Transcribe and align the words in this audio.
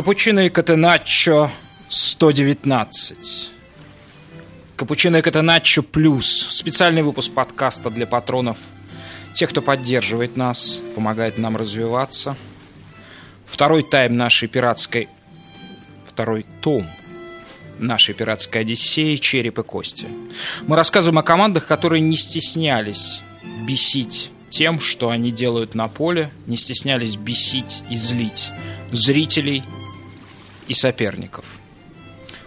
Капучино 0.00 0.46
и 0.46 0.48
Катеначчо 0.48 1.50
119. 1.90 3.50
Капучино 4.74 5.18
и 5.18 5.20
Катеначчо 5.20 5.82
плюс. 5.82 6.46
Специальный 6.48 7.02
выпуск 7.02 7.32
подкаста 7.32 7.90
для 7.90 8.06
патронов. 8.06 8.56
Тех, 9.34 9.50
кто 9.50 9.60
поддерживает 9.60 10.38
нас, 10.38 10.80
помогает 10.94 11.36
нам 11.36 11.54
развиваться. 11.54 12.34
Второй 13.44 13.82
тайм 13.82 14.16
нашей 14.16 14.48
пиратской... 14.48 15.10
Второй 16.06 16.46
том 16.62 16.86
нашей 17.78 18.14
пиратской 18.14 18.62
Одиссеи 18.62 19.16
«Череп 19.16 19.58
и 19.58 19.62
кости». 19.62 20.06
Мы 20.66 20.76
рассказываем 20.76 21.18
о 21.18 21.22
командах, 21.22 21.66
которые 21.66 22.00
не 22.00 22.16
стеснялись 22.16 23.20
бесить 23.66 24.30
тем, 24.48 24.80
что 24.80 25.10
они 25.10 25.30
делают 25.30 25.74
на 25.74 25.88
поле, 25.88 26.30
не 26.46 26.56
стеснялись 26.56 27.16
бесить 27.16 27.82
и 27.90 27.96
злить 27.98 28.50
зрителей 28.92 29.62
и 30.70 30.74
соперников. 30.74 31.44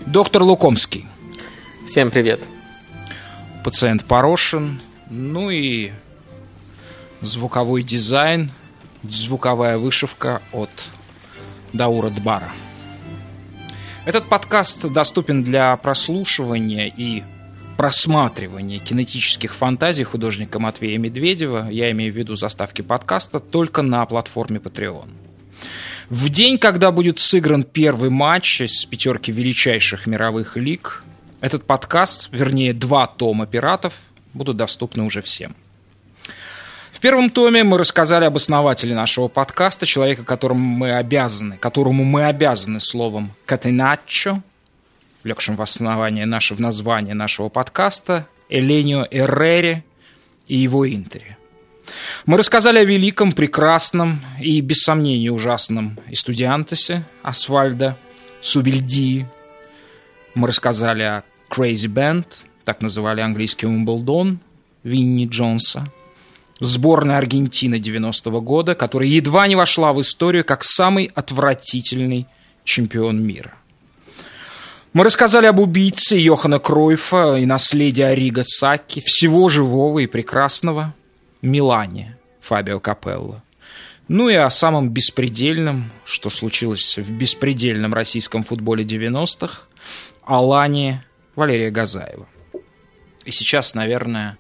Доктор 0.06 0.44
Лукомский. 0.44 1.06
Всем 1.86 2.10
привет. 2.10 2.40
Пациент 3.66 4.06
Порошин. 4.06 4.80
Ну 5.10 5.50
и 5.50 5.92
звуковой 7.20 7.84
дизайн, 7.84 8.50
звуковая 9.04 9.78
вышивка 9.78 10.42
от 10.54 10.70
Даура 11.74 12.10
Дбара. 12.12 12.50
Этот 14.06 14.30
подкаст 14.30 14.90
доступен 14.90 15.44
для 15.44 15.76
прослушивания 15.76 16.88
и 16.88 17.24
просматривания 17.76 18.80
кинетических 18.80 19.54
фантазий 19.54 20.06
художника 20.06 20.60
Матвея 20.60 20.98
Медведева, 20.98 21.68
я 21.70 21.92
имею 21.92 22.14
в 22.14 22.16
виду 22.16 22.38
заставки 22.38 22.84
подкаста, 22.84 23.42
только 23.42 23.82
на 23.82 24.06
платформе 24.06 24.60
Patreon. 24.60 25.10
В 26.14 26.30
день, 26.30 26.60
когда 26.60 26.92
будет 26.92 27.18
сыгран 27.18 27.64
первый 27.64 28.12
матч 28.12 28.62
с 28.62 28.86
пятерки 28.86 29.32
величайших 29.32 30.06
мировых 30.06 30.56
лиг, 30.58 31.04
этот 31.42 31.66
подкаст, 31.66 32.30
вернее, 32.32 32.72
два 32.72 33.08
тома 33.08 33.48
«Пиратов» 33.48 33.96
будут 34.36 34.56
доступны 34.56 35.06
уже 35.06 35.24
всем. 35.24 35.56
В 36.92 37.00
первом 37.00 37.32
томе 37.32 37.64
мы 37.64 37.80
рассказали 37.80 38.26
об 38.26 38.36
основателе 38.36 38.94
нашего 38.94 39.28
подкаста, 39.28 39.88
человека, 39.88 40.24
которому 40.24 40.64
мы 40.64 40.96
обязаны, 40.96 41.58
которому 41.58 42.04
мы 42.04 42.26
обязаны 42.26 42.80
словом 42.80 43.34
«катеначчо», 43.48 44.44
легшим 45.24 45.56
в 45.56 45.64
основание 45.64 46.28
наше, 46.28 46.54
в 46.54 46.60
название 46.60 47.16
нашего 47.16 47.50
подкаста, 47.50 48.28
Эленио 48.50 49.08
Эррере 49.10 49.84
и 50.48 50.58
его 50.58 50.88
Интере. 50.88 51.40
Мы 52.26 52.38
рассказали 52.38 52.80
о 52.80 52.84
великом, 52.84 53.32
прекрасном 53.32 54.22
и, 54.40 54.62
без 54.62 54.82
сомнения, 54.82 55.32
ужасном 55.32 56.00
Эстудиантесе 56.10 57.06
Асфальда 57.22 57.98
Субельди. 58.42 59.26
Мы 60.36 60.48
рассказали 60.48 61.04
о 61.04 61.24
Crazy 61.50 61.88
Band, 61.88 62.26
так 62.64 62.82
называли 62.82 63.22
английский 63.22 63.68
Умблдон, 63.68 64.40
Винни 64.84 65.28
Джонса. 65.28 65.92
Сборная 66.60 67.18
Аргентины 67.18 67.76
90-го 67.76 68.40
года, 68.40 68.76
которая 68.76 69.10
едва 69.10 69.48
не 69.48 69.56
вошла 69.56 69.92
в 69.92 70.00
историю 70.00 70.46
как 70.46 70.64
самый 70.64 71.12
отвратительный 71.14 72.28
чемпион 72.64 73.22
мира. 73.22 73.56
Мы 74.94 75.04
рассказали 75.04 75.48
об 75.48 75.60
убийце 75.60 76.16
Йохана 76.16 76.60
Кройфа 76.60 77.36
и 77.36 77.46
наследии 77.46 78.04
Арига 78.04 78.44
Саки, 78.44 79.02
всего 79.02 79.50
живого 79.50 80.00
и 80.00 80.08
прекрасного, 80.08 80.94
Милане 81.44 82.18
Фабио 82.40 82.80
Капелло. 82.80 83.44
Ну 84.08 84.30
и 84.30 84.34
о 84.34 84.50
самом 84.50 84.90
беспредельном, 84.90 85.92
что 86.06 86.30
случилось 86.30 86.98
в 86.98 87.12
беспредельном 87.12 87.94
российском 87.94 88.44
футболе 88.44 88.86
90-х, 88.86 89.64
Алане 90.24 91.06
Валерия 91.36 91.70
Газаева. 91.70 92.28
И 93.26 93.32
сейчас, 93.32 93.76
наверное, 93.76 94.38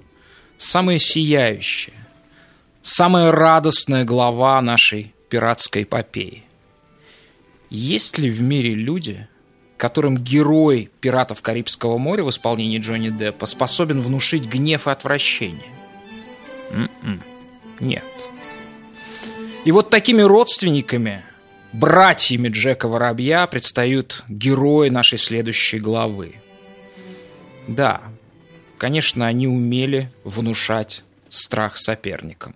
самая 0.58 0.97
сияющая, 0.97 2.08
самая 2.81 3.31
радостная 3.31 4.06
глава 4.06 4.62
нашей 4.62 5.14
пиратской 5.30 5.84
эпопеи. 5.84 6.44
Есть 7.70 8.18
ли 8.18 8.30
в 8.30 8.41
мире 8.41 8.75
люди, 8.75 9.28
которым 9.75 10.18
герой 10.18 10.90
«Пиратов 11.02 11.41
Карибского 11.41 11.97
моря» 11.97 12.24
в 12.24 12.30
исполнении 12.30 12.80
Джонни 12.80 13.09
Деппа 13.09 13.46
способен 13.46 14.02
внушить 14.02 14.46
гнев 14.46 14.88
и 14.88 14.91
отвращение? 14.91 15.72
М-м. 16.73 17.22
Нет. 17.79 18.03
И 19.63 19.72
вот 19.72 19.89
такими 19.89 20.22
родственниками, 20.22 21.23
братьями 21.72 22.50
Джека 22.50 22.88
Воробья 22.88 23.47
предстают 23.47 24.23
герои 24.28 24.89
нашей 24.89 25.17
следующей 25.17 25.79
главы. 25.79 26.35
Да, 27.67 28.01
конечно, 28.78 29.25
они 29.25 29.47
умели 29.47 30.11
внушать 30.23 31.03
страх 31.29 31.78
соперникам. 31.78 32.56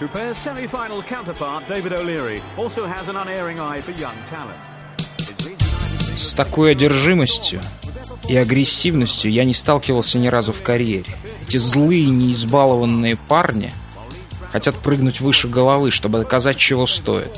Coupe's 0.00 0.36
semi-final 0.44 1.02
counterpart, 1.02 1.66
David 1.68 1.92
O'Leary, 1.92 2.40
also 2.56 2.86
has 2.86 3.08
an 3.08 3.16
unerring 3.16 3.58
eye 3.58 3.80
for 3.80 3.90
young 3.90 4.14
talent. 4.30 4.67
С 6.18 6.34
такой 6.34 6.72
одержимостью 6.72 7.60
и 8.26 8.36
агрессивностью 8.36 9.30
я 9.30 9.44
не 9.44 9.54
сталкивался 9.54 10.18
ни 10.18 10.26
разу 10.26 10.52
в 10.52 10.62
карьере. 10.62 11.16
Эти 11.46 11.58
злые, 11.58 12.06
неизбалованные 12.06 13.16
парни 13.16 13.72
хотят 14.50 14.74
прыгнуть 14.74 15.20
выше 15.20 15.46
головы, 15.46 15.92
чтобы 15.92 16.18
доказать, 16.18 16.56
чего 16.56 16.88
стоит. 16.88 17.30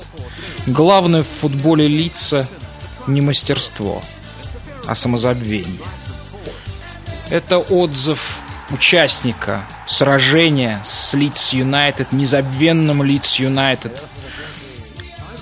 Главное 0.66 1.22
в 1.22 1.26
футболе 1.26 1.88
лица 1.88 2.48
не 3.06 3.20
мастерство, 3.20 4.00
а 4.86 4.94
самозабвение. 4.94 5.84
Это 7.28 7.58
отзыв 7.58 8.38
участника 8.70 9.66
сражения 9.86 10.80
с 10.86 11.12
Лидс 11.12 11.52
Юнайтед, 11.52 12.12
незабвенным 12.12 13.02
Лидс 13.02 13.36
Юнайтед 13.40 14.02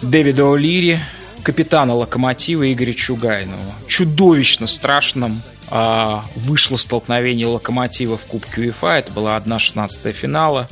Дэвида 0.02 0.42
О'Лири, 0.42 0.98
капитана 1.48 1.94
Локомотива 1.94 2.70
Игоря 2.70 2.92
Чугайнова. 2.92 3.74
Чудовищно 3.86 4.66
страшным 4.66 5.40
а, 5.70 6.22
вышло 6.36 6.76
столкновение 6.76 7.46
Локомотива 7.46 8.18
в 8.18 8.26
Кубке 8.26 8.60
УЕФА. 8.60 8.88
Это 8.88 9.12
была 9.14 9.38
1-16 9.38 10.12
финала 10.12 10.68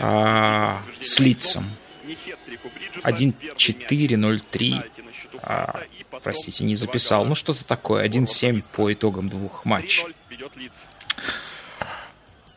а, 0.00 0.80
с 1.00 1.20
Лицом. 1.20 1.66
1-4-0-3. 3.04 4.82
А, 5.42 5.80
простите, 6.22 6.64
не 6.64 6.74
записал. 6.74 7.26
Ну, 7.26 7.34
что-то 7.34 7.62
такое. 7.62 8.08
1-7 8.08 8.64
по 8.72 8.90
итогам 8.90 9.28
двух 9.28 9.66
матчей. 9.66 10.06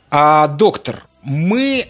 А, 0.10 0.48
доктор, 0.48 1.04
мы 1.24 1.90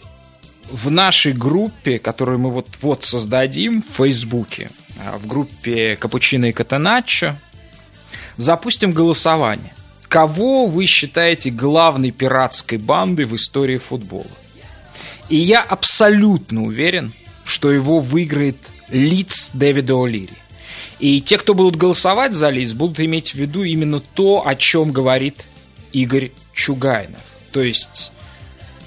в 0.72 0.90
нашей 0.90 1.34
группе, 1.34 2.00
которую 2.00 2.40
мы 2.40 2.50
вот-вот 2.50 3.04
создадим 3.04 3.84
в 3.84 3.98
Фейсбуке, 3.98 4.72
в 5.18 5.28
группе 5.28 5.96
Капучино 5.96 6.46
и 6.46 6.52
Катаначо, 6.52 7.36
запустим 8.38 8.92
голосование. 8.92 9.74
Кого 10.08 10.66
вы 10.66 10.86
считаете 10.88 11.52
главной 11.52 12.12
пиратской 12.12 12.78
бандой 12.78 13.26
в 13.26 13.36
истории 13.36 13.78
футбола? 13.78 14.26
И 15.30 15.38
я 15.38 15.62
абсолютно 15.62 16.64
уверен, 16.64 17.14
что 17.46 17.72
его 17.72 18.00
выиграет 18.00 18.58
Лиц 18.90 19.52
Дэвида 19.54 19.94
О'Лири. 19.94 20.34
И 21.00 21.22
те, 21.22 21.38
кто 21.38 21.54
будут 21.54 21.78
голосовать 21.78 22.34
за 22.34 22.50
Лиц, 22.50 22.74
будут 22.74 23.00
иметь 23.00 23.34
в 23.34 23.36
виду 23.36 23.64
именно 23.64 24.02
то, 24.02 24.46
о 24.46 24.56
чем 24.56 24.92
говорит 24.92 25.46
Игорь 25.94 26.32
Чугайнов. 26.54 27.22
То 27.52 27.62
есть 27.64 28.12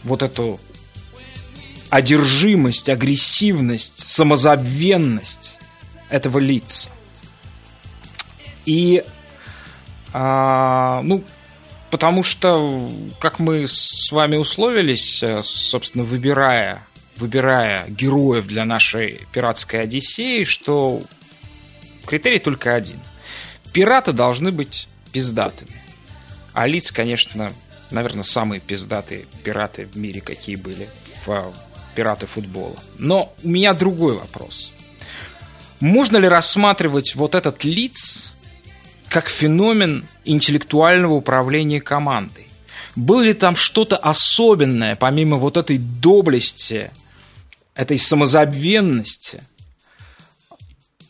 вот 0.05 0.23
эту 0.23 0.61
одержимость, 1.91 2.89
агрессивность, 2.89 4.07
самозабвенность 4.07 5.59
этого 6.15 6.39
лица. 6.39 6.91
И, 8.67 9.05
а, 10.13 11.03
ну, 11.03 11.25
потому 11.91 12.23
что, 12.23 12.89
как 13.19 13.41
мы 13.41 13.67
с 13.67 14.13
вами 14.13 14.37
условились, 14.37 15.23
э, 15.25 15.43
собственно, 15.43 16.05
выбирая, 16.05 16.87
выбирая 17.17 17.85
героев 17.89 18.47
для 18.47 18.65
нашей 18.65 19.23
пиратской 19.33 19.83
Одиссеи, 19.83 20.45
что 20.45 21.03
критерий 22.07 22.39
только 22.39 22.77
один. 22.77 23.01
Пираты 23.73 24.13
должны 24.13 24.53
быть 24.53 24.89
пиздатыми. 25.13 25.83
А 26.53 26.69
лиц, 26.69 26.93
конечно, 26.93 27.53
наверное, 27.91 28.23
самые 28.23 28.61
пиздатые 28.61 29.27
пираты 29.43 29.87
в 29.87 29.97
мире, 29.97 30.21
какие 30.21 30.55
были 30.55 30.89
в 31.27 31.53
пираты 31.97 32.27
футбола. 32.27 32.77
Но 32.99 33.35
у 33.43 33.49
меня 33.49 33.75
другой 33.75 34.17
вопрос. 34.17 34.74
Можно 35.85 36.17
ли 36.17 36.29
рассматривать 36.29 37.15
вот 37.15 37.35
этот 37.35 37.63
лиц 37.63 38.33
как 39.11 39.29
феномен 39.29 40.07
интеллектуального 40.25 41.13
управления 41.13 41.79
командой? 41.79 42.47
Было 42.97 43.21
ли 43.21 43.35
там 43.35 43.55
что-то 43.55 43.99
особенное, 43.99 44.97
помимо 44.97 45.37
вот 45.37 45.59
этой 45.59 45.77
доблести, 45.77 46.91
этой 47.75 47.99
самозабвенности, 47.99 49.43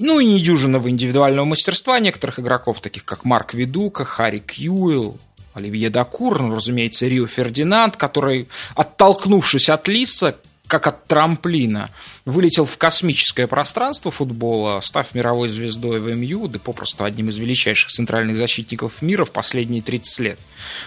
ну 0.00 0.18
и 0.18 0.26
недюжинного 0.26 0.90
индивидуального 0.90 1.44
мастерства 1.44 2.00
некоторых 2.00 2.40
игроков, 2.40 2.80
таких 2.80 3.04
как 3.04 3.24
Марк 3.24 3.54
Видука, 3.54 4.04
Харри 4.04 4.40
Кьюэлл, 4.40 5.16
Оливье 5.54 5.88
Дакур, 5.88 6.42
ну, 6.42 6.52
разумеется, 6.52 7.06
Рио 7.06 7.28
Фердинанд, 7.28 7.96
который, 7.96 8.48
оттолкнувшись 8.74 9.68
от 9.68 9.86
Лиса, 9.86 10.34
как 10.66 10.86
от 10.86 11.06
трамплина, 11.06 11.90
вылетел 12.24 12.64
в 12.64 12.76
космическое 12.78 13.46
пространство 13.46 14.10
футбола, 14.10 14.80
став 14.80 15.14
мировой 15.14 15.48
звездой 15.48 16.00
в 16.00 16.14
МЮ, 16.14 16.48
да 16.48 16.58
попросту 16.58 17.04
одним 17.04 17.28
из 17.28 17.36
величайших 17.36 17.90
центральных 17.90 18.36
защитников 18.36 19.02
мира 19.02 19.24
в 19.24 19.30
последние 19.30 19.82
30 19.82 20.18
лет. 20.20 20.38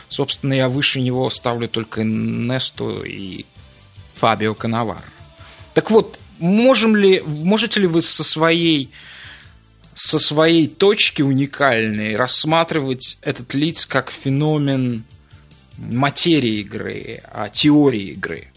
Собственно, 0.10 0.54
я 0.54 0.68
выше 0.68 1.00
него 1.00 1.30
ставлю 1.30 1.70
только 1.70 2.04
Несту 2.04 3.04
и 3.04 3.46
Фабио 4.16 4.56
Канавар. 4.56 5.04
Так 5.76 5.92
вот, 5.92 6.20
можем 6.40 6.96
ли, 6.96 7.22
можете 7.26 7.82
ли 7.82 7.88
вы 7.88 8.02
со 8.02 8.24
своей 8.24 8.92
со 9.94 10.20
своей 10.20 10.68
точки 10.68 11.24
уникальной 11.24 12.16
рассматривать 12.16 13.18
этот 13.22 13.56
лиц 13.56 13.88
как 13.88 14.12
феномен 14.12 15.04
материи 15.78 16.60
игры, 16.60 17.24
а 17.32 17.50
теории 17.50 18.12
игры? 18.12 18.48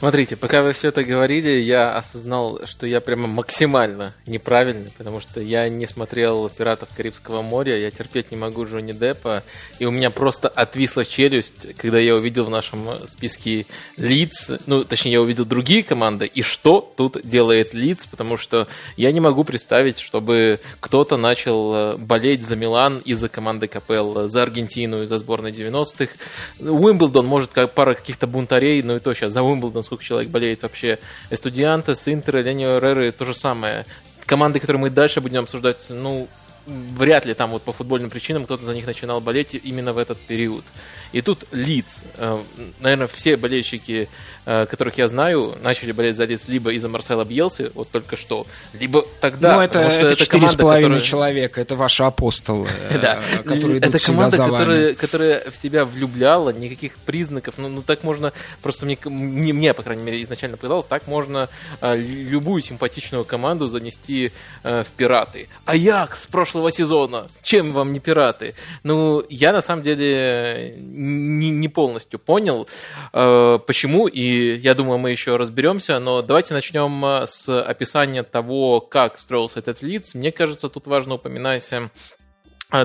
Смотрите, 0.00 0.34
пока 0.34 0.62
вы 0.62 0.72
все 0.72 0.88
это 0.88 1.04
говорили, 1.04 1.60
я 1.60 1.94
осознал, 1.94 2.60
что 2.64 2.86
я 2.86 3.02
прямо 3.02 3.28
максимально 3.28 4.14
неправильный, 4.26 4.90
потому 4.96 5.20
что 5.20 5.42
я 5.42 5.68
не 5.68 5.84
смотрел 5.84 6.48
«Пиратов 6.48 6.88
Карибского 6.96 7.42
моря», 7.42 7.76
я 7.76 7.90
терпеть 7.90 8.30
не 8.30 8.38
могу 8.38 8.64
Джонни 8.64 8.92
Деппа, 8.92 9.42
и 9.78 9.84
у 9.84 9.90
меня 9.90 10.08
просто 10.10 10.48
отвисла 10.48 11.04
челюсть, 11.04 11.76
когда 11.76 11.98
я 11.98 12.14
увидел 12.14 12.46
в 12.46 12.48
нашем 12.48 12.96
списке 13.06 13.66
лиц, 13.98 14.50
ну, 14.64 14.84
точнее, 14.84 15.12
я 15.12 15.20
увидел 15.20 15.44
другие 15.44 15.82
команды, 15.82 16.24
и 16.24 16.40
что 16.40 16.94
тут 16.96 17.20
делает 17.22 17.74
лиц, 17.74 18.06
потому 18.06 18.38
что 18.38 18.66
я 18.96 19.12
не 19.12 19.20
могу 19.20 19.44
представить, 19.44 19.98
чтобы 19.98 20.60
кто-то 20.80 21.18
начал 21.18 21.74
э, 21.74 21.96
болеть 21.98 22.46
за 22.46 22.56
Милан 22.56 23.02
из-за 23.04 23.28
команды 23.28 23.68
КПЛ, 23.68 24.28
за 24.28 24.44
Аргентину 24.44 25.02
из-за 25.02 25.18
сборной 25.18 25.52
90-х. 25.52 26.14
Уимблдон, 26.58 27.26
может, 27.26 27.50
как 27.52 27.74
пара 27.74 27.92
каких-то 27.92 28.26
бунтарей, 28.26 28.82
но 28.82 28.96
и 28.96 28.98
то 28.98 29.12
сейчас 29.12 29.34
за 29.34 29.42
Уимблдон 29.42 29.82
сколько 29.90 30.04
человек 30.04 30.30
болеет 30.30 30.62
вообще. 30.62 31.00
Эстудианты, 31.30 31.94
Интера, 32.06 32.42
Ленио 32.42 32.78
Реры, 32.78 33.10
то 33.10 33.24
же 33.24 33.34
самое. 33.34 33.84
Команды, 34.24 34.60
которые 34.60 34.80
мы 34.80 34.90
дальше 34.90 35.20
будем 35.20 35.40
обсуждать, 35.40 35.78
ну, 35.88 36.28
вряд 36.66 37.26
ли 37.26 37.34
там 37.34 37.50
вот 37.50 37.62
по 37.62 37.72
футбольным 37.72 38.08
причинам 38.08 38.44
кто-то 38.44 38.64
за 38.64 38.72
них 38.72 38.86
начинал 38.86 39.20
болеть 39.20 39.54
именно 39.54 39.92
в 39.92 39.98
этот 39.98 40.18
период. 40.18 40.64
И 41.12 41.22
тут 41.22 41.44
Лидс. 41.50 42.04
Э, 42.18 42.38
Наверное, 42.80 43.08
все 43.08 43.36
болельщики, 43.36 44.08
э, 44.46 44.66
которых 44.66 44.98
я 44.98 45.08
знаю, 45.08 45.56
начали 45.62 45.92
болеть 45.92 46.16
за 46.16 46.24
Лидс 46.24 46.46
либо 46.46 46.72
из-за 46.72 46.88
Марсела 46.88 47.24
Бьелси, 47.24 47.70
вот 47.74 47.90
только 47.90 48.16
что, 48.16 48.46
либо 48.78 49.04
тогда. 49.20 49.56
Ну, 49.56 49.62
это, 49.62 49.80
это, 49.80 50.08
это 50.08 50.24
4,5 50.24 50.56
которая... 50.56 51.00
человека, 51.00 51.60
это 51.60 51.74
ваши 51.74 52.04
апостолы, 52.04 52.68
да. 52.90 53.20
Э, 53.32 53.42
которые 53.42 53.78
идут 53.78 53.94
Это 53.94 54.04
команда, 54.04 54.94
которая 54.94 55.50
в 55.50 55.56
себя 55.56 55.84
влюбляла, 55.84 56.50
никаких 56.50 56.94
признаков, 56.94 57.54
ну, 57.58 57.68
ну 57.68 57.82
так 57.82 58.04
можно, 58.04 58.32
просто 58.62 58.86
мне, 58.86 58.96
мне, 59.04 59.52
мне, 59.52 59.74
по 59.74 59.82
крайней 59.82 60.04
мере, 60.04 60.22
изначально 60.22 60.56
показалось, 60.56 60.86
так 60.86 61.06
можно 61.06 61.48
любую 61.82 62.62
симпатичную 62.62 63.24
команду 63.24 63.68
занести 63.68 64.32
в 64.62 64.86
пираты. 64.96 65.48
Аякс 65.64 66.26
прошлого 66.26 66.70
сезона, 66.70 67.26
чем 67.42 67.72
вам 67.72 67.92
не 67.92 68.00
пираты? 68.00 68.54
Ну, 68.82 69.24
я 69.28 69.52
на 69.52 69.62
самом 69.62 69.82
деле 69.82 70.74
не, 71.00 71.50
не 71.50 71.68
полностью 71.68 72.18
понял, 72.18 72.68
э, 73.12 73.58
почему, 73.66 74.06
и 74.06 74.56
я 74.58 74.74
думаю, 74.74 74.98
мы 74.98 75.10
еще 75.10 75.36
разберемся, 75.36 75.98
но 75.98 76.22
давайте 76.22 76.54
начнем 76.54 77.04
э, 77.04 77.26
с 77.26 77.62
описания 77.62 78.22
того, 78.22 78.80
как 78.80 79.18
строился 79.18 79.60
этот 79.60 79.82
лиц. 79.82 80.14
Мне 80.14 80.32
кажется, 80.32 80.68
тут 80.68 80.86
важно 80.86 81.14
упоминать 81.14 81.72
э, 81.72 81.80
Э, 81.80 81.88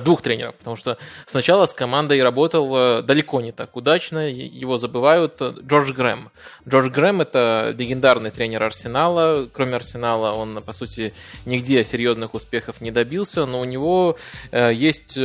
двух 0.04 0.22
тренеров, 0.22 0.56
потому 0.56 0.76
что 0.76 0.98
сначала 1.28 1.68
с 1.68 1.74
командой 1.74 2.22
работал 2.24 2.76
э, 2.76 3.02
далеко 3.04 3.40
не 3.42 3.52
так 3.52 3.76
удачно, 3.76 4.28
его 4.28 4.80
забывают 4.80 5.36
э, 5.40 5.54
Джордж 5.62 5.92
Грэм. 5.92 6.32
Джордж 6.68 6.90
Грэм 6.90 7.22
это 7.22 7.76
легендарный 7.78 8.32
тренер 8.32 8.64
Арсенала, 8.64 9.48
кроме 9.54 9.76
Арсенала 9.76 10.32
он, 10.32 10.62
по 10.64 10.74
сути, 10.74 11.14
нигде 11.46 11.84
серьезных 11.84 12.34
успехов 12.34 12.82
не 12.82 12.90
добился, 12.90 13.46
но 13.46 13.60
у 13.60 13.66
него 13.66 14.18
есть 14.52 15.18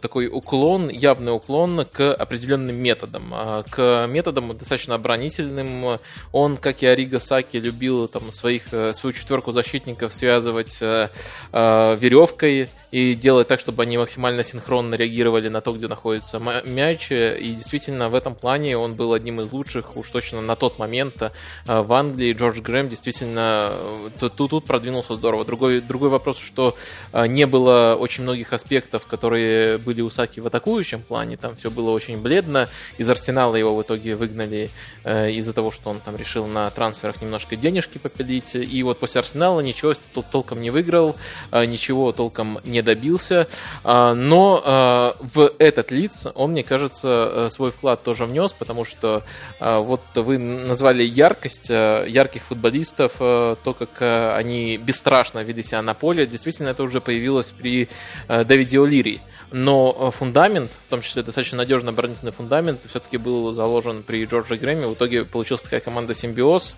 такой 0.00 0.26
уклон, 0.26 0.88
явный 0.88 1.32
уклон 1.32 1.86
к 1.86 2.12
определенным 2.12 2.74
методам, 2.74 3.32
к 3.70 4.06
методам 4.08 4.56
достаточно 4.56 4.96
оборонительным. 4.96 6.00
Он, 6.32 6.56
как 6.56 6.82
и 6.82 6.86
Арига 6.86 7.20
Саки, 7.20 7.58
любил 7.58 8.08
там, 8.08 8.32
своих, 8.32 8.64
свою 8.66 9.12
четверку 9.12 9.52
защитников 9.52 10.12
связывать 10.12 10.80
веревкой, 11.52 12.68
и 12.90 13.14
делать 13.14 13.48
так, 13.48 13.60
чтобы 13.60 13.82
они 13.82 13.98
максимально 13.98 14.42
синхронно 14.42 14.94
реагировали 14.94 15.48
на 15.48 15.60
то, 15.60 15.72
где 15.72 15.88
находится 15.88 16.38
мяч. 16.64 17.10
И 17.10 17.54
действительно, 17.54 18.08
в 18.08 18.14
этом 18.14 18.34
плане 18.34 18.78
он 18.78 18.94
был 18.94 19.12
одним 19.12 19.40
из 19.40 19.52
лучших, 19.52 19.96
уж 19.96 20.08
точно 20.08 20.40
на 20.40 20.56
тот 20.56 20.78
момент 20.78 21.20
э, 21.20 21.30
в 21.66 21.92
Англии. 21.92 22.32
Джордж 22.32 22.60
Грэм 22.60 22.88
действительно 22.88 23.70
э, 23.72 24.10
тут, 24.18 24.50
тут 24.50 24.64
продвинулся 24.64 25.16
здорово. 25.16 25.44
Другой, 25.44 25.80
другой 25.80 26.08
вопрос, 26.08 26.38
что 26.38 26.74
э, 27.12 27.26
не 27.26 27.46
было 27.46 27.96
очень 27.98 28.22
многих 28.22 28.52
аспектов, 28.52 29.06
которые 29.06 29.78
были 29.78 30.00
у 30.00 30.08
Саки 30.08 30.40
в 30.40 30.46
атакующем 30.46 31.02
плане. 31.02 31.36
Там 31.36 31.56
все 31.56 31.70
было 31.70 31.90
очень 31.90 32.20
бледно. 32.20 32.68
Из 32.96 33.08
Арсенала 33.08 33.56
его 33.56 33.76
в 33.76 33.82
итоге 33.82 34.16
выгнали 34.16 34.70
из-за 35.08 35.52
того, 35.52 35.70
что 35.70 35.90
он 35.90 36.00
там 36.00 36.16
решил 36.16 36.46
на 36.46 36.68
трансферах 36.70 37.22
немножко 37.22 37.56
денежки 37.56 37.98
попилить. 37.98 38.54
И 38.54 38.82
вот 38.82 38.98
после 38.98 39.20
Арсенала 39.20 39.60
ничего 39.60 39.94
толком 40.30 40.60
не 40.60 40.70
выиграл, 40.70 41.16
ничего 41.52 42.12
толком 42.12 42.60
не 42.64 42.82
добился. 42.82 43.46
А, 43.84 44.14
но 44.14 44.62
а, 44.64 45.16
в 45.20 45.52
этот 45.58 45.90
лиц 45.90 46.26
он, 46.34 46.52
мне 46.52 46.62
кажется, 46.62 47.30
э, 47.32 47.48
свой 47.50 47.70
вклад 47.70 48.02
тоже 48.02 48.26
внес, 48.26 48.52
потому 48.52 48.84
что 48.84 49.22
вот 49.60 50.00
вы 50.14 50.38
назвали 50.38 51.02
яркость 51.02 51.70
э, 51.70 52.04
ярких 52.08 52.42
футболистов, 52.42 53.12
э, 53.20 53.56
то, 53.62 53.74
как 53.74 54.36
они 54.36 54.76
бесстрашно 54.76 55.40
вели 55.40 55.62
себя 55.62 55.82
на 55.82 55.94
поле. 55.94 56.26
Действительно, 56.26 56.68
это 56.68 56.82
уже 56.82 57.00
появилось 57.00 57.50
при 57.50 57.88
Дэвиде 58.28 58.78
О'Лири. 58.78 59.20
Но 59.50 60.10
фундамент, 60.10 60.70
в 60.88 60.90
том 60.90 61.02
числе 61.02 61.22
достаточно 61.22 61.58
надежный 61.58 61.92
оборонительный 61.92 62.32
фундамент, 62.32 62.80
все-таки 62.88 63.18
был 63.18 63.52
заложен 63.52 64.02
при 64.02 64.24
Джорджи 64.24 64.56
Грэмме. 64.56 64.86
В 64.86 64.94
итоге 64.94 65.26
получилась 65.26 65.60
такая 65.60 65.80
команда 65.80 66.14
«Симбиоз». 66.14 66.74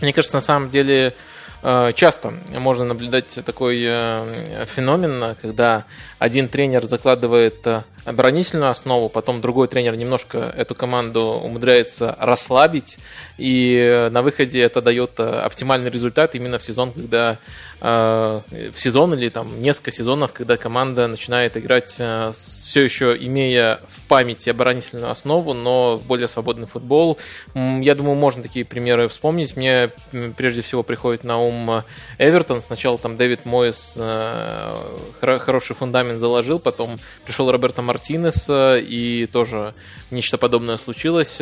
Мне 0.00 0.12
кажется, 0.12 0.36
на 0.36 0.40
самом 0.40 0.70
деле 0.70 1.14
Э, 1.62 1.92
часто 1.94 2.34
можно 2.58 2.84
наблюдать 2.84 3.38
такой 3.44 3.82
э, 3.86 4.64
феномен, 4.74 5.36
когда 5.40 5.84
один 6.22 6.48
тренер 6.48 6.84
закладывает 6.84 7.66
э, 7.66 7.82
оборонительную 8.04 8.70
основу, 8.70 9.08
потом 9.08 9.40
другой 9.40 9.66
тренер 9.66 9.96
немножко 9.96 10.38
эту 10.56 10.76
команду 10.76 11.20
умудряется 11.20 12.16
расслабить, 12.20 12.98
и 13.38 14.08
на 14.12 14.22
выходе 14.22 14.60
это 14.60 14.80
дает 14.80 15.18
оптимальный 15.18 15.90
результат 15.90 16.34
именно 16.34 16.58
в 16.58 16.62
сезон, 16.62 16.92
когда 16.92 17.38
в 17.80 18.74
сезон 18.76 19.14
или 19.14 19.28
там 19.28 19.60
несколько 19.60 19.90
сезонов, 19.90 20.32
когда 20.32 20.56
команда 20.56 21.08
начинает 21.08 21.56
играть 21.56 21.90
все 21.90 22.84
еще 22.84 23.16
имея 23.16 23.80
в 23.88 24.06
памяти 24.06 24.50
оборонительную 24.50 25.10
основу, 25.10 25.52
но 25.52 26.00
более 26.06 26.28
свободный 26.28 26.68
футбол. 26.68 27.18
Я 27.54 27.96
думаю, 27.96 28.14
можно 28.14 28.40
такие 28.42 28.64
примеры 28.64 29.08
вспомнить. 29.08 29.56
Мне 29.56 29.90
прежде 30.36 30.62
всего 30.62 30.84
приходит 30.84 31.24
на 31.24 31.38
ум 31.38 31.82
Эвертон. 32.18 32.62
Сначала 32.62 32.98
там 32.98 33.16
Дэвид 33.16 33.44
Мойс 33.46 33.98
хороший 35.20 35.74
фундамент 35.74 36.11
заложил, 36.18 36.58
потом 36.58 36.98
пришел 37.24 37.50
Роберто 37.50 37.82
Мартинес, 37.82 38.46
и 38.50 39.28
тоже 39.32 39.74
нечто 40.10 40.38
подобное 40.38 40.76
случилось. 40.76 41.38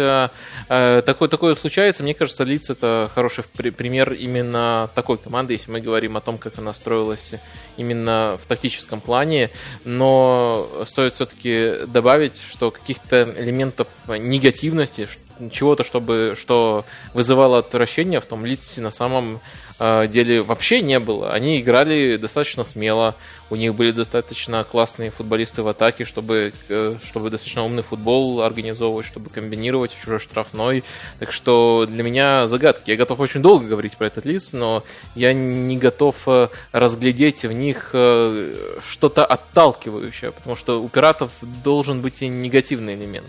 Такое, 0.68 1.28
такое 1.28 1.54
случается. 1.54 2.02
Мне 2.02 2.14
кажется, 2.14 2.44
Лиц 2.44 2.70
это 2.70 3.10
хороший 3.14 3.44
пример 3.44 4.12
именно 4.12 4.90
такой 4.94 5.18
команды, 5.18 5.54
если 5.54 5.70
мы 5.70 5.80
говорим 5.80 6.16
о 6.16 6.20
том, 6.20 6.38
как 6.38 6.58
она 6.58 6.72
строилась 6.72 7.32
именно 7.76 8.38
в 8.42 8.46
тактическом 8.46 9.00
плане. 9.00 9.50
Но 9.84 10.68
стоит 10.86 11.14
все-таки 11.14 11.86
добавить, 11.86 12.40
что 12.50 12.70
каких-то 12.70 13.34
элементов 13.36 13.88
негативности, 14.08 15.08
чего-то, 15.52 15.85
чтобы, 15.85 16.37
что 16.38 16.85
вызывало 17.14 17.59
отвращение 17.59 18.20
в 18.20 18.26
том 18.26 18.44
Лидсе 18.44 18.80
на 18.80 18.90
самом 18.90 19.40
э, 19.78 20.06
деле 20.09 20.42
вообще 20.42 20.82
не 20.82 20.99
было. 20.99 21.32
Они 21.32 21.61
играли 21.61 22.16
достаточно 22.16 22.64
смело, 22.64 23.14
у 23.50 23.56
них 23.56 23.75
были 23.75 23.90
достаточно 23.90 24.62
классные 24.62 25.11
футболисты 25.11 25.62
в 25.62 25.68
атаке, 25.68 26.04
чтобы, 26.04 26.52
э, 26.68 26.94
чтобы 27.04 27.30
достаточно 27.30 27.64
умный 27.64 27.82
футбол 27.82 28.42
организовывать, 28.42 29.06
чтобы 29.06 29.28
комбинировать 29.28 29.92
в 29.92 30.00
чужой 30.00 30.20
штрафной. 30.20 30.85
Так 31.18 31.32
что 31.32 31.87
для 31.88 32.04
меня 32.04 32.47
загадки. 32.47 32.90
Я 32.90 32.97
готов 32.97 33.18
очень 33.18 33.42
долго 33.42 33.66
говорить 33.66 33.97
про 33.97 34.06
этот 34.06 34.25
лист, 34.25 34.52
но 34.52 34.85
я 35.16 35.32
не 35.32 35.76
готов 35.76 36.16
э, 36.26 36.49
разглядеть 36.73 37.44
в 37.44 37.50
них 37.50 37.90
э, 37.92 38.54
что-то 38.88 39.26
отталкивающее, 39.26 40.30
потому 40.30 40.54
что 40.54 40.80
у 40.80 40.88
пиратов 40.88 41.32
должен 41.64 42.02
быть 42.02 42.23
и 42.23 42.28
негативный 42.28 42.94
элемент. 42.94 43.26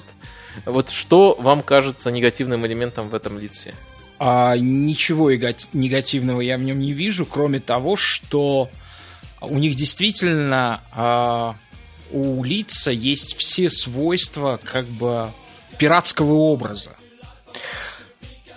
Вот 0.66 0.90
что 0.90 1.36
вам 1.40 1.62
кажется 1.64 2.12
негативным 2.12 2.66
элементом 2.66 3.10
в 3.10 3.16
этом 3.16 3.40
лице? 3.40 3.74
А, 4.20 4.56
ничего 4.58 5.32
негативного 5.32 6.42
я 6.42 6.58
в 6.58 6.62
нем 6.62 6.80
не 6.80 6.94
вижу, 6.94 7.26
кроме 7.26 7.60
того, 7.60 7.96
что 7.96 8.70
у 9.42 9.58
них 9.58 9.76
действительно 9.76 10.82
а, 10.92 11.56
у 12.12 12.44
лица 12.44 12.92
есть 12.92 13.36
все 13.36 13.70
свойства 13.70 14.60
как 14.64 14.86
бы 14.86 15.30
пиратского 15.78 16.34
образа. 16.34 16.92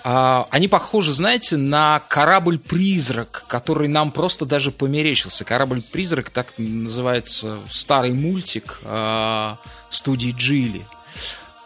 А, 0.07 0.47
они 0.51 0.69
похожи, 0.69 1.13
знаете, 1.13 1.57
на 1.57 2.03
корабль-призрак, 2.09 3.45
который 3.49 3.89
нам 3.89 4.11
просто 4.11 4.45
даже 4.45 4.71
померещился. 4.71 5.45
Корабль-призрак, 5.45 6.29
так 6.29 6.53
называется 6.59 7.59
старый 7.71 8.13
мультик 8.13 8.81
а, 8.85 9.57
студии 9.89 10.35
Джили. 10.37 10.83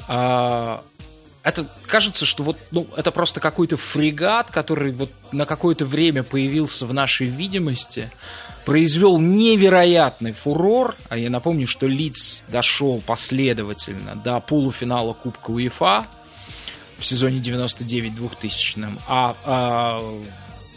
А, 0.08 0.82
это 1.42 1.66
кажется, 1.86 2.26
что 2.26 2.42
вот 2.42 2.58
ну, 2.70 2.86
это 2.96 3.10
просто 3.10 3.40
какой-то 3.40 3.76
фрегат, 3.76 4.50
который 4.50 4.92
вот 4.92 5.10
на 5.32 5.46
какое-то 5.46 5.86
время 5.86 6.22
появился 6.22 6.84
в 6.84 6.92
нашей 6.92 7.26
видимости, 7.28 8.10
произвел 8.64 9.18
невероятный 9.18 10.32
фурор. 10.32 10.96
А 11.08 11.16
я 11.16 11.30
напомню, 11.30 11.66
что 11.66 11.86
Лиц 11.86 12.42
дошел 12.48 13.00
последовательно 13.00 14.16
до 14.16 14.40
полуфинала 14.40 15.12
Кубка 15.12 15.50
УЕФА 15.50 16.06
в 16.98 17.04
сезоне 17.04 17.38
99-2000. 17.38 19.00
А, 19.06 19.36
а, 19.44 20.02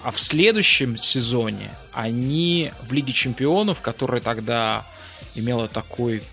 а 0.03 0.11
в 0.11 0.19
следующем 0.19 0.97
сезоне 0.97 1.71
они 1.93 2.71
в 2.83 2.93
Лиге 2.93 3.13
Чемпионов, 3.13 3.81
которая 3.81 4.21
тогда 4.21 4.85
имела 5.35 5.67
такой 5.67 6.23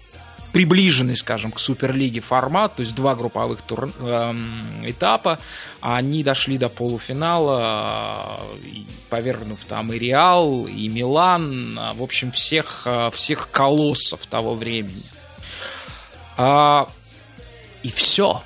приближенный, 0.53 1.17
скажем, 1.17 1.53
к 1.53 1.61
Суперлиге 1.61 2.21
формат, 2.21 2.77
то 2.77 2.83
есть 2.83 2.95
два 2.95 3.15
групповых 3.15 3.61
тур, 3.63 3.91
э, 3.99 4.35
этапа, 4.85 5.39
они 5.81 6.23
дошли 6.23 6.59
до 6.59 6.69
полуфинала, 6.69 8.41
э, 8.63 8.83
повергнув 9.11 9.65
там 9.65 9.93
и 9.93 9.99
Реал, 9.99 10.67
и 10.67 10.89
Милан, 10.89 11.79
в 11.95 12.03
общем, 12.03 12.33
всех, 12.33 12.83
э, 12.87 13.11
всех 13.13 13.51
колоссов 13.51 14.27
того 14.27 14.55
времени. 14.55 15.03
А, 16.37 16.89
и 17.83 17.91
все. 17.91 18.43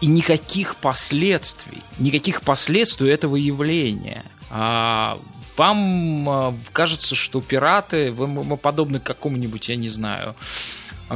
И 0.00 0.06
никаких 0.06 0.76
последствий, 0.76 1.82
никаких 1.98 2.42
последствий 2.42 3.10
этого 3.10 3.36
явления. 3.36 4.24
А, 4.50 5.18
вам 5.56 6.58
кажется, 6.72 7.14
что 7.14 7.40
пираты, 7.40 8.10
вы, 8.10 8.56
подобны 8.56 9.00
какому-нибудь, 9.00 9.68
я 9.68 9.76
не 9.76 9.88
знаю, 9.88 10.34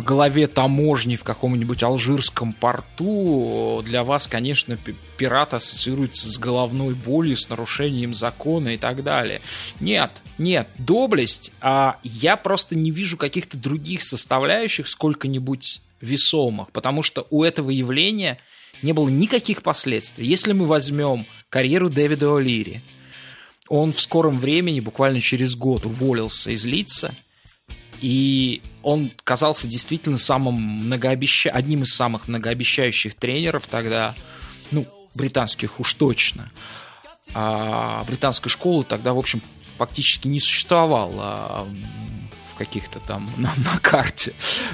главе 0.03 0.47
таможни 0.47 1.17
в 1.17 1.25
каком-нибудь 1.25 1.83
алжирском 1.83 2.53
порту, 2.53 3.83
для 3.85 4.05
вас, 4.05 4.27
конечно, 4.27 4.79
пират 5.17 5.55
ассоциируется 5.55 6.29
с 6.29 6.39
головной 6.39 6.95
болью, 6.95 7.37
с 7.37 7.49
нарушением 7.49 8.13
закона 8.13 8.75
и 8.75 8.77
так 8.77 9.03
далее. 9.03 9.41
Нет, 9.81 10.23
нет, 10.39 10.69
доблесть, 10.79 11.53
а 11.61 11.99
я 12.03 12.37
просто 12.37 12.77
не 12.77 12.91
вижу 12.91 13.17
каких-то 13.17 13.57
других 13.57 14.03
составляющих 14.03 14.89
сколько-нибудь 14.89 15.81
весомых, 16.01 16.73
потому 16.73 17.03
что 17.03 17.27
у 17.31 17.43
этого 17.43 17.71
явления 17.71 18.39
не 18.83 18.93
было 18.93 19.09
никаких 19.09 19.63
последствий. 19.63 20.27
Если 20.27 20.53
мы 20.53 20.67
возьмем 20.67 21.27
карьеру 21.49 21.89
Дэвида 21.89 22.27
О'Лири, 22.27 22.81
он 23.69 23.93
в 23.93 24.01
скором 24.01 24.39
времени, 24.39 24.81
буквально 24.81 25.21
через 25.21 25.57
год, 25.57 25.87
уволился 25.87 26.51
из 26.51 26.67
лица– 26.67 27.15
и 28.01 28.63
он 28.83 29.11
казался 29.25 29.67
действительно 29.67 30.19
самым 30.19 30.55
многообеща... 30.55 31.51
одним 31.51 31.83
из 31.83 31.95
самых 31.95 32.29
многообещающих 32.29 33.15
тренеров 33.15 33.67
тогда, 33.67 34.15
ну, 34.71 34.87
британских 35.15 35.81
уж 35.81 35.95
точно. 35.95 36.51
А 37.35 38.05
британской 38.05 38.51
школы 38.51 38.85
тогда, 38.85 39.13
в 39.13 39.19
общем, 39.19 39.43
фактически 39.77 40.29
не 40.29 40.41
существовало 40.41 41.67
в 42.53 42.59
каких-то 42.59 43.01
там 43.01 43.29
на, 43.37 43.53
на 43.57 43.79
карте 43.81 44.33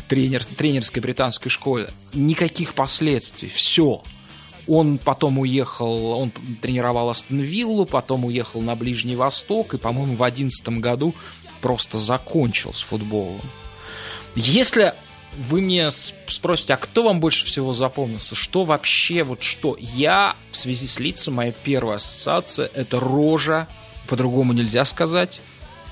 тренер, 0.09 0.45
тренерской 0.45 1.02
британской 1.02 1.50
школы. 1.50 1.88
Никаких 2.12 2.75
последствий. 2.75 3.49
Все. 3.49 4.02
Он 4.69 4.99
потом 4.99 5.41
уехал, 5.41 6.12
он 6.12 6.31
тренировал 6.61 7.11
Астон 7.11 7.41
Виллу, 7.41 7.85
потом 7.85 8.26
уехал 8.26 8.61
на 8.61 8.76
Ближний 8.76 9.17
Восток, 9.17 9.75
и, 9.75 9.79
по-моему, 9.79 10.14
в 10.14 10.23
одиннадцатом 10.23 10.81
году 10.81 11.17
просто 11.62 11.99
закончил 11.99 12.75
с 12.75 12.83
футболом. 12.83 13.40
Если 14.35 14.92
вы 15.49 15.62
мне 15.62 15.90
спросите, 15.90 16.75
а 16.75 16.76
кто 16.76 17.04
вам 17.04 17.21
больше 17.21 17.47
всего 17.47 17.73
запомнился? 17.73 18.35
Что 18.35 18.64
вообще, 18.64 19.23
вот 19.23 19.42
что? 19.42 19.76
Я 19.78 20.37
в 20.50 20.57
связи 20.57 20.87
с 20.87 20.99
лицом, 20.99 21.35
моя 21.35 21.52
первая 21.52 21.97
ассоциация– 21.97 22.71
это 22.75 23.00
рожа, 23.00 23.66
по-другому 24.09 24.52
нельзя 24.52 24.85
сказать. 24.85 25.40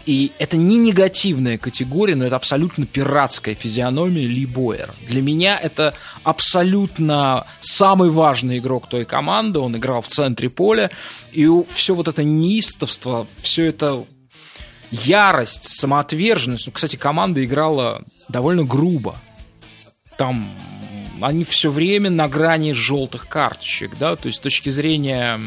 И 0.07 0.33
это 0.39 0.57
не 0.57 0.77
негативная 0.79 1.59
категория, 1.59 2.17
но 2.17 2.25
это 2.25 2.37
абсолютно 2.37 2.87
пиратская 2.87 3.55
физиономия 3.55 4.27
Ли 4.27 4.47
Бойер. 4.47 4.93
Для 5.07 5.23
меня 5.23 5.59
это 5.59 5.95
абсолютно 6.25 7.47
самый 7.61 8.11
важный 8.11 8.59
игрок 8.59 8.89
той 8.89 9.05
команды. 9.05 9.59
Он 9.59 9.77
играл 9.77 10.01
в 10.01 10.09
центре 10.09 10.49
поля. 10.49 10.91
И 11.33 11.49
все 11.75 11.95
вот 11.95 12.09
это 12.09 12.25
неистовство, 12.25 13.29
все 13.43 13.67
это 13.67 14.05
ярость, 14.91 15.65
самоотверженность. 15.79 16.67
Ну, 16.67 16.73
кстати, 16.73 16.97
команда 16.97 17.45
играла 17.45 18.03
довольно 18.29 18.65
грубо. 18.65 19.17
Там 20.17 20.53
они 21.21 21.45
все 21.45 21.71
время 21.71 22.11
на 22.11 22.29
грани 22.29 22.73
желтых 22.73 23.29
карточек, 23.29 23.97
да, 23.99 24.17
то 24.17 24.27
есть 24.27 24.39
с 24.39 24.41
точки 24.41 24.71
зрения 24.71 25.39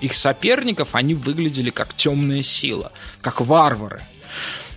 их 0.00 0.14
соперников 0.14 0.94
они 0.94 1.14
выглядели 1.14 1.70
как 1.70 1.94
темная 1.94 2.42
сила, 2.42 2.92
как 3.22 3.40
варвары. 3.40 4.02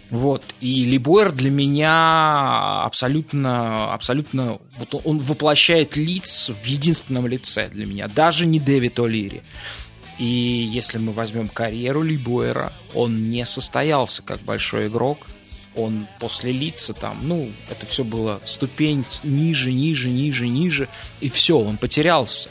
Вот. 0.09 0.43
И 0.59 0.85
Либойер 0.85 1.31
для 1.31 1.51
меня 1.51 2.81
абсолютно, 2.81 3.93
абсолютно, 3.93 4.57
вот 4.77 5.01
он 5.03 5.19
воплощает 5.19 5.95
лиц 5.95 6.49
в 6.49 6.65
единственном 6.65 7.27
лице 7.27 7.69
для 7.69 7.85
меня, 7.85 8.07
даже 8.07 8.45
не 8.47 8.59
Дэвид 8.59 8.97
О'Лири. 8.97 9.41
И 10.19 10.25
если 10.25 10.97
мы 10.97 11.13
возьмем 11.13 11.47
карьеру 11.47 12.03
Либуэра, 12.03 12.73
он 12.93 13.31
не 13.31 13.45
состоялся 13.45 14.21
как 14.21 14.41
большой 14.41 14.87
игрок. 14.87 15.25
Он 15.75 16.07
после 16.19 16.51
лица 16.51 16.93
там, 16.93 17.17
ну, 17.21 17.49
это 17.69 17.85
все 17.85 18.03
было 18.03 18.41
ступень 18.45 19.05
ниже, 19.23 19.71
ниже, 19.71 20.09
ниже, 20.09 20.47
ниже, 20.47 20.89
и 21.21 21.29
все, 21.29 21.57
он 21.57 21.77
потерялся. 21.77 22.49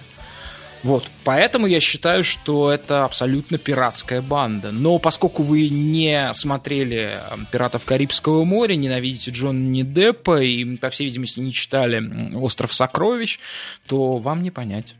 Вот, 0.83 1.05
поэтому 1.25 1.67
я 1.67 1.81
считаю, 1.81 2.23
что 2.25 2.71
это 2.71 3.05
абсолютно 3.05 3.59
пиратская 3.59 4.23
банда. 4.23 4.71
Но 4.71 4.99
поскольку 4.99 5.43
вы 5.43 5.69
не 5.69 6.33
смотрели 6.35 7.19
«Пиратов 7.51 7.85
Карибского 7.85 8.45
моря», 8.45 8.77
ненавидите 8.77 9.33
Джона 9.33 9.83
Деппа 9.83 10.41
и, 10.41 10.77
по 10.77 10.91
всей 10.91 11.07
видимости, 11.07 11.41
не 11.41 11.53
читали 11.53 12.35
«Остров 12.37 12.73
сокровищ», 12.73 13.41
то 13.87 14.19
вам 14.19 14.41
не 14.41 14.53
понять. 14.53 14.95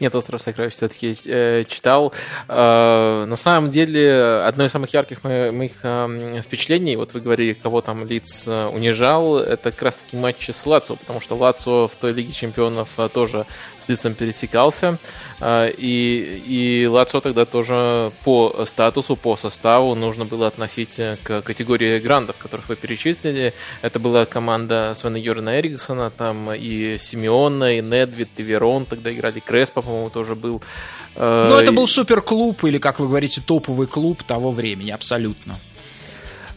Нет, 0.00 0.14
«Остров 0.14 0.42
сокровищ» 0.42 0.72
все-таки 0.74 1.16
э, 1.24 1.64
читал. 1.68 2.12
Э, 2.48 3.24
на 3.26 3.36
самом 3.36 3.70
деле, 3.70 4.42
одно 4.44 4.64
из 4.64 4.70
самых 4.70 4.92
ярких 4.92 5.22
моих 5.24 5.72
э, 5.82 6.42
впечатлений, 6.44 6.96
вот 6.96 7.14
вы 7.14 7.20
говорили, 7.20 7.52
кого 7.52 7.80
там 7.80 8.04
Лиц 8.06 8.44
э, 8.46 8.66
унижал, 8.66 9.38
это 9.38 9.70
как 9.70 9.82
раз-таки 9.82 10.16
матч 10.16 10.50
с 10.50 10.66
Лацо, 10.66 10.96
потому 10.96 11.20
что 11.20 11.36
Лацо 11.36 11.88
в 11.88 11.92
той 12.00 12.12
Лиге 12.12 12.32
Чемпионов 12.32 12.88
э, 12.98 13.08
тоже 13.12 13.46
с 13.90 14.04
Лицом 14.04 14.14
пересекался. 14.14 14.98
А, 15.40 15.66
и, 15.66 16.42
и 16.46 16.86
Лацо 16.86 17.20
тогда 17.20 17.44
тоже 17.44 18.12
по 18.24 18.64
статусу, 18.66 19.16
по 19.16 19.36
составу 19.36 19.94
нужно 19.94 20.24
было 20.24 20.46
относить 20.46 20.98
э, 20.98 21.16
к 21.22 21.42
категории 21.42 21.98
грандов, 21.98 22.36
которых 22.36 22.68
вы 22.68 22.76
перечислили. 22.76 23.52
Это 23.82 23.98
была 23.98 24.26
команда 24.26 24.92
Свена 24.94 25.16
Йорна 25.18 25.58
Эриксона, 25.58 26.10
там 26.10 26.52
и 26.52 26.98
Симеона, 26.98 27.78
и 27.78 27.80
Недвид, 27.80 28.28
и 28.36 28.42
Верон 28.42 28.84
тогда 28.84 29.10
играли, 29.10 29.40
Креспо, 29.40 29.82
по-моему, 29.82 30.10
тоже 30.10 30.34
был. 30.34 30.62
Э, 31.16 31.46
ну, 31.48 31.56
это 31.56 31.72
был 31.72 31.88
суперклуб, 31.88 32.62
или, 32.64 32.78
как 32.78 33.00
вы 33.00 33.08
говорите, 33.08 33.40
топовый 33.44 33.86
клуб 33.86 34.22
того 34.22 34.52
времени, 34.52 34.90
абсолютно. 34.90 35.58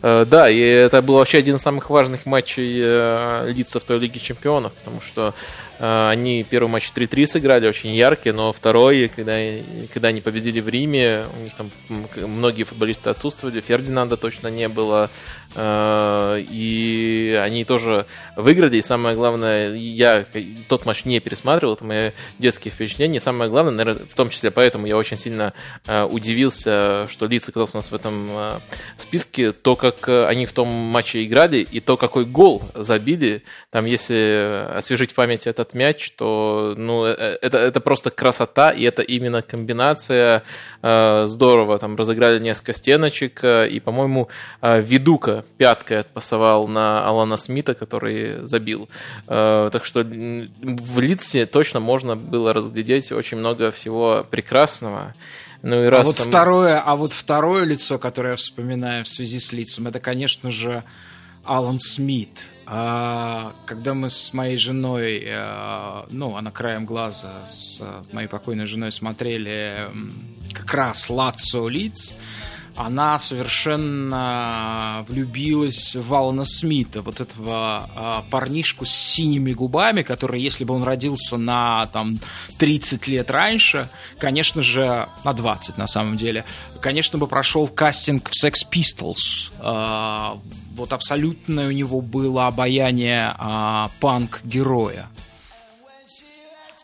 Э, 0.02 0.26
да, 0.30 0.50
и 0.50 0.60
это 0.60 1.02
был 1.02 1.16
вообще 1.16 1.38
один 1.38 1.56
из 1.56 1.62
самых 1.62 1.90
важных 1.90 2.26
матчей 2.26 2.82
лица 3.54 3.80
в 3.80 3.84
той 3.84 4.00
Лиге 4.00 4.20
Чемпионов, 4.20 4.74
потому 4.74 5.00
что 5.00 5.34
Э, 5.34 5.63
они 5.80 6.46
первый 6.50 6.70
матч 6.70 6.92
3-3 6.96 7.26
сыграли, 7.26 7.68
очень 7.68 7.94
яркие, 7.94 8.34
но 8.34 8.54
второй, 8.54 9.12
когда, 9.14 9.38
когда 9.94 10.10
они 10.10 10.22
победили 10.22 10.60
в 10.60 10.70
Риме, 10.70 11.24
у 11.40 11.44
них 11.44 11.54
там 11.56 11.72
многие 12.16 12.64
футболисты 12.64 13.10
отсутствовали, 13.10 13.62
Фердинанда 13.62 14.18
точно 14.18 14.48
не 14.48 14.68
было, 14.68 15.10
э, 15.43 15.43
и 15.58 17.42
они 17.44 17.66
тоже 17.66 18.06
выиграли, 18.36 18.78
и 18.78 18.82
самое 18.82 19.16
главное, 19.16 19.74
я 19.74 20.26
тот 20.68 20.86
матч 20.86 21.06
не 21.06 21.20
пересматривал, 21.20 21.74
это 21.74 21.86
мои 21.86 22.12
детские 22.40 22.72
впечатления, 22.72 23.20
самое 23.20 23.50
главное, 23.50 23.74
наверное, 23.74 24.06
в 24.10 24.16
том 24.16 24.30
числе 24.30 24.52
поэтому 24.52 24.86
я 24.86 24.98
очень 24.98 25.18
сильно 25.18 25.54
э, 25.88 26.04
удивился, 26.04 27.08
что 27.10 27.26
Лиц 27.26 27.50
оказался 27.50 27.78
у 27.78 27.80
нас 27.80 27.92
в 27.92 27.96
этом 27.96 28.30
списке, 28.98 29.52
то, 29.52 29.76
как 29.76 30.08
они 30.08 30.46
в 30.46 30.54
том 30.54 30.68
матче 30.68 31.24
играли, 31.24 31.58
и 31.58 31.80
то, 31.80 31.98
какой 31.98 32.26
гол 32.26 32.64
забили, 32.76 33.44
там, 33.72 33.86
если 33.86 34.68
освежить 34.76 35.14
память, 35.14 35.48
это 35.48 35.64
этот 35.64 35.74
мяч, 35.74 36.12
то 36.12 36.74
ну, 36.78 37.06
э, 37.06 37.16
э, 37.18 37.38
это, 37.42 37.58
это 37.58 37.80
просто 37.80 38.12
красота, 38.12 38.72
и 38.72 38.84
это 38.84 39.02
именно 39.02 39.42
комбинация 39.42 40.44
э, 40.82 41.26
здорово. 41.28 41.80
Там 41.80 41.96
разыграли 41.96 42.40
несколько 42.40 42.74
стеночек, 42.74 43.44
э, 43.44 43.70
и, 43.70 43.80
по-моему, 43.80 44.28
э, 44.62 44.82
Видука 44.82 45.43
пяткой 45.58 46.00
отпасовал 46.00 46.68
на 46.68 47.06
Алана 47.06 47.38
Смита, 47.38 47.74
который 47.74 48.48
забил. 48.48 48.90
Э, 49.28 49.70
так 49.72 49.86
что 49.86 50.04
в 50.04 51.00
Лидсе 51.00 51.46
точно 51.46 51.80
можно 51.80 52.16
было 52.16 52.54
разглядеть 52.54 53.12
очень 53.12 53.38
много 53.38 53.72
всего 53.72 54.26
прекрасного. 54.30 55.14
Ну 55.62 55.82
и 55.82 55.88
а 55.88 55.92
раз 55.92 56.02
а, 56.02 56.06
вот 56.06 56.18
там... 56.18 56.28
второе, 56.28 56.80
а 56.80 56.96
вот 56.96 57.14
второе 57.14 57.64
лицо, 57.64 57.98
которое 57.98 58.32
я 58.32 58.36
вспоминаю 58.36 59.06
в 59.06 59.08
связи 59.08 59.40
с 59.40 59.54
лицом, 59.54 59.88
это, 59.88 60.00
конечно 60.00 60.52
же, 60.52 60.84
Алан 61.46 61.80
Смит. 61.80 62.50
А, 62.66 63.54
когда 63.66 63.94
мы 63.94 64.10
с 64.10 64.34
моей 64.34 64.58
женой, 64.58 65.26
а, 65.28 66.06
ну, 66.10 66.36
она 66.36 66.52
краем 66.52 66.86
глаза 66.86 67.46
с 67.46 67.82
моей 68.12 68.28
покойной 68.28 68.66
женой 68.66 68.92
смотрели 68.92 69.90
как 70.54 70.74
раз 70.74 71.10
Лацо 71.10 71.68
Лиц, 71.68 72.16
она 72.76 73.20
совершенно 73.20 75.06
влюбилась 75.08 75.96
в 75.96 76.14
Алана 76.14 76.46
Смита, 76.46 77.02
вот 77.02 77.20
этого 77.20 77.90
а, 77.96 78.24
парнишку 78.30 78.86
с 78.86 78.92
синими 78.92 79.54
губами, 79.54 80.02
который, 80.02 80.42
если 80.42 80.64
бы 80.64 80.74
он 80.74 80.84
родился 80.84 81.38
на 81.38 81.88
там 81.88 82.20
30 82.58 83.08
лет 83.08 83.30
раньше, 83.30 83.90
конечно 84.18 84.62
же, 84.62 85.08
на 85.24 85.34
20 85.34 85.78
на 85.78 85.88
самом 85.88 86.18
деле, 86.18 86.46
конечно 86.82 87.18
бы 87.20 87.28
прошел 87.28 87.68
кастинг 87.68 88.30
в 88.30 88.44
Sex 88.44 88.66
Pistols. 88.72 89.52
А, 89.60 90.40
вот 90.76 90.94
абсолютное 90.94 91.68
у 91.68 91.72
него 91.72 92.02
было 92.02 92.48
обаяние 92.48 93.36
а, 93.38 93.92
панк-героя. 94.00 95.08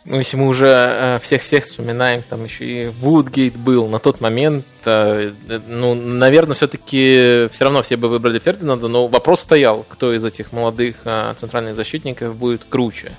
Ну, 0.05 0.17
если 0.17 0.37
мы 0.37 0.47
уже 0.47 0.67
э, 0.67 1.19
всех-всех 1.21 1.65
вспоминаем, 1.65 2.21
там 2.21 2.45
еще 2.45 2.65
и 2.65 2.87
Вудгейт 2.87 3.57
был 3.57 3.87
на 3.87 3.99
тот 3.99 4.21
момент, 4.21 4.65
э, 4.85 5.31
ну, 5.67 5.93
наверное, 5.93 6.55
все-таки 6.55 7.49
все 7.51 7.65
равно 7.65 7.81
все 7.81 7.97
бы 7.97 8.07
выбрали 8.07 8.39
Фердинанда, 8.39 8.87
но 8.87 9.07
вопрос 9.07 9.41
стоял, 9.41 9.85
кто 9.89 10.13
из 10.13 10.23
этих 10.23 10.53
молодых 10.53 10.97
э, 11.03 11.33
центральных 11.35 11.75
защитников 11.75 12.35
будет 12.35 12.63
круче. 12.63 13.11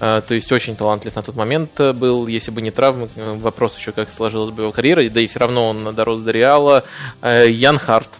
То 0.00 0.24
есть 0.30 0.50
очень 0.52 0.76
талантлив 0.76 1.14
на 1.14 1.22
тот 1.22 1.36
момент 1.36 1.70
был, 1.78 2.26
если 2.26 2.50
бы 2.50 2.60
не 2.60 2.70
травмы, 2.70 3.08
вопрос 3.16 3.78
еще 3.78 3.92
как 3.92 4.12
сложилась 4.12 4.50
бы 4.50 4.64
его 4.64 4.72
карьера, 4.72 5.08
да 5.08 5.20
и 5.20 5.28
все 5.28 5.38
равно 5.38 5.68
он 5.68 5.94
дорос 5.94 6.20
до 6.20 6.32
Реала. 6.32 6.84
Ян 7.22 7.78
Харт, 7.78 8.10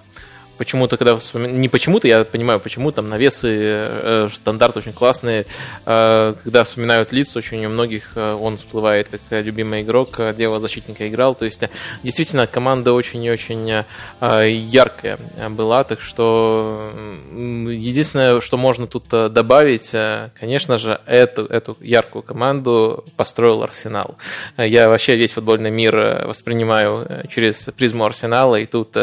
почему-то, 0.58 0.96
когда 0.96 1.16
вспоминаю, 1.16 1.58
не 1.58 1.68
почему-то, 1.68 2.08
я 2.08 2.24
понимаю, 2.24 2.60
почему 2.60 2.92
там 2.92 3.08
навесы, 3.08 3.48
э, 3.56 4.28
стандарт 4.32 4.76
очень 4.76 4.92
классные, 4.92 5.46
э, 5.86 6.34
когда 6.42 6.64
вспоминают 6.64 7.12
лица, 7.12 7.38
очень 7.38 7.64
у 7.66 7.68
многих 7.68 8.12
э, 8.16 8.34
он 8.34 8.56
всплывает 8.56 9.08
как 9.08 9.20
любимый 9.44 9.82
игрок, 9.82 10.18
э, 10.18 10.34
дело 10.34 10.60
защитника 10.60 11.08
играл, 11.08 11.34
то 11.34 11.44
есть 11.44 11.62
э, 11.62 11.68
действительно 12.02 12.46
команда 12.46 12.92
очень 12.92 13.24
и 13.24 13.30
очень 13.30 13.84
э, 14.20 14.48
яркая 14.50 15.18
была, 15.50 15.84
так 15.84 16.00
что 16.00 16.92
единственное, 17.32 18.40
что 18.40 18.56
можно 18.56 18.86
тут 18.86 19.04
добавить, 19.08 19.94
конечно 20.38 20.78
же, 20.78 21.00
эту, 21.06 21.44
эту 21.46 21.76
яркую 21.80 22.22
команду 22.22 23.04
построил 23.16 23.62
Арсенал. 23.62 24.16
Я 24.56 24.88
вообще 24.88 25.16
весь 25.16 25.32
футбольный 25.32 25.70
мир 25.70 26.24
воспринимаю 26.26 27.24
через 27.30 27.70
призму 27.76 28.04
Арсенала, 28.04 28.56
и 28.56 28.66
тут 28.66 28.96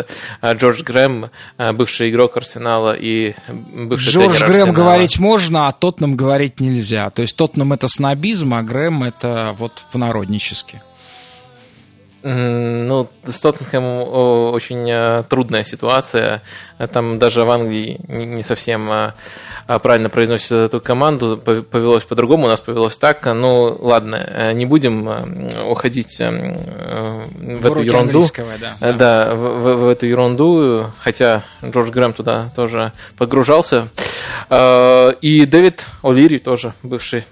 Джордж 0.43 0.83
Грэм 0.83 1.21
Э, 1.21 1.29
бывший 1.73 2.09
игрок 2.09 2.37
Арсенала 2.37 2.95
и 2.97 3.33
бывший 3.73 4.11
Джордж 4.11 4.39
Грэм 4.39 4.49
Арсенала. 4.49 4.71
говорить 4.71 5.19
можно, 5.19 5.67
а 5.67 5.71
Тотнам 5.71 6.15
говорить 6.15 6.59
нельзя. 6.59 7.09
То 7.09 7.21
есть 7.21 7.35
Тотнам 7.35 7.73
это 7.73 7.87
снобизм, 7.87 8.53
а 8.53 8.61
Грэм 8.61 9.03
это 9.03 9.55
вот 9.57 9.83
по-народнически. 9.91 10.81
Ну, 12.23 13.09
с 13.25 13.41
Тоттенхэмом 13.41 14.53
очень 14.53 14.87
э, 14.89 15.23
трудная 15.27 15.63
ситуация. 15.63 16.43
Там 16.93 17.17
даже 17.17 17.43
в 17.43 17.49
Англии 17.49 17.97
не 18.09 18.43
совсем 18.43 18.91
э, 18.91 19.13
а, 19.67 19.79
правильно 19.79 20.09
произносит 20.09 20.51
эту 20.51 20.81
команду, 20.81 21.37
повелось 21.37 22.03
по-другому, 22.03 22.45
у 22.45 22.47
нас 22.47 22.59
повелось 22.59 22.97
так. 22.97 23.25
Ну, 23.25 23.75
ладно, 23.79 24.19
э, 24.27 24.51
не 24.53 24.65
будем 24.67 25.07
уходить 25.67 26.21
э, 26.21 26.29
в, 26.29 27.61
в 27.61 27.65
эту 27.65 27.81
ерунду. 27.81 28.23
Да, 28.79 28.93
да 28.93 29.35
в, 29.35 29.39
в, 29.39 29.75
в 29.77 29.87
эту 29.87 30.05
ерунду, 30.05 30.91
хотя 30.99 31.43
Джордж 31.63 31.89
Грэм 31.89 32.13
туда 32.13 32.51
тоже 32.55 32.93
погружался. 33.17 33.89
И 34.51 35.47
Дэвид 35.49 35.85
О'Лири 36.03 36.39
тоже 36.39 36.73
бывший 36.83 37.25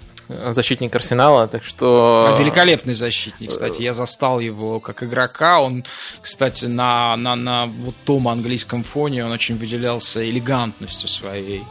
защитник 0.50 0.94
Арсенала, 0.94 1.48
так 1.48 1.64
что... 1.64 2.36
Великолепный 2.38 2.94
защитник, 2.94 3.50
кстати. 3.50 3.82
Я 3.82 3.94
застал 3.94 4.40
его 4.40 4.80
как 4.80 5.02
игрока. 5.02 5.60
Он, 5.60 5.84
кстати, 6.20 6.66
на, 6.66 7.16
на, 7.16 7.36
на 7.36 7.66
вот 7.66 7.94
том 8.04 8.28
английском 8.28 8.84
фоне 8.84 9.24
он 9.24 9.32
очень 9.32 9.56
выделялся 9.56 10.28
элегантностью 10.28 11.08
своей. 11.08 11.62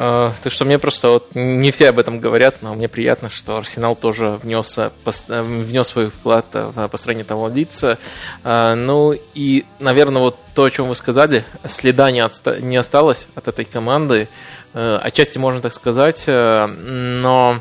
Э, 0.00 0.30
то, 0.44 0.48
что 0.48 0.64
мне 0.64 0.78
просто 0.78 1.08
вот 1.08 1.34
не 1.34 1.72
все 1.72 1.88
об 1.88 1.98
этом 1.98 2.20
говорят, 2.20 2.62
но 2.62 2.74
мне 2.74 2.88
приятно, 2.88 3.30
что 3.30 3.56
Арсенал 3.56 3.96
тоже 3.96 4.38
внес, 4.42 4.78
э, 4.78 4.90
э, 5.04 5.42
внес 5.42 5.88
свой 5.88 6.06
вклад 6.06 6.46
в 6.52 6.88
построение 6.88 7.24
того 7.24 7.48
лица. 7.48 7.98
Ну 8.44 9.14
и, 9.34 9.64
наверное, 9.80 10.22
вот 10.22 10.38
то, 10.54 10.64
о 10.64 10.70
чем 10.70 10.88
вы 10.88 10.94
сказали, 10.94 11.44
следа 11.66 12.12
не, 12.12 12.20
отста- 12.20 12.60
не 12.60 12.76
осталось 12.76 13.26
от 13.34 13.48
этой 13.48 13.64
команды. 13.64 14.28
Отчасти 14.74 15.38
можно 15.38 15.60
так 15.60 15.72
сказать, 15.72 16.24
но 16.26 17.60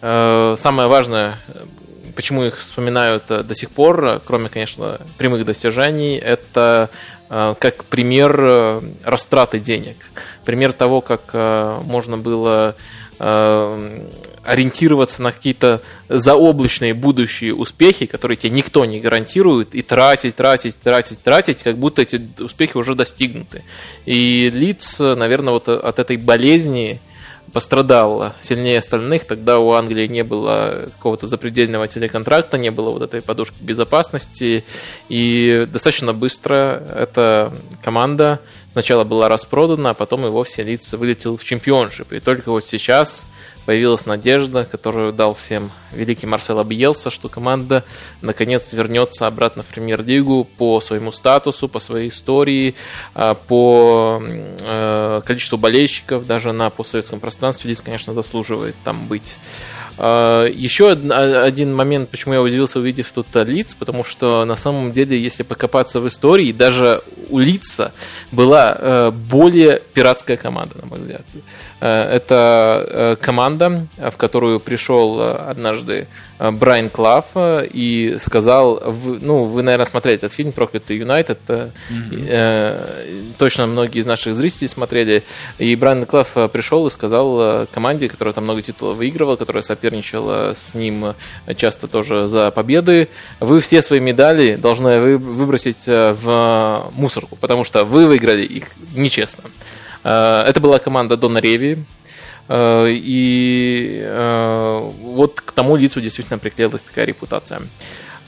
самое 0.00 0.88
важное, 0.88 1.38
почему 2.14 2.44
их 2.44 2.58
вспоминают 2.58 3.26
до 3.26 3.54
сих 3.54 3.70
пор, 3.70 4.20
кроме, 4.24 4.48
конечно, 4.48 4.98
прямых 5.18 5.44
достижений, 5.44 6.16
это 6.16 6.90
Э, 7.28 7.54
как 7.58 7.84
пример 7.84 8.38
э, 8.40 8.80
растраты 9.04 9.58
денег, 9.58 9.96
пример 10.44 10.72
того, 10.72 11.00
как 11.00 11.22
э, 11.32 11.80
можно 11.84 12.18
было 12.18 12.74
ориентироваться 14.46 15.22
на 15.22 15.32
какие-то 15.32 15.82
заоблачные 16.08 16.94
будущие 16.94 17.54
успехи, 17.54 18.06
которые 18.06 18.36
тебе 18.36 18.50
никто 18.50 18.84
не 18.84 19.00
гарантирует, 19.00 19.74
и 19.74 19.82
тратить, 19.82 20.36
тратить, 20.36 20.78
тратить, 20.80 21.20
тратить, 21.22 21.62
как 21.62 21.76
будто 21.76 22.02
эти 22.02 22.20
успехи 22.38 22.76
уже 22.76 22.94
достигнуты. 22.94 23.62
И 24.04 24.50
лиц, 24.52 24.98
наверное, 24.98 25.52
вот 25.52 25.68
от 25.68 25.98
этой 25.98 26.16
болезни 26.16 27.00
пострадал 27.52 28.34
сильнее 28.40 28.78
остальных. 28.78 29.24
Тогда 29.24 29.58
у 29.58 29.72
Англии 29.72 30.06
не 30.06 30.24
было 30.24 30.90
какого-то 30.96 31.26
запредельного 31.26 31.88
телеконтракта, 31.88 32.58
не 32.58 32.70
было 32.70 32.90
вот 32.90 33.02
этой 33.02 33.22
подушки 33.22 33.56
безопасности. 33.60 34.64
И 35.08 35.66
достаточно 35.70 36.12
быстро 36.12 36.82
эта 36.94 37.52
команда 37.82 38.40
сначала 38.68 39.04
была 39.04 39.28
распродана, 39.28 39.90
а 39.90 39.94
потом 39.94 40.26
и 40.26 40.28
вовсе 40.28 40.62
лица 40.64 40.96
вылетел 40.96 41.36
в 41.36 41.44
чемпионшип. 41.44 42.12
И 42.12 42.20
только 42.20 42.50
вот 42.50 42.64
сейчас 42.66 43.24
появилась 43.66 44.06
надежда, 44.06 44.64
которую 44.64 45.12
дал 45.12 45.34
всем 45.34 45.72
великий 45.92 46.26
Марсел 46.26 46.60
Абьелса, 46.60 47.10
что 47.10 47.28
команда 47.28 47.84
наконец 48.22 48.72
вернется 48.72 49.26
обратно 49.26 49.62
в 49.62 49.66
премьер-лигу 49.66 50.48
по 50.56 50.80
своему 50.80 51.12
статусу, 51.12 51.68
по 51.68 51.80
своей 51.80 52.08
истории, 52.08 52.76
а, 53.14 53.34
по 53.34 54.22
э, 54.22 55.22
количеству 55.26 55.58
болельщиков, 55.58 56.26
даже 56.26 56.52
на 56.52 56.70
постсоветском 56.70 57.20
пространстве 57.20 57.68
Лис, 57.68 57.82
конечно, 57.82 58.14
заслуживает 58.14 58.76
там 58.84 59.08
быть. 59.08 59.36
А, 59.98 60.46
Еще 60.46 60.90
один 60.90 61.74
момент, 61.74 62.10
почему 62.10 62.34
я 62.34 62.42
удивился, 62.42 62.78
увидев 62.78 63.10
тут 63.12 63.26
лиц, 63.34 63.74
потому 63.74 64.04
что 64.04 64.44
на 64.44 64.56
самом 64.56 64.92
деле, 64.92 65.18
если 65.18 65.42
покопаться 65.42 66.00
в 66.00 66.06
истории, 66.08 66.52
даже 66.52 67.02
у 67.30 67.38
лица 67.38 67.92
была 68.32 68.76
э, 68.78 69.10
более 69.10 69.82
пиратская 69.94 70.36
команда, 70.36 70.74
на 70.80 70.86
мой 70.86 70.98
взгляд. 70.98 71.22
Э, 71.80 72.14
это 72.16 73.18
команда 73.20 73.46
команда, 73.46 73.86
в 73.98 74.16
которую 74.16 74.60
пришел 74.60 75.20
однажды 75.20 76.06
Брайан 76.38 76.90
Клав 76.90 77.26
и 77.34 78.16
сказал, 78.18 78.82
ну, 79.20 79.44
вы, 79.44 79.62
наверное, 79.62 79.86
смотрели 79.86 80.16
этот 80.16 80.32
фильм 80.32 80.52
«Проклятый 80.52 80.96
Юнайтед», 80.96 81.38
mm-hmm. 81.46 82.26
э, 82.28 83.22
точно 83.38 83.66
многие 83.66 84.00
из 84.00 84.06
наших 84.06 84.34
зрителей 84.34 84.68
смотрели, 84.68 85.22
и 85.58 85.76
Брайан 85.76 86.06
Клав 86.06 86.28
пришел 86.52 86.86
и 86.86 86.90
сказал 86.90 87.66
команде, 87.72 88.08
которая 88.08 88.34
там 88.34 88.44
много 88.44 88.62
титулов 88.62 88.96
выигрывала, 88.96 89.36
которая 89.36 89.62
соперничала 89.86 90.54
с 90.54 90.74
ним 90.74 91.14
часто 91.56 91.88
тоже 91.88 92.28
за 92.28 92.50
победы, 92.50 93.08
вы 93.40 93.60
все 93.60 93.82
свои 93.82 94.00
медали 94.00 94.56
должны 94.56 95.16
выбросить 95.18 95.86
в 95.86 96.90
мусорку, 96.94 97.36
потому 97.36 97.64
что 97.64 97.84
вы 97.84 98.06
выиграли 98.06 98.44
их 98.44 98.64
нечестно. 98.94 99.44
Это 100.02 100.58
была 100.60 100.78
команда 100.78 101.16
Дона 101.16 101.38
Реви, 101.38 101.84
Э, 102.48 102.86
и 102.88 104.00
э, 104.02 104.90
вот 105.00 105.40
к 105.40 105.52
тому 105.52 105.76
лицу 105.76 106.00
действительно 106.00 106.38
приклеилась 106.38 106.82
такая 106.82 107.04
репутация. 107.04 107.62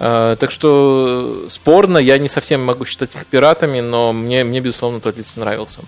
Э, 0.00 0.36
так 0.38 0.50
что 0.50 1.46
спорно, 1.48 1.98
я 1.98 2.18
не 2.18 2.28
совсем 2.28 2.64
могу 2.64 2.84
считать 2.84 3.14
их 3.14 3.26
пиратами, 3.26 3.80
но 3.80 4.12
мне, 4.12 4.44
мне 4.44 4.60
безусловно, 4.60 5.00
тот 5.00 5.16
лиц 5.16 5.36
нравился. 5.36 5.82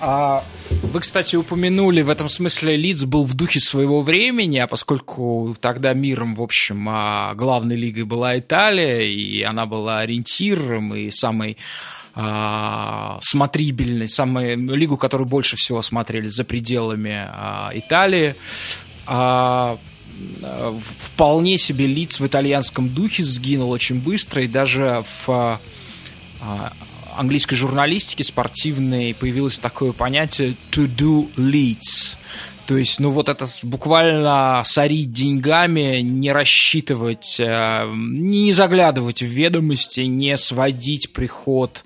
А 0.00 0.42
вы, 0.70 1.00
кстати, 1.00 1.36
упомянули, 1.36 2.02
в 2.02 2.10
этом 2.10 2.28
смысле 2.28 2.76
Лидс 2.76 3.04
был 3.04 3.24
в 3.24 3.34
духе 3.34 3.60
своего 3.60 4.02
времени, 4.02 4.58
а 4.58 4.66
поскольку 4.66 5.56
тогда 5.60 5.92
миром, 5.92 6.34
в 6.34 6.42
общем, 6.42 6.88
а, 6.88 7.34
главной 7.34 7.76
лигой 7.76 8.04
была 8.04 8.38
Италия, 8.38 9.02
и 9.02 9.42
она 9.42 9.66
была 9.66 10.00
ориентиром 10.00 10.94
и 10.94 11.10
самой 11.10 11.56
а, 12.14 13.18
смотрибельной, 13.22 14.08
самую 14.08 14.74
лигу, 14.74 14.96
которую 14.96 15.28
больше 15.28 15.56
всего 15.56 15.82
смотрели 15.82 16.28
за 16.28 16.44
пределами 16.44 17.26
а, 17.28 17.70
Италии. 17.74 18.34
Вполне 21.14 21.56
себе 21.56 21.86
лиц 21.86 22.20
в 22.20 22.26
итальянском 22.26 22.88
духе 22.88 23.24
сгинул 23.24 23.70
очень 23.70 24.00
быстро, 24.00 24.42
и 24.42 24.48
даже 24.48 25.02
в 25.24 25.58
английской 27.20 27.54
журналистике 27.54 28.24
спортивной 28.24 29.14
появилось 29.14 29.58
такое 29.58 29.92
понятие 29.92 30.54
to 30.72 30.88
do 30.88 31.30
leads. 31.36 32.16
То 32.66 32.78
есть, 32.78 32.98
ну 32.98 33.10
вот 33.10 33.28
это 33.28 33.46
буквально 33.64 34.62
сорить 34.64 35.12
деньгами, 35.12 36.00
не 36.00 36.32
рассчитывать, 36.32 37.36
э, 37.38 37.92
не 37.94 38.52
заглядывать 38.52 39.22
в 39.22 39.26
ведомости, 39.26 40.00
не 40.02 40.36
сводить 40.38 41.12
приход 41.12 41.84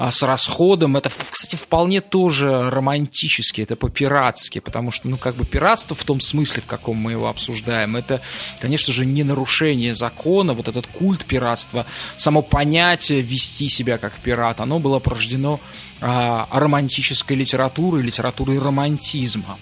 а, 0.00 0.10
с 0.10 0.22
расходом. 0.22 0.96
Это, 0.96 1.10
кстати, 1.30 1.56
вполне 1.56 2.00
тоже 2.00 2.70
романтически, 2.70 3.60
это 3.60 3.76
по-пиратски, 3.76 4.58
потому 4.60 4.92
что, 4.92 5.08
ну, 5.08 5.18
как 5.18 5.34
бы 5.34 5.44
пиратство 5.44 5.94
в 5.94 6.04
том 6.04 6.22
смысле, 6.22 6.62
в 6.62 6.66
каком 6.66 6.96
мы 6.96 7.12
его 7.12 7.28
обсуждаем, 7.28 7.96
это, 7.96 8.22
конечно 8.60 8.94
же, 8.94 9.04
не 9.04 9.24
нарушение 9.24 9.94
закона, 9.94 10.54
вот 10.54 10.68
этот 10.68 10.86
культ 10.86 11.26
пиратства, 11.26 11.84
само 12.16 12.40
понятие 12.40 13.20
вести 13.20 13.68
себя 13.68 13.98
как 13.98 14.14
пират, 14.14 14.62
оно 14.62 14.78
было 14.78 15.00
порождено 15.00 15.60
а, 16.00 16.48
романтической 16.50 17.36
литературой, 17.36 18.02
литературой 18.02 18.58
романтизма. 18.58 19.58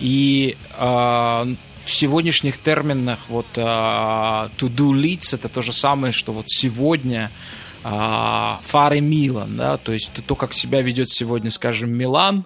И 0.00 0.56
э, 0.76 0.84
в 1.84 1.90
сегодняшних 1.90 2.58
терминах 2.58 3.20
вот 3.28 3.46
э, 3.54 3.60
to 3.60 4.48
do 4.58 4.90
leads 4.90 5.34
это 5.34 5.48
то 5.48 5.62
же 5.62 5.72
самое, 5.72 6.12
что 6.12 6.32
вот 6.32 6.46
сегодня 6.48 7.30
э, 7.84 8.52
фары 8.62 9.00
Милан, 9.00 9.56
да, 9.56 9.76
то 9.76 9.92
есть 9.92 10.24
то, 10.26 10.34
как 10.34 10.52
себя 10.52 10.82
ведет 10.82 11.10
сегодня, 11.10 11.50
скажем, 11.50 11.96
Милан, 11.96 12.44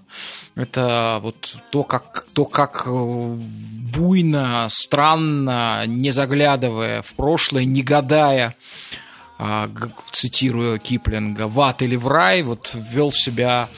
это 0.55 1.19
вот 1.23 1.57
то, 1.71 1.85
как, 1.85 2.27
то, 2.35 2.45
как 2.45 2.85
э, 2.87 2.91
буйно, 2.91 4.69
странно, 4.71 5.85
не 5.87 6.11
заглядывая 6.11 7.03
в 7.03 7.13
прошлое, 7.15 7.65
не 7.65 7.83
гадая, 7.83 8.55
цитирую 10.13 10.79
Киплинга, 10.79 11.49
в 11.49 11.61
ад 11.61 11.83
или 11.83 11.97
в 11.97 12.07
рай, 12.07 12.43
вот 12.43 12.71
ввел 12.75 13.11
себя 13.11 13.69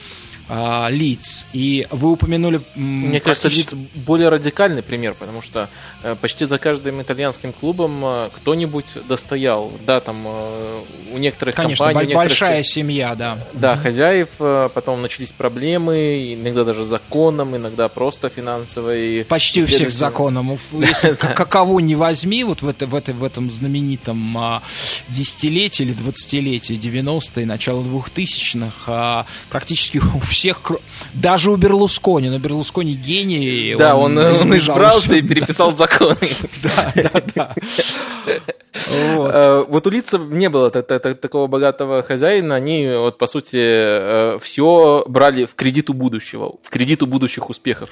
а, 0.48 0.88
лиц. 0.90 1.46
И 1.52 1.86
вы 1.90 2.12
упомянули... 2.12 2.60
Мне 2.74 3.20
кажется, 3.20 3.48
лиц 3.48 3.72
более 3.94 4.28
радикальный 4.28 4.82
пример, 4.82 5.14
потому 5.18 5.40
что 5.40 5.70
э, 6.02 6.16
почти 6.20 6.44
за 6.44 6.58
каждым 6.58 7.00
итальянским 7.00 7.52
клубом 7.52 8.04
э, 8.04 8.28
кто-нибудь 8.34 8.84
достоял. 9.08 9.72
Да, 9.86 10.00
там 10.00 10.18
э, 10.26 10.82
у 11.14 11.18
некоторых 11.18 11.54
Конечно, 11.54 11.86
компаний... 11.86 12.12
Конечно, 12.12 12.20
большая 12.20 12.62
семья, 12.62 13.14
да. 13.14 13.38
Да, 13.54 13.72
угу. 13.72 13.82
хозяев, 13.82 14.28
потом 14.38 15.00
начались 15.00 15.32
проблемы, 15.32 16.34
иногда 16.34 16.64
даже 16.64 16.84
законом, 16.84 17.56
иногда 17.56 17.88
просто 17.88 18.28
финансовые. 18.28 19.24
Почти 19.24 19.62
у 19.62 19.66
всех 19.66 19.90
законом. 19.90 20.58
Если 20.72 21.12
каково 21.12 21.78
не 21.78 21.96
возьми, 21.96 22.44
вот 22.44 22.60
в, 22.60 22.68
это, 22.68 22.86
в, 22.86 22.94
это, 22.94 23.14
в 23.14 23.24
этом 23.24 23.50
знаменитом 23.50 24.36
а, 24.36 24.62
десятилетии 25.08 25.84
или 25.84 25.94
двадцатилетии 25.94 26.76
90-е, 26.76 27.46
начало 27.46 27.82
2000-х, 27.82 28.70
а, 28.86 29.26
практически 29.48 29.98
у 29.98 30.18
всех, 30.20 30.33
даже 31.12 31.50
у 31.50 31.56
Берлускони, 31.56 32.28
но 32.28 32.38
Берлускони 32.38 32.94
гений. 32.94 33.76
Да, 33.76 33.96
он, 33.96 34.16
он, 34.18 34.36
он 34.36 34.56
избрался 34.56 35.16
и 35.16 35.22
переписал 35.22 35.74
законы. 35.74 36.16
Да, 36.62 36.92
да, 36.94 37.22
да. 37.34 37.54
Э, 38.86 39.64
вот 39.68 39.86
у 39.86 39.90
Лица 39.90 40.18
не 40.18 40.48
было 40.48 40.70
такого 40.70 41.46
богатого 41.46 42.02
хозяина, 42.02 42.56
они 42.56 42.88
вот 42.98 43.18
по 43.18 43.26
сути 43.26 43.56
э, 43.56 44.38
все 44.42 45.04
брали 45.08 45.44
в 45.46 45.54
кредит 45.54 45.90
у 45.90 45.92
будущего, 45.92 46.56
в 46.62 46.70
кредит 46.70 47.02
у 47.02 47.06
будущих 47.06 47.48
успехов, 47.50 47.90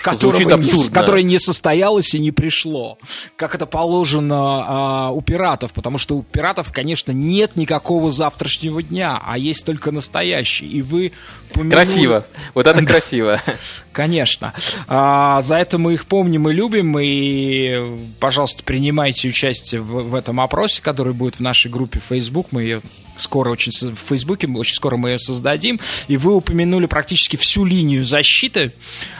Которое 0.92 1.22
не 1.22 1.38
состоялось 1.38 2.14
и 2.14 2.18
не 2.18 2.32
пришло, 2.32 2.98
как 3.36 3.54
это 3.54 3.66
положено 3.66 4.34
а, 4.36 5.10
у 5.10 5.20
пиратов, 5.20 5.72
потому 5.72 5.98
что 5.98 6.16
у 6.16 6.22
пиратов, 6.22 6.72
конечно, 6.72 7.12
нет 7.12 7.56
никакого 7.56 8.10
завтрашнего 8.10 8.82
дня, 8.82 9.20
а 9.24 9.38
есть 9.38 9.64
только 9.64 9.92
настоящий, 9.92 10.66
и 10.66 10.82
вы 10.82 11.12
Красиво. 11.70 12.24
Вот 12.54 12.66
это 12.66 12.84
красиво. 12.86 13.40
Конечно. 13.92 14.52
А, 14.88 15.40
за 15.42 15.56
это 15.56 15.78
мы 15.78 15.94
их 15.94 16.06
помним 16.06 16.48
и 16.48 16.52
любим. 16.52 16.98
И, 16.98 17.98
пожалуйста, 18.20 18.62
принимайте 18.64 19.28
участие 19.28 19.80
в, 19.80 20.10
в 20.10 20.14
этом 20.14 20.40
опросе, 20.40 20.82
который 20.82 21.12
будет 21.12 21.36
в 21.36 21.40
нашей 21.40 21.70
группе 21.70 22.00
Facebook. 22.00 22.48
Мы 22.50 22.62
ее 22.62 22.82
скоро 23.16 23.50
очень 23.50 23.72
в 23.72 23.98
Фейсбуке, 24.08 24.48
очень 24.48 24.74
скоро 24.74 24.96
мы 24.96 25.10
ее 25.10 25.18
создадим. 25.18 25.78
И 26.08 26.16
вы 26.16 26.34
упомянули 26.34 26.86
практически 26.86 27.36
всю 27.36 27.64
линию 27.64 28.04
защиты 28.04 28.72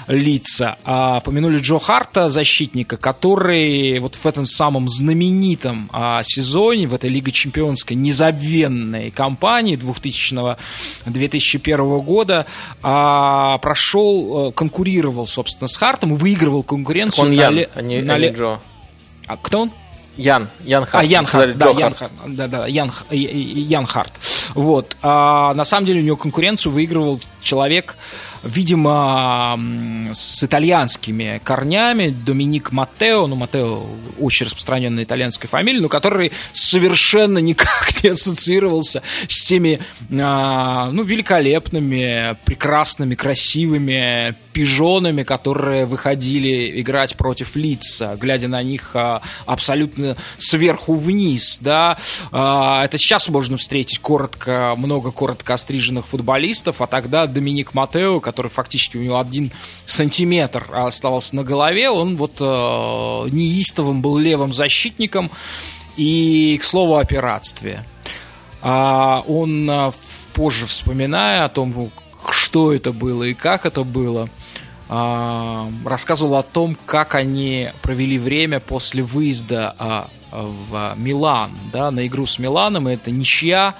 лица. 0.08 0.78
А, 0.84 1.18
упомянули 1.18 1.58
Джо 1.58 1.78
Харта, 1.78 2.28
защитника, 2.28 2.96
который 2.96 4.00
вот 4.00 4.16
в 4.16 4.26
этом 4.26 4.46
самом 4.46 4.88
знаменитом 4.88 5.88
а, 5.92 6.22
сезоне, 6.24 6.86
в 6.86 6.94
этой 6.94 7.10
Лиге 7.10 7.32
Чемпионской 7.32 7.96
незабвенной 7.96 9.10
кампании 9.10 9.76
2000-2001 9.76 12.02
года 12.02 12.46
а, 12.82 13.58
прошел, 13.58 14.48
э, 14.48 14.52
конкурировал, 14.52 15.26
собственно, 15.26 15.68
с 15.68 15.76
Хартом, 15.76 16.16
выигрывал 16.16 16.62
конкуренцию. 16.62 17.12
Так 17.12 17.24
он 17.24 17.36
на 17.36 17.40
Ян, 17.40 17.66
а 17.74 17.82
не, 17.82 18.00
на 18.02 18.14
а 18.14 18.18
не 18.18 18.28
Джо. 18.28 18.60
А 19.26 19.36
кто 19.36 19.62
он? 19.62 19.72
Ян, 20.16 20.48
Ян 20.64 20.84
Харт. 20.84 21.04
А, 21.04 21.06
Ян 21.06 21.24
Харт, 21.24 21.56
да, 21.56 21.70
Ян 21.70 21.94
Харт, 21.94 22.12
да, 22.26 22.48
да, 22.48 22.66
Ян, 22.66 22.92
Ян 23.10 23.86
Харт. 23.86 24.12
Вот. 24.54 24.96
А, 25.02 25.54
на 25.54 25.64
самом 25.64 25.86
деле 25.86 26.00
у 26.00 26.04
него 26.04 26.16
конкуренцию 26.16 26.72
выигрывал 26.72 27.20
человек, 27.40 27.96
видимо, 28.42 29.58
с 30.12 30.42
итальянскими 30.42 31.40
корнями, 31.44 32.08
Доминик 32.08 32.72
Маттео, 32.72 33.26
ну, 33.26 33.36
Маттео 33.36 33.86
очень 34.18 34.46
распространенная 34.46 35.04
итальянская 35.04 35.48
фамилия, 35.48 35.80
но 35.80 35.88
который 35.88 36.32
совершенно 36.52 37.38
никак 37.38 37.90
не 38.02 38.10
ассоциировался 38.10 39.02
с 39.28 39.44
теми, 39.44 39.80
а, 40.18 40.90
ну, 40.90 41.02
великолепными, 41.02 42.36
прекрасными, 42.44 43.14
красивыми 43.14 44.34
пижонами, 44.52 45.22
которые 45.22 45.86
выходили 45.86 46.80
играть 46.80 47.16
против 47.16 47.56
лица, 47.56 48.16
глядя 48.16 48.48
на 48.48 48.62
них 48.62 48.90
а, 48.94 49.22
абсолютно 49.46 50.16
сверху 50.38 50.94
вниз, 50.94 51.58
да. 51.60 51.96
А, 52.30 52.84
это 52.84 52.98
сейчас 52.98 53.28
можно 53.28 53.56
встретить 53.56 53.98
коротко, 54.00 54.74
много 54.76 55.10
коротко 55.10 55.54
остриженных 55.54 56.06
футболистов, 56.06 56.80
а 56.80 56.86
тогда 56.86 57.26
Доминик 57.26 57.74
Матео, 57.74 58.20
который 58.20 58.31
фактически 58.32 58.96
у 58.96 59.02
него 59.02 59.18
один 59.18 59.52
сантиметр 59.86 60.66
оставался 60.72 61.36
на 61.36 61.44
голове, 61.44 61.90
он 61.90 62.16
вот 62.16 62.40
э, 62.40 62.44
неистовым 63.30 64.02
был 64.02 64.18
левым 64.18 64.52
защитником. 64.52 65.30
И, 65.96 66.58
к 66.60 66.64
слову, 66.64 66.96
о 66.96 67.04
пиратстве. 67.04 67.84
А, 68.62 69.22
он 69.26 69.68
а, 69.70 69.92
позже, 70.32 70.66
вспоминая 70.66 71.44
о 71.44 71.48
том, 71.48 71.90
что 72.30 72.72
это 72.72 72.92
было 72.92 73.24
и 73.24 73.34
как 73.34 73.66
это 73.66 73.84
было, 73.84 74.28
а, 74.88 75.68
рассказывал 75.84 76.36
о 76.36 76.42
том, 76.42 76.76
как 76.86 77.14
они 77.14 77.70
провели 77.82 78.18
время 78.18 78.60
после 78.60 79.02
выезда 79.02 79.74
а, 79.78 80.08
в 80.30 80.94
Милан, 80.96 81.52
да, 81.72 81.90
на 81.90 82.06
игру 82.06 82.26
с 82.26 82.38
Миланом. 82.38 82.88
Это 82.88 83.10
ничья 83.10 83.74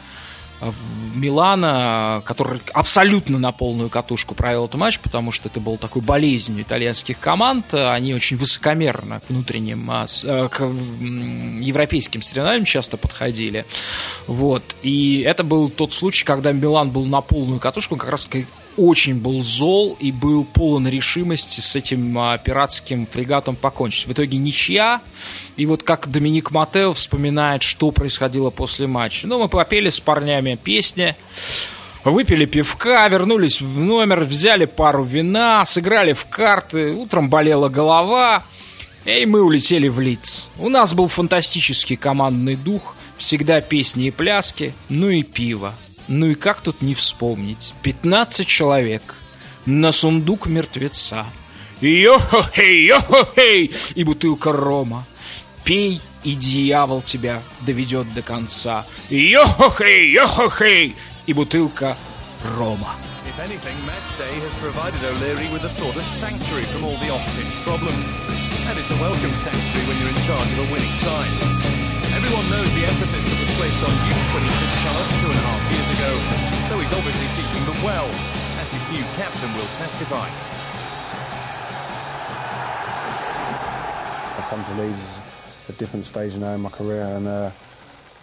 Милана, 1.14 2.22
который 2.24 2.60
абсолютно 2.72 3.38
на 3.38 3.52
полную 3.52 3.90
катушку 3.90 4.34
провел 4.34 4.64
этот 4.64 4.76
матч, 4.76 4.98
потому 4.98 5.32
что 5.32 5.48
это 5.48 5.60
был 5.60 5.76
такой 5.76 6.02
болезнью 6.02 6.62
итальянских 6.62 7.18
команд. 7.18 7.74
Они 7.74 8.14
очень 8.14 8.36
высокомерно 8.36 9.20
к 9.20 9.28
внутренним, 9.28 9.90
а, 9.90 10.06
э, 10.22 10.48
к 10.48 10.62
европейским 10.62 12.22
соревнованиям 12.22 12.64
часто 12.64 12.96
подходили. 12.96 13.64
Вот. 14.26 14.62
И 14.82 15.24
это 15.26 15.44
был 15.44 15.68
тот 15.68 15.92
случай, 15.92 16.24
когда 16.24 16.52
Милан 16.52 16.90
был 16.90 17.04
на 17.04 17.20
полную 17.20 17.60
катушку, 17.60 17.96
как 17.96 18.10
раз 18.10 18.26
очень 18.76 19.16
был 19.16 19.42
зол 19.42 19.96
и 20.00 20.12
был 20.12 20.44
полон 20.44 20.88
решимости 20.88 21.60
с 21.60 21.76
этим 21.76 22.18
а, 22.18 22.38
пиратским 22.38 23.06
фрегатом 23.06 23.56
покончить. 23.56 24.06
В 24.06 24.12
итоге 24.12 24.38
ничья. 24.38 25.00
И 25.56 25.66
вот 25.66 25.82
как 25.82 26.10
Доминик 26.10 26.50
Матео 26.50 26.92
вспоминает, 26.94 27.62
что 27.62 27.90
происходило 27.90 28.50
после 28.50 28.86
матча. 28.86 29.26
Ну, 29.26 29.38
мы 29.38 29.48
попели 29.48 29.90
с 29.90 30.00
парнями 30.00 30.58
песни, 30.62 31.14
выпили 32.04 32.46
пивка, 32.46 33.06
вернулись 33.08 33.60
в 33.60 33.78
номер, 33.78 34.20
взяли 34.24 34.64
пару 34.64 35.04
вина, 35.04 35.64
сыграли 35.64 36.14
в 36.14 36.24
карты, 36.26 36.92
утром 36.92 37.28
болела 37.28 37.68
голова, 37.68 38.44
и 39.04 39.26
мы 39.26 39.42
улетели 39.42 39.88
в 39.88 40.00
Лиц. 40.00 40.46
У 40.58 40.68
нас 40.68 40.94
был 40.94 41.08
фантастический 41.08 41.96
командный 41.96 42.56
дух, 42.56 42.94
всегда 43.18 43.60
песни 43.60 44.06
и 44.06 44.10
пляски, 44.10 44.74
ну 44.88 45.10
и 45.10 45.22
пиво. 45.22 45.74
Ну 46.14 46.26
и 46.26 46.34
как 46.34 46.60
тут 46.60 46.82
не 46.82 46.94
вспомнить? 46.94 47.72
15 47.80 48.46
человек 48.46 49.14
на 49.64 49.92
сундук 49.92 50.46
мертвеца. 50.46 51.24
Йо-хо-хей, 51.80 52.84
йо-хо-хей! 52.84 53.72
И 53.94 54.04
бутылка 54.04 54.52
рома. 54.52 55.06
Пей, 55.64 56.02
и 56.22 56.34
дьявол 56.34 57.00
тебя 57.00 57.42
доведет 57.62 58.12
до 58.12 58.20
конца. 58.20 58.86
Йо-хо-хей, 59.08 60.12
йо-хо-хей! 60.12 60.94
И 61.24 61.32
бутылка 61.32 61.96
рома. 62.58 62.94
Anything, 63.38 63.78
ago, 76.01 76.11
so 76.69 76.79
he's 76.79 76.93
obviously 76.93 77.27
teaching 77.37 77.65
them 77.69 77.79
well, 77.83 78.07
as 78.61 78.67
his 78.71 78.83
new 78.91 79.05
captain 79.19 79.51
will 79.53 79.69
testify. 79.77 80.27
I've 84.37 84.47
come 84.49 84.63
to 84.63 84.81
Leeds 84.81 85.17
at 85.67 85.75
a 85.75 85.77
different 85.77 86.05
stage 86.05 86.35
now 86.37 86.53
in 86.53 86.61
my 86.61 86.69
career, 86.69 87.03
and 87.03 87.27
uh, 87.27 87.51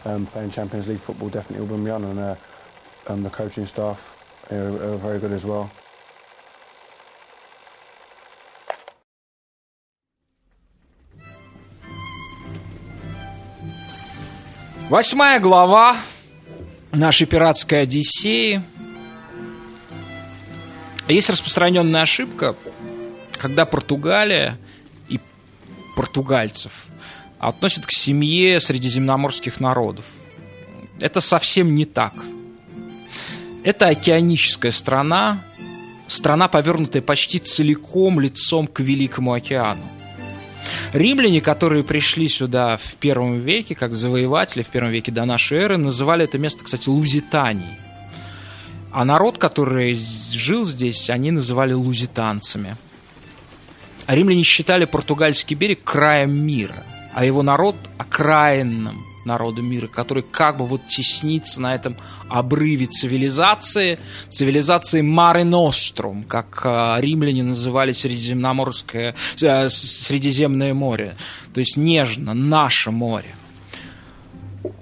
um, 0.04 0.26
playing 0.26 0.50
Champions 0.50 0.88
League 0.88 1.00
football 1.00 1.28
definitely 1.28 1.60
will 1.60 1.68
bring 1.74 1.84
me 1.84 1.90
on, 1.90 2.04
and 2.04 2.18
uh, 2.18 2.34
um, 3.08 3.22
the 3.22 3.30
coaching 3.30 3.66
staff 3.66 4.16
are, 4.50 4.56
are 4.56 4.96
very 4.96 5.18
good 5.18 5.32
as 5.32 5.44
well. 5.44 5.70
Восьмая 14.90 15.40
глава 15.40 15.96
нашей 16.91 17.27
пиратской 17.27 17.81
Одиссеи. 17.81 18.61
Есть 21.07 21.29
распространенная 21.29 22.03
ошибка, 22.03 22.55
когда 23.39 23.65
Португалия 23.65 24.57
и 25.07 25.19
португальцев 25.95 26.85
относят 27.39 27.85
к 27.85 27.91
семье 27.91 28.59
средиземноморских 28.59 29.59
народов. 29.59 30.05
Это 30.99 31.21
совсем 31.21 31.73
не 31.75 31.85
так. 31.85 32.13
Это 33.63 33.87
океаническая 33.87 34.71
страна, 34.71 35.41
страна, 36.07 36.47
повернутая 36.47 37.01
почти 37.01 37.39
целиком 37.39 38.19
лицом 38.19 38.67
к 38.67 38.81
Великому 38.81 39.33
океану. 39.33 39.83
Римляне, 40.93 41.41
которые 41.41 41.83
пришли 41.83 42.27
сюда 42.27 42.77
в 42.77 42.95
первом 42.95 43.39
веке, 43.39 43.75
как 43.75 43.93
завоеватели 43.93 44.63
в 44.63 44.67
первом 44.67 44.91
веке 44.91 45.11
до 45.11 45.25
нашей 45.25 45.59
эры, 45.59 45.77
называли 45.77 46.25
это 46.25 46.37
место, 46.37 46.63
кстати, 46.63 46.89
Лузитанией. 46.89 47.77
А 48.91 49.05
народ, 49.05 49.37
который 49.37 49.95
жил 49.95 50.65
здесь, 50.65 51.09
они 51.09 51.31
называли 51.31 51.73
лузитанцами. 51.73 52.75
Римляне 54.07 54.41
считали 54.41 54.85
португальский 54.85 55.55
берег 55.55 55.83
краем 55.83 56.33
мира, 56.33 56.83
а 57.13 57.23
его 57.23 57.43
народ 57.43 57.75
окраинным 57.99 59.08
народа 59.29 59.61
мира, 59.61 59.87
который 59.87 60.23
как 60.23 60.57
бы 60.57 60.65
вот 60.65 60.87
теснится 60.87 61.61
на 61.61 61.73
этом 61.75 61.95
обрыве 62.27 62.87
цивилизации, 62.87 63.99
цивилизации 64.27 65.01
Маре 65.01 65.43
Нострум, 65.43 66.23
как 66.23 66.61
э, 66.65 66.95
римляне 66.99 67.43
называли 67.43 67.91
Средиземноморское, 67.91 69.15
э, 69.41 69.69
Средиземное 69.69 70.73
море, 70.73 71.15
то 71.53 71.59
есть 71.59 71.77
нежно, 71.77 72.33
наше 72.33 72.91
море. 72.91 73.35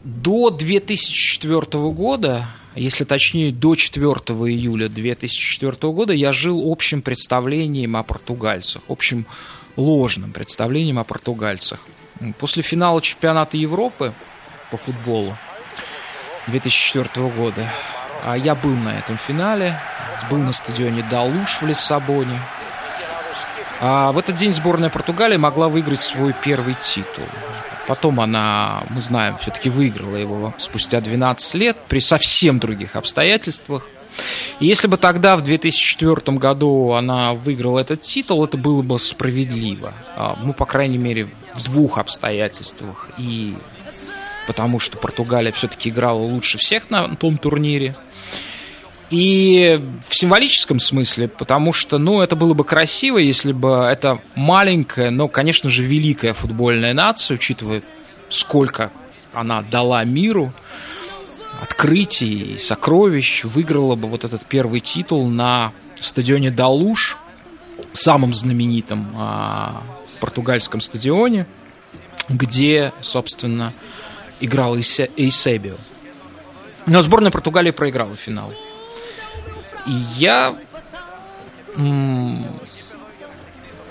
До 0.04 0.50
2004 0.50 1.62
года, 1.92 2.48
если 2.76 3.04
точнее 3.04 3.52
до 3.52 3.76
4 3.76 4.12
июля 4.50 4.90
2004 4.90 5.94
года, 5.94 6.14
я 6.14 6.34
жил 6.34 6.72
общим 6.72 7.02
представлением 7.02 7.96
о 7.96 8.04
португальцах, 8.04 8.82
общим 8.88 9.26
ложным 9.76 10.32
представлением 10.32 11.00
о 11.00 11.04
португальцах. 11.04 11.80
После 12.40 12.64
финала 12.64 13.02
чемпионата 13.02 13.58
Европы 13.58 14.14
по 14.71 14.77
футболу 14.77 15.36
2004 16.47 17.27
года. 17.30 17.71
А 18.23 18.38
я 18.38 18.56
был 18.56 18.71
на 18.71 18.97
этом 18.97 19.17
финале, 19.17 19.80
был 20.30 20.38
на 20.38 20.51
стадионе 20.51 21.03
Далуш 21.10 21.62
в 21.62 21.65
Лиссабоне. 21.65 22.39
А 23.80 24.12
в 24.12 24.17
этот 24.17 24.36
день 24.36 24.53
сборная 24.53 24.89
Португалии 24.89 25.38
могла 25.38 25.69
выиграть 25.69 26.01
свой 26.01 26.34
первый 26.43 26.75
титул. 26.82 27.25
Потом 27.88 28.19
она, 28.19 28.84
мы 28.89 29.01
знаем, 29.01 29.38
все-таки 29.38 29.69
выиграла 29.69 30.17
его 30.17 30.53
спустя 30.58 30.99
12 30.99 31.53
лет 31.56 31.77
при 31.88 31.99
совсем 31.99 32.60
других 32.60 32.95
обстоятельствах. 32.95 33.88
И 34.60 34.65
если 34.65 34.88
бы 34.88 34.97
тогда, 34.97 35.38
в 35.38 35.43
2004 35.43 36.38
году, 36.38 36.93
она 36.93 37.34
выиграла 37.34 37.80
этот 37.80 38.01
титул, 38.01 38.43
это 38.43 38.58
было 38.58 38.82
бы 38.82 38.99
справедливо. 38.99 39.93
А, 40.15 40.38
ну, 40.43 40.53
по 40.53 40.65
крайней 40.65 40.97
мере, 40.97 41.30
в 41.53 41.63
двух 41.63 41.97
обстоятельствах. 41.97 43.10
И 43.17 43.56
потому 44.48 44.80
что 44.80 44.98
Португалия 44.98 45.52
все-таки 45.52 45.90
играла 45.90 46.20
лучше 46.20 46.58
всех 46.58 46.90
на 46.90 47.16
том 47.16 47.38
турнире. 47.38 47.96
И 49.10 49.80
в 50.08 50.16
символическом 50.16 50.80
смысле, 50.80 51.28
потому 51.28 51.72
что, 51.72 51.98
ну, 51.98 52.22
это 52.22 52.36
было 52.36 52.54
бы 52.54 52.66
красиво, 52.66 53.18
если 53.18 53.52
бы 53.52 53.88
это 53.90 54.22
маленькая, 54.36 55.12
но, 55.12 55.28
конечно 55.28 55.70
же, 55.70 55.84
великая 55.84 56.34
футбольная 56.34 56.94
нация, 56.94 57.36
учитывая, 57.36 57.84
сколько 58.28 58.92
она 59.34 59.62
дала 59.62 60.04
миру, 60.04 60.52
открытий 61.62 62.56
и 62.56 62.60
сокровищ, 62.60 63.46
выиграла 63.46 63.96
бы 63.96 64.10
вот 64.10 64.26
этот 64.26 64.46
первый 64.46 64.82
титул 64.82 65.28
на 65.30 65.72
стадионе 66.02 66.52
Далуш, 66.52 67.18
самом 67.94 68.34
знаменитом 68.34 69.08
а, 69.18 69.82
португальском 70.20 70.82
стадионе, 70.82 71.48
где, 72.30 72.94
собственно, 73.02 73.74
играл 74.39 74.76
Эйсебио. 74.76 75.76
Но 76.86 77.02
сборная 77.02 77.32
Португалии 77.32 77.71
проиграла 77.71 78.15
финал. 78.15 78.54
И 79.86 79.91
я 80.17 80.56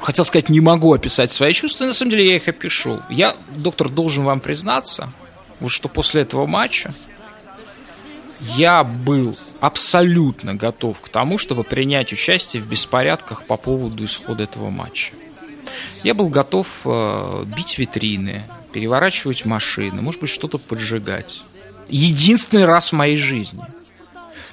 хотел 0.01 0.25
сказать, 0.25 0.49
не 0.49 0.61
могу 0.61 0.93
описать 0.93 1.33
свои 1.33 1.53
чувства, 1.53 1.85
на 1.85 1.93
самом 1.93 2.11
деле 2.11 2.29
я 2.29 2.37
их 2.37 2.49
опишу. 2.49 3.01
Я, 3.11 3.37
доктор, 3.57 3.89
должен 3.89 4.25
вам 4.25 4.41
признаться, 4.41 5.13
вот 5.61 5.71
что 5.71 5.89
после 5.89 6.23
этого 6.23 6.47
матча 6.47 6.95
я 8.41 8.85
был 8.85 9.37
абсолютно 9.61 10.55
готов 10.55 11.01
к 11.01 11.09
тому, 11.09 11.39
чтобы 11.39 11.65
принять 11.65 12.13
участие 12.13 12.63
в 12.63 12.67
беспорядках 12.67 13.45
по 13.45 13.57
поводу 13.57 14.05
исхода 14.05 14.45
этого 14.45 14.71
матча. 14.71 15.13
Я 16.05 16.15
был 16.15 16.29
готов 16.29 16.83
э, 16.85 17.45
бить 17.57 17.79
витрины, 17.79 18.45
переворачивать 18.77 19.47
машины, 19.47 20.03
может 20.03 20.21
быть, 20.21 20.29
что-то 20.29 20.59
поджигать. 20.59 21.43
Единственный 21.89 22.67
раз 22.67 22.91
в 22.91 22.93
моей 22.93 23.17
жизни. 23.17 23.65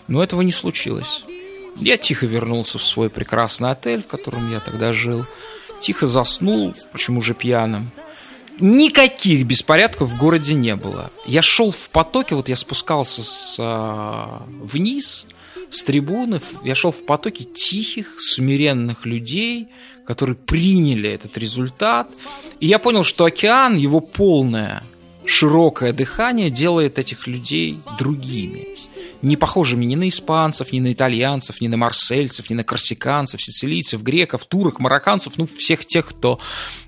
Но 0.08 0.24
этого 0.24 0.44
не 0.44 0.54
случилось. 0.54 1.26
Я 1.76 1.98
тихо 1.98 2.26
вернулся 2.26 2.78
в 2.78 2.84
свой 2.84 3.10
прекрасный 3.10 3.72
отель, 3.72 4.02
в 4.02 4.08
котором 4.08 4.50
я 4.50 4.62
тогда 4.62 4.94
жил. 4.94 5.26
Тихо 5.82 6.08
заснул, 6.08 6.74
почему 6.94 7.22
же 7.22 7.34
пьяным. 7.34 7.92
Никаких 8.62 9.46
беспорядков 9.46 10.10
в 10.10 10.18
городе 10.18 10.54
не 10.54 10.78
было. 10.78 11.12
Я 11.26 11.42
шел 11.42 11.72
в 11.72 11.90
потоке, 11.90 12.36
вот 12.36 12.48
я 12.48 12.56
спускался 12.56 13.24
с, 13.24 13.58
а, 13.60 14.44
вниз 14.48 15.26
с 15.74 15.84
трибуны, 15.84 16.40
я 16.64 16.76
шел 16.76 16.92
в 16.92 17.06
потоке 17.06 17.44
тихих, 17.44 18.16
смиренных 18.20 19.06
людей, 19.06 19.68
которые 20.06 20.36
приняли 20.36 21.10
этот 21.10 21.38
результат. 21.38 22.10
И 22.60 22.68
я 22.68 22.80
понял, 22.80 23.04
что 23.04 23.26
океан, 23.26 23.76
его 23.76 24.00
полное, 24.00 24.84
широкое 25.26 25.94
дыхание 25.94 26.50
делает 26.50 27.00
этих 27.00 27.28
людей 27.28 27.80
другими. 27.98 28.68
не 29.22 29.38
похожими 29.38 29.86
ни 29.86 29.96
на 29.96 30.10
испанцев, 30.10 30.74
ни 30.74 30.82
на 30.82 30.92
итальянцев, 30.92 31.62
ни 31.62 31.70
на 31.70 31.78
марсельцев, 31.78 32.50
ни 32.50 32.56
на 32.56 32.66
корсиканцев, 32.66 33.42
сицилийцев, 33.42 34.04
греков, 34.04 34.44
турок, 34.44 34.82
марокканцев, 34.82 35.38
ну, 35.38 35.48
всех 35.48 35.86
тех, 35.86 36.08
кто 36.08 36.40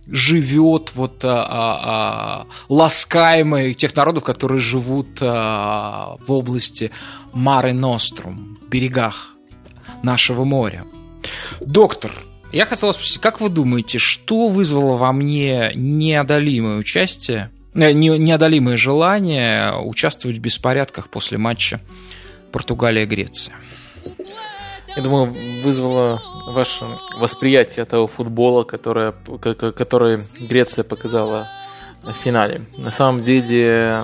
живет 0.06 0.92
вот 0.96 1.24
а, 1.24 1.46
а, 1.50 1.80
а, 1.84 2.48
ласкаемый 2.68 3.74
тех 3.74 3.96
народов, 3.96 4.26
которые 4.26 4.60
живут 4.60 5.20
а, 5.22 6.18
в 6.28 6.32
области 6.34 6.92
Маре 7.32 7.72
Нострум, 7.72 8.58
берегах 8.76 9.30
нашего 10.04 10.44
моря. 10.44 10.84
Доктор, 11.62 12.12
я 12.52 12.66
хотел 12.66 12.88
вас 12.88 12.98
спросить, 12.98 13.20
как 13.20 13.40
вы 13.40 13.50
думаете, 13.50 14.00
что 14.00 14.50
вызвало 14.50 14.98
во 14.98 15.14
мне 15.14 15.72
неодолимое 15.76 16.78
участие, 16.78 17.52
э, 17.74 17.94
неодолимое 17.94 18.76
желание 18.76 19.74
участвовать 19.82 20.38
в 20.38 20.42
беспорядках 20.42 21.10
после 21.10 21.38
матча 21.38 21.80
Португалия-Греция? 22.52 23.56
Я 24.98 25.02
думаю, 25.02 25.34
вызвало 25.64 26.22
ваше 26.48 26.86
восприятие 27.18 27.86
того 27.86 28.08
футбола, 28.08 28.64
которое, 28.64 29.14
который 29.14 30.22
Греция 30.50 30.84
показала 30.84 31.48
в 32.06 32.14
финале. 32.14 32.66
На 32.78 32.92
самом 32.92 33.22
деле, 33.24 34.04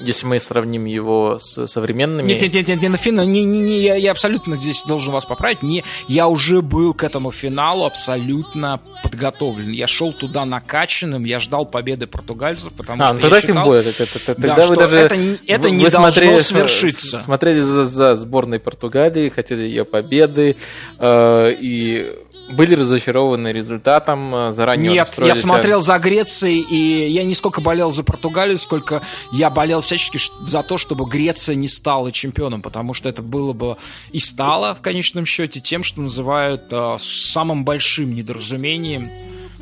если 0.00 0.26
мы 0.26 0.38
сравним 0.40 0.84
его 0.84 1.38
с 1.38 1.66
современными... 1.66 2.26
Нет, 2.26 2.42
нет, 2.42 2.54
нет, 2.54 2.68
нет, 2.68 2.82
не 2.82 2.88
на 2.88 2.96
финал, 2.96 3.26
не, 3.26 3.44
не, 3.44 3.58
не, 3.58 3.80
я, 3.80 3.94
я 3.96 4.10
абсолютно 4.12 4.56
здесь 4.56 4.82
должен 4.84 5.12
вас 5.12 5.24
поправить. 5.24 5.62
Не, 5.62 5.84
я 6.08 6.28
уже 6.28 6.62
был 6.62 6.94
к 6.94 7.04
этому 7.04 7.32
финалу 7.32 7.84
абсолютно 7.84 8.80
подготовлен. 9.02 9.70
Я 9.70 9.86
шел 9.86 10.12
туда 10.12 10.44
накачанным, 10.44 11.24
я 11.24 11.40
ждал 11.40 11.66
победы 11.66 12.06
португальцев, 12.06 12.72
потому 12.72 13.02
а, 13.02 13.06
что 13.06 13.14
ну, 13.14 13.20
тогда 13.20 13.36
я 13.36 13.40
считал... 13.42 13.56
тем 13.56 13.64
более, 13.64 13.90
это, 13.90 14.02
это, 14.02 14.26
тогда 14.26 14.54
да, 14.56 14.66
вы 14.66 14.76
даже... 14.76 14.98
это, 14.98 15.14
это 15.46 15.68
вы, 15.68 15.70
не 15.70 15.84
вы 15.84 15.90
должно 15.90 16.10
смотрели, 16.10 16.38
свершиться. 16.38 17.20
Смотрели 17.20 17.60
за, 17.60 17.84
за 17.84 18.14
сборной 18.14 18.60
Португалии, 18.60 19.28
хотели 19.28 19.62
ее 19.62 19.84
победы, 19.84 20.56
э, 20.98 21.54
и 21.60 22.06
были 22.52 22.74
разочарованы 22.74 23.48
результатом, 23.48 24.34
э, 24.34 24.52
заранее 24.52 24.92
Нет, 24.92 25.14
я 25.18 25.34
смотрел 25.34 25.80
за 25.80 25.98
Грецией, 25.98 26.60
и 26.60 27.08
я 27.10 27.24
не 27.24 27.34
сколько 27.34 27.60
болел 27.60 27.90
за 27.90 28.02
Португалию, 28.02 28.58
сколько 28.58 29.02
я 29.32 29.50
болел 29.50 29.80
всячески 29.80 30.18
за 30.42 30.62
то, 30.62 30.78
чтобы 30.78 31.06
Греция 31.06 31.54
не 31.54 31.68
стала 31.68 32.12
чемпионом, 32.12 32.62
потому 32.62 32.94
что 32.94 33.08
это 33.08 33.22
было 33.22 33.52
бы 33.52 33.76
и 34.12 34.18
стало 34.18 34.74
в 34.74 34.80
конечном 34.80 35.26
счете 35.26 35.60
тем, 35.60 35.82
что 35.82 36.00
называют 36.00 36.64
э, 36.70 36.96
самым 36.98 37.64
большим 37.64 38.14
недоразумением. 38.14 39.10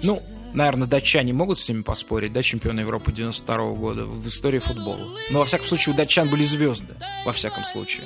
Ну, 0.02 0.22
наверное, 0.54 0.88
датчане 0.88 1.32
могут 1.32 1.58
с 1.58 1.68
ними 1.68 1.82
поспорить, 1.82 2.32
да, 2.32 2.42
чемпионы 2.42 2.80
Европы 2.80 3.12
92 3.12 3.56
-го 3.56 3.76
года 3.76 4.04
в 4.04 4.26
истории 4.26 4.58
футбола. 4.58 5.06
Но, 5.30 5.40
во 5.40 5.44
всяком 5.44 5.66
случае, 5.66 5.94
у 5.94 5.96
датчан 5.96 6.28
были 6.28 6.42
звезды, 6.42 6.94
во 7.24 7.32
всяком 7.32 7.64
случае. 7.64 8.04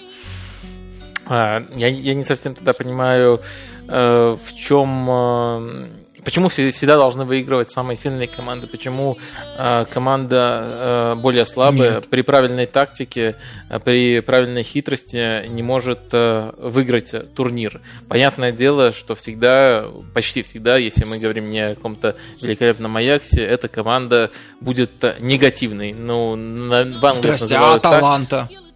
А, 1.27 1.65
я, 1.77 1.89
я 1.89 2.15
не 2.15 2.25
совсем 2.25 2.55
тогда 2.55 2.73
понимаю, 2.73 3.41
э, 3.89 4.37
в 4.45 4.55
чем... 4.55 5.09
Э, 5.09 5.89
почему 6.25 6.49
всегда 6.49 6.97
должны 6.97 7.25
выигрывать 7.25 7.71
самые 7.71 7.97
сильные 7.97 8.29
команды? 8.29 8.67
Почему 8.67 9.17
э, 9.59 9.85
команда 9.93 11.15
более 11.17 11.45
слабая 11.45 11.95
Нет. 11.97 12.09
при 12.09 12.23
правильной 12.23 12.67
тактике, 12.67 13.37
при 13.85 14.21
правильной 14.21 14.63
хитрости 14.63 15.47
не 15.49 15.63
может 15.63 16.13
выиграть 16.13 17.35
турнир? 17.35 17.81
Понятное 18.09 18.53
дело, 18.53 18.93
что 18.93 19.15
всегда, 19.15 19.87
почти 20.15 20.43
всегда, 20.43 20.77
если 20.77 21.05
мы 21.05 21.19
говорим 21.19 21.51
не 21.51 21.61
о 21.61 21.75
каком-то 21.75 22.17
великолепном 22.41 22.97
Аяксе, 22.97 23.43
эта 23.43 23.69
команда 23.69 24.31
будет 24.61 24.91
негативной. 25.21 25.93
Ну, 25.93 26.33
в 26.33 27.07
Англии 27.07 27.37
Здрасте, 27.37 27.57
а 27.57 27.75
Аталанта? 27.75 28.49
Так. 28.49 28.72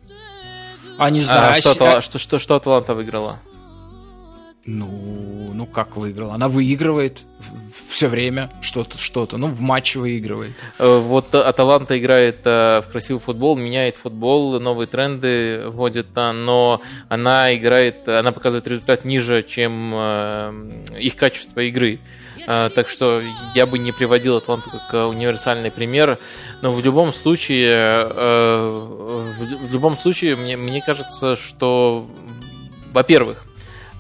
А 0.99 1.11
не 1.11 1.21
знаю. 1.21 1.55
А, 1.57 1.61
что, 1.61 1.97
а... 1.97 2.01
что, 2.01 2.19
что, 2.19 2.39
что 2.39 2.57
Аталанта 2.57 2.95
выиграла? 2.95 3.37
Ну, 4.67 5.53
ну 5.55 5.67
как 5.67 5.97
выиграла? 5.97 6.35
Она 6.35 6.49
выигрывает 6.49 7.25
все 7.89 8.09
время 8.09 8.51
что-то, 8.61 8.99
что-то. 8.99 9.39
Ну, 9.39 9.47
в 9.47 9.61
матче 9.61 10.01
выигрывает. 10.01 10.55
Э, 10.79 10.99
вот 10.99 11.33
Аталанта 11.35 11.99
играет 11.99 12.41
э, 12.45 12.83
в 12.83 12.91
красивый 12.91 13.21
футбол, 13.21 13.57
меняет 13.57 13.97
футбол, 13.97 14.59
новые 14.59 14.89
тренды 14.89 15.69
вводит, 15.69 16.09
но 16.17 16.83
она 17.09 17.55
играет, 17.55 18.09
она 18.09 18.33
показывает 18.33 18.67
результат 18.67 19.05
ниже, 19.05 19.45
чем 19.45 19.93
э, 19.95 20.83
их 20.99 21.15
качество 21.15 21.61
игры. 21.61 22.01
Так 22.47 22.89
что 22.89 23.23
я 23.55 23.67
бы 23.67 23.79
не 23.79 23.93
приводил 23.93 24.37
Атланту 24.37 24.71
как 24.71 25.09
универсальный 25.09 25.71
пример. 25.71 26.19
Но 26.63 26.73
в 26.73 26.85
любом 26.85 27.13
случае, 27.13 28.05
в 28.07 29.73
любом 29.73 29.97
случае, 29.97 30.37
мне, 30.37 30.57
мне 30.57 30.81
кажется, 30.81 31.37
что, 31.37 32.09
во-первых, 32.93 33.45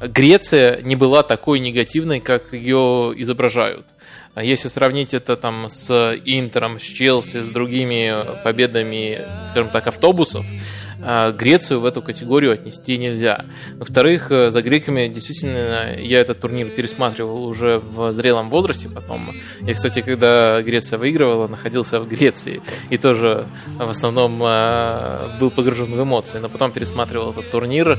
Греция 0.00 0.80
не 0.82 0.94
была 0.94 1.22
такой 1.22 1.58
негативной, 1.58 2.20
как 2.20 2.52
ее 2.52 3.12
изображают. 3.16 3.86
А 4.34 4.44
если 4.44 4.68
сравнить 4.68 5.14
это 5.14 5.34
там 5.34 5.70
с 5.70 5.90
Интером, 6.26 6.78
с 6.78 6.82
Челси, 6.82 7.42
с 7.42 7.48
другими 7.48 8.42
победами, 8.44 9.24
скажем 9.46 9.70
так, 9.70 9.86
автобусов, 9.86 10.44
а, 10.44 10.85
Грецию 10.98 11.80
в 11.80 11.84
эту 11.84 12.02
категорию 12.02 12.52
отнести 12.52 12.96
нельзя. 12.96 13.44
Во-вторых, 13.78 14.30
э, 14.30 14.50
за 14.50 14.62
греками 14.62 15.08
действительно 15.08 15.96
я 15.98 16.20
этот 16.20 16.40
турнир 16.40 16.68
пересматривал 16.68 17.44
уже 17.44 17.78
в 17.78 18.12
зрелом 18.12 18.50
возрасте 18.50 18.88
потом. 18.88 19.34
Я, 19.60 19.74
кстати, 19.74 20.00
когда 20.00 20.62
Греция 20.62 20.98
выигрывала, 20.98 21.48
находился 21.48 22.00
в 22.00 22.08
Греции 22.08 22.62
и 22.90 22.98
тоже 22.98 23.46
в 23.78 23.88
основном 23.88 24.42
э, 24.42 25.38
был 25.38 25.50
погружен 25.50 25.92
в 25.92 26.02
эмоции, 26.02 26.38
но 26.38 26.48
потом 26.48 26.72
пересматривал 26.72 27.32
этот 27.32 27.50
турнир. 27.50 27.98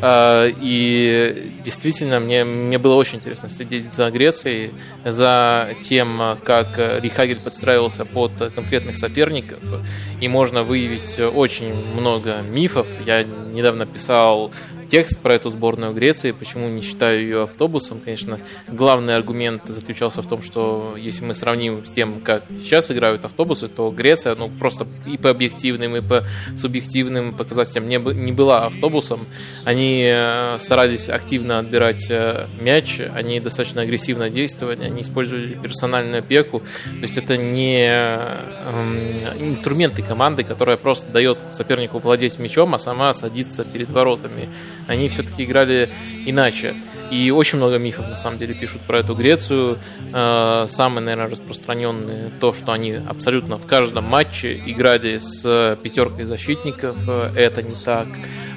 Э, 0.00 0.50
и 0.60 1.52
действительно, 1.64 2.20
мне, 2.20 2.44
мне 2.44 2.78
было 2.78 2.94
очень 2.94 3.16
интересно 3.18 3.48
следить 3.48 3.92
за 3.92 4.10
Грецией, 4.10 4.72
за 5.04 5.68
тем, 5.82 6.38
как 6.44 6.78
Рихагель 7.00 7.38
подстраивался 7.38 8.04
под 8.04 8.32
конкретных 8.54 8.96
соперников, 8.96 9.60
и 10.20 10.28
можно 10.28 10.62
выявить 10.62 11.18
очень 11.20 11.74
много 11.94 12.37
мифов. 12.42 12.86
Я 13.04 13.24
недавно 13.24 13.86
писал 13.86 14.52
текст 14.88 15.18
про 15.20 15.34
эту 15.34 15.50
сборную 15.50 15.92
Греции, 15.92 16.32
почему 16.32 16.68
не 16.68 16.82
считаю 16.82 17.20
ее 17.20 17.42
автобусом. 17.44 18.00
Конечно, 18.00 18.40
главный 18.66 19.14
аргумент 19.14 19.62
заключался 19.66 20.22
в 20.22 20.28
том, 20.28 20.42
что 20.42 20.94
если 20.96 21.24
мы 21.24 21.34
сравним 21.34 21.84
с 21.84 21.90
тем, 21.90 22.20
как 22.20 22.44
сейчас 22.60 22.90
играют 22.90 23.24
автобусы, 23.24 23.68
то 23.68 23.90
Греция, 23.90 24.34
ну, 24.34 24.48
просто 24.48 24.86
и 25.06 25.16
по 25.18 25.30
объективным, 25.30 25.96
и 25.96 26.00
по 26.00 26.24
субъективным 26.56 27.34
показателям 27.34 27.88
не, 27.88 27.96
не 27.96 28.32
была 28.32 28.66
автобусом. 28.66 29.26
Они 29.64 30.04
э, 30.04 30.56
старались 30.58 31.08
активно 31.08 31.58
отбирать 31.58 32.06
э, 32.10 32.48
мяч, 32.60 33.00
они 33.00 33.40
достаточно 33.40 33.82
агрессивно 33.82 34.30
действовали, 34.30 34.84
они 34.84 35.02
использовали 35.02 35.54
персональную 35.54 36.20
опеку. 36.20 36.60
То 36.60 37.02
есть 37.02 37.16
это 37.16 37.36
не 37.36 37.86
эм, 37.86 38.98
инструменты 39.38 40.02
команды, 40.02 40.44
которая 40.44 40.76
просто 40.76 41.10
дает 41.12 41.38
сопернику 41.52 41.98
владеть 41.98 42.38
мячом, 42.38 42.74
а 42.74 42.78
сама 42.78 43.12
садится 43.12 43.64
перед 43.64 43.90
воротами 43.90 44.48
они 44.88 45.08
все-таки 45.08 45.44
играли 45.44 45.90
иначе. 46.26 46.74
И 47.10 47.30
очень 47.30 47.56
много 47.56 47.78
мифов, 47.78 48.06
на 48.06 48.16
самом 48.16 48.38
деле, 48.38 48.54
пишут 48.54 48.82
про 48.82 48.98
эту 48.98 49.14
Грецию. 49.14 49.78
Э, 50.12 50.66
самые, 50.68 51.02
наверное, 51.02 51.30
распространенные 51.30 52.30
то, 52.40 52.52
что 52.52 52.72
они 52.72 52.92
абсолютно 52.92 53.56
в 53.56 53.66
каждом 53.66 54.04
матче 54.04 54.60
играли 54.66 55.18
с 55.18 55.78
пятеркой 55.82 56.26
защитников. 56.26 56.96
Это 57.08 57.62
не 57.62 57.74
так. 57.82 58.08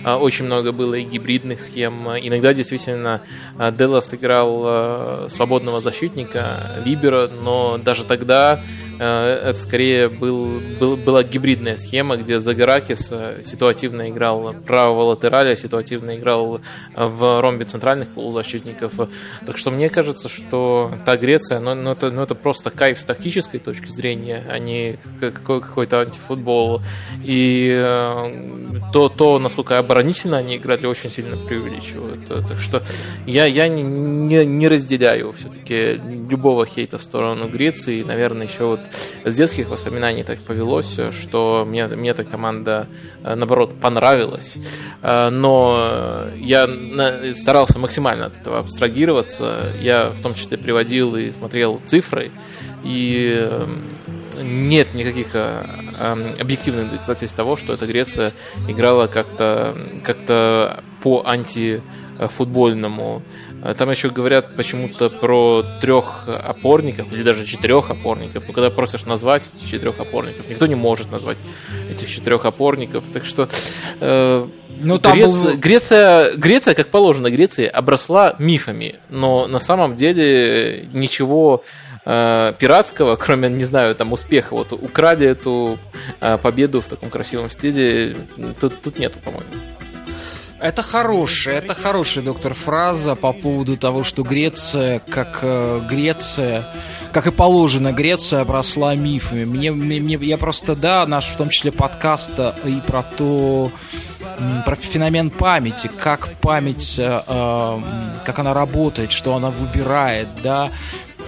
Э, 0.04 0.16
очень 0.16 0.46
много 0.46 0.74
было 0.74 0.96
и 0.96 1.04
гибридных 1.04 1.62
схем. 1.62 2.10
Иногда 2.10 2.54
действительно 2.54 3.22
э, 3.58 3.72
Делос 3.72 4.14
играл 4.14 5.30
свободного 5.30 5.80
защитника, 5.80 6.82
Либера, 6.84 7.30
но 7.42 7.78
даже 7.78 8.06
тогда 8.06 8.64
это 9.02 9.58
скорее 9.58 10.10
был, 10.10 10.62
был, 10.80 10.98
была 10.98 11.24
гибридная 11.24 11.76
схема, 11.76 12.18
где 12.18 12.40
Загаракис 12.40 13.12
ситуативно 13.44 14.10
играл 14.10 14.54
правого 14.54 15.04
латераля, 15.04 15.56
ситуативно 15.56 16.18
играл 16.18 16.62
в 16.96 17.42
ромбе 17.42 17.66
центральных 17.66 18.10
полузащитников, 18.10 18.52
защитников. 18.52 19.10
Так 19.46 19.58
что 19.58 19.72
мне 19.72 19.90
кажется, 19.90 20.30
что 20.30 20.94
та 21.06 21.18
Греция, 21.18 21.60
ну, 21.60 21.76
ну, 21.76 21.92
это, 21.92 22.12
ну 22.12 22.24
это 22.24 22.36
просто 22.36 22.70
кайф 22.70 23.00
с 23.00 23.06
тактической 23.06 23.60
точки 23.60 23.88
зрения, 23.88 24.44
а 24.50 24.60
не 24.60 24.98
какой, 25.20 25.62
какой-то 25.62 26.02
антифутбол. 26.02 26.82
И 27.24 27.72
э, 27.74 28.82
то, 28.94 29.10
то, 29.10 29.40
насколько 29.40 29.78
оборонительно 29.78 30.38
они 30.38 30.58
играли, 30.58 30.86
очень 30.86 31.10
сильно 31.10 31.38
преувеличивают. 31.38 32.28
Так 32.28 32.60
что 32.60 32.82
я, 33.26 33.46
я 33.46 33.68
не, 33.68 33.84
не, 33.84 34.46
не 34.46 34.68
разделяю 34.68 35.34
все-таки 35.34 36.00
любого 36.30 36.66
хейта 36.66 36.98
в 36.98 37.04
сторону 37.04 37.48
Греции. 37.48 38.04
Наверное, 38.04 38.48
еще 38.48 38.66
вот 38.66 38.80
с 39.24 39.36
детских 39.36 39.70
воспоминаний 39.70 40.24
так 40.24 40.40
повелось, 40.40 40.98
что 41.12 41.66
мне, 41.68 41.88
мне 41.88 42.10
эта 42.10 42.24
команда, 42.24 42.88
э, 43.24 43.36
наоборот, 43.36 43.80
понравилась. 43.80 44.56
Э, 45.02 45.30
но 45.30 46.26
я 46.36 46.70
старался 47.36 47.80
максимально 47.80 48.26
от 48.26 48.38
этого 48.38 48.60
абстрагироваться. 48.60 49.74
Я 49.80 50.10
в 50.10 50.22
том 50.22 50.34
числе 50.34 50.58
приводил 50.58 51.16
и 51.16 51.32
смотрел 51.32 51.82
цифры. 51.86 52.32
И 52.84 53.38
эм, 53.40 53.98
нет 54.44 54.94
никаких 54.96 55.28
э, 55.34 55.66
эм, 56.00 56.34
объективных 56.40 56.92
доказательств 56.92 57.38
того, 57.38 57.58
что 57.58 57.74
эта 57.74 57.86
Греция 57.86 58.34
играла 58.68 59.08
как-то 59.08 59.78
как 60.04 60.18
по 61.04 61.24
антифутбольному. 61.26 63.22
Там 63.78 63.90
еще 63.90 64.10
говорят 64.10 64.56
почему-то 64.56 65.10
про 65.10 65.64
трех 65.82 66.28
опорников, 66.28 67.12
или 67.14 67.24
даже 67.24 67.46
четырех 67.46 67.90
опорников. 67.90 68.48
Но 68.48 68.54
когда 68.54 68.70
просишь 68.70 69.06
назвать 69.06 69.44
этих 69.56 69.70
четырех 69.70 70.00
опорников, 70.00 70.50
никто 70.50 70.66
не 70.66 70.76
может 70.76 71.12
назвать 71.12 71.38
этих 71.90 72.10
четырех 72.10 72.46
опорников. 72.46 73.04
Так 73.12 73.26
что 73.26 73.50
э, 74.00 74.48
ну, 74.80 74.98
там 74.98 75.14
Греция, 75.14 75.44
был... 75.44 75.58
Греция, 75.58 76.38
Греция, 76.38 76.74
как 76.74 76.88
положено, 76.88 77.30
Греция 77.30 77.70
обросла 77.70 78.36
мифами, 78.40 79.00
но 79.10 79.48
на 79.48 79.60
самом 79.60 79.96
деле 79.96 80.90
ничего 80.94 81.64
э, 82.06 82.54
пиратского, 82.58 83.16
кроме, 83.16 83.50
не 83.50 83.64
знаю, 83.64 83.94
там 83.96 84.12
успеха, 84.12 84.56
вот 84.56 84.72
украли 84.74 85.28
эту 85.28 85.78
э, 86.20 86.38
победу 86.42 86.82
в 86.82 86.86
таком 86.86 87.10
красивом 87.10 87.50
стиле, 87.50 88.16
тут, 88.60 88.82
тут 88.82 88.98
нету, 88.98 89.20
по-моему. 89.24 89.46
Это 90.62 90.84
хорошая, 90.84 91.58
это 91.58 91.74
хорошая, 91.74 92.24
доктор, 92.24 92.54
фраза 92.54 93.16
по 93.16 93.34
поводу 93.34 93.78
того, 93.78 94.04
что 94.04 94.22
Греция, 94.22 95.00
как 95.00 95.40
э, 95.42 95.82
Греция, 95.90 96.68
как 97.12 97.26
и 97.26 97.32
положено, 97.32 97.92
Греция 97.92 98.42
обросла 98.42 98.94
мифами. 98.94 99.44
Мне, 99.44 99.72
мне, 99.72 100.20
я 100.22 100.38
просто, 100.38 100.76
да, 100.76 101.08
наш, 101.08 101.30
в 101.30 101.36
том 101.36 101.50
числе, 101.50 101.72
подкаст 101.72 102.34
э, 102.38 102.54
и 102.66 102.80
про 102.86 103.02
то, 103.02 103.72
про 104.64 104.76
феномен 104.76 105.32
памяти, 105.32 105.90
как 105.98 106.32
память, 106.36 107.00
э, 107.00 107.22
э, 107.26 107.80
как 108.24 108.38
она 108.38 108.54
работает, 108.54 109.12
что 109.12 109.34
она 109.34 109.50
выбирает, 109.50 110.28
да, 110.44 110.70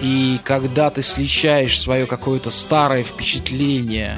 и 0.00 0.38
когда 0.44 0.90
ты 0.90 1.02
сличаешь 1.02 1.80
свое 1.80 2.06
какое-то 2.06 2.50
старое 2.50 3.02
впечатление 3.02 4.16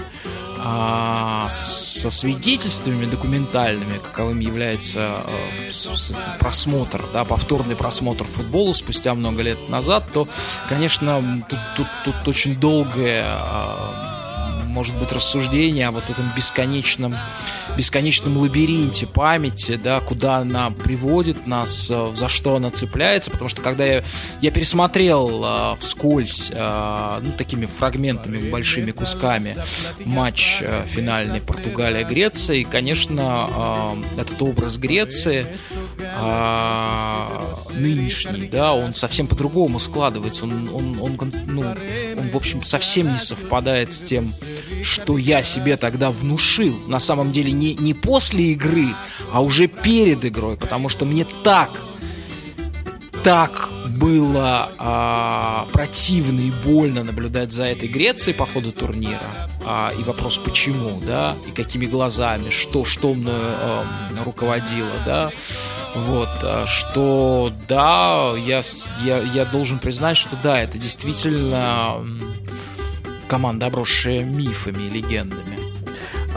а, 0.59 1.49
со 1.51 2.11
свидетельствами 2.11 3.07
документальными, 3.07 3.99
каковым 3.99 4.41
является 4.41 5.25
а, 5.25 6.39
просмотр, 6.39 7.05
да, 7.13 7.25
повторный 7.25 7.77
просмотр 7.77 8.25
футбола 8.25 8.73
спустя 8.73 9.15
много 9.15 9.43
лет 9.43 9.69
назад, 9.69 10.05
то, 10.13 10.29
конечно, 10.69 11.45
тут, 11.49 11.59
тут, 11.77 11.87
тут 12.05 12.29
очень 12.29 12.57
долгое 12.57 13.25
а, 13.27 14.06
может 14.77 14.95
быть, 14.99 15.11
рассуждение 15.11 15.89
о 15.89 15.91
вот 15.91 16.11
этом 16.11 16.31
бесконечном, 16.37 17.15
бесконечном 17.79 18.37
лабиринте 18.37 19.07
памяти, 19.07 19.81
да, 19.83 20.01
куда 20.01 20.37
она 20.37 20.69
приводит 20.71 21.47
нас, 21.47 21.91
э, 21.91 22.11
за 22.15 22.29
что 22.29 22.57
она 22.57 22.71
цепляется, 22.71 23.31
потому 23.31 23.49
что 23.49 23.63
когда 23.63 23.87
я, 23.87 24.05
я 24.43 24.51
пересмотрел 24.51 25.43
э, 25.43 25.77
вскользь, 25.81 26.51
э, 26.53 27.21
ну, 27.23 27.33
такими 27.33 27.65
фрагментами, 27.65 28.51
большими 28.51 28.91
кусками 28.91 29.57
матч 30.05 30.59
э, 30.61 30.85
финальный 30.87 31.41
Португалия-Греция, 31.41 32.57
и, 32.57 32.65
конечно, 32.65 34.03
э, 34.15 34.21
этот 34.21 34.43
образ 34.43 34.77
Греции 34.77 35.47
э, 35.99 37.55
нынешний, 37.73 38.47
да, 38.49 38.75
он 38.75 38.93
совсем 38.93 39.27
по-другому 39.27 39.81
складывается, 39.81 40.45
он, 40.45 40.69
он, 40.71 40.99
он, 41.01 41.33
ну, 41.47 41.63
он, 41.63 42.29
в 42.29 42.37
общем, 42.37 42.63
совсем 42.63 43.11
не 43.11 43.19
совпадает 43.19 43.95
с 43.95 44.03
тем, 44.03 44.35
что 44.83 45.19
я 45.19 45.43
себе 45.43 45.77
тогда 45.77 46.11
внушил. 46.11 46.79
На 46.87 47.01
самом 47.01 47.33
деле 47.33 47.53
не, 47.53 47.75
не 47.75 47.95
после 47.95 48.53
игры, 48.53 48.95
а 49.33 49.43
уже 49.43 49.67
перед 49.67 50.25
игрой, 50.25 50.57
потому 50.57 50.89
что 50.89 51.05
мне 51.05 51.27
так, 51.43 51.71
так 53.23 53.71
было 53.89 54.71
а, 54.79 55.67
противно 55.73 56.41
и 56.41 56.51
больно 56.51 57.03
наблюдать 57.03 57.51
за 57.51 57.65
этой 57.65 57.89
Грецией 57.89 58.37
по 58.37 58.47
ходу 58.47 58.73
турнира. 58.73 59.51
А, 59.65 59.93
и 59.99 60.03
вопрос, 60.03 60.39
почему, 60.39 61.01
да, 61.01 61.37
и 61.47 61.51
какими 61.51 61.87
глазами, 61.87 62.51
что, 62.51 62.85
что 62.85 63.15
мною 63.15 63.55
а, 63.59 63.85
руководило, 64.25 64.93
да. 65.05 65.31
Вот, 65.95 66.29
а, 66.43 66.67
что 66.67 67.53
да, 67.69 68.35
я, 68.37 68.63
я, 69.03 69.19
я 69.23 69.45
должен 69.45 69.79
признать, 69.79 70.17
что 70.17 70.39
да, 70.43 70.61
это 70.61 70.79
действительно 70.79 72.05
команда, 73.27 73.67
обросшая 73.67 74.25
мифами 74.25 74.85
и 74.85 74.91
легендами. 74.91 75.66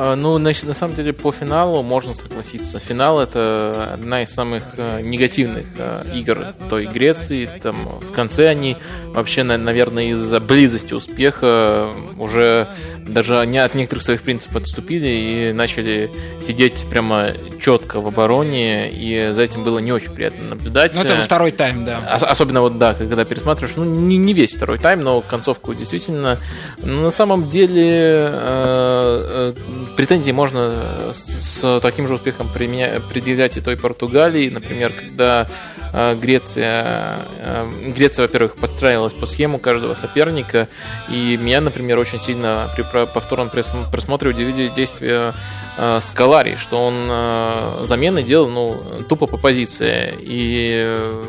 А, 0.01 0.15
ну, 0.15 0.37
на, 0.37 0.51
на 0.63 0.73
самом 0.73 0.95
деле, 0.95 1.11
по 1.11 1.33
финалу 1.33 1.83
можно 1.83 2.13
согласиться. 2.13 2.79
Финал 2.79 3.19
это 3.19 3.89
одна 3.93 4.23
из 4.23 4.29
самых 4.29 4.63
э, 4.77 5.01
негативных 5.01 5.65
э, 5.77 6.03
игр 6.15 6.53
той 6.69 6.85
Греции. 6.85 7.49
Там 7.61 7.99
в 7.99 8.13
конце 8.13 8.47
они 8.47 8.77
вообще, 9.07 9.43
наверное, 9.43 10.11
из-за 10.11 10.39
близости 10.39 10.93
успеха 10.93 11.93
уже 12.17 12.69
даже 13.09 13.39
они 13.39 13.57
от 13.57 13.75
некоторых 13.75 14.03
своих 14.03 14.21
принципов 14.21 14.63
отступили 14.63 15.07
и 15.07 15.53
начали 15.53 16.11
сидеть 16.41 16.85
прямо 16.89 17.33
четко 17.59 17.99
в 17.99 18.07
обороне, 18.07 18.89
и 18.91 19.31
за 19.33 19.41
этим 19.41 19.63
было 19.63 19.79
не 19.79 19.91
очень 19.91 20.11
приятно 20.11 20.49
наблюдать. 20.49 20.95
Ну, 20.95 21.01
это 21.01 21.15
во 21.15 21.23
второй 21.23 21.51
тайм, 21.51 21.85
да. 21.85 21.99
Особенно 22.07 22.61
вот, 22.61 22.77
да, 22.77 22.93
когда 22.93 23.25
пересматриваешь, 23.25 23.75
ну, 23.75 23.83
не, 23.83 24.17
не 24.17 24.33
весь 24.33 24.53
второй 24.53 24.77
тайм, 24.77 25.01
но 25.01 25.21
концовку 25.21 25.73
действительно, 25.73 26.39
ну, 26.81 27.01
на 27.01 27.11
самом 27.11 27.49
деле 27.49 27.83
э, 27.83 29.53
э, 29.53 29.53
претензии 29.95 30.31
можно 30.31 31.13
с, 31.13 31.61
с 31.61 31.79
таким 31.81 32.07
же 32.07 32.15
успехом 32.15 32.49
применя, 32.53 32.99
предъявлять 32.99 33.57
и 33.57 33.61
той 33.61 33.77
Португалии, 33.77 34.49
например, 34.49 34.93
когда 34.93 35.47
э, 35.88 35.88
Греция, 35.93 37.19
э, 37.37 37.91
Греция, 37.95 38.23
во-первых, 38.23 38.55
подстраивалась 38.55 39.13
по 39.13 39.25
схему 39.25 39.59
каждого 39.59 39.95
соперника, 39.95 40.67
и 41.09 41.37
меня, 41.37 41.61
например, 41.61 41.97
очень 41.99 42.19
сильно 42.19 42.69
при 42.75 42.83
повторном 42.83 43.49
просмотре 43.49 44.29
удивили 44.29 44.69
действия 44.69 45.33
э, 45.77 45.99
Скалари, 46.01 46.57
что 46.57 46.85
он 46.85 47.87
замены 47.87 48.23
делал 48.23 48.49
ну, 48.49 48.77
тупо 49.07 49.27
по 49.27 49.37
позиции. 49.37 50.13
И 50.19 50.83
э, 50.85 51.23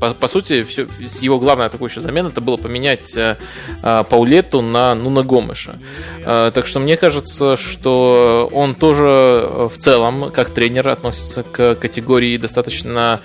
по, 0.00 0.14
по 0.14 0.28
сути, 0.28 0.62
все, 0.62 0.86
его 1.20 1.38
главная 1.38 1.66
атакующая 1.66 2.02
замена 2.02 2.28
это 2.28 2.40
было 2.40 2.56
поменять 2.56 3.16
э, 3.16 3.36
Паулетту 3.82 4.62
на 4.62 4.94
Нуна 4.94 5.22
Гомеша. 5.22 5.78
Э, 6.24 6.50
так 6.54 6.66
что 6.66 6.80
мне 6.80 6.96
кажется, 6.96 7.56
что 7.56 8.48
он 8.52 8.74
тоже 8.74 9.06
э, 9.06 9.68
в 9.72 9.76
целом, 9.76 10.30
как 10.30 10.50
тренер, 10.50 10.88
относится 10.88 11.42
к 11.42 11.76
категории 11.76 12.36
достаточно 12.36 13.20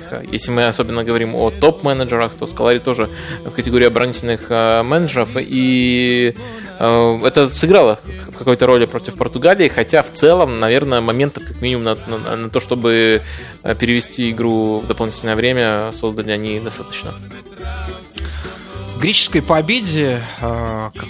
оборонительных. 0.00 0.32
Если 0.32 0.50
мы 0.50 0.66
особенно 0.66 1.04
говорим 1.04 1.34
о 1.34 1.50
топ-менеджерах, 1.50 2.34
то 2.34 2.46
Скалари 2.46 2.78
тоже 2.78 3.08
в 3.44 3.50
категории 3.50 3.86
оборонительных 3.86 4.46
э, 4.50 4.82
менеджеров. 4.82 5.30
И 5.36 6.34
Э, 6.78 7.18
это 7.22 7.48
сыграло 7.48 8.00
в 8.28 8.36
какой-то 8.36 8.66
роли 8.66 8.86
против 8.86 9.14
Португалии, 9.14 9.68
хотя 9.68 10.02
в 10.02 10.12
целом, 10.12 10.58
наверное, 10.60 11.00
моментов 11.00 11.44
как 11.46 11.60
минимум 11.60 11.84
на, 11.84 11.96
на, 12.06 12.36
на 12.36 12.50
то, 12.50 12.60
чтобы 12.60 13.22
э, 13.62 13.74
перевести 13.74 14.30
игру 14.30 14.78
в 14.80 14.86
дополнительное 14.86 15.36
время, 15.36 15.92
создали 15.92 16.32
они 16.32 16.60
достаточно. 16.60 17.14
Греческой 18.98 19.42
победе, 19.42 20.22
э, 20.40 20.90
как 20.94 21.08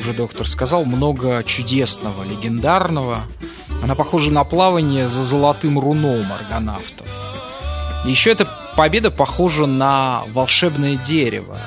уже 0.00 0.12
доктор 0.12 0.48
сказал, 0.48 0.84
много 0.84 1.42
чудесного, 1.44 2.24
легендарного. 2.24 3.20
Она 3.82 3.94
похожа 3.94 4.32
на 4.32 4.44
плавание 4.44 5.08
за 5.08 5.22
золотым 5.22 5.78
руном 5.78 6.32
аргонавтов. 6.32 7.29
Еще 8.04 8.30
эта 8.30 8.48
победа 8.76 9.10
похожа 9.10 9.66
на 9.66 10.24
волшебное 10.28 10.96
дерево, 10.96 11.60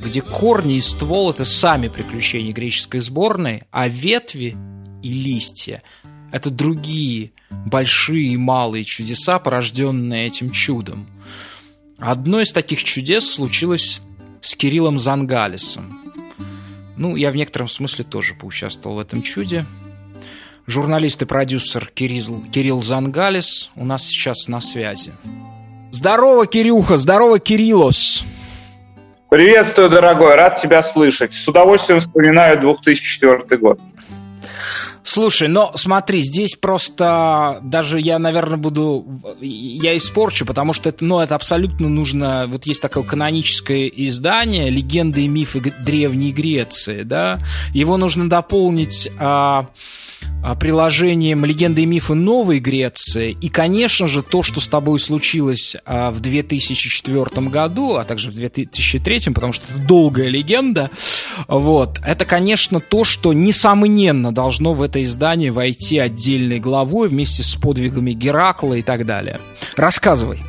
где 0.00 0.22
корни 0.22 0.76
и 0.76 0.80
ствол— 0.80 1.30
это 1.32 1.44
сами 1.44 1.88
приключения 1.88 2.52
греческой 2.52 3.00
сборной, 3.00 3.62
а 3.72 3.88
ветви 3.88 4.56
и 5.02 5.12
листья— 5.12 5.82
это 6.32 6.50
другие 6.50 7.32
большие 7.50 8.28
и 8.28 8.36
малые 8.36 8.84
чудеса, 8.84 9.38
порожденные 9.38 10.28
этим 10.28 10.50
чудом. 10.50 11.08
Одно 11.98 12.40
из 12.40 12.52
таких 12.52 12.84
чудес 12.84 13.28
случилось 13.28 14.00
с 14.40 14.54
Кириллом 14.54 14.98
Зангалисом. 14.98 15.98
Ну, 16.96 17.16
я 17.16 17.30
в 17.30 17.36
некотором 17.36 17.68
смысле 17.68 18.04
тоже 18.04 18.34
поучаствовал 18.34 18.96
в 18.96 19.00
этом 19.00 19.22
чуде. 19.22 19.66
Журналист 20.66 21.22
и 21.22 21.26
продюсер 21.26 21.90
Кирилл, 21.94 22.44
Кирилл 22.52 22.82
Зангалис 22.82 23.70
у 23.76 23.84
нас 23.84 24.06
сейчас 24.06 24.48
на 24.48 24.60
связи. 24.60 25.12
Здорово, 25.90 26.46
Кирюха! 26.46 26.96
Здорово, 26.96 27.38
Кириллос! 27.38 28.24
Приветствую, 29.28 29.90
дорогой, 29.90 30.34
рад 30.34 30.56
тебя 30.60 30.82
слышать. 30.82 31.34
С 31.34 31.48
удовольствием 31.48 32.00
вспоминаю 32.00 32.60
2004 32.60 33.56
год. 33.58 33.80
Слушай, 35.02 35.46
но 35.46 35.72
смотри, 35.76 36.24
здесь 36.24 36.56
просто 36.56 37.60
даже 37.62 38.00
я, 38.00 38.18
наверное, 38.18 38.56
буду... 38.56 39.06
Я 39.40 39.96
испорчу, 39.96 40.44
потому 40.44 40.72
что 40.72 40.88
это, 40.88 41.04
ну, 41.04 41.20
это 41.20 41.36
абсолютно 41.36 41.88
нужно... 41.88 42.46
Вот 42.48 42.66
есть 42.66 42.82
такое 42.82 43.04
каноническое 43.04 43.86
издание 43.86 44.68
«Легенды 44.68 45.22
и 45.22 45.28
мифы 45.28 45.60
Древней 45.80 46.32
Греции», 46.32 47.02
да? 47.02 47.40
Его 47.72 47.96
нужно 47.96 48.28
дополнить... 48.28 49.08
А 49.18 49.66
приложением 50.54 51.44
«Легенды 51.44 51.82
и 51.82 51.86
мифы 51.86 52.14
новой 52.14 52.58
Греции». 52.58 53.36
И, 53.40 53.48
конечно 53.48 54.06
же, 54.06 54.22
то, 54.22 54.42
что 54.42 54.60
с 54.60 54.68
тобой 54.68 55.00
случилось 55.00 55.76
а, 55.84 56.10
в 56.10 56.20
2004 56.20 57.48
году, 57.48 57.96
а 57.96 58.04
также 58.04 58.30
в 58.30 58.34
2003, 58.34 59.32
потому 59.34 59.52
что 59.52 59.64
это 59.68 59.86
долгая 59.86 60.28
легенда, 60.28 60.90
вот, 61.48 61.98
это, 62.04 62.24
конечно, 62.24 62.80
то, 62.80 63.04
что, 63.04 63.32
несомненно, 63.32 64.32
должно 64.32 64.74
в 64.74 64.82
это 64.82 65.02
издание 65.02 65.50
войти 65.50 65.98
отдельной 65.98 66.60
главой 66.60 67.08
вместе 67.08 67.42
с 67.42 67.54
подвигами 67.56 68.12
Геракла 68.12 68.74
и 68.74 68.82
так 68.82 69.06
далее. 69.06 69.40
Рассказывай. 69.76 70.40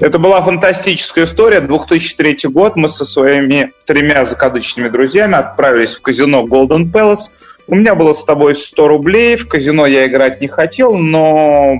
Это 0.00 0.18
была 0.18 0.42
фантастическая 0.42 1.24
история. 1.24 1.60
2003 1.60 2.38
год. 2.50 2.76
Мы 2.76 2.88
со 2.88 3.04
своими 3.04 3.72
тремя 3.86 4.24
закадычными 4.26 4.88
друзьями 4.88 5.36
отправились 5.36 5.94
в 5.94 6.02
казино 6.02 6.44
Golden 6.44 6.90
Palace. 6.90 7.30
У 7.68 7.74
меня 7.74 7.94
было 7.94 8.12
с 8.12 8.24
тобой 8.24 8.56
100 8.56 8.88
рублей. 8.88 9.36
В 9.36 9.48
казино 9.48 9.86
я 9.86 10.06
играть 10.06 10.40
не 10.40 10.48
хотел, 10.48 10.96
но 10.96 11.78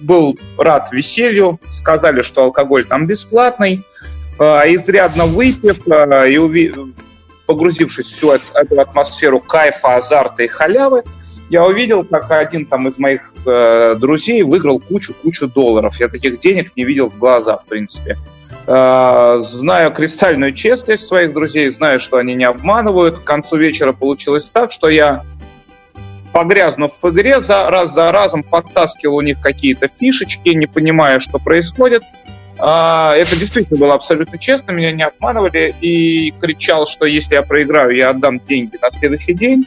был 0.00 0.38
рад 0.58 0.90
веселью. 0.92 1.60
Сказали, 1.70 2.22
что 2.22 2.44
алкоголь 2.44 2.84
там 2.84 3.06
бесплатный. 3.06 3.82
А, 4.38 4.64
изрядно 4.66 5.26
выпив 5.26 5.86
а, 5.88 6.26
и 6.26 6.36
уви... 6.38 6.74
погрузившись 7.46 8.06
в 8.06 8.16
всю 8.16 8.32
эту 8.32 8.80
атмосферу 8.80 9.38
кайфа, 9.38 9.96
азарта 9.96 10.42
и 10.42 10.48
халявы, 10.48 11.04
я 11.50 11.64
увидел, 11.64 12.04
как 12.04 12.30
один 12.30 12.64
там 12.64 12.86
из 12.86 12.96
моих 12.96 13.32
э, 13.44 13.96
друзей 13.98 14.42
выиграл 14.42 14.78
кучу-кучу 14.78 15.48
долларов. 15.48 15.98
Я 15.98 16.08
таких 16.08 16.38
денег 16.38 16.70
не 16.76 16.84
видел 16.84 17.10
в 17.10 17.18
глаза, 17.18 17.56
в 17.56 17.66
принципе. 17.66 18.16
Э, 18.72 19.40
знаю 19.42 19.90
кристальную 19.90 20.52
честность 20.52 21.02
своих 21.02 21.32
друзей, 21.32 21.68
знаю, 21.70 21.98
что 21.98 22.18
они 22.18 22.34
не 22.34 22.44
обманывают. 22.44 23.18
К 23.18 23.24
концу 23.24 23.56
вечера 23.56 23.92
получилось 23.92 24.48
так, 24.48 24.70
что 24.70 24.88
я 24.88 25.24
погрязнув 26.32 26.92
в 27.02 27.10
игре, 27.10 27.40
за, 27.40 27.68
раз 27.68 27.92
за 27.92 28.12
разом 28.12 28.44
подтаскивал 28.44 29.16
у 29.16 29.20
них 29.22 29.40
какие-то 29.40 29.88
фишечки, 29.88 30.50
не 30.50 30.66
понимая, 30.66 31.18
что 31.18 31.40
происходит. 31.40 32.04
А, 32.60 33.16
это 33.16 33.34
действительно 33.34 33.76
было 33.76 33.94
абсолютно 33.94 34.38
честно, 34.38 34.70
меня 34.70 34.92
не 34.92 35.02
обманывали, 35.02 35.74
и 35.80 36.30
кричал, 36.40 36.86
что 36.86 37.06
если 37.06 37.34
я 37.34 37.42
проиграю, 37.42 37.90
я 37.96 38.10
отдам 38.10 38.38
деньги 38.38 38.78
на 38.80 38.92
следующий 38.92 39.34
день. 39.34 39.66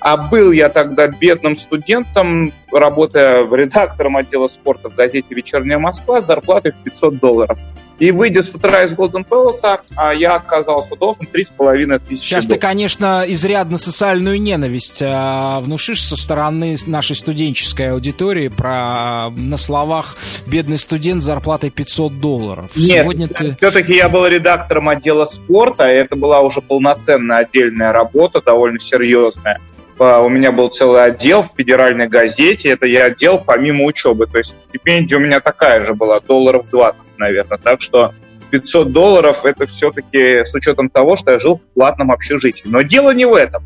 А 0.00 0.16
был 0.16 0.50
я 0.50 0.70
тогда 0.70 1.06
бедным 1.06 1.54
студентом, 1.54 2.52
работая 2.72 3.46
редактором 3.48 4.16
отдела 4.16 4.48
спорта 4.48 4.90
в 4.90 4.96
газете 4.96 5.32
«Вечерняя 5.36 5.78
Москва» 5.78 6.20
с 6.20 6.26
зарплатой 6.26 6.72
в 6.72 6.82
500 6.82 7.18
долларов. 7.18 7.58
И 7.98 8.12
выйдя 8.12 8.42
с 8.42 8.54
утра 8.54 8.84
из 8.84 8.92
Голден 8.92 9.24
Пэласа, 9.24 9.80
я 10.16 10.36
оказался 10.36 10.94
должен 10.96 11.26
3,5 11.32 12.00
тысячи 12.06 12.22
Сейчас 12.22 12.46
долларов. 12.46 12.60
ты, 12.60 12.66
конечно, 12.66 13.24
изрядно 13.26 13.76
социальную 13.76 14.40
ненависть 14.40 15.02
а, 15.02 15.60
внушишь 15.60 16.04
со 16.04 16.16
стороны 16.16 16.76
нашей 16.86 17.16
студенческой 17.16 17.92
аудитории 17.92 18.48
про 18.48 19.30
на 19.30 19.56
словах 19.56 20.16
«бедный 20.46 20.78
студент 20.78 21.22
с 21.22 21.26
зарплатой 21.26 21.70
500 21.70 22.20
долларов». 22.20 22.66
Нет, 22.76 23.02
Сегодня 23.02 23.28
ты... 23.28 23.56
все-таки 23.56 23.94
я 23.94 24.08
был 24.08 24.26
редактором 24.26 24.88
отдела 24.88 25.24
спорта, 25.24 25.90
и 25.90 25.96
это 25.96 26.14
была 26.14 26.40
уже 26.40 26.60
полноценная 26.60 27.38
отдельная 27.38 27.92
работа, 27.92 28.40
довольно 28.40 28.78
серьезная. 28.78 29.60
А, 29.98 30.20
у 30.20 30.28
меня 30.28 30.52
был 30.52 30.68
целый 30.68 31.04
отдел 31.04 31.42
в 31.42 31.50
федеральной 31.56 32.08
газете, 32.08 32.70
это 32.70 32.86
я 32.86 33.06
отдел 33.06 33.42
помимо 33.44 33.84
учебы, 33.84 34.26
то 34.26 34.38
есть 34.38 34.54
стипендия 34.68 35.18
у 35.18 35.20
меня 35.20 35.40
такая 35.40 35.84
же 35.84 35.94
была, 35.94 36.20
долларов 36.20 36.66
20, 36.70 37.08
наверное, 37.18 37.58
так 37.58 37.80
что 37.80 38.12
500 38.50 38.92
долларов 38.92 39.44
это 39.44 39.66
все-таки 39.66 40.44
с 40.44 40.54
учетом 40.54 40.88
того, 40.88 41.16
что 41.16 41.32
я 41.32 41.38
жил 41.38 41.56
в 41.56 41.74
платном 41.74 42.12
общежитии. 42.12 42.64
Но 42.66 42.82
дело 42.82 43.12
не 43.12 43.26
в 43.26 43.34
этом. 43.34 43.62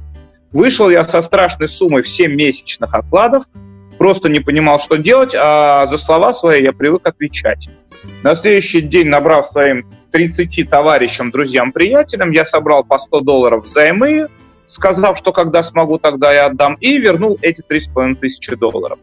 Вышел 0.50 0.90
я 0.90 1.04
со 1.04 1.22
страшной 1.22 1.68
суммой 1.68 2.02
в 2.02 2.08
7 2.08 2.34
месячных 2.34 2.92
окладов, 2.92 3.44
просто 3.98 4.28
не 4.28 4.40
понимал, 4.40 4.80
что 4.80 4.96
делать, 4.96 5.34
а 5.38 5.86
за 5.86 5.98
слова 5.98 6.32
свои 6.32 6.62
я 6.62 6.72
привык 6.72 7.06
отвечать. 7.06 7.68
На 8.22 8.34
следующий 8.34 8.80
день, 8.80 9.08
набрав 9.08 9.46
своим 9.46 9.86
30 10.10 10.68
товарищам, 10.68 11.30
друзьям, 11.30 11.72
приятелям, 11.72 12.32
я 12.32 12.44
собрал 12.44 12.84
по 12.84 12.98
100 12.98 13.20
долларов 13.20 13.64
взаймы, 13.64 14.26
сказав, 14.66 15.18
что 15.18 15.32
когда 15.32 15.62
смогу, 15.62 15.98
тогда 15.98 16.32
я 16.32 16.46
отдам, 16.46 16.74
и 16.80 16.98
вернул 16.98 17.38
эти 17.42 17.62
3,5 17.62 18.16
тысячи 18.16 18.54
долларов. 18.54 18.98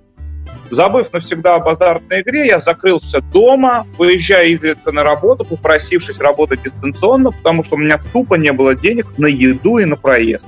Забыв 0.72 1.12
навсегда 1.12 1.56
об 1.56 1.68
азартной 1.68 2.22
игре, 2.22 2.48
я 2.48 2.60
закрылся 2.60 3.22
дома, 3.22 3.88
выезжая 3.98 4.48
изредка 4.48 4.92
на 4.92 5.04
работу, 5.04 5.44
попросившись 5.44 6.20
работать 6.20 6.62
дистанционно, 6.64 7.32
потому 7.32 7.64
что 7.64 7.76
у 7.76 7.80
меня 7.80 8.00
тупо 8.14 8.36
не 8.36 8.52
было 8.52 8.76
денег 8.76 9.08
на 9.18 9.28
еду 9.28 9.80
и 9.80 9.86
на 9.86 9.96
проезд. 9.96 10.48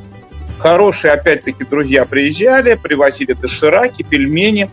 Хорошие, 0.60 1.14
опять-таки, 1.14 1.66
друзья 1.66 2.06
приезжали, 2.06 2.78
привозили 2.82 3.34
дошираки, 3.34 4.04
пельмени, 4.04 4.70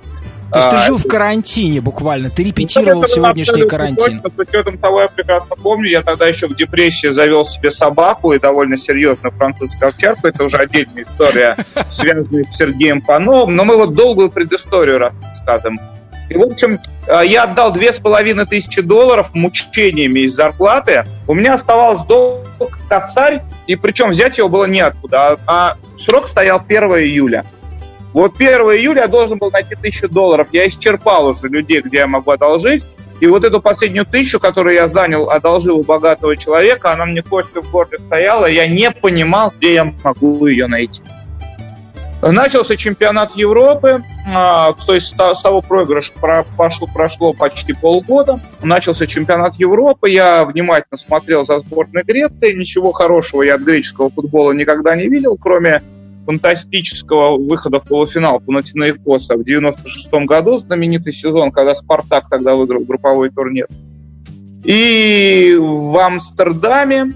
то 0.50 0.58
есть 0.58 0.68
а, 0.68 0.70
ты 0.70 0.78
жил 0.78 0.96
в 0.96 1.06
карантине 1.06 1.80
буквально, 1.80 2.30
ты 2.30 2.44
репетировал 2.44 3.02
ну, 3.02 3.06
сегодняшний 3.06 3.68
карантин. 3.68 4.20
Точно, 4.22 4.30
с 4.30 4.48
учетом 4.48 4.78
того, 4.78 5.02
я 5.02 5.08
прекрасно 5.08 5.56
помню, 5.56 5.90
я 5.90 6.02
тогда 6.02 6.26
еще 6.26 6.46
в 6.46 6.56
депрессии 6.56 7.08
завел 7.08 7.44
себе 7.44 7.70
собаку 7.70 8.32
и 8.32 8.38
довольно 8.38 8.76
серьезно 8.76 9.30
французскую 9.30 9.90
овчарку. 9.90 10.26
Это 10.26 10.44
уже 10.44 10.56
отдельная 10.56 11.04
история, 11.04 11.56
связанная 11.90 12.44
с 12.44 12.58
Сергеем 12.58 13.02
Пановым. 13.02 13.56
Но 13.56 13.64
мы 13.64 13.76
вот 13.76 13.94
долгую 13.94 14.30
предысторию 14.30 14.98
рассказываем. 14.98 15.78
И, 16.30 16.36
в 16.36 16.42
общем, 16.42 16.78
а, 17.06 17.22
я 17.22 17.44
отдал 17.44 17.72
две 17.72 17.92
с 17.92 17.98
половиной 17.98 18.46
тысячи 18.46 18.80
долларов 18.80 19.34
мучениями 19.34 20.20
из 20.20 20.34
зарплаты. 20.34 21.04
У 21.26 21.34
меня 21.34 21.54
оставалось 21.54 22.04
долг 22.04 22.46
косарь, 22.88 23.42
и 23.66 23.76
причем 23.76 24.10
взять 24.10 24.38
его 24.38 24.48
было 24.48 24.64
неоткуда. 24.64 25.32
А, 25.32 25.36
а 25.46 25.76
срок 25.98 26.28
стоял 26.28 26.62
1 26.66 26.82
июля. 26.84 27.44
Вот 28.18 28.34
1 28.36 28.48
июля 28.48 29.02
я 29.02 29.06
должен 29.06 29.38
был 29.38 29.52
найти 29.52 29.76
тысячу 29.76 30.08
долларов. 30.08 30.48
Я 30.50 30.66
исчерпал 30.66 31.28
уже 31.28 31.46
людей, 31.46 31.80
где 31.80 31.98
я 31.98 32.08
могу 32.08 32.32
одолжить. 32.32 32.84
И 33.20 33.28
вот 33.28 33.44
эту 33.44 33.62
последнюю 33.62 34.06
тысячу, 34.06 34.40
которую 34.40 34.74
я 34.74 34.88
занял, 34.88 35.30
одолжил 35.30 35.78
у 35.78 35.84
богатого 35.84 36.36
человека, 36.36 36.92
она 36.92 37.06
мне 37.06 37.22
костью 37.22 37.62
в 37.62 37.70
горле 37.70 37.96
стояла, 37.98 38.46
я 38.46 38.66
не 38.66 38.90
понимал, 38.90 39.52
где 39.56 39.74
я 39.74 39.94
могу 40.02 40.48
ее 40.48 40.66
найти. 40.66 41.00
Начался 42.20 42.76
чемпионат 42.76 43.36
Европы, 43.36 44.02
а, 44.34 44.72
то 44.72 44.94
есть 44.94 45.14
с 45.14 45.40
того 45.40 45.62
проигрыша 45.62 46.10
прошло, 46.56 46.88
прошло 46.92 47.32
почти 47.32 47.72
полгода. 47.72 48.40
Начался 48.60 49.06
чемпионат 49.06 49.54
Европы, 49.60 50.10
я 50.10 50.44
внимательно 50.44 50.96
смотрел 50.96 51.44
за 51.44 51.60
сборной 51.60 52.02
Греции, 52.02 52.52
ничего 52.52 52.90
хорошего 52.90 53.42
я 53.42 53.54
от 53.54 53.60
греческого 53.60 54.10
футбола 54.10 54.50
никогда 54.50 54.96
не 54.96 55.06
видел, 55.06 55.38
кроме 55.40 55.84
фантастического 56.28 57.38
выхода 57.38 57.80
в 57.80 57.84
полуфинал 57.84 58.38
Панатинаикоса 58.40 59.34
в 59.38 59.44
96 59.44 60.12
году, 60.26 60.56
знаменитый 60.56 61.14
сезон, 61.14 61.50
когда 61.50 61.74
«Спартак» 61.74 62.28
тогда 62.28 62.54
выиграл 62.54 62.84
групповой 62.84 63.30
турнир. 63.30 63.66
И 64.62 65.56
в 65.58 65.96
Амстердаме 65.96 67.14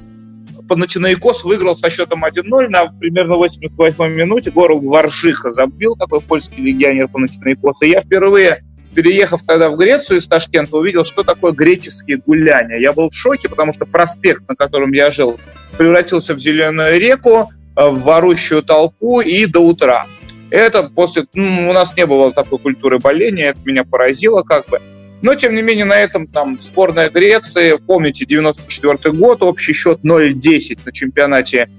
Панатинаикос 0.66 1.44
выиграл 1.44 1.76
со 1.76 1.90
счетом 1.90 2.24
1-0 2.24 2.68
на 2.68 2.86
примерно 2.86 3.36
88 3.36 4.14
минуте. 4.14 4.50
Город 4.50 4.82
Варшиха 4.82 5.50
забил, 5.50 5.94
такой 5.94 6.22
польский 6.22 6.62
легионер 6.62 7.08
Панатинаикоса. 7.08 7.84
Я 7.84 8.00
впервые 8.00 8.62
переехав 8.94 9.42
тогда 9.42 9.68
в 9.68 9.76
Грецию 9.76 10.20
из 10.20 10.26
Ташкента, 10.26 10.76
увидел, 10.76 11.04
что 11.04 11.22
такое 11.22 11.52
греческие 11.52 12.16
гуляния. 12.16 12.78
Я 12.78 12.92
был 12.94 13.10
в 13.10 13.14
шоке, 13.14 13.50
потому 13.50 13.74
что 13.74 13.84
проспект, 13.84 14.48
на 14.48 14.54
котором 14.54 14.92
я 14.92 15.10
жил, 15.10 15.38
превратился 15.76 16.34
в 16.34 16.38
зеленую 16.38 16.98
реку, 16.98 17.50
в 17.76 18.02
ворущую 18.02 18.62
толпу 18.62 19.20
и 19.20 19.46
до 19.46 19.60
утра. 19.60 20.04
Это 20.50 20.82
после... 20.84 21.26
Ну, 21.34 21.70
у 21.70 21.72
нас 21.72 21.96
не 21.96 22.04
было 22.06 22.32
такой 22.32 22.58
культуры 22.58 22.98
боления, 22.98 23.48
это 23.48 23.60
меня 23.64 23.84
поразило 23.84 24.42
как 24.42 24.68
бы. 24.68 24.80
Но, 25.22 25.34
тем 25.34 25.54
не 25.54 25.62
менее, 25.62 25.84
на 25.84 25.98
этом 25.98 26.26
там 26.26 26.58
сборная 26.60 27.08
Греции, 27.08 27.76
помните, 27.76 28.26
94 28.26 29.14
год, 29.14 29.42
общий 29.42 29.72
счет 29.72 30.00
0-10 30.04 30.80
на 30.84 30.92
чемпионате 30.92 31.70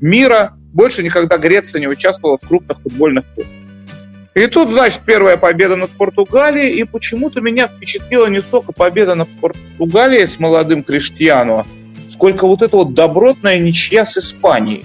мира. 0.00 0.54
Больше 0.72 1.02
никогда 1.02 1.36
Греция 1.36 1.80
не 1.80 1.88
участвовала 1.88 2.38
в 2.38 2.46
крупных 2.46 2.78
футбольных 2.80 3.24
клубах. 3.34 3.52
И 4.34 4.46
тут, 4.46 4.70
значит, 4.70 5.00
первая 5.04 5.36
победа 5.36 5.76
над 5.76 5.90
Португалией, 5.90 6.80
и 6.80 6.84
почему-то 6.84 7.42
меня 7.42 7.68
впечатлила 7.68 8.28
не 8.28 8.40
столько 8.40 8.72
победа 8.72 9.14
над 9.14 9.28
Португалией 9.40 10.26
с 10.26 10.38
молодым 10.38 10.82
Криштиану, 10.82 11.66
сколько 12.08 12.46
вот 12.46 12.62
эта 12.62 12.76
вот 12.78 12.94
добротная 12.94 13.58
ничья 13.58 14.06
с 14.06 14.16
Испанией. 14.16 14.84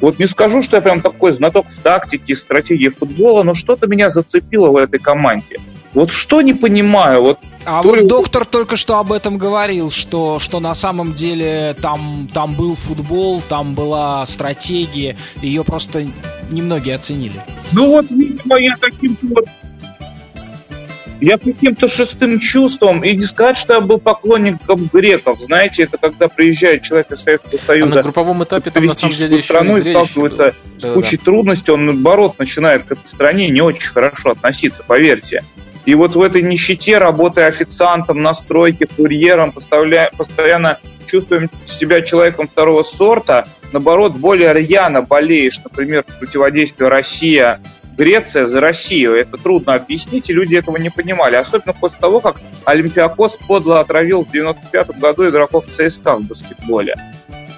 Вот 0.00 0.18
не 0.18 0.26
скажу, 0.26 0.62
что 0.62 0.76
я 0.76 0.82
прям 0.82 1.00
такой 1.00 1.32
знаток 1.32 1.68
в 1.68 1.78
тактике, 1.78 2.34
стратегии 2.34 2.88
футбола, 2.88 3.42
но 3.42 3.54
что-то 3.54 3.86
меня 3.86 4.10
зацепило 4.10 4.70
в 4.70 4.76
этой 4.76 4.98
команде. 4.98 5.56
Вот 5.94 6.10
что 6.10 6.42
не 6.42 6.54
понимаю, 6.54 7.22
вот 7.22 7.38
а 7.64 7.82
вот 7.82 7.96
ли... 7.96 8.06
доктор 8.06 8.44
только 8.44 8.76
что 8.76 8.98
об 8.98 9.12
этом 9.12 9.38
говорил, 9.38 9.90
что, 9.90 10.38
что 10.38 10.58
на 10.58 10.74
самом 10.74 11.14
деле 11.14 11.74
там, 11.80 12.28
там 12.32 12.52
был 12.54 12.74
футбол, 12.74 13.40
там 13.48 13.74
была 13.74 14.26
стратегия, 14.26 15.16
ее 15.40 15.62
просто 15.62 16.06
немногие 16.50 16.96
оценили. 16.96 17.40
Ну 17.72 17.92
вот, 17.92 18.10
видимо, 18.10 18.58
я 18.58 18.74
таким 18.78 19.16
вот 19.22 19.46
Я 21.24 21.38
каким-то 21.38 21.88
шестым 21.88 22.38
чувством, 22.38 23.02
и 23.02 23.16
не 23.16 23.24
сказать, 23.24 23.56
что 23.56 23.72
я 23.72 23.80
был 23.80 23.96
поклонником 23.96 24.90
греков, 24.92 25.40
знаете, 25.40 25.84
это 25.84 25.96
когда 25.96 26.28
приезжает 26.28 26.82
человек 26.82 27.10
из 27.12 27.22
Советского 27.22 27.58
Союза 27.66 27.92
а 27.92 27.94
на 27.94 28.02
групповом 28.02 28.44
этапе 28.44 28.70
там 28.70 28.84
на 28.84 28.94
самом 28.94 29.14
деле 29.14 29.38
страну 29.38 29.78
и 29.78 29.80
сталкивается 29.80 30.54
с 30.76 30.82
да, 30.82 30.92
кучей 30.92 31.16
да. 31.16 31.24
трудностей, 31.24 31.72
он 31.72 31.86
наоборот 31.86 32.38
начинает 32.38 32.84
к 32.84 32.92
этой 32.92 33.06
стране 33.06 33.48
не 33.48 33.62
очень 33.62 33.88
хорошо 33.88 34.32
относиться, 34.32 34.84
поверьте. 34.86 35.42
И 35.86 35.94
вот 35.94 36.14
в 36.14 36.20
этой 36.20 36.42
нищете, 36.42 36.98
работая 36.98 37.46
официантом 37.46 38.20
на 38.20 38.34
стройке, 38.34 38.86
курьером, 38.86 39.50
постоянно 39.52 40.78
чувствуем 41.06 41.48
себя 41.66 42.02
человеком 42.02 42.48
второго 42.48 42.82
сорта, 42.82 43.48
наоборот, 43.72 44.12
более 44.12 44.52
рьяно 44.52 45.00
болеешь, 45.00 45.58
например, 45.64 46.04
противодействие 46.20 46.90
Россия 46.90 47.62
Греция 47.96 48.46
за 48.46 48.60
Россию. 48.60 49.14
Это 49.14 49.36
трудно 49.36 49.74
объяснить, 49.74 50.30
и 50.30 50.32
люди 50.32 50.56
этого 50.56 50.76
не 50.78 50.90
понимали. 50.90 51.36
Особенно 51.36 51.72
после 51.72 51.98
того, 52.00 52.20
как 52.20 52.40
Олимпиакос 52.64 53.36
подло 53.36 53.80
отравил 53.80 54.24
в 54.24 54.30
95 54.30 54.98
году 54.98 55.28
игроков 55.28 55.66
ЦСКА 55.66 56.16
в 56.16 56.22
баскетболе. 56.22 56.94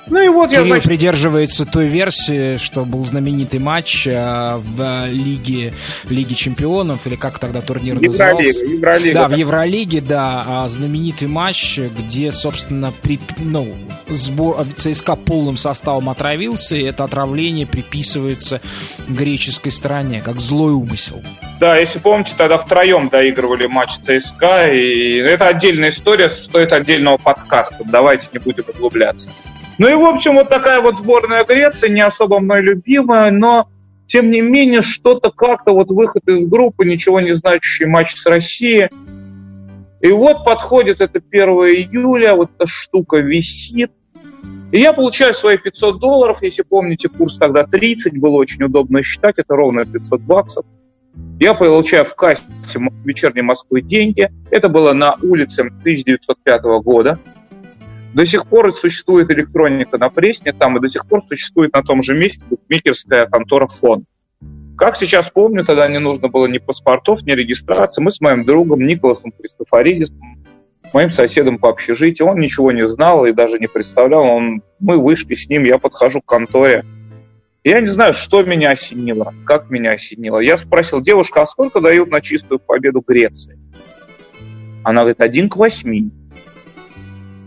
Ну 0.09 0.23
и 0.23 0.29
вот 0.29 0.51
Кирилл 0.51 0.65
я, 0.65 0.69
значит... 0.69 0.87
придерживается 0.87 1.65
той 1.65 1.87
версии, 1.87 2.57
что 2.57 2.85
был 2.85 3.05
знаменитый 3.05 3.59
матч 3.59 4.07
э, 4.07 4.57
в 4.57 5.07
Лиге, 5.09 5.75
Лиге 6.09 6.35
Чемпионов, 6.35 7.07
или 7.07 7.17
как 7.17 7.39
тогда 7.39 7.61
турнир 7.61 7.97
Евролига, 7.97 8.13
назывался? 8.13 8.65
Евролига. 8.65 9.15
Да, 9.15 9.29
в 9.29 9.37
Евролиге, 9.37 10.01
да, 10.01 10.45
а 10.47 10.69
знаменитый 10.69 11.29
матч, 11.29 11.79
где, 11.79 12.31
собственно, 12.31 12.93
при, 13.03 13.19
ну, 13.39 13.69
сбор, 14.09 14.65
ЦСКА 14.77 15.17
полным 15.17 15.57
составом 15.57 16.09
отравился, 16.09 16.77
и 16.77 16.83
это 16.83 17.05
отравление 17.05 17.67
приписывается 17.67 18.61
греческой 19.09 19.73
стороне, 19.73 20.23
как 20.25 20.41
злой 20.41 20.73
умысел. 20.73 21.23
Да, 21.59 21.77
если 21.79 21.99
помните, 21.99 22.35
тогда 22.37 22.59
втроем 22.59 23.09
доигрывали 23.09 23.67
матч 23.67 23.93
ЦСКА, 23.99 24.73
и 24.73 25.17
это 25.17 25.49
отдельная 25.49 25.89
история, 25.89 26.31
стоит 26.31 26.73
отдельного 26.73 27.17
подкаста, 27.17 27.79
давайте 27.85 28.29
не 28.33 28.39
будем 28.39 28.65
углубляться. 28.69 29.31
Ну 29.79 29.89
и, 29.89 29.95
в 29.95 30.05
общем, 30.05 30.35
вот 30.35 30.49
такая 30.49 30.81
вот 30.81 30.97
сборная 30.97 31.45
Греции, 31.45 31.89
не 31.89 32.01
особо 32.01 32.41
мной 32.41 32.63
любимая, 32.63 33.31
но, 33.31 33.69
тем 34.07 34.31
не 34.31 34.41
менее, 34.41 34.83
что-то 34.83 35.31
как-то 35.31 35.73
вот 35.73 35.91
выход 35.91 36.27
из 36.29 36.47
группы, 36.47 36.87
ничего 36.87 37.21
не 37.21 37.33
значащий 37.33 37.87
матч 37.87 38.15
с 38.15 38.25
Россией. 38.27 38.89
И 40.01 40.11
вот 40.11 40.45
подходит 40.45 41.01
это 41.01 41.21
1 41.31 41.49
июля, 41.49 42.35
вот 42.35 42.51
эта 42.57 42.67
штука 42.67 43.19
висит. 43.19 43.91
И 44.73 44.81
я 44.81 44.93
получаю 44.93 45.35
свои 45.35 45.59
500 45.59 46.01
долларов, 46.01 46.43
если 46.43 46.63
помните, 46.63 47.09
курс 47.09 47.39
тогда 47.39 47.65
30, 47.65 48.19
было 48.19 48.37
очень 48.37 48.63
удобно 48.65 49.03
считать, 49.03 49.39
это 49.39 49.55
ровно 49.55 49.85
500 49.85 50.21
баксов. 50.23 50.65
Я 51.39 51.55
получаю 51.55 52.05
в 52.05 52.15
кассе 52.15 52.43
вечерней 53.05 53.43
Москвы 53.43 53.81
деньги. 53.81 54.31
Это 54.51 54.69
было 54.69 54.93
на 54.93 55.17
улице 55.23 55.63
1905 55.63 56.63
года. 56.83 57.19
До 58.17 58.25
сих 58.25 58.47
пор 58.47 58.73
существует 58.73 59.31
электроника 59.31 59.99
на 59.99 60.09
Пресне, 60.09 60.55
там 60.55 60.79
и 60.79 60.81
до 60.81 60.89
сих 60.89 61.07
пор 61.07 61.21
существует 61.29 61.75
на 61.75 61.83
том 61.83 62.01
же 62.01 62.15
месте 62.15 62.47
букмекерская 62.49 63.27
контора 63.27 63.67
«Фон». 63.67 64.07
Как 64.79 64.97
сейчас 64.97 65.29
помню, 65.29 65.67
тогда 65.67 65.87
не 65.87 65.99
нужно 65.99 66.29
было 66.29 66.47
ни 66.47 66.57
паспортов, 66.57 67.25
ни 67.25 67.33
регистрации. 67.33 68.01
Мы 68.03 68.11
с 68.11 68.23
моим 68.23 68.47
другом 68.47 68.81
Николасом 68.81 69.33
Кристофоридисом, 69.33 70.19
моим 70.95 71.11
соседом 71.11 71.59
по 71.59 71.69
общежитию, 71.69 72.29
он 72.29 72.41
ничего 72.41 72.73
не 72.73 72.87
знал 72.87 73.27
и 73.27 73.33
даже 73.33 73.59
не 73.59 73.67
представлял. 73.67 74.25
Он, 74.25 74.63
мы 74.81 74.97
вышли 74.97 75.35
с 75.35 75.47
ним, 75.51 75.65
я 75.65 75.77
подхожу 75.77 76.23
к 76.23 76.27
конторе. 76.27 76.87
Я 77.65 77.83
не 77.83 77.89
знаю, 77.89 78.15
что 78.15 78.43
меня 78.43 78.71
осенило, 78.71 79.35
как 79.45 79.69
меня 79.69 79.91
осенило. 79.91 80.39
Я 80.39 80.57
спросил, 80.57 81.03
девушка, 81.03 81.43
а 81.43 81.47
сколько 81.47 81.83
дают 81.83 82.11
на 82.11 82.23
чистую 82.23 82.61
победу 82.61 83.05
Греции? 83.07 83.59
Она 84.85 85.03
говорит, 85.03 85.21
один 85.21 85.51
к 85.51 85.57
восьми. 85.57 86.11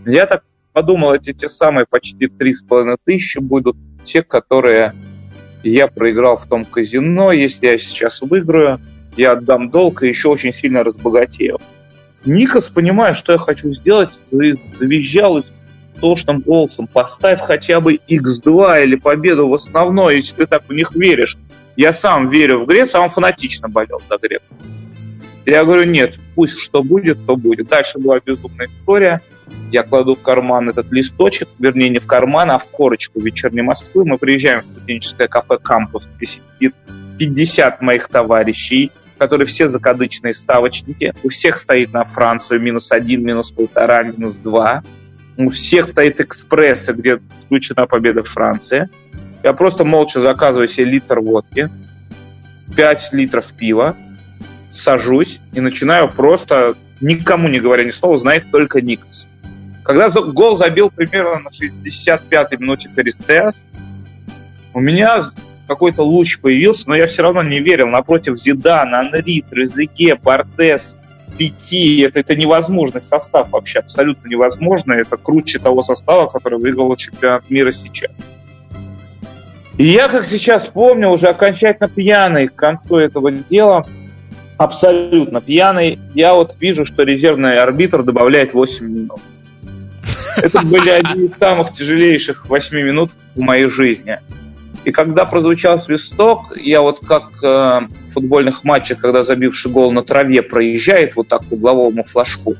Я 0.06 0.26
так 0.26 0.44
подумал, 0.72 1.14
эти 1.14 1.32
те 1.32 1.48
самые 1.48 1.86
почти 1.86 2.28
три 2.28 2.52
с 2.52 2.62
половиной 2.62 2.96
тысячи 3.04 3.38
будут 3.38 3.76
те, 4.04 4.22
которые 4.22 4.94
я 5.62 5.88
проиграл 5.88 6.36
в 6.36 6.46
том 6.46 6.64
казино. 6.64 7.32
Если 7.32 7.66
я 7.66 7.78
сейчас 7.78 8.20
выиграю, 8.20 8.80
я 9.16 9.32
отдам 9.32 9.70
долг 9.70 10.02
и 10.02 10.08
еще 10.08 10.28
очень 10.28 10.52
сильно 10.52 10.84
разбогатею. 10.84 11.58
Никос, 12.24 12.68
понимая, 12.68 13.14
что 13.14 13.32
я 13.32 13.38
хочу 13.38 13.70
сделать, 13.72 14.10
завизжал 14.30 15.42
тошным 16.00 16.40
голосом, 16.40 16.86
поставь 16.86 17.40
хотя 17.40 17.80
бы 17.80 17.98
X2 18.08 18.84
или 18.84 18.96
победу 18.96 19.48
в 19.48 19.54
основной, 19.54 20.16
если 20.16 20.34
ты 20.34 20.46
так 20.46 20.64
в 20.68 20.72
них 20.72 20.94
веришь. 20.94 21.36
Я 21.76 21.92
сам 21.92 22.28
верю 22.28 22.60
в 22.60 22.66
Грецию, 22.66 23.00
а 23.00 23.04
он 23.04 23.10
фанатично 23.10 23.68
болел 23.68 24.00
за 24.08 24.18
Грецию. 24.18 24.58
Я 25.46 25.64
говорю, 25.64 25.84
нет, 25.84 26.16
пусть 26.34 26.58
что 26.58 26.82
будет, 26.82 27.18
то 27.26 27.36
будет. 27.36 27.68
Дальше 27.68 27.98
была 27.98 28.20
безумная 28.20 28.66
история. 28.66 29.20
Я 29.70 29.82
кладу 29.82 30.14
в 30.14 30.22
карман 30.22 30.68
этот 30.68 30.90
листочек, 30.90 31.48
вернее, 31.58 31.88
не 31.88 31.98
в 31.98 32.06
карман, 32.06 32.50
а 32.50 32.58
в 32.58 32.66
корочку 32.66 33.20
вечерней 33.20 33.62
Москвы. 33.62 34.04
Мы 34.04 34.18
приезжаем 34.18 34.62
в 34.62 34.78
студенческое 34.78 35.28
кафе 35.28 35.58
«Кампус», 35.58 36.08
где 36.16 36.26
сидит 36.26 36.74
50 37.18 37.82
моих 37.82 38.08
товарищей, 38.08 38.90
которые 39.18 39.46
все 39.46 39.68
закадычные 39.68 40.32
ставочники. 40.32 41.14
У 41.22 41.28
всех 41.28 41.58
стоит 41.58 41.92
на 41.92 42.04
Францию 42.04 42.60
минус 42.60 42.90
один, 42.90 43.22
минус 43.22 43.52
полтора, 43.52 44.02
минус 44.02 44.34
два. 44.34 44.82
У 45.36 45.50
всех 45.50 45.88
стоит 45.88 46.20
экспрессы, 46.20 46.92
где 46.92 47.20
включена 47.44 47.86
победа 47.86 48.22
Франции. 48.24 48.88
Я 49.42 49.52
просто 49.52 49.84
молча 49.84 50.20
заказываю 50.20 50.68
себе 50.68 50.86
литр 50.86 51.20
водки, 51.20 51.70
5 52.76 53.12
литров 53.12 53.52
пива, 53.52 53.96
сажусь 54.70 55.40
и 55.52 55.60
начинаю 55.60 56.08
просто, 56.08 56.74
никому 57.00 57.48
не 57.48 57.60
говоря 57.60 57.84
ни 57.84 57.90
слова, 57.90 58.18
знает 58.18 58.50
только 58.50 58.80
Никас. 58.80 59.28
Когда 59.82 60.10
гол 60.10 60.56
забил 60.56 60.90
примерно 60.90 61.40
на 61.40 61.48
65-й 61.48 62.56
минуте 62.58 62.88
Перестес, 62.94 63.54
у 64.72 64.80
меня 64.80 65.22
какой-то 65.66 66.02
луч 66.02 66.40
появился, 66.40 66.88
но 66.88 66.96
я 66.96 67.06
все 67.06 67.22
равно 67.22 67.42
не 67.42 67.60
верил. 67.60 67.86
Напротив 67.88 68.36
Зидана, 68.36 69.00
Анри, 69.00 69.44
Трезеге, 69.48 70.16
Бартес, 70.16 70.96
Пяти, 71.38 72.00
это, 72.00 72.20
это 72.20 72.36
невозможный 72.36 73.00
состав 73.00 73.50
вообще, 73.50 73.78
абсолютно 73.78 74.28
невозможно. 74.28 74.92
Это 74.92 75.16
круче 75.16 75.58
того 75.58 75.82
состава, 75.82 76.26
который 76.26 76.58
выиграл 76.58 76.94
чемпионат 76.96 77.48
мира 77.50 77.72
сейчас. 77.72 78.10
И 79.78 79.84
я, 79.84 80.08
как 80.08 80.26
сейчас 80.26 80.66
помню, 80.66 81.08
уже 81.08 81.28
окончательно 81.28 81.88
пьяный 81.88 82.48
к 82.48 82.54
концу 82.54 82.96
этого 82.96 83.30
дела, 83.30 83.84
абсолютно 84.58 85.40
пьяный, 85.40 85.98
я 86.14 86.34
вот 86.34 86.54
вижу, 86.60 86.84
что 86.84 87.02
резервный 87.02 87.58
арбитр 87.58 88.02
добавляет 88.02 88.52
8 88.52 88.86
минут. 88.86 89.20
Это 90.42 90.62
были 90.62 90.90
одни 90.90 91.26
из 91.26 91.38
самых 91.38 91.72
тяжелейших 91.74 92.46
8 92.46 92.76
минут 92.76 93.10
в 93.34 93.40
моей 93.40 93.68
жизни. 93.68 94.18
И 94.84 94.92
когда 94.92 95.26
прозвучал 95.26 95.82
свисток, 95.84 96.56
я 96.56 96.80
вот 96.80 97.00
как 97.06 97.30
э, 97.42 97.46
в 97.46 98.12
футбольных 98.12 98.64
матчах, 98.64 98.98
когда 98.98 99.22
забивший 99.22 99.70
гол 99.70 99.92
на 99.92 100.02
траве 100.02 100.42
проезжает 100.42 101.16
вот 101.16 101.28
так 101.28 101.46
к 101.46 101.52
угловому 101.52 102.02
флажку, 102.02 102.56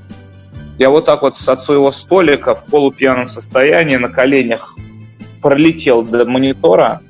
я 0.78 0.90
вот 0.90 1.06
так 1.06 1.22
вот 1.22 1.36
от 1.46 1.60
своего 1.60 1.92
столика 1.92 2.54
в 2.54 2.66
полупьяном 2.66 3.28
состоянии 3.28 3.96
на 3.96 4.08
коленях 4.08 4.76
пролетел 5.40 6.02
до 6.02 6.26
монитора, 6.26 7.00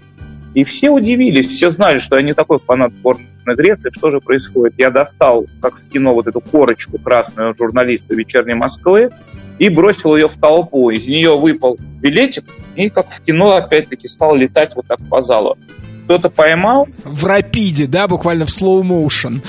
и 0.55 0.64
все 0.64 0.90
удивились, 0.90 1.46
все 1.46 1.70
знали, 1.70 1.98
что 1.98 2.16
я 2.16 2.22
не 2.22 2.34
такой 2.34 2.59
фанат 2.59 2.92
сборной 2.92 3.26
Греции. 3.46 3.90
Что 3.92 4.11
же 4.11 4.20
происходит? 4.20 4.74
Я 4.78 4.90
достал, 4.90 5.46
как 5.61 5.76
в 5.76 5.88
кино, 5.88 6.14
вот 6.14 6.26
эту 6.26 6.40
корочку 6.40 6.98
красную 6.98 7.55
журналиста 7.57 8.14
«Вечерней 8.14 8.55
Москвы» 8.55 9.11
и 9.59 9.68
бросил 9.68 10.16
ее 10.16 10.28
в 10.28 10.36
толпу. 10.36 10.90
Из 10.90 11.07
нее 11.07 11.38
выпал 11.38 11.78
билетик 12.01 12.44
и, 12.76 12.90
как 12.90 13.11
в 13.11 13.20
кино, 13.22 13.53
опять-таки 13.53 14.09
стал 14.09 14.34
летать 14.34 14.74
вот 14.74 14.86
так 14.86 14.98
по 15.09 15.22
залу. 15.22 15.57
Кто-то 16.05 16.30
поймал. 16.30 16.88
В 17.05 17.24
рапиде, 17.24 17.86
да, 17.86 18.09
буквально 18.09 18.46
в 18.46 18.48
slow 18.48 18.82
motion. 18.82 19.40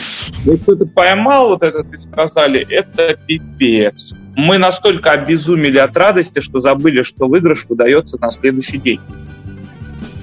Кто-то 0.62 0.86
поймал 0.86 1.49
вот 1.49 1.64
этот 1.64 1.91
и 1.91 1.97
сказали, 1.97 2.66
это 2.70 3.18
пипец. 3.26 4.14
Мы 4.36 4.60
настолько 4.60 5.12
обезумели 5.12 5.80
от 5.80 5.97
радости, 5.97 6.39
что 6.39 6.60
забыли, 6.60 7.02
что 7.02 7.28
выигрыш 7.28 7.66
выдается 7.68 8.18
на 8.20 8.30
следующий 8.30 8.78
день 8.78 8.99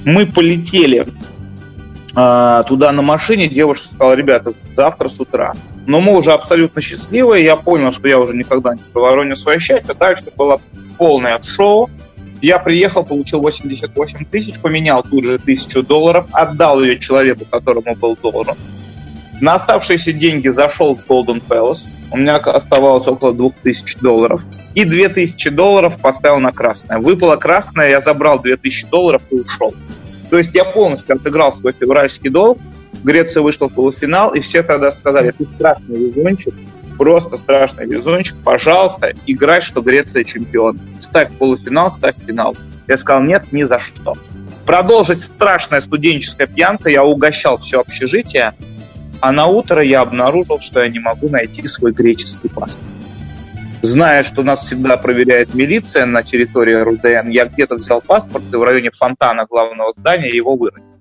мы 0.09 0.27
полетели 0.27 1.07
э, 2.17 2.63
туда 2.67 2.93
на 2.93 3.03
машине, 3.03 3.49
девушка 3.49 3.89
сказала, 3.89 4.15
ребята, 4.15 4.55
завтра 4.75 5.09
с 5.09 5.21
утра. 5.21 5.55
Но 5.87 6.01
мы 6.01 6.17
уже 6.17 6.33
абсолютно 6.33 6.81
счастливые, 6.81 7.45
я 7.45 7.57
понял, 7.57 7.93
что 7.93 8.09
я 8.09 8.19
уже 8.19 8.37
никогда 8.37 8.75
не 8.75 8.81
провороню 8.93 9.37
свое 9.37 9.61
счастье. 9.61 9.95
Дальше 9.95 10.25
было 10.37 10.61
полное 10.97 11.41
шоу. 11.43 11.91
Я 12.41 12.59
приехал, 12.59 13.05
получил 13.05 13.41
88 13.41 14.25
тысяч, 14.27 14.59
поменял 14.61 15.03
тут 15.03 15.25
же 15.25 15.39
тысячу 15.39 15.83
долларов, 15.83 16.27
отдал 16.33 16.83
ее 16.83 16.99
человеку, 16.99 17.45
которому 17.51 17.95
был 17.97 18.17
должен. 18.17 18.55
На 19.41 19.55
оставшиеся 19.55 20.13
деньги 20.13 20.49
зашел 20.49 20.97
в 20.97 21.07
Golden 21.07 21.43
Palace. 21.47 21.85
У 22.11 22.17
меня 22.17 22.37
оставалось 22.37 23.07
около 23.07 23.33
2000 23.33 23.99
долларов. 24.01 24.45
И 24.75 24.85
2000 24.85 25.51
долларов 25.51 26.01
поставил 26.01 26.41
на 26.41 26.53
красное. 26.53 26.99
Выпало 26.99 27.37
красное, 27.37 27.91
я 27.91 28.01
забрал 28.01 28.41
2000 28.41 28.87
долларов 28.91 29.23
и 29.31 29.37
ушел. 29.37 29.75
То 30.31 30.39
есть 30.39 30.55
я 30.55 30.65
полностью 30.65 31.17
отыграл 31.17 31.53
свой 31.53 31.73
февральский 31.73 32.31
долг. 32.31 32.59
Греция 33.05 33.43
вышла 33.43 33.69
в 33.69 33.75
полуфинал, 33.75 34.35
и 34.35 34.41
все 34.41 34.63
тогда 34.63 34.91
сказали, 34.91 35.31
ты 35.31 35.45
страшный 35.45 36.11
везунчик, 36.11 36.55
просто 36.97 37.37
страшный 37.37 37.87
везунчик, 37.87 38.35
пожалуйста, 38.43 39.13
играй, 39.27 39.61
что 39.61 39.83
Греция 39.83 40.25
чемпион. 40.25 40.81
Ставь 41.01 41.31
полуфинал, 41.33 41.93
ставь 41.93 42.17
финал. 42.27 42.57
Я 42.89 42.97
сказал, 42.97 43.23
нет, 43.23 43.53
ни 43.53 43.63
за 43.63 43.79
что. 43.79 44.15
Продолжить 44.67 45.21
страшная 45.21 45.81
студенческая 45.81 46.47
пьянка, 46.47 46.91
я 46.91 47.05
угощал 47.05 47.59
все 47.59 47.81
общежитие, 47.81 48.55
а 49.21 49.33
на 49.33 49.47
утро 49.47 49.83
я 49.83 50.01
обнаружил, 50.01 50.61
что 50.61 50.83
я 50.83 50.89
не 50.89 50.99
могу 50.99 51.29
найти 51.29 51.67
свой 51.67 51.93
греческий 51.93 52.49
паспорт. 52.49 52.87
Зная, 53.83 54.25
что 54.25 54.43
нас 54.43 54.67
всегда 54.67 54.97
проверяет 54.97 55.55
милиция 55.55 56.05
на 56.05 56.23
территории 56.23 56.75
РУДН, 56.75 57.29
я 57.29 57.47
где-то 57.47 57.77
взял 57.77 58.01
паспорт 58.01 58.45
и 58.53 58.57
в 58.57 58.63
районе 58.63 58.91
фонтана 58.91 59.47
главного 59.47 59.93
здания 59.97 60.35
его 60.35 60.57
выронил. 60.57 60.99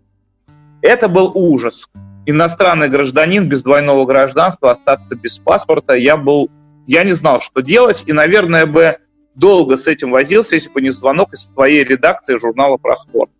Это 0.82 1.08
был 1.08 1.32
ужас. 1.34 1.90
Иностранный 2.28 2.90
гражданин 2.90 3.50
без 3.50 3.64
двойного 3.64 4.06
гражданства 4.06 4.72
остаться 4.72 5.16
без 5.16 5.40
паспорта. 5.40 5.94
Я 5.94 6.18
был, 6.18 6.52
я 6.86 7.04
не 7.04 7.14
знал, 7.14 7.42
что 7.42 7.62
делать, 7.62 8.04
и, 8.06 8.14
наверное, 8.14 8.66
бы 8.68 8.98
долго 9.34 9.76
с 9.76 9.88
этим 9.88 10.12
возился, 10.12 10.56
если 10.56 10.70
бы 10.70 10.82
не 10.82 10.90
звонок 10.92 11.34
из 11.34 11.48
твоей 11.48 11.84
редакции 11.84 12.38
журнала 12.38 12.78
про 12.78 12.96
спорт. 12.96 13.32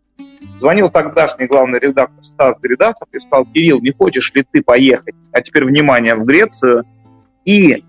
Звонил 0.60 0.90
тогдашний 0.90 1.46
главный 1.46 1.80
редактор 1.80 2.24
Стас 2.24 2.60
Гридасов 2.60 3.08
и 3.12 3.20
сказал, 3.20 3.46
Кирилл, 3.46 3.82
не 3.82 3.92
хочешь 3.92 4.34
ли 4.34 4.46
ты 4.50 4.62
поехать, 4.62 5.16
а 5.32 5.42
теперь, 5.42 5.66
внимание, 5.66 6.16
в 6.16 6.26
Грецию 6.26 6.84
и 7.46 7.84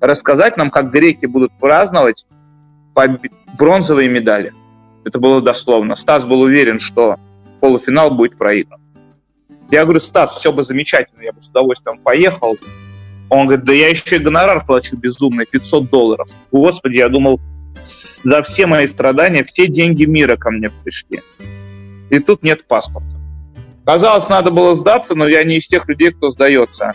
рассказать 0.00 0.56
нам, 0.56 0.70
как 0.70 0.90
греки 0.90 1.26
будут 1.26 1.52
праздновать 1.58 2.26
бронзовые 3.58 4.08
медали. 4.08 4.54
Это 5.04 5.18
было 5.18 5.40
дословно. 5.42 5.94
Стас 5.96 6.24
был 6.24 6.40
уверен, 6.40 6.80
что 6.80 7.16
полуфинал 7.60 8.10
будет 8.10 8.36
проигран. 8.36 8.80
Я 9.70 9.84
говорю, 9.84 10.00
Стас, 10.00 10.34
все 10.34 10.52
бы 10.52 10.62
замечательно, 10.62 11.22
я 11.22 11.32
бы 11.32 11.40
с 11.40 11.48
удовольствием 11.48 11.98
поехал. 11.98 12.56
Он 13.28 13.46
говорит, 13.46 13.64
да 13.64 13.72
я 13.72 13.88
еще 13.88 14.16
и 14.16 14.20
гонорар 14.20 14.64
плачу 14.64 14.96
безумный, 14.96 15.46
500 15.46 15.90
долларов. 15.90 16.28
Господи, 16.52 16.98
я 16.98 17.08
думал, 17.08 17.40
за 18.22 18.42
все 18.42 18.66
мои 18.66 18.86
страдания 18.86 19.44
все 19.44 19.66
деньги 19.66 20.04
мира 20.04 20.36
ко 20.36 20.50
мне 20.50 20.70
пришли 20.70 21.20
и 22.10 22.18
тут 22.18 22.42
нет 22.42 22.66
паспорта. 22.66 23.16
Казалось, 23.84 24.28
надо 24.28 24.50
было 24.50 24.74
сдаться, 24.74 25.14
но 25.14 25.28
я 25.28 25.44
не 25.44 25.58
из 25.58 25.68
тех 25.68 25.88
людей, 25.88 26.10
кто 26.10 26.30
сдается. 26.30 26.92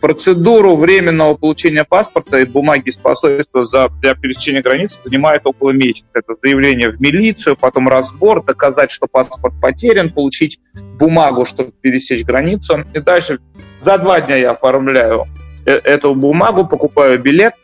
Процедуру 0.00 0.76
временного 0.76 1.34
получения 1.34 1.84
паспорта 1.84 2.40
и 2.40 2.44
бумаги 2.44 2.90
с 2.90 2.96
посольства 2.96 3.64
за, 3.64 3.88
для 4.00 4.14
пересечения 4.14 4.62
границы 4.62 4.96
занимает 5.04 5.42
около 5.44 5.70
месяца. 5.70 6.06
Это 6.14 6.34
заявление 6.40 6.90
в 6.90 7.00
милицию, 7.00 7.56
потом 7.56 7.88
разбор, 7.88 8.44
доказать, 8.44 8.90
что 8.90 9.06
паспорт 9.06 9.54
потерян, 9.60 10.12
получить 10.12 10.60
бумагу, 10.98 11.44
чтобы 11.44 11.72
пересечь 11.80 12.24
границу. 12.24 12.84
И 12.94 13.00
дальше 13.00 13.40
за 13.80 13.98
два 13.98 14.20
дня 14.20 14.36
я 14.36 14.52
оформляю 14.52 15.26
э, 15.66 15.72
эту 15.84 16.14
бумагу, 16.14 16.66
покупаю 16.66 17.18
билет, 17.20 17.54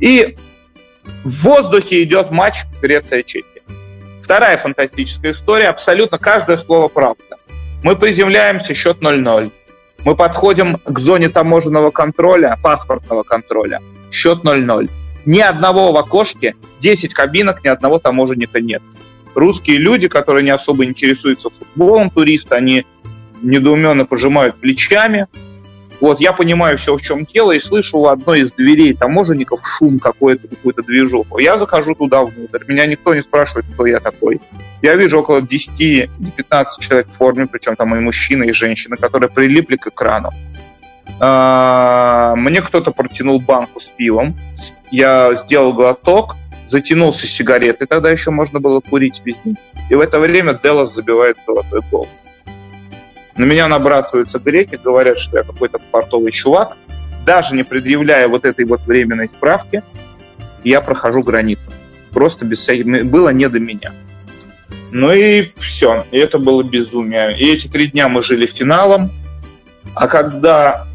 и 0.00 0.36
в 1.24 1.44
воздухе 1.44 2.02
идет 2.02 2.30
матч 2.30 2.64
Греция-Чехия. 2.82 3.49
Вторая 4.30 4.58
фантастическая 4.58 5.32
история, 5.32 5.70
абсолютно 5.70 6.16
каждое 6.16 6.56
слово 6.56 6.86
правда. 6.86 7.36
Мы 7.82 7.96
приземляемся, 7.96 8.74
счет 8.74 8.98
0-0. 9.00 9.50
Мы 10.04 10.14
подходим 10.14 10.76
к 10.76 10.98
зоне 11.00 11.28
таможенного 11.28 11.90
контроля, 11.90 12.56
паспортного 12.62 13.24
контроля, 13.24 13.80
счет 14.12 14.44
0-0. 14.44 14.88
Ни 15.26 15.40
одного 15.40 15.90
в 15.90 15.96
окошке, 15.96 16.54
10 16.78 17.12
кабинок, 17.12 17.64
ни 17.64 17.68
одного 17.68 17.98
таможенника 17.98 18.60
нет. 18.60 18.82
Русские 19.34 19.78
люди, 19.78 20.06
которые 20.06 20.44
не 20.44 20.50
особо 20.50 20.84
интересуются 20.84 21.50
футболом, 21.50 22.08
туристы, 22.08 22.54
они 22.54 22.86
недоуменно 23.42 24.04
пожимают 24.04 24.54
плечами, 24.54 25.26
вот, 26.00 26.20
я 26.20 26.32
понимаю 26.32 26.78
все, 26.78 26.96
в 26.96 27.02
чем 27.02 27.24
дело, 27.24 27.52
и 27.52 27.58
слышу 27.58 27.98
у 27.98 28.06
одной 28.08 28.40
из 28.40 28.52
дверей 28.52 28.94
таможенников 28.94 29.60
шум 29.64 29.98
какой-то, 29.98 30.48
какую-то 30.48 30.82
движуху. 30.82 31.38
Я 31.38 31.58
захожу 31.58 31.94
туда 31.94 32.22
внутрь, 32.22 32.64
меня 32.66 32.86
никто 32.86 33.14
не 33.14 33.22
спрашивает, 33.22 33.66
кто 33.72 33.86
я 33.86 34.00
такой. 34.00 34.40
Я 34.82 34.96
вижу 34.96 35.20
около 35.20 35.40
10-15 35.40 36.08
человек 36.80 37.08
в 37.08 37.12
форме, 37.12 37.46
причем 37.46 37.76
там 37.76 37.94
и 37.94 38.00
мужчины, 38.00 38.44
и 38.44 38.52
женщины, 38.52 38.96
которые 38.96 39.28
прилипли 39.28 39.76
к 39.76 39.88
экрану. 39.88 40.30
А, 41.18 42.34
мне 42.36 42.62
кто-то 42.62 42.92
протянул 42.92 43.40
банку 43.40 43.78
с 43.78 43.90
пивом. 43.90 44.34
Я 44.90 45.34
сделал 45.34 45.74
глоток, 45.74 46.36
затянулся 46.66 47.26
сигаретой, 47.26 47.86
тогда 47.86 48.10
еще 48.10 48.30
можно 48.30 48.58
было 48.58 48.80
курить 48.80 49.20
везде. 49.24 49.54
И 49.90 49.94
в 49.94 50.00
это 50.00 50.18
время 50.18 50.58
Делос 50.62 50.94
забивает 50.94 51.36
золотой 51.46 51.80
гол. 51.90 52.08
На 53.36 53.44
меня 53.44 53.68
набрасываются 53.68 54.38
греки, 54.38 54.78
говорят, 54.82 55.18
что 55.18 55.38
я 55.38 55.44
какой-то 55.44 55.78
портовый 55.90 56.32
чувак. 56.32 56.76
Даже 57.24 57.54
не 57.54 57.62
предъявляя 57.62 58.28
вот 58.28 58.44
этой 58.44 58.64
вот 58.64 58.80
временной 58.82 59.28
справки, 59.28 59.82
я 60.64 60.80
прохожу 60.80 61.22
границу. 61.22 61.62
Просто 62.12 62.44
без 62.44 62.58
всяких... 62.58 63.06
Было 63.06 63.28
не 63.30 63.48
до 63.48 63.60
меня. 63.60 63.92
Ну 64.90 65.12
и 65.12 65.50
все. 65.56 66.04
И 66.10 66.18
это 66.18 66.38
было 66.38 66.62
безумие. 66.62 67.36
И 67.38 67.50
эти 67.50 67.68
три 67.68 67.86
дня 67.86 68.08
мы 68.08 68.22
жили 68.22 68.46
финалом. 68.46 69.10
А 69.94 70.08
когда 70.08 70.86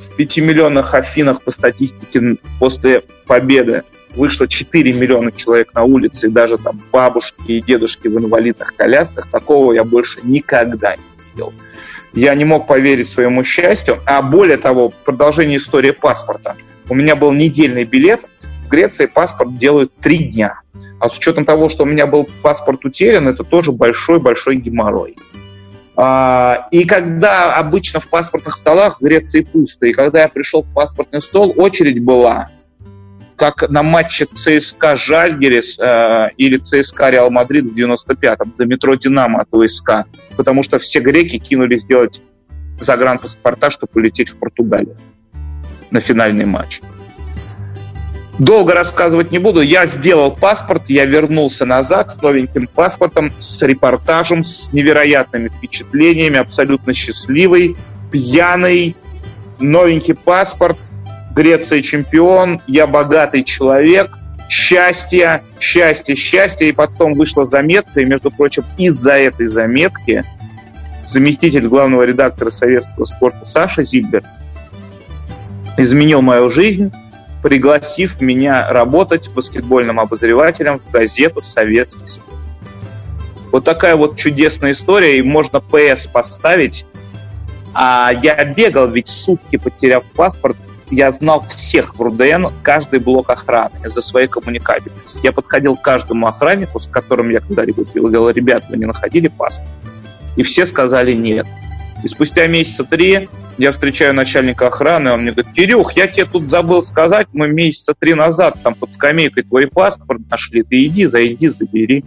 в 0.00 0.16
5 0.16 0.38
миллионах 0.38 0.94
Афинах 0.94 1.42
по 1.42 1.50
статистике 1.50 2.36
после 2.58 3.02
победы 3.26 3.82
вышло 4.14 4.48
4 4.48 4.92
миллиона 4.92 5.32
человек 5.32 5.74
на 5.74 5.84
улице, 5.84 6.26
и 6.26 6.30
даже 6.30 6.58
там 6.58 6.80
бабушки 6.92 7.52
и 7.52 7.60
дедушки 7.62 8.08
в 8.08 8.18
инвалидных 8.18 8.74
колясках, 8.76 9.28
такого 9.28 9.72
я 9.72 9.84
больше 9.84 10.18
никогда 10.22 10.96
не 10.96 11.02
видел. 11.38 11.52
Я 12.14 12.34
не 12.34 12.44
мог 12.44 12.66
поверить 12.66 13.08
своему 13.08 13.44
счастью. 13.44 13.98
А 14.06 14.22
более 14.22 14.56
того, 14.56 14.92
продолжение 15.04 15.58
истории 15.58 15.92
паспорта. 15.92 16.56
У 16.88 16.94
меня 16.94 17.16
был 17.16 17.32
недельный 17.32 17.84
билет. 17.84 18.24
В 18.66 18.70
Греции 18.70 19.06
паспорт 19.06 19.56
делают 19.58 19.94
три 19.96 20.18
дня. 20.18 20.60
А 21.00 21.08
с 21.08 21.16
учетом 21.16 21.44
того, 21.44 21.68
что 21.68 21.84
у 21.84 21.86
меня 21.86 22.06
был 22.06 22.28
паспорт 22.42 22.84
утерян, 22.84 23.28
это 23.28 23.44
тоже 23.44 23.72
большой-большой 23.72 24.56
геморрой. 24.56 25.16
А, 25.96 26.68
и 26.70 26.84
когда 26.84 27.56
обычно 27.56 28.00
в 28.00 28.08
паспортных 28.08 28.54
столах 28.54 28.98
в 28.98 29.04
Греции 29.04 29.40
пусто, 29.40 29.86
и 29.86 29.92
когда 29.92 30.22
я 30.22 30.28
пришел 30.28 30.62
в 30.62 30.72
паспортный 30.72 31.20
стол, 31.20 31.52
очередь 31.56 32.02
была 32.02 32.50
как 33.38 33.70
на 33.70 33.82
матче 33.82 34.26
ЦСКА 34.26 34.98
Жальгирис 34.98 35.78
э, 35.78 36.30
или 36.36 36.58
ЦСКА 36.58 37.10
Реал 37.10 37.30
Мадрид 37.30 37.66
в 37.66 37.74
95-м, 37.74 38.54
до 38.58 38.66
метро 38.66 38.96
Динамо 38.96 39.40
от 39.42 39.48
УСК, 39.54 40.04
потому 40.36 40.62
что 40.64 40.78
все 40.78 41.00
греки 41.00 41.38
кинулись 41.38 41.84
делать 41.84 42.20
загранпаспорта, 42.80 43.70
чтобы 43.70 43.92
полететь 43.92 44.28
в 44.30 44.38
Португалию 44.38 44.96
на 45.90 46.00
финальный 46.00 46.44
матч. 46.44 46.80
Долго 48.38 48.72
рассказывать 48.74 49.32
не 49.32 49.38
буду. 49.38 49.60
Я 49.60 49.86
сделал 49.86 50.34
паспорт, 50.34 50.82
я 50.88 51.04
вернулся 51.04 51.64
назад 51.64 52.10
с 52.10 52.22
новеньким 52.22 52.68
паспортом, 52.68 53.32
с 53.38 53.62
репортажем, 53.62 54.44
с 54.44 54.72
невероятными 54.72 55.48
впечатлениями, 55.48 56.38
абсолютно 56.38 56.92
счастливый, 56.92 57.76
пьяный, 58.12 58.94
новенький 59.58 60.14
паспорт, 60.14 60.78
Греция 61.38 61.82
чемпион, 61.82 62.60
я 62.66 62.88
богатый 62.88 63.44
человек, 63.44 64.18
счастье, 64.48 65.40
счастье, 65.60 66.16
счастье. 66.16 66.68
И 66.68 66.72
потом 66.72 67.14
вышла 67.14 67.44
заметка, 67.44 68.00
и, 68.00 68.04
между 68.04 68.32
прочим, 68.32 68.64
из-за 68.76 69.12
этой 69.12 69.46
заметки 69.46 70.24
заместитель 71.04 71.68
главного 71.68 72.02
редактора 72.02 72.50
советского 72.50 73.04
спорта 73.04 73.44
Саша 73.44 73.84
Зильбер 73.84 74.24
изменил 75.76 76.22
мою 76.22 76.50
жизнь, 76.50 76.92
пригласив 77.40 78.20
меня 78.20 78.68
работать 78.72 79.30
баскетбольным 79.30 80.00
обозревателем 80.00 80.80
в 80.80 80.90
газету 80.90 81.40
«Советский 81.40 82.08
спорт». 82.08 82.36
Вот 83.52 83.64
такая 83.64 83.94
вот 83.94 84.18
чудесная 84.18 84.72
история, 84.72 85.16
и 85.18 85.22
можно 85.22 85.60
ПС 85.60 86.08
поставить. 86.08 86.84
А 87.74 88.10
я 88.10 88.44
бегал 88.44 88.88
ведь 88.88 89.06
сутки, 89.06 89.54
потеряв 89.54 90.02
паспорт, 90.16 90.56
я 90.90 91.12
знал 91.12 91.44
всех 91.48 91.94
в 91.94 92.00
РУДН, 92.00 92.46
каждый 92.62 93.00
блок 93.00 93.30
охраны 93.30 93.88
за 93.88 94.00
своей 94.00 94.26
коммуникабельности. 94.26 95.20
Я 95.22 95.32
подходил 95.32 95.76
к 95.76 95.82
каждому 95.82 96.26
охраннику, 96.26 96.78
с 96.78 96.86
которым 96.86 97.30
я 97.30 97.40
когда-либо 97.40 97.84
пил, 97.84 98.04
говорил, 98.04 98.30
ребят, 98.30 98.64
вы 98.68 98.78
не 98.78 98.86
находили 98.86 99.28
паспорт? 99.28 99.68
И 100.36 100.42
все 100.42 100.66
сказали 100.66 101.12
нет. 101.12 101.46
И 102.02 102.08
спустя 102.08 102.46
месяца 102.46 102.84
три 102.84 103.28
я 103.58 103.72
встречаю 103.72 104.14
начальника 104.14 104.68
охраны, 104.68 105.10
он 105.10 105.22
мне 105.22 105.32
говорит, 105.32 105.52
Кирюх, 105.52 105.92
я 105.96 106.06
тебе 106.06 106.26
тут 106.26 106.46
забыл 106.46 106.82
сказать, 106.82 107.26
мы 107.32 107.48
месяца 107.48 107.92
три 107.98 108.14
назад 108.14 108.56
там 108.62 108.74
под 108.74 108.92
скамейкой 108.92 109.42
твой 109.42 109.66
паспорт 109.66 110.20
нашли, 110.30 110.62
ты 110.62 110.86
иди, 110.86 111.06
зайди, 111.06 111.48
забери. 111.48 112.04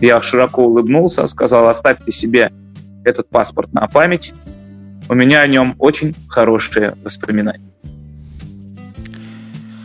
Я 0.00 0.20
широко 0.20 0.64
улыбнулся, 0.64 1.26
сказал, 1.26 1.68
оставьте 1.68 2.10
себе 2.10 2.52
этот 3.04 3.28
паспорт 3.28 3.72
на 3.72 3.86
память, 3.86 4.34
у 5.08 5.14
меня 5.14 5.40
о 5.40 5.46
нем 5.46 5.74
очень 5.78 6.14
хорошие 6.28 6.96
воспоминания. 7.02 7.60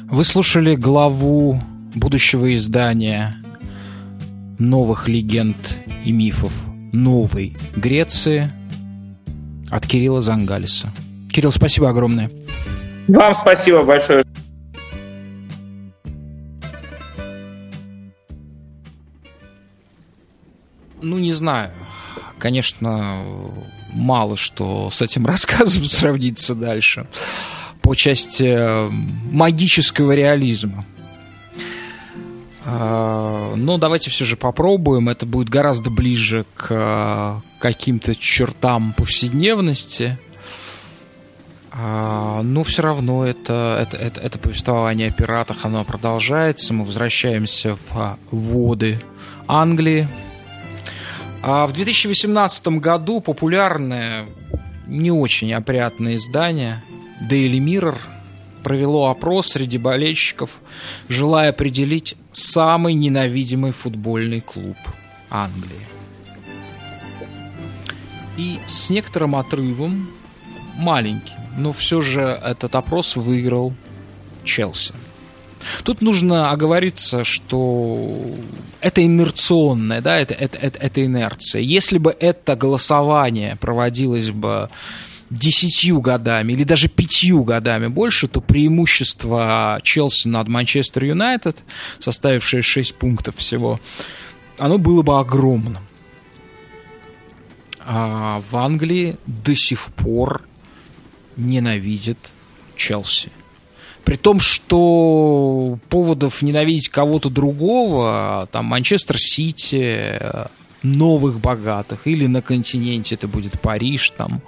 Вы 0.09 0.23
слушали 0.23 0.75
главу 0.75 1.61
будущего 1.95 2.53
издания 2.55 3.37
новых 4.59 5.07
легенд 5.07 5.75
и 6.03 6.11
мифов 6.11 6.53
новой 6.91 7.55
Греции. 7.75 8.51
от 9.69 9.87
Кирилла 9.87 10.19
Зангалиса. 10.19 10.91
Кирилл, 11.31 11.51
спасибо 11.51 11.89
огромное. 11.89 12.29
Вам 13.07 13.33
спасибо 13.33 13.83
большое. 13.83 14.23
Ну, 21.01 21.17
не 21.17 21.31
знаю. 21.33 21.71
Конечно, 22.37 23.23
мало 23.91 24.37
что 24.37 24.89
с 24.91 25.01
этим 25.01 25.25
рассказом 25.27 25.85
сравнится 25.85 26.55
дальше 26.55 27.07
по 27.81 27.95
части 27.95 28.43
э, 28.43 28.89
магического 28.89 30.13
реализма. 30.13 30.85
А, 32.63 33.55
но 33.55 33.77
давайте 33.77 34.09
все 34.09 34.23
же 34.23 34.37
попробуем. 34.37 35.09
Это 35.09 35.25
будет 35.25 35.49
гораздо 35.49 35.89
ближе 35.89 36.45
к 36.55 36.67
э, 36.69 37.39
каким-то 37.59 38.15
чертам 38.15 38.93
повседневности. 38.93 40.17
А, 41.71 42.41
но 42.43 42.63
все 42.63 42.81
равно 42.83 43.25
это, 43.25 43.77
это, 43.81 43.97
это, 43.97 44.21
это 44.21 44.39
повествование 44.39 45.07
о 45.07 45.11
пиратах, 45.11 45.65
оно 45.65 45.83
продолжается. 45.83 46.73
Мы 46.73 46.85
возвращаемся 46.85 47.75
в 47.75 47.97
а, 47.97 48.17
воды 48.29 48.99
Англии. 49.47 50.07
А 51.43 51.65
в 51.65 51.73
2018 51.73 52.67
году 52.79 53.19
популярное, 53.19 54.27
не 54.85 55.11
очень 55.11 55.53
опрятное 55.53 56.17
издание 56.17 56.83
Daily 57.29 57.57
Mirror 57.57 57.97
провело 58.63 59.09
опрос 59.09 59.49
среди 59.49 59.79
болельщиков, 59.79 60.51
желая 61.09 61.49
определить 61.49 62.15
самый 62.31 62.93
ненавидимый 62.93 63.71
футбольный 63.71 64.41
клуб 64.41 64.77
Англии. 65.31 65.87
И 68.37 68.59
с 68.67 68.89
некоторым 68.89 69.35
отрывом, 69.35 70.11
маленьким, 70.77 71.35
но 71.57 71.73
все 71.73 72.01
же 72.01 72.21
этот 72.21 72.75
опрос 72.75 73.15
выиграл 73.15 73.73
Челси. 74.43 74.93
Тут 75.83 76.01
нужно 76.01 76.51
оговориться, 76.51 77.23
что 77.23 78.35
это 78.79 79.03
инерционное, 79.03 80.01
да, 80.01 80.19
это, 80.19 80.33
это, 80.33 80.57
это, 80.57 80.79
это 80.79 81.05
инерция. 81.05 81.61
Если 81.61 81.97
бы 81.97 82.15
это 82.19 82.55
голосование 82.55 83.55
проводилось 83.57 84.31
бы 84.31 84.69
десятью 85.31 86.01
годами 86.01 86.53
или 86.53 86.63
даже 86.63 86.89
пятью 86.89 87.43
годами 87.43 87.87
больше, 87.87 88.27
то 88.27 88.41
преимущество 88.41 89.79
Челси 89.81 90.27
над 90.27 90.47
Манчестер 90.47 91.05
Юнайтед, 91.05 91.63
составившее 91.99 92.61
6 92.61 92.95
пунктов 92.95 93.37
всего, 93.37 93.79
оно 94.57 94.77
было 94.77 95.01
бы 95.01 95.17
огромным. 95.17 95.83
А 97.83 98.43
в 98.51 98.57
Англии 98.57 99.17
до 99.25 99.55
сих 99.55 99.87
пор 99.93 100.43
ненавидят 101.37 102.17
Челси. 102.75 103.31
При 104.03 104.15
том, 104.15 104.39
что 104.39 105.77
поводов 105.89 106.41
ненавидеть 106.41 106.89
кого-то 106.89 107.29
другого, 107.29 108.47
там 108.51 108.65
Манчестер 108.65 109.17
Сити, 109.17 110.19
новых 110.83 111.39
богатых, 111.39 112.07
или 112.07 112.25
на 112.27 112.41
континенте 112.41 113.15
это 113.15 113.27
будет 113.27 113.59
Париж, 113.61 114.11
там, 114.11 114.41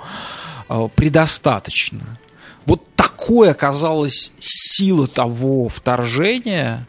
э, 0.70 0.88
предостаточно. 0.96 2.20
Вот 2.66 2.84
такой 2.96 3.52
оказалась 3.52 4.32
сила 4.40 5.08
того 5.08 5.70
вторжения, 5.70 6.88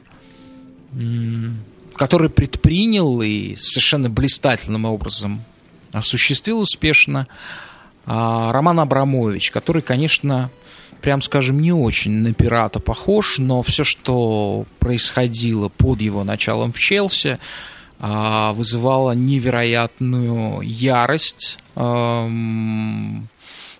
который 1.96 2.30
предпринял 2.30 3.20
и 3.22 3.54
совершенно 3.56 4.08
блистательным 4.08 4.84
образом 4.84 5.42
осуществил 5.92 6.60
успешно 6.60 7.26
а, 8.06 8.52
Роман 8.52 8.80
Абрамович, 8.80 9.50
который, 9.50 9.82
конечно, 9.82 10.50
прям 11.04 11.20
скажем, 11.20 11.60
не 11.60 11.70
очень 11.70 12.12
на 12.12 12.32
пирата 12.32 12.80
похож, 12.80 13.36
но 13.36 13.62
все, 13.62 13.84
что 13.84 14.64
происходило 14.78 15.68
под 15.68 16.00
его 16.00 16.24
началом 16.24 16.72
в 16.72 16.78
Челси, 16.78 17.38
а, 18.00 18.54
вызывало 18.54 19.12
невероятную 19.12 20.62
ярость 20.62 21.58
на 21.76 23.20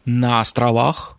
островах. 0.05 1.17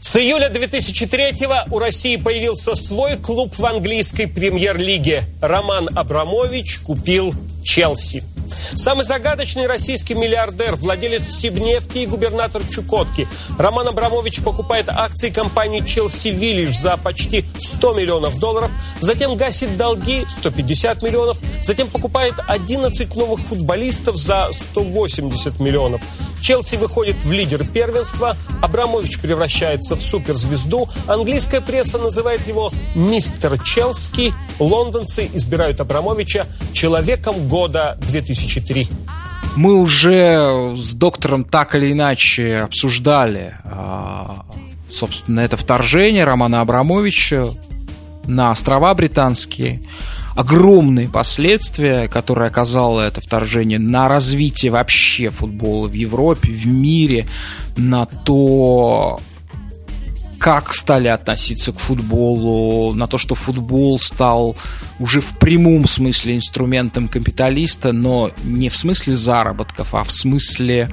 С 0.00 0.16
июля 0.16 0.48
2003 0.48 1.46
у 1.70 1.78
России 1.78 2.16
появился 2.16 2.74
свой 2.74 3.16
клуб 3.16 3.56
в 3.56 3.64
английской 3.64 4.26
премьер-лиге. 4.26 5.22
Роман 5.40 5.88
Абрамович 5.96 6.80
купил 6.80 7.32
Челси. 7.62 8.35
Самый 8.74 9.04
загадочный 9.04 9.66
российский 9.66 10.14
миллиардер, 10.14 10.76
владелец 10.76 11.28
Сибнефти 11.28 11.98
и 11.98 12.06
губернатор 12.06 12.62
Чукотки. 12.68 13.28
Роман 13.58 13.88
Абрамович 13.88 14.42
покупает 14.42 14.88
акции 14.88 15.30
компании 15.30 15.80
Челси 15.80 16.28
Виллидж 16.28 16.74
за 16.74 16.96
почти 16.96 17.44
100 17.58 17.94
миллионов 17.94 18.38
долларов, 18.38 18.70
затем 19.00 19.36
гасит 19.36 19.76
долги 19.76 20.24
150 20.28 21.02
миллионов, 21.02 21.38
затем 21.62 21.88
покупает 21.88 22.34
11 22.46 23.14
новых 23.14 23.40
футболистов 23.40 24.16
за 24.16 24.48
180 24.52 25.60
миллионов. 25.60 26.00
Челси 26.40 26.76
выходит 26.76 27.16
в 27.24 27.32
лидер 27.32 27.66
первенства, 27.66 28.36
Абрамович 28.62 29.18
превращается 29.20 29.96
в 29.96 30.00
суперзвезду, 30.00 30.88
английская 31.06 31.60
пресса 31.60 31.98
называет 31.98 32.46
его 32.46 32.70
«Мистер 32.94 33.58
Челски», 33.62 34.32
лондонцы 34.58 35.28
избирают 35.32 35.80
Абрамовича 35.80 36.46
человеком 36.72 37.48
года 37.48 37.96
2003. 38.00 38.88
Мы 39.56 39.74
уже 39.80 40.74
с 40.76 40.94
доктором 40.94 41.44
так 41.44 41.74
или 41.74 41.92
иначе 41.92 42.58
обсуждали, 42.58 43.56
а, 43.64 44.44
собственно, 44.90 45.40
это 45.40 45.56
вторжение 45.56 46.24
Романа 46.24 46.60
Абрамовича 46.60 47.48
на 48.26 48.50
острова 48.50 48.94
британские 48.94 49.82
огромные 50.36 51.08
последствия, 51.08 52.08
которые 52.08 52.48
оказало 52.48 53.00
это 53.00 53.20
вторжение 53.20 53.78
на 53.78 54.06
развитие 54.06 54.70
вообще 54.70 55.30
футбола 55.30 55.88
в 55.88 55.94
Европе, 55.94 56.52
в 56.52 56.66
мире, 56.66 57.26
на 57.76 58.04
то, 58.04 59.18
как 60.38 60.74
стали 60.74 61.08
относиться 61.08 61.72
к 61.72 61.78
футболу, 61.78 62.92
на 62.92 63.06
то, 63.06 63.16
что 63.16 63.34
футбол 63.34 63.98
стал 63.98 64.56
уже 64.98 65.22
в 65.22 65.38
прямом 65.38 65.88
смысле 65.88 66.36
инструментом 66.36 67.08
капиталиста, 67.08 67.92
но 67.92 68.30
не 68.44 68.68
в 68.68 68.76
смысле 68.76 69.16
заработков, 69.16 69.94
а 69.94 70.04
в 70.04 70.12
смысле, 70.12 70.90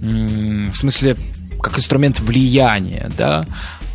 в 0.00 0.74
смысле 0.74 1.16
как 1.62 1.78
инструмент 1.78 2.18
влияния, 2.18 3.10
да, 3.16 3.46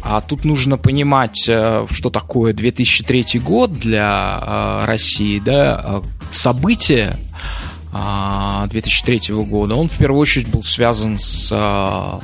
а 0.10 0.22
тут 0.22 0.43
нужно 0.43 0.78
понимать, 0.78 1.45
э, 1.47 1.86
что 1.91 2.10
такое 2.10 2.51
2003 2.51 3.39
год 3.39 3.74
для 3.74 4.39
э, 4.41 4.86
России, 4.86 5.38
да, 5.38 6.01
событие 6.32 7.20
2003 7.91 9.36
года, 9.45 9.76
он 9.76 9.88
в 9.88 9.97
первую 9.97 10.20
очередь 10.20 10.47
был 10.47 10.64
связан 10.64 11.20
с 11.20 11.49
э, 11.51 12.20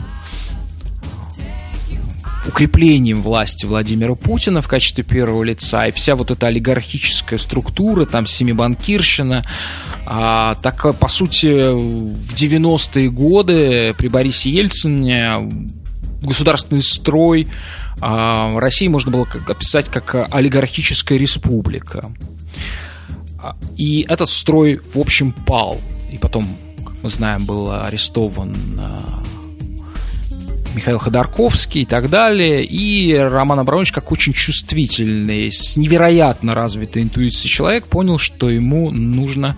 укреплением 2.48 3.22
власти 3.22 3.68
Владимира 3.68 4.16
Путина 4.16 4.64
в 4.64 4.68
качестве 4.68 5.04
первого 5.04 5.44
лица, 5.44 5.86
и 5.86 5.92
вся 5.92 6.16
вот 6.16 6.32
эта 6.32 6.48
олигархическая 6.48 7.38
структура, 7.38 8.06
там 8.06 8.26
семибанкирщина, 8.26 9.46
а, 10.08 10.56
так, 10.56 10.98
по 10.98 11.08
сути, 11.08 11.72
в 11.72 12.34
90-е 12.34 13.10
годы 13.12 13.94
при 13.96 14.08
Борисе 14.08 14.50
Ельцине 14.50 15.76
государственный 16.26 16.82
строй 16.82 17.48
а, 18.02 18.60
России 18.60 18.88
можно 18.88 19.12
было 19.12 19.28
описать 19.48 19.90
как 19.90 20.16
олигархическая 20.32 21.18
республика. 21.18 22.12
А, 23.40 23.56
и 23.78 24.06
этот 24.08 24.30
строй, 24.30 24.82
в 24.94 25.00
общем, 25.00 25.32
пал. 25.32 25.80
И 26.12 26.18
потом, 26.18 26.48
как 26.86 26.96
мы 27.04 27.10
знаем, 27.10 27.46
был 27.46 27.72
арестован 27.72 28.56
а, 28.80 29.24
Михаил 30.76 31.00
Ходорковский 31.00 31.82
и 31.82 31.86
так 31.86 32.10
далее. 32.10 32.64
И 32.64 33.16
Роман 33.16 33.60
Абрамович, 33.60 33.92
как 33.92 34.12
очень 34.12 34.34
чувствительный, 34.34 35.52
с 35.52 35.78
невероятно 35.78 36.54
развитой 36.54 37.04
интуицией 37.04 37.50
человек, 37.50 37.86
понял, 37.86 38.20
что 38.20 38.50
ему 38.50 38.92
нужно 38.92 39.56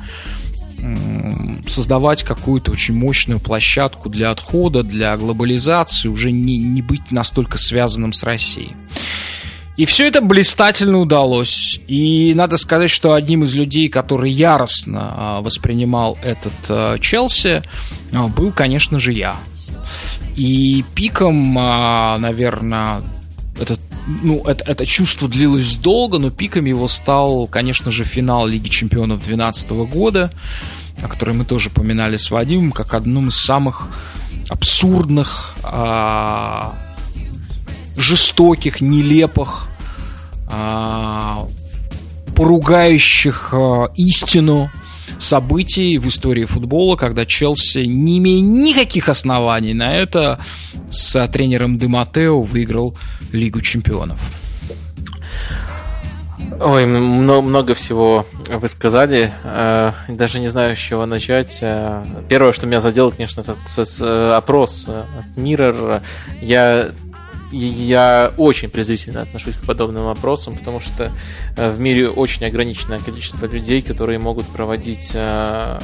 создавать 1.68 2.24
какую-то 2.24 2.72
очень 2.72 2.96
мощную 2.96 3.40
площадку 3.40 4.10
для 4.10 4.32
отхода, 4.32 4.84
для 4.84 5.16
глобализации, 5.18 6.08
уже 6.08 6.32
не, 6.32 6.58
не 6.58 6.82
быть 6.82 7.12
настолько 7.12 7.58
связанным 7.58 8.14
с 8.14 8.24
Россией. 8.24 8.76
И 9.78 9.86
все 9.86 10.08
это 10.08 10.22
блистательно 10.22 10.98
удалось. 10.98 11.80
И 11.88 12.34
надо 12.36 12.58
сказать, 12.58 12.90
что 12.90 13.14
одним 13.14 13.44
из 13.44 13.54
людей, 13.56 13.90
который 13.90 14.32
яростно 14.32 15.14
а, 15.16 15.42
воспринимал 15.42 16.18
этот 16.24 16.54
а, 16.70 16.98
Челси, 16.98 17.62
а, 18.12 18.28
был, 18.28 18.52
конечно 18.52 19.00
же, 19.00 19.14
я. 19.14 19.36
И 20.36 20.84
пиком, 20.96 21.54
наверное, 21.54 23.02
этот 23.60 23.80
ну, 24.08 24.42
это, 24.46 24.64
это 24.66 24.86
чувство 24.86 25.28
длилось 25.28 25.78
долго, 25.78 26.18
но 26.18 26.32
пиком 26.32 26.66
его 26.66 26.88
стал, 26.88 27.48
конечно 27.48 27.92
же, 27.92 28.06
финал 28.06 28.48
Лиги 28.48 28.70
Чемпионов 28.70 29.20
2012 29.20 29.70
года, 29.92 30.32
о 31.02 31.08
которой 31.08 31.36
мы 31.36 31.44
тоже 31.44 31.70
поминали 31.70 32.16
с 32.16 32.32
Вадимом, 32.32 32.72
как 32.72 32.94
одном 32.94 33.28
из 33.28 33.36
самых 33.36 33.90
абсурдных, 34.50 35.56
а, 35.64 36.74
жестоких, 37.98 38.80
нелепых, 38.80 39.68
а, 40.50 41.46
поругающих 42.34 43.50
а, 43.52 43.92
истину 43.96 44.72
событий 45.20 45.98
в 45.98 46.08
истории 46.08 46.46
футбола, 46.46 46.96
когда 46.96 47.26
Челси, 47.26 47.86
не 47.86 48.20
имея 48.20 48.42
никаких 48.42 49.10
оснований 49.10 49.74
на 49.74 49.96
это, 49.96 50.40
с 50.90 51.28
тренером 51.28 51.78
Дематео 51.78 52.42
выиграл 52.42 52.98
Лигу 53.32 53.62
чемпионов. 53.62 54.20
Ой, 56.60 56.86
много, 56.86 57.76
всего 57.76 58.26
вы 58.50 58.68
сказали. 58.68 59.32
Э, 59.44 59.92
даже 60.08 60.40
не 60.40 60.48
знаю, 60.48 60.76
с 60.76 60.80
чего 60.80 61.06
начать. 61.06 61.60
Э, 61.62 62.04
первое, 62.30 62.52
что 62.52 62.66
меня 62.66 62.82
задело, 62.82 63.12
конечно, 63.12 63.42
это 63.42 63.56
э, 63.78 64.34
опрос 64.36 64.88
от 64.88 65.38
Mirror. 65.38 66.02
Я 66.42 66.90
я 67.66 68.34
очень 68.38 68.70
презрительно 68.70 69.22
отношусь 69.22 69.56
к 69.56 69.66
подобным 69.66 70.06
вопросам, 70.06 70.56
потому 70.58 70.80
что 70.80 71.12
э, 71.56 71.70
в 71.72 71.80
мире 71.80 72.10
очень 72.10 72.46
ограниченное 72.46 73.00
количество 73.00 73.46
людей, 73.46 73.82
которые 73.82 74.20
могут 74.20 74.46
проводить 74.48 75.12
э, 75.14 75.80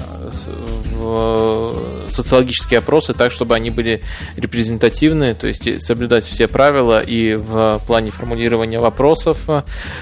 социологические 2.09 2.80
опросы 2.80 3.13
так, 3.13 3.32
чтобы 3.32 3.55
они 3.55 3.69
были 3.69 4.01
репрезентативны, 4.38 5.34
то 5.34 5.47
есть 5.47 5.82
соблюдать 5.82 6.26
все 6.26 6.47
правила 6.47 7.01
и 7.01 7.36
в 7.36 7.82
плане 7.88 8.11
формулирования 8.11 8.80
вопросов, 8.80 9.38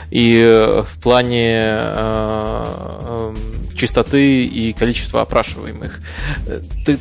и 0.09 0.81
в 0.85 1.01
плане 1.01 1.75
э, 1.77 3.33
чистоты 3.81 4.45
и 4.45 4.73
количества 4.73 5.21
опрашиваемых. 5.21 6.01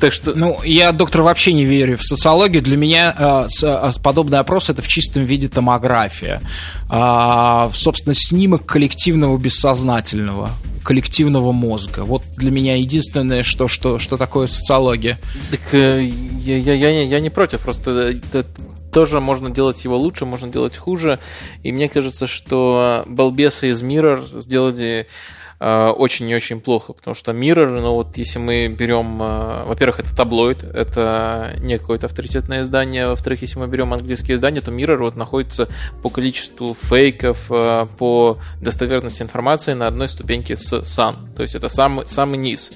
Так 0.00 0.12
что... 0.12 0.32
Ну, 0.34 0.58
я, 0.64 0.92
доктор, 0.92 1.20
вообще 1.22 1.52
не 1.52 1.66
верю 1.66 1.98
в 1.98 2.02
социологию. 2.02 2.62
Для 2.62 2.78
меня 2.78 3.46
подобный 4.02 4.38
опрос 4.38 4.70
это 4.70 4.80
в 4.80 4.88
чистом 4.88 5.26
виде 5.26 5.48
томография. 5.48 6.40
А, 6.88 7.70
собственно, 7.74 8.14
снимок 8.14 8.64
коллективного 8.64 9.36
бессознательного 9.36 10.50
коллективного 10.82 11.52
мозга. 11.52 12.04
Вот 12.04 12.22
для 12.38 12.50
меня 12.50 12.76
единственное, 12.76 13.42
что, 13.42 13.68
что, 13.68 13.98
что 13.98 14.16
такое 14.16 14.46
социология. 14.46 15.18
Так 15.50 15.74
э, 15.74 16.04
я, 16.04 16.56
я, 16.56 16.72
я, 16.72 17.02
я 17.02 17.20
не 17.20 17.28
против, 17.28 17.60
просто 17.60 17.90
это 17.90 18.46
тоже 18.90 19.20
можно 19.20 19.50
делать 19.50 19.84
его 19.84 19.98
лучше, 19.98 20.24
можно 20.24 20.48
делать 20.48 20.78
хуже. 20.78 21.18
И 21.62 21.70
мне 21.70 21.90
кажется, 21.90 22.26
что 22.26 23.04
балбесы 23.06 23.68
из 23.68 23.82
мира 23.82 24.24
сделали 24.34 25.06
Э, 25.06 25.06
очень 25.60 26.28
и 26.30 26.34
очень 26.34 26.58
плохо, 26.60 26.94
потому 26.94 27.14
что 27.14 27.32
Mirror, 27.32 27.80
ну 27.80 27.92
вот 27.92 28.16
если 28.16 28.38
мы 28.38 28.68
берем, 28.68 29.22
э, 29.22 29.64
во-первых, 29.64 30.00
это 30.00 30.16
таблоид, 30.16 30.62
это 30.62 31.54
не 31.60 31.78
какое-то 31.78 32.06
авторитетное 32.06 32.62
издание, 32.62 33.08
во-вторых, 33.08 33.42
если 33.42 33.58
мы 33.58 33.68
берем 33.68 33.92
английские 33.92 34.36
издания, 34.36 34.62
то 34.62 34.70
Mirror 34.70 34.96
вот 34.96 35.16
находится 35.16 35.68
по 36.02 36.08
количеству 36.08 36.74
фейков, 36.80 37.50
э, 37.50 37.86
по 37.98 38.38
достоверности 38.62 39.22
информации 39.22 39.74
на 39.74 39.86
одной 39.86 40.08
ступеньке 40.08 40.56
с 40.56 40.72
Sun, 40.72 41.16
то 41.36 41.42
есть 41.42 41.54
это 41.54 41.68
самый, 41.68 42.06
самый 42.06 42.38
низ. 42.38 42.72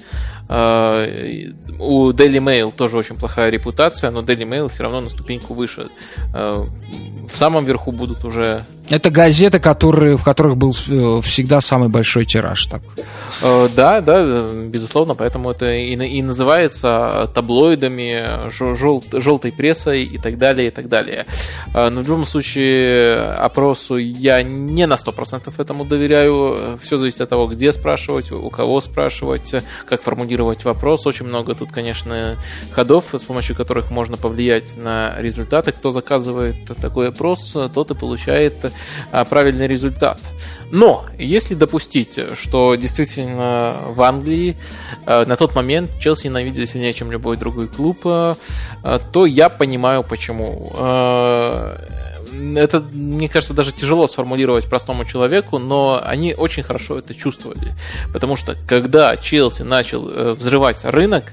У 0.47 2.11
Daily 2.11 2.39
Mail 2.39 2.71
тоже 2.71 2.97
очень 2.97 3.15
плохая 3.15 3.49
репутация, 3.49 4.11
но 4.11 4.21
Daily 4.21 4.47
Mail 4.47 4.69
все 4.69 4.83
равно 4.83 5.01
на 5.01 5.09
ступеньку 5.09 5.53
выше. 5.53 5.87
В 6.33 7.37
самом 7.37 7.65
верху 7.65 7.91
будут 7.91 8.23
уже 8.23 8.65
это 8.89 9.09
газеты, 9.09 9.59
которые, 9.59 10.15
в 10.15 10.23
которых 10.23 10.57
был 10.57 10.71
э, 10.71 11.21
всегда 11.23 11.59
самый 11.59 11.89
большой 11.89 12.25
тираж. 12.25 12.67
Так. 12.67 12.81
Э, 13.41 13.67
да, 13.75 13.99
да, 13.99 14.47
безусловно, 14.47 15.15
поэтому 15.15 15.49
это 15.49 15.73
и, 15.73 15.95
и 15.95 16.21
называется 16.21 17.29
таблоидами, 17.33 18.49
жел, 18.51 19.03
желтой 19.11 19.51
прессой 19.51 20.03
и 20.03 20.19
так 20.19 20.37
далее, 20.37 20.67
и 20.67 20.71
так 20.71 20.87
далее. 20.87 21.25
Но 21.73 22.03
в 22.03 22.07
любом 22.07 22.25
случае 22.25 23.31
опросу 23.31 23.97
я 23.97 24.43
не 24.43 24.85
на 24.85 24.95
100% 24.95 25.51
этому 25.57 25.83
доверяю. 25.85 26.77
Все 26.83 26.97
зависит 26.97 27.21
от 27.21 27.29
того, 27.29 27.47
где 27.47 27.71
спрашивать, 27.73 28.31
у 28.31 28.49
кого 28.49 28.81
спрашивать, 28.81 29.55
как 29.87 30.03
формулировать 30.03 30.34
вопрос. 30.65 31.05
Очень 31.05 31.25
много 31.25 31.55
тут, 31.55 31.71
конечно, 31.71 32.35
ходов, 32.71 33.05
с 33.13 33.21
помощью 33.21 33.55
которых 33.55 33.91
можно 33.91 34.17
повлиять 34.17 34.77
на 34.77 35.15
результаты. 35.19 35.71
Кто 35.71 35.91
заказывает 35.91 36.55
такой 36.81 37.09
опрос, 37.09 37.55
тот 37.73 37.91
и 37.91 37.95
получает 37.95 38.71
а, 39.11 39.25
правильный 39.25 39.67
результат. 39.67 40.19
Но 40.71 41.05
если 41.17 41.55
допустить, 41.55 42.19
что 42.41 42.75
действительно 42.75 43.77
в 43.89 44.01
Англии 44.01 44.57
э, 45.05 45.25
на 45.25 45.35
тот 45.35 45.55
момент 45.55 45.91
Челси 45.99 46.27
ненавидели 46.27 46.65
сильнее, 46.65 46.93
чем 46.93 47.11
любой 47.11 47.37
другой 47.37 47.67
клуб, 47.67 47.99
э, 48.05 48.35
то 49.11 49.25
я 49.25 49.49
понимаю 49.49 50.03
почему. 50.03 50.71
Э, 52.35 52.57
это, 52.59 52.79
мне 52.79 53.29
кажется, 53.29 53.53
даже 53.53 53.71
тяжело 53.71 54.07
сформулировать 54.07 54.65
простому 54.65 55.05
человеку, 55.05 55.59
но 55.59 56.01
они 56.03 56.33
очень 56.33 56.63
хорошо 56.63 56.99
это 56.99 57.15
чувствовали. 57.15 57.73
Потому 58.13 58.35
что 58.35 58.55
когда 58.67 59.17
Челси 59.17 59.63
начал 59.63 60.35
взрывать 60.35 60.83
рынок, 60.83 61.31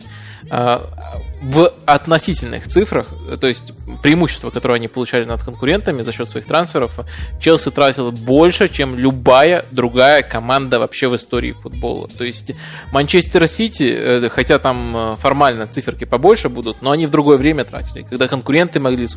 в 1.42 1.72
относительных 1.86 2.68
цифрах, 2.68 3.06
то 3.40 3.48
есть 3.48 3.72
преимущество, 4.00 4.50
которое 4.50 4.74
они 4.74 4.86
получали 4.86 5.24
над 5.24 5.42
конкурентами 5.42 6.02
за 6.02 6.12
счет 6.12 6.28
своих 6.28 6.46
трансферов, 6.46 7.00
Челси 7.40 7.72
тратил 7.72 8.12
больше, 8.12 8.68
чем 8.68 8.96
любая 8.96 9.64
другая 9.72 10.22
команда 10.22 10.78
вообще 10.78 11.08
в 11.08 11.16
истории 11.16 11.52
футбола. 11.52 12.08
То 12.08 12.22
есть 12.22 12.52
Манчестер 12.92 13.48
Сити, 13.48 13.92
э, 13.92 14.28
хотя 14.28 14.60
там 14.60 14.96
э, 14.96 15.12
формально 15.16 15.66
циферки 15.66 16.04
побольше 16.04 16.48
будут, 16.48 16.80
но 16.80 16.92
они 16.92 17.06
в 17.06 17.10
другое 17.10 17.38
время 17.38 17.64
тратили. 17.64 18.02
Когда 18.02 18.28
конкуренты 18.28 18.78
могли 18.78 19.08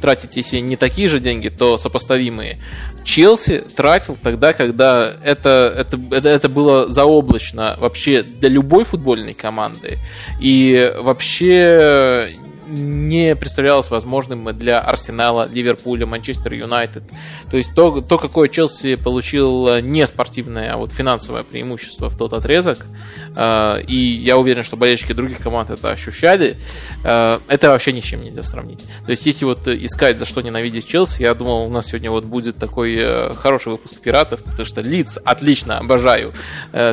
тратить, 0.00 0.36
если 0.36 0.60
не 0.60 0.76
такие 0.76 1.08
же 1.08 1.20
деньги, 1.20 1.50
то 1.50 1.76
сопоставимые. 1.76 2.58
Челси 3.04 3.62
тратил 3.76 4.16
тогда, 4.22 4.54
когда 4.54 5.12
это, 5.22 5.72
это, 5.76 6.00
это, 6.10 6.28
это 6.30 6.48
было 6.48 6.90
заоблачно 6.90 7.76
вообще 7.78 8.22
для 8.22 8.48
любой 8.48 8.84
футбольной 8.84 9.34
команды. 9.34 9.98
И 10.40 10.90
вообще 10.98 11.73
не 12.66 13.36
представлялось 13.36 13.90
возможным 13.90 14.56
для 14.56 14.80
Арсенала, 14.80 15.48
Ливерпуля, 15.52 16.06
Манчестер 16.06 16.54
Юнайтед. 16.54 17.04
То 17.50 17.56
есть 17.56 17.74
то, 17.74 18.00
то, 18.00 18.18
какое 18.18 18.48
Челси 18.48 18.96
получил 18.96 19.80
не 19.80 20.06
спортивное, 20.06 20.72
а 20.72 20.76
вот 20.76 20.92
финансовое 20.92 21.42
преимущество 21.42 22.08
в 22.08 22.16
тот 22.16 22.32
отрезок, 22.32 22.78
э, 22.78 23.23
и 23.36 24.20
я 24.22 24.38
уверен, 24.38 24.64
что 24.64 24.76
болельщики 24.76 25.12
других 25.12 25.38
команд 25.38 25.70
это 25.70 25.90
ощущали, 25.90 26.56
э, 27.04 27.38
это 27.48 27.68
вообще 27.68 27.92
ни 27.92 28.00
с 28.00 28.04
чем 28.04 28.22
нельзя 28.22 28.42
сравнить. 28.42 28.80
То 29.04 29.10
есть 29.10 29.26
если 29.26 29.44
вот 29.44 29.66
искать, 29.66 30.18
за 30.18 30.26
что 30.26 30.40
ненавидеть 30.40 30.86
Челси, 30.86 31.22
я 31.22 31.34
думал, 31.34 31.66
у 31.66 31.70
нас 31.70 31.86
сегодня 31.86 32.10
вот 32.10 32.24
будет 32.24 32.56
такой 32.56 32.96
э, 32.96 33.32
хороший 33.34 33.72
выпуск 33.72 34.00
пиратов, 34.00 34.42
потому 34.44 34.64
что 34.64 34.80
Лиц 34.82 35.18
отлично, 35.24 35.78
обожаю 35.78 36.32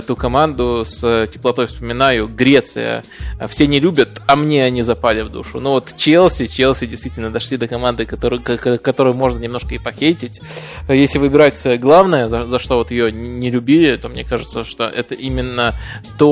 ту 0.08 0.16
команду, 0.16 0.86
с 0.86 1.28
теплотой 1.28 1.68
вспоминаю, 1.68 2.28
Греция, 2.28 3.04
все 3.50 3.68
не 3.68 3.80
любят, 3.80 4.22
а 4.28 4.36
мне 4.36 4.64
они 4.64 4.84
запали 4.84 5.22
в 5.22 5.30
душу. 5.30 5.60
Но 5.60 5.72
вот 5.72 5.94
Челси, 5.98 6.48
Челси 6.48 6.86
действительно 6.86 7.30
дошли 7.30 7.58
до 7.58 7.68
команды, 7.68 8.06
которую, 8.06 8.42
которую 8.42 9.16
можно 9.16 9.40
немножко 9.40 9.76
и 9.76 9.80
похейтить. 9.80 10.42
Если 10.88 11.18
выбирать 11.20 11.80
главное, 11.80 12.30
за, 12.30 12.46
за 12.46 12.60
что 12.60 12.78
вот 12.78 12.92
ее 12.92 13.12
не 13.12 13.52
любили, 13.52 13.96
то 13.98 14.10
мне 14.10 14.24
кажется, 14.24 14.64
что 14.64 14.86
это 14.86 15.16
именно 15.16 15.76
то, 16.18 16.31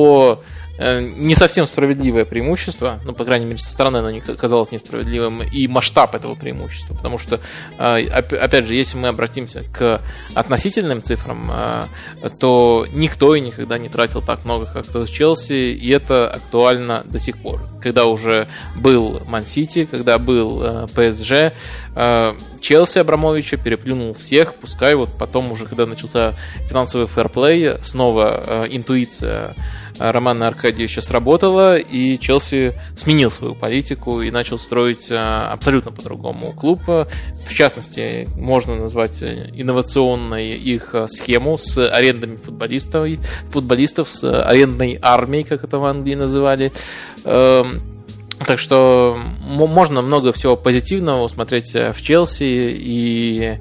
Э, 0.82 1.02
не 1.02 1.36
совсем 1.36 1.68
справедливое 1.68 2.24
преимущество, 2.24 3.02
ну, 3.04 3.12
по 3.12 3.26
крайней 3.26 3.46
мере, 3.46 3.60
со 3.60 3.70
стороны 3.70 3.98
оно 3.98 4.12
не 4.12 4.22
казалось 4.22 4.72
несправедливым, 4.72 5.44
и 5.44 5.68
масштаб 5.68 6.16
этого 6.16 6.36
преимущества, 6.36 6.94
потому 6.96 7.18
что, 7.18 7.42
э, 7.78 8.08
опять 8.08 8.66
же, 8.66 8.76
если 8.76 8.96
мы 8.96 9.10
обратимся 9.10 9.62
к 9.74 10.00
относительным 10.36 11.04
цифрам, 11.04 11.52
э, 11.52 11.84
то 12.40 12.88
никто 12.94 13.36
и 13.36 13.42
никогда 13.42 13.78
не 13.78 13.90
тратил 13.90 14.22
так 14.22 14.46
много, 14.46 14.68
как 14.68 14.88
кто 14.88 15.06
в 15.06 15.12
Челси, 15.12 15.74
и 15.74 15.90
это 15.90 16.30
актуально 16.30 17.04
до 17.04 17.20
сих 17.20 17.38
пор. 17.38 17.62
Когда 17.82 18.06
уже 18.06 18.48
был 18.78 19.22
Ман-Сити, 19.28 19.84
когда 19.84 20.18
был 20.18 20.88
ПСЖ, 20.96 21.54
Челси 22.62 23.00
Абрамовича 23.00 23.58
переплюнул 23.58 24.14
всех, 24.14 24.54
пускай 24.56 24.96
вот 24.96 25.10
потом 25.18 25.52
уже, 25.52 25.66
когда 25.66 25.86
начался 25.86 26.36
финансовый 26.70 27.08
фэрплей, 27.08 27.84
снова 27.84 28.66
интуиция 28.70 29.56
Романа 30.00 30.48
Аркадьевича 30.48 31.02
сработала, 31.02 31.78
и 31.78 32.18
Челси 32.18 32.74
сменил 32.96 33.32
свою 33.32 33.54
политику 33.54 34.22
и 34.22 34.32
начал 34.32 34.58
строить 34.58 35.12
э, 35.12 35.18
абсолютно 35.18 35.92
по-другому 35.92 36.54
клуб. 36.54 36.82
В 36.86 37.54
частности, 37.54 38.28
можно 38.38 38.76
назвать 38.76 39.22
инновационной 39.22 40.52
их 40.52 40.96
схему 41.08 41.58
с 41.58 41.78
арендами 41.90 42.38
футболистов, 42.38 43.08
футболистов 43.52 44.10
с 44.10 44.24
арендной 44.24 44.98
армией, 45.02 45.44
как 45.44 45.64
это 45.64 45.78
в 45.78 45.86
Англии 45.86 46.16
называли. 46.16 46.72
Эм, 47.26 47.82
так 48.48 48.60
что 48.60 49.20
можно 49.42 50.02
много 50.02 50.32
всего 50.32 50.56
позитивного 50.56 51.24
усмотреть 51.24 51.74
в 51.74 52.02
Челси, 52.02 52.74
и 52.78 53.58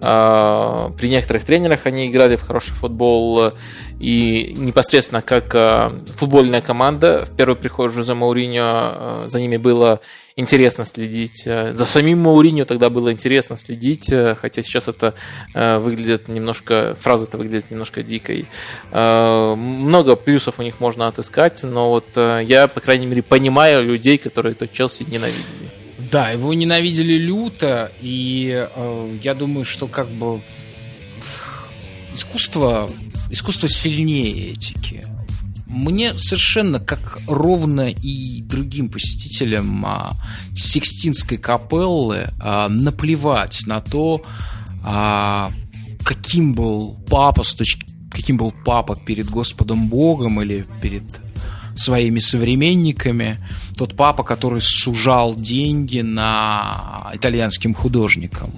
э, 0.00 0.90
при 0.98 1.08
некоторых 1.08 1.44
тренерах 1.44 1.86
они 1.86 2.08
играли 2.08 2.36
в 2.36 2.42
хороший 2.42 2.72
футбол, 2.72 3.52
и 4.00 4.54
непосредственно 4.56 5.22
как 5.22 5.54
э, 5.54 5.90
футбольная 6.16 6.60
команда, 6.60 7.26
в 7.26 7.36
первый 7.36 7.56
приход 7.56 7.92
Жозе 7.92 8.14
Мауриньо, 8.14 8.62
э, 8.64 9.24
за 9.28 9.40
ними 9.40 9.56
было 9.56 10.00
интересно 10.36 10.84
следить. 10.84 11.42
Э, 11.46 11.72
за 11.74 11.84
самим 11.84 12.20
Мауриньо 12.20 12.64
тогда 12.64 12.90
было 12.90 13.12
интересно 13.12 13.56
следить, 13.56 14.12
хотя 14.40 14.62
сейчас 14.62 14.88
это 14.88 15.14
выглядит 15.54 16.28
немножко, 16.28 16.96
фраза 17.00 17.24
это 17.24 17.38
выглядит 17.38 17.70
немножко 17.70 18.02
дикой. 18.02 18.46
Много 18.92 20.16
плюсов 20.16 20.58
у 20.58 20.62
них 20.62 20.80
можно 20.80 21.08
отыскать, 21.08 21.62
но 21.64 21.90
вот 21.90 22.06
я, 22.16 22.68
по 22.68 22.80
крайней 22.80 23.06
мере, 23.06 23.22
понимаю 23.22 23.84
людей, 23.84 24.18
которые 24.18 24.54
тот 24.54 24.72
Челси 24.72 25.04
ненавидели. 25.08 25.68
Да, 26.10 26.30
его 26.30 26.54
ненавидели 26.54 27.14
люто, 27.14 27.90
и 28.00 28.66
э, 28.74 29.16
я 29.22 29.34
думаю, 29.34 29.64
что 29.64 29.88
как 29.88 30.08
бы 30.08 30.40
искусство, 32.14 32.90
искусство 33.30 33.68
сильнее 33.68 34.52
этики. 34.52 35.04
Мне 35.66 36.14
совершенно 36.14 36.80
как 36.80 37.20
ровно 37.26 37.90
и 37.90 38.42
другим 38.42 38.88
посетителям 38.88 39.84
а, 39.84 40.12
Сикстинской 40.54 41.36
капеллы 41.36 42.28
а, 42.40 42.68
наплевать 42.68 43.66
на 43.66 43.80
то, 43.80 44.22
а, 44.82 45.52
каким 46.02 46.54
был 46.54 46.98
папа 47.08 47.44
с 47.44 47.54
точки 47.54 47.88
каким 48.10 48.36
был 48.36 48.52
папа 48.64 48.96
перед 48.96 49.30
Господом 49.30 49.88
Богом 49.88 50.40
или 50.40 50.66
перед 50.80 51.04
своими 51.76 52.18
современниками. 52.18 53.38
Тот 53.76 53.96
папа, 53.96 54.24
который 54.24 54.60
сужал 54.60 55.34
деньги 55.34 56.00
на 56.00 57.10
итальянским 57.14 57.74
художникам. 57.74 58.52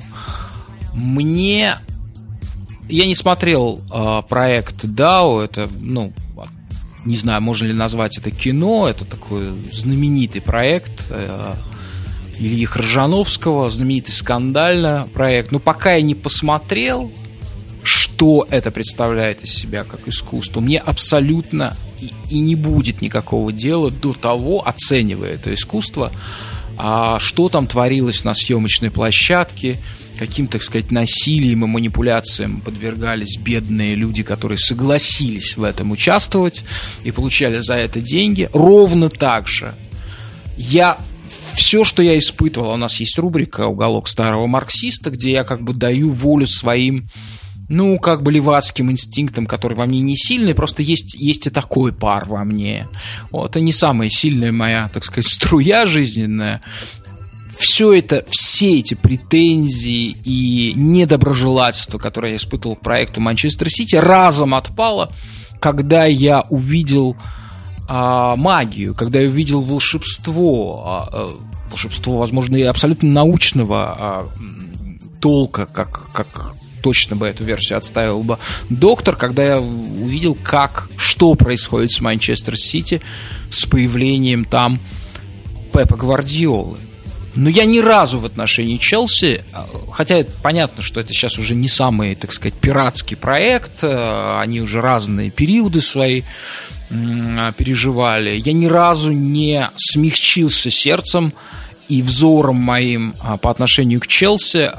Мне 0.94 1.76
я 2.91 3.07
не 3.07 3.14
смотрел 3.14 3.80
э, 3.93 4.22
проект 4.28 4.84
DAO, 4.84 5.43
это, 5.43 5.68
ну, 5.80 6.12
не 7.05 7.16
знаю, 7.16 7.41
можно 7.41 7.66
ли 7.66 7.72
назвать 7.72 8.18
это 8.18 8.30
кино, 8.30 8.88
это 8.88 9.05
такой 9.05 9.53
знаменитый 9.72 10.43
проект 10.43 11.07
э, 11.11 11.55
Ильи 12.38 12.64
Хржановского, 12.64 13.70
знаменитый 13.70 14.14
скандально 14.14 15.09
проект. 15.12 15.53
Но 15.53 15.59
пока 15.59 15.95
я 15.95 16.03
не 16.03 16.14
посмотрел, 16.14 17.11
что 17.82 18.47
это 18.51 18.70
представляет 18.70 19.43
из 19.43 19.55
себя 19.55 19.84
как 19.84 20.07
искусство, 20.07 20.61
мне 20.61 20.78
абсолютно 20.78 21.76
и, 22.01 22.12
и 22.28 22.41
не 22.41 22.55
будет 22.55 23.01
никакого 23.01 23.53
дела 23.53 23.91
до 23.91 24.12
того, 24.12 24.66
оценивая 24.66 25.34
это 25.34 25.55
искусство, 25.55 26.12
а 26.76 27.18
что 27.18 27.49
там 27.49 27.66
творилось 27.66 28.24
на 28.24 28.34
съемочной 28.34 28.91
площадке, 28.91 29.80
каким, 30.20 30.48
так 30.48 30.62
сказать, 30.62 30.90
насилием 30.90 31.64
и 31.64 31.66
манипуляциям 31.66 32.60
подвергались 32.60 33.38
бедные 33.38 33.94
люди, 33.94 34.22
которые 34.22 34.58
согласились 34.58 35.56
в 35.56 35.62
этом 35.62 35.92
участвовать 35.92 36.62
и 37.04 37.10
получали 37.10 37.60
за 37.60 37.76
это 37.76 38.02
деньги. 38.02 38.50
Ровно 38.52 39.08
так 39.08 39.48
же 39.48 39.74
я 40.58 40.98
все, 41.54 41.84
что 41.84 42.02
я 42.02 42.18
испытывал, 42.18 42.72
у 42.72 42.76
нас 42.76 43.00
есть 43.00 43.18
рубрика 43.18 43.66
«Уголок 43.66 44.08
старого 44.08 44.46
марксиста», 44.46 45.08
где 45.08 45.30
я 45.30 45.42
как 45.42 45.62
бы 45.62 45.72
даю 45.72 46.10
волю 46.10 46.46
своим 46.46 47.08
ну, 47.70 48.00
как 48.00 48.24
бы 48.24 48.32
левацким 48.32 48.90
инстинктом, 48.90 49.46
который 49.46 49.74
во 49.74 49.86
мне 49.86 50.00
не 50.00 50.16
сильный, 50.16 50.54
просто 50.56 50.82
есть, 50.82 51.14
есть 51.14 51.46
и 51.46 51.50
такой 51.50 51.92
пар 51.92 52.24
во 52.26 52.44
мне. 52.44 52.88
Вот, 53.30 53.50
это 53.50 53.60
не 53.60 53.72
самая 53.72 54.10
сильная 54.10 54.50
моя, 54.50 54.90
так 54.92 55.04
сказать, 55.04 55.26
струя 55.30 55.86
жизненная, 55.86 56.62
все 57.61 57.92
это, 57.92 58.24
все 58.30 58.78
эти 58.78 58.94
претензии 58.94 60.16
и 60.24 60.72
недоброжелательство, 60.74 61.98
которое 61.98 62.30
я 62.30 62.36
испытывал 62.36 62.74
к 62.74 62.80
проекту 62.80 63.20
Манчестер 63.20 63.68
Сити, 63.68 63.96
разом 63.96 64.54
отпало, 64.54 65.12
когда 65.61 66.06
я 66.06 66.46
увидел 66.48 67.18
а, 67.86 68.34
магию, 68.36 68.94
когда 68.94 69.20
я 69.20 69.28
увидел 69.28 69.61
волшебство, 69.61 70.84
а, 70.86 71.08
а, 71.12 71.38
волшебство, 71.68 72.16
возможно, 72.16 72.56
и 72.56 72.62
абсолютно 72.62 73.11
научного 73.11 73.96
а, 73.98 74.28
толка, 75.20 75.66
как, 75.66 76.11
как 76.12 76.54
точно 76.82 77.16
бы 77.16 77.26
эту 77.26 77.44
версию 77.44 77.76
отставил 77.76 78.22
бы 78.22 78.38
доктор, 78.70 79.16
когда 79.16 79.44
я 79.44 79.61
увидел, 79.61 80.34
как, 80.34 80.88
что 80.96 81.34
происходит 81.34 81.92
с 81.92 82.00
Манчестер 82.00 82.56
Сити 82.56 83.02
с 83.50 83.66
появлением 83.66 84.46
там 84.46 84.80
Пепа 85.74 85.98
Гвардиолы. 85.98 86.78
Но 87.41 87.49
я 87.49 87.64
ни 87.64 87.78
разу 87.78 88.18
в 88.18 88.26
отношении 88.26 88.76
Челси, 88.76 89.45
а, 89.55 89.66
хотя 89.93 90.22
понятно, 90.43 90.82
что 90.82 91.01
это 91.01 91.14
сейчас 91.14 91.38
уже 91.38 91.55
не 91.55 91.68
самый, 91.68 92.14
так 92.14 92.34
сказать, 92.34 92.53
пиратский 92.53 93.16
проект, 93.16 93.82
а, 93.82 94.43
они 94.43 94.61
уже 94.61 94.82
разные 94.82 95.30
периоды 95.30 95.80
свои 95.80 96.24
а, 96.91 97.53
переживали, 97.53 98.36
я 98.36 98.53
ни 98.53 98.66
разу 98.66 99.12
не 99.12 99.70
смягчился 99.76 100.70
сердцем 100.70 101.32
и 101.88 102.03
взором 102.03 102.57
моим 102.57 103.14
по 103.41 103.51
отношению 103.51 104.01
к 104.01 104.07
Челси, 104.07 104.70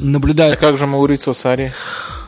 наблюдая... 0.00 0.54
А 0.54 0.56
как 0.56 0.76
же 0.76 0.88
Маурицио 0.88 1.34
Сари? 1.34 1.72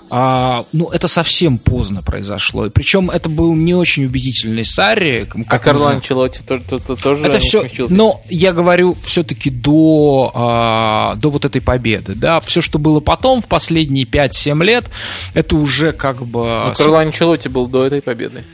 А, 0.09 0.65
ну, 0.73 0.91
это 0.91 1.09
совсем 1.09 1.59
поздно 1.59 2.03
произошло. 2.03 2.67
И 2.67 2.71
причем 2.71 3.11
это 3.11 3.29
был 3.29 3.55
не 3.55 3.75
очень 3.75 4.05
убедительный 4.05 4.65
Сарри. 4.65 5.29
А 5.49 5.59
Карло 5.59 5.91
Анчелотти 5.91 6.43
тоже, 6.43 6.63
тоже 6.63 7.27
это 7.27 7.39
все, 7.39 7.69
Но 7.89 8.23
я 8.29 8.53
говорю 8.53 8.97
все-таки 9.05 9.51
до, 9.51 10.31
а, 10.35 11.15
до 11.17 11.31
вот 11.31 11.45
этой 11.45 11.61
победы. 11.61 12.15
Да? 12.15 12.41
Все, 12.41 12.61
что 12.61 12.79
было 12.79 13.01
потом, 13.01 13.43
в 13.43 13.47
последние 13.47 14.05
5-7 14.05 14.65
лет, 14.65 14.87
это 15.35 15.57
уже 15.57 15.93
как 15.93 16.25
бы... 16.25 16.67
Ну, 16.67 16.75
Карло 16.77 17.01
Анчелотти 17.01 17.49
был 17.49 17.67
до 17.67 17.85
этой 17.85 18.01
победы. 18.01 18.45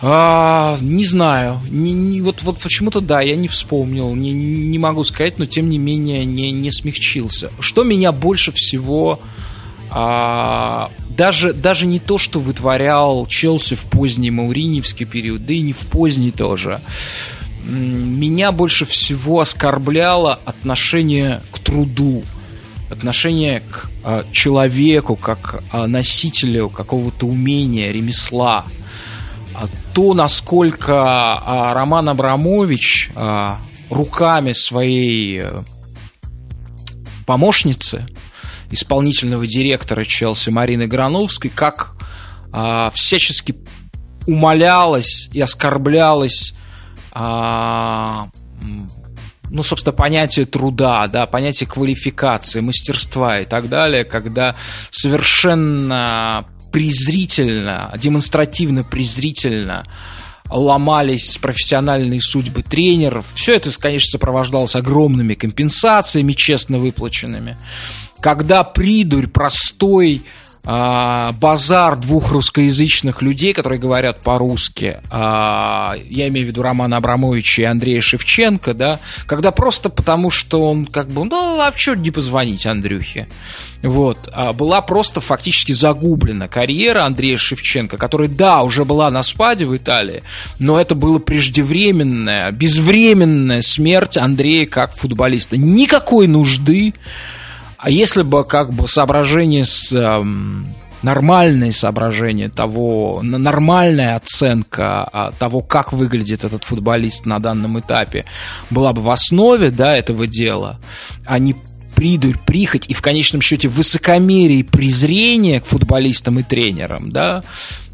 А, 0.00 0.76
не 0.80 1.04
знаю. 1.04 1.60
Не, 1.68 1.92
не, 1.92 2.20
вот, 2.20 2.42
вот 2.42 2.58
почему-то 2.58 3.00
да, 3.00 3.20
я 3.20 3.36
не 3.36 3.48
вспомнил. 3.48 4.14
Не, 4.14 4.32
не 4.32 4.78
могу 4.78 5.04
сказать, 5.04 5.38
но 5.38 5.46
тем 5.46 5.68
не 5.68 5.78
менее 5.78 6.24
не, 6.24 6.50
не 6.52 6.70
смягчился. 6.70 7.50
Что 7.60 7.82
меня 7.82 8.12
больше 8.12 8.52
всего 8.52 9.20
а, 9.90 10.90
даже, 11.10 11.52
даже 11.52 11.86
не 11.86 11.98
то, 11.98 12.18
что 12.18 12.40
вытворял 12.40 13.26
Челси 13.26 13.74
в 13.74 13.84
поздний 13.84 14.30
мауриневский 14.30 15.06
период, 15.06 15.46
да 15.46 15.54
и 15.54 15.60
не 15.60 15.72
в 15.72 15.78
поздний 15.78 16.30
тоже. 16.30 16.80
Меня 17.64 18.52
больше 18.52 18.84
всего 18.84 19.40
оскорбляло 19.40 20.38
отношение 20.44 21.42
к 21.50 21.58
труду, 21.58 22.22
отношение 22.90 23.60
к 23.60 23.90
а, 24.04 24.24
человеку, 24.32 25.16
как 25.16 25.64
а, 25.72 25.86
носителю 25.86 26.68
какого-то 26.68 27.26
умения, 27.26 27.90
ремесла. 27.90 28.64
А 29.54 29.68
то, 29.94 30.14
насколько 30.14 30.94
а, 30.94 31.74
Роман 31.74 32.08
Абрамович 32.10 33.10
а, 33.14 33.58
руками 33.90 34.52
своей 34.52 35.40
э, 35.42 35.62
помощницы 37.24 38.06
исполнительного 38.70 39.46
директора 39.46 40.04
Челси 40.04 40.50
Марины 40.50 40.86
Грановской, 40.86 41.50
как 41.50 41.94
а, 42.52 42.90
всячески 42.94 43.56
умолялась 44.26 45.28
и 45.32 45.40
оскорблялась 45.40 46.54
а, 47.12 48.28
ну, 49.50 49.62
собственно, 49.62 49.92
понятие 49.92 50.44
труда, 50.44 51.06
да, 51.06 51.26
понятие 51.26 51.68
квалификации, 51.68 52.60
мастерства 52.60 53.40
и 53.40 53.44
так 53.44 53.68
далее, 53.68 54.04
когда 54.04 54.56
совершенно 54.90 56.46
презрительно, 56.72 57.94
демонстративно 57.96 58.84
презрительно 58.84 59.84
ломались 60.48 61.38
профессиональные 61.38 62.20
судьбы 62.20 62.62
тренеров. 62.62 63.24
Все 63.34 63.54
это, 63.54 63.70
конечно, 63.78 64.10
сопровождалось 64.10 64.76
огромными 64.76 65.34
компенсациями, 65.34 66.32
честно 66.32 66.78
выплаченными 66.78 67.56
когда 68.20 68.64
придурь 68.64 69.26
простой 69.26 70.22
а, 70.68 71.30
базар 71.40 71.96
двух 71.96 72.32
русскоязычных 72.32 73.22
людей, 73.22 73.52
которые 73.52 73.78
говорят 73.78 74.20
по-русски, 74.20 75.00
а, 75.10 75.94
я 76.10 76.26
имею 76.26 76.46
в 76.46 76.50
виду 76.50 76.62
Романа 76.62 76.96
Абрамовича 76.96 77.62
и 77.62 77.64
Андрея 77.66 78.00
Шевченко, 78.00 78.74
да, 78.74 78.98
когда 79.26 79.52
просто 79.52 79.90
потому, 79.90 80.32
что 80.32 80.68
он 80.68 80.86
как 80.86 81.06
бы, 81.06 81.24
ну, 81.24 81.60
а 81.60 81.72
что 81.76 81.94
не 81.94 82.10
позвонить 82.10 82.66
Андрюхе? 82.66 83.28
Вот, 83.82 84.28
а, 84.32 84.52
была 84.52 84.80
просто 84.80 85.20
фактически 85.20 85.70
загублена 85.70 86.48
карьера 86.48 87.04
Андрея 87.04 87.38
Шевченко, 87.38 87.96
который, 87.96 88.26
да, 88.26 88.64
уже 88.64 88.84
была 88.84 89.08
на 89.12 89.22
спаде 89.22 89.66
в 89.66 89.76
Италии, 89.76 90.24
но 90.58 90.80
это 90.80 90.96
было 90.96 91.20
преждевременная, 91.20 92.50
безвременная 92.50 93.62
смерть 93.62 94.16
Андрея 94.16 94.66
как 94.66 94.92
футболиста. 94.92 95.56
Никакой 95.56 96.26
нужды 96.26 96.92
а 97.86 97.88
если 97.88 98.22
бы 98.22 98.42
как 98.42 98.72
бы 98.72 98.88
соображение 98.88 99.64
с 99.64 99.92
эм, 99.92 100.66
нормальное 101.02 101.70
соображение 101.70 102.48
того, 102.48 103.20
нормальная 103.22 104.16
оценка 104.16 105.08
а, 105.12 105.30
того, 105.30 105.60
как 105.60 105.92
выглядит 105.92 106.42
этот 106.42 106.64
футболист 106.64 107.26
на 107.26 107.38
данном 107.38 107.78
этапе, 107.78 108.24
была 108.70 108.92
бы 108.92 109.02
в 109.02 109.10
основе 109.10 109.70
да, 109.70 109.96
этого 109.96 110.26
дела, 110.26 110.80
а 111.24 111.38
не 111.38 111.54
придурь, 111.94 112.38
прихоть 112.44 112.90
и 112.90 112.92
в 112.92 113.02
конечном 113.02 113.40
счете 113.40 113.68
высокомерие 113.68 114.58
и 114.58 114.64
презрение 114.64 115.60
к 115.60 115.66
футболистам 115.66 116.40
и 116.40 116.42
тренерам, 116.42 117.12
да, 117.12 117.44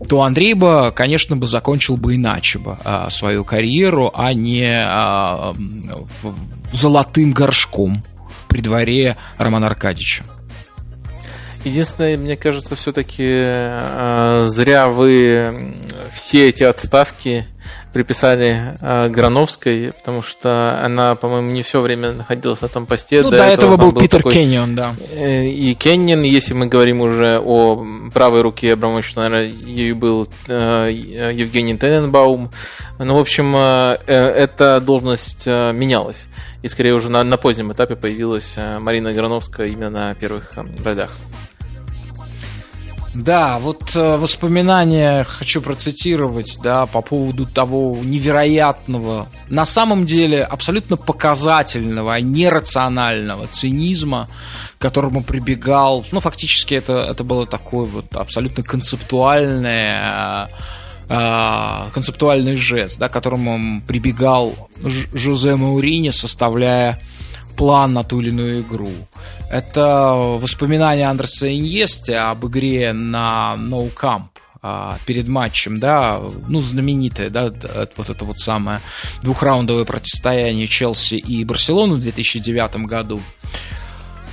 то 0.09 0.23
Андрей 0.23 0.55
бы, 0.55 0.91
конечно, 0.97 1.37
бы 1.37 1.47
закончил 1.47 1.99
бы 1.99 2.15
иначе 2.15 2.59
бы 2.59 2.79
а, 2.83 3.11
свою 3.11 3.45
карьеру, 3.45 4.11
а 4.15 4.33
не 4.33 4.73
а, 4.73 5.53
в, 5.53 6.35
золотым 6.73 7.33
горшком 7.33 8.03
при 8.53 8.61
дворе 8.61 9.17
Романа 9.39 9.67
Аркадьевича. 9.67 10.25
Единственное, 11.65 12.19
мне 12.19 12.37
кажется, 12.37 12.77
все-таки 12.77 13.25
э, 13.27 14.43
зря 14.47 14.89
вы 14.89 15.75
все 16.13 16.49
эти 16.49 16.63
отставки 16.65 17.47
приписали 17.93 18.75
э, 18.81 19.09
Грановской, 19.09 19.93
потому 19.93 20.23
что 20.23 20.81
она, 20.83 21.15
по-моему, 21.15 21.51
не 21.51 21.63
все 21.63 21.81
время 21.81 22.13
находилась 22.13 22.63
на 22.63 22.69
том 22.69 22.87
посте. 22.87 23.23
Ну, 23.23 23.31
до, 23.31 23.39
до 23.39 23.45
этого, 23.45 23.75
этого 23.75 23.77
был 23.77 24.01
Питер 24.01 24.19
такой... 24.19 24.33
Кеннион, 24.33 24.75
да. 24.75 24.95
Э, 25.13 25.47
и 25.47 25.75
Кеннион, 25.75 26.23
если 26.23 26.55
мы 26.55 26.67
говорим 26.67 27.01
уже 27.01 27.39
о 27.39 27.85
правой 28.13 28.43
руке 28.43 28.73
Абрамовича, 28.73 29.21
наверное, 29.21 29.45
ей 29.47 29.93
был 29.93 30.29
э, 30.49 30.89
Евгений 31.35 31.77
Тененбаум. 31.77 32.51
Ну, 32.99 33.17
в 33.17 33.19
общем, 33.19 33.55
э, 33.57 33.99
э, 34.07 34.15
эта 34.15 34.81
должность 34.81 35.45
э, 35.47 35.73
менялась. 35.73 36.27
И 36.63 36.69
скорее 36.69 36.95
уже 36.95 37.11
на, 37.11 37.25
на 37.25 37.37
позднем 37.37 37.73
этапе 37.73 37.97
появилась 37.97 38.55
э, 38.57 38.79
Марина 38.79 39.13
Грановская 39.13 39.67
именно 39.67 39.91
на 39.91 40.15
первых 40.15 40.57
э, 40.57 40.65
ролях. 40.85 41.11
Да, 43.15 43.59
вот 43.59 43.95
э, 43.95 44.17
воспоминания 44.17 45.25
хочу 45.25 45.61
процитировать, 45.61 46.59
да, 46.63 46.87
по 46.87 47.03
поводу 47.03 47.45
того 47.45 47.95
невероятного, 48.03 49.29
на 49.51 49.67
самом 49.67 50.07
деле 50.07 50.43
абсолютно 50.43 50.97
показательного, 50.97 52.19
нерационального 52.21 53.47
цинизма, 53.49 54.29
к 54.79 54.83
которому 54.83 55.23
прибегал, 55.23 56.07
ну, 56.11 56.21
фактически 56.21 56.75
это, 56.75 57.01
это 57.01 57.23
было 57.23 57.47
такое 57.47 57.85
вот 57.85 58.17
абсолютно 58.17 58.63
концептуальное 58.63 60.49
э, 61.11 61.91
концептуальный 61.93 62.57
жест, 62.57 62.99
да, 62.99 63.09
к 63.09 63.13
которому 63.13 63.83
прибегал 63.83 64.71
Жозе 64.83 65.57
Маурини, 65.57 66.11
составляя 66.11 67.03
план 67.57 67.93
на 67.93 68.03
ту 68.03 68.21
или 68.21 68.31
иную 68.31 68.61
игру. 68.61 68.91
Это 69.51 70.13
воспоминания 70.15 71.09
Андреса 71.09 71.55
Иньесте 71.55 72.17
об 72.17 72.47
игре 72.47 72.93
на 72.93 73.55
No 73.57 73.91
Camp 73.95 74.25
а, 74.63 74.97
перед 75.07 75.29
матчем, 75.29 75.81
да, 75.81 76.21
ну, 76.49 76.63
знаменитое, 76.63 77.31
да, 77.31 77.53
вот 77.97 78.11
это 78.11 78.25
вот 78.25 78.39
самое 78.39 78.81
двухраундовое 79.23 79.85
противостояние 79.85 80.69
Челси 80.69 81.17
и 81.17 81.45
Барселоны 81.45 81.95
в 81.95 82.01
2009 82.01 82.77
году. 82.87 83.21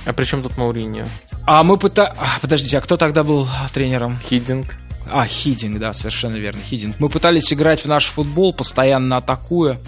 А 0.06 0.12
при 0.12 0.24
чем 0.24 0.42
тут 0.42 0.56
Мауриньо? 0.56 1.04
А 1.46 1.62
мы 1.62 1.76
пытались... 1.76 2.16
А, 2.18 2.38
подождите, 2.40 2.78
а 2.78 2.80
кто 2.80 2.96
тогда 2.96 3.24
был 3.24 3.48
тренером? 3.72 4.18
Хидинг. 4.28 4.76
А, 5.08 5.26
Хидинг, 5.26 5.80
да, 5.80 5.92
совершенно 5.92 6.36
верно, 6.36 6.60
Хидинг. 6.62 7.00
Мы 7.00 7.08
пытались 7.08 7.52
играть 7.52 7.84
в 7.84 7.86
наш 7.86 8.06
футбол, 8.06 8.52
постоянно 8.52 9.16
атакуя. 9.16 9.78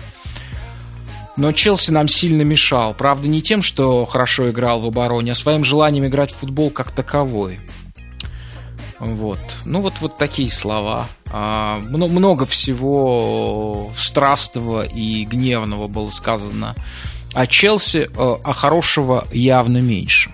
Но 1.36 1.52
Челси 1.52 1.92
нам 1.92 2.08
сильно 2.08 2.42
мешал. 2.42 2.94
Правда, 2.94 3.28
не 3.28 3.40
тем, 3.40 3.62
что 3.62 4.04
хорошо 4.06 4.50
играл 4.50 4.80
в 4.80 4.86
обороне, 4.86 5.32
а 5.32 5.34
своим 5.34 5.64
желанием 5.64 6.06
играть 6.06 6.30
в 6.30 6.36
футбол 6.36 6.70
как 6.70 6.90
таковой. 6.90 7.60
Вот. 8.98 9.38
Ну, 9.64 9.80
вот, 9.80 9.94
вот 10.00 10.16
такие 10.16 10.50
слова. 10.50 11.08
А, 11.30 11.80
много 11.80 12.46
всего 12.46 13.90
страстного 13.96 14.84
и 14.84 15.24
гневного 15.24 15.88
было 15.88 16.10
сказано 16.10 16.74
о 17.34 17.46
Челси, 17.46 18.10
э, 18.14 18.36
а 18.44 18.52
хорошего 18.52 19.26
явно 19.32 19.78
меньше. 19.78 20.30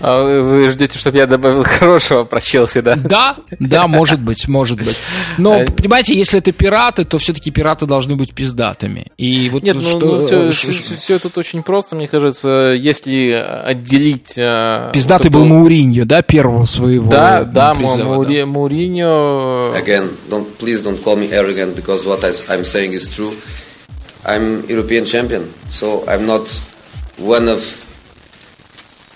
А 0.00 0.40
вы 0.42 0.70
ждете, 0.70 0.98
чтобы 0.98 1.18
я 1.18 1.26
добавил 1.26 1.62
хорошего 1.64 2.24
про 2.24 2.40
Челси, 2.40 2.80
да? 2.80 2.96
Да, 2.96 3.36
да, 3.58 3.86
может 3.86 4.20
быть, 4.20 4.48
может 4.48 4.78
быть. 4.78 4.96
Но, 5.36 5.60
а 5.60 5.64
понимаете, 5.66 6.14
если 6.14 6.38
это 6.38 6.52
пираты, 6.52 7.04
то 7.04 7.18
все-таки 7.18 7.50
пираты 7.50 7.86
должны 7.86 8.16
быть 8.16 8.34
пиздатыми. 8.34 9.08
И 9.18 9.50
вот 9.50 9.62
Нет, 9.62 9.76
ну, 9.76 9.82
что, 9.82 9.98
ну, 9.98 10.50
все, 10.50 10.70
все, 10.72 10.96
все 10.96 11.18
тут 11.18 11.36
очень 11.36 11.62
просто, 11.62 11.96
мне 11.96 12.08
кажется, 12.08 12.74
если 12.76 13.30
отделить... 13.32 14.34
Э, 14.36 14.90
Пиздатый 14.94 15.30
вот 15.30 15.40
был 15.40 15.46
Мауриньо, 15.46 16.04
да, 16.06 16.22
первого 16.22 16.64
своего 16.64 17.10
Да, 17.10 17.44
да, 17.44 17.74
призыва, 17.74 18.24
да. 18.24 18.46
Мауриньо... 18.46 19.74
Again, 19.76 20.10
don't, 20.30 20.46
please 20.58 20.82
don't 20.82 21.02
call 21.02 21.16
me 21.16 21.30
arrogant, 21.30 21.76
because 21.76 22.06
what 22.06 22.24
I'm 22.24 22.64
saying 22.64 22.92
is 22.92 23.10
true. 23.14 23.32
I'm 24.24 24.64
European 24.68 25.04
champion, 25.04 25.52
so 25.70 26.04
I'm 26.06 26.26
not 26.26 26.46
one 27.18 27.48
of 27.48 27.60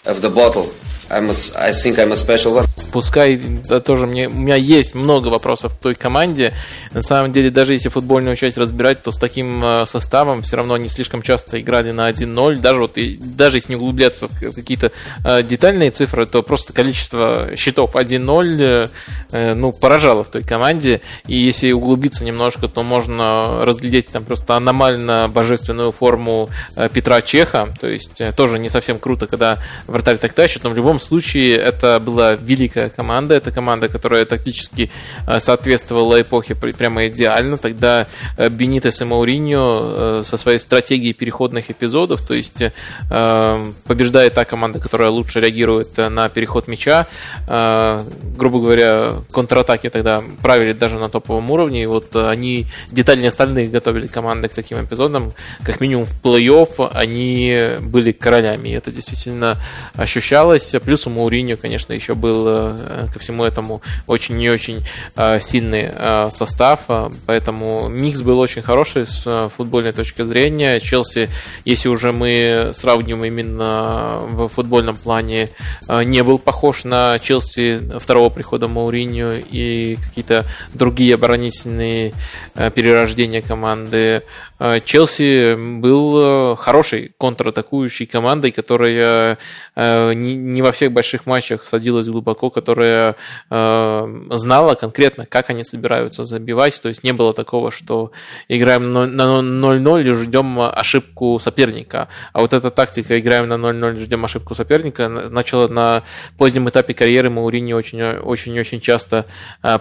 of 0.07 0.21
the 0.23 0.31
bottle. 0.31 0.73
I'm 1.11 1.29
a, 1.31 1.35
I 1.59 1.73
think 1.73 1.99
I'm 1.99 2.13
a 2.13 2.17
special 2.17 2.55
one. 2.55 2.67
Пускай 2.95 3.41
тоже 3.85 4.07
мне, 4.07 4.29
у 4.29 4.35
меня 4.35 4.55
есть 4.55 4.95
много 4.95 5.27
вопросов 5.27 5.75
к 5.75 5.83
той 5.83 5.97
команде. 5.97 6.55
На 6.93 7.03
самом 7.03 7.33
деле, 7.33 7.51
даже 7.51 7.73
если 7.73 7.89
футбольную 7.89 8.37
часть 8.37 8.57
разбирать, 8.57 9.03
то 9.03 9.11
с 9.11 9.19
таким 9.19 9.65
э, 9.65 9.85
составом 9.85 10.43
все 10.43 10.55
равно 10.55 10.75
они 10.75 10.87
слишком 10.87 11.21
часто 11.21 11.61
играли 11.61 11.91
на 11.91 12.09
1-0. 12.09 12.61
Даже, 12.61 12.79
вот, 12.79 12.97
и, 12.97 13.17
даже 13.17 13.57
если 13.57 13.71
не 13.71 13.77
углубляться 13.77 14.29
в 14.29 14.53
какие-то 14.53 14.93
э, 15.25 15.43
детальные 15.43 15.91
цифры, 15.91 16.25
то 16.25 16.45
просто 16.45 16.73
количество 16.73 17.57
счетов 17.57 17.97
1-0 17.97 18.91
э, 19.33 19.55
ну, 19.55 19.73
поражало 19.73 20.23
в 20.23 20.29
той 20.29 20.45
команде. 20.45 21.01
И 21.27 21.37
если 21.37 21.73
углубиться 21.73 22.25
немножко, 22.25 22.69
то 22.69 22.85
можно 22.85 23.65
разглядеть 23.65 24.07
там 24.07 24.25
просто 24.25 24.55
аномально 24.55 25.29
божественную 25.29 25.91
форму 25.91 26.49
Петра 26.93 27.23
Чеха. 27.23 27.71
То 27.81 27.89
есть 27.89 28.23
тоже 28.37 28.61
не 28.61 28.69
совсем 28.69 29.01
круто, 29.01 29.27
когда 29.27 29.59
вратарь 29.89 30.19
так 30.19 30.33
тащит, 30.33 30.63
но 30.63 30.71
в 30.71 30.77
любом 30.77 31.01
случае 31.01 31.57
это 31.57 31.99
была 31.99 32.35
великая 32.35 32.84
команда. 32.89 33.35
Это 33.35 33.51
команда, 33.51 33.89
которая 33.89 34.25
тактически 34.25 34.91
э, 35.27 35.39
соответствовала 35.39 36.21
эпохе 36.21 36.55
прямо 36.55 37.07
идеально. 37.07 37.57
Тогда 37.57 38.07
э, 38.37 38.49
Бенитес 38.49 39.01
и 39.01 39.05
Мауриньо 39.05 39.63
э, 39.63 40.23
со 40.27 40.37
своей 40.37 40.59
стратегией 40.59 41.13
переходных 41.13 41.71
эпизодов, 41.71 42.27
то 42.27 42.35
есть 42.35 42.63
побеждает 43.09 44.35
та 44.35 44.45
команда, 44.45 44.79
которая 44.79 45.11
лучше 45.11 45.41
реагирует 45.41 45.97
на 45.97 46.29
переход 46.29 46.69
мяча. 46.69 47.07
Грубо 47.47 48.61
говоря, 48.61 49.23
контратаки 49.33 49.89
тогда 49.89 50.23
правили 50.43 50.73
даже 50.73 50.99
на 50.99 51.09
топовом 51.09 51.51
уровне. 51.51 51.83
И 51.83 51.87
вот 51.87 52.15
они 52.17 52.67
детальнее 52.91 53.29
остальных 53.29 53.71
готовили 53.71 54.07
команды 54.07 54.49
к 54.49 54.55
таким 54.55 54.85
эпизодам. 54.85 55.33
Как 55.63 55.81
минимум 55.81 56.05
в 56.05 56.23
плей-офф 56.23 56.91
они 56.93 57.79
были 57.81 58.13
королями. 58.13 58.71
И 58.71 58.73
это 58.73 58.91
действительно 58.91 59.59
ощущалось. 59.95 60.75
Плюс 60.85 61.07
у 61.07 61.11
Мауриньо, 61.11 61.57
конечно, 61.57 61.93
еще 61.93 62.15
был 62.15 62.74
э, 62.79 63.07
ко 63.13 63.19
всему 63.19 63.45
этому 63.45 63.83
очень 64.07 64.41
и 64.41 64.49
очень 64.49 64.85
э, 65.17 65.41
сильный 65.41 65.91
э, 65.91 66.31
состав, 66.31 66.81
поэтому 67.27 67.89
микс 67.89 68.21
был 68.21 68.39
очень 68.39 68.63
хороший 68.63 69.07
с 69.07 69.51
футбольной 69.57 69.93
точки 69.93 70.23
зрения. 70.23 70.81
Челси, 70.81 71.29
если 71.65 71.89
уже 71.89 72.13
мы 72.13 72.73
сравниваем 72.75 73.25
именно 73.25 74.21
в 74.23 74.49
футбольном 74.49 74.97
плане, 74.97 75.51
не 75.89 76.23
был 76.23 76.39
похож 76.39 76.85
на 76.85 77.19
Челси 77.19 77.99
второго 77.99 78.31
прихода 78.31 78.69
Мауриньо 78.69 79.33
и 79.35 79.97
какие-то 79.97 80.47
другие 80.73 81.15
оборонительные 81.15 82.13
перерождения 82.55 83.43
команды. 83.43 84.23
Э, 84.65 84.81
Челси 84.81 85.57
был 85.81 86.55
э, 86.55 86.57
хорошей 86.57 87.13
контратакующей 87.19 88.07
командой, 88.07 88.51
которая 88.51 89.39
э, 89.77 90.13
не 90.15 90.63
во 90.63 90.73
всех 90.73 90.93
больших 90.93 91.27
матчах 91.27 91.67
садилась 91.67 92.09
глубоко, 92.09 92.51
которая 92.51 93.17
знала 93.51 94.75
конкретно, 94.75 95.27
как 95.27 95.51
они 95.51 95.65
собираются 95.65 96.25
забивать. 96.25 96.81
То 96.81 96.89
есть 96.89 97.05
не 97.05 97.13
было 97.13 97.35
такого, 97.35 97.71
что 97.71 98.13
играем 98.49 98.91
на 98.91 99.05
0-0 99.05 100.03
и 100.03 100.13
ждем 100.13 100.61
ошибку 100.61 101.39
соперника. 101.41 102.09
А 102.33 102.41
вот 102.41 102.53
эта 102.53 102.71
тактика 102.71 103.19
играем 103.19 103.49
на 103.49 103.55
0-0 103.55 103.97
и 103.97 104.01
ждем 104.01 104.25
ошибку 104.25 104.55
соперника 104.55 105.09
начала 105.09 105.69
на 105.69 106.03
позднем 106.39 106.69
этапе 106.69 106.95
карьеры 106.95 107.31
Маурини 107.31 107.73
очень-очень 107.73 108.81
часто 108.81 109.27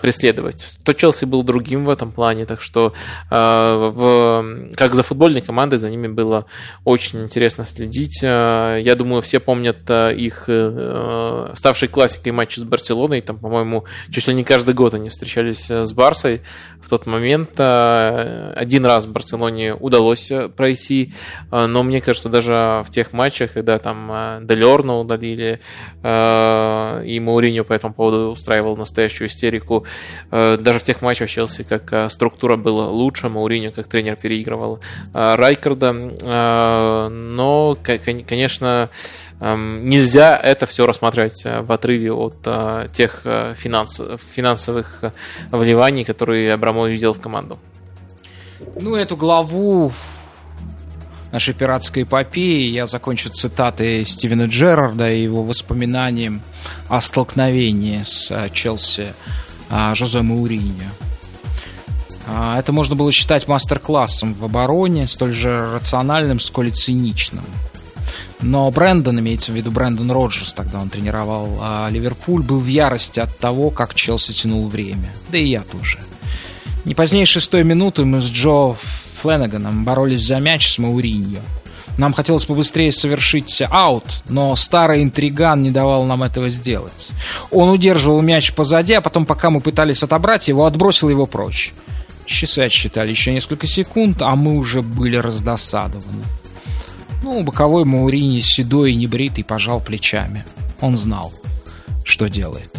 преследовать. 0.02 0.66
То 0.84 0.94
Челси 0.94 1.26
был 1.26 1.44
другим 1.44 1.86
в 1.86 1.90
этом 1.90 2.12
плане, 2.12 2.46
так 2.46 2.62
что 2.62 2.94
в 3.30 4.73
как 4.76 4.96
за 4.96 5.04
футбольной 5.04 5.42
командой, 5.42 5.78
за 5.78 5.90
ними 5.90 6.08
было 6.08 6.46
очень 6.84 7.24
интересно 7.24 7.66
следить. 7.66 8.24
Э, 8.24 8.80
я 8.82 8.96
думаю, 8.96 9.22
все 9.22 9.40
помнят 9.40 9.78
э, 9.88 10.16
их 10.16 10.46
э, 10.48 11.52
ставший 11.56 11.88
классикой 11.88 12.32
матчи 12.32 12.60
с 12.60 12.64
Барселоной. 12.64 13.22
Там, 13.22 13.38
по-моему, 13.38 13.86
чуть 14.12 14.28
ли 14.28 14.34
не 14.34 14.44
каждый 14.44 14.74
год 14.74 14.94
они 14.94 15.10
встречались 15.10 15.70
с 15.70 15.94
Барсой. 15.94 16.42
В 16.82 16.90
тот 16.90 17.06
момент 17.06 17.52
один 17.58 18.86
раз 18.86 19.08
Барселоне 19.08 19.74
удалось 19.74 20.30
пройти, 20.58 21.14
но 21.50 21.82
мне 21.82 22.02
кажется, 22.02 22.28
даже 22.28 22.84
в 22.86 22.88
тех 22.90 23.14
матчах, 23.14 23.54
когда 23.54 23.80
там 23.80 24.46
Делерна 24.46 25.00
удалили, 25.00 25.62
и 26.04 27.20
Мауриньо 27.22 27.64
по 27.64 27.72
этому 27.72 27.94
поводу 27.94 28.32
устраивал 28.32 28.76
настоящую 28.76 29.30
истерику, 29.30 29.86
даже 30.30 30.80
в 30.80 30.84
тех 30.84 31.02
матчах 31.02 31.30
Челси 31.30 31.64
как 31.64 32.12
структура 32.12 32.58
была 32.58 32.90
лучше, 32.90 33.30
Мауриньо 33.30 33.72
как 33.72 33.88
тренер 33.88 34.18
переиграл 34.18 34.53
проигрывал 34.54 34.80
Райкарда. 35.14 35.94
Но, 37.10 37.78
конечно, 37.84 38.90
эм, 39.40 39.90
нельзя 39.90 40.38
это 40.38 40.66
все 40.66 40.86
рассматривать 40.86 41.44
в 41.44 41.72
отрыве 41.72 42.12
от 42.12 42.36
тех 42.94 43.22
финансовых 43.58 45.02
вливаний, 45.52 46.04
которые 46.04 46.54
Абрамович 46.54 47.00
делал 47.00 47.16
в 47.16 47.22
команду. 47.22 47.60
Ну, 48.80 48.96
эту 48.96 49.18
главу 49.18 49.92
нашей 51.32 51.54
пиратской 51.54 52.04
эпопеи 52.04 52.70
я 52.70 52.86
закончу 52.86 53.30
цитатой 53.30 54.06
Стивена 54.06 54.46
Джерарда 54.46 55.12
и 55.12 55.24
его 55.24 55.44
воспоминанием 55.44 56.42
о 56.88 57.02
столкновении 57.02 58.04
с 58.04 58.50
Челси 58.54 59.14
Жозе 59.94 60.22
Мауриньо. 60.22 60.90
А, 62.28 62.60
это 62.60 62.72
можно 62.72 62.96
было 62.96 63.12
считать 63.12 63.48
мастер-классом 63.48 64.34
в 64.34 64.46
обороне, 64.46 65.08
столь 65.08 65.34
же 65.34 65.72
рациональным, 65.74 66.40
сколь 66.40 66.70
и 66.70 66.72
циничным. 66.72 67.44
Но 68.42 68.70
Брэндон, 68.72 69.20
имеется 69.20 69.52
в 69.52 69.56
виду 69.56 69.72
Брэндон 69.72 70.12
Роджерс, 70.12 70.54
тогда 70.54 70.82
он 70.82 70.90
тренировал 70.90 71.60
а 71.62 71.90
Ливерпуль, 71.90 72.44
был 72.44 72.60
в 72.60 72.68
ярости 72.68 73.20
от 73.20 73.38
того, 73.38 73.70
как 73.70 73.94
Челси 73.94 74.34
тянул 74.34 74.68
время. 74.68 75.14
Да 75.30 75.38
и 75.38 75.46
я 75.46 75.62
тоже. 75.62 76.00
Не 76.86 76.94
позднее 76.94 77.26
шестой 77.26 77.64
минуты 77.64 78.04
мы 78.04 78.20
с 78.20 78.30
Джо 78.30 78.76
Фленаганом 79.22 79.86
боролись 79.86 80.26
за 80.26 80.40
мяч 80.40 80.70
с 80.70 80.78
Мауриньо. 80.78 81.40
Нам 81.98 82.12
хотелось 82.12 82.46
побыстрее 82.46 82.92
совершить 82.92 83.62
аут, 83.70 84.04
но 84.28 84.56
старый 84.56 85.04
интриган 85.04 85.62
не 85.62 85.70
давал 85.70 86.04
нам 86.06 86.24
этого 86.24 86.50
сделать. 86.50 87.12
Он 87.52 87.70
удерживал 87.70 88.22
мяч 88.22 88.54
позади, 88.54 88.94
а 88.94 89.02
потом, 89.02 89.26
пока 89.26 89.50
мы 89.50 89.62
пытались 89.62 90.02
отобрать 90.02 90.48
его, 90.48 90.66
отбросил 90.66 91.10
его 91.10 91.28
прочь. 91.28 91.74
Часы 92.26 92.60
отсчитали 92.60 93.10
еще 93.10 93.34
несколько 93.34 93.68
секунд, 93.68 94.22
а 94.22 94.36
мы 94.36 94.58
уже 94.58 94.82
были 94.82 95.18
раздосадованы. 95.18 96.24
Ну, 97.22 97.44
боковой 97.44 97.86
Маурини 97.86 98.40
седой 98.42 98.92
и 98.92 98.96
небритый 98.96 99.44
пожал 99.44 99.80
плечами. 99.80 100.46
Он 100.82 100.98
знал, 100.98 101.32
что 102.04 102.30
делает. 102.30 102.70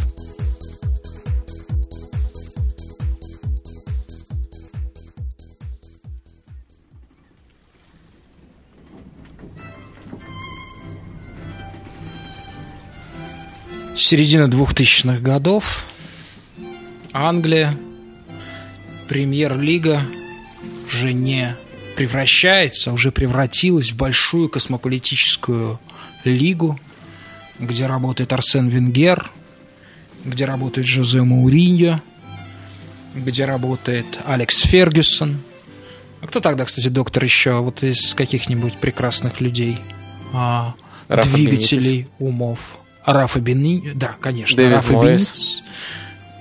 середина 14.05 14.45
2000-х 14.45 15.19
годов. 15.21 15.85
Англия, 17.13 17.77
премьер-лига 19.09 20.03
уже 20.87 21.13
не 21.13 21.57
превращается, 21.97 22.93
уже 22.93 23.13
превратилась 23.13 23.93
в 23.93 23.97
большую 23.97 24.49
космополитическую 24.49 25.81
лигу, 26.25 26.79
где 27.59 27.87
работает 27.87 28.33
Арсен 28.33 28.69
Венгер, 28.69 29.31
где 30.25 30.45
работает 30.45 30.87
Жозе 30.87 31.23
Мауриньо, 31.23 32.03
где 33.15 33.45
работает 33.45 34.07
Алекс 34.27 34.61
Фергюсон. 34.61 35.41
А 36.21 36.27
кто 36.27 36.41
тогда, 36.41 36.65
кстати, 36.65 36.89
доктор 36.89 37.23
еще 37.23 37.61
вот 37.61 37.83
из 37.83 38.15
каких-нибудь 38.15 38.75
прекрасных 38.75 39.41
людей? 39.41 39.79
А, 40.33 40.75
двигателей 41.09 41.93
Бенитес. 41.93 42.11
умов. 42.19 42.59
Рафа 43.05 43.39
Бенни... 43.39 43.93
Да, 43.95 44.17
конечно, 44.21 44.57
Дэвид 44.57 44.77
Рафа 44.77 44.93
Бенитес. 44.95 45.63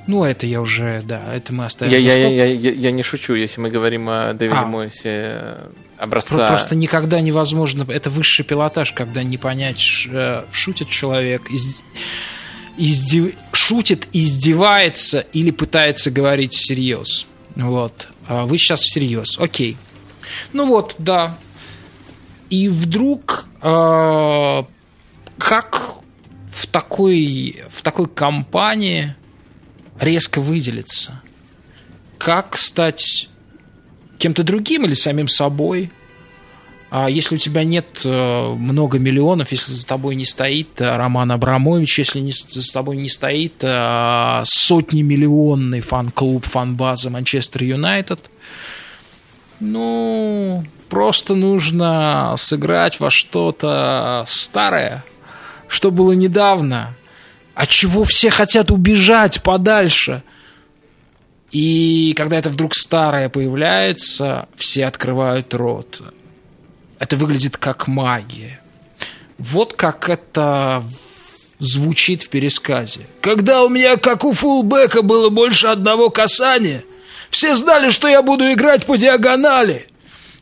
Ну, 0.06 0.24
это 0.24 0.46
я 0.46 0.62
уже, 0.62 1.02
да, 1.04 1.34
это 1.34 1.54
мы 1.54 1.66
оставим. 1.66 1.92
Я, 1.92 1.98
я, 1.98 2.28
я, 2.28 2.46
я, 2.46 2.72
я 2.72 2.92
не 2.92 3.04
шучу, 3.04 3.34
если 3.36 3.62
мы 3.62 3.70
говорим 3.70 4.10
о 4.10 4.34
Дэвиде 4.34 4.58
а. 4.58 4.66
Мойсе 4.66 5.00
э, 5.04 5.70
образца. 5.98 6.50
Просто 6.50 6.76
никогда 6.76 7.22
невозможно, 7.22 7.90
это 7.90 8.10
высший 8.10 8.44
пилотаж, 8.44 8.92
когда 8.92 9.24
не 9.24 9.38
понять, 9.38 10.08
э, 10.12 10.44
шутит 10.52 10.90
человек, 10.90 11.50
из, 11.50 11.84
издев, 12.78 13.34
шутит, 13.54 14.08
издевается 14.12 15.22
или 15.32 15.52
пытается 15.52 16.12
говорить 16.12 16.54
всерьез. 16.54 17.26
Вот. 17.56 18.10
А 18.28 18.46
вы 18.46 18.58
сейчас 18.58 18.82
всерьез. 18.82 19.38
Окей. 19.40 19.78
Ну 20.52 20.68
вот, 20.68 20.96
да. 20.98 21.38
И 22.50 22.68
вдруг 22.68 23.46
э, 23.62 24.64
как 25.38 25.96
в 26.52 26.68
такой, 26.68 27.64
в 27.70 27.82
такой 27.82 28.08
компании 28.08 29.16
резко 30.00 30.40
выделиться? 30.40 31.22
Как 32.18 32.58
стать 32.58 33.30
кем-то 34.18 34.44
другим 34.44 34.86
или 34.86 34.94
самим 34.94 35.28
собой? 35.28 35.92
А 36.96 37.10
если 37.10 37.36
у 37.36 37.38
тебя 37.40 37.64
нет 37.64 38.02
э, 38.06 38.48
много 38.54 39.00
миллионов, 39.00 39.52
если 39.52 39.72
за 39.72 39.84
тобой 39.84 40.14
не 40.14 40.26
стоит 40.26 40.80
э, 40.80 40.96
Роман 40.96 41.32
Абрамович, 41.32 41.98
если 41.98 42.20
не, 42.20 42.32
за 42.32 42.72
тобой 42.72 42.98
не 42.98 43.10
стоит 43.10 43.56
э, 43.64 44.44
сотни 44.46 45.02
миллионный 45.02 45.82
фан-клуб, 45.82 46.46
фан-база 46.46 47.10
Манчестер 47.10 47.64
Юнайтед, 47.64 48.30
ну, 49.60 50.64
просто 50.88 51.34
нужно 51.34 52.36
сыграть 52.38 53.00
во 53.00 53.10
что-то 53.10 54.26
старое, 54.28 55.04
что 55.68 55.90
было 55.90 56.12
недавно, 56.12 56.96
от 57.56 57.70
чего 57.70 58.04
все 58.04 58.30
хотят 58.30 58.72
убежать 58.72 59.44
подальше. 59.44 60.24
И 61.52 62.14
когда 62.18 62.38
это 62.38 62.50
вдруг 62.50 62.74
старое 62.74 63.30
появляется, 63.30 64.48
все 64.56 64.88
открывают 64.88 65.54
рот. 65.54 66.02
Это 66.98 67.16
выглядит 67.16 67.58
как 67.58 67.88
магия. 67.88 68.60
Вот 69.38 69.74
как 69.74 70.10
это 70.10 70.84
звучит 71.60 72.24
в 72.24 72.30
пересказе. 72.30 73.02
Когда 73.22 73.64
у 73.64 73.70
меня, 73.70 73.98
как 73.98 74.24
у 74.24 74.34
фулбека, 74.34 75.02
было 75.02 75.30
больше 75.30 75.68
одного 75.68 76.10
касания, 76.10 76.84
все 77.30 77.56
знали, 77.56 77.90
что 77.90 78.08
я 78.08 78.22
буду 78.22 78.52
играть 78.52 78.86
по 78.86 78.96
диагонали. 78.96 79.88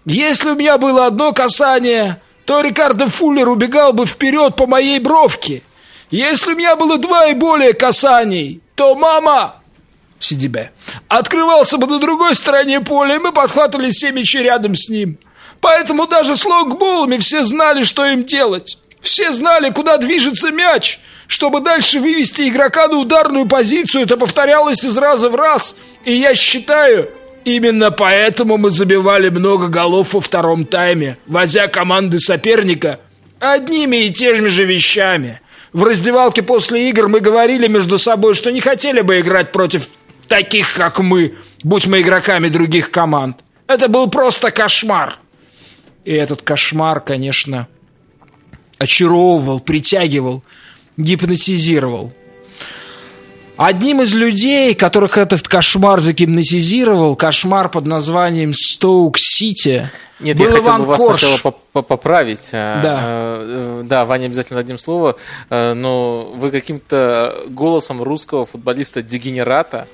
Если 0.05 0.49
у 0.49 0.55
меня 0.55 0.77
было 0.77 1.05
одно 1.05 1.31
касание, 1.31 2.21
то 2.45 2.61
Рикардо 2.61 3.07
Фуллер 3.07 3.49
убегал 3.49 3.93
бы 3.93 4.05
вперед 4.05 4.55
по 4.55 4.65
моей 4.65 4.99
бровке. 4.99 5.61
Если 6.11 6.53
у 6.53 6.55
меня 6.55 6.75
было 6.75 6.97
два 6.97 7.27
и 7.27 7.33
более 7.33 7.73
касаний, 7.73 8.61
то 8.75 8.95
мама, 8.95 9.61
Сидибе, 10.19 10.71
открывался 11.07 11.77
бы 11.77 11.87
на 11.87 11.99
другой 11.99 12.35
стороне 12.35 12.81
поля, 12.81 13.15
и 13.15 13.19
мы 13.19 13.31
подхватывали 13.31 13.89
все 13.91 14.11
мячи 14.11 14.39
рядом 14.39 14.75
с 14.75 14.89
ним. 14.89 15.17
Поэтому 15.61 16.07
даже 16.07 16.35
с 16.35 16.45
лонгболами 16.45 17.17
все 17.17 17.43
знали, 17.43 17.83
что 17.83 18.05
им 18.05 18.25
делать. 18.25 18.77
Все 18.99 19.31
знали, 19.31 19.71
куда 19.71 19.97
движется 19.97 20.51
мяч. 20.51 20.99
Чтобы 21.27 21.61
дальше 21.61 21.99
вывести 21.99 22.49
игрока 22.49 22.87
на 22.87 22.97
ударную 22.97 23.47
позицию, 23.47 24.03
это 24.03 24.17
повторялось 24.17 24.83
из 24.83 24.97
раза 24.97 25.29
в 25.29 25.35
раз. 25.35 25.75
И 26.03 26.13
я 26.13 26.35
считаю, 26.35 27.09
Именно 27.43 27.89
поэтому 27.89 28.57
мы 28.57 28.69
забивали 28.69 29.29
много 29.29 29.67
голов 29.67 30.13
во 30.13 30.21
втором 30.21 30.65
тайме, 30.65 31.17
возя 31.25 31.67
команды 31.67 32.19
соперника 32.19 32.99
одними 33.39 34.05
и 34.05 34.11
теми 34.11 34.47
же 34.47 34.65
вещами. 34.65 35.41
В 35.73 35.83
раздевалке 35.83 36.43
после 36.43 36.89
игр 36.89 37.07
мы 37.07 37.21
говорили 37.21 37.67
между 37.67 37.97
собой, 37.97 38.33
что 38.33 38.51
не 38.51 38.59
хотели 38.59 39.01
бы 39.01 39.19
играть 39.19 39.51
против 39.51 39.87
таких, 40.27 40.73
как 40.73 40.99
мы, 40.99 41.35
будь 41.63 41.87
мы 41.87 42.01
игроками 42.01 42.49
других 42.49 42.91
команд. 42.91 43.39
Это 43.67 43.87
был 43.87 44.09
просто 44.09 44.51
кошмар. 44.51 45.17
И 46.03 46.11
этот 46.11 46.41
кошмар, 46.41 46.99
конечно, 46.99 47.67
очаровывал, 48.79 49.61
притягивал, 49.61 50.43
гипнотизировал. 50.97 52.13
Одним 53.63 54.01
из 54.01 54.15
людей, 54.15 54.73
которых 54.73 55.17
этот 55.17 55.47
кошмар 55.47 56.01
загипнотизировал, 56.01 57.15
кошмар 57.15 57.69
под 57.69 57.85
названием 57.85 58.53
Стоук-Сити, 58.55 59.87
нет, 60.19 60.37
был 60.37 60.45
я 60.45 60.51
хотел 60.51 60.65
Иван 60.65 60.81
бы 60.81 60.87
вас 60.87 60.97
Корж. 60.97 61.21
сначала 61.21 61.53
поправить. 61.81 62.49
А, 62.53 62.81
да. 62.81 62.99
А, 63.01 63.83
да, 63.83 64.05
Ваня 64.05 64.25
обязательно 64.25 64.59
одним 64.59 64.77
словом, 64.77 65.15
а, 65.49 65.73
но 65.73 66.31
вы 66.35 66.49
каким-то 66.51 67.35
голосом 67.49 68.01
русского 68.01 68.45
футболиста-дегенерата 68.45 69.87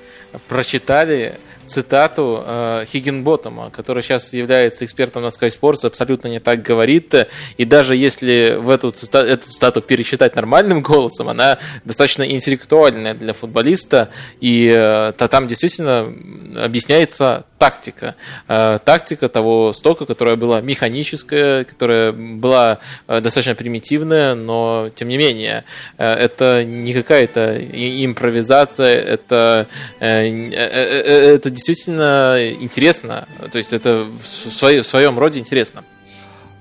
прочитали 0.48 1.38
цитату 1.68 2.42
э, 2.44 2.84
Хиггинботтома, 2.88 3.70
который 3.70 4.02
сейчас 4.02 4.32
является 4.32 4.84
экспертом 4.84 5.22
на 5.22 5.28
Sky 5.28 5.48
Sports, 5.48 5.86
абсолютно 5.86 6.28
не 6.28 6.40
так 6.40 6.62
говорит. 6.62 7.14
И 7.56 7.64
даже 7.64 7.96
если 7.96 8.56
в 8.58 8.70
эту, 8.70 8.88
эту 9.12 9.50
цитату 9.50 9.80
пересчитать 9.80 10.34
нормальным 10.36 10.82
голосом, 10.88 11.28
она 11.28 11.58
достаточно 11.84 12.22
интеллектуальная 12.22 13.14
для 13.14 13.32
футболиста. 13.32 14.08
И 14.40 14.66
э, 14.66 15.12
то 15.16 15.28
там 15.28 15.48
действительно 15.48 16.12
объясняется 16.56 17.44
тактика. 17.58 18.14
Э, 18.46 18.78
тактика 18.84 19.28
того 19.28 19.72
стока, 19.72 20.06
которая 20.06 20.36
была 20.36 20.60
механическая, 20.60 21.64
которая 21.64 22.12
была 22.12 22.78
э, 23.06 23.20
достаточно 23.20 23.54
примитивная, 23.54 24.34
но 24.34 24.90
тем 24.94 25.08
не 25.08 25.18
менее, 25.18 25.64
э, 25.98 26.10
это 26.10 26.64
не 26.64 26.92
какая-то 26.92 27.58
импровизация, 27.58 28.98
это, 28.98 29.66
это 30.00 31.50
действительно 31.58 32.38
интересно, 32.60 33.28
то 33.52 33.58
есть 33.58 33.72
это 33.72 34.06
в, 34.06 34.50
своей, 34.50 34.80
в 34.80 34.86
своем 34.86 35.18
роде 35.18 35.40
интересно. 35.40 35.84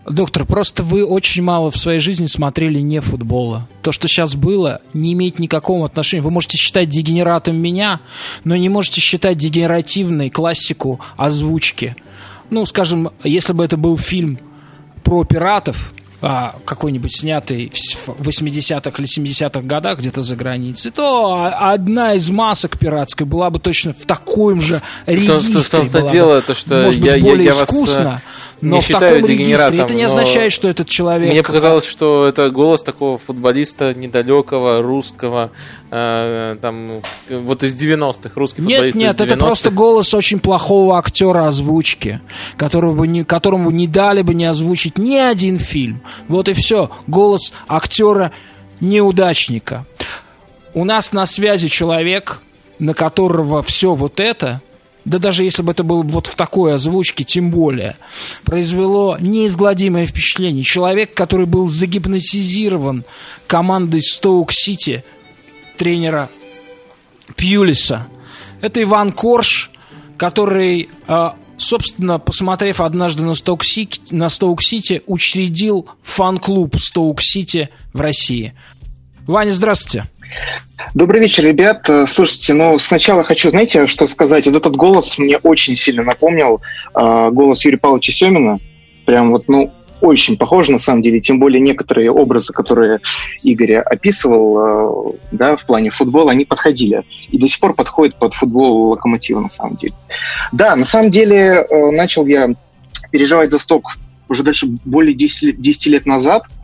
Доктор, 0.09 0.45
просто 0.45 0.83
вы 0.83 1.05
очень 1.05 1.43
мало 1.43 1.69
в 1.69 1.77
своей 1.77 1.99
жизни 1.99 2.27
смотрели 2.27 2.79
не 2.79 3.01
футбола. 3.01 3.67
То, 3.81 3.91
что 3.91 4.07
сейчас 4.07 4.35
было, 4.35 4.81
не 4.93 5.11
имеет 5.11 5.37
никакого 5.37 5.85
отношения. 5.85 6.23
Вы 6.23 6.31
можете 6.31 6.57
считать 6.57 6.87
дегенератом 6.87 7.57
меня, 7.57 7.99
но 8.45 8.55
не 8.55 8.69
можете 8.69 9.01
считать 9.01 9.37
дегенеративной 9.37 10.29
классику 10.29 11.01
озвучки. 11.17 11.97
Ну, 12.49 12.65
скажем, 12.65 13.11
если 13.23 13.51
бы 13.51 13.65
это 13.65 13.75
был 13.75 13.97
фильм 13.97 14.39
про 15.03 15.25
пиратов, 15.25 15.93
какой-нибудь 16.19 17.15
снятый 17.15 17.71
в 18.05 18.27
80-х 18.27 18.91
или 18.97 19.07
70-х 19.07 19.61
годах 19.61 19.99
где-то 19.99 20.23
за 20.23 20.35
границей, 20.35 20.91
то 20.91 21.51
одна 21.59 22.13
из 22.13 22.29
масок 22.29 22.79
пиратской 22.79 23.25
была 23.25 23.49
бы 23.49 23.59
точно 23.59 23.93
в 23.93 24.05
таком 24.05 24.61
же 24.61 24.81
регистре. 25.05 25.59
В 25.61 25.69
том, 25.69 25.89
в 25.89 25.91
том, 25.91 26.11
дело, 26.11 26.41
то, 26.41 26.55
что 26.55 26.83
может 26.85 27.03
я, 27.03 27.13
быть, 27.13 27.23
более 27.23 27.45
я, 27.45 27.53
я 27.53 27.63
искусно. 27.63 28.03
Вас 28.03 28.21
но 28.61 28.77
не 28.77 28.81
в 28.81 28.87
таком 28.87 29.25
регистре 29.25 29.79
это 29.79 29.93
не 29.93 30.03
означает, 30.03 30.51
что 30.51 30.67
этот 30.67 30.87
человек... 30.87 31.31
Мне 31.31 31.43
показалось, 31.43 31.85
что 31.85 32.25
это 32.25 32.49
голос 32.49 32.81
такого 32.81 33.17
футболиста 33.17 33.93
недалекого, 33.93 34.81
русского, 34.81 35.51
э, 35.91 36.57
там, 36.61 37.01
вот 37.29 37.63
из 37.63 37.75
90-х, 37.75 38.31
русский 38.35 38.61
нет, 38.61 38.71
футболист 38.71 38.97
Нет, 38.97 39.19
нет, 39.19 39.21
это 39.21 39.37
просто 39.37 39.69
голос 39.69 40.13
очень 40.13 40.39
плохого 40.39 40.97
актера 40.97 41.47
озвучки, 41.47 42.19
которого 42.55 42.93
бы 42.93 43.07
не, 43.07 43.23
которому 43.23 43.69
не 43.69 43.87
дали 43.87 44.23
бы 44.23 44.33
не 44.33 44.45
озвучить 44.45 44.97
ни 44.97 45.17
один 45.17 45.59
фильм. 45.59 46.01
Вот 46.27 46.49
и 46.49 46.53
все. 46.53 46.89
Голос 47.05 47.53
актера 47.67 48.31
неудачника. 48.79 49.85
У 50.73 50.83
нас 50.83 51.13
на 51.13 51.25
связи 51.25 51.67
человек, 51.67 52.41
на 52.79 52.93
которого 52.93 53.63
все 53.63 53.93
вот 53.93 54.19
это 54.19 54.61
да 55.07 55.19
даже 55.19 55.45
если 55.45 55.63
бы 55.63 55.71
это 55.71 55.85
было 55.85 56.03
вот 56.03 56.27
в 56.27 56.35
такой 56.35 56.73
озвучке, 56.75 57.23
тем 57.23 57.49
более, 57.49 57.95
произвело 58.43 59.17
неизгладимое 59.17 60.05
впечатление. 60.05 60.63
Человек, 60.63 61.13
который 61.13 61.45
был 61.45 61.69
загипнотизирован 61.69 63.05
командой 63.47 64.01
Стоук-Сити, 64.01 65.05
тренера 65.77 66.29
Пьюлиса. 67.37 68.07
Это 68.59 68.83
Иван 68.83 69.13
Корж, 69.13 69.71
который, 70.17 70.89
а, 71.07 71.37
собственно, 71.57 72.19
посмотрев 72.19 72.81
однажды 72.81 73.23
на 73.23 73.33
Стоук-Сити, 73.33 74.13
на 74.13 74.27
Стоук-Сити 74.27 75.03
учредил 75.05 75.87
фан-клуб 76.03 76.75
Стоук-Сити 76.77 77.69
в 77.93 78.01
России. 78.01 78.53
Ваня, 79.25 79.51
здравствуйте. 79.51 80.09
Добрый 80.93 81.21
вечер, 81.21 81.43
ребят. 81.43 81.89
Э, 81.89 82.05
слушайте, 82.07 82.53
ну 82.53 82.77
сначала 82.79 83.23
хочу, 83.23 83.49
знаете, 83.49 83.87
что 83.87 84.07
сказать. 84.07 84.45
Вот 84.45 84.55
этот 84.55 84.75
голос 84.75 85.17
мне 85.17 85.37
очень 85.37 85.75
сильно 85.75 86.03
напомнил 86.03 86.61
э, 86.95 87.29
голос 87.31 87.63
Юрия 87.65 87.77
Павловича 87.77 88.11
Семина. 88.11 88.59
Прям 89.05 89.31
вот, 89.31 89.47
ну, 89.47 89.73
очень 90.01 90.37
похоже 90.37 90.71
на 90.71 90.79
самом 90.79 91.01
деле, 91.01 91.19
тем 91.19 91.39
более 91.39 91.59
некоторые 91.61 92.11
образы, 92.11 92.53
которые 92.53 92.99
Игорь 93.41 93.75
описывал, 93.75 95.13
э, 95.13 95.17
да, 95.31 95.57
в 95.57 95.65
плане 95.65 95.91
футбола, 95.91 96.31
они 96.31 96.45
подходили. 96.45 97.03
И 97.29 97.37
до 97.37 97.47
сих 97.47 97.59
пор 97.59 97.73
подходят 97.73 98.17
под 98.19 98.33
футбол 98.33 98.89
локомотива, 98.89 99.39
на 99.39 99.49
самом 99.49 99.75
деле. 99.75 99.93
Да, 100.51 100.75
на 100.75 100.85
самом 100.85 101.09
деле 101.09 101.65
э, 101.69 101.91
начал 101.91 102.25
я 102.25 102.49
переживать 103.11 103.51
за 103.51 103.59
сток 103.59 103.97
уже 104.29 104.43
дальше 104.43 104.67
более 104.83 105.15
10, 105.15 105.59
10 105.59 105.85
лет 105.87 106.05
назад– 106.05 106.43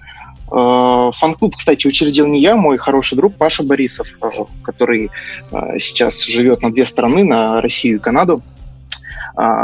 фан-клуб, 0.54 1.56
кстати, 1.58 1.88
учредил 1.88 2.28
не 2.28 2.40
я, 2.40 2.56
мой 2.56 2.78
хороший 2.78 3.16
друг 3.16 3.36
Паша 3.36 3.64
Борисов, 3.64 4.08
э, 4.22 4.28
который 4.64 5.10
э, 5.52 5.80
сейчас 5.80 6.24
живет 6.24 6.62
на 6.62 6.72
две 6.72 6.86
страны, 6.86 7.24
на 7.24 7.60
Россию 7.60 7.98
и 7.98 8.00
Канаду. 8.00 8.42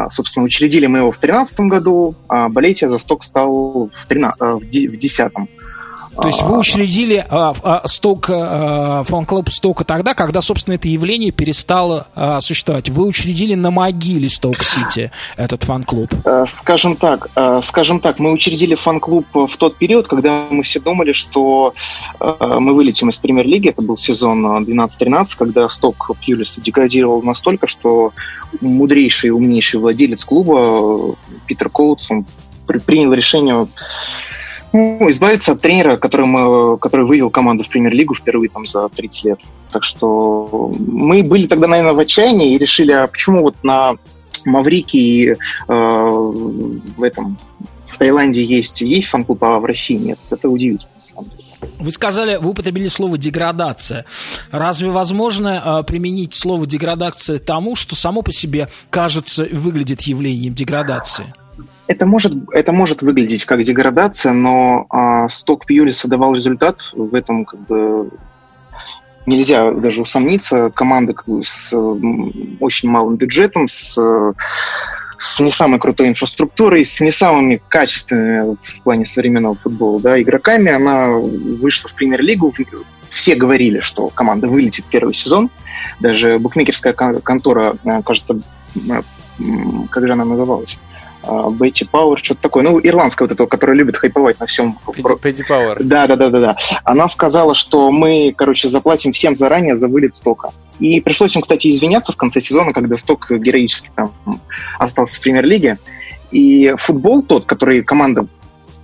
Собственно, 0.09 0.45
учредили 0.45 0.87
мы 0.87 0.97
его 0.97 1.11
в 1.11 1.19
2013 1.19 1.59
году, 1.59 2.15
а 2.27 2.49
болеть 2.49 2.81
я 2.81 2.89
за 2.89 2.97
Сток 2.97 3.23
стал 3.23 3.91
в 3.93 4.07
2010. 4.07 5.31
То 6.21 6.27
есть 6.27 6.41
вы 6.41 6.59
учредили 6.59 7.25
а, 7.29 7.53
а, 7.63 7.87
Сток, 7.87 8.29
а, 8.29 9.03
фан-клуб 9.03 9.49
Стока 9.49 9.83
тогда, 9.83 10.13
когда, 10.13 10.41
собственно, 10.41 10.75
это 10.75 10.87
явление 10.87 11.31
перестало 11.31 12.07
а, 12.15 12.41
существовать. 12.41 12.89
Вы 12.89 13.05
учредили 13.05 13.55
на 13.55 13.71
могиле 13.71 14.29
Сток-Сити 14.29 15.11
этот 15.37 15.63
фан-клуб. 15.63 16.13
Э, 16.25 16.45
скажем 16.47 16.95
так, 16.95 17.29
э, 17.35 17.61
скажем 17.63 17.99
так, 17.99 18.19
мы 18.19 18.31
учредили 18.31 18.75
фан-клуб 18.75 19.25
в 19.33 19.57
тот 19.57 19.77
период, 19.77 20.07
когда 20.07 20.43
мы 20.49 20.63
все 20.63 20.79
думали, 20.79 21.13
что 21.13 21.73
э, 22.19 22.57
мы 22.59 22.73
вылетим 22.73 23.09
из 23.09 23.19
премьер-лиги. 23.19 23.69
Это 23.69 23.81
был 23.81 23.97
сезон 23.97 24.45
12-13, 24.63 25.27
когда 25.37 25.69
Сток 25.69 26.11
Пьюлиса 26.19 26.57
деградировал 26.57 27.21
настолько, 27.21 27.67
что 27.67 28.13
мудрейший, 28.61 29.31
умнейший 29.31 29.79
владелец 29.79 30.25
клуба 30.25 31.15
Питер 31.47 31.69
Коутс, 31.69 32.11
он 32.11 32.25
принял 32.85 33.13
решение 33.13 33.67
ну, 34.73 35.09
избавиться 35.09 35.53
от 35.53 35.61
тренера, 35.61 35.97
который, 35.97 36.25
мы, 36.25 36.77
который 36.77 37.05
вывел 37.05 37.29
команду 37.29 37.63
в 37.63 37.69
премьер-лигу 37.69 38.15
впервые 38.15 38.49
там, 38.49 38.65
за 38.65 38.89
30 38.89 39.23
лет. 39.25 39.39
Так 39.71 39.83
что 39.83 40.71
мы 40.77 41.23
были 41.23 41.47
тогда, 41.47 41.67
наверное, 41.67 41.93
в 41.93 41.99
отчаянии 41.99 42.53
и 42.53 42.57
решили, 42.57 42.91
а 42.91 43.07
почему 43.07 43.41
вот 43.41 43.55
на 43.63 43.95
Маврике 44.45 45.31
э, 45.31 45.35
в 45.67 47.03
этом 47.03 47.37
в 47.87 47.97
Таиланде 47.97 48.43
есть, 48.43 48.81
есть 48.81 49.07
фан-клуб, 49.07 49.43
а 49.43 49.59
в 49.59 49.65
России 49.65 49.95
нет. 49.95 50.19
Это 50.29 50.49
удивительно. 50.49 50.91
Вы 51.77 51.91
сказали, 51.91 52.37
вы 52.37 52.51
употребили 52.51 52.87
слово 52.87 53.17
деградация. 53.17 54.05
Разве 54.51 54.89
возможно 54.89 55.79
э, 55.81 55.83
применить 55.83 56.33
слово 56.33 56.65
деградация 56.65 57.37
тому, 57.37 57.75
что 57.75 57.95
само 57.95 58.21
по 58.21 58.31
себе 58.31 58.69
кажется 58.89 59.47
выглядит 59.51 60.01
явлением 60.03 60.53
деградации? 60.53 61.33
Это 61.89 62.05
может, 62.05 62.33
это 62.51 62.71
может 62.71 63.01
выглядеть 63.01 63.45
как 63.45 63.63
деградация, 63.63 64.31
но 64.31 64.85
а, 64.91 65.27
сток 65.27 65.65
Пьюлиса 65.65 66.07
давал 66.07 66.35
результат. 66.35 66.81
В 66.93 67.15
этом 67.15 67.45
как 67.45 67.59
бы 67.61 68.11
нельзя 69.25 69.71
даже 69.71 70.03
усомниться. 70.03 70.69
Команда 70.69 71.13
как 71.13 71.25
бы, 71.25 71.43
с 71.43 71.75
очень 72.59 72.89
малым 72.89 73.15
бюджетом, 73.15 73.67
с, 73.67 73.97
с 75.17 75.39
не 75.39 75.49
самой 75.49 75.79
крутой 75.79 76.09
инфраструктурой, 76.09 76.85
с 76.85 76.99
не 76.99 77.09
самыми 77.09 77.59
качественными 77.69 78.55
в 78.61 78.83
плане 78.83 79.07
современного 79.07 79.55
футбола 79.55 79.99
да, 79.99 80.21
игроками, 80.21 80.71
она 80.71 81.09
вышла 81.09 81.89
в 81.89 81.95
премьер-лигу. 81.95 82.53
Все 83.09 83.33
говорили, 83.33 83.79
что 83.79 84.09
команда 84.09 84.47
вылетит 84.47 84.85
первый 84.85 85.15
сезон. 85.15 85.49
Даже 85.99 86.37
букмекерская 86.37 86.93
контора, 86.93 87.77
э, 87.83 88.03
кажется, 88.03 88.39
как 89.89 90.05
же 90.05 90.13
она 90.13 90.25
называлась? 90.25 90.77
Бетти 91.51 91.85
Пауэр, 91.85 92.19
что-то 92.23 92.41
такое. 92.41 92.63
Ну, 92.63 92.79
ирландская 92.79 93.27
вот 93.27 93.33
эта, 93.33 93.45
которая 93.45 93.77
любит 93.77 93.97
хайповать 93.97 94.39
на 94.39 94.45
всем. 94.45 94.77
Бетти 95.23 95.43
Пауэр. 95.43 95.83
Да, 95.83 96.07
да, 96.07 96.15
да, 96.15 96.29
да, 96.29 96.39
да. 96.39 96.57
Она 96.83 97.09
сказала, 97.09 97.55
что 97.55 97.91
мы, 97.91 98.33
короче, 98.35 98.69
заплатим 98.69 99.11
всем 99.11 99.35
заранее 99.35 99.77
за 99.77 99.87
вылет 99.87 100.15
стока. 100.15 100.49
И 100.79 101.01
пришлось 101.01 101.35
им, 101.35 101.41
кстати, 101.41 101.69
извиняться 101.69 102.11
в 102.11 102.17
конце 102.17 102.41
сезона, 102.41 102.73
когда 102.73 102.95
сток 102.97 103.29
героически 103.29 103.91
там 103.95 104.11
остался 104.77 105.17
в 105.17 105.21
премьер-лиге. 105.21 105.77
И 106.31 106.73
футбол 106.77 107.23
тот, 107.23 107.45
который 107.45 107.83
команда 107.83 108.27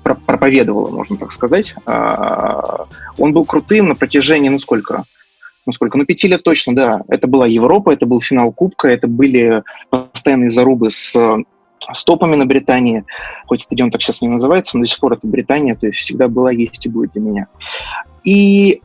проповедовала, 0.03 0.89
можно 0.89 1.17
так 1.17 1.31
сказать, 1.31 1.73
а, 1.85 2.85
он 3.17 3.33
был 3.33 3.45
крутым 3.45 3.87
на 3.87 3.95
протяжении, 3.95 4.49
ну 4.49 4.59
сколько, 4.59 5.03
ну 5.65 5.73
сколько, 5.73 5.97
ну 5.97 6.05
пяти 6.05 6.27
лет 6.27 6.43
точно, 6.43 6.75
да. 6.75 7.01
Это 7.07 7.27
была 7.27 7.47
Европа, 7.47 7.91
это 7.91 8.05
был 8.05 8.21
финал 8.21 8.51
Кубка, 8.51 8.87
это 8.87 9.07
были 9.07 9.63
постоянные 9.89 10.51
зарубы 10.51 10.91
с 10.91 11.15
стопами 11.93 12.35
на 12.35 12.45
Британии, 12.45 13.05
хоть 13.47 13.61
стадион 13.61 13.91
так 13.91 14.01
сейчас 14.01 14.21
не 14.21 14.27
называется, 14.27 14.77
но 14.77 14.83
до 14.83 14.89
сих 14.89 14.99
пор 14.99 15.13
это 15.13 15.27
Британия, 15.27 15.75
то 15.75 15.87
есть 15.87 15.99
всегда 15.99 16.27
была, 16.27 16.51
есть 16.51 16.85
и 16.85 16.89
будет 16.89 17.13
для 17.13 17.21
меня. 17.21 17.47
И 18.23 18.81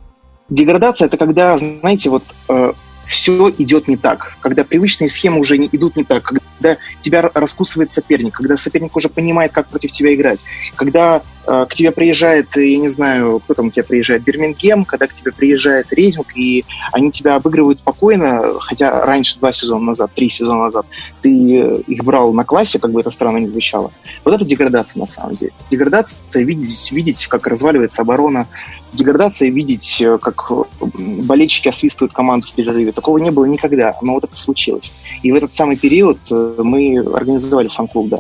деградация– 0.49 1.07
это 1.09 1.17
когда, 1.17 1.57
знаете, 1.57 2.11
вот 2.11 2.25
э, 2.49 2.73
все 3.07 3.51
идет 3.59 3.89
не 3.89 3.97
так, 3.97 4.37
когда 4.41 4.65
привычные 4.65 5.11
схемы 5.11 5.41
уже 5.41 5.59
не 5.59 5.69
идут 5.73 5.97
не 5.97 6.05
так, 6.05 6.23
когда 6.23 6.79
тебя 7.01 7.23
раскусывает 7.35 7.93
соперник, 7.93 8.35
когда 8.35 8.57
соперник 8.57 8.95
уже 8.97 9.09
понимает, 9.09 9.53
как 9.53 9.69
против 9.69 9.91
тебя 9.91 10.15
играть, 10.15 10.41
когда 10.77 11.23
к 11.69 11.75
тебе 11.75 11.91
приезжает, 11.91 12.55
я 12.57 12.79
не 12.79 12.89
знаю, 12.89 13.41
кто 13.41 13.55
там 13.55 13.67
у 13.67 13.71
тебя 13.71 13.85
приезжает, 13.85 14.23
Бирмингем, 14.23 14.85
когда 14.85 15.07
к 15.07 15.13
тебе 15.13 15.33
приезжает 15.33 15.93
Рейдинг, 15.93 16.37
и 16.37 16.65
они 16.93 17.11
тебя 17.11 17.35
обыгрывают 17.35 17.81
спокойно, 17.81 18.55
хотя 18.61 19.05
раньше, 19.05 19.39
два 19.39 19.53
сезона 19.53 19.87
назад, 19.87 20.13
три 20.15 20.31
сезона 20.31 20.65
назад, 20.65 20.87
ты 21.23 21.31
их 21.31 22.05
брал 22.05 22.33
на 22.33 22.45
классе, 22.45 22.79
как 22.79 22.93
бы 22.93 23.01
это 23.01 23.11
странно 23.11 23.39
не 23.39 23.49
звучало. 23.49 23.91
Вот 24.25 24.35
это 24.35 24.45
деградация 24.45 25.01
на 25.01 25.09
самом 25.09 25.35
деле. 25.35 25.53
Деградация— 25.71 26.19
видеть, 26.35 26.93
видеть, 26.93 27.27
как 27.27 27.47
разваливается 27.47 28.03
оборона, 28.03 28.47
деградация 28.93 29.51
видеть, 29.51 30.01
э, 30.01 30.19
как 30.19 30.51
болельщики 30.81 31.69
освистывают 31.69 32.13
команду 32.13 32.47
в 32.49 32.53
перерыве. 32.55 32.93
Такого 32.93 33.19
не 33.19 33.31
было 33.31 33.45
никогда, 33.45 33.95
но 34.03 34.15
вот 34.15 34.25
это 34.25 34.37
случилось. 34.37 34.93
И 35.23 35.33
в 35.33 35.35
этот 35.35 35.55
самый 35.55 35.77
период 35.77 36.19
э, 36.31 36.55
мы 36.59 36.99
организовали 36.99 37.69
фан-клуб, 37.69 38.09
да. 38.09 38.19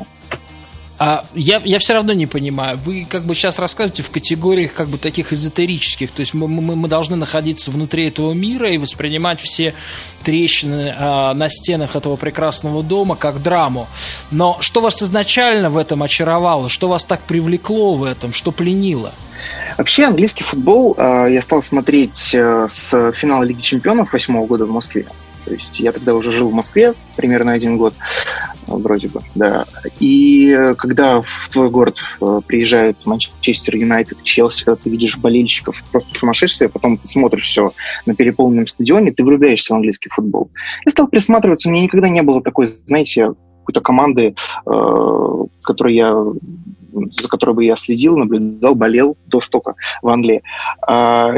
А 1.01 1.25
я, 1.35 1.63
я 1.65 1.79
все 1.79 1.95
равно 1.95 2.13
не 2.13 2.27
понимаю. 2.27 2.77
Вы 2.77 3.07
как 3.09 3.25
бы 3.25 3.35
сейчас 3.35 3.59
рассказываете 3.59 4.03
в 4.03 4.11
категориях 4.11 4.75
как 4.75 4.89
бы 4.89 4.99
таких 4.99 5.33
эзотерических. 5.33 6.13
То 6.13 6.21
есть 6.21 6.35
мы, 6.35 6.47
мы, 6.47 6.77
мы 6.77 6.89
должны 6.89 7.17
находиться 7.17 7.71
внутри 7.71 8.09
этого 8.09 8.35
мира 8.35 8.71
и 8.71 8.77
воспринимать 8.77 9.41
все 9.41 9.73
трещины 10.25 10.95
а, 10.95 11.33
на 11.33 11.49
стенах 11.49 11.97
этого 11.97 12.17
прекрасного 12.17 12.83
дома 12.83 13.17
как 13.17 13.43
драму. 13.43 13.89
Но 14.31 14.59
что 14.61 14.83
вас 14.83 15.03
изначально 15.03 15.71
в 15.71 15.79
этом 15.79 16.03
очаровало? 16.03 16.69
Что 16.69 16.87
вас 16.89 17.07
так 17.07 17.23
привлекло 17.23 17.95
в 17.95 18.05
этом? 18.05 18.35
Что 18.35 18.53
пленило? 18.53 19.15
Вообще 19.79 20.05
английский 20.05 20.45
футбол 20.45 20.95
э, 20.99 21.29
я 21.33 21.41
стал 21.41 21.63
смотреть 21.63 22.35
э, 22.35 22.67
с 22.69 23.13
финала 23.13 23.43
Лиги 23.45 23.63
Чемпионов 23.63 24.13
восьмого 24.13 24.47
года 24.47 24.67
в 24.67 24.71
Москве. 24.71 25.07
То 25.51 25.55
есть 25.55 25.81
я 25.81 25.91
тогда 25.91 26.15
уже 26.15 26.31
жил 26.31 26.49
в 26.49 26.55
Москве 26.55 26.95
примерно 27.17 27.51
один 27.51 27.77
год, 27.77 27.93
вроде 28.69 29.09
бы, 29.09 29.21
да. 29.35 29.65
И 29.99 30.57
когда 30.79 31.23
в 31.23 31.49
твой 31.53 31.71
город 31.71 31.99
э, 32.21 32.41
приезжают 32.47 33.05
Манчестер 33.05 33.75
Юнайтед, 33.75 34.23
Челси, 34.23 34.65
когда 34.65 34.81
ты 34.81 34.91
видишь 34.91 35.19
болельщиков, 35.19 35.83
просто 35.91 36.17
сумасшествие, 36.17 36.69
потом 36.69 36.99
ты 36.99 37.09
смотришь 37.09 37.47
все 37.47 37.73
на 38.07 38.15
переполненном 38.15 38.69
стадионе, 38.69 39.11
ты 39.11 39.25
влюбляешься 39.25 39.75
в 39.75 39.77
английский 39.79 40.11
футбол. 40.11 40.53
Я 40.87 40.93
стал 40.93 41.09
присматриваться, 41.09 41.69
у 41.69 41.73
меня 41.73 41.83
никогда 41.83 42.09
не 42.09 42.23
было 42.23 42.41
такой, 42.41 42.67
знаете, 42.87 43.33
какой-то 43.63 43.81
команды, 43.81 44.37
э, 44.67 45.45
которой 45.65 45.97
я 45.97 46.15
за 46.93 47.29
которой 47.29 47.55
бы 47.55 47.65
я 47.65 47.77
следил, 47.77 48.17
наблюдал, 48.17 48.75
болел 48.75 49.17
до 49.27 49.41
стока 49.41 49.75
в 50.03 50.09
Англии. 50.09 50.43
А, 50.87 51.35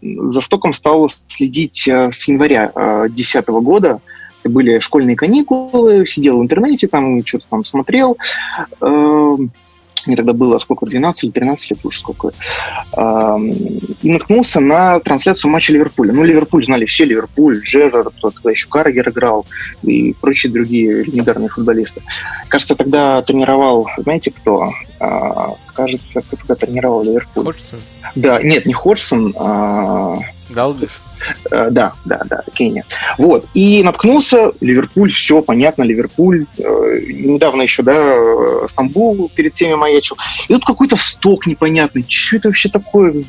за 0.00 0.40
стоком 0.40 0.72
стал 0.72 1.10
следить 1.26 1.88
э, 1.88 2.10
с 2.12 2.28
января 2.28 2.72
2010 2.74 3.34
э, 3.48 3.52
года. 3.60 4.00
Были 4.44 4.78
школьные 4.78 5.16
каникулы, 5.16 6.06
сидел 6.06 6.38
в 6.38 6.42
интернете, 6.42 6.86
там 6.86 7.26
что-то 7.26 7.46
там 7.50 7.64
смотрел. 7.64 8.16
Мне 10.08 10.16
тогда 10.16 10.32
было 10.32 10.58
сколько, 10.58 10.86
12 10.86 11.24
или 11.24 11.30
13 11.30 11.70
лет 11.70 11.78
уже 11.84 12.00
сколько. 12.00 12.32
И 14.02 14.10
наткнулся 14.10 14.58
на 14.60 14.98
трансляцию 15.00 15.52
матча 15.52 15.72
Ливерпуля. 15.72 16.12
Ну, 16.12 16.24
Ливерпуль 16.24 16.64
знали 16.64 16.86
все, 16.86 17.04
Ливерпуль, 17.04 17.60
Джерард, 17.62 18.14
тогда 18.20 18.50
еще 18.50 18.68
Каргер 18.68 19.10
играл 19.10 19.46
и 19.82 20.14
прочие 20.20 20.50
другие 20.50 21.04
легендарные 21.04 21.48
футболисты. 21.48 22.02
Кажется, 22.48 22.74
тогда 22.74 23.22
тренировал, 23.22 23.88
знаете 23.98 24.30
кто? 24.30 24.70
А, 24.98 25.52
кажется, 25.74 26.22
кто 26.22 26.36
тогда 26.36 26.54
тренировал 26.54 27.04
Ливерпуль. 27.04 27.44
Ходжсон? 27.44 27.80
Да, 28.14 28.42
нет, 28.42 28.66
не 28.66 28.72
Ходжсон, 28.72 29.34
а... 29.38 30.18
Галдиш? 30.50 30.90
Э, 31.50 31.70
да, 31.70 31.92
да, 32.04 32.22
да, 32.28 32.42
Кения. 32.54 32.84
Вот. 33.16 33.46
И 33.54 33.82
наткнулся, 33.82 34.52
Ливерпуль, 34.60 35.12
все 35.12 35.42
понятно, 35.42 35.82
Ливерпуль. 35.82 36.46
Э, 36.58 37.00
недавно 37.06 37.62
еще, 37.62 37.82
да, 37.82 38.66
Стамбул 38.68 39.30
перед 39.34 39.52
теми 39.52 39.74
маячил. 39.74 40.16
И 40.48 40.54
тут 40.54 40.64
какой-то 40.64 40.96
сток 40.96 41.46
непонятный. 41.46 42.04
Что 42.08 42.36
это 42.36 42.48
вообще 42.48 42.68
такое? 42.68 43.24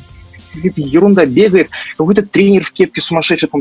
какая-то 0.52 0.80
ерунда 0.80 1.26
бегает, 1.26 1.70
какой-то 1.96 2.22
тренер 2.22 2.64
в 2.64 2.72
кепке 2.72 3.00
сумасшедший 3.00 3.48
там 3.48 3.60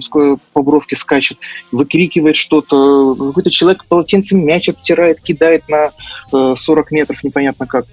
по 0.53 0.61
бровке 0.61 0.95
скачет, 0.95 1.38
выкрикивает 1.72 2.35
что-то, 2.35 3.15
какой-то 3.15 3.51
человек 3.51 3.85
полотенцем 3.85 4.43
мяч 4.43 4.69
обтирает, 4.69 5.22
кидает 5.22 5.64
на 5.69 5.91
40 6.56 6.91
метров, 6.91 7.23
непонятно 7.23 7.68
как. 7.68 7.85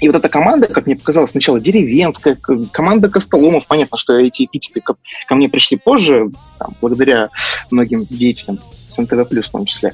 И 0.00 0.08
вот 0.08 0.16
эта 0.16 0.28
команда, 0.28 0.66
как 0.66 0.86
мне 0.86 0.96
показалось, 0.96 1.32
сначала 1.32 1.60
деревенская, 1.60 2.36
команда 2.72 3.08
Костоломов, 3.08 3.66
понятно, 3.66 3.98
что 3.98 4.18
эти 4.18 4.44
эпитеты 4.44 4.80
ко, 4.80 4.96
ко 5.26 5.34
мне 5.34 5.48
пришли 5.48 5.76
позже, 5.76 6.30
там, 6.58 6.74
благодаря 6.80 7.30
многим 7.70 8.04
деятелям 8.04 8.60
с 8.86 8.98
НТВ+, 8.98 9.28
в 9.28 9.50
том 9.50 9.66
числе. 9.66 9.92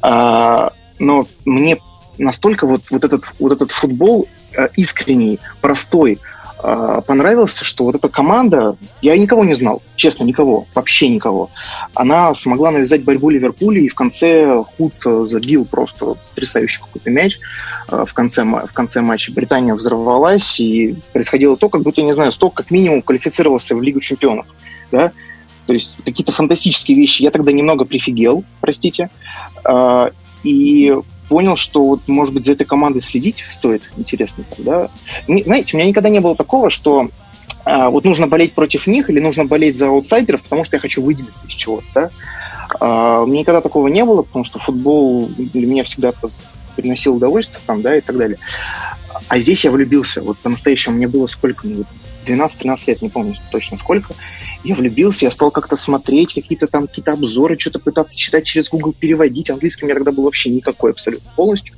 А, 0.00 0.72
но 0.98 1.26
мне 1.44 1.78
настолько 2.18 2.66
вот, 2.66 2.82
вот, 2.90 3.04
этот, 3.04 3.30
вот 3.38 3.52
этот 3.52 3.70
футбол 3.70 4.28
э, 4.56 4.68
искренний, 4.76 5.40
простой, 5.60 6.18
понравился, 7.06 7.64
что 7.64 7.84
вот 7.84 7.94
эта 7.94 8.08
команда, 8.08 8.76
я 9.02 9.16
никого 9.16 9.44
не 9.44 9.54
знал, 9.54 9.82
честно, 9.96 10.24
никого, 10.24 10.66
вообще 10.74 11.08
никого. 11.08 11.50
Она 11.94 12.34
смогла 12.34 12.70
навязать 12.70 13.04
борьбу 13.04 13.30
Ливерпулю, 13.30 13.82
и 13.82 13.88
в 13.88 13.94
конце 13.94 14.62
Худ 14.76 14.94
э, 15.04 15.26
забил 15.28 15.66
просто 15.66 16.14
потрясающий 16.30 16.80
какой-то 16.80 17.10
мяч 17.10 17.38
э, 17.90 18.04
в 18.06 18.14
конце, 18.14 18.44
в 18.44 18.72
конце 18.72 19.02
матча. 19.02 19.32
Британия 19.32 19.74
взорвалась, 19.74 20.58
и 20.58 20.96
происходило 21.12 21.56
то, 21.56 21.68
как 21.68 21.82
будто, 21.82 22.02
не 22.02 22.14
знаю, 22.14 22.32
сток 22.32 22.54
как 22.54 22.70
минимум 22.70 23.02
квалифицировался 23.02 23.76
в 23.76 23.82
Лигу 23.82 24.00
чемпионов. 24.00 24.46
Да? 24.90 25.12
То 25.66 25.74
есть 25.74 25.94
какие-то 26.04 26.32
фантастические 26.32 26.96
вещи. 26.96 27.22
Я 27.22 27.30
тогда 27.30 27.52
немного 27.52 27.84
прифигел, 27.84 28.44
простите. 28.60 29.10
Э, 29.68 30.10
и 30.42 30.94
понял, 31.28 31.56
что 31.56 31.84
вот, 31.84 32.00
может 32.06 32.34
быть, 32.34 32.44
за 32.44 32.52
этой 32.52 32.64
командой 32.64 33.00
следить 33.00 33.44
стоит, 33.50 33.82
интересно. 33.96 34.44
Да? 34.58 34.88
Знаете, 35.26 35.76
у 35.76 35.78
меня 35.78 35.88
никогда 35.88 36.08
не 36.08 36.20
было 36.20 36.34
такого, 36.36 36.70
что 36.70 37.08
а, 37.64 37.90
вот 37.90 38.04
нужно 38.04 38.26
болеть 38.26 38.52
против 38.52 38.86
них 38.86 39.10
или 39.10 39.20
нужно 39.20 39.44
болеть 39.44 39.78
за 39.78 39.88
аутсайдеров, 39.88 40.42
потому 40.42 40.64
что 40.64 40.76
я 40.76 40.80
хочу 40.80 41.02
выделиться 41.02 41.46
из 41.46 41.54
чего-то. 41.54 41.86
Да? 41.94 42.10
А, 42.80 43.22
у 43.22 43.26
меня 43.26 43.40
никогда 43.40 43.60
такого 43.60 43.88
не 43.88 44.04
было, 44.04 44.22
потому 44.22 44.44
что 44.44 44.58
футбол 44.58 45.28
для 45.36 45.66
меня 45.66 45.84
всегда 45.84 46.12
приносил 46.76 47.16
удовольствие 47.16 47.60
там, 47.66 47.82
да, 47.82 47.96
и 47.96 48.00
так 48.00 48.16
далее. 48.16 48.38
А 49.28 49.38
здесь 49.38 49.64
я 49.64 49.70
влюбился. 49.70 50.22
Вот 50.22 50.38
по-настоящему 50.38 50.96
мне 50.96 51.08
было 51.08 51.26
сколько? 51.26 51.66
12-13 52.24 52.78
лет, 52.86 53.02
не 53.02 53.08
помню 53.08 53.34
точно 53.50 53.78
сколько 53.78 54.14
я 54.64 54.74
влюбился, 54.74 55.26
я 55.26 55.30
стал 55.30 55.50
как-то 55.50 55.76
смотреть 55.76 56.34
какие-то 56.34 56.66
там 56.66 56.86
какие-то 56.86 57.12
обзоры, 57.12 57.58
что-то 57.58 57.78
пытаться 57.78 58.16
читать 58.16 58.44
через 58.44 58.70
Google, 58.70 58.94
переводить. 58.94 59.50
Английский 59.50 59.84
у 59.84 59.86
меня 59.86 59.96
тогда 59.96 60.10
был 60.10 60.24
вообще 60.24 60.48
никакой 60.48 60.92
абсолютно 60.92 61.30
полностью. 61.36 61.74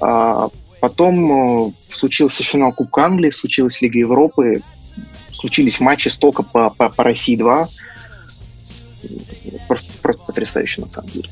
А, 0.00 0.48
потом 0.80 1.68
э, 1.68 1.72
случился 1.92 2.42
финал 2.42 2.72
Кубка 2.72 3.04
Англии, 3.04 3.30
случилась 3.30 3.82
Лига 3.82 3.98
Европы, 3.98 4.62
случились 5.32 5.78
матчи 5.78 6.08
стока 6.08 6.42
по, 6.42 6.70
по, 6.70 6.88
по 6.88 7.04
России 7.04 7.36
2. 7.36 7.68
Просто, 9.68 9.92
просто 10.00 10.22
потрясающе 10.24 10.80
на 10.80 10.88
самом 10.88 11.10
деле. 11.10 11.28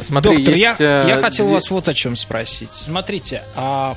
Смотри, 0.00 0.36
Доктор, 0.36 0.54
есть, 0.54 0.80
я, 0.80 1.08
я 1.08 1.16
э, 1.16 1.20
хотел 1.20 1.48
вас 1.48 1.70
вот 1.70 1.88
о 1.88 1.94
чем 1.94 2.16
спросить. 2.16 2.72
Смотрите, 2.72 3.42
а 3.56 3.96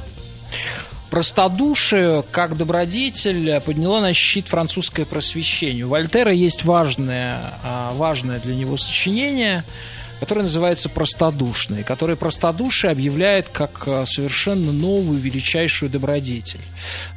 простодушие, 1.15 2.25
как 2.29 2.57
добродетель, 2.57 3.61
подняло 3.61 4.01
на 4.01 4.11
щит 4.11 4.49
французское 4.49 5.05
просвещение. 5.05 5.85
У 5.85 5.87
Вольтера 5.87 6.33
есть 6.33 6.65
важное, 6.65 7.53
а, 7.63 7.93
важное 7.93 8.41
для 8.41 8.53
него 8.53 8.75
сочинение, 8.75 9.63
которое 10.19 10.41
называется 10.41 10.89
«Простодушный», 10.89 11.83
которое 11.83 12.17
простодушие 12.17 12.91
объявляет 12.91 13.47
как 13.47 13.87
а, 13.87 14.05
совершенно 14.05 14.73
новую, 14.73 15.17
величайшую 15.17 15.89
добродетель. 15.89 16.59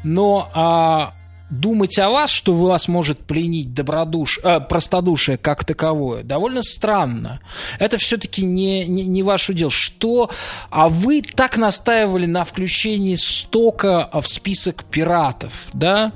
Но 0.04 0.48
а, 0.54 1.14
думать 1.50 1.98
о 1.98 2.10
вас, 2.10 2.30
что 2.30 2.54
вас 2.54 2.88
может 2.88 3.18
пленить 3.18 3.74
добродуш... 3.74 4.38
э, 4.42 4.60
простодушие 4.60 5.38
как 5.38 5.64
таковое, 5.64 6.22
довольно 6.22 6.62
странно. 6.62 7.40
Это 7.78 7.98
все-таки 7.98 8.44
не, 8.44 8.86
не, 8.86 9.04
не 9.04 9.22
ваше 9.22 9.54
дело. 9.54 9.70
Что... 9.70 10.30
А 10.70 10.88
вы 10.88 11.22
так 11.22 11.56
настаивали 11.56 12.26
на 12.26 12.44
включении 12.44 13.14
стока 13.16 14.08
в 14.12 14.26
список 14.26 14.84
пиратов, 14.84 15.68
да? 15.72 16.12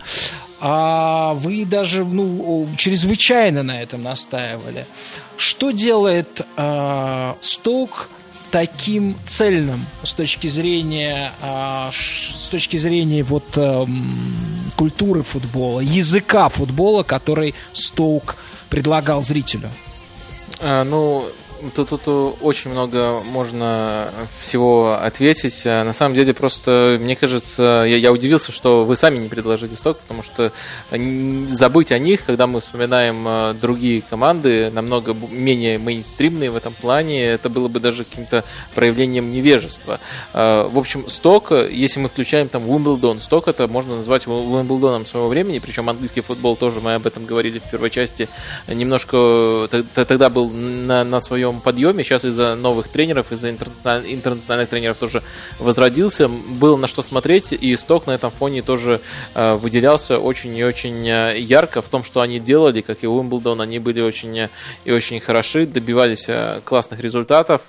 А 0.60 1.34
вы 1.34 1.64
даже 1.64 2.04
ну, 2.04 2.68
чрезвычайно 2.76 3.62
на 3.62 3.82
этом 3.82 4.02
настаивали. 4.02 4.86
Что 5.36 5.72
делает 5.72 6.46
э, 6.56 7.34
Сток 7.40 8.09
таким 8.52 9.16
цельным 9.24 9.84
с 10.04 10.12
точки 10.12 10.46
зрения, 10.46 11.32
а, 11.40 11.90
с 11.90 12.48
точки 12.48 12.76
зрения 12.76 13.24
вот 13.24 13.56
эм, 13.56 13.90
культуры 14.76 15.22
футбола, 15.22 15.80
языка 15.80 16.50
футбола, 16.50 17.02
который 17.02 17.54
Стоук 17.72 18.36
предлагал 18.68 19.24
зрителю? 19.24 19.70
А, 20.60 20.84
ну, 20.84 21.24
Тут, 21.74 21.90
тут 21.90 22.36
очень 22.40 22.70
много 22.70 23.20
можно 23.20 24.10
всего 24.40 24.94
ответить. 24.94 25.62
А 25.64 25.84
на 25.84 25.93
самом 25.93 26.14
деле, 26.14 26.34
просто, 26.34 26.98
мне 27.01 27.14
кажется, 27.14 27.84
я, 27.86 27.97
я 27.97 28.12
удивился, 28.12 28.52
что 28.52 28.84
вы 28.84 28.97
сами 28.97 29.18
не 29.18 29.28
предложили 29.28 29.74
сток, 29.74 29.98
потому 29.98 30.22
что 30.22 30.52
забыть 31.52 31.93
о 31.93 31.98
них, 31.98 32.24
когда 32.24 32.47
мы 32.47 32.60
вспоминаем 32.60 33.24
а, 33.26 33.55
другие 33.55 34.02
команды, 34.02 34.70
намного 34.70 35.14
менее 35.30 35.78
мейнстримные 35.78 36.51
в 36.51 36.56
этом 36.56 36.72
плане, 36.72 37.24
это 37.24 37.48
было 37.48 37.68
бы 37.68 37.80
даже 37.80 38.05
каким-то 38.05 38.44
проявлением 38.74 39.30
невежества. 39.30 40.01
В 40.32 40.78
общем, 40.78 41.09
сток, 41.09 41.52
если 41.70 42.01
мы 42.01 42.09
включаем 42.09 42.48
там 42.48 42.68
Уимблдон, 42.68 43.20
сток 43.20 43.48
это 43.48 43.68
можно 43.68 43.97
назвать 43.97 44.26
Уимблдоном 44.26 45.06
своего 45.06 45.28
времени, 45.28 45.59
причем 45.59 45.89
английский 45.89 46.20
футбол 46.20 46.56
тоже, 46.56 46.80
мы 46.80 46.94
об 46.94 47.06
этом 47.06 47.24
говорили 47.24 47.59
в 47.59 47.70
первой 47.70 47.90
части, 47.90 48.28
немножко 48.68 49.68
тогда 49.94 50.28
был 50.28 50.51
на, 50.51 51.05
на 51.05 51.20
своем 51.20 51.51
своем 51.52 51.60
подъеме. 51.60 52.04
Сейчас 52.04 52.24
из-за 52.24 52.54
новых 52.54 52.88
тренеров, 52.88 53.32
из-за 53.32 53.50
интернациональных, 53.50 54.68
тренеров 54.68 54.96
тоже 54.96 55.22
возродился. 55.58 56.28
Было 56.28 56.76
на 56.76 56.86
что 56.86 57.02
смотреть, 57.02 57.52
и 57.52 57.76
Сток 57.76 58.06
на 58.06 58.12
этом 58.12 58.30
фоне 58.30 58.62
тоже 58.62 59.00
э, 59.34 59.54
выделялся 59.54 60.18
очень 60.18 60.56
и 60.56 60.64
очень 60.64 61.08
э, 61.08 61.38
ярко 61.38 61.82
в 61.82 61.88
том, 61.88 62.04
что 62.04 62.20
они 62.20 62.38
делали, 62.38 62.80
как 62.80 63.04
и 63.04 63.06
Уимблдон. 63.06 63.60
Они 63.60 63.78
были 63.78 64.00
очень 64.00 64.38
э, 64.38 64.48
и 64.84 64.92
очень 64.92 65.20
хороши, 65.20 65.66
добивались 65.66 66.26
э, 66.28 66.60
классных 66.64 67.00
результатов. 67.00 67.62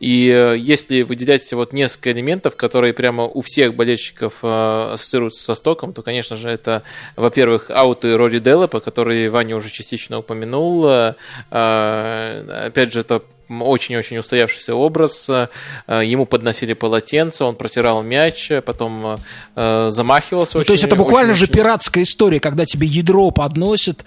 И 0.00 0.56
если 0.58 1.02
выделять 1.02 1.52
вот 1.52 1.72
несколько 1.72 2.10
элементов, 2.12 2.56
которые 2.56 2.92
прямо 2.92 3.24
у 3.24 3.40
всех 3.42 3.74
болельщиков 3.74 4.42
ассоциируются 4.42 5.42
со 5.42 5.54
Стоком, 5.54 5.92
то, 5.92 6.02
конечно 6.02 6.36
же, 6.36 6.48
это, 6.48 6.82
во-первых, 7.16 7.70
ауты 7.70 8.16
Рори 8.16 8.38
Деллопа, 8.38 8.80
который 8.80 9.28
Ваня 9.28 9.56
уже 9.56 9.70
частично 9.70 10.18
упомянул. 10.18 11.14
Опять 11.50 12.92
же, 12.92 13.03
это 13.04 13.22
очень-очень 13.48 14.18
устоявшийся 14.18 14.74
образ. 14.74 15.28
Э, 15.28 15.48
ему 15.88 16.26
подносили 16.26 16.72
полотенце, 16.72 17.44
он 17.44 17.56
протирал 17.56 18.02
мяч, 18.02 18.50
потом 18.64 19.18
э, 19.54 19.88
замахивался. 19.90 20.56
Ну, 20.56 20.60
очень, 20.60 20.66
то 20.66 20.72
есть 20.72 20.84
это 20.84 20.96
буквально 20.96 21.32
очень, 21.32 21.40
же 21.40 21.46
пиратская 21.46 22.04
история, 22.04 22.40
когда 22.40 22.64
тебе 22.64 22.86
ядро 22.86 23.30
подносят, 23.30 24.04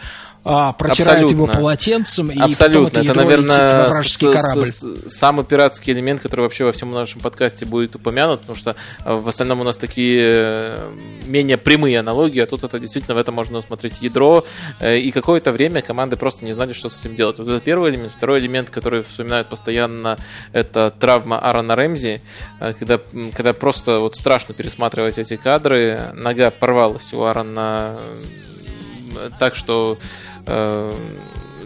а, 0.47 0.71
протирают 0.73 1.23
Абсолютно. 1.25 1.43
его 1.51 1.59
полотенцем, 1.59 2.31
и 2.31 2.37
Абсолютно. 2.39 2.67
потом 2.67 2.85
это, 2.87 2.99
это, 3.01 3.13
наверное, 3.15 3.87
вражеский 3.89 4.27
с- 4.29 4.33
корабль. 4.35 4.71
с- 4.71 4.79
с- 4.81 5.17
самый 5.17 5.45
пиратский 5.45 5.93
элемент, 5.93 6.21
который 6.21 6.41
вообще 6.41 6.63
во 6.63 6.71
всем 6.71 6.91
нашем 6.91 7.21
подкасте 7.21 7.65
будет 7.65 7.95
упомянут, 7.95 8.41
потому 8.41 8.57
что 8.57 8.75
э, 9.05 9.13
в 9.13 9.27
остальном 9.27 9.61
у 9.61 9.63
нас 9.63 9.77
такие 9.77 10.19
э, 10.21 10.91
менее 11.25 11.57
прямые 11.57 11.99
аналогии, 11.99 12.39
а 12.41 12.45
тут 12.45 12.63
это 12.63 12.79
действительно 12.79 13.15
в 13.15 13.17
этом 13.19 13.35
можно 13.35 13.59
усмотреть 13.59 14.01
ядро, 14.01 14.43
э, 14.79 14.97
и 14.99 15.11
какое-то 15.11 15.51
время 15.51 15.81
команды 15.81 16.15
просто 16.17 16.45
не 16.45 16.53
знали, 16.53 16.73
что 16.73 16.89
с 16.89 16.99
этим 16.99 17.15
делать. 17.15 17.37
Вот 17.37 17.47
это 17.47 17.59
первый 17.59 17.91
элемент. 17.91 18.13
Второй 18.15 18.39
элемент, 18.39 18.69
который 18.69 19.03
вспоминают 19.03 19.47
постоянно, 19.47 20.17
это 20.53 20.93
травма 20.99 21.39
Аарона 21.39 21.75
Рэмзи, 21.75 22.21
э, 22.59 22.73
когда, 22.73 22.99
когда 23.35 23.53
просто 23.53 23.99
вот 23.99 24.15
страшно 24.15 24.53
пересматривать 24.53 25.17
эти 25.17 25.35
кадры, 25.35 26.11
нога 26.13 26.51
порвалась 26.51 27.13
у 27.13 27.23
Аарона 27.23 27.99
так, 29.39 29.55
что 29.55 29.97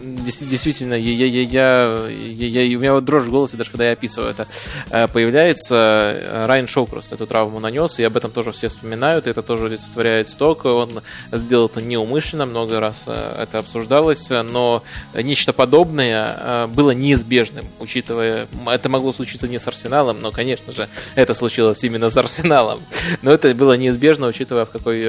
действительно, 0.02 0.94
я, 0.94 1.26
я, 1.26 1.42
я, 1.42 2.08
я, 2.08 2.62
я- 2.64 2.76
у 2.76 2.80
меня 2.80 2.94
вот 2.94 3.04
дрожь 3.04 3.24
в 3.24 3.30
голосе, 3.30 3.56
даже 3.56 3.70
когда 3.70 3.86
я 3.86 3.92
описываю 3.92 4.30
это, 4.30 4.46
э, 4.90 5.08
появляется. 5.08 5.74
Э, 5.74 6.46
Райан 6.46 6.66
Шоу 6.68 6.86
просто 6.86 7.14
эту 7.14 7.26
травму 7.26 7.60
нанес, 7.60 7.98
и 7.98 8.02
об 8.04 8.16
этом 8.16 8.30
тоже 8.30 8.52
все 8.52 8.68
вспоминают, 8.68 9.26
и 9.26 9.30
это 9.30 9.42
тоже 9.42 9.66
олицетворяет 9.66 10.28
сток. 10.28 10.64
Он 10.64 10.90
сделал 11.30 11.66
это 11.66 11.80
неумышленно, 11.80 12.46
много 12.46 12.80
раз 12.80 13.04
э, 13.06 13.42
это 13.42 13.58
обсуждалось, 13.58 14.28
но 14.30 14.82
нечто 15.14 15.52
подобное 15.52 16.66
было 16.68 16.90
неизбежным, 16.90 17.66
учитывая, 17.78 18.46
это 18.66 18.88
могло 18.88 19.12
случиться 19.12 19.48
не 19.48 19.58
с 19.58 19.66
Арсеналом, 19.66 20.20
но, 20.20 20.30
конечно 20.30 20.72
же, 20.72 20.88
это 21.14 21.34
случилось 21.34 21.82
именно 21.84 22.10
с 22.10 22.16
Арсеналом. 22.16 22.80
Но 23.22 23.30
это 23.32 23.54
было 23.54 23.74
неизбежно, 23.76 24.26
учитывая, 24.26 24.64
в 24.64 24.70
какой 24.70 25.04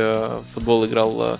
футбол 0.53 0.85
играл 0.85 1.39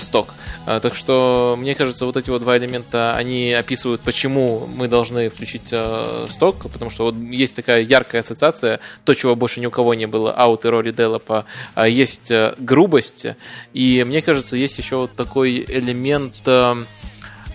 Сток. 0.00 0.34
Э, 0.66 0.80
Так 0.80 0.94
что, 0.94 1.56
мне 1.58 1.74
кажется, 1.74 2.06
вот 2.06 2.16
эти 2.16 2.30
вот 2.30 2.42
два 2.42 2.56
элемента, 2.58 3.14
они 3.16 3.52
описывают, 3.52 4.00
почему 4.02 4.66
мы 4.66 4.88
должны 4.88 5.28
включить 5.28 5.68
э, 5.72 6.26
Сток, 6.30 6.70
потому 6.72 6.90
что 6.90 7.04
вот 7.04 7.14
есть 7.14 7.54
такая 7.54 7.82
яркая 7.82 8.20
ассоциация, 8.20 8.80
то, 9.04 9.14
чего 9.14 9.36
больше 9.36 9.60
ни 9.60 9.66
у 9.66 9.70
кого 9.70 9.94
не 9.94 10.06
было, 10.06 10.32
аут 10.32 10.64
и 10.64 10.68
Рори 10.68 10.92
Деллопа, 10.92 11.44
а 11.74 11.88
есть 11.88 12.30
э, 12.30 12.54
грубость, 12.58 13.26
и 13.72 14.04
мне 14.06 14.22
кажется, 14.22 14.56
есть 14.56 14.78
еще 14.78 14.96
вот 14.96 15.12
такой 15.14 15.64
элемент... 15.68 16.36
э, 16.46 16.84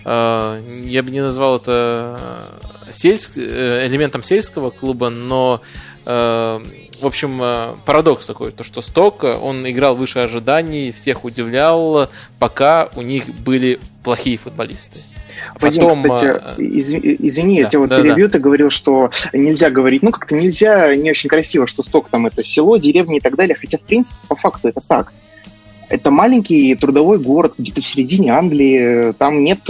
э, 0.04 0.62
я 0.84 1.02
бы 1.02 1.10
не 1.10 1.20
назвал 1.20 1.56
это 1.56 2.18
э, 2.86 2.90
сельск- 2.90 3.40
э, 3.40 3.86
элементом 3.86 4.22
сельского 4.22 4.70
клуба, 4.70 5.10
но 5.10 5.60
э, 6.04 6.60
в 7.00 7.06
общем, 7.06 7.40
э, 7.42 7.76
парадокс 7.84 8.26
такой, 8.26 8.52
то 8.52 8.64
что 8.64 8.80
Сток, 8.82 9.24
э, 9.24 9.36
он 9.36 9.68
играл 9.68 9.94
выше 9.94 10.20
ожиданий, 10.20 10.92
всех 10.92 11.24
удивлял, 11.24 12.08
пока 12.38 12.88
у 12.96 13.02
них 13.02 13.26
были 13.28 13.78
плохие 14.02 14.38
футболисты. 14.38 15.00
Вадим, 15.60 15.82
Потом, 15.82 16.02
кстати, 16.02 16.24
э, 16.24 16.62
изв- 16.62 17.16
извини, 17.20 17.56
я 17.56 17.64
да, 17.64 17.70
тебя 17.70 17.80
вот 17.80 17.88
да, 17.90 18.00
перебью, 18.00 18.28
ты 18.28 18.38
говорил, 18.38 18.70
что 18.70 19.10
нельзя 19.32 19.70
говорить, 19.70 20.02
ну 20.02 20.10
как-то 20.10 20.34
нельзя, 20.34 20.94
не 20.96 21.10
очень 21.10 21.28
красиво, 21.28 21.66
что 21.66 21.82
Сток 21.82 22.08
там 22.08 22.26
это 22.26 22.42
село, 22.42 22.76
деревня 22.78 23.18
и 23.18 23.20
так 23.20 23.36
далее, 23.36 23.54
хотя 23.54 23.78
в 23.78 23.82
принципе 23.82 24.18
по 24.28 24.36
факту 24.36 24.68
это 24.68 24.80
так. 24.86 25.12
Это 25.88 26.10
маленький 26.10 26.74
трудовой 26.74 27.18
город 27.18 27.54
где-то 27.58 27.80
в 27.80 27.86
середине 27.86 28.32
Англии, 28.32 29.12
там 29.12 29.44
нет 29.44 29.60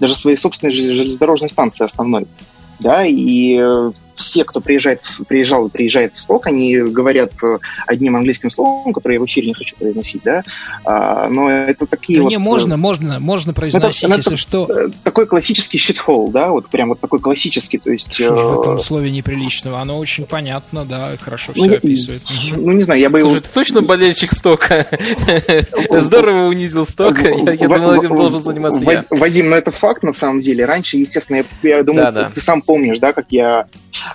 даже 0.00 0.14
своей 0.14 0.36
собственной 0.36 0.72
жел- 0.72 0.92
железнодорожной 0.92 1.48
станции 1.48 1.84
основной. 1.84 2.26
Да, 2.80 3.06
и 3.06 3.62
все, 4.16 4.44
кто 4.44 4.60
приезжает, 4.60 5.02
приезжал 5.28 5.66
и 5.66 5.70
приезжает 5.70 6.14
в 6.14 6.20
Сток, 6.20 6.46
они 6.46 6.76
говорят 6.76 7.32
э, 7.42 7.58
одним 7.86 8.16
английским 8.16 8.50
словом, 8.50 8.92
которое 8.92 9.14
я 9.14 9.20
в 9.20 9.26
эфире 9.26 9.48
не 9.48 9.54
хочу 9.54 9.76
произносить, 9.76 10.22
да, 10.24 10.42
а, 10.84 11.28
но 11.28 11.50
это 11.50 11.86
такие 11.86 12.18
Да 12.18 12.24
вот... 12.24 12.30
не, 12.30 12.36
э, 12.36 12.38
можно, 12.38 12.76
можно, 12.76 13.18
можно 13.20 13.52
произносить, 13.54 14.02
ну, 14.02 14.08
это- 14.08 14.18
если 14.18 14.36
что. 14.36 14.66
э, 14.70 14.88
такой 15.02 15.26
классический 15.26 15.78
щитхол, 15.78 16.30
да, 16.30 16.50
вот 16.50 16.68
прям 16.68 16.90
вот 16.90 17.00
такой 17.00 17.20
классический, 17.20 17.78
то 17.78 17.90
есть... 17.90 18.12
Что 18.12 18.36
ж 18.36 18.40
в 18.40 18.60
этом 18.60 18.80
слове 18.80 19.10
неприличного? 19.10 19.80
Оно 19.80 19.98
очень 19.98 20.26
понятно, 20.26 20.84
да, 20.84 21.14
и 21.14 21.16
хорошо 21.16 21.52
ну, 21.54 21.62
все 21.62 21.72
я- 21.72 21.78
описывает. 21.78 22.22
Ну, 22.56 22.72
не 22.72 22.82
знаю, 22.84 23.00
я 23.00 23.10
бы 23.10 23.18
его... 23.18 23.30
Слушай, 23.30 23.42
ты 23.42 23.48
точно 23.52 23.82
болельщик 23.82 24.32
Стока? 24.32 24.86
Здорово 25.90 26.48
унизил 26.48 26.86
Стока. 26.86 27.28
Я 27.28 27.68
думал, 27.68 27.94
этим 27.94 28.14
должен 28.14 28.40
заниматься 28.40 28.80
я. 28.82 29.02
Вадим, 29.10 29.50
ну 29.50 29.56
это 29.56 29.70
факт 29.70 30.02
на 30.02 30.12
самом 30.12 30.40
деле. 30.40 30.64
Раньше, 30.64 30.96
естественно, 30.96 31.44
я, 31.62 31.82
думаю, 31.82 32.30
ты 32.34 32.40
сам 32.40 32.62
помнишь, 32.62 32.98
да, 32.98 33.12
как 33.12 33.26
я 33.30 33.66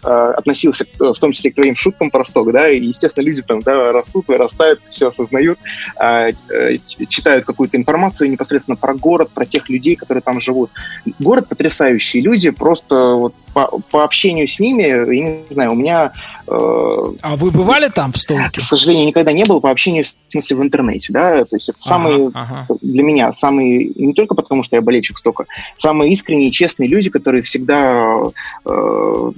относился, 0.04 0.86
к- 0.86 1.14
в 1.14 1.20
том 1.20 1.32
числе 1.32 1.52
к 1.52 1.56
твоим 1.56 1.76
шуткам 1.76 2.10
про 2.12 2.24
сток, 2.26 2.52
да, 2.52 2.70
и, 2.70 2.80
естественно, 2.86 3.24
люди 3.24 3.42
там, 3.42 3.60
да, 3.62 3.92
растут, 3.92 4.28
вырастают, 4.28 4.82
все 4.90 5.08
осознают, 5.10 5.60
а, 5.98 6.30
э, 6.30 6.78
читают 7.08 7.46
какую-то 7.46 7.78
информацию 7.78 8.30
непосредственно 8.30 8.76
про 8.78 8.94
город, 8.94 9.30
про 9.34 9.46
тех 9.46 9.70
людей, 9.70 9.96
которые 9.96 10.22
там 10.22 10.40
живут. 10.42 10.72
Город 11.20 11.48
потрясающий, 11.50 12.22
люди 12.22 12.50
просто 12.50 12.96
вот 13.14 13.34
по, 13.54 13.80
по 13.92 14.04
общению 14.04 14.48
с 14.48 14.60
ними, 14.60 14.84
я 14.84 15.06
не 15.06 15.40
знаю, 15.54 15.72
у 15.72 15.76
меня 15.76 16.12
э, 16.48 16.52
А 17.22 17.36
вы 17.36 17.52
бывали 17.52 17.90
там 17.90 18.12
в 18.12 18.18
Столке? 18.18 18.62
к 18.62 18.64
сожалению, 18.64 19.08
никогда 19.08 19.32
не 19.32 19.44
было 19.46 19.60
по 19.60 19.72
общению, 19.72 20.04
в 20.06 20.32
смысле, 20.32 20.56
в 20.58 20.64
интернете, 20.64 21.12
да, 21.12 21.44
то 21.46 21.56
есть 21.56 21.70
это 21.70 21.82
самый, 21.82 22.28
Ага, 22.28 22.66
ага. 22.68 22.78
для 22.82 23.04
меня, 23.04 23.34
самые, 23.34 23.92
не 23.96 24.14
только 24.14 24.36
потому, 24.36 24.64
что 24.64 24.76
я 24.76 24.82
болельщик 24.82 25.18
стока, 25.18 25.46
самые 25.78 26.12
искренние, 26.14 26.52
честные 26.52 26.88
люди, 26.90 27.10
которые 27.10 27.44
всегда 27.44 28.16
э, 28.66 29.32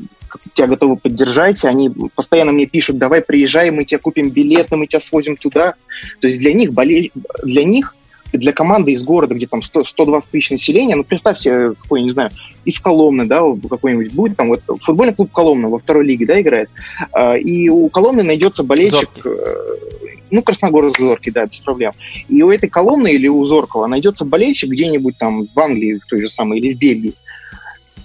тебя 0.54 0.68
готовы 0.68 0.96
поддержать, 0.96 1.64
они 1.66 1.92
постоянно 2.16 2.52
мне 2.52 2.66
пишут, 2.66 2.98
давай 2.98 3.22
приезжай, 3.22 3.72
мы 3.72 3.86
тебе 3.86 4.00
купим 4.00 4.30
билеты, 4.30 4.76
мы 4.76 4.88
тебя 4.88 5.00
свозим 5.00 5.36
туда. 5.36 5.76
То 6.20 6.28
есть 6.28 6.40
для 6.40 6.54
них, 6.54 6.74
болель... 6.74 7.12
для 7.44 7.64
них 7.64 7.96
для 8.34 8.54
команды 8.54 8.94
из 8.94 9.04
города, 9.04 9.36
где 9.36 9.48
там 9.48 9.62
100, 9.62 9.86
120 9.86 10.32
тысяч 10.32 10.52
населения, 10.52 10.96
ну, 10.96 11.04
представьте, 11.04 11.74
какой, 11.82 12.02
не 12.02 12.12
знаю, 12.12 12.32
из 12.64 12.80
Коломны, 12.80 13.26
да, 13.26 13.42
какой-нибудь 13.70 14.14
будет, 14.14 14.38
там, 14.38 14.50
вот, 14.50 14.62
футбольный 14.82 15.14
клуб 15.14 15.32
Коломна 15.32 15.68
во 15.70 15.80
второй 15.80 16.06
лиге, 16.06 16.26
да, 16.26 16.40
играет, 16.40 16.70
а, 17.12 17.36
и 17.36 17.70
у 17.70 17.90
Коломны 17.90 18.24
найдется 18.24 18.64
болельщик, 18.64 19.10
Зоркий. 19.16 19.22
э, 19.26 20.02
ну, 20.32 20.42
Красногорск 20.44 21.00
Зоркий, 21.00 21.32
да, 21.32 21.46
без 21.46 21.60
проблем. 21.60 21.92
И 22.30 22.42
у 22.42 22.52
этой 22.52 22.70
Коломны 22.70 23.12
или 23.12 23.28
у 23.28 23.46
Зоркова 23.46 23.88
найдется 23.88 24.26
болельщик 24.26 24.70
где-нибудь 24.70 25.18
там 25.18 25.48
в 25.54 25.60
Англии, 25.60 26.00
в 26.04 26.08
той 26.08 26.22
же 26.22 26.30
самой, 26.30 26.60
или 26.60 26.74
в 26.74 26.78
Бельгии, 26.78 27.14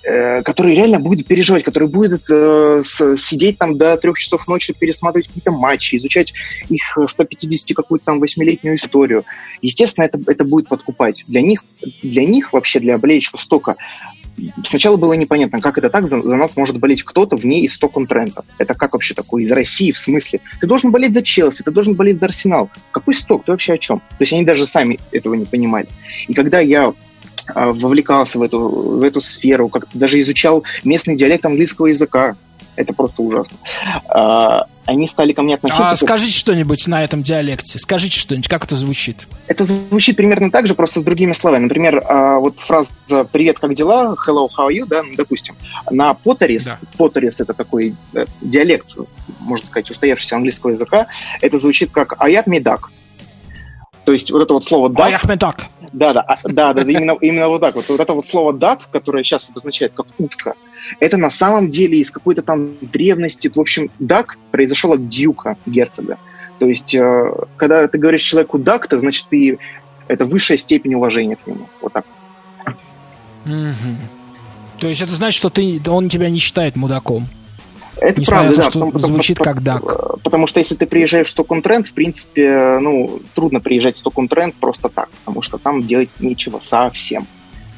э, 0.07 0.43
который 0.43 0.75
реально 0.75 1.01
будет 1.01 1.27
переживать, 1.27 1.65
который 1.65 1.89
будет 1.89 2.23
э, 2.31 2.83
с- 2.85 3.17
сидеть 3.19 3.59
там 3.59 3.77
до 3.77 3.97
трех 3.97 4.19
часов 4.19 4.47
ночи, 4.47 4.75
пересматривать 4.79 5.29
какие-то 5.29 5.51
матчи, 5.51 5.97
изучать 5.97 6.33
их 6.69 6.97
э, 6.97 7.07
150 7.09 7.77
какую-то 7.77 8.05
там 8.05 8.21
восьмилетнюю 8.21 8.77
историю. 8.77 9.25
Естественно, 9.63 10.05
это, 10.05 10.19
это 10.27 10.45
будет 10.45 10.69
подкупать. 10.69 11.25
Для 11.29 11.43
них, 11.43 11.65
для 12.03 12.25
них 12.25 12.53
вообще, 12.53 12.81
для 12.81 12.99
болельщиков 12.99 13.41
стока, 13.41 13.77
сначала 14.65 14.97
было 14.97 15.15
непонятно, 15.15 15.61
как 15.61 15.79
это 15.79 15.91
так, 15.91 16.09
за, 16.09 16.23
за 16.23 16.37
нас 16.37 16.57
может 16.57 16.79
болеть 16.79 17.03
кто-то 17.03 17.37
вне 17.37 17.61
из 17.61 17.75
стокон 17.75 18.07
тренда. 18.07 18.45
Это 18.59 18.75
как 18.75 18.93
вообще 18.93 19.15
такое, 19.15 19.43
из 19.43 19.51
России, 19.51 19.91
в 19.93 19.99
смысле? 19.99 20.41
Ты 20.61 20.67
должен 20.67 20.91
болеть 20.91 21.15
за 21.15 21.23
Челси, 21.23 21.63
ты 21.63 21.71
должен 21.71 21.95
болеть 21.95 22.19
за 22.19 22.27
Арсенал. 22.27 22.71
Какой 22.91 23.15
сток? 23.15 23.45
Ты 23.45 23.53
вообще 23.53 23.75
о 23.75 23.79
чем? 23.79 23.99
То 23.99 24.21
есть 24.21 24.33
они 24.33 24.45
даже 24.45 24.67
сами 24.67 24.99
этого 25.13 25.35
не 25.35 25.45
понимали. 25.45 25.89
И 26.29 26.35
когда 26.35 26.61
я 26.61 26.93
вовлекался 27.55 28.39
в 28.39 28.43
эту, 28.43 28.59
в 28.59 29.03
эту 29.03 29.21
сферу, 29.21 29.69
как 29.69 29.87
даже 29.95 30.21
изучал 30.21 30.65
местный 30.85 31.17
диалект 31.17 31.45
английского 31.45 31.87
языка. 31.87 32.37
Это 32.77 32.93
просто 32.93 33.23
ужасно. 33.23 33.57
А, 34.11 34.65
Они 34.85 35.09
стали 35.09 35.33
ко 35.33 35.43
мне 35.43 35.55
относиться... 35.55 35.89
А 35.89 35.97
скажите 35.97 36.39
что-нибудь 36.39 36.87
на 36.87 37.03
этом 37.03 37.23
диалекте. 37.23 37.79
Скажите 37.79 38.19
что-нибудь, 38.21 38.49
как 38.49 38.65
это 38.65 38.77
звучит? 38.77 39.27
Это 39.47 39.65
звучит 39.65 40.17
примерно 40.17 40.51
так 40.51 40.67
же, 40.67 40.75
просто 40.75 41.01
с 41.01 41.03
другими 41.03 41.33
словами. 41.33 41.65
Например, 41.65 42.03
а, 42.07 42.39
вот 42.39 42.59
фраза 42.61 42.91
«Привет, 43.33 43.59
как 43.59 43.73
дела?» 43.75 44.15
«Hello, 44.27 44.47
how 44.57 44.69
are 44.69 44.73
you?» 44.73 44.85
да, 44.87 45.03
допустим. 45.17 45.57
На 45.91 46.13
потерис, 46.13 46.67
Да. 46.67 46.79
потерис 46.99 47.41
это 47.41 47.55
такой 47.55 47.95
э, 48.13 48.27
диалект, 48.43 48.95
можно 49.41 49.67
сказать, 49.67 49.91
устоявшегося 49.91 50.37
английского 50.37 50.71
языка, 50.73 51.07
это 51.41 51.59
звучит 51.59 51.91
как 51.91 52.21
«I 52.21 52.35
am 52.35 52.45
me 52.45 52.63
duck». 52.63 52.91
То 54.05 54.13
есть 54.13 54.31
вот 54.31 54.41
это 54.41 54.55
вот 54.55 54.65
слово 54.65 54.89
А 54.89 55.37
так. 55.37 55.67
Да, 55.97 56.13
да, 56.13 56.21
а, 56.21 56.39
да, 56.45 56.75
да, 56.75 56.83
именно, 56.83 57.17
именно 57.23 57.49
вот 57.49 57.63
так 57.63 57.75
вот. 57.75 57.89
Вот 57.89 57.99
это 57.99 58.13
вот 58.13 58.29
слово 58.29 58.53
duck, 58.53 58.81
которое 58.93 59.25
сейчас 59.25 59.49
обозначает 59.49 59.95
как 59.95 60.07
утка, 60.19 60.53
это 61.01 61.17
на 61.17 61.31
самом 61.31 61.71
деле 61.71 61.99
из 61.99 62.11
какой-то 62.11 62.43
там 62.43 62.77
древности. 62.83 63.51
В 63.53 63.59
общем, 63.59 63.91
duck 63.99 64.27
произошел 64.51 64.93
от 64.93 65.09
дюка, 65.09 65.57
герцога. 65.65 66.19
То 66.59 66.67
есть, 66.67 66.95
э, 66.95 67.33
когда 67.57 67.89
ты 67.89 67.97
говоришь 67.97 68.25
человеку 68.25 68.59
duck, 68.59 68.89
то 68.91 69.01
значит 69.01 69.27
ты 69.31 69.59
это 70.07 70.27
высшая 70.27 70.59
степень 70.59 70.95
уважения 70.95 71.37
к 71.37 71.47
нему. 71.47 71.67
Вот 71.81 71.95
так. 71.95 72.05
Мгм. 73.47 73.97
То 74.79 74.89
есть 74.89 75.01
это 75.01 75.13
значит, 75.13 75.39
что 75.39 75.49
ты, 75.49 75.81
он 75.89 76.11
тебя 76.11 76.29
не 76.29 76.41
считает 76.41 76.77
мудаком. 76.77 77.25
Это 78.01 78.21
Несмотря 78.21 78.51
правда, 78.51 78.51
на 78.51 78.57
да. 78.57 78.71
то, 78.71 78.71
что 78.71 78.99
звучит 78.99 79.39
как 79.39 79.59
duck. 79.61 80.21
Потому 80.23 80.47
что 80.47 80.61
если 80.61 80.75
ты 80.75 80.87
приезжаешь 80.87 81.29
в 81.29 81.31
Стокон-Тренд, 81.31 81.87
в 81.87 81.93
принципе, 81.93 82.79
ну, 82.81 83.21
трудно 83.35 83.61
приезжать 83.61 83.97
в 83.97 83.99
Стокон-Тренд 84.01 84.55
просто 84.55 84.89
так, 84.89 85.09
потому 85.25 85.43
что 85.43 85.59
там 85.59 85.83
делать 85.83 86.11
нечего 86.21 86.61
совсем. 86.63 87.27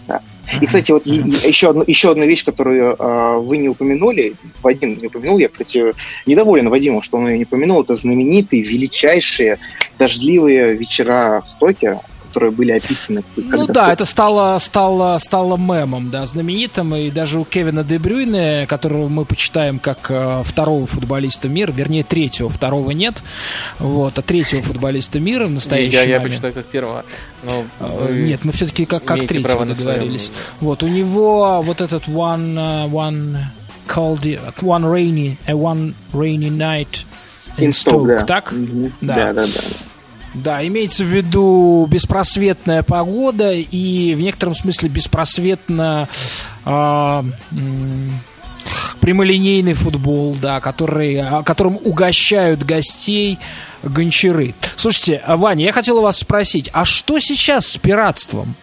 Да. 0.07 0.23
И, 0.61 0.67
кстати, 0.67 0.91
вот 0.91 1.07
еще, 1.07 1.71
одну, 1.71 1.85
еще 1.87 2.11
одна 2.11 2.27
вещь, 2.27 2.45
которую 2.45 2.97
э, 2.99 3.39
вы 3.39 3.59
не 3.59 3.69
упомянули, 3.69 4.35
Вадим 4.63 4.99
не 4.99 5.07
упомянул, 5.07 5.39
я, 5.39 5.49
кстати, 5.49 5.93
недоволен 6.27 6.69
Вадимом, 6.69 7.03
что 7.03 7.19
он 7.19 7.29
ее 7.29 7.39
не 7.39 7.45
упомянул, 7.45 7.83
это 7.83 7.95
знаменитые, 7.95 8.63
величайшие 8.63 9.59
дождливые 9.99 10.75
вечера 10.75 11.43
в 11.45 11.51
Стоке, 11.51 12.01
которые 12.29 12.51
были 12.51 12.73
описаны. 12.73 13.23
Ну 13.37 13.67
да, 13.67 13.93
это 13.93 14.05
стало, 14.05 14.59
стало, 14.59 15.19
стало 15.19 15.57
мемом, 15.57 16.11
да, 16.11 16.27
знаменитым. 16.27 16.95
И 16.95 17.11
даже 17.11 17.41
у 17.41 17.45
Кевина 17.45 17.85
Де 17.85 17.99
Брюйне, 17.99 18.67
которого 18.67 19.09
мы 19.09 19.25
почитаем 19.25 19.79
как 19.79 20.11
э, 20.11 20.43
второго 20.45 20.87
футболиста 20.87 21.49
мира, 21.49 21.73
вернее, 21.73 22.05
третьего, 22.05 22.49
второго 22.49 22.91
нет, 22.93 23.23
вот, 23.79 24.19
а 24.19 24.23
третьего 24.23 24.63
футболиста 24.63 25.21
мира 25.21 25.47
в 25.47 25.51
настоящий 25.51 25.95
Я, 25.97 26.03
я 26.03 26.19
момент. 26.19 26.31
почитаю 26.31 26.53
как 26.55 26.67
первого. 26.67 27.05
Но 27.45 27.65
Э, 27.81 28.07
вы 28.09 28.19
Нет, 28.19 28.45
мы 28.45 28.53
все-таки 28.53 28.85
как, 28.85 29.05
как 29.05 29.27
третьего 29.27 29.65
договорились. 29.65 30.31
Вот, 30.61 30.83
у 30.83 30.89
него 30.89 31.63
вот 31.63 31.81
этот 31.81 32.07
one, 32.09 32.55
uh, 32.55 32.91
one 32.91 33.37
cold, 33.87 34.23
one 34.61 34.85
rainy, 34.85 35.37
a 35.47 35.53
one 35.53 35.95
rainy 36.13 36.51
night 36.51 37.05
in 37.59 37.71
Stoke, 37.71 38.03
Stoke, 38.03 38.07
да. 38.07 38.25
так? 38.25 38.53
Мгм. 38.53 38.93
Да. 39.01 39.15
да, 39.15 39.33
да, 39.33 39.43
да. 39.47 39.61
Да, 40.35 40.67
имеется 40.67 41.05
в 41.05 41.09
виду 41.09 41.87
беспросветная 41.91 42.83
погода 42.83 43.53
и 43.53 44.15
в 44.15 44.21
некотором 44.21 44.55
смысле 44.55 44.89
беспросветно 44.89 46.09
м, 46.65 47.33
прямолинейный 49.01 49.75
футбол, 49.75 50.37
да, 50.41 50.61
который, 50.61 51.17
а, 51.17 51.43
которым 51.43 51.79
угощают 51.83 52.63
гостей 52.65 53.39
гончары. 53.83 54.55
Слушайте, 54.77 55.23
а, 55.25 55.37
Ваня, 55.37 55.65
я 55.65 55.73
хотел 55.73 55.99
у 55.99 56.03
вас 56.03 56.19
спросить, 56.19 56.69
а 56.73 56.85
что 56.85 57.19
сейчас 57.19 57.67
с 57.67 57.79
пиратством? 57.79 58.57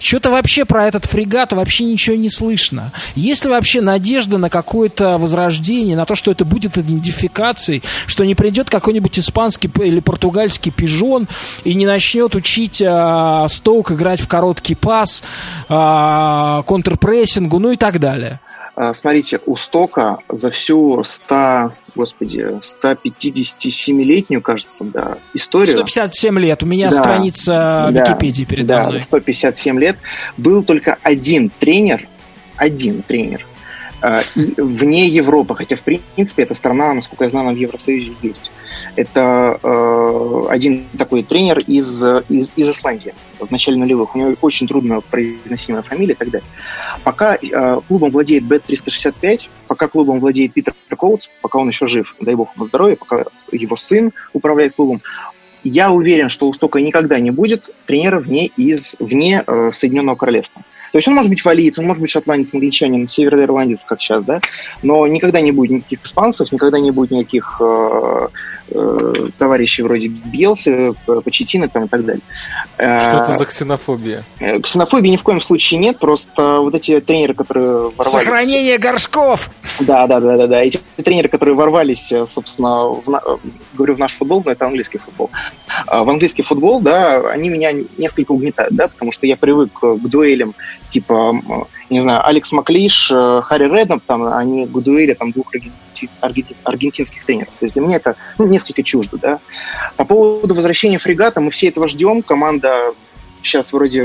Что-то 0.00 0.30
вообще 0.30 0.64
про 0.64 0.86
этот 0.86 1.06
фрегат 1.06 1.52
вообще 1.52 1.84
ничего 1.84 2.16
не 2.16 2.30
слышно. 2.30 2.92
Есть 3.14 3.44
ли 3.44 3.50
вообще 3.50 3.80
надежда 3.80 4.38
на 4.38 4.50
какое-то 4.50 5.18
возрождение, 5.18 5.96
на 5.96 6.04
то, 6.04 6.14
что 6.14 6.30
это 6.30 6.44
будет 6.44 6.78
идентификацией, 6.78 7.82
что 8.06 8.24
не 8.24 8.34
придет 8.34 8.70
какой-нибудь 8.70 9.18
испанский 9.18 9.70
или 9.82 10.00
португальский 10.00 10.70
пижон 10.70 11.28
и 11.64 11.74
не 11.74 11.86
начнет 11.86 12.34
учить 12.34 12.82
а, 12.84 13.46
Стоук 13.48 13.92
играть 13.92 14.20
в 14.20 14.28
короткий 14.28 14.74
пас, 14.74 15.22
а, 15.68 16.62
контрпрессингу, 16.62 17.58
ну 17.58 17.72
и 17.72 17.76
так 17.76 17.98
далее? 18.00 18.40
А, 18.80 18.94
Смотрите, 18.94 19.40
у 19.44 19.56
Стока 19.56 20.18
за 20.28 20.52
всю 20.52 21.02
100, 21.02 21.72
господи, 21.96 22.46
157-летнюю, 22.62 24.40
кажется, 24.40 24.84
да, 24.84 25.18
историю... 25.34 25.78
157 25.78 26.38
лет. 26.38 26.62
У 26.62 26.66
меня 26.66 26.90
Да, 26.90 26.96
страница 26.96 27.88
да, 27.90 27.90
Википедии 27.90 28.44
передо 28.44 28.68
да, 28.68 28.88
мной. 28.88 29.02
157 29.02 29.80
лет. 29.80 29.96
Был 30.36 30.62
только 30.62 30.96
один 31.02 31.50
тренер, 31.50 32.06
один 32.56 33.02
тренер 33.02 33.44
вне 34.02 35.08
Европы, 35.08 35.54
хотя, 35.54 35.76
в 35.76 35.82
принципе, 35.82 36.42
эта 36.42 36.54
страна, 36.54 36.94
насколько 36.94 37.24
я 37.24 37.30
знаю, 37.30 37.48
она 37.48 37.54
в 37.54 37.58
Евросоюзе 37.58 38.12
есть. 38.22 38.50
Это 38.96 39.58
э, 39.62 40.42
один 40.50 40.86
такой 40.96 41.22
тренер 41.22 41.58
из, 41.60 42.04
из, 42.28 42.52
из 42.56 42.68
Исландии 42.68 43.14
в 43.38 43.50
начале 43.50 43.76
нулевых. 43.76 44.14
У 44.14 44.18
него 44.18 44.34
очень 44.40 44.66
трудно 44.66 45.00
произносимая 45.00 45.82
фамилия 45.82 46.14
и 46.14 46.16
так 46.16 46.30
далее. 46.30 46.48
Пока 47.04 47.36
э, 47.36 47.80
клубом 47.88 48.10
владеет 48.10 48.44
Bet365, 48.44 49.48
пока 49.66 49.88
клубом 49.88 50.20
владеет 50.20 50.52
Питер 50.52 50.74
Коутс, 50.96 51.28
пока 51.40 51.58
он 51.58 51.68
еще 51.68 51.86
жив, 51.86 52.14
дай 52.20 52.34
бог 52.34 52.54
ему 52.56 52.66
здоровья, 52.66 52.96
пока 52.96 53.24
его 53.52 53.76
сын 53.76 54.12
управляет 54.32 54.74
клубом, 54.74 55.02
я 55.64 55.90
уверен, 55.90 56.28
что 56.28 56.48
у 56.48 56.54
Стока 56.54 56.80
никогда 56.80 57.18
не 57.18 57.30
будет 57.30 57.70
тренера 57.86 58.20
вне, 58.20 58.46
из, 58.46 58.96
вне 59.00 59.42
э, 59.46 59.70
Соединенного 59.74 60.16
Королевства. 60.16 60.62
То 60.92 60.98
есть 60.98 61.06
он 61.08 61.14
может 61.14 61.28
быть 61.30 61.44
валиец, 61.44 61.78
он 61.78 61.86
может 61.86 62.00
быть 62.00 62.10
шотландец, 62.10 62.54
англичанин, 62.54 63.06
североирландец, 63.08 63.80
как 63.84 64.00
сейчас, 64.00 64.24
да, 64.24 64.40
но 64.82 65.06
никогда 65.06 65.40
не 65.40 65.52
будет 65.52 65.70
никаких 65.70 66.04
испанцев, 66.04 66.50
никогда 66.52 66.78
не 66.80 66.90
будет 66.90 67.10
никаких 67.10 67.60
э, 67.60 68.28
э, 68.70 69.12
товарищей 69.38 69.82
вроде 69.82 70.08
Белсы, 70.08 70.92
П- 71.06 71.20
Почетина 71.20 71.68
там 71.68 71.84
и 71.84 71.88
так 71.88 72.04
далее. 72.04 72.22
Э, 72.78 73.08
Что 73.08 73.16
это 73.18 73.38
за 73.38 73.44
ксенофобия? 73.44 74.24
э, 74.40 74.60
Ксенофобии 74.60 75.10
ни 75.10 75.16
в 75.16 75.22
коем 75.22 75.40
случае 75.40 75.80
нет, 75.80 75.98
просто 75.98 76.58
вот 76.60 76.74
эти 76.74 77.00
тренеры, 77.00 77.34
которые 77.34 77.90
ворвались... 77.96 78.12
Сохранение 78.12 78.78
горшков! 78.78 79.50
Да, 79.80 80.06
да, 80.06 80.20
да, 80.20 80.36
да, 80.36 80.46
да. 80.46 80.62
Эти 80.62 80.80
тренеры, 80.96 81.28
которые 81.28 81.54
ворвались, 81.54 82.10
э, 82.12 82.26
собственно, 82.26 82.88
в, 82.88 83.06
на- 83.08 83.20
э, 83.24 83.36
говорю, 83.74 83.94
в 83.94 83.98
наш 83.98 84.14
футбол, 84.14 84.42
но 84.44 84.52
это 84.52 84.66
английский 84.66 84.98
футбол. 84.98 85.30
А 85.86 86.02
В 86.04 86.10
английский 86.10 86.42
футбол, 86.42 86.80
да, 86.80 87.18
они 87.30 87.48
меня 87.50 87.72
несколько 87.96 88.32
угнетают, 88.32 88.74
да, 88.74 88.88
потому 88.88 89.12
что 89.12 89.26
я 89.26 89.36
привык 89.36 89.70
э, 89.82 89.96
к 89.96 90.08
дуэлям 90.08 90.54
типа, 90.88 91.66
не 91.90 92.00
знаю, 92.00 92.26
Алекс 92.26 92.52
Маклиш, 92.52 93.10
э, 93.12 93.40
Харри 93.42 93.64
Реднап, 93.64 94.02
там, 94.06 94.24
они 94.24 94.66
к 94.66 94.72
дуэли 94.72 95.14
там 95.14 95.32
двух 95.32 95.54
аргенти- 95.54 96.10
аргенти- 96.20 96.56
аргентинских 96.64 97.24
тренеров. 97.24 97.50
То 97.58 97.66
есть 97.66 97.74
для 97.74 97.84
меня 97.84 97.96
это 97.96 98.16
ну, 98.38 98.46
несколько 98.46 98.82
чуждо, 98.82 99.18
да. 99.18 99.40
По 99.96 100.04
поводу 100.04 100.54
возвращения 100.54 100.98
фрегата, 100.98 101.40
мы 101.40 101.50
все 101.50 101.68
этого 101.68 101.88
ждем. 101.88 102.22
Команда 102.22 102.94
сейчас 103.42 103.72
вроде 103.72 104.04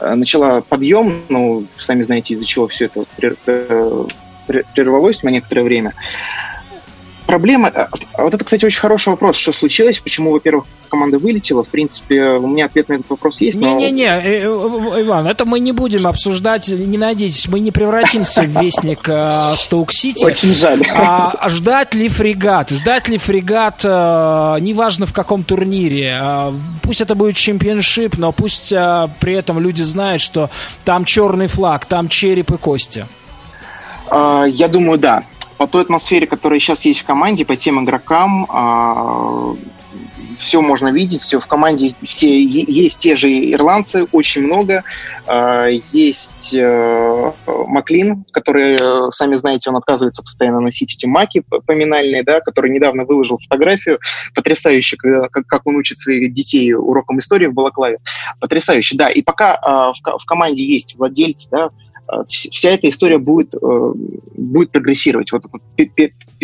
э, 0.00 0.14
начала 0.14 0.60
подъем, 0.60 1.22
но 1.28 1.62
сами 1.78 2.02
знаете, 2.02 2.34
из-за 2.34 2.44
чего 2.44 2.68
все 2.68 2.86
это 2.86 3.04
э, 3.20 4.06
прер- 4.48 4.66
прервалось 4.74 5.22
на 5.22 5.30
некоторое 5.30 5.62
время. 5.62 5.94
Проблема... 7.32 7.68
а, 7.74 7.88
а 8.12 8.24
Вот 8.24 8.34
это, 8.34 8.44
кстати, 8.44 8.66
очень 8.66 8.78
хороший 8.80 9.08
вопрос. 9.08 9.38
Что 9.38 9.54
случилось? 9.54 9.98
Почему, 10.00 10.32
во-первых, 10.32 10.66
команда 10.90 11.16
вылетела? 11.18 11.62
В 11.64 11.68
принципе, 11.68 12.22
у 12.32 12.46
меня 12.46 12.66
ответ 12.66 12.90
на 12.90 12.94
этот 12.96 13.08
вопрос 13.08 13.40
есть. 13.40 13.56
но- 13.56 13.78
Не-не-не, 13.78 14.04
э, 14.04 14.42
э, 14.42 15.00
Иван, 15.00 15.26
это 15.26 15.46
мы 15.46 15.58
не 15.58 15.72
будем 15.72 16.06
обсуждать, 16.06 16.68
не 16.68 16.98
надейтесь, 16.98 17.48
мы 17.48 17.60
не 17.60 17.70
превратимся 17.70 18.42
в 18.42 18.62
вестник 18.62 19.08
э, 19.08 19.54
Стоук-Сити. 19.56 20.26
Очень 20.26 20.50
жаль. 20.54 20.82
А 20.94 21.48
ждать 21.48 21.94
ли 21.94 22.10
фрегат? 22.10 22.68
Ждать 22.68 23.08
ли 23.08 23.16
фрегат, 23.16 23.80
э, 23.82 24.56
неважно 24.60 25.06
в 25.06 25.14
каком 25.14 25.42
турнире. 25.42 26.18
Э, 26.20 26.52
пусть 26.82 27.00
это 27.00 27.14
будет 27.14 27.36
чемпионшип, 27.36 28.18
но 28.18 28.32
пусть 28.32 28.70
э, 28.72 29.08
при 29.20 29.32
этом 29.32 29.58
люди 29.58 29.80
знают, 29.80 30.20
что 30.20 30.50
там 30.84 31.06
черный 31.06 31.46
флаг, 31.46 31.86
там 31.86 32.10
череп 32.10 32.50
и 32.52 32.58
кости. 32.58 33.06
А, 34.14 34.44
Я 34.44 34.68
думаю, 34.68 34.98
да. 34.98 35.24
По 35.58 35.66
той 35.66 35.82
атмосфере, 35.82 36.26
которая 36.26 36.58
сейчас 36.60 36.84
есть 36.84 37.00
в 37.00 37.04
команде, 37.04 37.44
по 37.44 37.56
тем 37.56 37.82
игрокам, 37.84 38.46
все 40.38 40.60
можно 40.60 40.88
видеть, 40.88 41.20
все 41.20 41.38
в 41.40 41.46
команде, 41.46 41.92
все 42.02 42.42
есть 42.42 42.98
те 42.98 43.16
же 43.16 43.28
ирландцы, 43.52 44.06
очень 44.12 44.42
много. 44.42 44.82
А, 45.26 45.68
Есть 45.68 46.52
э, 46.52 47.32
Маклин, 47.46 48.24
который, 48.32 48.74
э, 48.74 49.10
сами 49.12 49.36
знаете, 49.36 49.70
он 49.70 49.76
отказывается 49.76 50.22
постоянно 50.22 50.60
носить 50.60 50.94
эти 50.94 51.06
маки 51.06 51.44
поминальные, 51.66 52.24
да, 52.24 52.40
который 52.40 52.70
недавно 52.70 53.04
выложил 53.04 53.38
фотографию, 53.38 54.00
потрясающе, 54.34 54.96
как, 54.96 55.46
как 55.46 55.66
он 55.66 55.76
учит 55.76 55.98
своих 55.98 56.32
детей 56.32 56.72
урокам 56.74 57.20
истории 57.20 57.46
в 57.46 57.54
Балаклаве. 57.54 57.98
Потрясающе, 58.40 58.96
да. 58.96 59.08
И 59.10 59.22
пока 59.22 59.54
а, 59.54 59.92
в, 59.92 60.02
ко- 60.02 60.18
в 60.18 60.24
команде 60.24 60.64
есть 60.64 60.96
владельцы, 60.96 61.48
да, 61.50 61.64
а, 61.66 61.70
вся 62.28 62.70
эта 62.70 62.88
история 62.88 63.18
будет, 63.18 63.54
э, 63.54 63.92
будет 64.36 64.70
прогрессировать. 64.70 65.32
Вот 65.32 65.44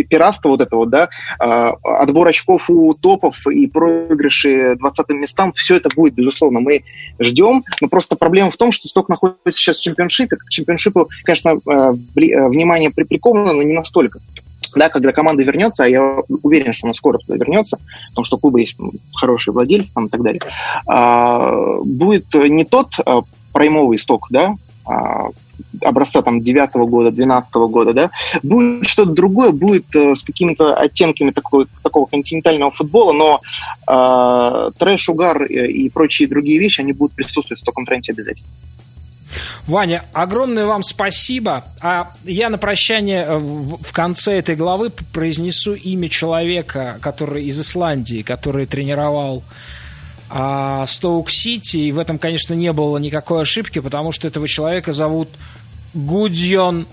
пиратство 0.03 0.51
вот 0.51 0.61
это 0.61 0.77
вот, 0.77 0.91
да, 0.91 1.09
а, 1.39 1.73
отбор 1.83 2.29
очков 2.29 2.71
у 2.71 2.95
топов 2.95 3.47
и 3.47 3.67
проигрыши 3.67 4.77
20 4.77 5.09
местам, 5.11 5.53
все 5.53 5.77
это 5.77 5.89
будет, 5.95 6.15
безусловно. 6.15 6.61
Мы 6.61 6.85
ждем, 7.19 7.65
но 7.81 7.89
просто 7.89 8.17
проблема 8.17 8.51
в 8.51 8.57
том, 8.57 8.73
что 8.73 8.89
Сток 8.89 9.09
находится 9.09 9.61
сейчас 9.61 9.79
в 9.79 9.83
чемпионшипе. 9.83 10.37
К 10.37 10.49
чемпионшипу, 10.49 11.09
конечно, 11.25 11.51
э, 11.51 11.71
э, 11.71 12.49
внимание 12.49 12.91
при- 12.91 13.05
приковано, 13.05 13.53
но 13.53 13.63
не 13.63 13.75
настолько. 13.75 14.21
Да, 14.75 14.91
когда 14.91 15.13
команда 15.13 15.43
вернется, 15.45 15.85
а 15.85 15.89
я 15.89 16.23
уверен, 16.43 16.73
что 16.75 16.87
она 16.87 16.95
скоро 16.95 17.19
туда 17.19 17.37
вернется, 17.37 17.79
потому 18.11 18.25
что 18.27 18.37
у 18.37 18.39
клуба 18.39 18.61
есть 18.61 18.77
хорошие 19.15 19.55
владельцы 19.55 19.93
там, 19.95 20.07
и 20.07 20.09
так 20.11 20.23
далее, 20.23 20.43
а, 20.87 21.79
будет 21.83 22.35
не 22.35 22.65
тот 22.65 22.93
а, 23.05 23.23
сток, 23.99 24.27
да, 24.31 24.55
образца 25.83 26.23
там 26.23 26.43
9 26.43 26.75
года, 26.89 27.11
12 27.11 27.55
года, 27.55 27.93
да, 27.93 28.11
будет 28.43 28.89
что-то 28.89 29.13
другое, 29.13 29.51
будет 29.51 29.95
э, 29.95 30.15
с 30.15 30.25
какими-то 30.25 30.75
оттенками 30.75 31.31
такой, 31.31 31.67
такого 31.83 32.07
континентального 32.07 32.71
футбола, 32.71 33.13
но 33.13 33.41
э, 33.87 34.71
трэш, 34.79 35.09
угар 35.09 35.45
и 35.45 35.89
прочие 35.89 36.29
другие 36.29 36.59
вещи, 36.59 36.81
они 36.81 36.93
будут 36.93 37.15
присутствовать 37.15 37.59
в 37.59 37.63
стоком 37.63 37.87
тренде 37.87 38.13
обязательно. 38.13 38.49
Ваня, 39.67 40.05
огромное 40.13 40.67
вам 40.67 40.83
спасибо. 40.83 41.65
А 41.81 42.13
я 42.25 42.49
на 42.49 42.59
прощание 42.59 43.25
э, 43.25 43.39
в 43.39 43.93
конце 43.93 44.39
этой 44.39 44.55
главы 44.55 44.91
произнесу 45.13 45.75
имя 45.75 46.09
человека, 46.09 46.99
который 47.01 47.45
из 47.45 47.61
Исландии, 47.61 48.23
который 48.23 48.67
тренировал 48.67 49.43
а, 50.31 50.87
Стоук 50.87 51.31
Сити. 51.31 51.77
И 51.77 51.93
в 51.93 51.99
этом, 51.99 52.19
конечно, 52.19 52.55
не 52.55 52.73
было 52.73 52.99
никакой 52.99 53.43
ошибки, 53.43 53.81
потому 53.81 54.13
что 54.13 54.29
этого 54.29 54.47
человека 54.49 54.93
зовут 54.93 55.29
Гудьон 55.95 56.87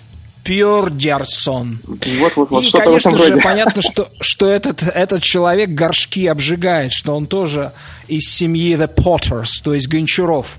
Пьордерсон. 0.43 1.79
Вот, 1.85 2.35
вот, 2.35 2.49
вот, 2.51 2.63
и, 2.63 2.71
конечно 2.71 3.17
же, 3.17 3.35
понятно, 3.41 3.81
что, 3.81 4.09
что 4.21 4.47
этот, 4.47 4.83
этот 4.83 5.23
человек 5.23 5.71
горшки 5.71 6.27
обжигает, 6.27 6.93
что 6.93 7.15
он 7.15 7.25
тоже 7.25 7.71
из 8.07 8.29
семьи 8.31 8.75
The 8.75 8.93
Potters, 8.93 9.63
то 9.63 9.73
есть 9.73 9.87
Гончаров. 9.87 10.57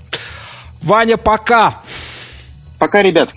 Ваня, 0.83 1.17
пока! 1.17 1.83
Пока, 2.79 3.03
ребят. 3.03 3.33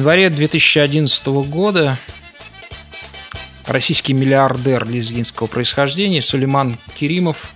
Январе 0.00 0.30
2011 0.30 1.26
года 1.50 1.98
российский 3.66 4.14
миллиардер 4.14 4.88
лезгинского 4.88 5.46
происхождения 5.46 6.22
Сулейман 6.22 6.78
Керимов 6.98 7.52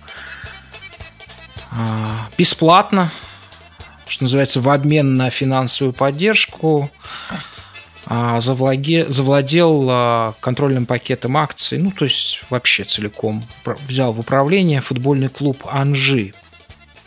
а, 1.71 2.29
бесплатно, 2.37 3.11
что 4.07 4.25
называется, 4.25 4.61
в 4.61 4.69
обмен 4.69 5.15
на 5.15 5.31
финансовую 5.31 5.93
поддержку 5.93 6.91
а, 8.05 8.39
завладел, 8.39 9.87
а, 9.89 10.35
контрольным 10.39 10.85
пакетом 10.85 11.37
акций, 11.37 11.79
ну, 11.79 11.89
то 11.89 12.05
есть 12.05 12.43
вообще 12.51 12.83
целиком 12.83 13.43
взял 13.87 14.13
в 14.13 14.19
управление 14.19 14.81
футбольный 14.81 15.29
клуб 15.29 15.65
«Анжи» 15.71 16.35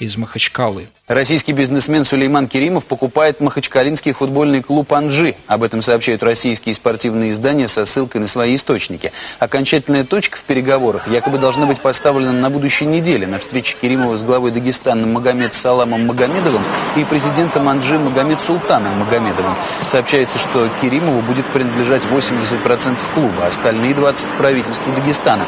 из 0.00 0.16
Махачкалы. 0.16 0.88
Российский 1.08 1.52
бизнесмен 1.54 2.04
Сулейман 2.04 2.48
Керимов 2.48 2.84
покупает 2.84 3.40
махачкалинский 3.40 4.12
футбольный 4.12 4.62
клуб 4.62 4.92
«Анжи». 4.92 5.36
Об 5.46 5.62
этом 5.62 5.80
сообщают 5.80 6.22
российские 6.22 6.74
спортивные 6.74 7.30
издания 7.30 7.66
со 7.66 7.86
ссылкой 7.86 8.20
на 8.20 8.26
свои 8.26 8.56
источники. 8.56 9.10
Окончательная 9.38 10.04
точка 10.04 10.36
в 10.36 10.42
переговорах 10.42 11.08
якобы 11.08 11.38
должна 11.38 11.64
быть 11.64 11.80
поставлена 11.80 12.32
на 12.32 12.50
будущей 12.50 12.84
неделе 12.84 13.26
на 13.26 13.38
встрече 13.38 13.74
Керимова 13.80 14.18
с 14.18 14.22
главой 14.22 14.50
Дагестана 14.50 15.06
Магомед 15.06 15.54
Саламом 15.54 16.06
Магомедовым 16.06 16.62
и 16.94 17.04
президентом 17.04 17.70
«Анжи» 17.70 17.98
Магомед 17.98 18.42
Султаном 18.42 18.98
Магомедовым. 18.98 19.54
Сообщается, 19.86 20.36
что 20.36 20.68
Керимову 20.82 21.22
будет 21.22 21.46
принадлежать 21.46 22.02
80% 22.02 22.98
клуба, 23.14 23.46
остальные 23.46 23.94
20% 23.94 24.36
правительству 24.36 24.92
Дагестана. 24.92 25.46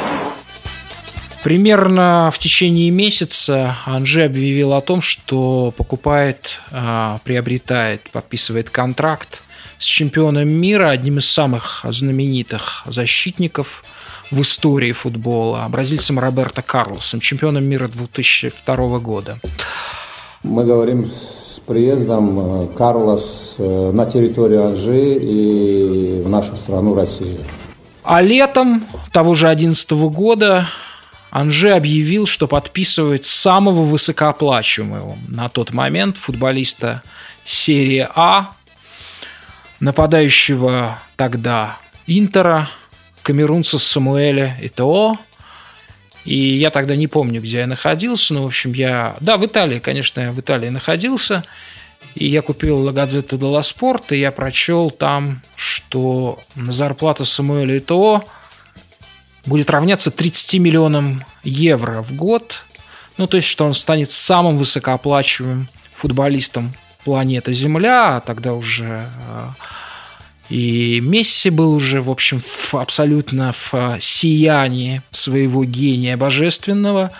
Примерно 1.42 2.30
в 2.34 2.38
течение 2.38 2.90
месяца 2.90 3.78
Анжи 3.86 4.24
объявил 4.24 4.74
о 4.74 4.82
том, 4.82 5.00
что 5.00 5.72
покупает, 5.74 6.60
а, 6.70 7.18
приобретает, 7.24 8.02
подписывает 8.12 8.68
контракт 8.68 9.42
с 9.78 9.84
чемпионом 9.84 10.48
мира, 10.48 10.90
одним 10.90 11.18
из 11.18 11.30
самых 11.30 11.80
знаменитых 11.88 12.82
защитников 12.84 13.82
в 14.30 14.42
истории 14.42 14.92
футбола, 14.92 15.66
бразильцем 15.70 16.18
Роберто 16.18 16.60
Карлосом, 16.60 17.20
чемпионом 17.20 17.64
мира 17.64 17.88
2002 17.88 18.98
года. 18.98 19.40
Мы 20.42 20.64
говорим 20.64 21.06
с 21.06 21.60
приездом 21.66 22.64
э, 22.64 22.66
Карлос 22.76 23.54
э, 23.58 23.90
на 23.92 24.04
территорию 24.04 24.66
Анжи 24.66 25.14
и 25.14 26.22
в 26.22 26.28
нашу 26.28 26.54
страну 26.56 26.94
Россию. 26.94 27.40
А 28.02 28.20
летом 28.22 28.84
того 29.12 29.34
же 29.34 29.46
2011 29.46 29.90
года 29.90 30.68
Анже 31.30 31.70
объявил, 31.70 32.26
что 32.26 32.48
подписывает 32.48 33.24
самого 33.24 33.82
высокооплачиваемого 33.82 35.16
на 35.28 35.48
тот 35.48 35.72
момент 35.72 36.16
футболиста 36.16 37.02
серии 37.44 38.08
А, 38.14 38.52
нападающего 39.78 40.98
тогда 41.16 41.78
Интера, 42.06 42.68
камерунца 43.22 43.78
Самуэля 43.78 44.58
Итоо. 44.62 45.18
И 46.24 46.36
я 46.36 46.70
тогда 46.70 46.96
не 46.96 47.06
помню, 47.06 47.40
где 47.40 47.58
я 47.58 47.66
находился, 47.66 48.34
но, 48.34 48.42
в 48.42 48.46
общем, 48.46 48.72
я... 48.72 49.16
Да, 49.20 49.36
в 49.36 49.46
Италии, 49.46 49.78
конечно, 49.78 50.20
я 50.20 50.32
в 50.32 50.40
Италии 50.40 50.68
находился. 50.68 51.44
И 52.16 52.26
я 52.26 52.42
купил 52.42 52.90
Gazzetta 52.90 53.38
dello 53.38 53.60
Sport, 53.60 54.06
и 54.10 54.18
я 54.18 54.32
прочел 54.32 54.90
там, 54.90 55.40
что 55.54 56.40
зарплата 56.56 57.24
Самуэля 57.24 57.78
Итоо– 57.78 58.24
будет 59.46 59.70
равняться 59.70 60.10
30 60.10 60.54
миллионам 60.60 61.24
евро 61.42 62.02
в 62.02 62.14
год. 62.14 62.62
Ну, 63.16 63.26
то 63.26 63.36
есть, 63.36 63.48
что 63.48 63.64
он 63.64 63.74
станет 63.74 64.10
самым 64.10 64.58
высокооплачиваемым 64.58 65.68
футболистом 65.94 66.72
планеты 67.04 67.52
Земля, 67.52 68.16
а 68.16 68.20
тогда 68.20 68.54
уже 68.54 69.06
а, 69.28 69.52
и 70.50 71.00
Месси 71.00 71.48
был 71.50 71.72
уже, 71.72 72.02
в 72.02 72.10
общем, 72.10 72.40
в, 72.40 72.74
абсолютно 72.74 73.52
в 73.52 73.98
сиянии 74.00 75.00
своего 75.12 75.64
гения 75.64 76.16
божественного, 76.16 77.12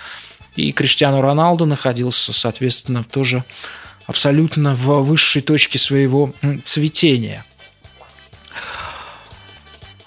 и 0.57 0.73
Криштиану 0.73 1.21
Роналду 1.21 1.65
находился, 1.65 2.33
соответственно, 2.33 3.05
тоже 3.05 3.45
абсолютно 4.07 4.75
в 4.75 5.03
высшей 5.03 5.43
точке 5.43 5.79
своего 5.79 6.35
цветения. 6.65 7.45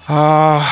А, 0.08 0.66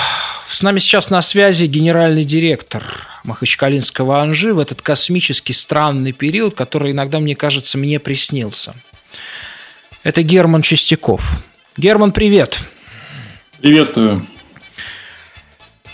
с 0.51 0.61
нами 0.61 0.79
сейчас 0.79 1.09
на 1.09 1.21
связи 1.21 1.65
генеральный 1.65 2.25
директор 2.25 2.83
Махачкалинского 3.23 4.21
Анжи 4.21 4.53
в 4.53 4.59
этот 4.59 4.81
космический 4.81 5.53
странный 5.53 6.11
период, 6.11 6.55
который 6.55 6.91
иногда, 6.91 7.19
мне 7.19 7.35
кажется, 7.35 7.77
мне 7.77 7.99
приснился. 7.99 8.73
Это 10.03 10.23
Герман 10.23 10.61
Чистяков. 10.61 11.41
Герман, 11.77 12.11
привет. 12.11 12.59
Приветствую. 13.61 14.27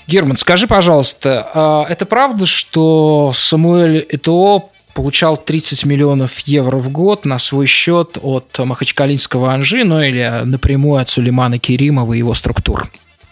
Герман, 0.08 0.38
скажи, 0.38 0.66
пожалуйста, 0.66 1.52
а 1.54 1.86
это 1.88 2.08
правда, 2.08 2.48
что 2.48 3.34
Самуэль 3.36 4.08
Этоо 4.10 4.72
получал 4.96 5.38
30 5.38 5.86
миллионов 5.86 6.40
евро 6.40 6.78
в 6.78 6.90
год 6.90 7.26
на 7.26 7.38
свой 7.38 7.68
счет 7.68 8.18
от 8.20 8.58
Махачкалинского 8.58 9.54
Анжи, 9.54 9.84
ну 9.84 10.02
или 10.02 10.42
напрямую 10.46 11.00
от 11.00 11.10
Сулеймана 11.10 11.60
Керимова 11.60 12.14
и 12.14 12.18
его 12.20 12.34
структур? 12.34 12.90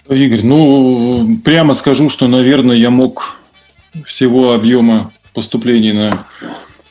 Игорь, 0.10 0.44
ну, 0.44 1.40
прямо 1.44 1.74
скажу, 1.74 2.10
что, 2.10 2.28
наверное, 2.28 2.76
я 2.76 2.92
мог 2.92 3.40
всего 4.06 4.54
объема 4.54 5.12
поступлений 5.34 5.94
на 5.94 6.26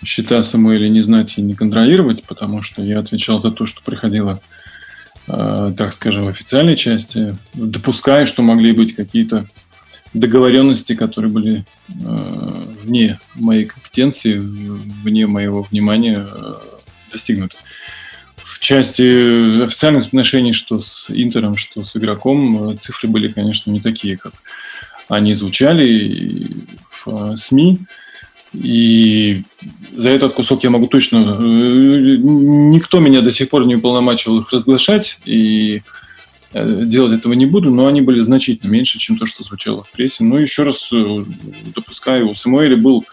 счета 0.04 0.42
Самуэля 0.42 0.88
не 0.88 1.00
знать 1.00 1.38
и 1.38 1.42
не 1.42 1.54
контролировать, 1.54 2.24
потому 2.24 2.60
что 2.60 2.82
я 2.82 2.98
отвечал 2.98 3.38
за 3.38 3.50
то, 3.52 3.66
что 3.66 3.82
приходило, 3.82 4.40
э, 5.28 5.72
так 5.76 5.92
скажем, 5.92 6.24
в 6.24 6.28
официальной 6.28 6.76
части. 6.76 7.36
Допускаю, 7.54 8.26
что 8.26 8.42
могли 8.42 8.72
быть 8.72 8.96
какие-то 8.96 9.46
договоренности, 10.12 10.94
которые 10.94 11.30
были 11.30 11.64
э, 11.88 12.64
вне 12.82 13.18
моей 13.34 13.64
компетенции, 13.64 14.38
вне 14.38 15.26
моего 15.26 15.62
внимания 15.62 16.18
э, 16.18 16.54
достигнуты 17.12 17.56
части 18.64 19.62
официальных 19.62 20.06
отношений, 20.06 20.52
что 20.52 20.80
с 20.80 21.10
Интером, 21.10 21.56
что 21.56 21.84
с 21.84 21.96
игроком, 21.96 22.70
э, 22.70 22.76
цифры 22.76 23.08
были, 23.08 23.28
конечно, 23.28 23.70
не 23.70 23.80
такие, 23.80 24.16
как 24.16 24.32
они 25.08 25.34
звучали 25.34 26.46
в 26.90 27.32
э, 27.32 27.36
СМИ. 27.36 27.80
И 28.54 29.42
за 29.94 30.10
этот 30.10 30.32
кусок 30.32 30.64
я 30.64 30.70
могу 30.70 30.86
точно... 30.86 31.36
Э, 31.38 32.16
никто 32.16 33.00
меня 33.00 33.20
до 33.20 33.30
сих 33.30 33.50
пор 33.50 33.66
не 33.66 33.76
уполномачивал 33.76 34.40
их 34.40 34.50
разглашать. 34.50 35.18
И 35.26 35.82
делать 36.54 37.18
этого 37.18 37.32
не 37.32 37.46
буду, 37.46 37.72
но 37.72 37.88
они 37.88 38.00
были 38.00 38.20
значительно 38.20 38.70
меньше, 38.70 38.98
чем 38.98 39.18
то, 39.18 39.26
что 39.26 39.42
звучало 39.42 39.82
в 39.82 39.90
прессе. 39.90 40.22
Но 40.22 40.38
еще 40.38 40.62
раз 40.62 40.88
допускаю, 41.74 42.30
у 42.30 42.34
Самуэля 42.36 42.76
был 42.76 43.04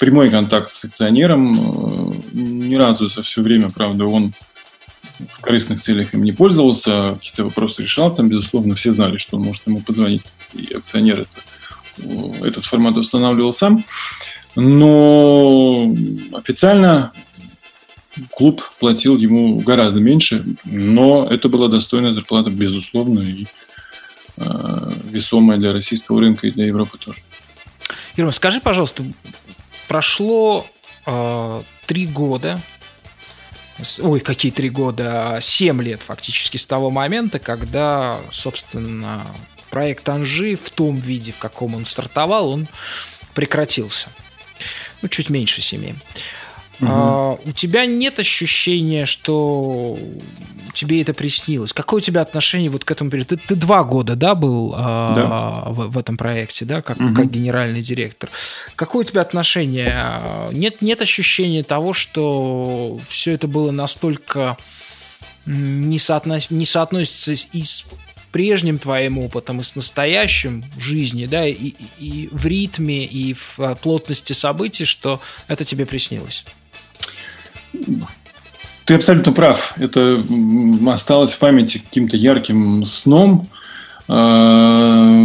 прямой 0.00 0.28
контакт 0.28 0.72
с 0.72 0.84
акционером. 0.84 2.12
Ни 2.32 2.74
разу 2.74 3.06
за 3.06 3.22
все 3.22 3.42
время, 3.42 3.70
правда, 3.70 4.06
он 4.06 4.34
в 5.18 5.40
корыстных 5.40 5.80
целях 5.80 6.14
им 6.14 6.24
не 6.24 6.32
пользовался, 6.32 7.14
какие-то 7.14 7.44
вопросы 7.44 7.82
решал, 7.82 8.14
там, 8.14 8.28
безусловно, 8.28 8.74
все 8.74 8.92
знали, 8.92 9.18
что 9.18 9.36
он 9.36 9.44
может 9.44 9.66
ему 9.66 9.80
позвонить, 9.80 10.22
и 10.52 10.72
акционер 10.74 11.20
это, 11.20 12.46
этот 12.46 12.64
формат 12.64 12.96
устанавливал 12.96 13.52
сам. 13.52 13.84
Но 14.56 15.92
официально 16.32 17.12
клуб 18.30 18.62
платил 18.78 19.16
ему 19.16 19.58
гораздо 19.60 20.00
меньше, 20.00 20.44
но 20.64 21.26
это 21.28 21.48
была 21.48 21.68
достойная 21.68 22.12
зарплата, 22.12 22.50
безусловно, 22.50 23.20
и 23.20 23.46
э, 24.36 24.90
весомая 25.04 25.58
для 25.58 25.72
российского 25.72 26.20
рынка 26.20 26.46
и 26.46 26.50
для 26.50 26.66
Европы 26.66 26.98
тоже. 26.98 27.20
Ирма, 28.16 28.30
скажи, 28.30 28.60
пожалуйста, 28.60 29.04
прошло 29.88 30.66
э, 31.06 31.60
три 31.86 32.06
года, 32.06 32.60
ой, 34.00 34.20
какие 34.20 34.52
три 34.52 34.70
года, 34.70 35.38
семь 35.40 35.82
лет 35.82 36.00
фактически 36.00 36.56
с 36.56 36.66
того 36.66 36.90
момента, 36.90 37.38
когда, 37.38 38.20
собственно, 38.30 39.26
проект 39.70 40.08
Анжи 40.08 40.56
в 40.56 40.70
том 40.70 40.96
виде, 40.96 41.32
в 41.32 41.38
каком 41.38 41.74
он 41.74 41.84
стартовал, 41.84 42.50
он 42.50 42.68
прекратился. 43.34 44.08
Ну, 45.02 45.08
чуть 45.08 45.30
меньше 45.30 45.60
семи. 45.60 45.94
Угу. 46.80 46.88
А, 46.90 47.38
у 47.44 47.52
тебя 47.52 47.86
нет 47.86 48.18
ощущения, 48.18 49.06
что 49.06 49.96
тебе 50.74 51.00
это 51.02 51.14
приснилось? 51.14 51.72
Какое 51.72 51.98
у 51.98 52.00
тебя 52.00 52.20
отношение 52.20 52.70
вот 52.70 52.84
к 52.84 52.90
этому 52.90 53.10
периоду? 53.10 53.36
Ты, 53.36 53.46
ты 53.48 53.54
два 53.54 53.84
года, 53.84 54.16
да, 54.16 54.34
был 54.34 54.74
а, 54.76 55.14
да. 55.14 55.70
В, 55.70 55.92
в 55.92 55.98
этом 55.98 56.16
проекте, 56.16 56.64
да, 56.64 56.82
как, 56.82 56.98
угу. 56.98 57.14
как 57.14 57.30
генеральный 57.30 57.82
директор. 57.82 58.28
Какое 58.76 59.04
у 59.04 59.08
тебя 59.08 59.22
отношение? 59.22 60.20
Нет, 60.52 60.82
нет 60.82 61.00
ощущения 61.00 61.62
того, 61.62 61.92
что 61.92 62.98
все 63.08 63.32
это 63.32 63.46
было 63.46 63.70
настолько 63.70 64.56
не, 65.46 65.98
соотнос, 65.98 66.50
не 66.50 66.66
соотносится 66.66 67.32
и 67.52 67.62
с 67.62 67.86
прежним 68.32 68.78
твоим 68.78 69.18
опытом, 69.18 69.60
и 69.60 69.62
с 69.62 69.76
настоящим 69.76 70.64
в 70.76 70.80
жизни, 70.80 71.26
да, 71.26 71.46
и, 71.46 71.72
и 72.00 72.28
в 72.32 72.44
ритме, 72.46 73.04
и 73.04 73.32
в 73.32 73.60
э, 73.60 73.76
плотности 73.76 74.32
событий, 74.32 74.84
что 74.84 75.20
это 75.46 75.64
тебе 75.64 75.86
приснилось? 75.86 76.44
Ты 78.84 78.94
абсолютно 78.94 79.32
прав. 79.32 79.74
Это 79.78 80.22
осталось 80.86 81.32
в 81.32 81.38
памяти 81.38 81.78
каким-то 81.78 82.16
ярким 82.16 82.84
сном. 82.84 83.48
А, 84.08 85.24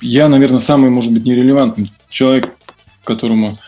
я, 0.00 0.28
наверное, 0.28 0.60
самый, 0.60 0.90
может 0.90 1.12
быть, 1.12 1.24
нерелевантный 1.24 1.92
человек, 2.08 2.50
которому 3.04 3.58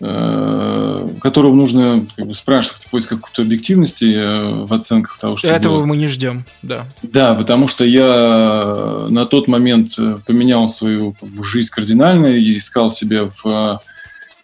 э, 0.00 1.08
которого 1.20 1.54
нужно 1.54 2.04
как 2.16 2.26
бы, 2.26 2.34
спрашивать 2.34 2.84
в 2.84 2.90
поисках 2.90 3.20
какой-то 3.20 3.42
объективности 3.42 4.12
э, 4.14 4.64
в 4.64 4.72
оценках 4.72 5.18
того, 5.18 5.36
что 5.36 5.48
Этого 5.48 5.76
было. 5.76 5.86
мы 5.86 5.96
не 5.96 6.08
ждем, 6.08 6.44
да. 6.62 6.84
Да, 7.02 7.34
потому 7.34 7.68
что 7.68 7.84
я 7.84 9.06
на 9.08 9.26
тот 9.26 9.46
момент 9.46 9.98
э, 9.98 10.18
поменял 10.26 10.68
свою 10.68 11.14
жизнь 11.42 11.68
кардинально 11.68 12.26
и 12.26 12.58
искал 12.58 12.90
себя 12.90 13.28
в 13.42 13.80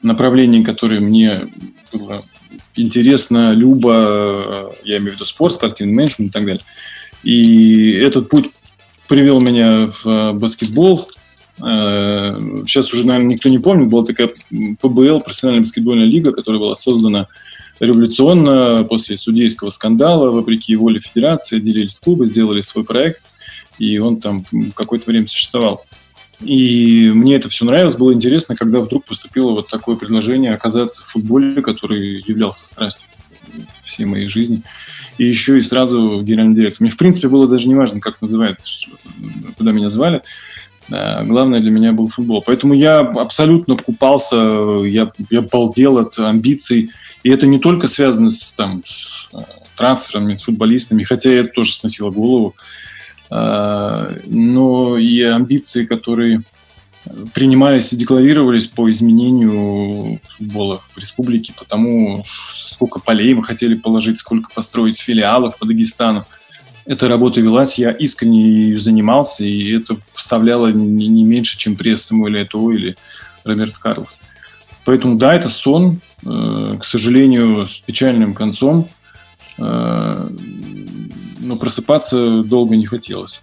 направлении, 0.05 0.63
которое 0.63 1.01
мне 1.01 1.49
было 1.93 2.23
интересно, 2.77 3.53
любо, 3.53 4.73
я 4.85 4.99
имею 4.99 5.13
в 5.13 5.15
виду 5.15 5.25
спорт, 5.25 5.55
спортивный 5.55 5.95
менеджмент 5.95 6.31
и 6.31 6.33
так 6.33 6.45
далее. 6.45 6.63
И 7.23 7.93
этот 7.93 8.29
путь 8.29 8.51
привел 9.09 9.41
меня 9.41 9.87
в 9.87 10.07
э, 10.07 10.33
баскетбол. 10.33 11.09
Э, 11.65 12.39
сейчас 12.67 12.93
уже, 12.93 13.07
наверное, 13.07 13.35
никто 13.35 13.49
не 13.49 13.59
помнит, 13.59 13.89
была 13.89 14.03
такая 14.03 14.29
ПБЛ, 14.81 15.21
профессиональная 15.21 15.63
баскетбольная 15.63 16.07
лига, 16.07 16.33
которая 16.33 16.61
была 16.61 16.77
создана 16.77 17.29
революционно 17.81 18.85
после 18.85 19.17
судейского 19.17 19.71
скандала, 19.71 20.31
вопреки 20.31 20.77
воле 20.77 21.01
федерации, 21.01 21.57
отделились 21.57 21.99
клубы, 21.99 22.27
сделали 22.27 22.61
свой 22.61 22.85
проект, 22.85 23.35
и 23.79 23.99
он 23.99 24.21
там 24.21 24.45
какое-то 24.75 25.11
время 25.11 25.29
существовал. 25.29 25.85
И 26.45 27.11
мне 27.15 27.37
это 27.37 27.49
все 27.49 27.65
нравилось, 27.65 27.97
было 27.97 28.13
интересно, 28.13 28.55
когда 28.55 28.81
вдруг 28.81 29.05
поступило 29.05 29.53
вот 29.53 29.69
такое 29.69 29.97
предложение 29.97 30.53
оказаться 30.53 31.03
в 31.03 31.07
футболе, 31.07 31.63
который 31.63 32.23
являлся 32.27 32.67
страстью 32.67 33.09
всей 33.85 34.05
моей 34.05 34.29
жизни. 34.29 34.63
И 35.17 35.27
еще 35.27 35.59
и 35.59 35.63
сразу 35.63 36.23
генеральный 36.23 36.57
директор. 36.57 36.83
Мне, 36.83 36.91
в 36.91 36.97
принципе, 36.97 37.29
было 37.29 37.47
даже 37.47 37.69
не 37.69 37.75
важно, 37.75 38.01
как 38.01 38.21
называется, 38.21 38.89
куда 39.57 39.73
меня 39.73 39.89
звали. 39.89 40.23
Главное 40.89 41.61
для 41.61 41.71
меня 41.71 41.93
был 41.93 42.09
футбол. 42.09 42.43
Поэтому 42.45 42.75
я 42.75 42.99
абсолютно 42.99 43.77
купался, 43.77 44.37
я, 44.85 45.11
я 45.31 45.41
балдел 45.41 45.99
от 45.99 46.19
амбиций. 46.19 46.91
И 47.23 47.31
это 47.31 47.47
не 47.47 47.59
только 47.59 47.89
связано 47.89 48.29
с, 48.31 48.53
там, 48.53 48.83
с 48.85 49.29
э, 49.33 49.39
трансферами, 49.77 50.35
с 50.35 50.43
футболистами, 50.43 51.05
хотя 51.05 51.31
это 51.31 51.49
тоже 51.55 51.73
сносило 51.73 52.11
голову. 52.11 52.55
А, 53.31 54.11
но 54.27 54.97
и 54.97 55.21
амбиции, 55.23 55.85
которые 55.85 56.43
принимались 57.35 57.93
и 57.93 57.97
декларировались 57.97 58.67
по 58.67 58.91
изменению 58.91 60.21
футбола 60.37 60.83
в 60.95 60.99
республике, 60.99 61.53
потому 61.57 62.25
сколько 62.57 62.99
полей 62.99 63.35
мы 63.35 63.45
хотели 63.45 63.75
положить, 63.75 64.19
сколько 64.19 64.51
построить 64.55 65.01
филиалов 65.01 65.59
по 65.59 65.67
Дагестану. 65.67 66.25
Эта 66.87 67.09
работа 67.09 67.41
велась, 67.41 67.79
я 67.79 67.91
искренне 67.91 68.43
ее 68.43 68.81
занимался, 68.81 69.45
и 69.45 69.75
это 69.77 69.97
вставляло 70.13 70.69
не, 70.69 71.09
не 71.09 71.25
меньше, 71.25 71.57
чем 71.57 71.77
пресс 71.77 72.03
Самуэля 72.03 72.43
Этоо 72.43 72.73
или 72.73 72.97
Роберт 73.45 73.79
Карлос. 73.79 74.21
Поэтому 74.85 75.17
да, 75.17 75.35
это 75.35 75.49
сон, 75.49 76.01
э, 76.27 76.77
к 76.79 76.85
сожалению, 76.85 77.67
с 77.67 77.77
печальным 77.77 78.35
концом. 78.35 78.89
Э, 79.59 80.29
но 81.45 81.57
просыпаться 81.57 82.43
долго 82.43 82.77
не 82.77 82.87
хотелось. 82.87 83.41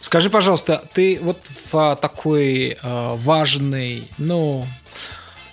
Скажи, 0.00 0.28
пожалуйста, 0.28 0.84
ты 0.92 1.18
вот 1.22 1.38
в 1.72 1.98
такой 2.00 2.76
э, 2.82 3.14
важной, 3.16 4.08
ну, 4.18 4.66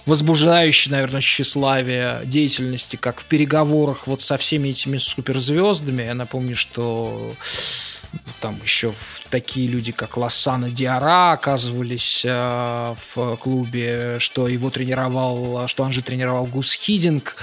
возбуждающей, 0.05 0.91
наверное, 0.91 1.21
тщеславие 1.21 2.21
деятельности, 2.25 2.97
как 2.97 3.21
в 3.21 3.25
переговорах 3.25 4.07
вот 4.07 4.19
со 4.19 4.37
всеми 4.37 4.69
этими 4.69 4.97
суперзвездами. 4.97 6.03
Я 6.03 6.15
напомню, 6.15 6.57
что 6.57 7.33
там 8.39 8.57
еще 8.63 8.93
такие 9.29 9.67
люди, 9.67 9.91
как 9.91 10.17
Лассана 10.17 10.69
Диара 10.69 11.31
оказывались 11.31 12.23
э, 12.25 12.95
в 13.15 13.35
клубе, 13.37 14.17
что 14.19 14.47
его 14.47 14.69
тренировал, 14.69 15.67
что 15.67 15.83
Анжи 15.83 16.01
тренировал 16.01 16.45
Гус 16.45 16.73
Хидинг, 16.73 17.35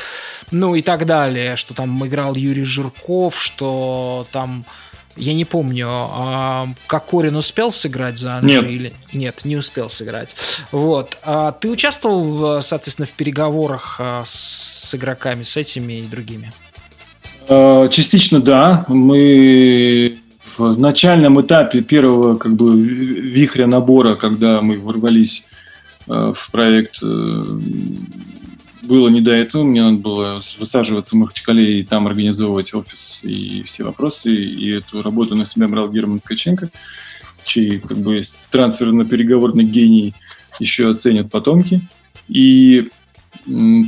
ну 0.50 0.74
и 0.74 0.82
так 0.82 1.06
далее, 1.06 1.56
что 1.56 1.74
там 1.74 2.06
играл 2.06 2.34
Юрий 2.34 2.64
Жирков, 2.64 3.40
что 3.40 4.26
там 4.32 4.64
я 5.18 5.34
не 5.34 5.44
помню, 5.44 5.88
а 5.90 6.68
Кокорин 6.86 7.36
успел 7.36 7.72
сыграть 7.72 8.18
за 8.18 8.36
Анжи 8.36 8.60
нет. 8.60 8.70
или 8.70 8.92
нет, 9.12 9.44
не 9.44 9.56
успел 9.56 9.88
сыграть. 9.88 10.34
Вот. 10.70 11.16
А 11.24 11.52
ты 11.52 11.68
участвовал, 11.68 12.62
соответственно, 12.62 13.06
в 13.06 13.10
переговорах 13.10 13.96
а, 13.98 14.22
с 14.24 14.94
игроками, 14.94 15.42
с 15.42 15.56
этими 15.56 15.94
и 15.94 16.06
другими? 16.06 16.52
А, 17.48 17.88
частично 17.88 18.40
да. 18.40 18.84
Мы 18.88 20.07
в 20.58 20.78
начальном 20.78 21.40
этапе 21.40 21.80
первого 21.80 22.36
как 22.36 22.54
бы 22.54 22.78
вихря 22.80 23.66
набора, 23.66 24.16
когда 24.16 24.60
мы 24.60 24.78
ворвались 24.78 25.44
э, 26.08 26.32
в 26.34 26.50
проект, 26.50 27.02
э, 27.02 27.44
было 28.82 29.08
не 29.08 29.20
до 29.20 29.32
этого. 29.32 29.62
Мне 29.62 29.82
надо 29.82 29.98
было 29.98 30.40
высаживаться 30.58 31.14
в 31.14 31.18
Махачкале 31.18 31.80
и 31.80 31.82
там 31.84 32.06
организовывать 32.06 32.74
офис 32.74 33.20
и 33.22 33.62
все 33.62 33.84
вопросы. 33.84 34.34
И 34.34 34.70
эту 34.70 35.02
работу 35.02 35.36
на 35.36 35.46
себя 35.46 35.68
брал 35.68 35.90
Герман 35.90 36.20
Ткаченко, 36.20 36.70
чей 37.44 37.78
как 37.78 37.98
бы 37.98 38.22
трансферно-переговорный 38.50 39.64
гений 39.64 40.14
еще 40.58 40.90
оценят 40.90 41.30
потомки. 41.30 41.80
И 42.28 42.88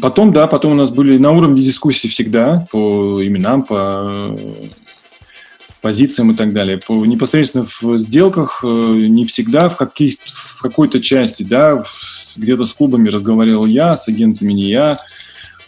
потом, 0.01 0.33
да, 0.33 0.47
потом 0.47 0.73
у 0.73 0.77
нас 0.77 0.91
были 0.91 1.19
на 1.19 1.33
уровне 1.33 1.63
дискуссии 1.63 2.09
всегда 2.09 2.67
по 2.71 3.21
именам, 3.25 3.63
по 3.63 4.37
позициям 5.81 6.31
и 6.31 6.35
так 6.35 6.53
далее. 6.53 6.79
По, 6.79 7.05
непосредственно 7.05 7.65
в 7.65 7.99
сделках 7.99 8.65
э, 8.65 8.67
не 8.69 9.25
всегда 9.25 9.69
в, 9.69 9.77
каких, 9.77 10.17
в 10.25 10.61
какой-то 10.61 11.01
части, 11.01 11.43
да, 11.43 11.85
где-то 12.37 12.65
с 12.65 12.75
клубами 12.75 13.09
разговаривал 13.09 13.67
я, 13.67 13.97
с 13.97 14.09
агентами 14.09 14.53
не 14.53 14.69
я, 14.71 14.99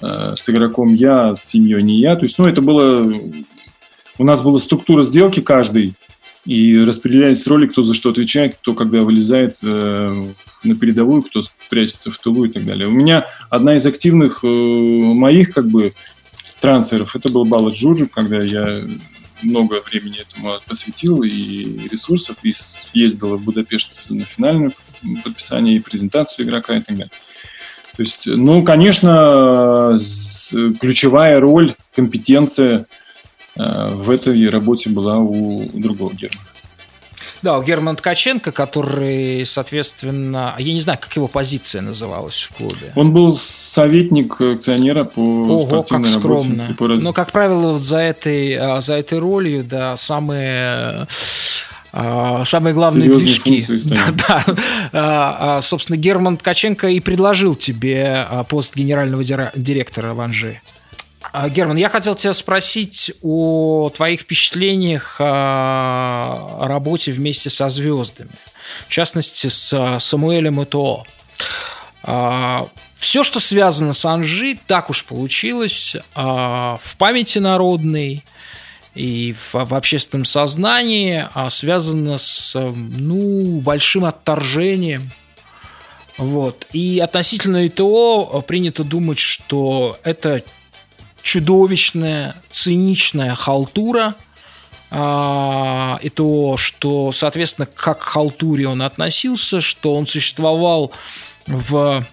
э, 0.01 0.35
с 0.37 0.49
игроком 0.49 0.95
я, 0.95 1.35
с 1.35 1.45
семьей 1.45 1.83
не 1.83 1.99
я. 2.01 2.17
То 2.17 2.25
есть, 2.25 2.39
ну, 2.39 2.47
это 2.47 2.63
было... 2.63 3.05
У 4.19 4.25
нас 4.25 4.43
была 4.43 4.59
структура 4.59 5.03
сделки 5.03 5.41
каждый, 5.41 5.95
и 6.45 6.79
распределялись 6.79 7.47
роли, 7.47 7.67
кто 7.67 7.83
за 7.83 7.95
что 7.95 8.11
отвечает, 8.11 8.57
кто 8.57 8.75
когда 8.75 9.03
вылезает 9.03 9.59
э, 9.63 10.27
на 10.65 10.75
передовую, 10.75 11.23
кто 11.23 11.45
прячется 11.71 12.11
в 12.11 12.19
тылу 12.19 12.45
и 12.45 12.49
так 12.49 12.65
далее. 12.65 12.89
У 12.89 12.93
меня 12.93 13.27
одна 13.49 13.77
из 13.77 13.87
активных 13.87 14.43
э, 14.43 14.47
моих 14.47 15.55
как 15.55 15.69
бы 15.69 15.95
трансферов, 16.61 17.15
это 17.15 17.33
был 17.33 17.45
Бала 17.45 17.71
Джуджу, 17.71 18.09
когда 18.09 18.39
я 18.39 18.81
много 19.43 19.83
времени 19.83 20.21
этому 20.21 20.59
посвятил 20.67 21.23
и 21.23 21.89
ресурсов, 21.89 22.37
и 22.43 22.55
ездил 22.93 23.37
в 23.37 23.43
Будапешт 23.43 24.01
на 24.09 24.25
финальное 24.25 24.73
подписание 25.25 25.77
и 25.77 25.81
презентацию 25.81 26.47
игрока 26.47 26.77
и 26.77 26.81
так 26.81 26.97
далее. 26.97 27.13
То 27.97 28.03
есть, 28.03 28.27
ну, 28.27 28.63
конечно, 28.63 29.99
ключевая 30.81 31.41
роль, 31.41 31.75
компетенция 31.95 32.87
э, 33.59 33.89
в 33.89 34.11
этой 34.11 34.49
работе 34.49 34.89
была 34.89 35.19
у 35.19 35.69
другого 35.75 36.15
Германа. 36.15 36.52
Да, 37.43 37.59
у 37.59 37.63
Германа 37.63 37.97
Ткаченко, 37.97 38.53
который, 38.53 39.45
соответственно, 39.45 40.55
я 40.59 40.73
не 40.73 40.81
знаю, 40.81 40.99
как 41.01 41.15
его 41.17 41.27
позиция 41.27 41.83
называлась 41.83 42.41
в 42.41 42.55
клубе. 42.57 42.93
Он 42.95 43.13
был 43.13 43.37
советник 43.37 44.41
акционера 44.41 45.05
по 45.05 45.21
Ого, 45.21 45.83
как 45.83 46.07
скромно. 46.07 46.69
Работе. 46.69 46.75
По 46.79 46.89
Но, 46.89 47.13
как 47.13 47.33
правило, 47.33 47.73
вот 47.73 47.83
за 47.83 47.99
этой, 47.99 48.55
а, 48.55 48.81
за 48.81 48.95
этой 48.95 49.19
ролью, 49.19 49.65
да, 49.65 49.97
самые 49.97 51.07
а, 51.93 52.45
самые 52.45 52.75
главные 52.75 53.11
движки. 53.11 53.67
Да, 53.85 54.15
да. 54.29 54.45
А, 54.93 55.61
собственно, 55.63 55.97
Герман 55.97 56.37
Ткаченко 56.37 56.89
и 56.89 57.01
предложил 57.01 57.55
тебе 57.55 58.27
пост 58.49 58.77
генерального 58.77 59.25
директора 59.25 60.15
Ванжи. 60.15 60.61
А, 60.65 60.72
Герман, 61.49 61.77
я 61.77 61.89
хотел 61.89 62.15
тебя 62.15 62.35
спросить 62.35 63.13
о 63.23 63.91
твоих 63.95 64.21
впечатлениях 64.21 65.17
о 65.19 66.59
работе 66.61 67.13
вместе 67.13 67.49
со 67.49 67.69
звездами. 67.69 68.31
В 68.87 68.91
частности, 68.91 69.49
с 69.49 69.99
Самуэлем 69.99 70.61
Этоо. 70.63 71.05
А, 72.05 72.69
Все, 72.99 73.23
что 73.23 73.41
связано 73.41 73.93
с 73.93 74.05
Анжи, 74.05 74.59
так 74.67 74.91
уж 74.91 75.05
получилось 75.05 75.97
а, 76.15 76.79
в 76.83 76.97
памяти 76.97 77.39
народной 77.39 78.25
и 78.95 79.35
в, 79.35 79.65
в 79.65 79.75
общественном 79.75 80.25
сознании 80.25 81.27
связано 81.49 82.19
с 82.19 82.55
ну, 82.55 83.61
большим 83.61 84.05
отторжением 84.05 85.11
вот. 86.19 86.67
И 86.73 87.01
относительно 87.01 87.67
ИТО 87.67 88.45
принято 88.47 88.85
думать, 88.85 89.19
что 89.19 89.99
это 90.03 90.43
чудовищная, 91.23 92.37
циничная 92.51 93.35
халтура, 93.35 94.15
а, 94.91 95.99
и 96.03 96.11
то, 96.11 96.57
что, 96.57 97.13
соответственно, 97.13 97.67
как 97.67 98.01
к 98.01 98.03
халтуре 98.03 98.69
он 98.69 98.83
относился, 98.83 99.61
что 99.61 99.95
он 99.95 100.07
существовал 100.07 100.93
в 101.47 102.05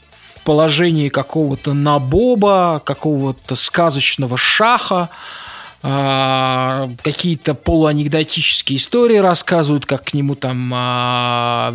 положении 0.46 1.10
какого-то 1.10 1.74
набоба, 1.74 2.82
какого-то 2.86 3.56
сказочного 3.56 4.38
шаха, 4.38 5.10
а, 5.84 6.90
какие-то 7.04 7.54
полуанекдотические 7.54 8.78
истории 8.78 9.18
рассказывают, 9.18 9.86
как 9.86 10.06
к 10.06 10.14
нему 10.14 10.36
там 10.36 10.72
а, 10.74 11.74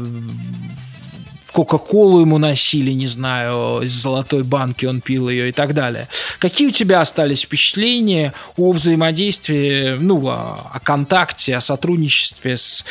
Кока-Колу 1.55 2.21
ему 2.21 2.39
носили, 2.39 2.91
не 2.91 3.07
знаю, 3.07 3.83
из 3.83 3.93
золотой 3.93 4.43
банки 4.43 4.87
он 4.87 5.01
пил 5.01 5.29
ее 5.29 5.51
и 5.51 5.53
так 5.53 5.73
далее. 5.73 6.09
Какие 6.41 6.67
у 6.67 6.71
тебя 6.73 7.01
остались 7.01 7.43
впечатления 7.43 8.35
о 8.57 8.73
взаимодействии, 8.73 9.97
ну, 9.97 10.27
о, 10.27 10.59
о 10.73 10.81
контакте, 10.81 11.55
о 11.55 11.61
сотрудничестве 11.61 12.57
с 12.57 12.85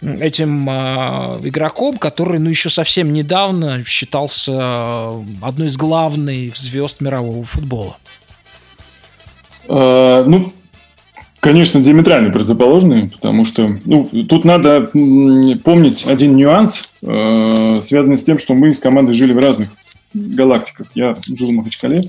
этим 0.00 0.66
э, 0.66 1.40
игроком, 1.42 1.98
который, 1.98 2.38
ну, 2.38 2.48
еще 2.48 2.70
совсем 2.70 3.12
недавно 3.12 3.84
считался 3.84 5.08
одной 5.42 5.66
из 5.66 5.76
главных 5.76 6.56
звезд 6.56 7.02
мирового 7.02 7.44
футбола? 7.44 7.98
Uh, 9.68 10.24
ну, 10.24 10.54
конечно, 11.40 11.80
диаметрально 11.80 12.30
противоположные, 12.30 13.10
потому 13.10 13.44
что 13.44 13.76
ну, 13.84 14.08
тут 14.28 14.44
надо 14.44 14.90
помнить 14.92 16.06
один 16.06 16.36
нюанс, 16.36 16.90
э, 17.02 17.80
связанный 17.82 18.16
с 18.16 18.24
тем, 18.24 18.38
что 18.38 18.54
мы 18.54 18.72
с 18.74 18.80
командой 18.80 19.14
жили 19.14 19.32
в 19.32 19.38
разных 19.38 19.68
галактиках. 20.14 20.88
Я 20.94 21.16
жил 21.26 21.48
в 21.48 21.52
Махачкале, 21.52 22.00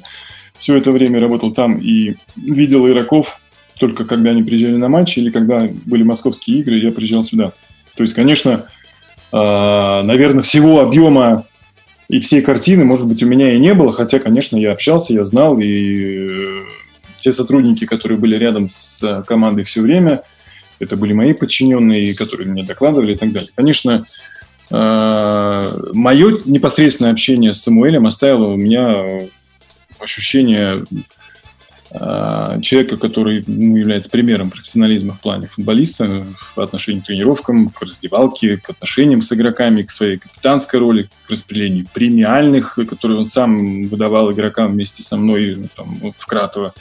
все 0.59 0.77
это 0.77 0.91
время 0.91 1.19
работал 1.19 1.51
там 1.51 1.77
и 1.77 2.15
видел 2.35 2.87
игроков 2.87 3.39
только 3.79 4.05
когда 4.05 4.31
они 4.31 4.43
приезжали 4.43 4.75
на 4.75 4.89
матчи 4.89 5.19
или 5.19 5.29
когда 5.29 5.67
были 5.85 6.03
московские 6.03 6.59
игры, 6.59 6.77
я 6.77 6.91
приезжал 6.91 7.23
сюда. 7.23 7.51
То 7.95 8.03
есть, 8.03 8.15
конечно, 8.15 8.65
э, 9.31 10.01
наверное, 10.03 10.41
всего 10.41 10.79
объема 10.81 11.45
и 12.09 12.19
всей 12.19 12.41
картины, 12.41 12.85
может 12.85 13.07
быть, 13.07 13.21
у 13.23 13.27
меня 13.27 13.53
и 13.53 13.59
не 13.59 13.73
было, 13.73 13.91
хотя, 13.91 14.19
конечно, 14.19 14.57
я 14.57 14.71
общался, 14.71 15.13
я 15.13 15.25
знал 15.25 15.59
и 15.59 16.29
те 17.27 17.33
сотрудники, 17.33 17.85
которые 17.85 18.17
были 18.17 18.37
рядом 18.37 18.69
с 18.69 19.21
командой 19.27 19.63
все 19.63 19.81
время, 19.81 20.21
это 20.79 20.95
были 20.95 21.11
мои 21.11 21.33
подчиненные, 21.33 22.13
которые 22.13 22.47
мне 22.47 22.63
докладывали 22.63 23.15
и 23.15 23.17
так 23.17 23.33
далее. 23.33 23.49
Конечно, 23.53 24.05
э, 24.71 25.71
мое 25.93 26.37
непосредственное 26.45 27.11
общение 27.11 27.53
с 27.53 27.63
Самуэлем 27.63 28.05
оставило 28.05 28.47
у 28.47 28.55
меня 28.55 28.95
ощущение 29.99 30.77
э, 30.77 30.85
человека, 31.89 32.97
который 32.97 33.43
ну, 33.47 33.77
является 33.77 34.09
примером 34.09 34.49
профессионализма 34.49 35.13
в 35.13 35.21
плане 35.21 35.47
футболиста 35.47 36.25
по 36.55 36.63
отношению 36.63 37.01
к 37.01 37.05
тренировкам, 37.05 37.69
к 37.69 37.81
раздевалке, 37.81 38.57
к 38.57 38.69
отношениям 38.69 39.21
с 39.21 39.31
игроками, 39.31 39.83
к 39.83 39.91
своей 39.91 40.17
капитанской 40.17 40.79
роли, 40.79 41.07
к 41.25 41.29
распределению 41.29 41.85
премиальных, 41.93 42.77
которые 42.89 43.19
он 43.19 43.25
сам 43.25 43.83
выдавал 43.87 44.31
игрокам 44.31 44.73
вместе 44.73 45.01
со 45.01 45.15
мной 45.15 45.55
ну, 45.55 45.67
там, 45.75 46.13
в 46.17 46.25
Кратово. 46.25 46.73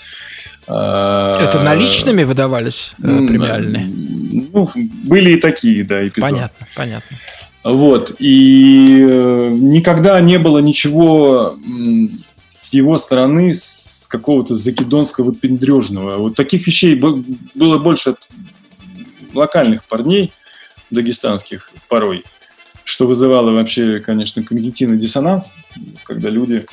Это 0.67 1.61
наличными 1.63 2.25
выдавались 2.25 2.95
э, 3.01 3.03
премиальные? 3.05 3.89
Ну, 4.53 4.69
были 5.05 5.37
и 5.37 5.41
такие, 5.41 5.85
да, 5.85 6.05
эпизоды. 6.05 6.33
Понятно, 6.33 6.67
понятно. 6.75 7.17
Вот, 7.63 8.17
и 8.19 9.05
э, 9.09 9.49
никогда 9.53 10.21
не 10.21 10.39
было 10.39 10.59
ничего 10.59 11.57
с 12.49 12.73
его 12.73 12.99
стороны 12.99 13.55
с 13.55 13.86
какого-то 14.07 14.55
закидонского 14.55 15.27
выпендрежного. 15.27 16.17
Вот 16.17 16.37
таких 16.37 16.67
вещей 16.67 16.95
было 16.97 17.79
больше 17.79 18.11
от 18.11 18.19
локальных 19.35 19.85
парней 19.85 20.33
дагестанских 20.91 21.71
порой, 21.89 22.25
что 22.85 23.07
вызывало 23.07 23.51
вообще, 23.51 24.01
конечно, 24.01 24.43
когнитивный 24.43 24.99
диссонанс, 24.99 25.53
когда 26.05 26.31
люди 26.31 26.67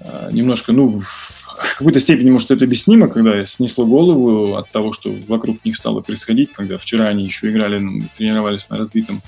э, 0.00 0.28
немножко, 0.32 0.72
ну, 0.72 1.00
в 1.00 1.38
какой-то 1.78 2.00
степени, 2.00 2.30
может, 2.30 2.50
это 2.50 2.64
объяснимо, 2.64 3.08
когда 3.08 3.44
снесло 3.46 3.86
голову 3.86 4.56
от 4.56 4.70
того, 4.70 4.92
что 4.92 5.12
вокруг 5.26 5.64
них 5.64 5.76
стало 5.76 6.00
происходить, 6.00 6.52
когда 6.52 6.78
вчера 6.78 7.06
они 7.06 7.24
еще 7.24 7.50
играли, 7.50 8.02
тренировались 8.16 8.68
на 8.68 8.76
разбитом 8.78 9.22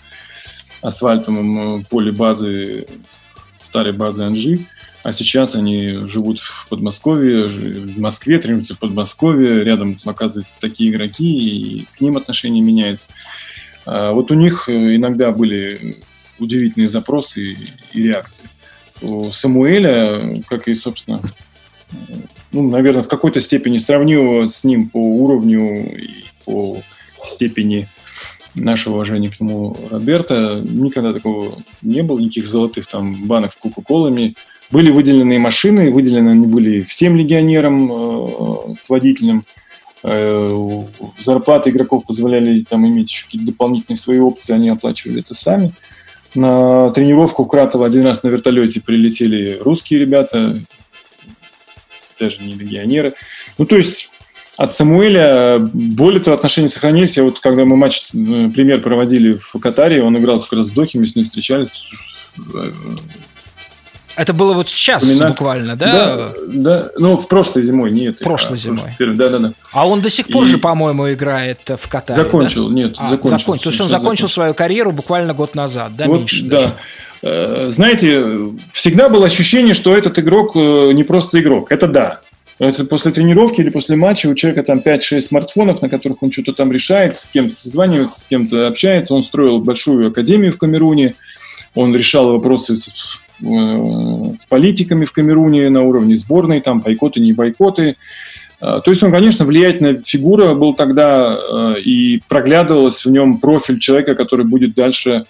асфальтовом 0.82 1.80
э, 1.80 1.84
поле 1.88 2.12
базы, 2.12 2.86
старой 3.62 3.92
базы 3.92 4.22
Анжи, 4.22 4.60
а 5.02 5.12
сейчас 5.12 5.54
они 5.54 5.92
живут 5.92 6.40
в 6.40 6.68
Подмосковье, 6.68 7.46
в 7.46 7.98
Москве, 7.98 8.38
тренируются 8.38 8.74
в 8.74 8.78
Подмосковье, 8.78 9.64
рядом 9.64 9.98
оказываются 10.04 10.56
такие 10.60 10.90
игроки, 10.90 11.24
и 11.24 11.86
к 11.96 12.00
ним 12.00 12.16
отношение 12.16 12.62
меняется. 12.62 13.08
А 13.86 14.12
вот 14.12 14.30
у 14.30 14.34
них 14.34 14.68
э, 14.68 14.96
иногда 14.96 15.30
были 15.30 15.98
удивительные 16.38 16.88
запросы 16.88 17.56
и 17.92 18.02
реакции. 18.02 18.44
У 19.02 19.32
Самуэля, 19.32 20.42
как 20.46 20.68
и, 20.68 20.74
собственно, 20.74 21.20
ну, 22.52 22.68
наверное, 22.68 23.02
в 23.02 23.08
какой-то 23.08 23.40
степени 23.40 23.78
сравню 23.78 24.46
с 24.46 24.64
ним 24.64 24.90
по 24.90 24.98
уровню 24.98 25.96
и 25.96 26.24
по 26.44 26.82
степени 27.24 27.88
нашего 28.54 28.94
уважения 28.94 29.30
к 29.30 29.40
нему 29.40 29.76
Роберта. 29.90 30.60
Никогда 30.62 31.12
такого 31.12 31.58
не 31.82 32.02
было, 32.02 32.18
никаких 32.18 32.46
золотых 32.46 32.86
там 32.86 33.26
банок 33.26 33.52
с 33.52 33.56
кока-колами. 33.56 34.34
Были 34.70 34.90
выделенные 34.90 35.38
машины, 35.38 35.90
выделены 35.90 36.30
они 36.30 36.46
были 36.46 36.80
всем 36.80 37.16
легионерам 37.16 37.92
э, 37.92 38.74
с 38.78 38.88
водителем. 38.88 39.44
Э, 40.04 40.84
зарплаты 41.22 41.70
игроков 41.70 42.06
позволяли 42.06 42.64
там 42.68 42.86
иметь 42.86 43.10
еще 43.10 43.24
какие-то 43.24 43.48
дополнительные 43.48 43.98
свои 43.98 44.20
опции, 44.20 44.54
они 44.54 44.68
оплачивали 44.68 45.20
это 45.20 45.34
сами. 45.34 45.72
На 46.34 46.90
тренировку 46.90 47.44
в 47.44 47.48
Кратово 47.48 47.86
один 47.86 48.06
раз 48.06 48.22
на 48.22 48.28
вертолете 48.28 48.80
прилетели 48.80 49.58
русские 49.60 49.98
ребята, 49.98 50.60
даже 52.20 52.38
не 52.40 52.54
легионеры. 52.54 53.14
Ну, 53.58 53.66
то 53.66 53.76
есть 53.76 54.10
от 54.56 54.74
Самуэля 54.74 55.58
более 55.58 56.22
того 56.22 56.36
отношения 56.36 56.68
сохранились. 56.68 57.16
Я 57.16 57.24
вот 57.24 57.40
когда 57.40 57.64
мы 57.64 57.76
матч, 57.76 58.10
э, 58.12 58.50
пример 58.54 58.80
проводили 58.80 59.32
в 59.32 59.58
Катаре, 59.58 60.02
он 60.02 60.16
играл 60.18 60.40
как 60.40 60.52
раз 60.52 60.68
с 60.68 60.70
Дохи, 60.70 60.98
мы 60.98 61.08
с 61.08 61.16
ним 61.16 61.24
встречались. 61.24 61.70
Это 64.20 64.34
было 64.34 64.52
вот 64.52 64.68
сейчас 64.68 65.02
Вспоминать. 65.02 65.30
буквально, 65.30 65.76
да? 65.76 65.92
Да, 65.92 66.32
да. 66.46 66.90
Ну, 66.98 67.16
в 67.16 67.26
прошлой 67.26 67.62
зимой, 67.62 67.90
нет. 67.90 68.18
Прошлой 68.18 68.56
а, 68.56 68.56
зимой. 68.56 68.90
Да, 68.98 69.30
да, 69.30 69.38
да. 69.38 69.52
А 69.72 69.88
он 69.88 70.02
до 70.02 70.10
сих 70.10 70.26
пор 70.26 70.44
и... 70.44 70.48
же, 70.48 70.58
по-моему, 70.58 71.10
играет 71.10 71.60
в 71.66 71.88
Катаре. 71.88 72.22
Закончил, 72.22 72.68
да? 72.68 72.74
нет, 72.74 72.96
а, 72.98 73.08
закончил. 73.08 73.38
закончил. 73.38 73.62
То 73.62 73.70
есть 73.70 73.80
он 73.80 73.88
закончил, 73.88 74.04
закончил 74.04 74.28
свою 74.28 74.52
карьеру 74.52 74.92
буквально 74.92 75.32
год 75.32 75.54
назад, 75.54 75.92
да, 75.96 76.04
вот, 76.04 76.18
меньше 76.18 76.44
да. 76.44 76.58
Даже. 76.58 76.74
Э, 77.22 77.68
знаете, 77.70 78.26
всегда 78.72 79.08
было 79.08 79.24
ощущение, 79.24 79.72
что 79.72 79.96
этот 79.96 80.18
игрок 80.18 80.52
э, 80.54 80.92
не 80.92 81.02
просто 81.02 81.40
игрок. 81.40 81.72
Это 81.72 81.86
да. 81.86 82.20
Это 82.58 82.84
после 82.84 83.12
тренировки 83.12 83.62
или 83.62 83.70
после 83.70 83.96
матча 83.96 84.26
у 84.26 84.34
человека 84.34 84.64
там 84.64 84.80
5-6 84.80 85.20
смартфонов, 85.22 85.80
на 85.80 85.88
которых 85.88 86.22
он 86.22 86.30
что-то 86.30 86.52
там 86.52 86.70
решает, 86.70 87.16
с 87.16 87.30
кем-то 87.30 87.56
созванивается, 87.56 88.20
с 88.20 88.26
кем-то 88.26 88.66
общается. 88.66 89.14
Он 89.14 89.22
строил 89.22 89.60
большую 89.60 90.08
академию 90.08 90.52
в 90.52 90.58
Камеруне, 90.58 91.14
он 91.74 91.94
решал 91.94 92.30
вопросы 92.34 92.76
с, 93.40 94.44
э, 94.44 94.48
политиками 94.48 95.04
в 95.04 95.12
Камеруне 95.12 95.70
на 95.70 95.82
уровне 95.82 96.16
сборной, 96.16 96.60
там 96.60 96.80
бойкоты, 96.80 97.20
не 97.20 97.32
бойкоты. 97.32 97.96
Э, 98.60 98.80
то 98.84 98.90
есть 98.90 99.02
он, 99.02 99.10
конечно, 99.10 99.44
влиятельная 99.44 100.02
фигура 100.04 100.54
был 100.54 100.74
тогда, 100.74 101.38
э, 101.38 101.80
и 101.80 102.22
проглядывалось 102.28 103.04
в 103.04 103.10
нем 103.10 103.38
профиль 103.38 103.78
человека, 103.78 104.14
который 104.14 104.46
будет 104.46 104.74
дальше 104.74 105.24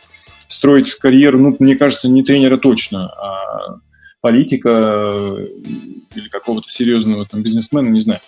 строить 0.49 0.95
карьеру, 0.95 1.39
ну, 1.39 1.57
мне 1.59 1.77
кажется, 1.77 2.09
не 2.09 2.25
тренера 2.25 2.57
точно, 2.57 3.07
а 3.07 3.77
политика 4.21 5.23
или 6.15 6.29
какого-то 6.29 6.69
серьезного 6.69 7.25
там 7.25 7.43
бизнесмена, 7.43 7.89
не 7.89 8.01
знаю. 8.01 8.21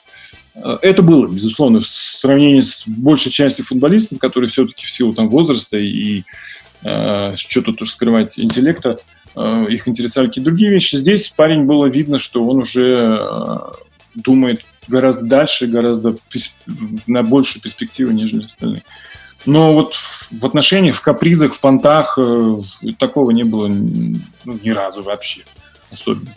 Это 0.55 1.03
было, 1.03 1.27
безусловно, 1.27 1.81
в 1.81 1.89
сравнении 1.89 2.61
с 2.61 2.85
большей 2.87 3.33
частью 3.33 3.65
футболистов, 3.65 4.19
которые 4.19 4.51
все-таки 4.51 4.87
в 4.87 4.91
силу 4.91 5.15
там 5.15 5.31
возраста 5.31 5.79
и 5.79 6.25
э, 6.85 7.37
что 7.37 7.63
тут 7.63 7.81
уж 7.81 7.91
скрывать 7.91 8.39
интеллекта, 8.39 8.91
э, 8.91 9.22
их 9.41 9.89
интересовали 9.89 10.29
какие-то 10.29 10.51
другие 10.51 10.71
вещи. 10.71 10.97
Здесь 10.97 11.29
парень 11.29 11.65
было 11.65 11.87
видно, 11.87 12.19
что 12.19 12.47
он 12.47 12.59
уже 12.59 13.17
э, 13.19 13.57
думает 14.15 14.63
гораздо 14.89 15.25
дальше, 15.25 15.67
гораздо 15.67 16.17
на 17.07 17.23
большую 17.23 17.63
перспективу, 17.63 18.13
нежели 18.13 18.45
остальные. 18.45 18.83
Но 19.47 19.75
вот 19.75 19.95
в 20.31 20.47
отношениях, 20.47 20.97
в 20.97 21.01
капризах, 21.01 21.55
в 21.55 21.61
понтах 21.61 22.19
э, 22.19 22.57
такого 22.99 23.31
не 23.31 23.45
было 23.45 23.69
ну, 23.69 24.19
ни 24.63 24.71
разу 24.71 25.03
вообще 25.03 25.43
особенно. 25.93 26.31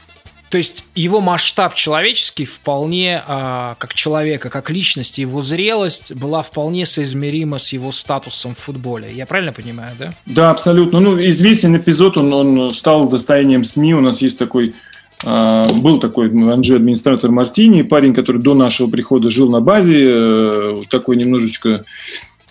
То 0.50 0.58
есть 0.58 0.86
его 0.94 1.22
масштаб 1.22 1.74
человеческий 1.74 2.46
вполне, 2.46 3.22
а, 3.28 3.76
как 3.80 3.94
человека, 3.94 4.50
как 4.50 4.70
личности, 4.70 5.22
его 5.22 5.42
зрелость 5.42 6.14
была 6.14 6.44
вполне 6.44 6.86
соизмерима 6.86 7.60
с 7.60 7.74
его 7.74 7.92
статусом 7.92 8.56
в 8.56 8.60
футболе. 8.60 9.10
Я 9.12 9.26
правильно 9.26 9.54
понимаю, 9.54 9.92
да? 9.98 10.14
Да, 10.26 10.52
абсолютно. 10.52 11.00
Ну, 11.00 11.20
известен 11.26 11.76
эпизод, 11.76 12.18
он, 12.18 12.32
он 12.34 12.70
стал 12.72 13.10
достоянием 13.10 13.64
СМИ. 13.64 13.96
У 13.96 14.02
нас 14.02 14.22
есть 14.22 14.38
такой 14.38 14.74
а, 15.26 15.66
был 15.74 16.00
такой 16.00 16.28
Анжи 16.28 16.76
администратор 16.76 17.32
Мартини, 17.32 17.82
парень, 17.82 18.14
который 18.14 18.42
до 18.42 18.54
нашего 18.54 18.90
прихода 18.90 19.32
жил 19.32 19.50
на 19.50 19.62
базе, 19.62 20.08
э, 20.08 20.76
такой 20.90 21.16
немножечко 21.16 21.70
Э, 21.70 21.84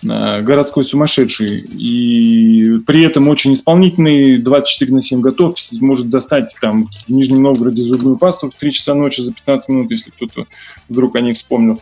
городской 0.05 0.83
сумасшедший. 0.83 1.59
И 1.59 2.79
при 2.85 3.03
этом 3.03 3.27
очень 3.27 3.53
исполнительный, 3.53 4.37
24 4.37 4.93
на 4.93 5.01
7 5.01 5.21
готов, 5.21 5.55
может 5.79 6.09
достать 6.09 6.55
там 6.61 6.85
в 6.85 7.09
Нижнем 7.09 7.41
Новгороде 7.41 7.83
зубную 7.83 8.17
пасту 8.17 8.49
в 8.49 8.55
3 8.55 8.71
часа 8.71 8.93
ночи 8.93 9.21
за 9.21 9.33
15 9.33 9.69
минут, 9.69 9.91
если 9.91 10.11
кто-то 10.11 10.45
вдруг 10.89 11.15
о 11.15 11.21
ней 11.21 11.33
вспомнил. 11.33 11.81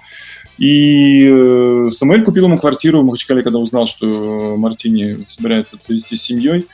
И 0.58 1.28
э, 1.28 1.90
Самуэль 1.92 2.24
купил 2.24 2.46
ему 2.46 2.58
квартиру 2.58 3.02
в 3.02 3.06
Махачкале, 3.06 3.42
когда 3.42 3.60
узнал, 3.60 3.88
что 3.88 4.56
Мартини 4.58 5.26
собирается 5.28 5.78
завести 5.82 6.16
с 6.16 6.22
семьей, 6.22 6.68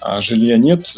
а 0.00 0.20
жилья 0.20 0.56
нет. 0.56 0.94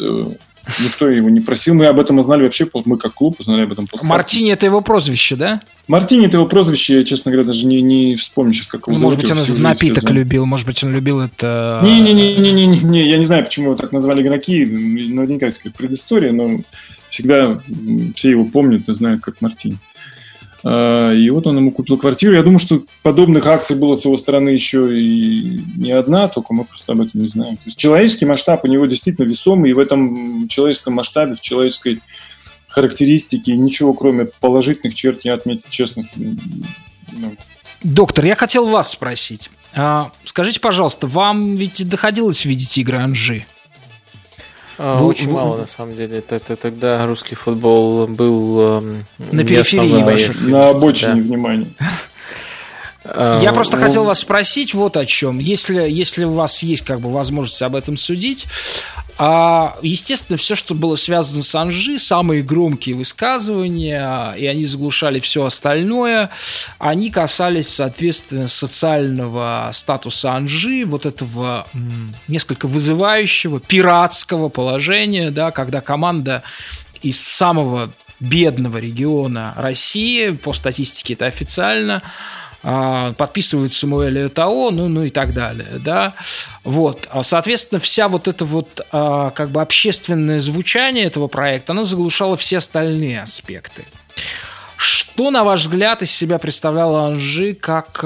Э, 0.67 0.83
Никто 0.83 1.09
его 1.09 1.29
не 1.29 1.39
просил. 1.39 1.73
Мы 1.73 1.85
об 1.85 1.99
этом 1.99 2.19
узнали 2.19 2.43
вообще, 2.43 2.67
мы 2.85 2.97
как 2.97 3.13
клуб 3.13 3.39
узнали 3.39 3.63
об 3.63 3.71
этом 3.71 3.87
после. 3.87 4.07
Мартини 4.07 4.51
это 4.51 4.65
его 4.65 4.81
прозвище, 4.81 5.35
да? 5.35 5.61
Мартини 5.87 6.27
это 6.27 6.37
его 6.37 6.45
прозвище, 6.45 6.99
я, 6.99 7.03
честно 7.03 7.31
говоря, 7.31 7.47
даже 7.47 7.65
не, 7.65 7.81
не 7.81 8.15
вспомню 8.15 8.53
сейчас, 8.53 8.67
как 8.67 8.87
его 8.87 8.97
ну, 8.97 9.03
Может 9.03 9.19
быть, 9.19 9.31
он 9.31 9.37
напиток 9.61 10.03
сезон. 10.03 10.15
любил, 10.15 10.45
может 10.45 10.65
быть, 10.65 10.83
он 10.83 10.93
любил 10.93 11.21
это... 11.21 11.81
Не-не-не, 11.83 13.09
я 13.09 13.17
не 13.17 13.23
знаю, 13.23 13.45
почему 13.45 13.67
его 13.67 13.75
так 13.75 13.91
назвали 13.93 14.21
игроки, 14.21 14.65
наверняка 14.65 15.45
есть 15.45 15.63
предыстория, 15.73 16.33
но 16.33 16.59
всегда 17.09 17.59
все 18.15 18.31
его 18.31 18.45
помнят 18.45 18.89
и 18.89 18.93
знают 18.93 19.21
как 19.21 19.41
Мартини. 19.41 19.77
А, 20.69 21.13
и 21.13 21.29
вот 21.29 21.47
он 21.47 21.57
ему 21.57 21.71
купил 21.71 21.97
квартиру. 21.97 22.33
Я 22.33 22.43
думаю, 22.43 22.59
что 22.59 22.83
подобных 23.01 23.47
акций 23.47 23.77
было 23.77 23.95
с 23.95 24.03
его 24.03 24.17
стороны 24.17 24.49
еще 24.49 24.99
и 24.99 25.61
не 25.77 25.91
одна, 25.91 26.27
только 26.27 26.53
мы 26.53 26.65
просто 26.65 26.91
об 26.91 26.99
этом 26.99 27.21
не 27.21 27.29
знаем. 27.29 27.55
То 27.55 27.63
есть 27.67 27.77
человеческий 27.77 28.25
масштаб 28.25 28.65
у 28.65 28.67
него 28.67 28.85
действительно 28.85 29.25
весомый, 29.25 29.71
и 29.71 29.73
в 29.73 29.79
этом 29.79 30.49
человеческом 30.49 30.95
масштабе, 30.95 31.35
в 31.35 31.41
человеческой 31.41 32.01
характеристике 32.67 33.55
ничего, 33.55 33.93
кроме 33.93 34.25
положительных 34.25 34.93
черт, 34.93 35.23
не 35.23 35.29
отметить, 35.29 35.69
честно. 35.69 36.03
Доктор, 37.81 38.25
я 38.25 38.35
хотел 38.35 38.65
вас 38.65 38.91
спросить. 38.91 39.49
А, 39.73 40.11
скажите, 40.25 40.59
пожалуйста, 40.59 41.07
вам 41.07 41.55
ведь 41.55 41.87
доходилось 41.87 42.43
видеть 42.43 42.77
игры 42.77 42.97
Анжи? 42.97 43.45
А, 44.77 44.99
вы, 44.99 45.07
очень 45.07 45.27
вы... 45.27 45.33
мало, 45.33 45.57
на 45.57 45.67
самом 45.67 45.95
деле. 45.95 46.19
Это, 46.19 46.35
это 46.35 46.55
тогда 46.55 47.05
русский 47.05 47.35
футбол 47.35 48.07
был 48.07 48.59
э, 48.59 49.03
на 49.31 49.43
периферии 49.43 50.03
ваших. 50.03 50.45
На 50.45 50.69
обочине 50.69 51.15
да. 51.15 51.21
внимания. 51.21 51.67
Я 53.41 53.53
просто 53.53 53.77
хотел 53.77 54.03
вас 54.03 54.19
спросить 54.19 54.73
вот 54.73 54.97
о 54.97 55.05
чем. 55.05 55.39
Если, 55.39 55.89
если 55.89 56.25
у 56.25 56.31
вас 56.31 56.61
есть 56.63 56.83
как 56.83 56.99
бы 56.99 57.11
возможность 57.11 57.61
об 57.61 57.75
этом 57.75 57.95
судить, 57.95 58.47
а, 59.19 59.77
естественно, 59.81 60.37
все, 60.37 60.55
что 60.55 60.75
было 60.75 60.95
связано 60.95 61.41
с 61.41 61.55
Анжи, 61.55 61.97
самые 61.97 62.43
громкие 62.43 62.95
высказывания, 62.95 64.33
и 64.33 64.45
они 64.45 64.65
заглушали 64.65 65.19
все 65.19 65.45
остальное, 65.45 66.29
они 66.77 67.09
касались, 67.09 67.69
соответственно, 67.69 68.47
социального 68.47 69.71
статуса 69.73 70.33
Анжи, 70.33 70.83
вот 70.85 71.05
этого 71.05 71.67
несколько 72.27 72.67
вызывающего, 72.67 73.59
пиратского 73.59 74.49
положения, 74.49 75.31
да, 75.31 75.51
когда 75.51 75.81
команда 75.81 76.43
из 77.01 77.19
самого 77.19 77.89
бедного 78.19 78.77
региона 78.77 79.53
России, 79.57 80.31
по 80.31 80.53
статистике 80.53 81.13
это 81.13 81.25
официально, 81.25 82.01
подписывает 83.17 83.71
Самуэль 83.71 84.29
Тао, 84.29 84.71
ну, 84.71 84.89
ну 84.89 85.03
и 85.03 85.09
так 85.09 85.33
далее, 85.33 85.79
да, 85.79 86.13
вот, 86.65 87.07
а, 87.09 87.23
соответственно, 87.23 87.79
вся 87.79 88.09
вот 88.09 88.27
эта 88.27 88.43
вот 88.43 88.81
а, 88.91 89.29
как 89.29 89.51
бы 89.51 89.61
общественное 89.61 90.41
звучание 90.41 91.05
этого 91.05 91.29
проекта, 91.29 91.71
оно 91.71 91.85
заглушало 91.85 92.35
все 92.35 92.57
остальные 92.57 93.21
аспекты. 93.21 93.85
Что, 94.75 95.31
на 95.31 95.45
ваш 95.45 95.61
взгляд, 95.61 96.01
из 96.01 96.11
себя 96.11 96.39
представляла 96.39 97.07
Анжи 97.07 97.53
как 97.53 98.03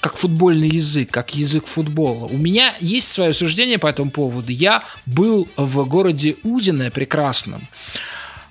как 0.00 0.16
футбольный 0.16 0.68
язык, 0.68 1.10
как 1.10 1.34
язык 1.34 1.66
футбола. 1.66 2.26
У 2.26 2.36
меня 2.36 2.74
есть 2.80 3.10
свое 3.10 3.32
суждение 3.32 3.78
по 3.78 3.88
этому 3.88 4.10
поводу. 4.10 4.52
Я 4.52 4.84
был 5.04 5.48
в 5.56 5.84
городе 5.88 6.36
Удине 6.44 6.90
прекрасном, 6.92 7.60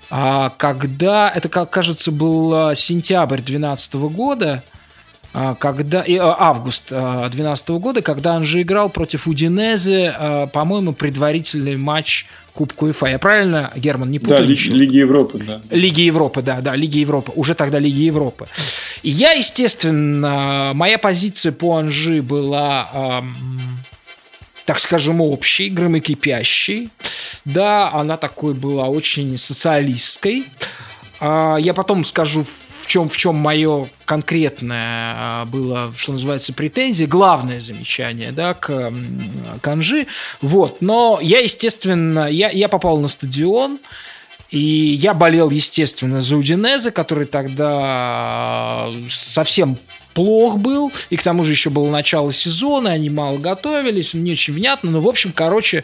когда, 0.08 1.32
это, 1.34 1.48
как 1.48 1.70
кажется, 1.70 2.12
был 2.12 2.74
сентябрь 2.74 3.36
2012 3.36 3.94
года, 3.94 4.62
а, 4.64 4.75
когда, 5.58 6.04
а, 6.06 6.36
август 6.38 6.88
2012 6.88 7.70
а, 7.70 7.72
года, 7.78 8.02
когда 8.02 8.34
он 8.34 8.42
же 8.42 8.62
играл 8.62 8.88
против 8.88 9.26
Удинезе, 9.26 10.48
по-моему, 10.52 10.92
предварительный 10.92 11.76
матч 11.76 12.26
Кубку 12.54 12.86
УЕФА. 12.86 13.06
Я 13.06 13.18
правильно, 13.18 13.70
Герман, 13.76 14.10
не 14.10 14.18
путаю? 14.18 14.38
Да, 14.38 14.44
Лиги, 14.44 14.68
Лиги 14.70 14.96
Европы, 14.96 15.38
да. 15.38 15.60
Лиги 15.70 16.00
Европы, 16.00 16.40
да, 16.40 16.62
да, 16.62 16.74
Лиги 16.74 16.98
Европы. 16.98 17.32
Уже 17.34 17.54
тогда 17.54 17.78
Лиги 17.78 18.00
Европы. 18.00 18.46
И 19.02 19.10
я, 19.10 19.32
естественно, 19.32 20.72
моя 20.74 20.96
позиция 20.96 21.52
по 21.52 21.76
Анжи 21.76 22.22
была, 22.22 23.22
так 24.64 24.78
скажем, 24.78 25.20
общей, 25.20 25.68
громокипящей. 25.68 26.88
Да, 27.44 27.92
она 27.92 28.16
такой 28.16 28.54
была 28.54 28.86
очень 28.86 29.36
социалистской. 29.36 30.44
Я 31.20 31.72
потом 31.74 32.04
скажу 32.04 32.46
в 32.86 32.88
чем, 32.88 33.08
в 33.08 33.16
чем 33.16 33.34
мое 33.34 33.88
конкретное 34.04 35.14
а, 35.16 35.44
было, 35.46 35.92
что 35.96 36.12
называется, 36.12 36.52
претензия, 36.52 37.08
главное 37.08 37.60
замечание, 37.60 38.30
да, 38.30 38.54
к 38.54 38.92
Канжи. 39.60 40.06
Вот. 40.40 40.80
Но 40.82 41.18
я, 41.20 41.40
естественно, 41.40 42.30
я, 42.30 42.48
я 42.50 42.68
попал 42.68 42.98
на 42.98 43.08
стадион, 43.08 43.80
и 44.52 44.60
я 44.60 45.14
болел, 45.14 45.50
естественно, 45.50 46.22
за 46.22 46.36
Удинезе, 46.36 46.92
который 46.92 47.26
тогда 47.26 48.88
совсем 49.10 49.76
плох 50.14 50.58
был, 50.58 50.92
и 51.10 51.16
к 51.16 51.22
тому 51.24 51.42
же 51.42 51.50
еще 51.50 51.70
было 51.70 51.90
начало 51.90 52.32
сезона, 52.32 52.92
они 52.92 53.10
мало 53.10 53.38
готовились, 53.38 54.14
не 54.14 54.32
очень 54.32 54.54
внятно, 54.54 54.92
но, 54.92 55.00
в 55.00 55.08
общем, 55.08 55.32
короче, 55.34 55.82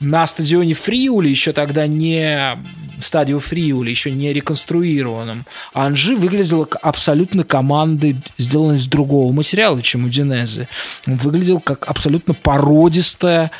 на 0.00 0.26
стадионе 0.26 0.74
Фриули, 0.74 1.28
еще 1.28 1.52
тогда 1.52 1.86
не 1.86 2.58
стадию 3.00 3.40
Фриули, 3.40 3.90
еще 3.90 4.10
не 4.10 4.32
реконструированном, 4.32 5.44
Анжи 5.72 6.16
выглядела 6.16 6.66
абсолютно 6.82 7.44
командой, 7.44 8.16
сделанной 8.38 8.76
из 8.76 8.86
другого 8.88 9.32
материала, 9.32 9.80
чем 9.82 10.04
у 10.04 10.08
Динезы. 10.08 10.68
Он 11.06 11.16
выглядел 11.16 11.60
как 11.60 11.88
абсолютно 11.88 12.34
породистая 12.34 13.50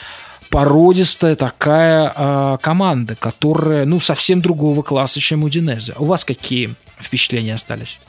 породистая 0.51 1.37
такая 1.37 2.13
э, 2.15 2.59
команда, 2.61 3.15
которая, 3.15 3.85
ну, 3.85 4.01
совсем 4.01 4.41
другого 4.41 4.83
класса, 4.83 5.21
чем 5.21 5.45
у 5.45 5.49
Динеза. 5.49 5.95
У 5.97 6.07
вас 6.07 6.25
какие 6.25 6.75
впечатления 7.01 7.55
остались? 7.55 8.01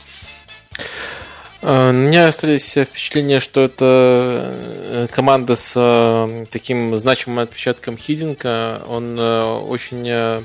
Э, 1.62 1.90
у 1.90 1.94
меня 1.94 2.28
остались 2.28 2.72
впечатления, 2.72 3.40
что 3.40 3.62
это 3.62 4.52
э, 4.54 5.08
команда 5.12 5.56
с 5.56 5.74
э, 5.76 6.46
таким 6.52 6.98
значимым 6.98 7.40
отпечатком 7.40 7.98
Хидинга. 7.98 8.82
Он 8.88 9.20
очень 9.20 10.44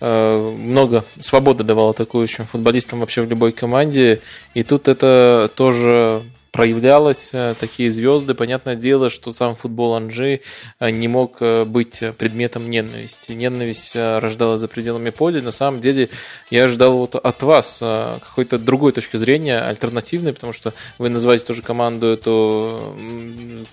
много 0.00 1.04
свободы 1.18 1.64
давал 1.64 1.90
атакующим 1.90 2.46
футболистам 2.46 3.00
вообще 3.00 3.20
в 3.22 3.28
любой 3.28 3.50
команде. 3.50 4.20
И 4.54 4.62
тут 4.62 4.86
это 4.86 5.50
тоже 5.56 6.22
проявлялось, 6.52 7.30
э, 7.32 7.54
такие 7.58 7.90
звезды. 7.90 8.34
Понятное 8.34 8.76
дело, 8.76 9.10
что 9.10 9.32
сам 9.32 9.56
футбол 9.56 9.94
Анжи 9.94 10.40
э, 10.80 10.90
не 10.90 11.08
мог 11.08 11.36
э, 11.40 11.64
быть 11.64 12.02
предметом 12.18 12.70
ненависти. 12.70 13.32
Ненависть 13.32 13.94
рождалась 13.94 14.60
за 14.60 14.68
пределами 14.68 15.10
поля. 15.10 15.42
На 15.42 15.50
самом 15.50 15.80
деле, 15.80 16.08
я 16.50 16.64
ожидал 16.64 16.94
вот 16.94 17.14
от 17.14 17.42
вас 17.42 17.78
какой-то 17.78 18.58
другой 18.58 18.92
точки 18.92 19.16
зрения, 19.16 19.60
альтернативной, 19.60 20.32
потому 20.32 20.52
что 20.52 20.72
вы 20.98 21.08
называете 21.08 21.44
тоже 21.44 21.62
команду 21.62 22.08
эту 22.08 22.94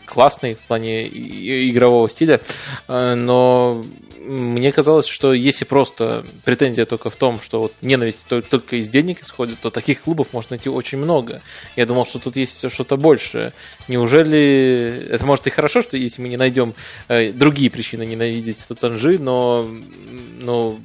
классной 0.06 0.56
в 0.56 0.60
плане 0.60 1.06
игрового 1.06 2.10
стиля, 2.10 2.42
но 2.88 3.84
мне 4.26 4.72
казалось, 4.72 5.06
что 5.08 5.34
если 5.34 5.66
просто 5.66 6.26
претензия 6.44 6.86
только 6.86 7.10
в 7.10 7.16
том, 7.16 7.40
что 7.42 7.62
вот 7.62 7.74
ненависть 7.82 8.26
только 8.28 8.78
из 8.78 8.90
денег 8.90 9.22
исходит, 9.22 9.60
то 9.60 9.70
таких 9.70 10.02
клубов 10.02 10.28
можно 10.34 10.56
найти 10.56 10.70
очень 10.70 10.98
много. 10.98 11.42
Я 11.76 11.86
думал, 11.86 12.06
что 12.06 12.20
тут 12.20 12.36
есть 12.36 12.72
что-то 12.72 12.98
большее. 12.98 13.54
Неужели 13.88 15.08
это 15.10 15.26
может 15.26 15.48
и 15.48 15.50
хорошо, 15.50 15.82
что 15.82 15.98
если 15.98 16.22
мы 16.22 16.30
не 16.30 16.38
найдем 16.38 16.74
э, 17.08 17.32
другие 17.32 17.70
причины 17.70 18.06
ненавидеть 18.06 18.66
Татанжи, 18.68 19.20
но, 19.20 19.68
но 20.40 20.78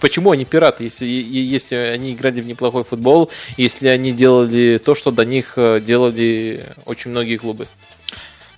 почему 0.00 0.32
они 0.32 0.44
пираты, 0.44 0.84
если, 0.84 1.06
если 1.06 1.76
они 1.76 2.12
играли 2.12 2.40
в 2.40 2.46
неплохой 2.46 2.84
футбол, 2.84 3.30
если 3.56 3.88
они 3.88 4.12
делали 4.12 4.80
то, 4.84 4.94
что 4.94 5.10
до 5.10 5.24
них 5.24 5.54
э, 5.56 5.80
делали 5.80 6.64
очень 6.84 7.10
многие 7.10 7.36
клубы? 7.36 7.66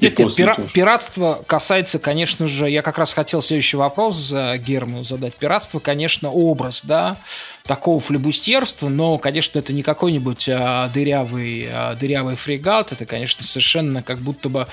Нет, 0.01 0.19
нет, 0.19 0.29
пира- 0.37 0.73
пиратство 0.73 1.43
касается, 1.47 1.99
конечно 1.99 2.49
же, 2.49 2.69
я 2.69 2.83
как 2.83 2.99
раз 2.99 3.13
хотел 3.13 3.43
следующий 3.43 3.77
вопрос 3.77 4.17
за 4.17 4.57
Герму 4.59 5.05
задать. 5.05 5.35
Пиратство, 5.35 5.79
конечно, 5.79 6.31
образ, 6.31 6.83
да, 6.85 7.17
такого 7.65 8.01
флебустерства, 8.01 8.89
но, 8.89 9.19
конечно, 9.19 9.59
это 9.59 9.73
не 9.73 9.83
какой-нибудь 9.83 10.49
а, 10.49 10.89
дырявый, 10.89 11.69
а, 11.71 11.95
дырявый 11.95 12.37
фрегат, 12.37 12.93
это, 12.93 13.07
конечно, 13.07 13.45
совершенно 13.45 14.03
как 14.03 14.19
будто 14.19 14.49
бы 14.49 14.67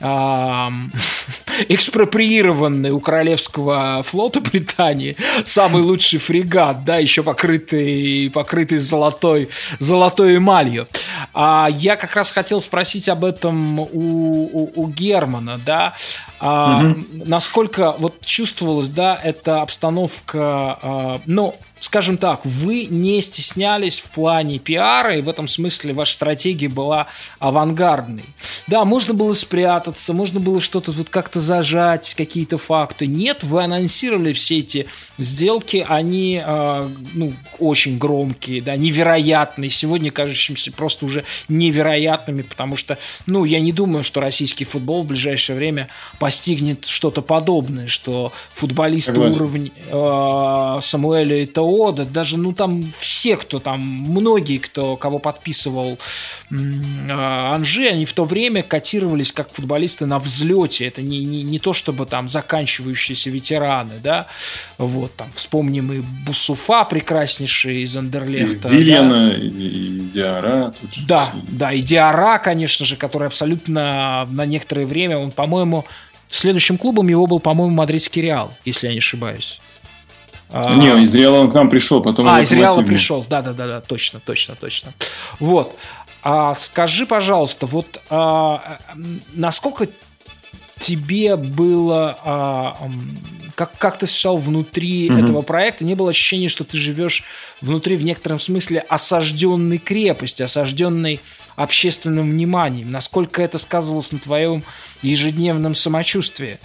экспроприированный 1.68 2.90
у 2.90 3.00
Королевского 3.00 4.02
флота 4.02 4.40
Британии 4.40 5.16
самый 5.44 5.82
лучший 5.82 6.18
фрегат, 6.18 6.84
да, 6.84 6.96
еще 6.96 7.22
покрытый, 7.22 8.30
покрытый 8.30 8.78
золотой, 8.78 9.48
золотой 9.78 10.36
эмалью. 10.36 10.86
А, 11.34 11.68
я 11.70 11.96
как 11.96 12.16
раз 12.16 12.32
хотел 12.32 12.60
спросить 12.60 13.08
об 13.08 13.24
этом 13.24 13.80
у, 13.80 13.86
у, 13.90 14.72
у 14.74 14.88
Германа, 14.88 15.58
да, 15.64 15.94
а, 16.40 16.80
угу. 16.80 17.00
насколько 17.12 17.94
вот 17.98 18.24
чувствовалась, 18.24 18.88
да, 18.88 19.18
эта 19.22 19.60
обстановка, 19.62 20.78
а, 20.82 21.20
ну, 21.26 21.54
скажем 21.80 22.18
так, 22.18 22.44
вы 22.44 22.84
не 22.84 23.20
стеснялись 23.22 23.98
в 24.00 24.10
плане 24.10 24.58
пиара, 24.58 25.16
и 25.16 25.22
в 25.22 25.28
этом 25.28 25.48
смысле 25.48 25.94
ваша 25.94 26.14
стратегия 26.14 26.68
была 26.68 27.06
авангардной. 27.38 28.24
Да, 28.66 28.84
можно 28.84 29.14
было 29.14 29.32
спрятаться, 29.32 30.12
можно 30.12 30.40
было 30.40 30.60
что-то 30.60 30.92
вот 30.92 31.08
как-то 31.08 31.40
зажать, 31.40 32.14
какие-то 32.14 32.58
факты. 32.58 33.06
Нет, 33.06 33.42
вы 33.42 33.64
анонсировали 33.64 34.32
все 34.32 34.58
эти 34.58 34.86
сделки, 35.18 35.84
они 35.88 36.42
э, 36.44 36.88
ну, 37.14 37.32
очень 37.58 37.98
громкие, 37.98 38.62
да, 38.62 38.76
невероятные, 38.76 39.70
сегодня 39.70 40.10
кажущимся 40.10 40.72
просто 40.72 41.06
уже 41.06 41.24
невероятными, 41.48 42.42
потому 42.42 42.76
что, 42.76 42.98
ну, 43.26 43.44
я 43.44 43.60
не 43.60 43.72
думаю, 43.72 44.04
что 44.04 44.20
российский 44.20 44.64
футбол 44.64 45.02
в 45.02 45.06
ближайшее 45.06 45.56
время 45.56 45.88
постигнет 46.18 46.86
что-то 46.86 47.22
подобное, 47.22 47.86
что 47.86 48.32
футболисты 48.54 49.18
уровня 49.18 49.70
э, 49.90 50.78
Самуэля 50.82 51.44
Итао 51.44 51.69
НЛО, 51.69 51.69
да 51.92 52.04
даже, 52.04 52.36
ну, 52.36 52.52
там 52.52 52.84
все, 52.98 53.36
кто 53.36 53.58
там, 53.58 53.80
многие, 53.80 54.58
кто, 54.58 54.96
кого 54.96 55.18
подписывал 55.18 55.98
а, 57.08 57.54
Анжи, 57.54 57.86
они 57.86 58.04
в 58.04 58.12
то 58.12 58.24
время 58.24 58.62
котировались 58.62 59.32
как 59.32 59.50
футболисты 59.50 60.06
на 60.06 60.18
взлете. 60.18 60.86
Это 60.86 61.02
не, 61.02 61.24
не, 61.24 61.42
не 61.42 61.58
то, 61.58 61.72
чтобы 61.72 62.06
там 62.06 62.28
заканчивающиеся 62.28 63.30
ветераны, 63.30 63.94
да, 64.02 64.26
вот, 64.78 65.14
там, 65.16 65.28
вспомним 65.34 65.92
и 65.92 66.00
Бусуфа 66.26 66.84
прекраснейший 66.84 67.82
из 67.82 67.96
Андерлехта. 67.96 68.68
И 68.68 68.72
Вильяна, 68.72 69.30
да. 69.30 69.36
и, 69.36 69.48
и 69.48 70.00
Диара. 70.14 70.74
Тут 70.80 71.06
да, 71.06 71.26
же. 71.26 71.42
да, 71.48 71.72
и 71.72 71.82
Диара, 71.82 72.38
конечно 72.38 72.84
же, 72.84 72.96
который 72.96 73.28
абсолютно 73.28 74.28
на 74.30 74.46
некоторое 74.46 74.86
время, 74.86 75.18
он, 75.18 75.30
по-моему, 75.30 75.84
Следующим 76.30 76.78
клубом 76.78 77.08
его 77.08 77.26
был, 77.26 77.40
по-моему, 77.40 77.74
Мадридский 77.74 78.22
Реал, 78.22 78.52
если 78.64 78.86
я 78.86 78.92
не 78.92 78.98
ошибаюсь. 78.98 79.60
А... 80.52 80.74
Не, 80.76 81.02
из 81.02 81.14
Реала 81.14 81.38
он 81.38 81.50
к 81.50 81.54
нам 81.54 81.70
пришел, 81.70 82.02
потом... 82.02 82.28
А, 82.28 82.40
из 82.40 82.52
Реала 82.52 82.82
пришел, 82.82 83.24
да-да-да, 83.28 83.80
точно, 83.80 84.20
точно, 84.20 84.54
точно. 84.54 84.92
Вот. 85.38 85.76
А 86.22 86.54
скажи, 86.54 87.06
пожалуйста, 87.06 87.66
вот 87.66 88.00
а, 88.10 88.78
насколько 89.32 89.88
тебе 90.78 91.36
было, 91.36 92.18
а, 92.24 92.76
как, 93.54 93.76
как 93.78 93.98
ты 93.98 94.06
ощущал 94.06 94.38
внутри 94.38 95.08
mm-hmm. 95.08 95.22
этого 95.22 95.42
проекта, 95.42 95.84
не 95.84 95.94
было 95.94 96.10
ощущения, 96.10 96.48
что 96.48 96.64
ты 96.64 96.76
живешь 96.76 97.24
внутри 97.60 97.96
в 97.96 98.02
некотором 98.02 98.38
смысле 98.38 98.80
осажденной 98.80 99.78
крепости, 99.78 100.42
осажденной 100.42 101.20
общественным 101.56 102.30
вниманием? 102.30 102.90
Насколько 102.90 103.42
это 103.42 103.58
сказывалось 103.58 104.12
на 104.12 104.18
твоем 104.18 104.62
ежедневном 105.02 105.74
самочувствии? 105.74 106.58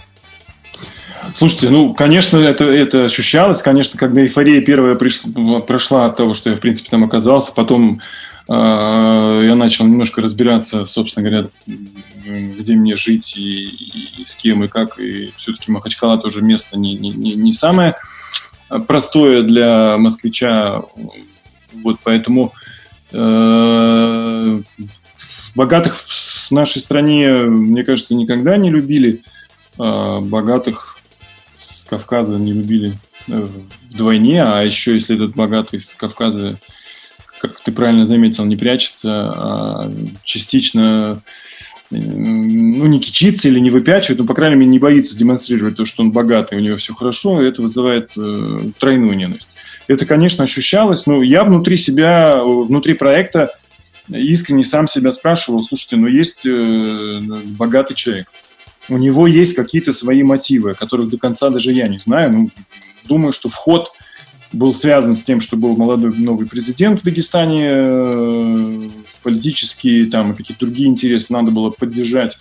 Слушайте, 1.34 1.70
ну, 1.70 1.94
конечно, 1.94 2.38
это, 2.38 2.64
это 2.64 3.04
ощущалось. 3.04 3.62
Конечно, 3.62 3.98
когда 3.98 4.22
эйфория 4.22 4.60
первая 4.60 4.94
приш... 4.94 5.22
прошла 5.66 6.06
от 6.06 6.16
того, 6.16 6.34
что 6.34 6.50
я, 6.50 6.56
в 6.56 6.60
принципе, 6.60 6.88
там 6.90 7.04
оказался, 7.04 7.52
потом 7.52 8.00
э, 8.48 8.52
я 9.44 9.54
начал 9.54 9.86
немножко 9.86 10.22
разбираться, 10.22 10.86
собственно 10.86 11.28
говоря, 11.28 11.48
где 12.26 12.74
мне 12.74 12.94
жить 12.96 13.36
и, 13.36 13.64
и, 13.64 14.22
и 14.22 14.24
с 14.24 14.36
кем 14.36 14.64
и 14.64 14.68
как. 14.68 14.98
И 14.98 15.32
все-таки 15.36 15.70
Махачкала 15.72 16.18
тоже 16.18 16.42
место 16.42 16.78
не, 16.78 16.94
не, 16.94 17.10
не, 17.10 17.34
не 17.34 17.52
самое 17.52 17.96
простое 18.86 19.42
для 19.42 19.96
москвича. 19.98 20.82
Вот 21.82 21.98
поэтому 22.02 22.52
э, 23.12 24.60
богатых 25.54 25.96
в 25.96 26.50
нашей 26.50 26.80
стране, 26.80 27.28
мне 27.28 27.84
кажется, 27.84 28.14
никогда 28.14 28.56
не 28.56 28.70
любили. 28.70 29.22
Богатых 29.78 30.96
Кавказа 31.88 32.36
не 32.36 32.52
любили 32.52 32.92
э, 33.28 33.46
вдвойне, 33.90 34.42
а 34.42 34.62
еще 34.62 34.94
если 34.94 35.14
этот 35.14 35.34
богатый 35.34 35.76
из 35.76 35.94
Кавказа, 35.94 36.58
как 37.40 37.60
ты 37.60 37.72
правильно 37.72 38.06
заметил, 38.06 38.44
не 38.44 38.56
прячется, 38.56 39.32
а 39.34 39.92
частично 40.24 41.22
э, 41.90 41.96
ну, 41.96 42.86
не 42.86 43.00
кичится 43.00 43.48
или 43.48 43.60
не 43.60 43.70
выпячивает, 43.70 44.18
но, 44.18 44.26
по 44.26 44.34
крайней 44.34 44.56
мере, 44.56 44.70
не 44.70 44.78
боится 44.78 45.16
демонстрировать 45.16 45.76
то, 45.76 45.84
что 45.84 46.02
он 46.02 46.12
богатый, 46.12 46.58
у 46.58 46.60
него 46.60 46.76
все 46.76 46.94
хорошо, 46.94 47.40
и 47.40 47.48
это 47.48 47.62
вызывает 47.62 48.12
э, 48.16 48.58
тройную 48.78 49.16
ненависть. 49.16 49.48
Это, 49.88 50.04
конечно, 50.04 50.44
ощущалось, 50.44 51.06
но 51.06 51.22
я 51.22 51.44
внутри 51.44 51.76
себя, 51.76 52.42
внутри 52.42 52.94
проекта 52.94 53.50
искренне 54.08 54.64
сам 54.64 54.88
себя 54.88 55.12
спрашивал, 55.12 55.62
слушайте, 55.62 55.96
ну 55.96 56.08
есть 56.08 56.44
э, 56.44 57.20
богатый 57.56 57.94
человек, 57.94 58.26
у 58.88 58.96
него 58.98 59.26
есть 59.26 59.54
какие-то 59.54 59.92
свои 59.92 60.22
мотивы, 60.22 60.74
которых 60.74 61.08
до 61.08 61.18
конца 61.18 61.50
даже 61.50 61.72
я 61.72 61.88
не 61.88 61.98
знаю. 61.98 62.32
Ну, 62.32 62.50
думаю, 63.08 63.32
что 63.32 63.48
вход 63.48 63.92
был 64.52 64.74
связан 64.74 65.16
с 65.16 65.22
тем, 65.22 65.40
что 65.40 65.56
был 65.56 65.76
молодой 65.76 66.12
новый 66.16 66.46
президент 66.46 67.00
в 67.00 67.04
Дагестане, 67.04 67.68
э, 67.70 68.80
политические 69.22 70.06
там 70.06 70.34
какие-то 70.34 70.64
другие 70.64 70.88
интересы 70.88 71.32
надо 71.32 71.50
было 71.50 71.70
поддержать 71.70 72.38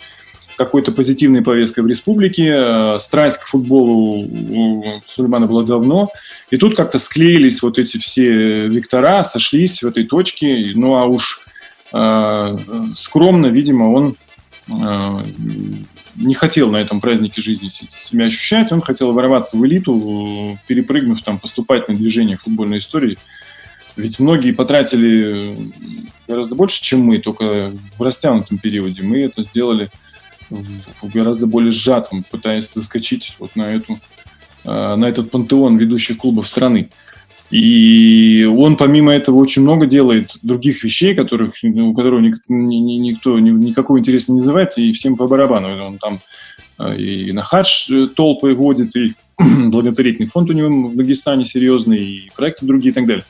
какой-то 0.56 0.92
позитивной 0.92 1.42
повесткой 1.42 1.82
в 1.82 1.88
республике. 1.88 2.54
Э, 2.56 2.98
страсть 3.00 3.38
к 3.38 3.48
футболу 3.48 4.22
у 4.24 4.84
Сулеймана 5.08 5.48
была 5.48 5.64
давно. 5.64 6.10
И 6.52 6.58
тут 6.58 6.76
как-то 6.76 7.00
склеились 7.00 7.62
вот 7.62 7.80
эти 7.80 7.98
все 7.98 8.68
вектора, 8.68 9.24
сошлись 9.24 9.84
в 9.84 9.88
этой 9.88 10.06
точке. 10.06 10.72
Ну 10.76 10.96
а 10.96 11.06
уж 11.06 11.46
э, 11.94 12.58
скромно, 12.94 13.48
видимо, 13.48 13.92
он 13.92 14.16
э, 14.70 15.26
не 16.16 16.34
хотел 16.34 16.72
на 16.72 16.78
этом 16.78 17.02
празднике 17.02 17.42
жизни 17.42 17.70
себя 17.70 18.26
ощущать, 18.26 18.72
он 18.72 18.82
хотел 18.82 19.12
ворваться 19.12 19.58
в 19.58 19.66
элиту, 19.66 20.58
перепрыгнув 20.68 21.22
там 21.22 21.40
поступательное 21.40 22.00
движение 22.00 22.38
футбольной 22.38 22.80
истории. 22.80 23.18
Ведь 23.96 24.20
многие 24.20 24.52
потратили 24.52 25.56
гораздо 26.28 26.56
больше, 26.56 26.82
чем 26.82 27.02
мы, 27.02 27.20
только 27.20 27.72
в 27.98 28.04
растянутом 28.04 28.58
периоде. 28.58 29.04
Мы 29.04 29.22
это 29.22 29.44
сделали 29.44 29.90
в 30.50 31.14
гораздо 31.14 31.48
более 31.48 31.72
сжатом, 31.72 32.24
пытаясь 32.30 32.72
заскочить 32.72 33.36
вот 33.40 33.56
на, 33.56 33.64
эту, 33.64 34.00
э, 34.66 34.96
на 34.96 35.06
этот 35.06 35.32
пантеон 35.32 35.78
ведущих 35.78 36.18
клубов 36.18 36.48
страны. 36.48 36.90
И 37.52 38.44
он, 38.44 38.76
помимо 38.76 39.14
этого, 39.14 39.38
очень 39.38 39.62
много 39.62 39.86
делает 39.86 40.38
других 40.42 40.84
вещей, 40.84 41.14
которых, 41.14 41.54
у 41.64 41.94
которого 41.94 42.20
никто, 42.20 42.42
никто 42.48 43.40
никакого 43.40 44.00
интереса 44.00 44.32
не 44.32 44.38
называет, 44.38 44.78
и 44.78 44.94
всем 44.94 45.16
по 45.16 45.28
барабану. 45.28 45.70
Он 45.86 45.98
там 46.00 46.20
э, 46.80 46.96
и 46.96 47.32
на 47.32 47.44
хадж 47.44 47.92
э, 47.92 48.08
толпы 48.08 48.54
водит, 48.54 48.96
и 48.96 49.14
благотворительный 49.38 50.28
фонд 50.28 50.50
у 50.50 50.54
него 50.54 50.88
в 50.88 50.96
Дагестане 50.96 51.46
серьезный, 51.46 52.00
и 52.00 52.32
проекты 52.36 52.66
другие 52.66 52.92
и 52.92 52.96
так 52.96 53.06
далее. 53.06 53.26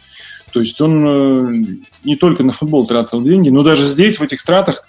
То 0.53 0.61
есть 0.61 0.79
он 0.79 1.77
не 2.05 2.15
только 2.15 2.41
на 2.43 2.53
футбол 2.53 2.87
тратил 2.87 3.21
деньги, 3.21 3.49
но 3.49 3.61
даже 3.61 3.83
здесь, 3.83 4.19
в 4.19 4.23
этих 4.23 4.43
тратах, 4.43 4.87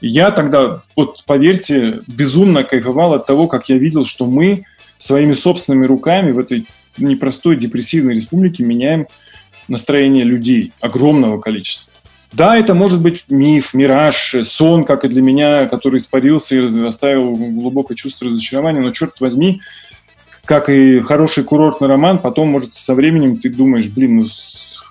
я 0.00 0.32
тогда, 0.32 0.82
вот 0.96 1.22
поверьте, 1.24 2.00
безумно 2.08 2.64
кайфовал 2.64 3.14
от 3.14 3.24
того, 3.24 3.46
как 3.46 3.68
я 3.68 3.78
видел, 3.78 4.04
что 4.04 4.26
мы 4.26 4.64
своими 4.98 5.32
собственными 5.32 5.86
руками 5.86 6.32
в 6.32 6.38
этой 6.38 6.66
непростой 6.98 7.56
депрессивной 7.56 8.14
республике 8.14 8.64
меняем 8.64 9.06
настроение 9.68 10.24
людей, 10.24 10.72
огромного 10.80 11.40
количества. 11.40 11.92
Да, 12.32 12.56
это 12.56 12.74
может 12.74 13.00
быть 13.00 13.24
миф, 13.28 13.74
мираж, 13.74 14.34
сон, 14.44 14.84
как 14.84 15.04
и 15.04 15.08
для 15.08 15.22
меня, 15.22 15.66
который 15.66 15.98
испарился 15.98 16.56
и 16.56 16.86
оставил 16.86 17.36
глубокое 17.36 17.96
чувство 17.96 18.26
разочарования, 18.26 18.80
но, 18.80 18.90
черт 18.90 19.20
возьми, 19.20 19.60
как 20.44 20.68
и 20.68 21.00
хороший 21.00 21.44
курортный 21.44 21.88
роман, 21.88 22.18
потом, 22.18 22.48
может, 22.48 22.74
со 22.74 22.94
временем 22.94 23.36
ты 23.36 23.50
думаешь, 23.50 23.88
блин, 23.88 24.16
ну 24.16 24.26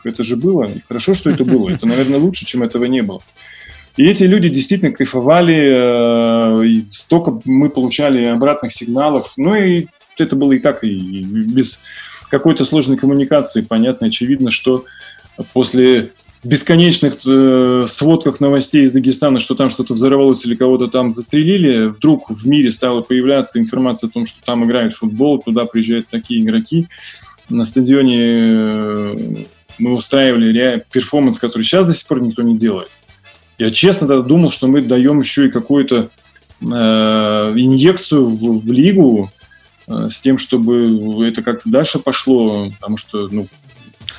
это 0.05 0.23
же 0.23 0.37
было, 0.37 0.65
и 0.65 0.79
хорошо, 0.87 1.13
что 1.13 1.29
это 1.29 1.43
было, 1.43 1.69
это, 1.69 1.85
наверное, 1.85 2.17
лучше, 2.17 2.45
чем 2.45 2.63
этого 2.63 2.85
не 2.85 3.01
было. 3.01 3.21
И 3.95 4.05
эти 4.05 4.23
люди 4.23 4.49
действительно 4.49 4.91
кайфовали, 4.91 6.61
э, 6.61 6.65
и 6.65 6.85
столько 6.91 7.39
мы 7.45 7.69
получали 7.69 8.25
обратных 8.25 8.73
сигналов, 8.73 9.33
ну 9.37 9.53
и 9.55 9.87
это 10.17 10.35
было 10.35 10.53
и 10.53 10.59
так, 10.59 10.83
и 10.83 11.23
без 11.23 11.81
какой-то 12.29 12.65
сложной 12.65 12.97
коммуникации 12.97 13.61
понятно, 13.61 14.07
очевидно, 14.07 14.51
что 14.51 14.85
после 15.53 16.11
бесконечных 16.43 17.19
э, 17.25 17.85
сводках 17.87 18.39
новостей 18.39 18.83
из 18.83 18.91
Дагестана, 18.91 19.39
что 19.39 19.55
там 19.55 19.69
что-то 19.69 19.93
взорвалось 19.93 20.45
или 20.45 20.55
кого-то 20.55 20.87
там 20.87 21.13
застрелили, 21.13 21.87
вдруг 21.87 22.29
в 22.29 22.45
мире 22.47 22.71
стала 22.71 23.01
появляться 23.01 23.59
информация 23.59 24.09
о 24.09 24.11
том, 24.11 24.25
что 24.25 24.43
там 24.43 24.65
играют 24.65 24.93
в 24.93 24.97
футбол, 24.97 25.39
туда 25.41 25.65
приезжают 25.65 26.07
такие 26.07 26.41
игроки. 26.41 26.87
На 27.49 27.65
стадионе 27.65 28.19
э, 28.19 29.15
мы 29.79 29.95
устраивали 29.95 30.83
перформанс, 30.91 31.39
который 31.39 31.63
сейчас 31.63 31.85
до 31.85 31.93
сих 31.93 32.07
пор 32.07 32.21
никто 32.21 32.41
не 32.41 32.57
делает. 32.57 32.89
Я 33.57 33.71
честно 33.71 34.07
тогда 34.07 34.27
думал, 34.27 34.49
что 34.49 34.67
мы 34.67 34.81
даем 34.81 35.19
еще 35.19 35.47
и 35.47 35.51
какую-то 35.51 36.09
э, 36.61 36.65
инъекцию 36.65 38.27
в, 38.27 38.65
в 38.65 38.71
лигу 38.71 39.31
с 39.87 40.19
тем, 40.19 40.37
чтобы 40.37 41.27
это 41.27 41.41
как-то 41.41 41.69
дальше 41.69 41.99
пошло, 41.99 42.69
потому 42.71 42.97
что, 42.97 43.27
ну, 43.29 43.47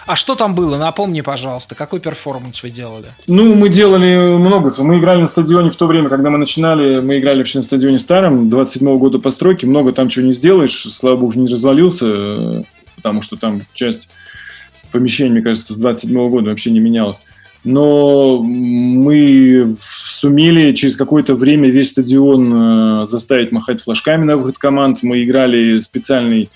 а 0.06 0.16
что 0.16 0.34
там 0.34 0.54
было? 0.54 0.76
Напомни, 0.76 1.22
пожалуйста, 1.22 1.74
какой 1.74 1.98
перформанс 1.98 2.62
вы 2.62 2.70
делали? 2.70 3.06
Ну, 3.26 3.54
мы 3.54 3.70
делали 3.70 4.36
много. 4.36 4.74
Мы 4.82 4.98
играли 4.98 5.22
на 5.22 5.26
стадионе 5.26 5.70
в 5.70 5.76
то 5.76 5.86
время, 5.86 6.10
когда 6.10 6.28
мы 6.28 6.36
начинали. 6.36 7.00
Мы 7.00 7.18
играли 7.18 7.38
вообще 7.38 7.58
на 7.58 7.64
стадионе 7.64 7.98
старом, 7.98 8.48
27-го 8.50 8.98
года 8.98 9.18
постройки. 9.18 9.64
Много 9.64 9.92
там 9.92 10.10
чего 10.10 10.26
не 10.26 10.32
сделаешь. 10.32 10.86
Слава 10.92 11.16
богу, 11.16 11.32
не 11.38 11.50
развалился, 11.50 12.06
э, 12.06 12.62
потому 12.96 13.22
что 13.22 13.36
там 13.36 13.62
часть 13.72 14.10
помещений, 14.92 15.32
мне 15.32 15.42
кажется, 15.42 15.72
с 15.72 15.82
27-го 15.82 16.28
года 16.28 16.50
вообще 16.50 16.70
не 16.70 16.80
менялась 16.80 17.22
но 17.64 18.42
мы 18.42 19.74
сумели 19.80 20.72
через 20.74 20.96
какое-то 20.96 21.34
время 21.34 21.70
весь 21.70 21.90
стадион 21.90 22.52
э, 23.02 23.06
заставить 23.06 23.52
махать 23.52 23.82
флажками 23.82 24.24
на 24.24 24.36
выход 24.36 24.58
команд. 24.58 25.02
Мы 25.02 25.24
играли 25.24 25.80
специальный, 25.80 26.50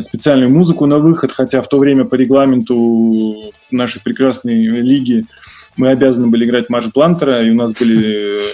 специальную 0.00 0.50
музыку 0.50 0.86
на 0.86 0.98
выход, 0.98 1.30
хотя 1.30 1.60
в 1.60 1.68
то 1.68 1.78
время 1.78 2.04
по 2.04 2.14
регламенту 2.14 3.52
нашей 3.70 4.00
прекрасной 4.00 4.62
лиги 4.64 5.26
мы 5.76 5.88
обязаны 5.88 6.28
были 6.28 6.44
играть 6.44 6.70
марш 6.70 6.86
Блантера, 6.92 7.46
и 7.46 7.50
у 7.50 7.54
нас 7.54 7.72
были 7.72 8.38
э, 8.38 8.48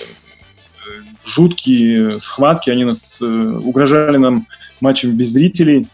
жуткие 1.24 2.20
схватки, 2.20 2.70
они 2.70 2.84
нас 2.84 3.20
э, 3.22 3.26
угрожали 3.26 4.16
нам 4.16 4.46
матчем 4.80 5.12
без 5.12 5.30
зрителей. 5.30 5.86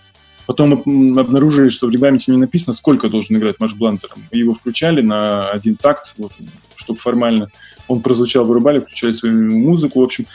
Потом 0.46 0.82
обнаружили, 1.18 1.68
что 1.68 1.86
в 1.86 1.90
регламенте 1.90 2.32
не 2.32 2.38
написано, 2.38 2.74
сколько 2.74 3.08
должен 3.08 3.36
играть 3.36 3.60
Маш 3.60 3.74
Блантером. 3.74 4.24
Мы 4.30 4.38
его 4.38 4.54
включали 4.54 5.00
на 5.00 5.48
один 5.50 5.76
такт, 5.76 6.14
вот, 6.18 6.32
чтобы 6.76 6.98
формально 6.98 7.48
он 7.88 8.00
прозвучал, 8.00 8.44
вырубали, 8.44 8.80
включали 8.80 9.12
свою 9.12 9.50
музыку, 9.50 10.00
в 10.00 10.04
общем. 10.04 10.26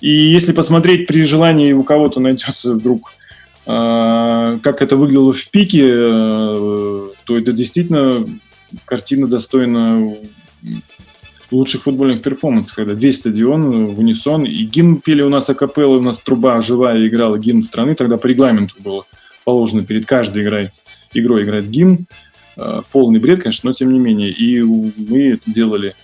И 0.00 0.10
если 0.10 0.52
посмотреть 0.52 1.06
при 1.06 1.22
желании 1.22 1.72
у 1.72 1.82
кого-то 1.82 2.20
найдется 2.20 2.74
вдруг, 2.74 3.12
э, 3.66 4.58
как 4.62 4.82
это 4.82 4.96
выглядело 4.96 5.32
в 5.32 5.48
пике, 5.50 5.84
э, 5.84 7.08
то 7.24 7.38
это 7.38 7.52
действительно 7.52 8.24
картина 8.84 9.26
достойна 9.26 10.14
лучших 11.50 11.84
футбольных 11.84 12.22
перформансов, 12.22 12.76
когда 12.76 12.92
весь 12.92 13.16
стадион 13.16 13.86
в 13.86 13.98
унисон, 13.98 14.44
и 14.44 14.62
гимн 14.64 14.96
пели 14.96 15.22
у 15.22 15.30
нас 15.30 15.48
акапелла, 15.48 15.96
у 15.96 16.02
нас 16.02 16.18
труба 16.18 16.60
живая 16.60 17.06
играла 17.06 17.38
гимн 17.38 17.64
страны, 17.64 17.94
тогда 17.94 18.18
по 18.18 18.26
регламенту 18.26 18.74
было 18.80 19.04
положено 19.48 19.82
перед 19.82 20.04
каждой 20.04 20.42
игрой, 20.42 20.68
игрой 21.14 21.44
играть 21.44 21.64
гимн. 21.68 22.06
Э, 22.58 22.82
полный 22.92 23.18
бред, 23.18 23.40
конечно, 23.40 23.70
но 23.70 23.72
тем 23.72 23.90
не 23.90 23.98
менее. 23.98 24.30
И 24.30 24.60
мы 24.60 25.28
это 25.28 25.50
делали 25.50 25.94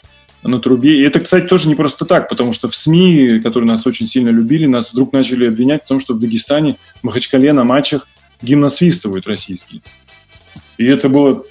на 0.42 0.58
трубе. 0.60 0.98
И 0.98 1.02
это, 1.02 1.20
кстати, 1.20 1.46
тоже 1.46 1.68
не 1.68 1.74
просто 1.74 2.06
так, 2.06 2.30
потому 2.30 2.54
что 2.54 2.70
в 2.70 2.74
СМИ, 2.74 3.40
которые 3.40 3.68
нас 3.68 3.86
очень 3.86 4.06
сильно 4.06 4.30
любили, 4.30 4.64
нас 4.64 4.94
вдруг 4.94 5.12
начали 5.12 5.46
обвинять 5.46 5.84
в 5.84 5.88
том, 5.88 6.00
что 6.00 6.14
в 6.14 6.20
Дагестане, 6.20 6.76
в 7.02 7.04
Махачкале 7.04 7.52
на 7.52 7.64
матчах 7.64 8.08
гимн 8.40 8.62
насвистывают 8.62 9.26
российский. 9.26 9.82
И 10.78 10.86
это 10.86 11.10
было 11.10 11.44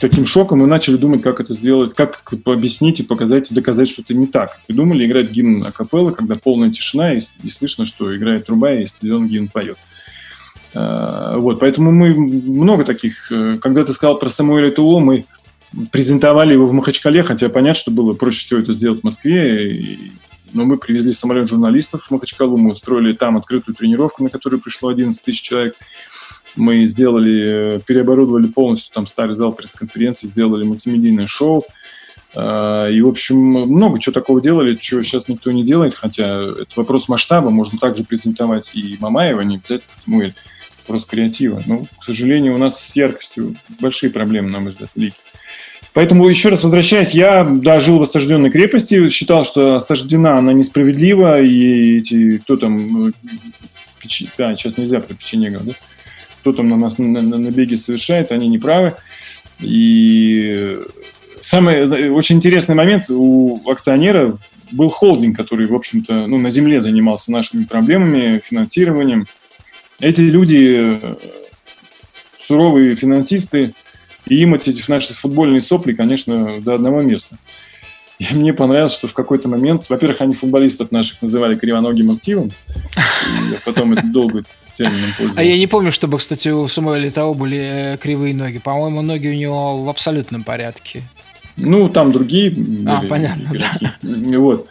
таким 0.00 0.26
шоком, 0.26 0.58
мы 0.58 0.66
начали 0.66 0.98
думать, 0.98 1.22
как 1.22 1.40
это 1.40 1.54
сделать, 1.54 1.94
как 1.94 2.30
объяснить 2.44 3.00
и 3.00 3.04
показать, 3.04 3.50
и 3.50 3.54
доказать, 3.54 3.88
что 3.88 4.02
это 4.02 4.12
не 4.12 4.26
так. 4.26 4.60
Придумали 4.66 5.06
играть 5.06 5.30
гимн 5.30 5.64
акапеллы, 5.64 6.12
когда 6.12 6.34
полная 6.36 6.70
тишина, 6.70 7.14
и, 7.14 7.20
и 7.42 7.48
слышно, 7.48 7.86
что 7.86 8.14
играет 8.14 8.44
труба, 8.44 8.74
и 8.74 8.84
стадион 8.84 9.28
гимн 9.28 9.48
поет. 9.48 9.78
Э, 10.74 11.34
вот, 11.36 11.60
поэтому 11.60 11.90
мы 11.90 12.14
много 12.14 12.84
таких... 12.84 13.30
Э, 13.32 13.58
когда 13.60 13.84
ты 13.84 13.92
сказал 13.92 14.18
про 14.18 14.28
Самуэля 14.28 14.70
Туло, 14.70 14.98
мы 14.98 15.24
презентовали 15.92 16.52
его 16.52 16.66
в 16.66 16.72
Махачкале, 16.72 17.22
хотя 17.22 17.48
понятно, 17.48 17.80
что 17.80 17.90
было 17.90 18.12
проще 18.12 18.40
всего 18.40 18.60
это 18.60 18.72
сделать 18.72 19.00
в 19.00 19.04
Москве. 19.04 19.72
И, 19.72 20.12
но 20.52 20.64
мы 20.64 20.78
привезли 20.78 21.12
самолет 21.12 21.48
журналистов 21.48 22.04
в 22.04 22.10
Махачкалу, 22.10 22.56
мы 22.56 22.72
устроили 22.72 23.12
там 23.12 23.36
открытую 23.36 23.74
тренировку, 23.74 24.22
на 24.22 24.30
которую 24.30 24.60
пришло 24.60 24.88
11 24.90 25.22
тысяч 25.22 25.42
человек. 25.42 25.74
Мы 26.56 26.84
сделали, 26.86 27.76
э, 27.76 27.80
переоборудовали 27.84 28.46
полностью 28.46 28.92
там 28.92 29.06
старый 29.06 29.34
зал 29.34 29.52
пресс-конференции, 29.52 30.26
сделали 30.26 30.64
мультимедийное 30.64 31.26
шоу. 31.26 31.64
И, 32.32 33.00
в 33.02 33.08
общем, 33.08 33.38
много 33.38 33.98
чего 33.98 34.12
такого 34.12 34.40
делали, 34.40 34.76
чего 34.76 35.02
сейчас 35.02 35.26
никто 35.26 35.50
не 35.50 35.64
делает, 35.64 35.96
хотя 35.96 36.44
это 36.44 36.70
вопрос 36.76 37.08
масштаба, 37.08 37.50
можно 37.50 37.76
также 37.76 38.04
презентовать 38.04 38.70
и 38.72 38.96
Мамаева, 39.00 39.40
не 39.40 39.56
обязательно 39.56 39.96
Самуэль 39.96 40.34
вопрос 40.90 41.06
креатива. 41.06 41.62
Но, 41.66 41.84
к 41.98 42.04
сожалению, 42.04 42.54
у 42.54 42.58
нас 42.58 42.80
с 42.80 42.96
яркостью 42.96 43.54
большие 43.78 44.10
проблемы, 44.10 44.50
на 44.50 44.58
мой 44.58 44.72
взгляд, 44.72 44.90
лиги. 44.96 45.14
Поэтому, 45.92 46.28
еще 46.28 46.48
раз 46.48 46.64
возвращаясь, 46.64 47.12
я, 47.12 47.44
да, 47.44 47.80
жил 47.80 47.98
в 47.98 48.02
осажденной 48.02 48.50
крепости, 48.50 49.08
считал, 49.08 49.44
что 49.44 49.76
осаждена 49.76 50.38
она 50.38 50.52
несправедлива, 50.52 51.40
и 51.40 51.98
эти, 51.98 52.38
кто 52.38 52.56
там, 52.56 52.88
ну, 52.88 53.12
печи, 54.00 54.28
да, 54.36 54.56
сейчас 54.56 54.78
нельзя 54.78 55.00
про 55.00 55.14
печенегов, 55.14 55.64
да, 55.64 55.72
кто 56.40 56.52
там 56.52 56.68
на 56.68 56.76
нас 56.76 56.98
на, 56.98 57.06
на, 57.06 57.38
на 57.38 57.50
беге 57.50 57.76
совершает, 57.76 58.32
они 58.32 58.48
неправы. 58.48 58.94
И 59.60 60.78
самый 61.40 62.10
очень 62.10 62.36
интересный 62.36 62.74
момент 62.74 63.10
у 63.10 63.60
акционера 63.68 64.36
был 64.72 64.90
холдинг, 64.90 65.36
который, 65.36 65.66
в 65.66 65.74
общем-то, 65.74 66.26
ну, 66.26 66.38
на 66.38 66.50
земле 66.50 66.80
занимался 66.80 67.32
нашими 67.32 67.64
проблемами, 67.64 68.40
финансированием, 68.44 69.26
эти 70.00 70.20
люди 70.20 70.98
э, 71.02 71.14
суровые 72.38 72.96
финансисты, 72.96 73.72
и 74.26 74.36
им 74.36 74.54
эти 74.54 74.76
наши 74.88 75.14
футбольные 75.14 75.62
сопли, 75.62 75.92
конечно, 75.92 76.60
до 76.60 76.74
одного 76.74 77.00
места. 77.00 77.36
И 78.18 78.34
мне 78.34 78.52
понравилось, 78.52 78.92
что 78.92 79.08
в 79.08 79.14
какой-то 79.14 79.48
момент, 79.48 79.86
во-первых, 79.88 80.20
они 80.20 80.34
футболистов 80.34 80.92
наших 80.92 81.22
называли 81.22 81.54
кривоногим 81.54 82.10
активом, 82.10 82.50
и 82.76 83.56
потом 83.64 83.94
это 83.94 84.06
долго 84.06 84.42
термином 84.76 85.10
пользовался. 85.16 85.40
А 85.40 85.42
я 85.42 85.56
не 85.56 85.66
помню, 85.66 85.90
чтобы, 85.90 86.18
кстати, 86.18 86.48
у 86.50 86.68
Самуэля 86.68 87.10
того 87.10 87.32
были 87.32 87.58
э, 87.58 87.96
кривые 87.96 88.34
ноги. 88.34 88.58
По-моему, 88.58 89.00
ноги 89.00 89.28
у 89.28 89.34
него 89.34 89.84
в 89.84 89.88
абсолютном 89.88 90.42
порядке. 90.42 91.02
Ну, 91.56 91.88
там 91.88 92.12
другие. 92.12 92.54
А, 92.86 93.02
понятно, 93.08 93.52
да. 93.52 93.94
Вот. 94.38 94.68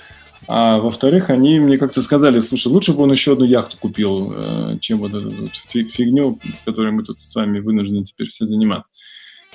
А 0.51 0.79
во-вторых, 0.79 1.29
они 1.29 1.59
мне 1.59 1.77
как-то 1.77 2.01
сказали, 2.01 2.39
слушай, 2.39 2.69
лучше 2.69 2.93
бы 2.93 3.03
он 3.03 3.11
еще 3.11 3.33
одну 3.33 3.45
яхту 3.45 3.77
купил, 3.79 4.33
э, 4.35 4.77
чем 4.81 4.97
вот 4.97 5.13
эту 5.13 5.29
вот 5.29 5.51
фигню, 5.51 6.39
которой 6.65 6.91
мы 6.91 7.03
тут 7.03 7.19
с 7.19 7.35
вами 7.35 7.59
вынуждены 7.59 8.03
теперь 8.03 8.29
все 8.29 8.47
заниматься. 8.47 8.91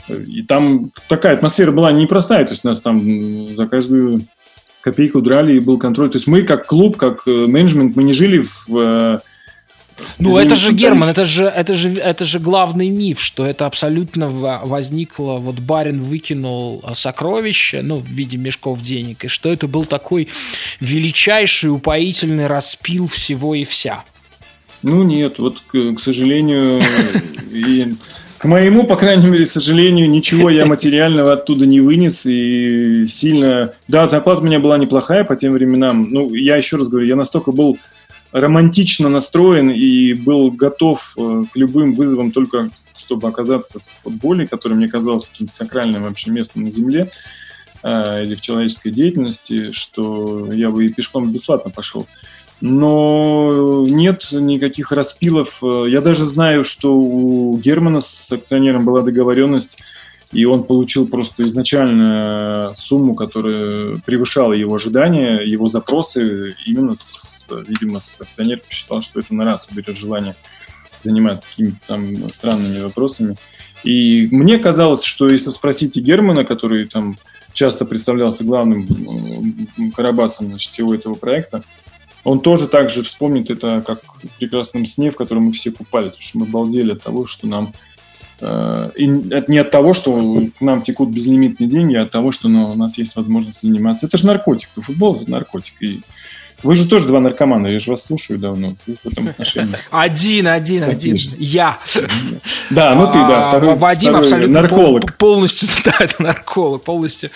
И 0.09 0.43
там 0.43 0.93
такая 1.09 1.35
атмосфера 1.35 1.73
была 1.73 1.91
непростая, 1.91 2.45
то 2.45 2.53
есть 2.53 2.63
нас 2.63 2.81
там 2.81 3.49
за 3.57 3.67
каждую 3.67 4.21
копейку 4.83 5.21
драли 5.21 5.57
и 5.57 5.61
был 5.61 5.79
контроль. 5.79 6.11
То 6.11 6.17
есть 6.17 6.29
мы 6.29 6.43
как 6.43 6.69
клуб, 6.69 6.97
как 6.97 7.27
э, 7.27 7.47
менеджмент, 7.49 7.97
мы 7.97 8.05
не 8.05 8.13
жили 8.13 8.45
в, 8.45 8.79
э, 8.79 9.19
Ну, 10.19 10.31
Извините, 10.31 10.47
это 10.47 10.57
же. 10.57 10.73
Герман, 10.73 11.09
это 11.09 11.25
же, 11.25 11.45
это 11.45 11.75
же, 11.75 11.91
это 11.91 12.25
же 12.25 12.41
главный 12.41 12.89
миф, 12.89 13.21
что 13.21 13.47
это 13.47 13.67
абсолютно 13.67 14.29
во- 14.29 14.61
возникло, 14.65 15.39
вот 15.39 15.61
барин 15.61 16.03
выкинул 16.03 16.81
а, 16.85 16.95
сокровище, 16.95 17.83
ну, 17.83 17.97
в 17.97 18.07
виде 18.07 18.37
мешков 18.37 18.81
денег, 18.81 19.25
и 19.25 19.29
что 19.29 19.53
это 19.53 19.69
был 19.69 19.85
такой 19.85 20.29
величайший 20.81 21.71
упоительный 21.71 22.47
распил 22.47 23.07
всего 23.07 23.55
и 23.55 23.65
вся. 23.65 24.05
Ну 24.83 25.03
нет, 25.03 25.39
вот, 25.39 25.61
к, 25.61 25.95
к 25.95 26.01
сожалению, 26.01 26.81
и 27.51 27.95
к 28.45 28.47
моему, 28.47 28.85
по 28.85 28.97
крайней 28.97 29.27
мере, 29.27 29.47
сожалению, 29.47 30.11
ничего 30.11 30.51
я 30.51 30.67
материального 30.67 31.33
оттуда 31.33 31.65
не 31.65 31.81
вынес 31.81 32.27
и 32.27 33.07
сильно... 33.07 33.73
Да, 33.89 34.07
зарплата 34.07 34.43
у 34.43 34.45
меня 34.45 34.59
была 34.59 34.77
неплохая 34.77 35.25
по 35.25 35.35
тем 35.35 35.55
временам. 35.55 36.09
Ну, 36.11 36.35
я 36.35 36.57
еще 36.57 36.77
раз 36.77 36.89
говорю, 36.89 37.07
я 37.07 37.17
настолько 37.17 37.53
был 37.53 37.79
романтично 38.35 39.09
настроен 39.09 39.71
и 39.71 40.13
был 40.13 40.51
готов 40.51 41.15
э, 41.17 41.45
к 41.53 41.57
любым 41.57 41.95
вызовам 41.95 42.33
только 42.33 42.69
чтобы 42.97 43.29
оказаться 43.29 43.79
в 43.79 44.03
футболе, 44.03 44.47
который 44.47 44.75
мне 44.75 44.89
казался 44.89 45.31
каким-то 45.31 45.53
сакральным 45.53 46.03
вообще 46.03 46.31
местом 46.31 46.65
на 46.65 46.73
земле 46.73 47.09
э, 47.85 48.25
или 48.25 48.35
в 48.35 48.41
человеческой 48.41 48.91
деятельности, 48.91 49.71
что 49.71 50.53
я 50.53 50.71
бы 50.71 50.85
и 50.85 50.93
пешком 50.93 51.31
бесплатно 51.31 51.71
пошел. 51.71 52.07
Но 52.61 53.85
нет 53.87 54.29
никаких 54.33 54.91
распилов. 54.91 55.63
Э, 55.63 55.87
Я 55.89 56.01
даже 56.01 56.27
знаю, 56.27 56.65
что 56.65 56.93
у 56.93 57.57
Германа 57.59 58.01
с 58.01 58.33
акционером 58.33 58.85
была 58.85 59.03
договоренность, 59.03 59.79
и 60.33 60.45
он 60.45 60.65
получил 60.65 61.07
просто 61.07 61.45
изначально 61.45 62.73
сумму, 62.75 63.15
которая 63.15 63.97
превышала 64.05 64.53
его 64.53 64.75
ожидания, 64.75 65.41
его 65.41 65.69
запросы. 65.69 66.57
Именно, 66.67 66.97
с, 66.97 67.34
видимо, 67.51 68.01
с 68.01 68.21
акционером 68.21 68.63
посчитал, 68.67 69.03
что 69.03 69.21
это 69.21 69.35
на 69.35 69.45
раз 69.45 69.69
уберет 69.71 69.97
желание 69.97 70.35
заниматься 71.03 71.49
какими-то 71.49 71.77
там 71.87 72.29
странными 72.31 72.81
вопросами. 72.81 73.37
И 73.85 74.29
мне 74.31 74.59
казалось, 74.59 75.05
что 75.05 75.29
если 75.29 75.51
спросите 75.51 76.01
Германа, 76.01 76.45
который 76.45 76.87
там 76.87 77.17
часто 77.53 77.85
представлялся 77.85 78.45
главным 78.45 78.87
карабасом 79.95 80.47
значит, 80.47 80.73
всего 80.73 80.95
этого 80.95 81.15
проекта, 81.15 81.63
он 82.25 82.41
тоже 82.41 82.69
так 82.69 82.91
же 82.91 83.03
вспомнит 83.03 83.51
это 83.51 83.83
как 83.87 84.03
в 84.03 84.39
прекрасном 84.39 84.87
сне, 84.87 85.11
в 85.11 85.17
котором 85.17 85.45
мы 85.45 85.53
все 85.53 85.71
купались, 85.71 86.15
потому 86.17 86.23
что 86.23 86.39
мы 86.39 86.47
балдели 86.47 86.93
от 86.93 87.03
того, 87.03 87.27
что 87.27 87.47
нам 87.47 87.73
э, 88.41 88.91
и 88.97 89.07
не 89.07 89.59
от 89.59 89.71
того, 89.71 89.93
что 89.93 90.43
к 90.59 90.61
нам 90.63 90.81
текут 90.81 91.11
безлимитные 91.11 91.69
деньги, 91.69 91.95
а 91.97 92.03
от 92.03 92.11
того, 92.11 92.33
что 92.33 92.49
ну, 92.49 92.73
у 92.73 92.75
нас 92.75 92.97
есть 92.97 93.15
возможность 93.15 93.61
заниматься. 93.61 94.07
Это 94.07 94.17
же 94.17 94.27
наркотик. 94.27 94.71
Футбол 94.75 95.17
это 95.17 95.31
наркотик. 95.31 95.75
И 95.83 96.01
вы 96.65 96.75
же 96.77 96.89
тоже 96.89 97.07
два 97.07 97.21
наркомана, 97.21 97.69
я 97.69 97.79
же 97.79 97.91
вас 97.91 98.05
слушаю 98.05 98.39
давно 98.39 98.75
вы 98.87 98.97
в 99.03 99.07
этом 99.07 99.29
отношении. 99.29 99.75
Один, 99.91 100.49
один, 100.49 100.83
один. 100.85 101.17
Я. 101.39 101.79
Да, 102.71 102.95
ну 102.95 103.07
ты, 103.07 103.19
да, 103.19 103.41
А, 103.45 103.49
второй, 103.49 103.77
Вадим 103.77 104.17
абсолютно 104.17 104.63
нарколог. 104.63 105.03
пол- 105.03 105.17
полностью, 105.35 105.69
да, 105.85 105.97
это 106.01 106.23
нарколог, 106.23 106.83
полностью 106.83 107.31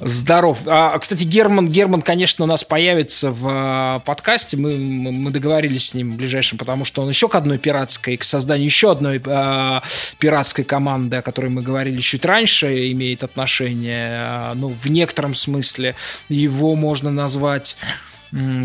здоров. 0.00 0.58
А, 0.66 0.98
кстати, 0.98 1.24
Герман, 1.24 1.68
Герман, 1.68 2.00
конечно, 2.02 2.44
у 2.44 2.48
нас 2.48 2.64
появится 2.64 3.30
в 3.30 3.46
а, 3.48 3.98
подкасте. 4.00 4.56
Мы, 4.56 4.76
мы 4.76 5.30
договорились 5.30 5.88
с 5.90 5.94
ним 5.94 6.12
в 6.12 6.16
ближайшем, 6.16 6.58
потому 6.58 6.84
что 6.84 7.02
он 7.02 7.08
еще 7.08 7.28
к 7.28 7.34
одной 7.34 7.58
пиратской, 7.58 8.16
к 8.16 8.24
созданию 8.24 8.64
еще 8.66 8.92
одной 8.92 9.20
а, 9.26 9.82
пиратской 10.18 10.64
команды, 10.64 11.16
о 11.16 11.22
которой 11.22 11.50
мы 11.50 11.62
говорили 11.62 12.00
чуть 12.00 12.24
раньше, 12.24 12.90
имеет 12.92 13.22
отношение. 13.24 14.20
Ну, 14.54 14.68
в 14.68 14.88
некотором 14.88 15.34
смысле 15.34 15.94
его 16.28 16.74
можно 16.76 17.10
назвать 17.10 17.76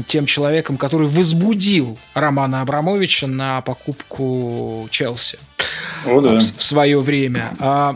тем 0.08 0.26
человеком, 0.26 0.78
который 0.78 1.08
возбудил 1.08 1.98
Романа 2.14 2.62
Абрамовича 2.62 3.28
на 3.28 3.62
покупку 3.62 4.88
Челси 4.92 5.40
О, 6.06 6.22
да. 6.22 6.40
в, 6.40 6.42
в 6.42 6.64
свое 6.64 7.00
время. 7.00 7.54
А, 7.60 7.96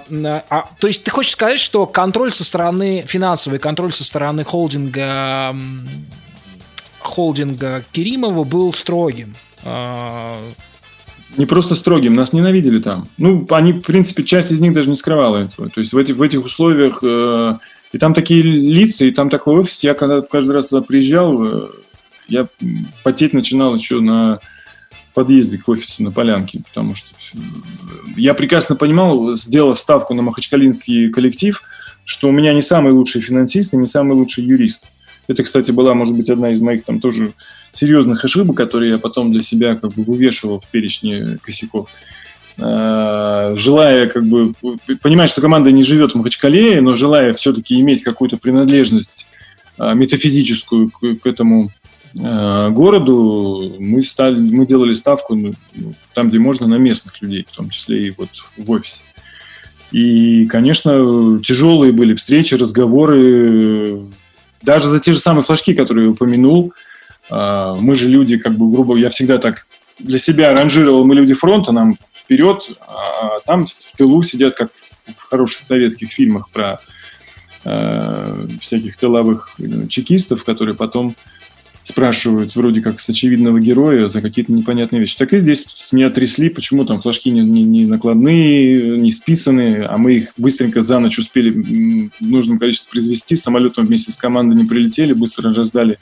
а, 0.49 0.69
то 0.79 0.87
есть 0.87 1.03
ты 1.03 1.11
хочешь 1.11 1.31
сказать, 1.31 1.59
что 1.59 1.85
контроль 1.85 2.31
со 2.31 2.43
стороны 2.43 3.03
финансовый 3.07 3.59
контроль 3.59 3.93
со 3.93 4.03
стороны 4.03 4.43
холдинга 4.43 5.55
холдинга 6.99 7.83
Керимова 7.91 8.43
был 8.43 8.73
строгим. 8.73 9.35
А, 9.63 10.41
Не 11.37 11.45
просто 11.45 11.75
строгим, 11.75 12.15
нас 12.15 12.33
ненавидели 12.33 12.79
там. 12.79 13.07
Ну, 13.17 13.45
они, 13.51 13.73
в 13.73 13.81
принципе, 13.81 14.23
часть 14.23 14.51
из 14.51 14.59
них 14.59 14.73
даже 14.73 14.89
не 14.89 14.95
скрывала 14.95 15.37
этого. 15.37 15.69
То 15.69 15.81
есть 15.81 15.93
в 15.93 15.97
этих, 15.97 16.15
в 16.15 16.21
этих 16.21 16.43
условиях... 16.43 16.99
э, 17.03 17.57
и 17.91 17.97
там 17.97 18.13
такие 18.13 18.41
лица, 18.41 19.05
и 19.05 19.11
там 19.11 19.29
такой 19.29 19.55
офис. 19.55 19.83
Я 19.83 19.93
когда 19.93 20.21
каждый 20.21 20.51
раз 20.51 20.67
туда 20.67 20.81
приезжал, 20.81 21.43
э, 21.43 21.67
я 22.27 22.47
потеть 23.03 23.33
начинал 23.33 23.75
еще 23.75 23.99
на 23.99 24.39
подъезде 25.13 25.57
к 25.57 25.67
офису 25.67 26.03
на 26.03 26.11
Полянке, 26.11 26.61
потому 26.67 26.95
что 26.95 27.09
я 28.15 28.33
прекрасно 28.33 28.75
понимал, 28.75 29.35
сделав 29.37 29.79
ставку 29.79 30.13
на 30.13 30.21
махачкалинский 30.21 31.09
коллектив, 31.09 31.61
что 32.05 32.29
у 32.29 32.31
меня 32.31 32.53
не 32.53 32.61
самый 32.61 32.93
лучший 32.93 33.21
финансист 33.21 33.73
и 33.73 33.77
не 33.77 33.87
самый 33.87 34.13
лучший 34.13 34.43
юрист. 34.43 34.83
Это, 35.27 35.43
кстати, 35.43 35.71
была, 35.71 35.93
может 35.93 36.15
быть, 36.15 36.29
одна 36.29 36.51
из 36.51 36.61
моих 36.61 36.83
там 36.83 36.99
тоже 36.99 37.33
серьезных 37.71 38.23
ошибок, 38.25 38.57
которые 38.57 38.93
я 38.93 38.97
потом 38.97 39.31
для 39.31 39.43
себя 39.43 39.75
как 39.75 39.93
бы 39.93 40.03
вывешивал 40.03 40.59
в 40.59 40.67
перечне 40.67 41.37
косяков. 41.43 41.89
Э, 42.61 43.53
Желая 43.55 44.07
как 44.07 44.25
бы 44.25 44.53
понимать, 45.01 45.29
что 45.29 45.41
команда 45.41 45.71
не 45.71 45.83
живет 45.83 46.11
в 46.11 46.15
Махачкале, 46.15 46.81
но 46.81 46.95
желая 46.95 47.33
все-таки 47.33 47.79
иметь 47.79 48.03
какую-то 48.03 48.37
принадлежность 48.37 49.27
э, 49.77 49.93
метафизическую 49.93 50.89
к, 50.89 50.99
к 51.21 51.25
этому 51.25 51.71
э, 52.19 52.69
городу, 52.69 53.73
мы, 53.79 54.01
стали, 54.01 54.37
мы 54.37 54.65
делали 54.65 54.93
ставку 54.93 55.35
ну, 55.35 55.53
там, 56.13 56.29
где 56.29 56.39
можно, 56.39 56.67
на 56.67 56.75
местных 56.75 57.21
людей, 57.21 57.45
в 57.49 57.55
том 57.55 57.69
числе 57.69 58.07
и 58.07 58.13
вот 58.17 58.29
в 58.57 58.69
офисе. 58.69 59.03
И, 59.91 60.45
конечно, 60.45 61.39
тяжелые 61.43 61.91
были 61.91 62.13
встречи, 62.13 62.53
разговоры, 62.55 64.01
даже 64.61 64.87
за 64.87 64.99
те 64.99 65.13
же 65.13 65.19
самые 65.19 65.43
флажки, 65.43 65.73
которые 65.73 66.05
я 66.05 66.11
упомянул. 66.11 66.73
Мы 67.31 67.95
же 67.95 68.07
люди, 68.07 68.37
как 68.37 68.53
бы, 68.53 68.71
грубо, 68.71 68.97
я 68.97 69.09
всегда 69.09 69.39
так 69.39 69.65
для 69.97 70.19
себя 70.19 70.53
ранжировал, 70.53 71.05
мы 71.05 71.15
люди 71.15 71.33
фронта, 71.33 71.71
нам 71.71 71.95
вперед, 72.29 72.77
а 72.81 73.39
там 73.47 73.65
в 73.65 73.97
тылу 73.97 74.21
сидят, 74.21 74.55
как 74.55 74.69
в 75.17 75.29
хороших 75.31 75.63
советских 75.63 76.11
фильмах 76.11 76.47
про 76.51 76.79
э, 77.65 78.47
всяких 78.61 78.97
тыловых 78.97 79.49
э, 79.57 79.87
чекистов, 79.87 80.43
которые 80.43 80.75
потом 80.75 81.15
спрашивают 81.81 82.55
вроде 82.55 82.81
как 82.81 82.99
с 82.99 83.09
очевидного 83.09 83.59
героя 83.59 84.09
за 84.09 84.21
какие-то 84.21 84.51
непонятные 84.51 85.01
вещи. 85.01 85.17
Так 85.17 85.33
и 85.33 85.39
здесь 85.39 85.65
с 85.73 85.91
меня 85.91 86.11
трясли, 86.11 86.49
почему 86.49 86.85
там 86.85 87.01
флажки 87.01 87.31
не, 87.31 87.41
не- 87.41 87.63
не 87.63 87.87
накладные, 87.87 88.99
не 88.99 89.11
списанные, 89.11 89.85
а 89.85 89.97
мы 89.97 90.17
их 90.17 90.33
быстренько 90.37 90.83
за 90.83 90.99
ночь 90.99 91.17
успели 91.17 91.49
в 91.49 92.29
нужном 92.29 92.59
количестве 92.59 92.91
произвести, 92.91 93.35
самолетом 93.37 93.85
вместе 93.85 94.11
с 94.11 94.17
командой 94.17 94.53
не 94.53 94.65
прилетели, 94.65 95.13
быстро 95.13 95.51
раздали 95.51 95.97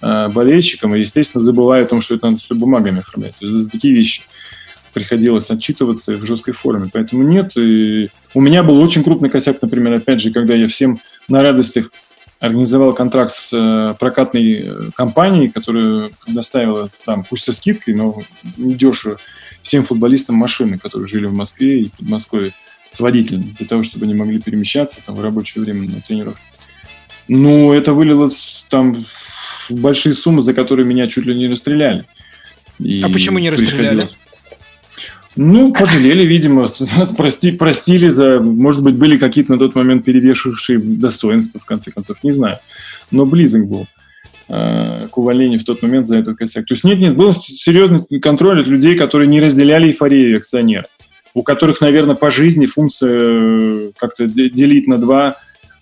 э, 0.00 0.28
болельщикам, 0.30 0.96
и, 0.96 1.00
естественно, 1.00 1.44
забывая 1.44 1.84
о 1.84 1.88
том, 1.88 2.00
что 2.00 2.14
это 2.14 2.28
надо 2.28 2.38
все 2.38 2.54
бумагами 2.54 3.00
оформлять. 3.00 3.34
То 3.38 3.44
есть 3.44 3.58
за 3.58 3.68
такие 3.70 3.92
вещи 3.92 4.22
приходилось 4.92 5.50
отчитываться 5.50 6.12
в 6.12 6.24
жесткой 6.24 6.54
форме. 6.54 6.88
Поэтому 6.92 7.22
нет. 7.22 7.52
И 7.56 8.08
у 8.34 8.40
меня 8.40 8.62
был 8.62 8.80
очень 8.80 9.02
крупный 9.02 9.28
косяк, 9.28 9.60
например, 9.62 9.94
опять 9.94 10.20
же, 10.20 10.30
когда 10.30 10.54
я 10.54 10.68
всем 10.68 11.00
на 11.28 11.42
радостях 11.42 11.90
организовал 12.40 12.94
контракт 12.94 13.32
с 13.32 13.50
э, 13.52 13.94
прокатной 13.98 14.62
э, 14.64 14.80
компанией, 14.94 15.50
которая 15.50 16.08
предоставила 16.24 16.88
там, 17.04 17.22
пусть 17.28 17.44
со 17.44 17.52
скидкой, 17.52 17.94
но 17.94 18.22
недешево, 18.56 19.18
всем 19.62 19.82
футболистам 19.82 20.36
машины, 20.36 20.78
которые 20.78 21.06
жили 21.06 21.26
в 21.26 21.34
Москве 21.34 21.82
и 21.82 21.90
Подмосковье, 21.98 22.52
с 22.92 22.98
водителями, 22.98 23.54
для 23.58 23.66
того, 23.66 23.82
чтобы 23.82 24.06
они 24.06 24.14
могли 24.14 24.40
перемещаться 24.40 25.00
там, 25.04 25.14
в 25.14 25.22
рабочее 25.22 25.62
время 25.62 25.88
на 25.88 26.00
тренировке. 26.00 26.40
Ну, 27.28 27.72
это 27.72 27.92
вылилось 27.92 28.64
там 28.68 29.04
в 29.68 29.72
большие 29.72 30.14
суммы, 30.14 30.42
за 30.42 30.54
которые 30.54 30.86
меня 30.86 31.06
чуть 31.06 31.26
ли 31.26 31.34
не 31.34 31.46
расстреляли. 31.46 32.04
И 32.80 33.02
А 33.02 33.08
почему 33.08 33.38
не 33.38 33.50
расстреляли? 33.50 33.76
приходилось- 33.78 34.16
Ну, 35.42 35.72
пожалели, 35.72 36.26
видимо, 36.26 36.66
прости, 37.16 37.50
простили 37.50 38.08
за, 38.08 38.40
может 38.40 38.82
быть, 38.82 38.96
были 38.96 39.16
какие-то 39.16 39.52
на 39.52 39.58
тот 39.58 39.74
момент 39.74 40.04
перевешивавшие 40.04 40.78
достоинства, 40.78 41.58
в 41.58 41.64
конце 41.64 41.90
концов, 41.90 42.22
не 42.22 42.30
знаю. 42.30 42.56
Но 43.10 43.24
близок 43.24 43.66
был 43.66 43.86
э, 44.50 45.08
к 45.10 45.16
увольнению 45.16 45.58
в 45.58 45.64
тот 45.64 45.80
момент 45.80 46.08
за 46.08 46.18
этот 46.18 46.36
косяк. 46.36 46.66
То 46.66 46.74
есть 46.74 46.84
нет, 46.84 46.98
нет, 46.98 47.16
был 47.16 47.32
серьезный 47.32 48.04
контроль 48.20 48.60
от 48.60 48.66
людей, 48.66 48.98
которые 48.98 49.28
не 49.28 49.40
разделяли 49.40 49.86
эйфорию 49.86 50.36
акционера, 50.36 50.84
у 51.32 51.42
которых, 51.42 51.80
наверное, 51.80 52.16
по 52.16 52.28
жизни 52.30 52.66
функция 52.66 53.10
э, 53.10 53.90
как-то 53.96 54.26
де- 54.26 54.50
делить 54.50 54.88
на 54.88 54.98
два, 54.98 55.36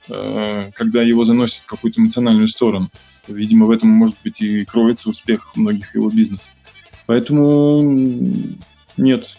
э, 0.09 0.70
когда 0.72 1.02
его 1.02 1.24
заносит 1.24 1.62
в 1.62 1.66
какую-то 1.66 2.01
эмоциональную 2.01 2.47
сторону. 2.47 2.90
Видимо, 3.26 3.66
в 3.66 3.72
этом, 3.72 3.89
может 3.89 4.14
быть, 4.22 4.40
и 4.40 4.64
кроется 4.64 5.09
успех 5.09 5.51
многих 5.56 5.97
его 5.97 6.10
бизнесов. 6.10 6.52
Поэтому 7.06 7.82
нет. 8.97 9.36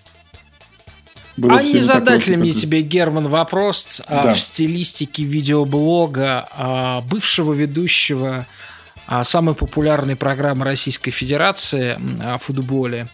Было 1.39 1.57
а 1.57 1.63
не 1.63 1.79
задать 1.79 2.27
ли 2.27 2.35
мне 2.35 2.51
тебе, 2.51 2.81
Герман, 2.81 3.27
вопрос 3.27 4.01
Да. 4.07 4.33
в 4.33 4.39
стилистике 4.39 5.23
видеоблога 5.23 6.47
а, 6.51 7.01
бывшего 7.01 7.53
ведущего 7.53 8.45
а, 9.07 9.23
самой 9.23 9.55
популярной 9.55 10.15
программы 10.15 10.65
Российской 10.65 11.11
Федерации 11.11 11.97
о 12.21 12.37
футболе 12.37 13.07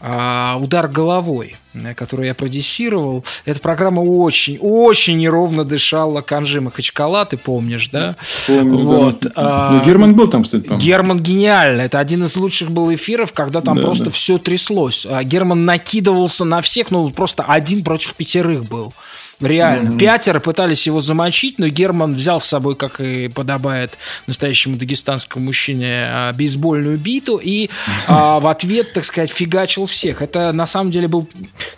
удар 0.00 0.88
головой, 0.88 1.56
э, 1.74 1.94
которую 1.94 2.26
я 2.26 2.34
продюсировал. 2.34 3.24
Эта 3.44 3.60
программа 3.60 4.00
очень, 4.00 4.58
очень 4.60 5.18
неровно 5.18 5.64
дышала 5.64 6.20
Канжи 6.20 6.60
Махачкала, 6.60 7.24
ты 7.24 7.36
помнишь, 7.36 7.88
да? 7.88 8.16
Помню, 8.46 8.76
вот. 8.78 9.20
да. 9.20 9.30
А, 9.34 9.70
Ну, 9.72 9.84
Герман 9.84 10.14
был 10.14 10.28
там, 10.28 10.42
кстати, 10.44 10.62
по-моему. 10.62 10.84
Герман 10.84 11.20
гениально. 11.20 11.82
Это 11.82 11.98
один 11.98 12.24
из 12.24 12.36
лучших 12.36 12.70
был 12.70 12.94
эфиров, 12.94 13.32
когда 13.32 13.60
там 13.60 13.76
Да, 13.76 13.82
просто 13.82 14.06
да. 14.06 14.10
все 14.10 14.38
тряслось. 14.38 15.06
А 15.08 15.22
Герман 15.24 15.64
накидывался 15.64 16.44
на 16.44 16.60
всех, 16.60 16.90
ну 16.90 17.10
просто 17.10 17.44
один 17.44 17.82
против 17.84 18.14
пятерых 18.14 18.64
был. 18.64 18.92
Реально. 19.40 19.90
Мгм. 19.90 19.98
Пятеро 19.98 20.40
пытались 20.40 20.86
его 20.86 21.00
замочить, 21.00 21.58
но 21.58 21.68
Герман 21.68 22.14
взял 22.14 22.40
с 22.40 22.46
собой, 22.46 22.74
как 22.74 23.00
и 23.00 23.28
подобает 23.28 23.92
настоящему 24.26 24.76
дагестанскому 24.76 25.44
мужчине, 25.44 26.06
а, 26.08 26.32
бейсбольную 26.32 26.96
биту 26.96 27.36
и 27.36 27.68
а, 28.06 28.40
в 28.40 28.46
ответ, 28.46 28.94
так 28.94 29.04
сказать, 29.04 29.30
фигачил 29.30 29.84
всех. 29.84 30.22
Это 30.22 30.52
на 30.52 30.64
самом 30.64 30.90
деле 30.90 31.06
был, 31.08 31.28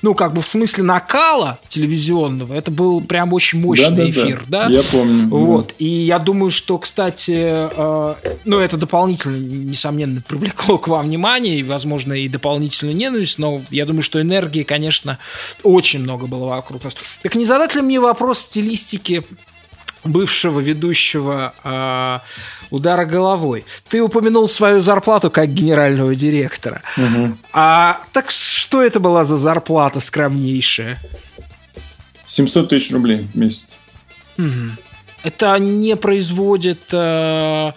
ну, 0.03 0.15
как 0.15 0.35
бы 0.35 0.43
в 0.43 0.47
смысле 0.47 0.85
накала 0.85 1.59
телевизионного, 1.69 2.55
это 2.55 2.71
был 2.71 3.01
прям 3.01 3.33
очень 3.33 3.61
мощный 3.61 4.11
эфир, 4.11 4.45
да? 4.47 4.67
Я 4.69 4.83
помню, 4.83 5.29
да. 5.29 5.37
Вот. 5.37 5.75
И 5.79 5.89
я 5.89 6.21
думаю, 6.21 6.51
что, 6.51 6.79
кстати, 6.79 7.35
э, 7.37 8.15
ну, 8.45 8.61
это 8.61 8.77
дополнительно, 8.77 9.37
несомненно, 9.37 10.23
привлекло 10.27 10.79
к 10.79 10.87
вам 10.87 11.07
внимание 11.07 11.59
и, 11.59 11.63
возможно, 11.65 12.13
и 12.13 12.29
дополнительную 12.29 12.97
ненависть, 12.97 13.39
но 13.39 13.61
я 13.71 13.85
думаю, 13.85 14.03
что 14.03 14.21
энергии, 14.21 14.63
конечно, 14.63 15.19
очень 15.65 16.01
много 16.01 16.27
было 16.27 16.47
вокруг 16.47 16.85
нас. 16.85 16.95
Так 17.23 17.35
не 17.35 17.48
задать 17.49 17.75
ли 17.75 17.83
мне 17.83 17.99
вопрос 17.99 18.41
стилистики 18.41 19.25
бывшего 20.05 20.61
ведущего 20.61 21.53
э, 21.65 22.19
удара 22.71 23.05
головой? 23.05 23.65
Ты 23.89 24.01
упомянул 24.01 24.47
свою 24.49 24.81
зарплату 24.81 25.31
как 25.31 25.49
генерального 25.49 26.15
директора. 26.15 26.83
Мгм. 26.97 27.39
А 27.53 28.01
так 28.13 28.31
что 28.31 28.83
это 28.83 29.01
была 29.01 29.25
за 29.25 29.37
зарплата 29.37 29.99
скромнейшая? 29.99 30.99
700 32.27 32.69
тысяч 32.69 32.93
рублей 32.93 33.27
в 33.33 33.35
месяц. 33.35 33.67
Мгм. 34.37 34.77
Это 35.25 35.59
не 35.59 35.97
производит 35.97 36.83
э, 36.93 37.73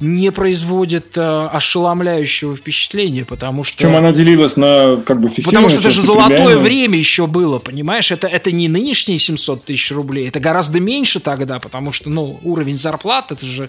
не 0.00 0.32
производит 0.32 1.16
э, 1.16 1.48
ошеломляющего 1.52 2.56
впечатления, 2.56 3.24
потому 3.24 3.64
что 3.64 3.76
Причем 3.76 3.96
она 3.96 4.12
делилась 4.12 4.56
на 4.56 4.96
как 5.04 5.20
бы 5.20 5.28
Потому 5.28 5.34
фиксированную 5.34 5.70
что 5.70 5.80
это 5.80 5.90
же 5.90 6.02
золотое 6.02 6.58
время 6.58 6.98
еще 6.98 7.26
было, 7.26 7.58
понимаешь? 7.58 8.10
Это, 8.10 8.26
это 8.26 8.50
не 8.50 8.68
нынешние 8.68 9.18
700 9.18 9.64
тысяч 9.64 9.92
рублей, 9.92 10.28
это 10.28 10.40
гораздо 10.40 10.80
меньше 10.80 11.20
тогда, 11.20 11.58
потому 11.58 11.92
что, 11.92 12.08
ну, 12.08 12.40
уровень 12.42 12.78
зарплат, 12.78 13.30
это 13.30 13.44
же... 13.44 13.68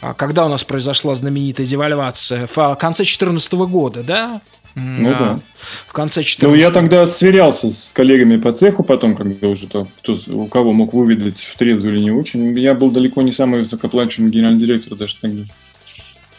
а, 0.00 0.14
Когда 0.14 0.46
у 0.46 0.48
нас 0.48 0.64
произошла 0.64 1.14
знаменитая 1.14 1.66
девальвация? 1.66 2.46
В 2.46 2.74
конце 2.76 3.02
2014 3.02 3.52
года, 3.52 4.02
да? 4.02 4.40
Ну 4.76 5.10
а, 5.10 5.14
да. 5.14 5.38
В 5.86 5.92
конце 5.94 6.20
Ну, 6.20 6.24
14 6.24 6.60
я 6.62 6.70
тогда 6.70 7.06
сверялся 7.06 7.70
с 7.70 7.92
коллегами 7.94 8.36
по 8.36 8.52
цеху 8.52 8.82
потом, 8.82 9.16
когда 9.16 9.48
уже 9.48 9.66
там, 9.68 9.88
кто, 9.98 10.18
у 10.28 10.46
кого 10.46 10.74
мог 10.74 10.92
выведать 10.92 11.40
в 11.40 11.56
трезвую 11.56 11.94
или 11.94 12.02
не 12.02 12.10
очень. 12.10 12.58
Я 12.58 12.74
был 12.74 12.90
далеко 12.90 13.22
не 13.22 13.32
самый 13.32 13.60
высокоплачиваемый 13.60 14.32
генеральный 14.32 14.60
директор 14.60 14.94
даже 14.94 15.16
тогда. 15.16 15.44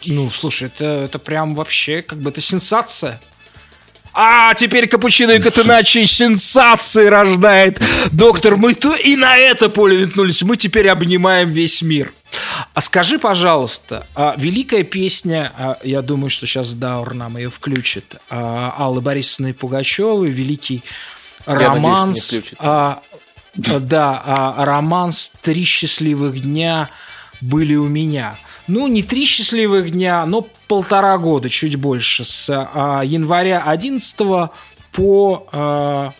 Ну, 0.06 0.30
слушай, 0.30 0.68
это, 0.68 0.84
это 0.84 1.18
прям 1.18 1.54
вообще 1.54 2.02
как 2.02 2.18
бы 2.18 2.30
это 2.30 2.40
сенсация. 2.40 3.20
А 4.20 4.54
теперь 4.54 4.88
капучино 4.88 5.32
и 5.32 5.38
Катеначи 5.38 6.04
сенсации 6.04 7.06
рождает. 7.06 7.80
Доктор, 8.10 8.56
мы 8.56 8.74
то 8.74 8.94
и 8.94 9.16
на 9.16 9.36
это 9.36 9.68
поле 9.68 9.98
метнулись. 9.98 10.42
Мы 10.42 10.56
теперь 10.56 10.88
обнимаем 10.88 11.50
весь 11.50 11.82
мир. 11.82 12.12
А 12.74 12.80
скажи, 12.80 13.18
пожалуйста, 13.18 14.06
а 14.14 14.34
великая 14.36 14.82
песня, 14.82 15.52
а, 15.56 15.78
я 15.84 16.02
думаю, 16.02 16.30
что 16.30 16.46
сейчас 16.46 16.74
Даур 16.74 17.14
нам 17.14 17.36
ее 17.36 17.48
включит, 17.48 18.16
а, 18.28 18.74
Аллы 18.76 19.00
Борисовны 19.00 19.54
Пугачевой, 19.54 20.30
великий 20.30 20.82
надеюсь, 21.46 21.68
романс. 21.68 22.34
а, 22.58 23.02
а, 23.66 23.78
да, 23.78 24.22
а, 24.24 24.64
романс 24.64 25.32
«Три 25.42 25.64
счастливых 25.64 26.42
дня» 26.42 26.90
были 27.40 27.76
у 27.76 27.86
меня. 27.86 28.34
Ну, 28.68 28.86
не 28.86 29.02
три 29.02 29.24
счастливых 29.24 29.90
дня, 29.90 30.24
но 30.26 30.46
полтора 30.68 31.16
года, 31.16 31.48
чуть 31.48 31.76
больше, 31.76 32.24
с 32.24 32.48
а, 32.50 33.02
января 33.02 33.62
11 33.64 34.16
по... 34.92 35.46
а, 35.52 36.12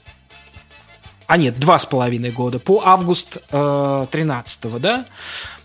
а 1.26 1.36
нет, 1.36 1.58
два 1.60 1.78
с 1.78 1.84
половиной 1.84 2.30
года, 2.30 2.58
по 2.58 2.82
август 2.86 3.36
э, 3.50 4.06
13 4.10 4.80
да? 4.80 5.04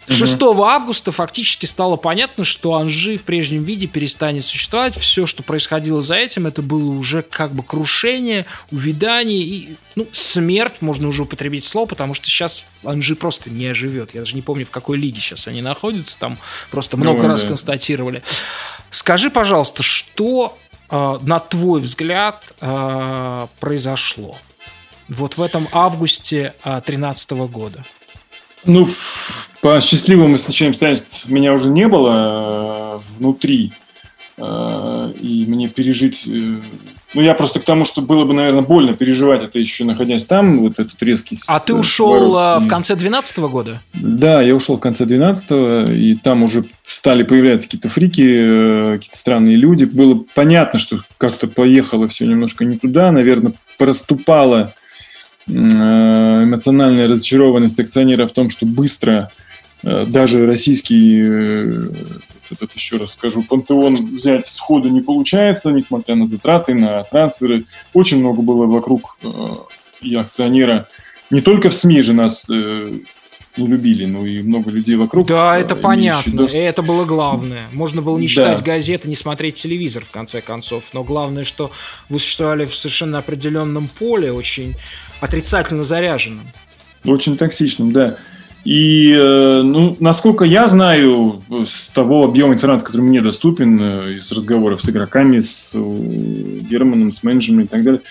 6 0.07 0.41
августа 0.41 1.11
фактически 1.11 1.65
стало 1.65 1.95
понятно, 1.95 2.43
что 2.43 2.75
Анжи 2.75 3.17
в 3.17 3.23
прежнем 3.23 3.63
виде 3.63 3.87
перестанет 3.87 4.45
существовать. 4.45 4.97
Все, 4.97 5.25
что 5.25 5.43
происходило 5.43 6.01
за 6.01 6.15
этим, 6.15 6.47
это 6.47 6.61
было 6.61 6.91
уже 6.91 7.21
как 7.21 7.51
бы 7.53 7.63
крушение, 7.63 8.45
увядание 8.71 9.39
и 9.39 9.75
ну, 9.95 10.07
смерть, 10.11 10.81
можно 10.81 11.07
уже 11.07 11.23
употребить 11.23 11.65
слово, 11.65 11.85
потому 11.85 12.13
что 12.13 12.27
сейчас 12.27 12.65
Анжи 12.83 13.15
просто 13.15 13.49
не 13.49 13.67
оживет. 13.67 14.13
Я 14.13 14.21
даже 14.21 14.35
не 14.35 14.41
помню, 14.41 14.65
в 14.65 14.71
какой 14.71 14.97
лиге 14.97 15.19
сейчас 15.19 15.47
они 15.47 15.61
находятся, 15.61 16.17
там 16.19 16.37
просто 16.71 16.97
много 16.97 17.21
Ну, 17.21 17.27
раз 17.27 17.43
да. 17.43 17.49
констатировали. 17.49 18.23
Скажи, 18.91 19.29
пожалуйста, 19.29 19.83
что, 19.83 20.57
э, 20.89 21.19
на 21.21 21.39
твой 21.39 21.81
взгляд, 21.81 22.43
э, 22.61 23.47
произошло 23.59 24.35
вот 25.09 25.37
в 25.37 25.41
этом 25.41 25.67
августе 25.71 26.53
2013 26.63 27.47
года? 27.47 27.83
Ну, 28.65 28.87
по 29.61 29.79
счастливым 29.79 30.35
исключениям 30.35 30.71
обстоятельств 30.71 31.27
меня 31.29 31.53
уже 31.53 31.69
не 31.69 31.87
было 31.87 32.97
э, 32.97 33.17
внутри. 33.17 33.73
Э, 34.37 35.11
И 35.21 35.45
мне 35.47 35.67
пережить... 35.67 36.23
э, 36.27 36.59
Ну, 37.13 37.21
я 37.21 37.33
просто 37.35 37.59
к 37.59 37.63
тому, 37.63 37.85
что 37.85 38.01
было 38.01 38.25
бы, 38.25 38.33
наверное, 38.33 38.61
больно 38.61 38.93
переживать 38.93 39.43
это 39.43 39.59
еще 39.59 39.83
находясь 39.85 40.25
там, 40.25 40.59
вот 40.59 40.79
этот 40.79 41.01
резкий 41.03 41.37
А 41.47 41.59
ты 41.59 41.73
ушел 41.73 42.31
в 42.33 42.67
конце 42.67 42.95
2012 42.95 43.37
года? 43.39 43.81
Да, 43.93 44.41
я 44.41 44.55
ушел 44.55 44.77
в 44.77 44.79
конце 44.79 45.05
12-го, 45.05 45.91
и 45.91 46.15
там 46.15 46.43
уже 46.43 46.65
стали 46.87 47.23
появляться 47.23 47.67
какие-то 47.67 47.89
фрики, 47.89 48.95
какие-то 48.95 49.17
странные 49.17 49.55
люди. 49.55 49.85
Было 49.85 50.23
понятно, 50.33 50.79
что 50.79 50.99
как-то 51.17 51.47
поехало 51.47 52.07
все 52.07 52.25
немножко 52.25 52.65
не 52.65 52.77
туда. 52.77 53.11
Наверное, 53.11 53.53
э, 53.77 54.73
эмоциональная 55.47 57.07
разочарованность 57.07 57.79
акционера 57.79 58.27
в 58.27 58.31
том, 58.31 58.49
что 58.49 58.65
быстро 58.65 59.31
э, 59.83 60.05
даже 60.07 60.45
российский, 60.45 61.21
э, 61.25 61.89
этот 62.51 62.71
еще 62.73 62.97
раз 62.97 63.11
скажу, 63.11 63.43
пантеон 63.43 64.15
взять 64.15 64.45
сходу 64.45 64.89
не 64.89 65.01
получается, 65.01 65.71
несмотря 65.71 66.15
на 66.15 66.27
затраты, 66.27 66.73
на 66.73 67.03
трансферы. 67.03 67.65
Очень 67.93 68.19
много 68.19 68.41
было 68.41 68.65
вокруг 68.65 69.17
э, 69.23 69.27
и 70.01 70.15
акционера. 70.15 70.87
Не 71.29 71.41
только 71.41 71.69
в 71.69 71.73
СМИ 71.73 72.01
же 72.01 72.13
нас 72.13 72.43
э, 72.49 72.91
не 73.57 73.67
любили, 73.67 74.05
но 74.05 74.25
и 74.25 74.41
много 74.41 74.71
людей 74.71 74.95
вокруг. 74.95 75.27
Да, 75.27 75.57
э, 75.57 75.61
это 75.61 75.75
понятно. 75.75 76.31
доступ. 76.31 76.59
Это 76.59 76.81
было 76.81 77.05
главное. 77.05 77.67
Можно 77.71 78.01
было 78.01 78.17
не 78.17 78.27
Да. 78.27 78.31
читать 78.31 78.63
газеты, 78.63 79.09
не 79.09 79.15
смотреть 79.15 79.55
телевизор, 79.55 80.05
в 80.05 80.11
конце 80.11 80.41
концов. 80.41 80.83
Но 80.93 81.03
главное, 81.03 81.43
что 81.43 81.71
вы 82.09 82.19
существовали 82.19 82.65
в 82.65 82.75
совершенно 82.75 83.19
определенном 83.19 83.87
поле, 83.87 84.31
очень 84.31 84.75
отрицательно 85.23 85.83
заряженном. 85.83 86.45
Очень 87.05 87.37
токсичным, 87.37 87.91
да. 87.91 88.17
И, 88.63 89.13
э, 89.13 89.61
ну, 89.63 89.97
насколько 89.99 90.45
я 90.45 90.67
знаю, 90.67 91.41
с 91.67 91.89
того 91.89 92.23
объема 92.23 92.53
информации, 92.53 92.85
который 92.85 93.01
мне 93.01 93.21
доступен, 93.21 93.79
э, 93.81 94.13
из 94.19 94.31
разговоров 94.31 94.81
с 94.81 94.89
игроками, 94.89 95.39
с 95.39 95.71
э, 95.73 95.79
Германом, 96.69 97.11
с 97.11 97.23
менеджерами 97.23 97.63
и 97.63 97.67
так 97.67 97.83
далее, 97.83 98.01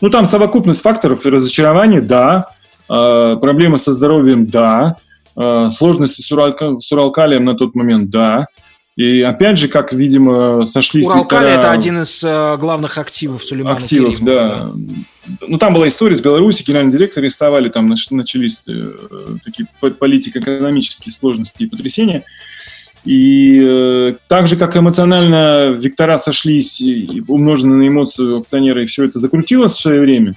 ну, 0.00 0.10
там 0.10 0.26
совокупность 0.26 0.82
факторов 0.82 1.24
разочарования, 1.26 2.00
да, 2.00 2.46
Э, 2.92 3.36
проблемы 3.40 3.78
со 3.78 3.92
здоровьем, 3.92 4.46
да, 4.46 4.96
Э, 5.36 5.68
сложности 5.70 6.20
с 6.20 6.92
Уралкалием 6.92 7.44
на 7.44 7.54
тот 7.54 7.74
момент, 7.74 8.10
да. 8.10 8.46
И 8.96 9.22
опять 9.22 9.56
же, 9.56 9.68
как, 9.68 9.92
видимо, 9.92 10.66
сошлись 10.66 11.06
Уралкали 11.06 11.46
вектора- 11.48 11.58
это 11.58 11.70
один 11.70 12.00
из 12.02 12.22
э, 12.24 12.56
главных 12.58 12.98
активов 12.98 13.44
Сулеймана 13.44 13.76
активов, 13.76 14.18
Керимова, 14.18 14.72
да. 15.28 15.36
Ну, 15.46 15.58
там 15.58 15.74
была 15.74 15.86
история 15.88 16.16
с 16.16 16.20
Беларуси, 16.20 16.64
генеральный 16.66 16.92
директор 16.92 17.22
арестовали, 17.22 17.68
там 17.68 17.90
нач- 17.90 18.08
начались 18.10 18.64
э, 18.68 18.90
такие 19.44 19.66
по- 19.80 19.90
политико-экономические 19.90 21.12
сложности 21.12 21.62
и 21.62 21.66
потрясения. 21.66 22.24
И 23.04 23.58
э, 23.62 24.14
так 24.26 24.46
же, 24.46 24.56
как 24.56 24.76
эмоционально 24.76 25.70
вектора 25.70 26.18
сошлись, 26.18 26.82
умножены 27.28 27.76
на 27.76 27.88
эмоцию 27.88 28.38
акционера, 28.40 28.82
и 28.82 28.86
все 28.86 29.04
это 29.04 29.18
закрутилось 29.18 29.72
в 29.72 29.80
свое 29.80 30.00
время, 30.00 30.34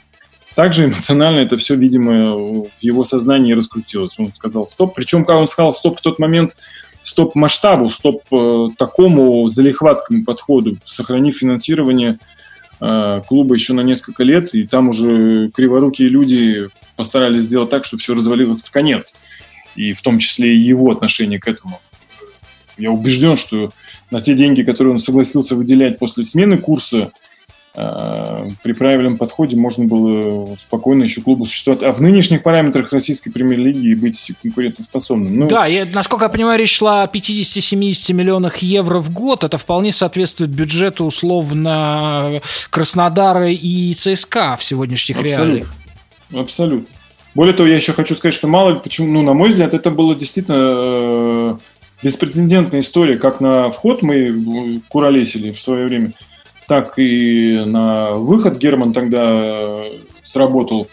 также 0.56 0.86
эмоционально 0.86 1.40
это 1.40 1.58
все, 1.58 1.76
видимо, 1.76 2.38
в 2.38 2.68
его 2.80 3.04
сознании 3.04 3.54
раскрутилось. 3.54 4.14
Он 4.20 4.32
сказал 4.34 4.68
стоп. 4.68 4.94
Причем, 4.96 5.26
когда 5.26 5.40
он 5.40 5.48
сказал 5.48 5.74
стоп 5.74 5.98
в 5.98 6.02
тот 6.02 6.20
момент, 6.20 6.56
стоп 7.04 7.36
масштабу, 7.36 7.90
стоп 7.90 8.24
э, 8.32 8.68
такому 8.78 9.48
залихватскому 9.50 10.24
подходу, 10.24 10.78
сохранив 10.86 11.38
финансирование 11.38 12.18
э, 12.80 13.22
клуба 13.28 13.54
еще 13.54 13.74
на 13.74 13.82
несколько 13.82 14.24
лет, 14.24 14.56
и 14.56 14.64
там 14.64 14.90
уже 14.90 15.50
криворукие 15.50 16.08
люди 16.08 16.70
постарались 16.96 17.44
сделать 17.44 17.70
так, 17.70 17.86
чтобы 17.86 18.02
все 18.02 18.14
развалилось 18.16 18.62
в 18.62 18.72
конец. 18.72 19.14
И 19.76 19.92
в 19.94 20.02
том 20.02 20.20
числе 20.20 20.56
и 20.56 20.60
его 20.60 20.92
отношение 20.92 21.40
к 21.40 21.48
этому. 21.48 21.80
Я 22.78 22.92
убежден, 22.92 23.36
что 23.36 23.72
на 24.12 24.22
те 24.22 24.34
деньги, 24.34 24.64
которые 24.64 24.94
он 24.94 25.00
согласился 25.00 25.56
выделять 25.56 26.00
после 26.00 26.24
смены 26.24 26.58
курса, 26.58 27.12
при 27.74 28.74
правильном 28.74 29.18
подходе 29.18 29.58
можно 29.58 29.86
было 29.86 30.56
спокойно 30.58 31.04
еще 31.04 31.22
клубу 31.22 31.46
существовать. 31.46 31.82
А 31.82 31.92
в 31.92 32.02
нынешних 32.02 32.44
параметрах 32.44 32.94
российской 32.94 33.32
премьер-лиги 33.32 33.96
быть 33.96 34.32
конкурентоспособным. 34.44 35.40
Ну, 35.40 35.48
Да, 35.48 35.66
я, 35.66 35.88
насколько 35.92 36.26
я 36.26 36.30
понимаю, 36.30 36.60
речь 36.60 36.78
шла 36.78 37.04
о 37.04 37.08
50-70 37.08 38.14
миллионах 38.14 38.58
евро 38.58 39.00
в 39.00 39.12
год. 39.12 39.44
Это 39.44 39.58
вполне 39.58 39.92
соответствует 39.92 40.52
бюджету 40.52 41.06
условно 41.06 42.42
Краснодара 42.70 43.50
и 43.50 43.94
ЦСКА 43.96 44.56
в 44.60 44.64
сегодняшних 44.64 45.20
реалиях. 45.20 45.74
Абсолютно. 46.30 46.42
Абсолютно. 46.42 46.96
Более 47.36 47.56
того, 47.56 47.68
я 47.68 47.76
еще 47.76 47.94
хочу 47.94 48.14
сказать, 48.14 48.36
что 48.36 48.48
мало 48.48 48.72
ли 48.72 48.80
почему, 48.84 49.12
ну, 49.12 49.24
на 49.24 49.34
мой 49.34 49.50
взгляд, 49.50 49.74
это 49.74 49.90
было 49.90 50.14
действительно 50.14 50.58
э, 50.60 51.58
беспрецедентная 52.04 52.82
история. 52.82 53.18
Как 53.18 53.40
на 53.40 53.72
вход 53.72 54.04
мы 54.04 54.80
куролесили 54.90 55.52
в 55.52 55.60
свое 55.60 55.88
время, 55.88 56.12
так 56.68 56.98
и 56.98 57.64
на 57.66 58.12
выход 58.12 58.58
Герман 58.58 58.94
тогда 58.94 59.24
э, 59.24 59.84
сработал 60.24 60.88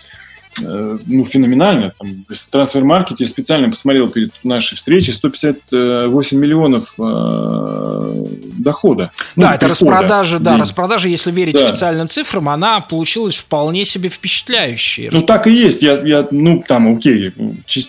э, 0.60 0.98
ну, 1.06 1.24
феноменально. 1.24 1.92
Там, 1.98 2.08
трансфер-маркете 2.50 3.26
специально 3.26 3.68
посмотрел 3.70 4.08
перед 4.08 4.32
нашей 4.44 4.76
встречей 4.76 5.12
158 5.12 6.38
миллионов 6.38 6.94
э, 6.98 8.24
дохода. 8.58 9.10
Ну, 9.36 9.42
да, 9.42 9.54
это 9.54 9.68
распродажа, 9.68 10.38
да, 10.38 10.50
денег. 10.50 10.62
распродажа, 10.62 11.08
если 11.08 11.30
верить 11.30 11.54
Да. 11.54 11.66
официальным 11.66 12.08
цифрам, 12.08 12.48
она 12.48 12.80
получилась 12.80 13.36
вполне 13.36 13.84
себе 13.84 14.08
впечатляющей. 14.08 15.08
Ну, 15.12 15.22
так 15.22 15.46
и 15.46 15.52
есть. 15.52 15.82
Я, 15.82 16.00
я, 16.04 16.26
ну, 16.30 16.62
там, 16.66 16.94
окей, 16.94 17.32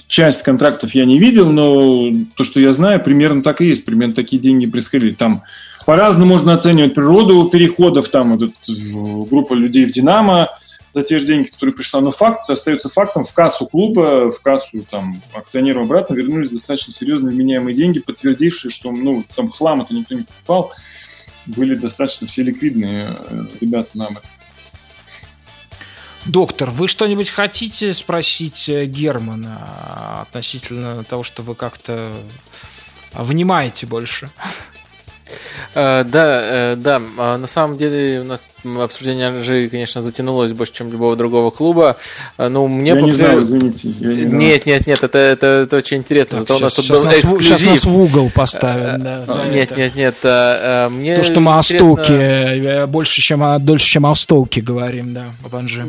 часть 0.08 0.44
контрактов 0.44 0.94
я 0.96 1.06
не 1.06 1.20
видел, 1.20 1.50
но 1.50 2.12
то, 2.36 2.44
что 2.44 2.60
я 2.60 2.72
знаю, 2.72 3.02
примерно 3.02 3.42
так 3.42 3.62
и 3.62 3.66
есть. 3.66 3.86
Примерно 3.86 4.14
такие 4.14 4.42
деньги 4.42 4.66
происходили. 4.66 5.12
Там 5.12 5.44
по-разному 5.86 6.26
можно 6.26 6.54
оценивать 6.54 6.94
природу 6.94 7.50
переходов. 7.50 8.10
Там 8.10 8.38
вот 8.38 8.52
группа 9.30 9.54
людей 9.54 9.86
в 9.86 9.92
«Динамо» 9.92 10.50
за 10.94 11.04
те 11.04 11.18
же 11.18 11.26
деньги, 11.26 11.48
которые 11.48 11.74
пришла. 11.74 12.02
Но 12.02 12.12
факт 12.12 12.50
остается 12.50 12.90
фактом. 12.90 13.24
В 13.24 13.34
кассу 13.34 13.66
клуба, 13.66 14.32
в 14.32 14.42
кассу 14.42 14.84
там, 14.90 15.22
акционеров 15.34 15.86
обратно 15.86 16.14
вернулись 16.16 16.50
достаточно 16.50 16.94
серьезные 16.94 17.34
вменяемые 17.34 17.76
деньги, 17.76 18.00
подтвердившие, 18.00 18.72
что 18.72 18.92
ну, 18.92 19.24
там 19.36 19.50
хлам 19.50 19.82
это 19.82 19.94
никто 19.94 20.16
не 20.16 20.24
покупал. 20.24 20.74
Были 21.46 21.76
достаточно 21.76 22.28
все 22.28 22.44
ликвидные 22.44 23.10
э, 23.30 23.44
ребята 23.62 23.90
нам. 23.96 24.18
Доктор, 26.26 26.70
вы 26.70 26.88
что-нибудь 26.88 27.32
хотите 27.32 27.96
спросить 27.96 28.70
э, 28.70 28.86
Германа 28.86 29.68
а, 29.68 30.22
относительно 30.22 31.04
того, 31.04 31.24
что 31.24 31.42
вы 31.42 31.56
как-то 31.56 32.08
внимаете 33.14 33.88
больше? 33.88 34.30
Э, 35.76 36.04
Да, 36.04 36.42
э, 36.44 36.76
да, 36.78 37.02
а 37.18 37.38
на 37.38 37.48
самом 37.48 37.78
деле 37.78 38.22
у 38.22 38.24
нас 38.24 38.44
обсуждение 38.64 39.28
Анжи, 39.30 39.70
конечно, 39.70 40.02
затянулось 40.02 40.52
больше, 40.54 40.74
чем 40.74 40.92
любого 40.92 41.16
другого 41.16 41.50
клуба. 41.50 41.98
Э, 42.38 42.48
Ну, 42.50 42.68
мне 42.68 42.92
я 42.92 43.02
не 43.02 43.12
знаю, 43.12 43.40
извините. 43.40 43.90
я 44.00 44.08
не. 44.10 44.24
Нет, 44.26 44.66
нет, 44.66 44.88
нет, 44.88 45.04
это, 45.04 45.18
это, 45.18 45.48
это 45.48 45.78
очень 45.78 45.98
интересно. 45.98 46.40
Зато 46.40 46.58
у 46.58 46.60
нас 46.60 46.74
тут 46.74 46.86
сейчас, 46.86 47.00
был 47.00 47.06
нас, 47.06 47.16
в- 47.16 47.20
эксклюзив. 47.22 47.46
щас 47.48 47.66
нас 47.66 47.86
в 47.86 48.00
угол 48.00 48.30
поставим. 48.34 49.02
да, 49.04 49.26
за 49.26 49.44
Нет, 49.46 49.72
это. 49.72 49.80
нет, 49.80 49.96
нет. 49.96 50.16
а, 50.24 50.86
а, 50.86 50.90
Мне 50.90 51.16
То, 51.16 51.24
что 51.24 51.40
мы 51.40 51.54
о 51.54 51.60
интересно- 51.60 51.86
Стоуке 51.96 52.14
э, 52.14 52.86
больше, 52.88 53.22
чем 53.22 53.44
о, 53.44 53.58
дольше, 53.60 53.86
чем 53.88 54.06
о 54.06 54.14
Стоуке 54.16 54.62
говорим, 54.62 55.14
да, 55.14 55.26
об 55.44 55.56
Анже. 55.56 55.86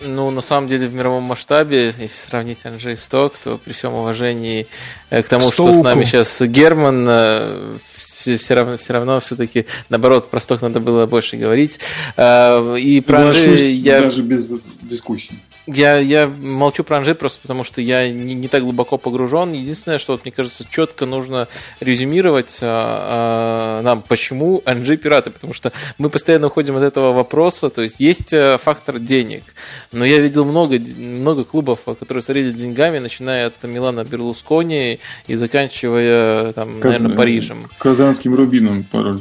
Ну, 0.00 0.30
на 0.30 0.40
самом 0.40 0.68
деле, 0.68 0.86
в 0.86 0.94
мировом 0.94 1.22
масштабе, 1.24 1.86
если 1.86 2.06
сравнить 2.06 2.64
Анжи 2.64 2.92
и 2.92 2.96
Сток, 2.96 3.34
то 3.42 3.58
при 3.58 3.72
всем 3.72 3.94
уважении 3.94 4.66
э, 5.10 5.22
к 5.22 5.28
тому, 5.28 5.50
что 5.50 5.64
с 5.64 5.74
Стоуку. 5.74 5.82
нами 5.82 6.04
сейчас 6.04 6.40
Герман, 6.42 7.06
э, 7.08 7.72
все, 7.94 8.36
все 8.36 8.54
равно, 8.54 8.76
все 8.76 8.92
равно 8.92 9.20
все-таки, 9.20 9.66
наоборот, 9.88 10.30
про 10.30 10.40
Сток 10.40 10.62
надо 10.62 10.80
было 10.80 11.06
больше 11.06 11.36
говорить. 11.36 11.80
Э, 12.16 12.76
И 12.78 13.00
про 13.00 13.32
Соглашусь 13.32 13.62
я... 13.62 14.00
даже 14.02 14.22
без 14.22 14.48
дискуссий. 14.82 15.38
Я, 15.66 15.96
я 15.96 16.26
молчу 16.26 16.84
про 16.84 16.98
Анжи 16.98 17.14
просто 17.14 17.40
потому, 17.40 17.64
что 17.64 17.80
я 17.80 18.10
не, 18.10 18.34
не 18.34 18.48
так 18.48 18.62
глубоко 18.62 18.98
погружен. 18.98 19.52
Единственное, 19.52 19.98
что, 19.98 20.12
вот, 20.12 20.24
мне 20.24 20.32
кажется, 20.32 20.66
четко 20.70 21.06
нужно 21.06 21.48
резюмировать 21.80 22.58
а, 22.60 23.78
а, 23.80 23.82
нам, 23.82 24.02
почему 24.02 24.62
Анжи 24.66 24.98
пираты. 24.98 25.30
Потому 25.30 25.54
что 25.54 25.72
мы 25.96 26.10
постоянно 26.10 26.48
уходим 26.48 26.76
от 26.76 26.82
этого 26.82 27.12
вопроса. 27.12 27.70
То 27.70 27.80
есть 27.80 27.98
есть 27.98 28.32
э, 28.32 28.58
фактор 28.58 28.98
денег. 28.98 29.42
Но 29.90 30.04
я 30.04 30.18
видел 30.18 30.44
много, 30.44 30.78
много 30.78 31.44
клубов, 31.44 31.80
которые 31.84 32.22
смотрели 32.22 32.52
деньгами, 32.52 32.98
начиная 32.98 33.46
от 33.46 33.62
Милана 33.62 34.04
Берлускони 34.04 35.00
и 35.26 35.34
заканчивая, 35.34 36.52
там, 36.52 36.78
Каз- 36.80 36.98
наверное, 36.98 37.16
Парижем. 37.16 37.64
Казанским 37.78 38.34
рубином 38.34 38.84
пароль. 38.84 39.20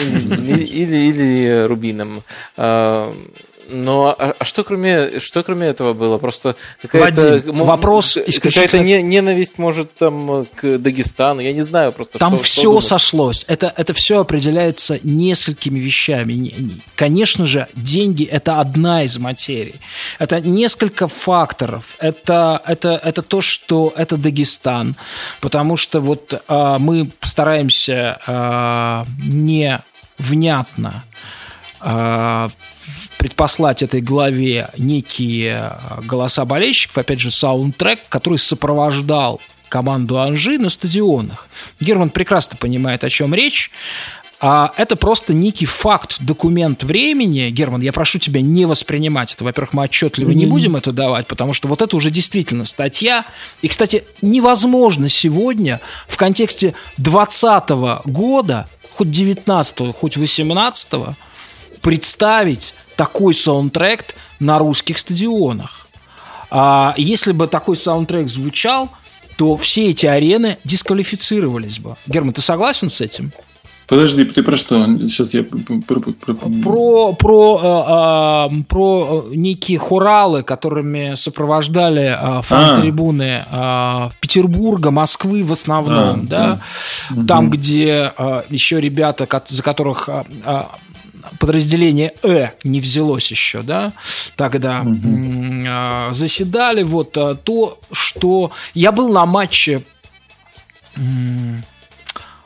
Или, 0.00 0.64
или, 0.64 0.96
или 0.96 1.64
Рубином. 1.66 2.22
А, 3.70 3.74
Но 3.74 4.14
а, 4.18 4.34
а 4.38 4.44
что 4.44 4.64
кроме 4.64 5.20
что 5.20 5.42
кроме 5.42 5.66
этого 5.68 5.92
было? 5.92 6.18
Просто 6.18 6.56
какая-то 6.82 7.22
Вадим, 7.44 7.64
вопрос 7.64 8.18
какая-то 8.40 8.78
не- 8.80 9.02
ненависть, 9.02 9.58
может, 9.58 9.94
там 9.94 10.46
к 10.54 10.78
Дагестану. 10.78 11.40
Я 11.40 11.52
не 11.52 11.62
знаю 11.62 11.92
просто. 11.92 12.18
Там 12.18 12.34
что- 12.36 12.44
что 12.44 12.52
все 12.52 12.62
думать. 12.62 12.84
сошлось. 12.84 13.44
Это, 13.48 13.72
это 13.76 13.94
все 13.94 14.20
определяется 14.20 14.98
несколькими 15.02 15.78
вещами. 15.78 16.32
Не- 16.32 16.50
не- 16.58 16.80
Конечно 16.96 17.46
же, 17.46 17.66
деньги– 17.74 18.24
это 18.30 18.60
одна 18.60 19.02
из 19.04 19.18
материй. 19.18 19.74
Это 20.18 20.40
несколько 20.40 21.08
факторов. 21.08 21.96
Это, 21.98 22.60
это, 22.66 23.00
это 23.02 23.22
то, 23.22 23.40
что 23.40 23.92
это 23.96 24.16
Дагестан. 24.16 24.96
Потому 25.40 25.76
что 25.76 26.00
вот 26.00 26.42
а, 26.48 26.78
мы 26.78 27.10
стараемся 27.20 28.18
а, 28.26 29.06
не 29.22 29.80
внятно 30.18 31.02
а, 31.80 32.48
в- 32.78 33.03
предпослать 33.24 33.82
этой 33.82 34.02
главе 34.02 34.68
некие 34.76 35.54
а, 35.56 36.02
голоса 36.04 36.44
болельщиков, 36.44 36.98
опять 36.98 37.20
же, 37.20 37.30
саундтрек, 37.30 38.00
который 38.10 38.36
сопровождал 38.36 39.40
команду 39.70 40.20
Анжи 40.20 40.58
на 40.58 40.68
стадионах. 40.68 41.48
Герман 41.80 42.10
прекрасно 42.10 42.58
понимает, 42.58 43.02
о 43.02 43.08
чем 43.08 43.32
речь. 43.32 43.70
А 44.40 44.74
это 44.76 44.96
просто 44.96 45.32
некий 45.32 45.64
факт, 45.64 46.18
документ 46.20 46.84
времени. 46.84 47.48
Герман, 47.48 47.80
я 47.80 47.94
прошу 47.94 48.18
тебя 48.18 48.42
не 48.42 48.66
воспринимать 48.66 49.32
это. 49.32 49.42
Во-первых, 49.44 49.72
мы 49.72 49.84
отчетливо 49.84 50.32
не 50.32 50.44
Мгм. 50.44 50.54
будем 50.54 50.76
это 50.76 50.92
давать, 50.92 51.26
потому 51.26 51.54
что 51.54 51.66
вот 51.66 51.80
это 51.80 51.96
уже 51.96 52.10
действительно 52.10 52.66
статья. 52.66 53.24
И, 53.62 53.68
кстати, 53.68 54.04
невозможно 54.20 55.08
сегодня 55.08 55.80
в 56.08 56.18
контексте 56.18 56.74
20 56.98 58.02
года, 58.04 58.68
хоть 58.92 59.10
19 59.10 59.92
хоть 59.92 60.18
18 60.18 61.16
представить 61.84 62.74
такой 62.96 63.34
саундтрек 63.34 64.04
на 64.40 64.58
русских 64.58 64.98
стадионах. 64.98 65.86
А 66.50 66.94
если 66.96 67.32
бы 67.32 67.46
такой 67.46 67.76
саундтрек 67.76 68.28
звучал, 68.28 68.88
то 69.36 69.56
все 69.56 69.90
эти 69.90 70.06
арены 70.06 70.56
дисквалифицировались 70.64 71.78
бы. 71.78 71.96
Герман, 72.06 72.32
ты 72.32 72.40
согласен 72.40 72.88
с 72.88 73.00
этим? 73.00 73.32
Подожди, 73.86 74.24
ты 74.24 74.42
про 74.42 74.56
что? 74.56 74.82
Сейчас 75.10 75.34
я... 75.34 75.44
про- 75.44 75.98
про- 75.98 76.00
Про, 76.62 77.12
про, 77.12 78.48
э, 78.48 78.56
э, 78.56 78.62
про 78.66 79.24
некие 79.34 79.78
хоралы, 79.78 80.42
которыми 80.42 81.16
сопровождали 81.16 82.16
э, 82.18 82.40
фан-трибуны 82.42 83.44
э, 83.50 84.08
Петербурга, 84.20 84.90
Москвы 84.90 85.44
в 85.44 85.52
основном, 85.52 86.20
А, 86.20 86.26
да, 86.26 86.60
да. 87.10 87.26
там, 87.26 87.50
где 87.50 88.10
э, 88.16 88.42
еще 88.48 88.80
ребята, 88.80 89.28
за 89.48 89.62
которых 89.62 90.08
э, 90.08 90.22
э, 90.44 90.62
подразделение 91.38 92.14
Э 92.22 92.50
не 92.64 92.80
взялось 92.80 93.30
еще, 93.30 93.62
да, 93.62 93.92
тогда 94.36 94.84
э, 94.84 96.14
заседали, 96.14 96.82
вот 96.82 97.16
э, 97.16 97.36
то, 97.42 97.78
что 97.92 98.52
я 98.74 98.92
был 98.92 99.12
на 99.12 99.26
матче 99.26 99.82
м, 100.96 101.62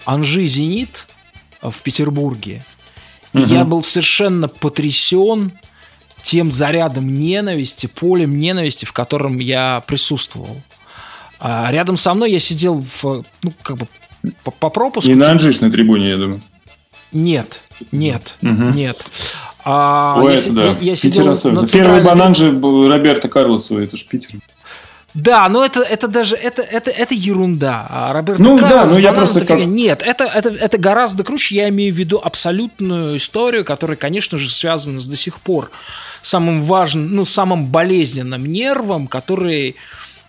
Анжи-Зенит 0.05 1.07
в 1.63 1.75
Петербурге. 1.83 2.65
И 3.35 3.39
Мгм. 3.39 3.53
Я 3.53 3.65
был 3.65 3.83
совершенно 3.83 4.49
потрясен 4.49 5.53
тем 6.23 6.51
зарядом 6.51 7.09
ненависти, 7.09 7.87
полем 7.87 8.39
ненависти, 8.39 8.85
в 8.85 8.93
котором 8.93 9.39
я 9.39 9.83
присутствовал. 9.87 10.61
А 11.41 11.71
рядом 11.71 11.97
со 11.97 12.15
мной 12.15 12.33
я 12.33 12.41
сидел 12.41 12.85
в, 13.03 13.25
ну, 13.43 13.53
как 13.63 13.77
бы 13.77 13.87
по, 14.45 14.51
по 14.51 14.71
пропуску. 14.71 15.11
И 15.11 15.15
на 15.15 15.31
Анжиш 15.31 15.61
на 15.61 15.71
трибуне, 15.71 16.11
я 16.11 16.17
думаю. 16.17 16.41
Нет, 17.13 17.63
нет, 17.93 18.37
Мгм. 18.41 18.73
нет. 18.75 19.05
А, 19.65 20.17
Ой, 20.19 20.35
я, 20.35 20.39
это 20.41 20.51
да. 20.53 20.65
я- 20.65 20.77
я 20.81 20.97
Питер 20.97 21.29
особенно. 21.29 21.67
Первый 21.67 22.03
банан 22.03 22.35
же 22.35 22.53
был 22.53 22.89
Роберто 22.89 23.29
Карлосу, 23.29 23.79
это 23.79 23.97
ж 23.97 24.05
Питер. 24.07 24.31
Да, 25.15 25.49
но 25.49 25.65
это, 25.65 25.81
это 25.81 26.07
даже 26.07 26.37
это, 26.37 26.63
это, 26.63 26.91
это 26.91 27.15
ерунда. 27.15 27.87
А 27.89 28.13
Роберто 28.13 28.43
Ну 28.43 28.59
да, 28.59 28.69
Карлос, 28.69 28.93
ну 28.93 28.99
я 28.99 29.11
банан, 29.13 29.27
просто 29.27 29.47
как-. 29.47 29.61
Нет, 29.67 30.03
это, 30.05 30.25
это, 30.25 30.51
это 30.51 30.79
гораздо 30.79 31.25
круче. 31.25 31.55
Я 31.57 31.69
имею 31.71 31.93
в 31.95 31.97
виду 31.97 32.21
абсолютную 32.23 33.17
историю, 33.17 33.65
которая, 33.65 33.97
конечно 33.97 34.39
же, 34.39 34.51
связана 34.51 35.01
с 35.01 35.07
до 35.07 35.17
сих 35.17 35.41
пор 35.41 35.71
самым 36.23 36.63
важным, 36.63 37.15
ну, 37.15 37.25
самым 37.25 37.67
болезненным 37.67 38.45
нервом, 38.45 39.07
который 39.07 39.77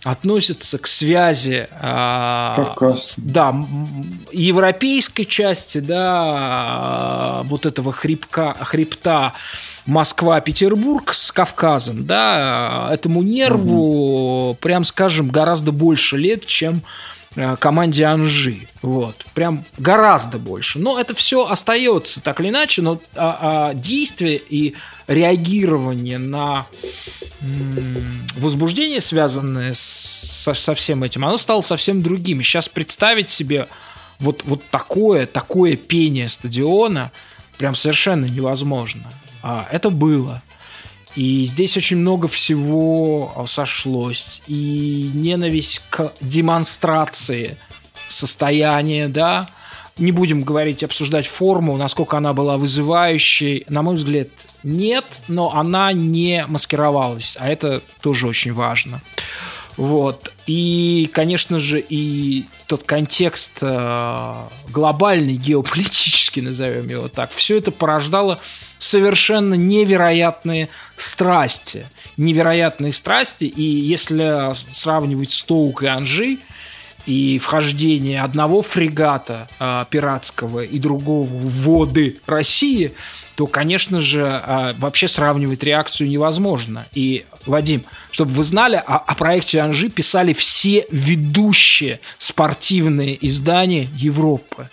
относится 0.02 0.78
к 0.78 0.86
связи 0.86 1.68
а, 1.72 2.54
Кавказ. 2.56 3.14
да, 3.18 3.54
европейской 4.32 5.24
части, 5.24 5.78
да, 5.78 6.24
а, 6.26 7.42
вот 7.44 7.66
этого 7.66 7.92
хребка, 7.92 8.54
хребта 8.60 9.34
Москва-Петербург 9.86 11.12
с 11.12 11.30
Кавказом, 11.32 12.06
да, 12.06 12.88
этому 12.90 13.22
нерву, 13.22 14.56
прям 14.60 14.84
скажем, 14.84 15.28
гораздо 15.28 15.72
больше 15.72 16.16
лет, 16.16 16.46
чем 16.46 16.82
команде 17.58 18.04
Анжи. 18.04 18.66
Вот. 18.82 19.24
Прям 19.34 19.64
гораздо 19.78 20.38
больше. 20.38 20.78
Но 20.78 20.98
это 20.98 21.14
все 21.14 21.46
остается 21.46 22.20
так 22.20 22.40
или 22.40 22.48
иначе, 22.48 22.82
но 22.82 23.00
а, 23.14 23.70
а, 23.70 23.74
действие 23.74 24.40
и 24.48 24.74
реагирование 25.06 26.18
на 26.18 26.66
м, 27.40 28.26
возбуждение, 28.36 29.00
связанное 29.00 29.72
со, 29.74 30.54
со 30.54 30.74
всем 30.74 31.02
этим, 31.04 31.24
оно 31.24 31.36
стало 31.36 31.62
совсем 31.62 32.02
другим. 32.02 32.42
Сейчас 32.42 32.68
представить 32.68 33.30
себе 33.30 33.68
вот, 34.18 34.42
вот 34.44 34.62
такое, 34.70 35.26
такое 35.26 35.76
пение 35.76 36.28
стадиона 36.28 37.12
прям 37.58 37.74
совершенно 37.74 38.26
невозможно. 38.26 39.04
А 39.42 39.66
это 39.70 39.90
было. 39.90 40.42
И 41.16 41.44
здесь 41.44 41.76
очень 41.76 41.96
много 41.96 42.28
всего 42.28 43.32
а, 43.36 43.46
сошлось. 43.46 44.42
И 44.46 45.10
ненависть 45.12 45.82
к 45.90 46.12
демонстрации 46.20 47.56
состояния, 48.08 49.08
да. 49.08 49.48
Не 49.98 50.12
будем 50.12 50.42
говорить, 50.42 50.82
обсуждать 50.82 51.26
форму, 51.26 51.76
насколько 51.76 52.16
она 52.16 52.32
была 52.32 52.56
вызывающей. 52.56 53.64
На 53.68 53.82
мой 53.82 53.96
взгляд, 53.96 54.28
нет, 54.62 55.04
но 55.28 55.54
она 55.54 55.92
не 55.92 56.44
маскировалась. 56.46 57.36
А 57.40 57.48
это 57.48 57.82
тоже 58.00 58.26
очень 58.26 58.52
важно. 58.52 59.00
Вот. 59.76 60.32
И, 60.46 61.10
конечно 61.12 61.58
же, 61.58 61.80
и 61.80 62.44
тот 62.66 62.82
контекст 62.84 63.58
э, 63.62 64.34
глобальный, 64.68 65.34
геополитический, 65.34 66.42
назовем 66.42 66.88
его 66.88 67.08
так, 67.08 67.30
все 67.32 67.58
это 67.58 67.70
порождало 67.70 68.38
совершенно 68.80 69.54
невероятные 69.54 70.68
страсти. 70.96 71.86
Невероятные 72.16 72.92
страсти. 72.92 73.44
И 73.44 73.62
если 73.62 74.52
сравнивать 74.74 75.30
Стоук 75.30 75.84
и 75.84 75.86
Анжи, 75.86 76.38
и 77.06 77.38
вхождение 77.38 78.22
одного 78.22 78.62
фрегата 78.62 79.48
э, 79.58 79.84
пиратского 79.88 80.60
и 80.60 80.78
другого 80.78 81.24
в 81.26 81.62
воды 81.62 82.18
России, 82.26 82.92
то, 83.36 83.46
конечно 83.46 84.00
же, 84.00 84.22
э, 84.22 84.74
вообще 84.78 85.08
сравнивать 85.08 85.62
реакцию 85.62 86.08
невозможно. 86.10 86.86
И, 86.92 87.24
Вадим, 87.46 87.82
чтобы 88.10 88.32
вы 88.32 88.42
знали, 88.42 88.76
о, 88.76 88.96
о 88.96 89.14
проекте 89.14 89.60
Анжи 89.60 89.88
писали 89.88 90.34
все 90.34 90.86
ведущие 90.90 92.00
спортивные 92.18 93.16
издания 93.26 93.88
Европы. 93.96 94.68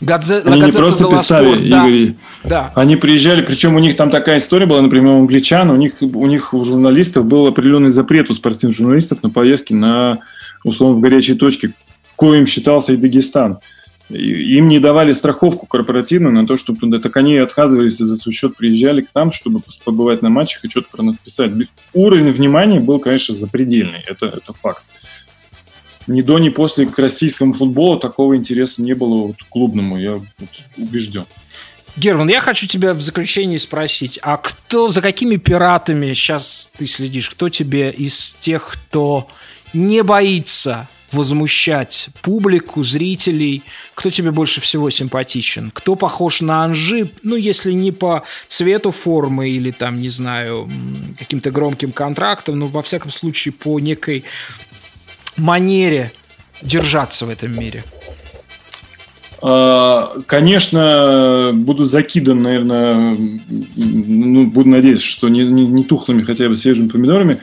Гадзе... 0.00 0.42
Они 0.44 0.60
не 0.60 0.72
просто 0.72 0.98
«Делла 0.98 1.18
писали, 1.18 1.46
Спорт». 1.46 1.60
Игорь. 1.62 2.14
Да. 2.44 2.70
Они 2.74 2.96
приезжали, 2.96 3.42
причем 3.42 3.76
у 3.76 3.78
них 3.78 3.96
там 3.96 4.10
такая 4.10 4.38
история 4.38 4.66
была, 4.66 4.82
например, 4.82 5.14
у 5.14 5.20
англичан, 5.20 5.70
у 5.70 5.76
них, 5.76 5.94
у 6.00 6.26
них 6.26 6.52
у 6.52 6.64
журналистов 6.64 7.24
был 7.24 7.46
определенный 7.46 7.90
запрет 7.90 8.30
у 8.30 8.34
спортивных 8.34 8.76
журналистов 8.76 9.22
на 9.22 9.30
поездки 9.30 9.72
на, 9.72 10.18
условно, 10.64 10.96
в 10.96 11.00
горячие 11.00 11.36
точки, 11.36 11.72
коим 12.14 12.46
считался 12.46 12.92
и 12.92 12.96
Дагестан. 12.96 13.58
Им 14.08 14.68
не 14.68 14.78
давали 14.78 15.12
страховку 15.12 15.66
корпоративную 15.66 16.32
на 16.32 16.46
то, 16.46 16.56
чтобы 16.56 16.78
туда, 16.78 17.00
так 17.00 17.16
они 17.16 17.38
отказывались 17.38 18.00
и 18.00 18.04
за 18.04 18.16
свой 18.16 18.32
счет 18.32 18.54
приезжали 18.54 19.00
к 19.00 19.08
нам, 19.14 19.32
чтобы 19.32 19.60
побывать 19.84 20.22
на 20.22 20.30
матчах 20.30 20.64
и 20.64 20.68
что-то 20.68 20.86
про 20.92 21.02
нас 21.02 21.16
писать. 21.16 21.50
Уровень 21.92 22.30
внимания 22.30 22.78
был, 22.78 23.00
конечно, 23.00 23.34
запредельный, 23.34 24.04
это, 24.06 24.26
это 24.26 24.52
факт. 24.52 24.84
Ни 26.06 26.22
до, 26.22 26.38
ни 26.38 26.50
после 26.50 26.86
к 26.86 26.98
российскому 26.98 27.52
футболу 27.52 27.98
такого 27.98 28.36
интереса 28.36 28.82
не 28.82 28.94
было 28.94 29.28
вот, 29.28 29.36
клубному, 29.48 29.98
я 29.98 30.20
убежден. 30.76 31.26
Герман, 31.96 32.28
я 32.28 32.40
хочу 32.40 32.66
тебя 32.66 32.92
в 32.92 33.00
заключении 33.00 33.56
спросить, 33.56 34.18
а 34.22 34.36
кто, 34.36 34.90
за 34.90 35.00
какими 35.00 35.36
пиратами 35.36 36.12
сейчас 36.12 36.70
ты 36.76 36.86
следишь? 36.86 37.30
Кто 37.30 37.48
тебе 37.48 37.90
из 37.90 38.34
тех, 38.34 38.68
кто 38.72 39.26
не 39.72 40.02
боится 40.02 40.88
возмущать 41.12 42.08
публику, 42.20 42.82
зрителей, 42.82 43.62
кто 43.94 44.10
тебе 44.10 44.30
больше 44.30 44.60
всего 44.60 44.90
симпатичен? 44.90 45.70
Кто 45.72 45.94
похож 45.94 46.42
на 46.42 46.64
Анжи, 46.64 47.08
ну, 47.22 47.34
если 47.34 47.72
не 47.72 47.92
по 47.92 48.24
цвету 48.46 48.90
формы 48.90 49.48
или 49.48 49.70
там, 49.70 49.96
не 49.96 50.10
знаю, 50.10 50.68
каким-то 51.18 51.50
громким 51.50 51.92
контрактам, 51.92 52.58
но 52.58 52.66
во 52.66 52.82
всяком 52.82 53.10
случае 53.10 53.52
по 53.52 53.80
некой 53.80 54.24
манере 55.38 56.12
держаться 56.62 57.26
в 57.26 57.30
этом 57.30 57.58
мире? 57.58 57.84
А, 59.42 60.14
Конечно, 60.26 61.50
буду 61.54 61.84
закидан, 61.84 62.42
наверное, 62.42 63.16
ну, 63.76 64.46
буду 64.46 64.68
надеяться, 64.68 65.06
что 65.06 65.28
не, 65.28 65.44
не, 65.44 65.66
не 65.66 65.84
тухлыми 65.84 66.22
хотя 66.22 66.48
бы 66.48 66.56
свежими 66.56 66.88
помидорами. 66.88 67.38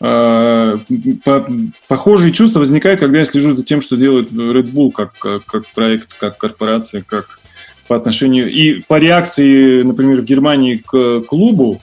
А, 0.00 0.76
по- 1.24 1.46
Похожие 1.88 2.32
чувства 2.32 2.60
возникают, 2.60 3.00
когда 3.00 3.18
я 3.18 3.24
слежу 3.24 3.54
за 3.54 3.64
тем, 3.64 3.80
что 3.80 3.96
делает 3.96 4.30
Red 4.30 4.70
Bull 4.72 4.90
как, 4.92 5.12
как, 5.18 5.44
как 5.44 5.66
проект, 5.74 6.14
как 6.18 6.38
корпорация, 6.38 7.02
как 7.06 7.40
по 7.88 7.96
отношению... 7.96 8.50
И 8.50 8.82
по 8.82 8.98
реакции, 8.98 9.82
например, 9.82 10.20
в 10.20 10.24
Германии 10.24 10.76
к 10.76 11.20
клубу, 11.22 11.82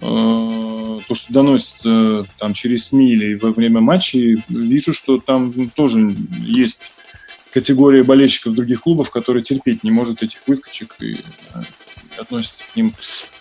то, 0.00 1.14
что 1.14 1.32
доносится 1.32 2.26
там 2.38 2.54
через 2.54 2.86
СМИ 2.86 3.12
или 3.12 3.34
во 3.34 3.52
время 3.52 3.80
матчей, 3.80 4.42
вижу, 4.48 4.94
что 4.94 5.20
там 5.20 5.70
тоже 5.70 6.14
есть 6.40 6.92
категория 7.52 8.02
болельщиков 8.02 8.54
других 8.54 8.80
клубов, 8.80 9.10
которые 9.10 9.42
терпеть 9.42 9.84
не 9.84 9.90
может 9.90 10.22
этих 10.22 10.38
выскочек 10.46 10.96
и 11.00 11.14
э, 11.14 11.62
относится 12.16 12.64
к 12.72 12.76
ним. 12.76 12.94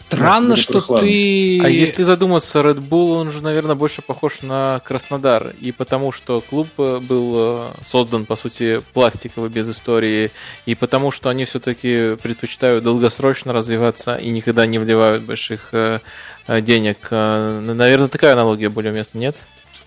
Странно, 0.10 0.50
ну, 0.50 0.56
что 0.56 0.82
ты... 0.82 1.62
А 1.64 1.70
если 1.70 2.02
задуматься, 2.02 2.62
Red 2.62 2.80
Bull, 2.80 3.20
он 3.20 3.32
же, 3.32 3.44
наверное, 3.44 3.76
больше 3.76 4.02
похож 4.02 4.42
на 4.42 4.82
Краснодар. 4.84 5.54
И 5.62 5.72
потому 5.72 6.12
что 6.12 6.42
клуб 6.42 6.68
э, 6.80 7.00
был 7.00 7.34
э, 7.36 7.68
создан, 7.86 8.26
по 8.26 8.36
сути, 8.36 8.82
пластиковый, 8.94 9.52
без 9.52 9.70
истории. 9.70 10.32
И 10.66 10.74
потому 10.74 11.12
что 11.12 11.30
они 11.30 11.46
все-таки 11.46 12.16
предпочитают 12.24 12.84
долгосрочно 12.84 13.54
развиваться 13.54 14.16
и 14.16 14.32
никогда 14.32 14.66
не 14.66 14.80
вливают 14.80 15.22
больших 15.22 15.70
э, 15.74 16.00
денег. 16.48 17.12
Наверное, 17.12 18.08
такая 18.08 18.34
аналогия 18.34 18.70
более 18.70 18.92
уместна, 18.92 19.20
нет? 19.20 19.36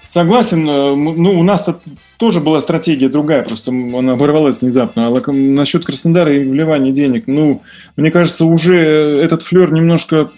Согласен, 0.06 0.64
ну, 0.64 1.40
у 1.40 1.42
нас 1.42 1.66
тоже 2.22 2.38
была 2.38 2.60
стратегия 2.60 3.08
другая, 3.08 3.42
просто 3.42 3.72
она 3.72 4.12
оборвалась 4.12 4.60
внезапно. 4.60 5.08
А 5.08 5.32
насчет 5.32 5.84
Краснодара 5.84 6.32
и 6.32 6.48
вливания 6.48 6.92
денег, 6.92 7.24
ну, 7.26 7.62
мне 7.96 8.12
кажется, 8.12 8.44
уже 8.44 8.76
этот 8.76 9.42
флер 9.42 9.72
немножко 9.72 10.30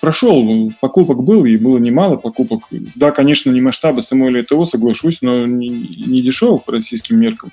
прошел. 0.00 0.72
Покупок 0.80 1.22
был, 1.22 1.44
и 1.44 1.58
было 1.58 1.76
немало 1.76 2.16
покупок. 2.16 2.62
Да, 2.70 3.10
конечно, 3.10 3.50
не 3.50 3.60
масштаба 3.60 4.00
Самуэля 4.00 4.44
ТО, 4.44 4.64
соглашусь, 4.64 5.18
но 5.20 5.44
не, 5.44 5.68
не 5.68 6.22
дешево 6.22 6.56
по 6.56 6.72
российским 6.72 7.20
меркам. 7.20 7.50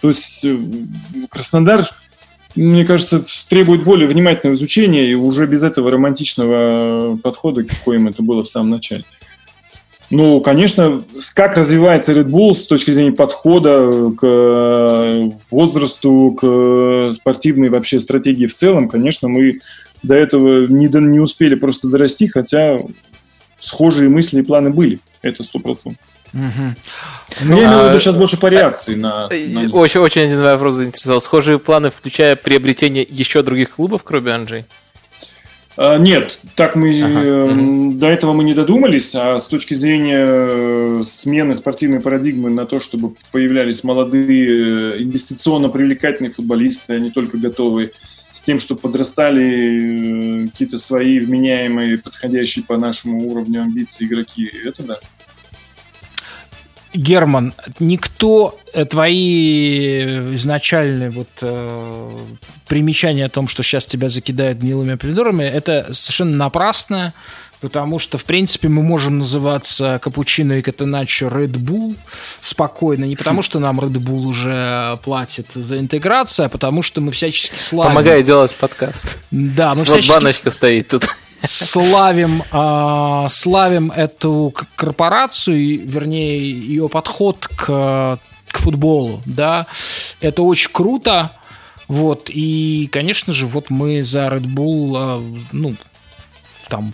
То 0.00 0.08
есть 0.08 0.44
э, 0.44 0.56
Краснодар, 1.30 1.88
мне 2.56 2.84
кажется, 2.84 3.24
требует 3.48 3.84
более 3.84 4.08
внимательного 4.08 4.56
изучения 4.56 5.06
и 5.08 5.14
уже 5.14 5.46
без 5.46 5.62
этого 5.62 5.92
романтичного 5.92 7.18
подхода, 7.18 7.62
каким 7.62 8.08
это 8.08 8.24
было 8.24 8.42
в 8.42 8.48
самом 8.48 8.70
начале. 8.70 9.04
Ну, 10.12 10.42
конечно, 10.42 11.02
как 11.34 11.56
развивается 11.56 12.12
Red 12.12 12.26
Bull 12.26 12.52
с 12.52 12.66
точки 12.66 12.90
зрения 12.90 13.12
подхода 13.12 14.12
к 14.14 14.20
э, 14.22 15.30
возрасту, 15.50 16.36
к 16.38 16.46
э, 16.46 17.12
спортивной 17.14 17.70
вообще 17.70 17.98
стратегии 17.98 18.44
в 18.44 18.54
целом, 18.54 18.90
конечно, 18.90 19.28
мы 19.28 19.60
до 20.02 20.14
этого 20.14 20.66
не, 20.66 20.86
не 20.86 21.18
успели 21.18 21.54
просто 21.54 21.88
дорасти, 21.88 22.26
хотя 22.26 22.76
схожие 23.58 24.10
мысли 24.10 24.40
и 24.40 24.44
планы 24.44 24.68
были. 24.68 25.00
Это 25.22 25.44
сто 25.44 25.58
процентов. 25.60 26.04
Мгм. 26.34 26.76
Но 27.44 27.56
я 27.56 27.64
имею 27.64 27.78
в 27.78 27.82
а- 27.84 27.88
виду 27.88 27.98
сейчас 27.98 28.16
больше 28.16 28.36
по 28.36 28.48
реакции 28.48 28.94
на... 28.94 29.30
на. 29.30 29.74
Очень, 29.74 30.00
очень 30.00 30.22
один 30.22 30.42
вопрос 30.42 30.74
заинтересовал. 30.74 31.22
Схожие 31.22 31.58
планы, 31.58 31.88
включая 31.88 32.36
приобретение 32.36 33.06
еще 33.08 33.42
других 33.42 33.70
клубов, 33.70 34.02
кроме 34.04 34.32
Анжи? 34.32 34.66
А, 35.76 35.98
Нет, 35.98 36.38
так 36.54 36.76
мы 36.76 37.00
Ага, 37.02 37.22
э, 37.24 37.90
до 37.92 38.08
этого 38.08 38.32
мы 38.32 38.44
не 38.44 38.54
додумались, 38.54 39.14
а 39.14 39.38
с 39.40 39.46
точки 39.46 39.74
зрения 39.74 40.24
э, 40.26 41.02
смены 41.06 41.56
спортивной 41.56 42.00
парадигмы 42.00 42.50
на 42.50 42.66
то, 42.66 42.78
чтобы 42.78 43.14
появлялись 43.30 43.82
молодые 43.82 44.94
э, 44.96 45.02
инвестиционно 45.02 45.68
привлекательные 45.68 46.32
футболисты, 46.32 47.00
не 47.00 47.10
только 47.10 47.38
готовые, 47.38 47.92
с 48.30 48.42
тем, 48.42 48.60
что 48.60 48.76
подрастали 48.76 50.48
какие-то 50.50 50.78
свои 50.78 51.18
вменяемые, 51.18 51.98
подходящие 51.98 52.64
по 52.64 52.76
нашему 52.76 53.30
уровню 53.30 53.62
амбиции 53.62 54.04
игроки, 54.04 54.50
это 54.64 54.82
да. 54.82 54.96
Герман, 56.94 57.54
никто 57.80 58.58
э, 58.72 58.84
твои 58.84 60.34
изначальные 60.34 61.10
вот 61.10 61.28
э, 61.40 62.10
примечания 62.68 63.26
о 63.26 63.28
том, 63.28 63.48
что 63.48 63.62
сейчас 63.62 63.86
тебя 63.86 64.08
закидают 64.08 64.58
гнилыми 64.58 64.96
помидорами, 64.96 65.44
это 65.44 65.88
совершенно 65.92 66.36
напрасно. 66.36 67.12
потому 67.60 68.00
что, 68.00 68.18
в 68.18 68.24
принципе, 68.24 68.68
мы 68.68 68.82
можем 68.82 69.20
называться 69.20 70.00
капучино 70.02 70.54
и 70.54 70.62
катеначо 70.62 71.28
Red 71.28 71.52
Bull 71.52 71.96
спокойно, 72.40 73.04
не 73.04 73.16
потому 73.16 73.40
что 73.42 73.60
нам 73.60 73.80
Red 73.80 73.92
Bull 73.92 74.26
уже 74.26 74.98
платит 75.04 75.52
за 75.54 75.78
интеграцию, 75.78 76.46
а 76.46 76.48
потому 76.48 76.82
что 76.82 77.00
мы 77.00 77.12
всячески 77.12 77.56
славим... 77.56 77.92
Помогает 77.92 78.26
делать 78.26 78.54
подкаст. 78.54 79.18
Да, 79.30 79.74
мы 79.74 79.84
Вот 79.84 79.88
всячески 79.88 80.12
баночка 80.12 80.50
стоит 80.50 80.88
тут. 80.88 81.08
Славим, 81.42 82.42
а, 82.50 83.28
славим 83.28 83.90
эту 83.90 84.54
корпорацию, 84.76 85.86
вернее, 85.86 86.38
ее 86.38 86.88
подход 86.88 87.46
к, 87.48 88.18
к 88.50 88.58
футболу, 88.58 89.22
да, 89.26 89.66
это 90.20 90.42
очень 90.42 90.70
круто, 90.72 91.32
вот, 91.88 92.28
и, 92.28 92.88
конечно 92.92 93.32
же, 93.32 93.46
вот 93.46 93.70
мы 93.70 94.02
за 94.02 94.28
Red 94.28 94.46
Bull, 94.46 94.94
а, 94.96 95.22
ну, 95.52 95.74
там, 96.68 96.92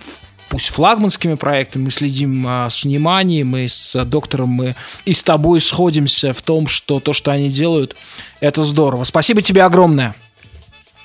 пусть 0.49 0.69
флагманскими 0.69 1.35
проектами 1.35 1.85
мы 1.85 1.91
следим 1.91 2.45
а, 2.47 2.71
с 2.71 2.85
вниманием, 2.85 3.57
и 3.57 3.69
с 3.69 4.05
доктором 4.05 4.49
мы 4.49 4.75
и 5.05 5.13
с 5.13 5.23
тобой 5.23 5.61
сходимся 5.61 6.33
в 6.33 6.43
том, 6.43 6.67
что 6.67 7.01
то, 7.01 7.13
что 7.13 7.31
они 7.31 7.49
делают, 7.49 7.97
это 8.41 8.65
здорово. 8.65 9.05
Спасибо 9.05 9.43
тебе 9.43 9.63
огромное. 9.63 10.15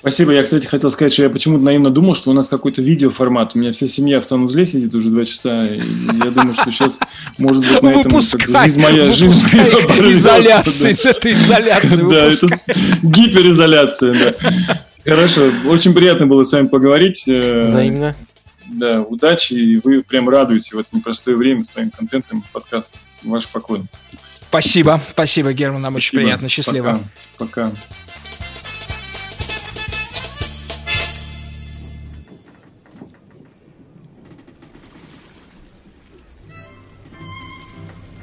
Спасибо. 0.04 0.32
Я, 0.32 0.42
кстати, 0.42 0.66
хотел 0.66 0.90
сказать, 0.90 1.14
что 1.14 1.22
я 1.22 1.30
почему-то 1.30 1.64
наивно 1.64 1.88
думал, 1.88 2.14
что 2.14 2.30
у 2.30 2.34
нас 2.34 2.50
какой-то 2.50 2.82
видеоформат. 2.82 3.52
У 3.54 3.58
меня 3.58 3.72
вся 3.72 3.86
семья 3.86 4.20
в 4.20 4.26
санузле 4.26 4.66
сидит 4.66 4.94
уже 4.94 5.08
два 5.08 5.24
часа. 5.24 5.64
И 5.64 5.78
я 5.78 6.30
думаю, 6.30 6.52
что 6.52 6.70
сейчас, 6.70 6.98
может 7.38 7.62
быть, 7.62 7.80
на 7.80 7.88
этом 7.88 8.02
как, 8.02 8.12
Выпускай, 8.12 8.68
жизнь 8.68 8.82
моя, 8.82 9.10
жизнь 9.10 9.46
моя 10.26 10.62
да. 10.62 10.70
с 10.70 11.06
этой 11.06 11.32
изоляции 11.32 12.02
Да, 12.10 12.26
это 12.26 12.46
гиперизоляция, 13.02 14.12
да. 14.12 14.84
Хорошо. 15.06 15.50
Очень 15.68 15.94
приятно 15.94 16.26
было 16.26 16.44
с 16.44 16.52
вами 16.52 16.66
поговорить. 16.66 17.24
Э, 17.26 17.68
Взаимно. 17.68 18.14
Да, 18.66 19.00
удачи. 19.00 19.54
И 19.54 19.80
вы 19.82 20.02
прям 20.02 20.28
радуете 20.28 20.76
в 20.76 20.80
это 20.80 20.90
непростое 20.92 21.38
время 21.38 21.64
своим 21.64 21.88
контентом 21.88 22.44
подкаста. 22.52 22.98
Ваш 23.22 23.48
поклон. 23.48 23.88
Спасибо, 24.50 25.00
спасибо, 25.12 25.54
Герман, 25.54 25.80
нам 25.80 25.94
очень 25.94 26.08
Спасибо. 26.10 26.22
приятно, 26.22 26.48
счастливо. 26.50 27.00
Пока. 27.38 27.70
Пока. 27.70 27.72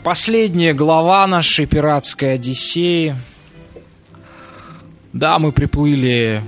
Последняя 0.03 0.73
глава 0.73 1.27
нашей 1.27 1.67
пиратской 1.67 2.33
Одиссеи. 2.33 3.15
Да, 5.13 5.37
мы 5.37 5.51
приплыли 5.51 6.41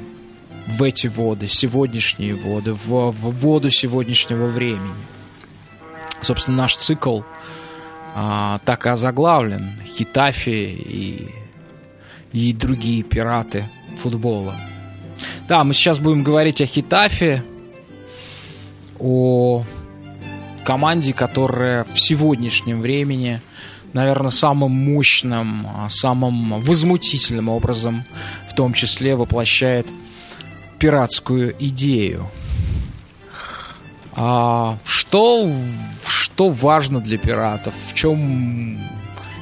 в 0.65 0.81
эти 0.81 1.05
воды, 1.05 1.47
сегодняшние 1.47 2.33
воды, 2.33 2.73
в, 2.73 3.11
в 3.11 3.39
воду 3.39 3.69
сегодняшнего 3.69 4.47
времени. 4.47 4.95
Собственно, 6.23 6.57
наш 6.57 6.77
цикл 6.77 7.21
а, 8.15 8.59
так 8.65 8.87
и 8.87 8.89
озаглавлен. 8.89 9.73
Хитафи 9.85 10.49
и, 10.49 11.29
и 12.31 12.53
другие 12.53 13.03
пираты 13.03 13.65
футбола. 14.01 14.55
Да, 15.47 15.63
мы 15.63 15.75
сейчас 15.75 15.99
будем 15.99 16.23
говорить 16.23 16.59
о 16.59 16.65
Хитафе, 16.65 17.43
о 18.97 19.63
команде, 20.63 21.13
которая 21.13 21.83
в 21.85 21.99
сегодняшнем 21.99 22.81
времени, 22.81 23.41
наверное, 23.93 24.31
самым 24.31 24.71
мощным, 24.71 25.67
а, 25.67 25.89
самым 25.89 26.61
возмутительным 26.61 27.49
образом, 27.49 28.03
в 28.49 28.55
том 28.55 28.73
числе, 28.73 29.15
воплощает 29.15 29.87
пиратскую 30.79 31.55
идею. 31.59 32.29
А, 34.15 34.77
что, 34.85 35.49
что 36.07 36.49
важно 36.49 36.99
для 36.99 37.17
пиратов? 37.17 37.73
В 37.89 37.93
чем 37.93 38.79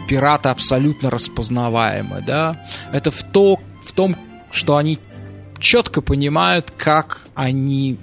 пираты 0.08 0.50
абсолютно 0.50 1.10
распознаваемы, 1.10 2.22
да? 2.26 2.66
Это 2.92 3.12
в, 3.12 3.24
то, 3.24 3.60
в 3.86 3.92
том, 3.94 4.16
что 4.52 4.78
они 4.78 5.00
четко 5.60 6.02
понимают, 6.02 6.72
как 6.76 7.28
они 7.36 7.98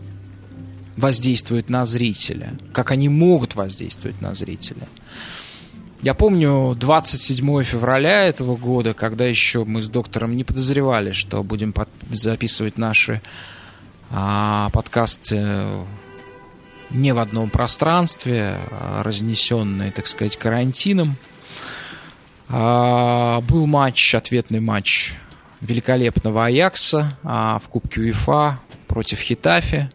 воздействуют 0.98 1.70
на 1.70 1.86
зрителя, 1.86 2.58
как 2.72 2.90
они 2.90 3.08
могут 3.08 3.54
воздействовать 3.54 4.20
на 4.20 4.34
зрителя. 4.34 4.88
Я 6.02 6.14
помню 6.14 6.76
27 6.78 7.64
февраля 7.64 8.24
этого 8.26 8.56
года, 8.56 8.94
когда 8.94 9.24
еще 9.24 9.64
мы 9.64 9.80
с 9.80 9.88
доктором 9.88 10.36
не 10.36 10.44
подозревали, 10.44 11.12
что 11.12 11.42
будем 11.42 11.72
под- 11.72 11.88
записывать 12.10 12.78
наши 12.78 13.20
а, 14.10 14.70
подкасты 14.70 15.84
не 16.90 17.12
в 17.12 17.18
одном 17.18 17.50
пространстве, 17.50 18.58
а 18.70 19.02
разнесенные, 19.02 19.90
так 19.90 20.06
сказать, 20.06 20.36
карантином. 20.36 21.16
А, 22.48 23.40
был 23.42 23.66
матч, 23.66 24.14
ответный 24.14 24.60
матч 24.60 25.14
великолепного 25.60 26.46
Аякса 26.46 27.18
а, 27.22 27.58
в 27.58 27.68
Кубке 27.68 28.00
УЕФА 28.00 28.60
против 28.86 29.20
Хитафи. 29.20 29.90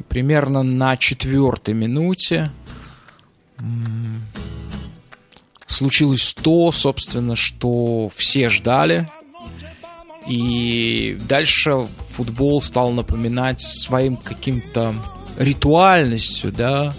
И 0.00 0.02
примерно 0.02 0.62
на 0.62 0.96
четвертой 0.96 1.74
минуте 1.74 2.50
случилось 5.66 6.34
то, 6.42 6.72
собственно, 6.72 7.36
что 7.36 8.08
все 8.16 8.48
ждали. 8.48 9.06
И 10.26 11.18
дальше 11.28 11.86
футбол 12.12 12.62
стал 12.62 12.92
напоминать 12.92 13.60
своим 13.60 14.16
каким-то 14.16 14.94
ритуальностью, 15.38 16.50
да, 16.50 16.94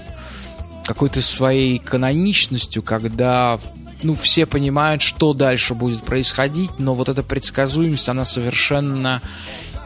какой-то 0.85 1.23
своей 1.23 1.79
каноничностью, 1.79 2.83
когда 2.83 3.59
ну, 4.03 4.13
все 4.13 4.45
понимают, 4.45 5.01
что 5.01 5.33
дальше 5.33 5.73
будет 5.73 6.03
происходить, 6.03 6.71
но 6.77 6.93
вот 6.93 7.09
эта 7.09 7.23
предсказуемость, 7.23 8.09
она 8.09 8.25
совершенно 8.25 9.21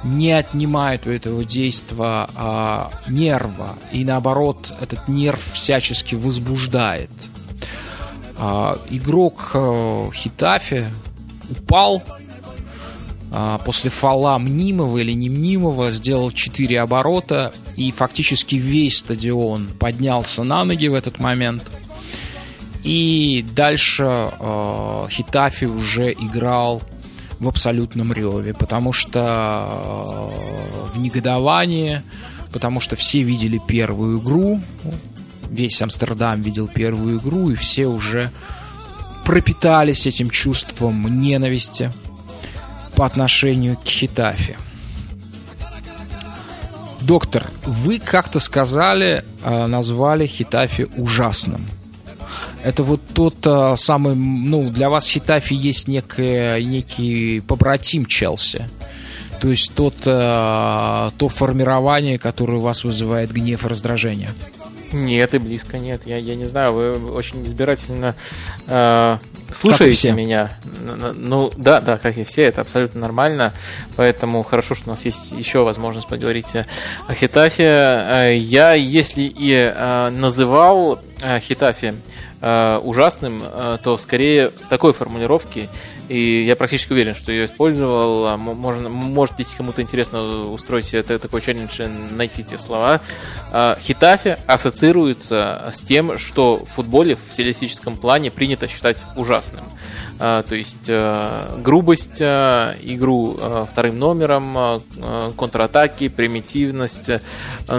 не 0.05 0.31
отнимает 0.31 1.07
у 1.07 1.09
этого 1.09 1.43
действия 1.43 2.27
а, 2.35 2.91
нерва, 3.07 3.75
и 3.91 4.05
наоборот, 4.05 4.73
этот 4.79 5.07
нерв 5.07 5.41
всячески 5.53 6.15
возбуждает. 6.15 7.09
А, 8.37 8.77
игрок 8.89 9.51
а, 9.53 10.09
Хитафи 10.13 10.85
упал 11.49 12.03
а, 13.31 13.57
после 13.59 13.89
фола 13.89 14.37
мнимого 14.37 14.99
или 14.99 15.11
не 15.11 15.29
мнимого, 15.29 15.91
сделал 15.91 16.31
4 16.31 16.79
оборота, 16.81 17.51
и 17.75 17.91
фактически 17.91 18.55
весь 18.55 18.99
стадион 18.99 19.67
поднялся 19.79 20.43
на 20.43 20.63
ноги 20.63 20.87
в 20.87 20.93
этот 20.93 21.19
момент. 21.19 21.63
И 22.83 23.43
дальше 23.55 24.03
э, 24.03 25.07
Хитафи 25.09 25.65
уже 25.65 26.13
играл 26.13 26.83
в 27.39 27.47
абсолютном 27.47 28.13
реве, 28.13 28.53
потому 28.53 28.93
что 28.93 29.67
э, 29.69 30.95
в 30.95 30.99
негодовании, 30.99 32.01
потому 32.51 32.79
что 32.79 32.95
все 32.95 33.23
видели 33.23 33.59
первую 33.67 34.19
игру, 34.19 34.61
весь 35.49 35.81
Амстердам 35.81 36.41
видел 36.41 36.67
первую 36.67 37.19
игру, 37.19 37.49
и 37.49 37.55
все 37.55 37.87
уже 37.87 38.31
пропитались 39.25 40.07
этим 40.07 40.29
чувством 40.29 41.21
ненависти 41.21 41.91
по 42.95 43.05
отношению 43.05 43.77
к 43.77 43.85
Хитафи. 43.85 44.57
Доктор, 47.01 47.45
вы 47.63 47.99
как-то 47.99 48.39
сказали, 48.39 49.23
э, 49.43 49.67
назвали 49.67 50.25
Хитафи 50.25 50.87
ужасным. 50.97 51.67
Это 52.65 52.81
вот 52.83 52.99
тот 53.13 53.35
а, 53.45 53.75
самый, 53.75 54.15
ну, 54.15 54.69
для 54.71 54.89
вас 54.89 55.07
Хитафи 55.07 55.53
есть 55.53 55.87
некое, 55.87 56.59
некий 56.63 57.41
побратим 57.41 58.05
Челси. 58.05 58.67
То 59.39 59.49
есть 59.51 59.73
тот, 59.75 59.93
а, 60.07 61.11
то 61.17 61.29
формирование, 61.29 62.17
которое 62.17 62.57
у 62.57 62.61
вас 62.61 62.83
вызывает 62.83 63.31
гнев 63.31 63.63
и 63.65 63.67
раздражение. 63.67 64.31
Нет, 64.91 65.33
и 65.35 65.39
близко 65.39 65.77
нет. 65.77 66.01
Я, 66.05 66.17
я 66.17 66.35
не 66.35 66.45
знаю, 66.45 66.73
вы 66.73 67.11
очень 67.11 67.45
избирательно 67.45 68.15
э, 68.67 69.17
слушаете 69.53 70.11
меня. 70.13 70.57
Н- 70.87 71.03
н- 71.03 71.15
Ну, 71.29 71.51
да, 71.57 71.81
да, 71.81 71.97
как 71.97 72.17
и 72.17 72.23
все, 72.23 72.43
это 72.43 72.61
абсолютно 72.61 73.01
нормально. 73.01 73.51
Поэтому 73.97 74.41
хорошо, 74.43 74.73
что 74.73 74.87
у 74.87 74.91
нас 74.91 75.03
есть 75.03 75.31
еще 75.33 75.63
возможность 75.63 76.07
поговорить 76.07 76.55
о- 76.55 76.65
о 77.07 77.13
Хитафе. 77.13 77.63
Э, 77.63 78.37
Я, 78.37 78.73
если 78.73 79.23
и 79.23 79.51
э, 79.53 80.09
называл 80.15 80.99
э, 81.21 81.39
Хитафе 81.41 81.95
э, 82.45 82.77
ужасным, 82.83 83.39
э, 83.41 83.77
то 83.83 83.97
скорее 83.97 84.51
такой 84.69 84.93
формулировки. 84.93 85.67
И 86.07 86.45
я 86.45 86.55
практически 86.55 86.93
уверен, 86.93 87.15
что 87.15 87.31
ее 87.31 87.45
использовал. 87.47 88.27
А 88.27 88.37
Можно, 88.37 88.89
может, 88.89 89.39
если 89.39 89.57
кому-то 89.57 89.81
интересно 89.81 90.51
устроить 90.51 90.93
это- 90.93 91.17
такой 91.17 91.41
челлендж 91.41 91.81
найти 92.11 92.43
те 92.43 92.59
слова. 92.59 93.01
А, 93.51 93.75
Хитафе 93.81 94.37
ассоциируется 94.45 95.71
с 95.73 95.81
тем, 95.81 96.19
что 96.19 96.57
в 96.57 96.69
футболе 96.75 97.15
в 97.15 97.33
стилистическом 97.33 97.97
плане 97.97 98.29
принято 98.29 98.67
считать 98.67 98.97
ужасным. 99.15 99.63
А, 100.19 100.43
То 100.43 100.53
есть 100.55 100.87
э, 100.87 101.59
грубость, 101.63 102.21
э, 102.21 102.75
игру 102.83 103.35
э, 103.41 103.65
вторым 103.71 103.97
номером, 103.97 104.55
э, 104.57 104.79
э, 104.97 105.31
контратаки, 105.35 106.07
примитивность. 106.09 107.09
Э, 107.09 107.19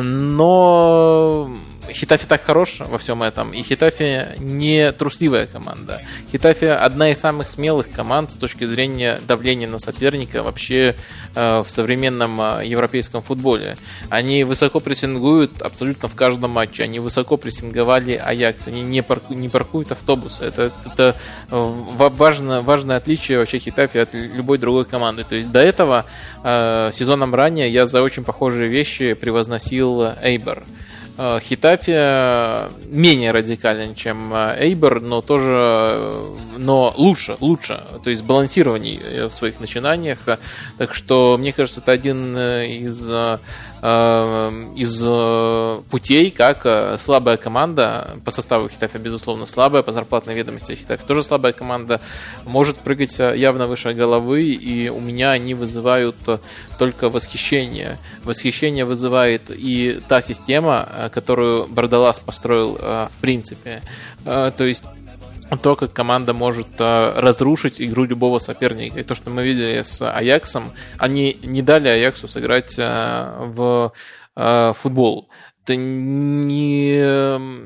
Но 0.01 1.51
Хитафи 1.90 2.26
так 2.26 2.42
хорош 2.42 2.81
во 2.81 2.98
всем 2.98 3.23
этом, 3.23 3.52
и 3.52 3.62
Хитафи 3.62 4.26
не 4.39 4.92
трусливая 4.92 5.47
команда. 5.47 6.00
Хитафи 6.31 6.65
одна 6.65 7.10
из 7.10 7.18
самых 7.18 7.48
смелых 7.48 7.90
команд 7.90 8.31
с 8.31 8.34
точки 8.34 8.65
зрения 8.65 9.20
давления 9.26 9.68
на 9.68 9.78
соперника 9.78 10.42
вообще 10.42 10.97
э, 11.34 11.58
в 11.58 11.70
современном 11.70 12.40
э, 12.40 12.66
европейском 12.66 13.23
футболе. 13.23 13.76
Они 14.08 14.44
высоко 14.44 14.81
прессингуют 14.81 15.62
абсолютно 15.62 16.08
в 16.08 16.15
каждом 16.15 16.52
матче. 16.52 16.82
Они 16.84 16.98
высоко 16.98 17.36
прессинговали 17.36 18.15
Аякс. 18.15 18.66
Они 18.66 18.82
не, 18.82 19.02
парку, 19.02 19.34
не 19.34 19.48
паркуют 19.48 19.92
автобусы. 19.92 20.44
Это, 20.44 20.73
это 20.84 21.16
э, 21.50 21.56
важно, 21.98 22.62
важное 22.62 22.97
отличие 22.97 23.39
вообще 23.39 23.58
Хитафи 23.58 23.98
от 23.98 24.12
любой 24.12 24.58
другой 24.58 24.84
команды. 24.84 25.24
То 25.24 25.34
есть 25.34 25.50
до 25.50 25.60
этого 25.60 26.06
э, 26.42 26.90
сезоном 26.94 27.34
ранее 27.34 27.68
я 27.70 27.86
за 27.86 28.02
очень 28.02 28.24
похожие 28.24 28.68
вещи 28.68 29.15
превозносил 29.15 30.12
Эйбер. 30.23 30.62
Э, 31.19 31.39
Хитафи 31.41 31.95
э, 31.95 32.69
менее 32.89 33.31
радикален, 33.31 33.95
чем 33.95 34.35
э, 34.35 34.57
Эйбер, 34.61 35.01
но 35.01 35.23
тоже, 35.23 36.12
но 36.59 36.93
лучше, 36.97 37.36
лучше, 37.41 37.81
то 38.05 38.11
есть 38.11 38.23
балансированней 38.23 39.28
в 39.28 39.33
своих 39.33 39.59
начинаниях. 39.61 40.19
Так 40.78 40.95
что, 40.95 41.36
мне 41.39 41.53
кажется, 41.53 41.81
это 41.81 41.93
один 41.93 42.36
из 42.36 43.09
из 43.82 45.84
путей, 45.90 46.30
как 46.30 47.00
слабая 47.00 47.36
команда, 47.36 48.16
по 48.24 48.30
составу 48.30 48.68
Хитафи, 48.68 48.96
безусловно, 48.96 49.46
слабая, 49.46 49.82
по 49.82 49.92
зарплатной 49.92 50.34
ведомости 50.34 50.74
Хитафи 50.74 51.02
тоже 51.06 51.22
слабая 51.22 51.52
команда, 51.52 52.00
может 52.44 52.78
прыгать 52.78 53.18
явно 53.18 53.66
выше 53.66 53.92
головы, 53.92 54.44
и 54.44 54.88
у 54.88 55.00
меня 55.00 55.32
они 55.32 55.55
вызывают 55.55 56.16
только 56.78 57.08
восхищение. 57.08 57.98
Восхищение 58.24 58.84
вызывает 58.84 59.50
и 59.50 60.00
та 60.08 60.22
система, 60.22 60.88
которую 61.12 61.66
Бардалас 61.66 62.18
построил 62.18 62.76
в 62.76 63.10
принципе. 63.20 63.82
То 64.24 64.64
есть 64.64 64.82
то, 65.62 65.76
как 65.76 65.92
команда 65.92 66.33
может 66.33 66.68
э, 66.78 67.12
разрушить 67.16 67.81
игру 67.81 68.05
любого 68.05 68.39
соперника. 68.39 69.00
И 69.00 69.05
то, 69.05 69.15
что 69.15 69.31
мы 69.31 69.44
видели 69.44 69.83
с 69.83 70.02
Аяксом, 70.02 70.73
они 70.99 71.39
не 71.42 71.62
дали 71.62 71.89
Аяксу 71.89 72.28
сыграть 72.28 72.75
э, 72.78 73.44
в 73.47 73.92
э, 74.36 74.73
футбол. 74.75 75.28
Это 75.65 75.76
не 75.76 77.57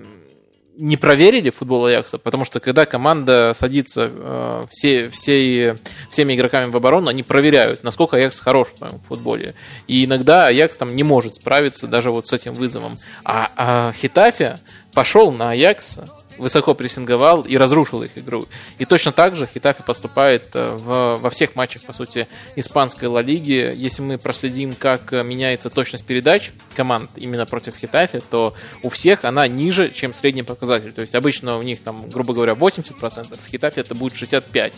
не 0.81 0.97
проверили 0.97 1.51
футбол 1.51 1.85
Аякса, 1.85 2.17
потому 2.17 2.47
что 2.47 2.59
когда 2.59 2.87
команда 2.87 3.53
садится 3.55 4.11
э, 4.11 4.63
все, 4.71 5.11
все, 5.11 5.77
всеми 6.11 6.35
игроками 6.35 6.71
в 6.71 6.77
оборону, 6.77 7.09
они 7.09 7.23
проверяют, 7.23 7.85
насколько 7.85 8.17
Аякс 8.17 8.41
хорош 8.41 8.69
в 8.81 9.07
футболе. 9.07 9.55
И 9.87 10.07
иногда 10.07 10.47
Аякс 10.47 10.79
там 10.79 10.89
не 10.89 11.03
может 11.03 11.35
справиться 11.35 11.87
даже 11.87 12.11
вот 12.11 12.29
с 12.29 12.33
этим 12.33 12.55
вызовом. 12.55 12.97
А, 13.25 13.51
а 13.57 13.93
Хитафе 13.93 14.59
пошел 14.95 15.33
на 15.33 15.51
Аякса, 15.51 16.09
высоко 16.41 16.75
прессинговал 16.75 17.43
и 17.43 17.57
разрушил 17.57 18.03
их 18.03 18.17
игру. 18.17 18.47
И 18.79 18.85
точно 18.85 19.13
так 19.13 19.37
же 19.37 19.49
Хитафи 19.53 19.83
поступает 19.87 20.49
э, 20.55 20.75
в, 20.75 21.19
во 21.19 21.31
всех 21.31 21.55
матчах, 21.55 21.83
по 21.83 21.93
сути, 21.93 22.27
испанской 22.57 23.09
Ла 23.09 23.23
Лиги. 23.23 23.71
Если 23.75 24.03
мы 24.03 24.19
проследим, 24.19 24.75
как 24.75 25.13
э, 25.13 25.23
меняется 25.23 25.71
точность 25.71 26.05
передач 26.05 26.51
команд 26.75 27.11
именно 27.17 27.47
против 27.47 27.77
Хитафи, 27.77 28.21
то 28.31 28.55
у 28.83 28.89
всех 28.89 29.25
она 29.25 29.47
ниже, 29.47 29.91
чем 29.91 30.15
средний 30.15 30.43
показатель. 30.43 30.93
То 30.93 31.03
есть 31.03 31.15
обычно 31.15 31.59
у 31.59 31.63
них 31.63 31.83
там, 31.83 32.09
грубо 32.09 32.33
говоря, 32.35 32.55
80%, 32.55 33.43
с 33.43 33.47
Хитафи 33.47 33.81
это 33.81 33.95
будет 33.95 34.15
65%. 34.15 34.75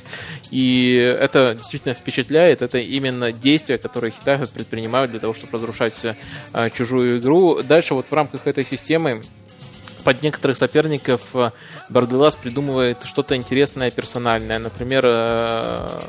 И 0.51 0.95
это 0.97 1.55
действительно 1.57 1.95
впечатляет. 1.95 2.63
Это 2.63 2.79
именно 2.79 3.33
действия, 3.33 3.79
которые 3.79 4.13
Хитафи 4.13 4.53
предпринимают 4.53 5.13
для 5.13 5.21
того, 5.21 5.33
чтобы 5.33 5.55
разрушать 5.55 5.95
э, 6.03 6.71
чужую 6.71 7.21
игру. 7.21 7.63
Дальше 7.63 7.95
вот 7.95 8.07
в 8.11 8.13
рамках 8.13 8.47
этой 8.47 8.65
системы 8.65 9.23
под 10.03 10.23
некоторых 10.23 10.57
соперников 10.57 11.21
э, 11.35 11.51
Барделас 11.89 12.37
придумывает 12.37 12.99
что-то 13.05 13.37
интересное, 13.37 13.91
персональное, 13.91 14.59
например, 14.59 15.05
э, 15.07 16.01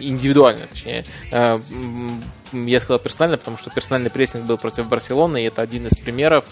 индивидуальное, 0.00 0.66
точнее. 0.66 1.04
Э, 1.32 1.58
я 2.52 2.80
сказал 2.80 2.98
персонально, 2.98 3.38
потому 3.38 3.58
что 3.58 3.70
персональный 3.70 4.10
прессинг 4.10 4.44
был 4.44 4.56
против 4.56 4.88
Барселоны, 4.88 5.42
и 5.42 5.46
это 5.46 5.62
один 5.62 5.86
из 5.86 5.96
примеров. 5.96 6.44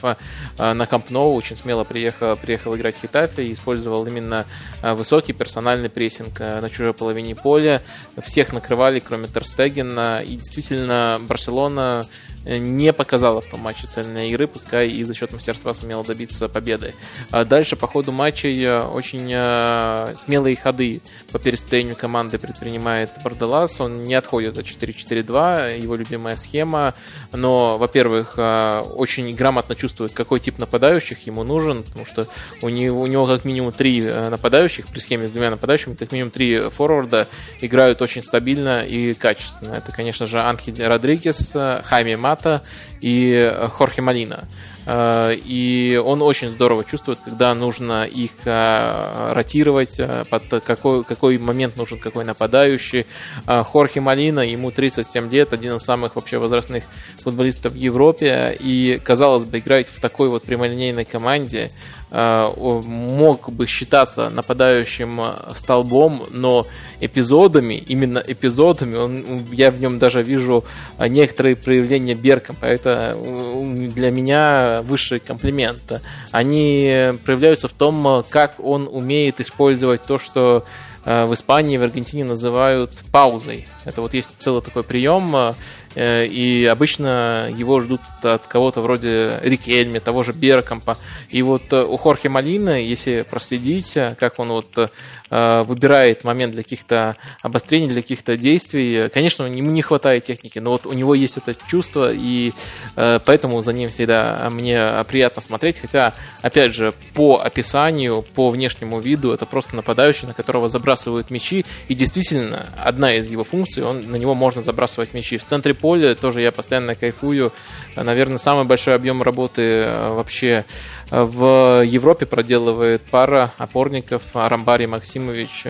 На 0.58 0.86
Камп 0.86 1.10
Ноу 1.10 1.34
очень 1.34 1.56
смело 1.56 1.84
приехал, 1.84 2.34
приехал 2.36 2.74
играть 2.76 2.97
Хитафе 3.00 3.44
и 3.44 3.52
использовал 3.52 4.05
именно 4.05 4.44
высокий 4.82 5.32
персональный 5.32 5.89
прессинг 5.89 6.40
на 6.40 6.68
чужой 6.68 6.94
половине 6.94 7.36
поля. 7.36 7.81
Всех 8.23 8.52
накрывали, 8.52 8.98
кроме 8.98 9.28
Терстегена, 9.28 10.20
и 10.23 10.36
действительно 10.36 11.20
Барселона 11.20 12.05
не 12.44 12.92
показала 12.92 13.40
в 13.40 13.47
том 13.47 13.60
матче 13.60 13.86
цельной 13.86 14.28
игры, 14.28 14.47
пускай 14.47 14.89
и 14.89 15.02
за 15.05 15.14
счет 15.14 15.32
мастерства 15.32 15.74
сумела 15.74 16.05
добиться 16.05 16.48
победы. 16.48 16.94
А 17.31 17.44
дальше 17.44 17.76
по 17.76 17.86
ходу 17.86 18.12
матчей 18.12 18.62
э, 18.62 18.82
очень 18.82 19.31
э, 19.32 20.14
смелые 20.16 20.56
ходы 20.56 21.00
по 21.32 21.39
перестроению 21.39 21.97
команды 21.97 22.39
предпринимает 22.39 23.10
Бардалас. 23.23 23.81
Он 23.81 24.05
не 24.05 24.14
отходит 24.14 24.58
от 24.58 24.66
4-4-2, 24.66 25.81
его 25.81 25.97
любимая 25.97 26.36
схема, 26.36 26.94
но, 27.32 27.78
во-первых, 27.78 28.34
э, 28.36 28.81
очень 28.94 29.34
грамотно 29.34 29.74
чувствует, 29.74 30.12
какой 30.12 30.40
тип 30.40 30.58
нападающих 30.58 31.26
ему 31.26 31.44
нужен, 31.44 31.82
потому 31.82 32.05
что 32.05 32.26
у 32.62 32.68
него, 32.68 33.00
у 33.00 33.06
него 33.06 33.24
как 33.26 33.44
минимум 33.44 33.73
три 33.73 34.02
нападающих, 34.02 34.86
при 34.89 35.00
схеме 35.00 35.28
с 35.28 35.31
двумя 35.31 35.50
нападающими, 35.50 35.94
как 35.94 36.12
минимум 36.12 36.31
три 36.31 36.60
форварда 36.60 37.26
играют 37.60 38.02
очень 38.02 38.23
стабильно 38.23 38.84
и 38.84 39.14
качественно. 39.14 39.74
Это, 39.74 39.92
конечно 39.92 40.26
же, 40.26 40.40
Анхель 40.40 40.82
Родригес, 40.84 41.55
Хайми 41.84 42.14
Мат, 42.14 42.33
Мата 42.34 42.62
и 43.00 43.32
э, 43.32 43.68
Хорхе 43.68 44.02
Малина. 44.02 44.44
Э, 44.86 45.34
и 45.34 46.00
он 46.04 46.20
очень 46.20 46.50
здорово 46.50 46.84
чувствует, 46.84 47.20
когда 47.24 47.54
нужно 47.54 48.04
их 48.04 48.32
э, 48.44 49.32
ротировать, 49.32 50.00
под 50.30 50.64
какой, 50.64 51.04
какой 51.04 51.38
момент 51.38 51.76
нужен 51.76 51.98
какой 51.98 52.24
нападающий. 52.24 53.06
Хорхе 53.46 54.00
Малина, 54.00 54.40
ему 54.40 54.70
37 54.70 55.30
лет, 55.30 55.52
один 55.52 55.76
из 55.76 55.82
самых 55.82 56.16
вообще 56.16 56.38
возрастных 56.38 56.84
футболистов 57.22 57.72
в 57.72 57.76
Европе. 57.76 58.56
И, 58.58 59.00
казалось 59.02 59.44
бы, 59.44 59.58
играть 59.58 59.86
в 59.88 60.00
такой 60.00 60.28
вот 60.28 60.42
прямолинейной 60.42 61.04
команде 61.04 61.70
мог 62.15 63.51
бы 63.51 63.67
считаться 63.67 64.31
нападающим 64.31 65.20
столбом, 65.55 66.25
но 66.31 66.67
эпизодами, 67.01 67.75
именно 67.75 68.23
эпизодами, 68.25 68.97
он, 68.97 69.47
я 69.51 69.73
в 69.73 69.81
нем 69.81 69.99
даже 69.99 70.23
вижу 70.23 70.65
некоторые 70.99 71.57
проявления 71.57 72.15
Беркомпа. 72.15 72.67
Это 72.67 73.17
для 73.65 74.10
меня 74.10 74.83
высший 74.83 75.18
комплимент. 75.18 76.01
Они 76.31 77.12
проявляются 77.25 77.68
в 77.68 77.73
том, 77.73 78.25
как 78.31 78.60
он 78.60 78.89
умеет 78.91 79.41
использовать 79.41 80.02
то, 80.02 80.18
что 80.18 80.65
э, 81.05 81.26
в 81.26 81.34
Испании, 81.34 81.76
в 81.76 81.83
Аргентине 81.83 82.25
называют 82.25 82.91
паузой. 83.10 83.67
Это 83.84 84.01
вот 84.01 84.15
есть 84.15 84.31
целый 84.39 84.62
такой 84.62 84.84
прием, 84.84 85.34
э, 85.34 85.55
и 85.97 86.68
обычно 86.70 87.50
его 87.56 87.81
ждут 87.81 88.00
от 88.23 88.47
кого-то 88.47 88.81
вроде 88.81 89.39
Рикельми, 89.42 89.98
того 89.98 90.23
же 90.23 90.32
Беркомпа. 90.32 90.98
И 91.31 91.42
вот 91.42 91.73
э, 91.73 91.82
у 91.82 91.97
Хорхе 91.97 92.28
Малина, 92.28 92.81
если 92.81 93.24
проследить, 93.28 93.97
как 94.18 94.39
он 94.39 94.48
вот 94.48 94.90
Э, 95.36 95.64
выбирает 95.66 96.23
момент 96.23 96.52
для 96.52 96.62
каких-то 96.62 97.16
обострений, 97.42 97.89
для 97.89 98.02
каких-то 98.02 98.36
действий. 98.36 99.08
Конечно, 99.08 99.44
ему 99.47 99.73
не 99.73 99.82
хватает 99.82 100.23
техники, 100.23 100.60
но 100.60 100.70
вот 100.70 100.86
у 100.86 100.92
него 100.92 101.12
есть 101.12 101.39
это 101.39 101.56
чувство, 101.66 102.12
и 102.12 102.52
э, 102.94 103.18
поэтому 103.24 103.60
за 103.60 103.73
ним 103.73 103.90
всегда 103.90 104.48
мне 104.52 105.02
приятно 105.08 105.42
смотреть. 105.42 105.81
Хотя, 105.81 106.14
опять 106.40 106.73
же, 106.73 106.94
по 107.14 107.40
описанию, 107.42 108.24
по 108.34 108.50
внешнему 108.50 109.00
виду, 109.00 109.32
это 109.32 109.44
просто 109.44 109.74
нападающий, 109.74 110.28
на 110.28 110.34
которого 110.34 110.68
забрасывают 110.68 111.32
мячи. 111.32 111.66
И 111.89 111.97
действительно, 111.97 112.66
одна 112.78 113.12
из 113.16 113.28
его 113.28 113.42
функций, 113.42 113.82
он, 113.82 114.08
на 114.08 114.16
него 114.16 114.36
можно 114.36 114.62
забрасывать 114.62 115.14
мячи. 115.14 115.39
В 115.39 115.44
центре 115.44 115.74
поля 115.84 116.14
тоже 116.14 116.40
я 116.40 116.50
постоянно 116.50 116.94
кайфую. 116.94 117.52
Наверное, 117.94 118.38
самый 118.38 118.64
большой 118.64 118.94
объем 118.94 119.22
работы 119.22 119.60
э, 119.60 120.14
вообще 120.14 120.64
в 121.10 121.84
Европе 121.84 122.24
проделывает 122.24 123.02
пара 123.02 123.52
опорников 123.58 124.22
Арамбари 124.32 124.86
Максимович. 124.86 125.64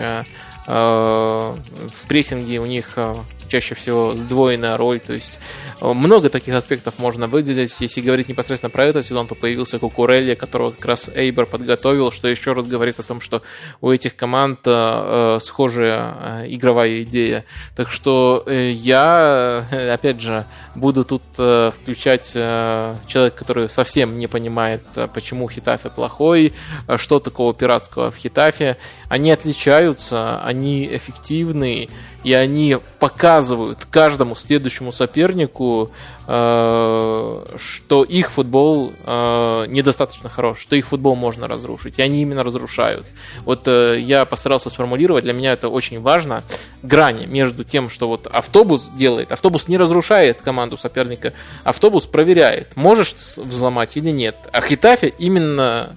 Э, 0.67 1.53
э, 1.55 1.87
в 1.87 2.07
прессинге 2.07 2.59
у 2.59 2.65
них 2.65 2.93
э, 2.95 3.13
чаще 3.49 3.75
всего 3.75 4.15
сдвоенная 4.15 4.77
роль, 4.77 4.99
то 4.99 5.13
есть 5.13 5.39
много 5.81 6.29
таких 6.29 6.55
аспектов 6.55 6.99
можно 6.99 7.27
выделить. 7.27 7.75
Если 7.79 8.01
говорить 8.01 8.29
непосредственно 8.29 8.69
про 8.69 8.85
этот 8.85 9.05
сезон, 9.05 9.27
то 9.27 9.35
появился 9.35 9.77
Кукурелли, 9.77 10.35
которого 10.35 10.71
как 10.71 10.85
раз 10.85 11.09
Эйбер 11.13 11.45
подготовил, 11.45 12.11
что 12.11 12.27
еще 12.27 12.53
раз 12.53 12.65
говорит 12.65 12.99
о 12.99 13.03
том, 13.03 13.21
что 13.21 13.41
у 13.81 13.91
этих 13.91 14.15
команд 14.15 14.59
э, 14.65 15.39
схожая 15.41 16.15
э, 16.19 16.45
игровая 16.49 17.03
идея. 17.03 17.45
Так 17.75 17.91
что 17.91 18.43
э, 18.45 18.71
я, 18.71 19.65
опять 19.93 20.21
же, 20.21 20.45
буду 20.75 21.03
тут 21.03 21.23
э, 21.37 21.71
включать 21.81 22.31
э, 22.35 22.95
человека, 23.07 23.37
который 23.37 23.69
совсем 23.69 24.17
не 24.17 24.27
понимает, 24.27 24.83
э, 24.95 25.07
почему 25.13 25.49
Хитафе 25.49 25.89
плохой, 25.89 26.53
э, 26.87 26.97
что 26.97 27.19
такого 27.19 27.53
пиратского 27.53 28.11
в 28.11 28.15
Хитафе. 28.15 28.77
Они 29.09 29.31
отличаются, 29.31 30.41
они 30.41 30.54
они 30.55 30.87
эффективны, 30.87 31.89
и 32.23 32.33
они 32.33 32.77
показывают 32.99 33.85
каждому 33.91 34.35
следующему 34.35 34.91
сопернику, 34.91 35.91
э, 36.27 37.45
что 37.57 38.03
их 38.03 38.31
футбол 38.31 38.93
э, 39.05 39.65
недостаточно 39.67 40.29
хорош, 40.29 40.59
что 40.59 40.75
их 40.75 40.87
футбол 40.87 41.15
можно 41.15 41.47
разрушить, 41.47 41.99
и 41.99 42.01
они 42.01 42.21
именно 42.21 42.43
разрушают. 42.43 43.05
Вот 43.43 43.67
э, 43.67 43.99
я 43.99 44.25
постарался 44.25 44.69
сформулировать, 44.69 45.23
для 45.23 45.33
меня 45.33 45.53
это 45.53 45.69
очень 45.69 46.01
важно, 46.01 46.43
грани 46.81 47.25
между 47.25 47.63
тем, 47.63 47.89
что 47.89 48.07
вот 48.07 48.27
автобус 48.27 48.89
делает, 48.97 49.31
автобус 49.31 49.67
не 49.67 49.77
разрушает 49.77 50.41
команду 50.41 50.77
соперника, 50.77 51.33
автобус 51.63 52.05
проверяет, 52.05 52.75
можешь 52.75 53.13
взломать 53.37 53.97
или 53.97 54.09
нет, 54.09 54.35
а 54.51 54.61
Хитафе 54.61 55.13
именно 55.19 55.95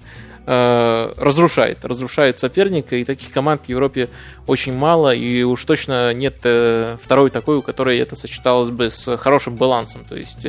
э, 0.49 1.13
разрушает, 1.17 1.85
разрушает 1.85 2.39
соперника, 2.39 2.97
и 2.97 3.05
таких 3.05 3.31
команд 3.31 3.67
в 3.67 3.69
Европе 3.69 4.09
очень 4.47 4.75
мало, 4.75 5.15
и 5.15 5.43
уж 5.43 5.65
точно 5.65 6.15
нет 6.15 6.37
э, 6.45 6.97
второй 7.03 7.31
такой, 7.31 7.59
у 7.59 7.63
которой 7.63 7.99
это 7.99 8.17
сочеталось 8.17 8.71
бы 8.71 8.91
с 8.91 9.17
хорошим 9.19 9.57
балансом. 9.57 10.05
То 10.09 10.17
есть 10.17 10.47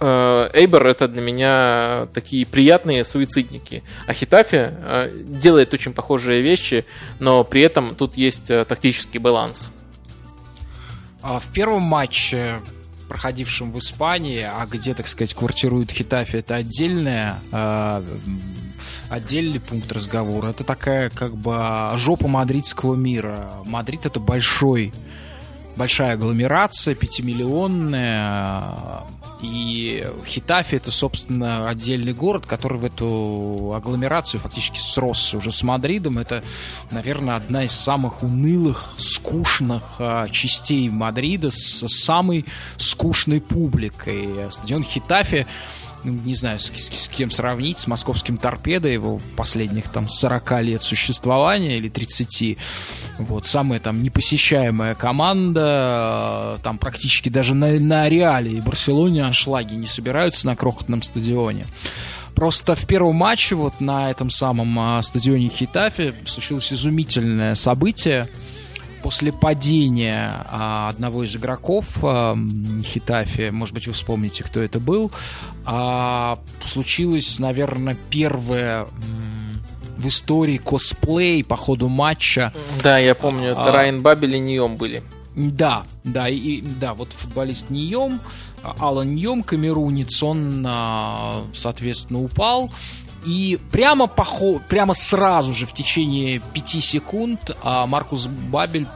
э, 0.00 0.50
Эйбер 0.54 0.86
это 0.86 1.08
для 1.08 1.20
меня 1.20 2.06
такие 2.14 2.46
приятные 2.46 3.04
суицидники, 3.04 3.82
а 4.06 4.12
Хитафи 4.12 4.70
э, 4.70 5.16
делает 5.18 5.74
очень 5.74 5.92
похожие 5.92 6.42
вещи, 6.42 6.84
но 7.18 7.42
при 7.42 7.62
этом 7.62 7.96
тут 7.96 8.16
есть 8.16 8.50
э, 8.50 8.64
тактический 8.64 9.18
баланс. 9.18 9.70
А 11.22 11.38
в 11.40 11.52
первом 11.52 11.82
матче 11.82 12.60
проходившем 13.08 13.72
в 13.72 13.78
Испании, 13.80 14.48
а 14.48 14.64
где, 14.66 14.94
так 14.94 15.08
сказать, 15.08 15.34
квартирует 15.34 15.90
Хетафе, 15.90 16.36
это 16.36 16.54
отдельная 16.54 17.40
э, 17.50 18.02
отдельный 19.10 19.60
пункт 19.60 19.92
разговора. 19.92 20.50
Это 20.50 20.64
такая 20.64 21.10
как 21.10 21.36
бы 21.36 21.90
жопа 21.96 22.28
мадридского 22.28 22.94
мира. 22.94 23.50
Мадрид 23.66 24.06
это 24.06 24.20
большой, 24.20 24.94
большая 25.76 26.14
агломерация, 26.14 26.94
пятимиллионная. 26.94 28.62
И 29.42 30.06
Хетафе 30.26 30.76
это, 30.76 30.90
собственно, 30.90 31.68
отдельный 31.68 32.12
город, 32.12 32.46
который 32.46 32.78
в 32.78 32.84
эту 32.84 33.72
агломерацию 33.74 34.38
фактически 34.38 34.78
сросся 34.78 35.38
уже 35.38 35.50
с 35.50 35.62
Мадридом. 35.62 36.18
Это, 36.18 36.44
наверное, 36.90 37.36
одна 37.36 37.64
из 37.64 37.72
самых 37.72 38.22
унылых, 38.22 38.92
скучных 38.98 39.82
а, 39.98 40.28
частей 40.28 40.90
Мадрида 40.90 41.50
с 41.50 41.88
самой 41.88 42.44
скучной 42.76 43.40
публикой. 43.40 44.28
Стадион 44.50 44.84
Хитафи 44.84 45.46
ну, 46.04 46.12
не 46.12 46.34
знаю, 46.34 46.58
с, 46.58 46.70
с, 46.70 47.04
с 47.04 47.08
кем 47.08 47.30
сравнить, 47.30 47.78
с 47.78 47.86
московским 47.86 48.36
торпедо, 48.36 48.88
его 48.88 49.20
последних 49.36 49.88
там 49.88 50.08
40 50.08 50.62
лет 50.62 50.82
существования 50.82 51.76
или 51.76 51.88
30. 51.88 52.58
Вот, 53.18 53.46
самая 53.46 53.80
там 53.80 54.02
непосещаемая 54.02 54.94
команда, 54.94 56.58
там 56.62 56.78
практически 56.78 57.28
даже 57.28 57.54
на, 57.54 57.72
на 57.78 58.08
Реале 58.08 58.52
и 58.52 58.60
Барселоне 58.60 59.24
аншлаги 59.24 59.74
не 59.74 59.86
собираются 59.86 60.46
на 60.46 60.56
крохотном 60.56 61.02
стадионе. 61.02 61.66
Просто 62.34 62.74
в 62.74 62.86
первом 62.86 63.16
матче 63.16 63.54
вот 63.54 63.80
на 63.80 64.10
этом 64.10 64.30
самом 64.30 64.78
а, 64.78 65.02
стадионе 65.02 65.48
Хитафи 65.48 66.14
случилось 66.24 66.72
изумительное 66.72 67.54
событие– 67.54 68.28
после 69.02 69.32
падения 69.32 70.32
а, 70.50 70.88
одного 70.88 71.24
из 71.24 71.34
игроков 71.36 71.86
а, 72.02 72.36
Хитафи, 72.82 73.50
может 73.50 73.74
быть, 73.74 73.86
вы 73.86 73.92
вспомните, 73.92 74.44
кто 74.44 74.60
это 74.60 74.80
был, 74.80 75.10
а, 75.64 76.38
случилось, 76.64 77.38
наверное, 77.38 77.96
первое 78.10 78.86
в 79.96 80.08
истории 80.08 80.56
косплей 80.56 81.44
по 81.44 81.56
ходу 81.56 81.88
матча. 81.88 82.54
Да, 82.82 82.98
я 82.98 83.14
помню, 83.14 83.50
это 83.50 83.64
а, 83.64 83.72
Райан 83.72 84.00
Бабель 84.02 84.36
и 84.36 84.38
Нием 84.38 84.76
были. 84.76 85.02
Да, 85.36 85.84
да, 86.04 86.28
и, 86.28 86.60
да, 86.62 86.94
вот 86.94 87.12
футболист 87.12 87.70
Нием, 87.70 88.18
Алан 88.62 89.14
Ньем, 89.14 89.42
камерунец, 89.42 90.22
он, 90.22 90.66
соответственно, 91.54 92.22
упал. 92.22 92.70
И 93.24 93.58
прямо, 93.70 94.06
по, 94.06 94.24
прямо 94.68 94.94
сразу 94.94 95.52
же 95.54 95.66
в 95.66 95.72
течение 95.72 96.40
5 96.54 96.68
секунд 96.82 97.50
а, 97.62 97.86
Маркус 97.86 98.26
Бабель 98.26 98.86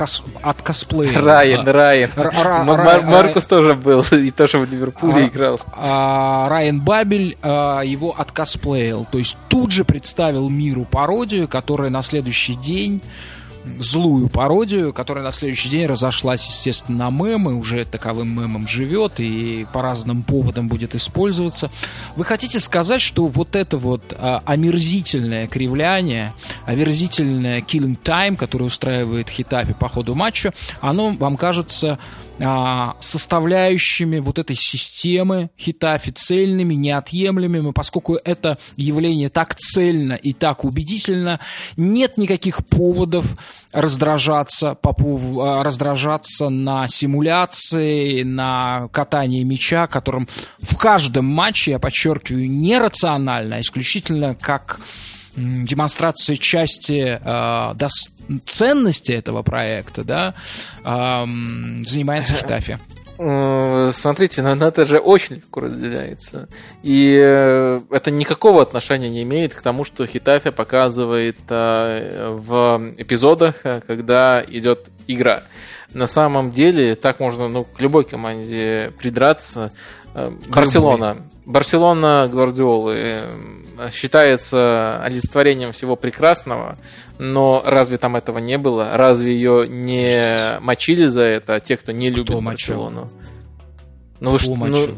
кос, 0.00 0.22
от 0.42 0.62
косплея. 0.62 1.20
Райан, 1.20 1.68
а, 1.68 1.72
Райан. 1.72 2.10
Р, 2.16 2.26
Р, 2.34 2.64
Мар, 2.64 3.02
Маркус 3.02 3.44
тоже 3.44 3.74
был 3.74 4.04
и 4.10 4.30
тоже 4.30 4.58
в 4.58 4.70
Ливерпуле 4.70 5.24
а, 5.24 5.26
играл. 5.26 5.60
А, 5.74 6.48
Райан 6.48 6.80
Бабель 6.80 7.36
а, 7.42 7.82
его 7.82 8.14
от 8.16 8.32
косплеил. 8.32 9.06
То 9.10 9.18
есть 9.18 9.36
тут 9.48 9.70
же 9.70 9.84
представил 9.84 10.48
миру 10.48 10.86
пародию, 10.90 11.46
которая 11.48 11.90
на 11.90 12.02
следующий 12.02 12.54
день 12.54 13.02
злую 13.78 14.28
пародию, 14.28 14.92
которая 14.92 15.24
на 15.24 15.32
следующий 15.32 15.68
день 15.68 15.86
разошлась, 15.86 16.46
естественно, 16.46 17.10
на 17.10 17.10
мемы, 17.10 17.54
уже 17.54 17.84
таковым 17.84 18.28
мемом 18.28 18.66
живет 18.66 19.20
и 19.20 19.66
по 19.72 19.82
разным 19.82 20.22
поводам 20.22 20.68
будет 20.68 20.94
использоваться. 20.94 21.70
Вы 22.16 22.24
хотите 22.24 22.60
сказать, 22.60 23.00
что 23.00 23.26
вот 23.26 23.56
это 23.56 23.78
вот 23.78 24.02
а, 24.16 24.42
омерзительное 24.44 25.46
кривляние, 25.46 26.32
омерзительное 26.66 27.60
killing 27.60 27.98
time, 28.02 28.36
которое 28.36 28.64
устраивает 28.64 29.28
Хитафи 29.28 29.74
по 29.78 29.88
ходу 29.88 30.14
матча, 30.14 30.52
оно 30.80 31.10
вам 31.10 31.36
кажется 31.36 31.98
а, 32.42 32.96
составляющими 33.00 34.18
вот 34.18 34.38
этой 34.38 34.56
системы 34.56 35.50
Хитафи 35.58 36.10
цельными, 36.10 36.74
неотъемлемыми, 36.74 37.72
поскольку 37.72 38.14
это 38.16 38.58
явление 38.76 39.28
так 39.28 39.54
цельно 39.54 40.14
и 40.14 40.32
так 40.32 40.64
убедительно, 40.64 41.40
нет 41.76 42.16
никаких 42.16 42.64
поводов 42.66 43.26
раздражаться, 43.72 44.74
по, 44.74 44.94
а, 45.42 45.62
раздражаться 45.62 46.48
на 46.48 46.88
симуляции, 46.88 48.22
на 48.22 48.88
катание 48.88 49.44
мяча, 49.44 49.86
которым 49.86 50.28
в 50.58 50.76
каждом 50.76 51.26
матче, 51.26 51.72
я 51.72 51.78
подчеркиваю, 51.78 52.50
нерационально, 52.50 53.56
а 53.56 53.60
исключительно 53.60 54.34
как 54.34 54.80
демонстрация 55.36 56.36
части 56.36 57.20
э, 57.22 57.74
дос- 57.74 58.10
ценности 58.44 59.12
этого 59.12 59.42
проекта, 59.42 60.04
да, 60.04 60.34
э, 60.84 61.24
занимается 61.84 62.34
Хитафи. 62.34 62.78
Смотрите, 63.92 64.40
но 64.40 64.66
это 64.66 64.86
же 64.86 64.98
очень 64.98 65.36
легко 65.36 65.60
разделяется. 65.60 66.48
И 66.82 67.20
э, 67.22 67.80
это 67.90 68.10
никакого 68.10 68.62
отношения 68.62 69.10
не 69.10 69.24
имеет 69.24 69.52
к 69.52 69.60
тому, 69.60 69.84
что 69.84 70.06
Хитафи 70.06 70.48
показывает 70.48 71.36
э, 71.50 72.28
в 72.30 72.94
эпизодах, 72.96 73.56
э, 73.64 73.82
когда 73.86 74.42
идет 74.48 74.86
игра. 75.06 75.42
На 75.92 76.06
самом 76.06 76.50
деле, 76.50 76.94
так 76.94 77.20
можно 77.20 77.48
ну, 77.48 77.64
к 77.64 77.78
любой 77.82 78.04
команде 78.04 78.90
придраться. 78.98 79.70
Барселона. 80.48 81.18
Барселона 81.50 82.28
Гвардиолы 82.30 83.22
считается 83.92 85.02
олицетворением 85.02 85.72
всего 85.72 85.96
прекрасного, 85.96 86.76
но 87.18 87.62
разве 87.64 87.98
там 87.98 88.16
этого 88.16 88.38
не 88.38 88.58
было? 88.58 88.90
Разве 88.96 89.34
ее 89.34 89.66
не 89.68 90.60
мочили 90.60 91.06
за 91.06 91.22
это 91.22 91.60
те, 91.60 91.76
кто 91.76 91.92
не 91.92 92.10
кто 92.10 92.18
любит 92.18 92.40
мочил? 92.40 92.76
Барселону? 92.76 93.10
Ну, 94.20 94.38
кто 94.38 94.54
мочил? 94.54 94.86
Ну, 94.88 94.94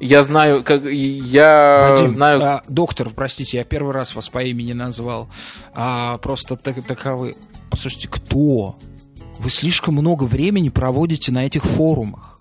я 0.00 0.22
знаю, 0.22 0.62
как 0.62 0.84
я 0.84 1.88
Вадим, 1.90 2.10
знаю. 2.10 2.42
А, 2.42 2.62
доктор, 2.68 3.10
простите, 3.10 3.58
я 3.58 3.64
первый 3.64 3.92
раз 3.92 4.14
вас 4.14 4.28
по 4.28 4.42
имени 4.42 4.72
назвал. 4.72 5.28
А, 5.74 6.18
просто 6.18 6.56
так, 6.56 6.82
таковы. 6.84 7.36
Послушайте, 7.70 8.08
кто? 8.08 8.78
Вы 9.38 9.50
слишком 9.50 9.94
много 9.94 10.24
времени 10.24 10.68
проводите 10.68 11.32
на 11.32 11.46
этих 11.46 11.64
форумах. 11.64 12.35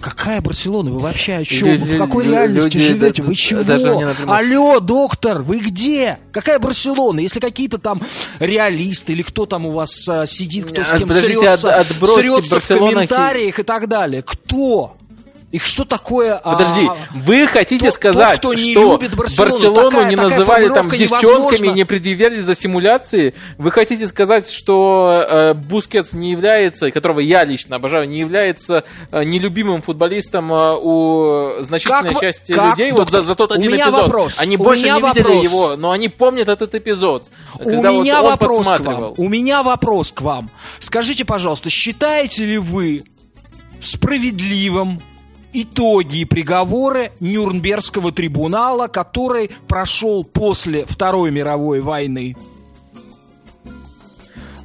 Какая 0.00 0.40
Барселона? 0.40 0.90
Вы 0.90 0.98
вообще 0.98 1.36
о 1.36 1.44
чем? 1.44 1.68
Люди, 1.68 1.96
в 1.96 1.98
какой 1.98 2.26
реальности 2.26 2.76
люди, 2.76 2.88
живете? 2.88 3.22
Вы 3.22 3.34
чего? 3.34 4.32
Алло, 4.32 4.80
доктор, 4.80 5.42
вы 5.42 5.58
где? 5.58 6.18
Какая 6.32 6.58
Барселона? 6.58 7.20
Если 7.20 7.40
какие-то 7.40 7.78
там 7.78 8.00
реалисты 8.38 9.12
или 9.12 9.22
кто 9.22 9.46
там 9.46 9.66
у 9.66 9.70
вас 9.70 10.06
а, 10.08 10.26
сидит, 10.26 10.66
кто 10.66 10.84
с 10.84 10.90
кем 10.90 11.08
Подождите, 11.08 11.38
срется, 11.40 11.74
от, 11.74 11.86
срется 11.86 12.60
в 12.60 12.68
комментариях 12.68 13.58
и 13.58 13.62
так 13.62 13.88
далее. 13.88 14.22
Кто? 14.22 14.96
Их 15.52 15.64
что 15.64 15.84
такое? 15.84 16.34
А, 16.34 16.52
Подожди, 16.52 16.88
а, 16.88 16.96
вы 17.14 17.46
хотите 17.46 17.86
тот, 17.86 17.94
сказать, 17.94 18.40
тот, 18.40 18.54
кто 18.54 18.54
не 18.54 18.72
что 18.72 18.94
любит 18.94 19.14
Барселону, 19.14 19.52
Барселону 19.52 19.90
такая, 19.90 20.10
не 20.10 20.16
называли 20.16 20.68
там 20.68 20.88
девчонками, 20.88 21.68
не 21.68 21.84
предъявляли 21.84 22.40
за 22.40 22.56
симуляции? 22.56 23.32
Вы 23.56 23.70
хотите 23.70 24.08
сказать, 24.08 24.50
что 24.50 25.24
э, 25.28 25.54
Бускетс 25.54 26.14
не 26.14 26.32
является, 26.32 26.90
которого 26.90 27.20
я 27.20 27.44
лично 27.44 27.76
обожаю, 27.76 28.08
не 28.08 28.18
является 28.18 28.82
э, 29.12 29.22
нелюбимым 29.22 29.82
футболистом 29.82 30.52
э, 30.52 30.76
у 30.82 31.60
значительной 31.60 32.02
как 32.02 32.20
части 32.20 32.50
как, 32.50 32.72
людей 32.72 32.90
доктор, 32.90 33.04
вот 33.04 33.12
за, 33.12 33.22
за 33.22 33.34
тот 33.36 33.52
один 33.52 33.72
эпизод? 33.72 33.92
Вопрос, 33.92 34.36
они 34.40 34.56
больше 34.56 34.82
не 34.82 34.98
вопрос. 34.98 35.16
видели 35.16 35.44
его, 35.44 35.76
но 35.76 35.92
они 35.92 36.08
помнят 36.08 36.48
этот 36.48 36.74
эпизод. 36.74 37.22
У 37.60 37.70
меня 37.70 38.20
вот 38.20 38.30
вопрос 38.30 38.66
к 38.66 38.80
вам. 38.80 39.14
У 39.16 39.28
меня 39.28 39.62
вопрос 39.62 40.10
к 40.10 40.22
вам. 40.22 40.50
Скажите, 40.80 41.24
пожалуйста, 41.24 41.70
считаете 41.70 42.44
ли 42.44 42.58
вы 42.58 43.04
справедливым 43.80 45.00
итоги 45.62 46.18
и 46.18 46.24
приговоры 46.24 47.12
Нюрнбергского 47.20 48.12
трибунала, 48.12 48.88
который 48.88 49.50
прошел 49.68 50.24
после 50.24 50.84
Второй 50.86 51.30
мировой 51.30 51.80
войны? 51.80 52.36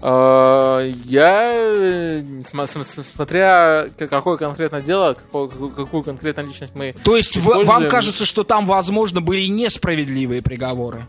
А, 0.04 0.82
Я, 1.06 1.54
э, 1.54 2.24
см- 2.52 2.68
см- 2.68 3.04
смотря 3.08 3.88
какое 4.10 4.38
конкретно 4.38 4.82
дело, 4.82 5.14
какого- 5.14 5.70
какую 5.70 6.02
конкретно 6.04 6.42
личность 6.42 6.74
мы 6.76 6.96
То 7.04 7.16
есть 7.18 7.38
в- 7.38 7.44
вам 7.46 7.62
используем, 7.62 7.90
кажется, 7.90 8.26
что 8.26 8.44
там, 8.44 8.66
возможно, 8.66 9.22
были 9.22 9.46
несправедливые 9.46 10.42
приговоры? 10.42 11.06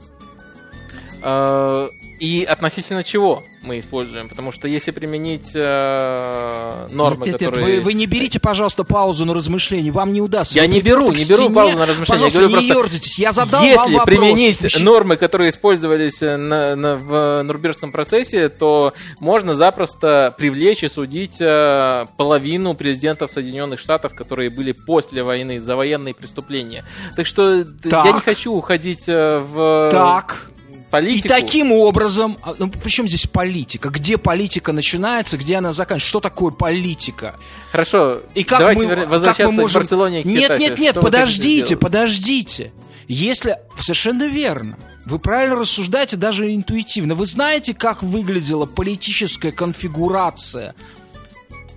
И 2.22 2.44
относительно 2.44 3.02
чего 3.02 3.42
мы 3.62 3.80
используем? 3.80 4.28
Потому 4.28 4.52
что 4.52 4.68
если 4.68 4.92
применить 4.92 5.50
э, 5.56 6.86
нормы, 6.90 7.26
нет, 7.26 7.32
нет, 7.32 7.40
нет, 7.40 7.50
которые... 7.50 7.78
вы, 7.78 7.82
вы 7.82 7.92
не 7.94 8.06
берите, 8.06 8.38
пожалуйста, 8.38 8.84
паузу 8.84 9.24
на 9.24 9.34
размышление. 9.34 9.90
Вам 9.90 10.12
не 10.12 10.20
удастся. 10.20 10.54
Я 10.56 10.62
Вы 10.62 10.68
не 10.74 10.80
беру, 10.80 11.10
не 11.10 11.24
беру 11.24 11.36
стене. 11.36 11.50
паузу 11.54 11.78
на 11.78 11.86
размышление. 11.86 12.04
Я 12.06 12.30
Пожалуйста, 12.30 12.38
говорю 12.38 12.60
не 12.60 12.66
просто, 12.72 12.82
ерзайтесь. 12.84 13.18
Я 13.18 13.32
задал 13.32 13.60
вам 13.60 13.68
Если 13.70 13.94
вопрос. 13.94 14.04
применить 14.06 14.62
Мужчина- 14.62 14.84
нормы, 14.84 15.16
которые 15.16 15.50
использовались 15.50 16.22
э, 16.22 16.36
на, 16.36 16.76
на- 16.76 16.96
в 16.96 17.42
Нурнбергском 17.42 17.90
процессе, 17.90 18.48
то 18.48 18.94
можно 19.18 19.54
запросто 19.56 20.32
привлечь 20.38 20.84
и 20.84 20.88
судить 20.88 21.38
э, 21.40 22.06
половину 22.16 22.74
президентов 22.74 23.32
Соединенных 23.32 23.80
Штатов, 23.80 24.14
которые 24.14 24.48
были 24.50 24.70
после 24.70 25.24
войны 25.24 25.58
за 25.58 25.74
военные 25.74 26.14
преступления. 26.14 26.84
Так 27.16 27.26
что 27.26 27.64
Так. 27.64 28.04
я 28.06 28.12
не 28.12 28.20
хочу 28.20 28.52
уходить 28.52 29.08
э, 29.08 29.38
в 29.40 29.88
Так. 29.90 30.46
Политику. 30.92 31.26
И 31.26 31.28
таким 31.28 31.72
образом, 31.72 32.36
а, 32.42 32.54
ну, 32.58 32.68
причем 32.68 33.08
здесь 33.08 33.26
политика? 33.26 33.88
Где 33.88 34.18
политика 34.18 34.72
начинается, 34.72 35.38
где 35.38 35.56
она 35.56 35.72
заканчивается? 35.72 36.08
Что 36.08 36.20
такое 36.20 36.52
политика? 36.52 37.36
Хорошо, 37.72 38.20
И 38.34 38.44
как 38.44 38.60
давайте 38.60 38.82
мы, 38.82 38.92
вер- 38.92 39.00
как 39.00 39.10
возвращаться 39.10 39.52
мы 39.52 39.62
можем... 39.62 39.80
к 39.80 39.84
Барселоне 39.84 40.22
к 40.22 40.26
Нет, 40.26 40.60
нет, 40.60 40.78
нет, 40.78 40.92
Что 40.92 41.00
подождите, 41.00 41.76
подождите. 41.76 42.72
Если... 43.08 43.56
Совершенно 43.80 44.28
верно. 44.28 44.78
Вы 45.06 45.18
правильно 45.18 45.56
рассуждаете, 45.56 46.16
даже 46.16 46.54
интуитивно. 46.54 47.14
Вы 47.14 47.26
знаете, 47.26 47.74
как 47.74 48.02
выглядела 48.02 48.66
политическая 48.66 49.50
конфигурация 49.50 50.74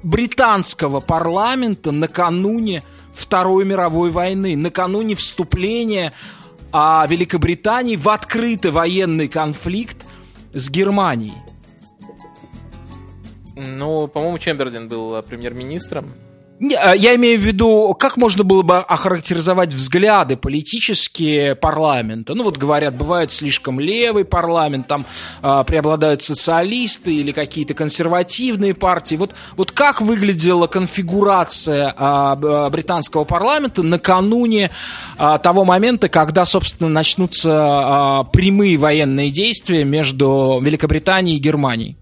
британского 0.03 0.99
парламента 0.99 1.91
накануне 1.91 2.83
Второй 3.13 3.63
мировой 3.63 4.11
войны, 4.11 4.57
накануне 4.57 5.15
вступления 5.15 6.11
а, 6.77 7.07
Великобритании 7.07 7.95
в 7.95 8.09
открытый 8.09 8.69
военный 8.69 9.29
конфликт 9.29 10.05
с 10.53 10.69
Германией. 10.69 11.37
Ну, 13.55 14.07
по-моему, 14.07 14.37
Чемберлин 14.37 14.89
был 14.89 15.15
э, 15.15 15.23
премьер-министром. 15.23 16.05
А, 16.59 16.95
Я 16.95 17.15
имею 17.15 17.39
в 17.39 17.43
виду, 17.43 17.95
как 17.99 18.17
можно 18.17 18.43
было 18.43 18.61
бы 18.61 18.77
охарактеризовать 18.77 19.73
взгляды 19.73 20.37
политические 20.37 21.55
парламента? 21.55 22.33
Ну 22.33 22.43
вот 22.43 22.57
говорят, 22.57 22.95
бывает 22.95 23.31
слишком 23.31 23.79
левый 23.79 24.25
парламент, 24.25 24.87
там 24.87 25.05
а, 25.41 25.63
преобладают 25.63 26.21
социалисты 26.21 27.13
или 27.13 27.31
какие-то 27.31 27.73
консервативные 27.73 28.73
партии. 28.73 29.15
Вот, 29.15 29.33
вот 29.57 29.71
как 29.71 30.01
выглядела 30.01 30.67
конфигурация 30.67 31.93
а, 31.97 32.69
британского 32.69 33.25
парламента 33.25 33.83
накануне 33.83 34.71
а, 35.17 35.37
того 35.37 35.65
момента, 35.65 36.09
когда, 36.09 36.45
собственно, 36.45 36.89
начнутся 36.89 37.51
а, 37.53 38.23
прямые 38.23 38.77
военные 38.77 39.29
действия 39.29 39.83
между 39.83 40.59
Великобританией 40.61 41.37
и 41.37 41.41
Германией? 41.41 41.97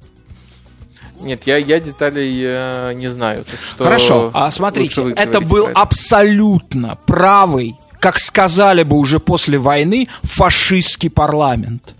Нет, 1.24 1.42
я, 1.46 1.58
я 1.58 1.80
деталей 1.80 2.42
э, 2.44 2.94
не 2.96 3.10
знаю. 3.10 3.46
Так 3.46 3.60
что 3.68 3.84
Хорошо, 3.84 4.32
а 4.34 4.52
смотрите, 4.52 5.14
это 5.16 5.40
был 5.40 5.68
это. 5.68 5.80
абсолютно 5.80 6.98
правый, 7.06 7.76
как 8.00 8.20
сказали 8.20 8.84
бы 8.84 8.98
уже 8.98 9.20
после 9.20 9.58
войны, 9.58 10.10
фашистский 10.24 11.10
парламент. 11.10 11.96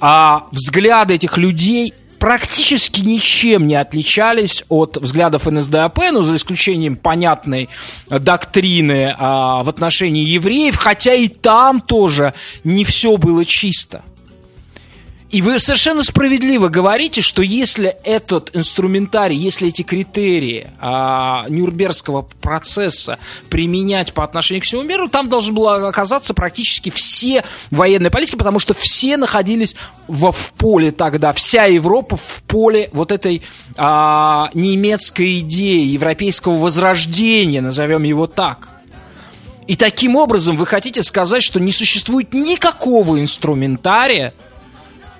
А 0.00 0.46
взгляды 0.52 1.14
этих 1.14 1.38
людей 1.38 1.94
практически 2.18 3.00
ничем 3.00 3.66
не 3.66 3.74
отличались 3.74 4.64
от 4.68 4.96
взглядов 4.96 5.46
НСДАП, 5.46 5.98
ну, 6.12 6.22
за 6.22 6.36
исключением 6.36 6.96
понятной 6.96 7.68
доктрины 8.08 9.14
а, 9.18 9.62
в 9.62 9.68
отношении 9.68 10.24
евреев, 10.24 10.76
хотя 10.76 11.14
и 11.14 11.28
там 11.28 11.80
тоже 11.80 12.34
не 12.64 12.84
все 12.84 13.16
было 13.16 13.44
чисто. 13.44 14.02
И 15.30 15.42
вы 15.42 15.58
совершенно 15.58 16.04
справедливо 16.04 16.68
говорите, 16.68 17.20
что 17.20 17.42
если 17.42 17.96
этот 18.04 18.54
инструментарий, 18.54 19.36
если 19.36 19.68
эти 19.68 19.82
критерии 19.82 20.68
а, 20.78 21.46
Нюрнбергского 21.48 22.22
процесса 22.40 23.18
применять 23.50 24.12
по 24.12 24.22
отношению 24.22 24.62
к 24.62 24.66
всему 24.66 24.82
миру, 24.82 25.08
там 25.08 25.28
должны 25.28 25.52
было 25.52 25.88
оказаться 25.88 26.32
практически 26.32 26.90
все 26.90 27.42
военные 27.72 28.10
политики, 28.12 28.36
потому 28.36 28.60
что 28.60 28.72
все 28.72 29.16
находились 29.16 29.74
во, 30.06 30.30
в 30.30 30.52
поле 30.52 30.92
тогда, 30.92 31.32
вся 31.32 31.64
Европа 31.64 32.16
в 32.16 32.42
поле 32.46 32.88
вот 32.92 33.10
этой 33.10 33.42
а, 33.76 34.48
немецкой 34.54 35.40
идеи, 35.40 35.86
европейского 35.86 36.56
возрождения, 36.56 37.60
назовем 37.60 38.04
его 38.04 38.28
так. 38.28 38.68
И 39.66 39.74
таким 39.74 40.14
образом 40.14 40.56
вы 40.56 40.66
хотите 40.66 41.02
сказать, 41.02 41.42
что 41.42 41.58
не 41.58 41.72
существует 41.72 42.32
никакого 42.32 43.20
инструментария, 43.20 44.32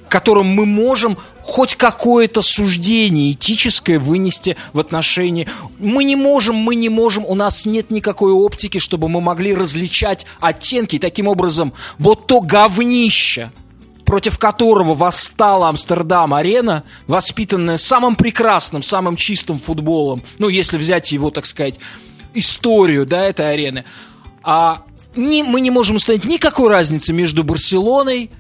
которым 0.09 0.47
мы 0.47 0.67
можем 0.67 1.17
хоть 1.43 1.76
какое-то 1.76 2.43
суждение 2.43 3.33
этическое 3.33 3.99
вынести 3.99 4.57
в 4.73 4.81
отношении... 4.81 5.49
Мы 5.78 6.05
не 6.05 6.17
можем, 6.17 6.57
мы 6.57 6.75
не 6.75 6.89
можем, 6.89 7.25
у 7.25 7.35
нас 7.35 7.67
нет 7.67 7.91
никакой 7.91 8.33
оптики, 8.33 8.78
чтобы 8.78 9.09
мы 9.09 9.20
могли 9.20 9.55
различать 9.55 10.26
оттенки. 10.41 10.97
И 10.97 10.99
таким 10.99 11.28
образом, 11.28 11.73
вот 11.99 12.26
то 12.26 12.41
говнище, 12.41 13.52
против 14.05 14.39
которого 14.39 14.94
восстала 14.94 15.68
Амстердам-арена, 15.68 16.85
воспитанная 17.07 17.76
самым 17.76 18.17
прекрасным, 18.17 18.83
самым 18.83 19.17
чистым 19.17 19.59
футболом, 19.59 20.23
ну, 20.39 20.49
если 20.49 20.78
взять 20.78 21.12
его, 21.12 21.31
так 21.31 21.47
сказать, 21.47 21.78
историю, 22.35 23.07
да, 23.07 23.25
этой 23.25 23.52
арены, 23.52 23.85
а 24.43 24.83
ни, 25.17 25.43
мы 25.43 25.60
не 25.60 25.70
можем 25.70 25.97
установить 25.97 26.25
никакой 26.25 26.70
разницы 26.70 27.12
между 27.12 27.43
Барселоной 27.43 28.31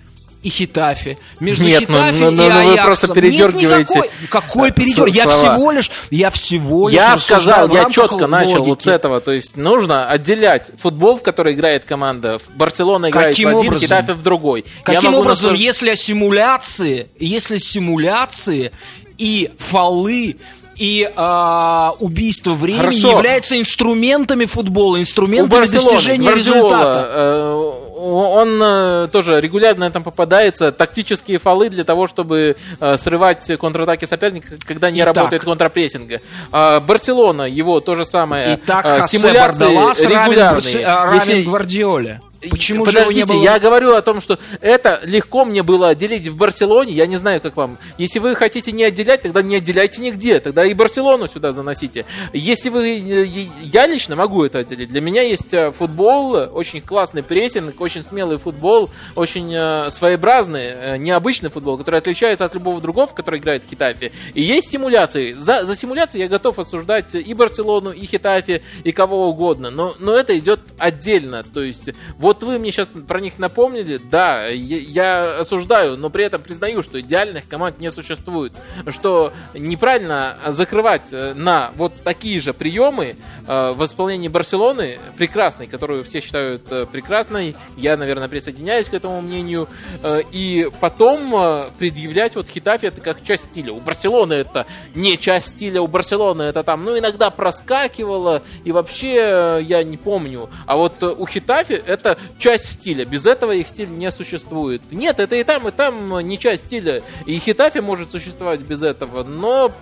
и 0.46 0.48
Хитафи. 0.48 1.18
Между 1.40 1.64
Нет, 1.64 1.88
ну, 1.88 1.96
Хитафи 1.96 2.20
ну, 2.20 2.28
и 2.28 2.34
ну, 2.34 2.42
ну, 2.44 2.48
вы 2.48 2.60
Аяксом. 2.60 2.84
просто 2.84 3.06
Нет 3.08 3.14
передергиваете, 3.16 3.94
никакой. 3.98 4.10
Какой 4.30 4.68
э, 4.68 4.72
передер? 4.72 5.10
с- 5.10 5.14
Я 5.16 5.26
всего 5.28 5.72
лишь, 5.72 5.90
я 6.10 6.30
всего 6.30 6.88
лишь 6.88 7.00
Я 7.00 7.18
сказал, 7.18 7.68
я 7.70 7.90
четко 7.90 8.28
начал 8.28 8.62
вот 8.62 8.80
с 8.80 8.86
этого. 8.86 9.20
То 9.20 9.32
есть 9.32 9.56
нужно 9.56 10.08
отделять 10.08 10.70
футбол, 10.80 11.16
в 11.18 11.22
который 11.24 11.54
играет 11.54 11.84
команда. 11.84 12.38
Барселона 12.54 13.10
играет 13.10 13.30
Каким 13.30 13.50
в 13.50 13.56
один, 13.58 13.68
образом? 13.70 13.86
Хитафе 13.88 14.12
в 14.14 14.22
другой. 14.22 14.64
Каким 14.84 15.14
образом, 15.14 15.54
если 15.54 15.96
симуляции, 15.96 17.08
если 17.18 17.58
симуляции 17.58 18.70
и 19.18 19.50
фолы 19.58 20.36
и 20.76 21.10
а, 21.16 21.92
убийство 22.00 22.52
времени 22.54 22.80
Хорошо. 23.00 23.10
являются 23.12 23.58
инструментами 23.58 24.44
футбола, 24.44 25.00
инструментами 25.00 25.66
достижения 25.66 26.30
Гвардиола, 26.30 26.58
результата. 26.58 27.08
э, 27.10 27.72
он 27.98 28.60
э, 28.62 29.08
тоже 29.10 29.40
регулярно 29.40 29.86
на 29.86 29.88
этом 29.88 30.02
попадается. 30.02 30.70
Тактические 30.70 31.38
фолы 31.38 31.70
для 31.70 31.84
того, 31.84 32.06
чтобы 32.06 32.56
э, 32.78 32.96
срывать 32.98 33.50
контратаки 33.58 34.04
соперника, 34.04 34.56
когда 34.66 34.90
не 34.90 35.00
Итак. 35.00 35.16
работает 35.16 35.44
контрпрессинга. 35.44 36.20
А 36.52 36.80
Барселона, 36.80 37.42
его 37.42 37.80
то 37.80 37.94
же 37.94 38.04
самое. 38.04 38.60
Итак, 38.62 38.84
э, 38.84 39.00
Хосе 39.00 39.18
Бардалас 39.32 40.04
равен, 40.04 40.38
а, 40.84 41.04
равен 41.06 41.14
Если- 41.14 41.42
Гвардиоле. 41.44 42.20
Почему 42.50 42.84
же 42.86 42.98
его 42.98 43.08
Подождите, 43.08 43.32
не 43.32 43.38
было? 43.38 43.42
я 43.42 43.58
говорю 43.58 43.94
о 43.94 44.02
том, 44.02 44.20
что 44.20 44.38
это 44.60 45.00
легко 45.04 45.44
мне 45.44 45.62
было 45.62 45.88
отделить 45.88 46.26
в 46.28 46.36
Барселоне. 46.36 46.92
Я 46.92 47.06
не 47.06 47.16
знаю, 47.16 47.40
как 47.40 47.56
вам. 47.56 47.78
Если 47.98 48.18
вы 48.18 48.34
хотите 48.34 48.72
не 48.72 48.84
отделять, 48.84 49.22
тогда 49.22 49.42
не 49.42 49.56
отделяйте 49.56 50.00
нигде. 50.02 50.40
Тогда 50.40 50.64
и 50.64 50.74
Барселону 50.74 51.28
сюда 51.28 51.52
заносите. 51.52 52.04
Если 52.32 52.68
вы... 52.68 52.98
э, 52.98 53.46
Я 53.62 53.86
лично 53.86 54.16
могу 54.16 54.44
это 54.44 54.58
отделить. 54.60 54.90
Для 54.90 55.00
меня 55.00 55.22
есть 55.22 55.52
э, 55.52 55.72
футбол, 55.72 56.34
очень 56.52 56.80
классный 56.80 57.22
прессинг, 57.22 57.80
очень 57.80 58.04
смелый 58.04 58.38
футбол, 58.38 58.90
очень 59.14 59.52
э, 59.54 59.90
своеобразный, 59.90 60.98
необычный 60.98 61.50
футбол, 61.50 61.78
который 61.78 61.98
отличается 62.00 62.44
от 62.44 62.54
любого 62.54 62.80
другого, 62.80 63.06
в 63.06 63.14
который 63.14 63.40
играет 63.40 63.62
Хитафи. 63.68 64.12
И 64.34 64.42
есть 64.42 64.70
симуляции. 64.70 65.32
За, 65.32 65.64
за 65.64 65.76
симуляции 65.76 66.18
я 66.18 66.28
готов 66.28 66.58
осуждать 66.58 67.14
и 67.14 67.34
Барселону, 67.34 67.90
и 67.90 68.06
Хитафи, 68.06 68.62
и 68.84 68.92
кого 68.92 69.28
угодно. 69.28 69.70
Но, 69.70 69.94
но 69.98 70.14
это 70.14 70.38
идет 70.38 70.60
отдельно. 70.78 71.42
То 71.42 71.62
есть, 71.62 71.90
вот 72.18 72.35
вы 72.42 72.58
мне 72.58 72.70
сейчас 72.70 72.88
про 73.06 73.20
них 73.20 73.38
напомнили, 73.38 73.98
да, 73.98 74.46
я, 74.46 74.78
я 74.78 75.38
осуждаю, 75.40 75.96
но 75.96 76.10
при 76.10 76.24
этом 76.24 76.42
признаю, 76.42 76.82
что 76.82 77.00
идеальных 77.00 77.48
команд 77.48 77.80
не 77.80 77.90
существует. 77.90 78.52
Что 78.88 79.32
неправильно 79.54 80.36
закрывать 80.48 81.12
э, 81.12 81.34
на 81.34 81.72
вот 81.76 81.92
такие 82.04 82.40
же 82.40 82.52
приемы 82.52 83.16
э, 83.46 83.72
в 83.72 83.84
исполнении 83.84 84.28
Барселоны, 84.28 84.98
прекрасной, 85.16 85.66
которую 85.66 86.04
все 86.04 86.20
считают 86.20 86.62
э, 86.70 86.86
прекрасной, 86.90 87.56
я, 87.76 87.96
наверное, 87.96 88.28
присоединяюсь 88.28 88.88
к 88.88 88.94
этому 88.94 89.20
мнению, 89.20 89.68
э, 90.02 90.20
и 90.32 90.68
потом 90.80 91.34
э, 91.34 91.70
предъявлять 91.78 92.34
вот 92.36 92.48
Хитафи 92.48 92.86
это 92.86 93.00
как 93.00 93.22
часть 93.24 93.46
стиля. 93.50 93.72
У 93.72 93.80
Барселоны 93.80 94.34
это 94.34 94.66
не 94.94 95.18
часть 95.18 95.48
стиля, 95.48 95.80
у 95.80 95.86
Барселоны 95.86 96.42
это 96.42 96.62
там, 96.62 96.84
ну, 96.84 96.98
иногда 96.98 97.30
проскакивало, 97.30 98.42
и 98.64 98.72
вообще 98.72 99.16
э, 99.16 99.60
я 99.62 99.82
не 99.82 99.96
помню. 99.96 100.48
А 100.66 100.76
вот 100.76 101.02
э, 101.02 101.06
у 101.06 101.26
Хитафи 101.26 101.82
это 101.86 102.15
часть 102.38 102.66
стиля. 102.72 103.04
Без 103.04 103.26
этого 103.26 103.52
их 103.52 103.68
стиль 103.68 103.88
не 103.88 104.10
существует. 104.10 104.82
Нет, 104.90 105.20
это 105.20 105.36
и 105.36 105.44
там, 105.44 105.68
и 105.68 105.70
там 105.70 106.18
не 106.20 106.38
часть 106.38 106.66
стиля. 106.66 107.02
И 107.26 107.38
Хитафи 107.38 107.78
может 107.78 108.10
существовать 108.10 108.60
без 108.60 108.82
этого, 108.82 109.22
но 109.22 109.72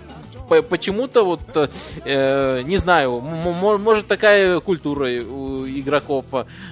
по- 0.49 0.61
почему-то 0.61 1.23
вот, 1.23 1.41
э, 2.05 2.61
не 2.65 2.77
знаю, 2.77 3.19
может 3.19 4.07
такая 4.07 4.59
культура 4.59 5.07
у 5.07 5.65
игроков, 5.67 6.25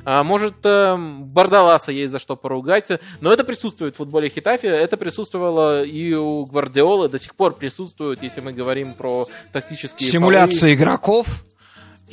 а 0.06 0.24
может 0.24 0.56
э, 0.64 0.96
Бардаласа 0.98 1.92
есть 1.92 2.12
за 2.12 2.20
что 2.20 2.36
поругать, 2.36 2.90
но 3.22 3.32
это 3.32 3.44
присутствует 3.44 3.96
в 3.96 3.98
футболе 3.98 4.30
Хитафи, 4.30 4.68
это 4.68 4.98
присутствовало 4.98 5.84
и 5.84 6.14
у 6.14 6.46
Гвардиолы, 6.46 7.10
до 7.10 7.20
сих 7.20 7.36
пор 7.36 7.56
присутствует, 7.56 8.22
если 8.22 8.42
мы 8.42 8.54
говорим 8.54 8.94
про 8.94 9.26
тактические 9.52 10.10
Симуляция 10.10 10.74
игроков. 10.74 11.28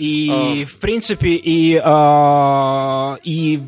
И, 0.01 0.65
в 0.65 0.77
принципе, 0.79 1.35
и, 1.35 1.81
а, 1.83 3.19
и 3.23 3.61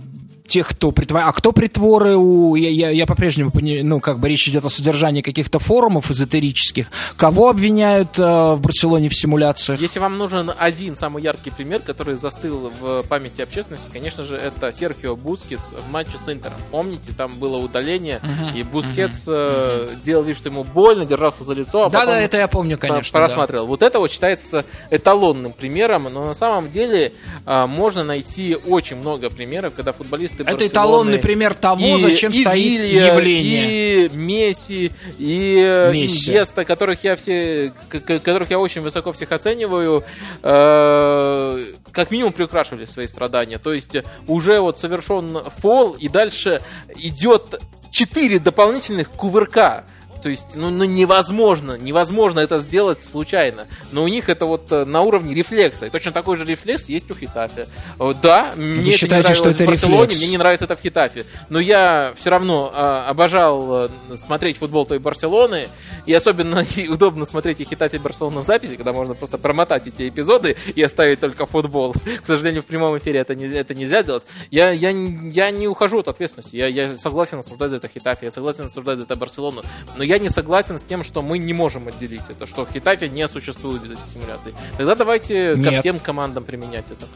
тех, 0.52 0.68
кто 0.68 0.92
притворы... 0.92 1.24
А 1.24 1.32
кто 1.32 1.52
притворы 1.52 2.16
у... 2.16 2.54
Я, 2.56 2.68
я, 2.68 2.90
я 2.90 3.06
по-прежнему 3.06 3.50
пони- 3.50 3.80
Ну, 3.82 4.00
как 4.00 4.18
бы 4.18 4.28
речь 4.28 4.46
идет 4.48 4.64
о 4.64 4.70
содержании 4.70 5.22
каких-то 5.22 5.58
форумов 5.58 6.10
эзотерических. 6.10 6.88
Кого 7.16 7.48
обвиняют 7.48 8.18
э, 8.18 8.22
в 8.52 8.60
Барселоне 8.60 9.08
в 9.08 9.14
симуляциях? 9.14 9.80
Если 9.80 9.98
вам 9.98 10.18
нужен 10.18 10.52
один 10.58 10.94
самый 10.96 11.22
яркий 11.22 11.50
пример, 11.50 11.80
который 11.80 12.16
застыл 12.16 12.70
в 12.80 13.02
памяти 13.04 13.40
общественности, 13.42 13.88
конечно 13.92 14.24
же, 14.24 14.36
это 14.36 14.72
Серхио 14.72 15.16
Бускетс 15.16 15.72
в 15.72 15.90
матче 15.90 16.18
с 16.22 16.28
Интером. 16.30 16.58
Помните, 16.70 17.12
там 17.16 17.32
было 17.38 17.56
удаление, 17.56 18.20
Мгм. 18.22 18.54
и 18.56 18.62
Бускетс 18.62 19.24
э, 19.26 19.88
делал 20.04 20.22
вид, 20.24 20.36
что 20.36 20.50
ему 20.50 20.64
больно, 20.64 21.06
держался 21.06 21.44
за 21.44 21.54
лицо, 21.54 21.84
а 21.84 21.88
Да-да, 21.88 22.00
потом 22.06 22.14
это 22.20 22.36
я 22.36 22.48
помню, 22.48 22.76
по- 22.76 22.88
конечно, 22.88 23.18
просматривал. 23.18 23.66
Вот 23.66 23.80
это 23.82 23.98
вот 23.98 24.10
считается 24.12 24.64
эталонным 24.90 25.52
примером, 25.52 26.04
но 26.12 26.24
на 26.26 26.34
самом 26.34 26.70
деле 26.70 27.12
а, 27.46 27.66
можно 27.66 28.04
найти 28.04 28.56
очень 28.66 28.96
много 28.96 29.30
примеров, 29.30 29.72
когда 29.74 29.92
футболисты 29.92 30.41
Это 30.42 30.52
Барселоны 30.58 30.66
эталонный 30.68 31.18
пример 31.18 31.54
того, 31.54 31.96
и- 31.96 32.00
зачем 32.00 32.32
и 32.32 32.40
стоит 32.42 32.80
Вилья, 32.82 33.14
явление. 33.14 34.06
И 34.06 34.08
Месси, 34.16 34.90
и 35.18 35.56
э, 35.66 35.92
Месси. 35.92 36.30
Иньеста, 36.30 36.64
которых 36.64 37.02
я 37.04 37.16
все, 37.16 37.72
которых 37.88 38.50
я 38.50 38.58
очень 38.58 38.80
высоко 38.82 39.12
всех 39.12 39.32
оцениваю, 39.32 40.04
э, 40.42 41.64
как 41.92 42.10
минимум 42.10 42.32
приукрашивали 42.32 42.84
свои 42.84 43.06
страдания. 43.06 43.58
То 43.58 43.72
есть 43.72 43.94
э, 43.94 44.04
уже 44.26 44.60
вот 44.60 44.78
совершен 44.78 45.38
фол, 45.58 45.92
и 45.92 46.08
дальше 46.08 46.60
идет 46.96 47.60
четыре 47.90 48.38
дополнительных 48.38 49.10
кувырка. 49.10 49.84
То 50.22 50.28
есть, 50.28 50.54
ну, 50.54 50.70
ну, 50.70 50.84
невозможно, 50.84 51.76
невозможно 51.76 52.40
это 52.40 52.60
сделать 52.60 53.02
случайно. 53.04 53.66
Но 53.90 54.04
у 54.04 54.08
них 54.08 54.28
это 54.28 54.46
вот 54.46 54.70
э, 54.70 54.84
на 54.84 55.02
уровне 55.02 55.34
рефлекса. 55.34 55.86
И 55.86 55.90
точно 55.90 56.12
такой 56.12 56.36
же 56.36 56.44
рефлекс 56.44 56.88
есть 56.88 57.10
у 57.10 57.14
Хитафи. 57.14 57.66
Э, 57.98 58.12
Да, 58.22 58.52
мне 58.56 58.90
это 58.90 58.98
считаете, 58.98 59.28
не 59.30 59.34
что 59.34 59.50
это 59.50 59.64
в 59.64 59.66
Барселоне, 59.66 60.02
рефлекс? 60.02 60.18
мне 60.18 60.28
не 60.28 60.38
нравится 60.38 60.64
это 60.66 60.76
в 60.76 60.80
Хитафе. 60.80 61.24
Но 61.48 61.58
я 61.58 62.14
все 62.20 62.30
равно 62.30 62.70
а, 62.74 63.08
обожал 63.08 63.86
э, 63.86 63.88
смотреть 64.24 64.58
футбол 64.58 64.86
той 64.86 64.98
Барселоны. 64.98 65.66
И 66.06 66.14
особенно 66.14 66.64
удобно 66.88 67.26
смотреть 67.26 67.60
и 67.60 67.64
Хитафе 67.64 67.96
и 67.96 68.00
Барселону 68.00 68.42
в 68.42 68.46
записи, 68.46 68.76
когда 68.76 68.92
можно 68.92 69.14
просто 69.14 69.38
промотать 69.38 69.86
эти 69.86 70.08
эпизоды 70.08 70.56
и 70.74 70.82
оставить 70.82 71.20
только 71.20 71.46
футбол. 71.46 71.94
К 72.22 72.26
сожалению, 72.26 72.62
в 72.62 72.66
прямом 72.66 72.96
эфире 72.98 73.20
это, 73.20 73.34
не, 73.34 73.46
это 73.46 73.74
нельзя 73.74 74.02
сделать. 74.02 74.24
Я, 74.50 74.70
я, 74.70 74.90
я 74.90 75.50
не 75.50 75.66
ухожу 75.66 75.98
от 75.98 76.08
ответственности. 76.08 76.56
Я, 76.56 76.68
я 76.68 76.96
согласен 76.96 77.38
осуждать 77.40 77.70
за 77.70 77.76
это 77.76 77.88
Хитафе, 77.88 78.26
я 78.26 78.30
согласен 78.30 78.66
осуждать 78.66 78.98
за 78.98 79.04
это 79.04 79.16
Барселону. 79.16 79.62
Но 79.96 80.04
я 80.04 80.11
не 80.18 80.28
согласен 80.28 80.78
с 80.78 80.82
тем, 80.82 81.04
что 81.04 81.22
мы 81.22 81.38
не 81.38 81.52
можем 81.52 81.88
отделить 81.88 82.22
это, 82.28 82.46
что 82.46 82.64
в 82.64 82.72
Хитафе 82.72 83.08
не 83.08 83.26
существует 83.28 83.82
без 83.82 83.92
этих 83.92 84.12
симуляций. 84.12 84.54
Тогда 84.76 84.94
давайте 84.94 85.54
ко 85.54 85.60
Нет. 85.60 85.80
всем 85.80 85.98
командам 85.98 86.44
применять 86.44 86.86
это. 86.90 87.06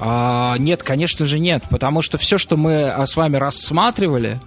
А, 0.00 0.56
нет, 0.58 0.82
конечно 0.82 1.26
же 1.26 1.38
нет, 1.38 1.62
потому 1.70 2.02
что 2.02 2.18
все, 2.18 2.38
что 2.38 2.56
мы 2.56 2.88
а, 2.88 3.06
с 3.06 3.16
вами 3.16 3.36
рассматривали, 3.36 4.40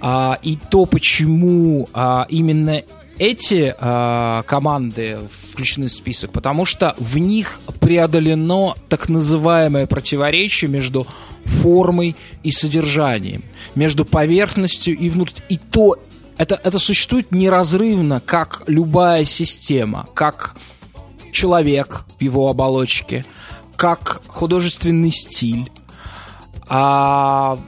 а, 0.00 0.38
и 0.42 0.56
то, 0.70 0.86
почему 0.86 1.88
а, 1.92 2.26
именно 2.28 2.82
эти 3.18 3.74
а, 3.78 4.42
команды 4.42 5.18
включены 5.30 5.88
в 5.88 5.92
список, 5.92 6.32
потому 6.32 6.64
что 6.64 6.94
в 6.98 7.18
них 7.18 7.60
преодолено 7.80 8.74
так 8.88 9.08
называемое 9.08 9.86
противоречие 9.86 10.70
между 10.70 11.06
формой 11.44 12.14
и 12.42 12.50
содержанием, 12.50 13.42
между 13.74 14.04
поверхностью 14.04 14.96
и 14.96 15.08
внутрь. 15.08 15.40
И 15.48 15.56
то 15.58 15.96
это, 16.38 16.60
это 16.62 16.78
существует 16.78 17.32
неразрывно, 17.32 18.20
как 18.20 18.62
любая 18.66 19.24
система, 19.24 20.06
как 20.14 20.56
человек 21.32 22.04
в 22.18 22.22
его 22.22 22.48
оболочке, 22.48 23.24
как 23.76 24.22
художественный 24.26 25.10
стиль, 25.10 25.70
а 26.68 27.58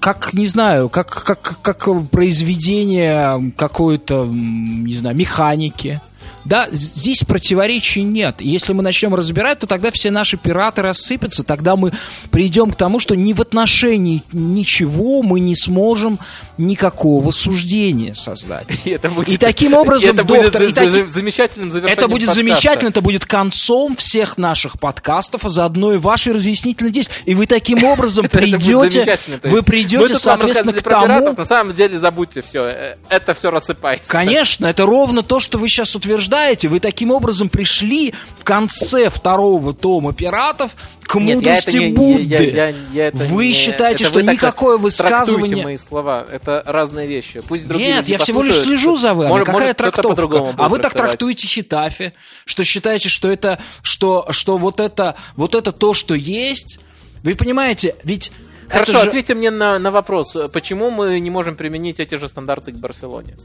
как, 0.00 0.34
не 0.34 0.46
знаю, 0.46 0.88
как, 0.88 1.08
как, 1.08 1.60
как 1.62 2.10
произведение 2.10 3.52
какой-то, 3.56 4.26
не 4.26 4.94
знаю, 4.94 5.16
механики. 5.16 6.00
Да, 6.44 6.68
здесь 6.72 7.20
противоречий 7.20 8.02
нет. 8.02 8.36
Если 8.40 8.72
мы 8.72 8.82
начнем 8.82 9.14
разбирать, 9.14 9.60
то 9.60 9.66
тогда 9.66 9.90
все 9.92 10.10
наши 10.10 10.36
пираты 10.36 10.82
рассыпятся, 10.82 11.44
тогда 11.44 11.76
мы 11.76 11.92
придем 12.30 12.70
к 12.72 12.76
тому, 12.76 12.98
что 12.98 13.14
ни 13.14 13.32
в 13.32 13.40
отношении 13.40 14.22
ничего 14.32 15.22
мы 15.22 15.38
не 15.40 15.54
сможем 15.54 16.18
никакого 16.58 17.30
суждения 17.30 18.14
создать. 18.14 18.66
И, 18.84 18.90
это 18.90 19.08
будет, 19.08 19.28
И 19.28 19.36
таким 19.36 19.74
образом, 19.74 20.14
это 20.14 20.24
будет 20.24 20.42
доктор, 20.52 20.62
за- 20.62 20.68
и 20.68 20.72
таки- 20.72 20.90
за- 20.90 21.08
замечательным 21.08 21.70
завершением 21.70 21.98
Это 21.98 22.08
будет 22.08 22.26
подкаста. 22.26 22.40
замечательно, 22.40 22.88
это 22.88 23.00
будет 23.00 23.26
концом 23.26 23.96
всех 23.96 24.36
наших 24.38 24.78
подкастов, 24.80 25.44
а 25.44 25.48
заодно 25.48 25.94
и 25.94 25.98
вашей 25.98 26.32
разъяснительной 26.32 26.90
действия. 26.90 27.14
И 27.24 27.34
вы 27.34 27.46
таким 27.46 27.84
образом 27.84 28.22
будет 28.22 28.32
придете, 28.32 29.18
вы 29.44 29.62
придете, 29.62 30.16
соответственно, 30.18 30.72
к 30.72 30.82
тому, 30.82 31.32
на 31.32 31.44
самом 31.44 31.74
деле 31.74 31.98
забудьте 31.98 32.42
все. 32.42 32.96
Это 33.08 33.34
все 33.34 33.50
рассыпается. 33.50 34.10
Конечно, 34.10 34.66
это 34.66 34.84
ровно 34.86 35.22
то, 35.22 35.38
что 35.40 35.58
вы 35.58 35.68
сейчас 35.68 35.94
утверждаете. 35.94 36.31
Вы 36.68 36.80
таким 36.80 37.10
образом 37.10 37.48
пришли 37.48 38.14
в 38.38 38.44
конце 38.44 39.10
второго 39.10 39.72
тома 39.74 40.12
«Пиратов» 40.12 40.72
к 41.02 41.16
Нет, 41.16 41.28
я 41.28 41.34
мудрости 41.34 41.76
не- 41.76 41.88
я- 41.88 41.94
Будды. 41.94 42.22
я- 42.22 42.68
я- 42.68 42.74
я 42.92 43.06
это 43.08 43.18
вы 43.18 43.48
не- 43.48 43.52
считаете, 43.52 44.04
это 44.04 44.12
что 44.12 44.20
вы 44.20 44.32
никакое 44.32 44.78
высказывание... 44.78 45.64
мои 45.64 45.76
слова. 45.76 46.24
Это 46.30 46.62
разные 46.66 47.06
вещи. 47.06 47.40
Пусть 47.46 47.68
другие 47.68 47.94
Нет, 47.94 48.08
я 48.08 48.16
всего 48.18 48.42
лишь 48.42 48.58
слежу 48.58 48.96
за 48.96 49.12
вами. 49.12 49.28
Может- 49.28 49.46
Какая 49.46 49.60
может, 49.62 49.76
трактовка? 49.76 50.54
А 50.56 50.68
вы 50.68 50.78
так 50.78 50.94
трактуете 50.94 51.46
Хитафи, 51.46 52.14
что 52.46 52.64
считаете, 52.64 53.08
что 53.10 53.30
это, 53.30 53.58
что, 53.82 54.26
что 54.30 54.56
вот 54.56 54.80
это, 54.80 55.16
вот 55.36 55.54
это 55.54 55.70
то, 55.72 55.92
что 55.92 56.14
есть. 56.14 56.80
Вы 57.22 57.34
понимаете, 57.34 57.94
ведь 58.04 58.32
Хорошо, 58.68 58.92
же... 58.92 58.98
ответьте 59.00 59.34
мне 59.34 59.50
на, 59.50 59.78
на 59.78 59.90
вопрос. 59.90 60.34
Почему 60.52 60.90
мы 60.90 61.20
не 61.20 61.28
можем 61.30 61.56
применить 61.56 62.00
эти 62.00 62.14
же 62.14 62.26
стандарты 62.26 62.72
к 62.72 62.76
Барселоне? 62.76 63.36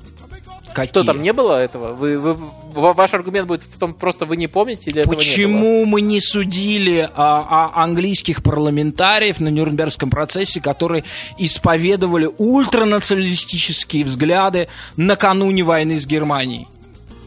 Какие? 0.77 0.91
Что 0.91 1.03
там 1.03 1.23
не 1.23 1.33
было 1.33 1.59
этого? 1.59 1.93
Вы, 1.93 2.19
вы- 2.19 2.35
ва- 2.35 2.93
ваш 2.93 3.13
аргумент 3.15 3.47
будет 3.47 3.63
в 3.63 3.79
том, 3.79 3.93
просто 3.95 4.25
вы 4.27 4.37
не 4.37 4.47
помните 4.47 4.91
или 4.91 5.01
этого 5.01 5.13
не? 5.13 5.17
Почему 5.17 5.85
мы 5.85 6.01
не 6.01 6.21
судили 6.21 7.09
а, 7.15 7.71
а, 7.73 7.83
английских 7.83 8.43
парламентариев 8.43 9.39
на 9.39 9.47
Нюрнбергском 9.49 10.11
процессе, 10.11 10.61
которые 10.61 11.03
исповедовали 11.39 12.29
ультранационалистические 12.37 14.03
взгляды 14.05 14.67
накануне 14.97 15.63
войны 15.63 15.99
с 15.99 16.05
Германией? 16.05 16.67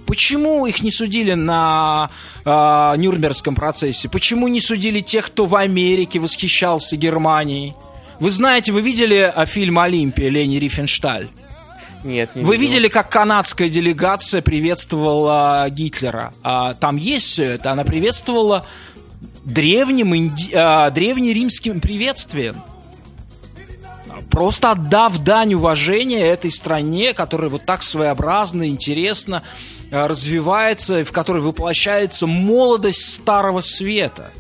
Почему 0.07 0.67
их 0.67 0.83
не 0.83 0.93
судили 0.93 1.35
на 1.35 2.11
а, 2.45 2.95
Нюрнбергском 2.97 3.55
процессе? 3.57 4.09
Почему 4.09 4.47
не 4.49 4.61
судили 4.61 5.01
тех, 5.01 5.27
кто 5.27 5.47
в 5.47 5.57
Америке 5.57 6.21
восхищался 6.21 6.97
Германией? 6.97 7.75
Вы 8.21 8.31
знаете, 8.31 8.71
вы 8.71 8.81
видели 8.81 9.33
а, 9.35 9.45
фильм 9.47 9.79
«Олимпия» 9.81 10.29
Лени 10.29 10.57
Рифеншталь? 10.59 11.29
Нет, 12.03 12.35
не 12.35 12.45
Вы 12.45 12.57
видел. 12.57 12.69
видели, 12.73 12.89
как 12.89 13.11
канадская 13.11 13.69
делегация 13.69 14.43
приветствовала 14.43 15.67
Гитлера? 15.69 16.33
А, 16.43 16.75
там 16.75 16.97
есть 16.97 17.27
все 17.27 17.45
это. 17.51 17.73
Она 17.73 17.85
приветствовала 17.85 18.67
древним, 19.45 20.15
инди- 20.15 20.53
а, 20.55 20.91
древнеримским 20.91 21.81
приветствием. 21.81 22.57
Просто 24.31 24.71
отдав 24.73 25.19
дань 25.19 25.55
уважения 25.55 26.25
этой 26.27 26.51
стране, 26.51 27.13
которая 27.15 27.51
вот 27.51 27.65
так 27.67 27.83
своеобразно, 27.83 28.69
интересно 28.69 29.43
а, 29.91 30.07
развивается, 30.09 31.01
и 31.01 31.05
в 31.05 31.13
которой 31.13 31.43
воплощается 31.43 32.27
молодость 32.27 33.15
Старого 33.15 33.61
Света. 33.61 34.31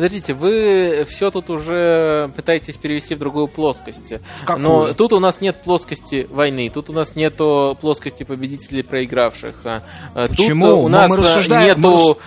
Подождите, 0.00 0.32
вы 0.32 1.06
все 1.10 1.30
тут 1.30 1.50
уже 1.50 2.30
пытаетесь 2.34 2.78
перевести 2.78 3.14
в 3.14 3.18
другую 3.18 3.48
плоскость. 3.48 4.14
В 4.36 4.46
какую? 4.46 4.62
Но 4.66 4.94
тут 4.94 5.12
у 5.12 5.20
нас 5.20 5.42
нет 5.42 5.58
плоскости 5.62 6.26
войны, 6.30 6.70
тут 6.72 6.88
у 6.88 6.94
нас 6.94 7.16
нету 7.16 7.76
плоскости 7.82 8.22
победителей 8.22 8.82
проигравших. 8.82 9.56
А, 9.62 9.82
а, 10.14 10.28
Почему? 10.28 10.68
Тут 10.68 10.84
у 10.86 10.88
нас 10.88 11.10
мы 11.10 11.16
а, 11.16 11.20
рассуждаем- 11.20 11.76
мы 11.76 11.90
нету, 11.90 12.18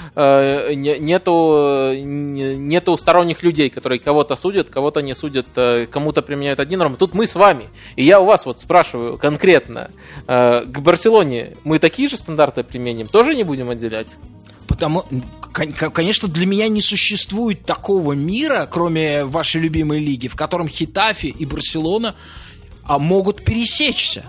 не- 0.75 0.99
нету, 0.99 1.93
не- 1.95 2.55
нету 2.57 2.95
сторонних 2.95 3.41
людей, 3.41 3.71
которые 3.71 3.97
кого-то 3.97 4.35
судят, 4.35 4.69
кого-то 4.69 5.01
не 5.01 5.15
судят, 5.15 5.47
кому-то 5.89 6.21
применяют 6.21 6.59
один 6.59 6.77
норм. 6.77 6.95
Тут 6.95 7.15
мы 7.15 7.25
с 7.25 7.33
вами. 7.33 7.69
И 7.95 8.03
я 8.03 8.19
у 8.19 8.25
вас 8.25 8.45
вот 8.45 8.59
спрашиваю 8.59 9.17
конкретно, 9.17 9.89
к 10.27 10.77
Барселоне 10.77 11.53
мы 11.63 11.79
такие 11.79 12.07
же 12.07 12.17
стандарты 12.17 12.63
применим? 12.63 13.07
Тоже 13.07 13.33
не 13.33 13.43
будем 13.43 13.71
отделять? 13.71 14.15
Потому, 14.67 15.05
конечно, 15.53 16.27
для 16.27 16.45
меня 16.45 16.67
не 16.67 16.81
существует 16.81 17.65
такого 17.65 18.13
мира, 18.13 18.67
кроме 18.69 19.25
вашей 19.25 19.61
любимой 19.61 19.99
лиги, 19.99 20.27
в 20.27 20.35
котором 20.35 20.67
Хитафи 20.67 21.27
и 21.27 21.45
Барселона 21.45 22.15
а, 22.83 22.99
могут 22.99 23.43
пересечься. 23.43 24.25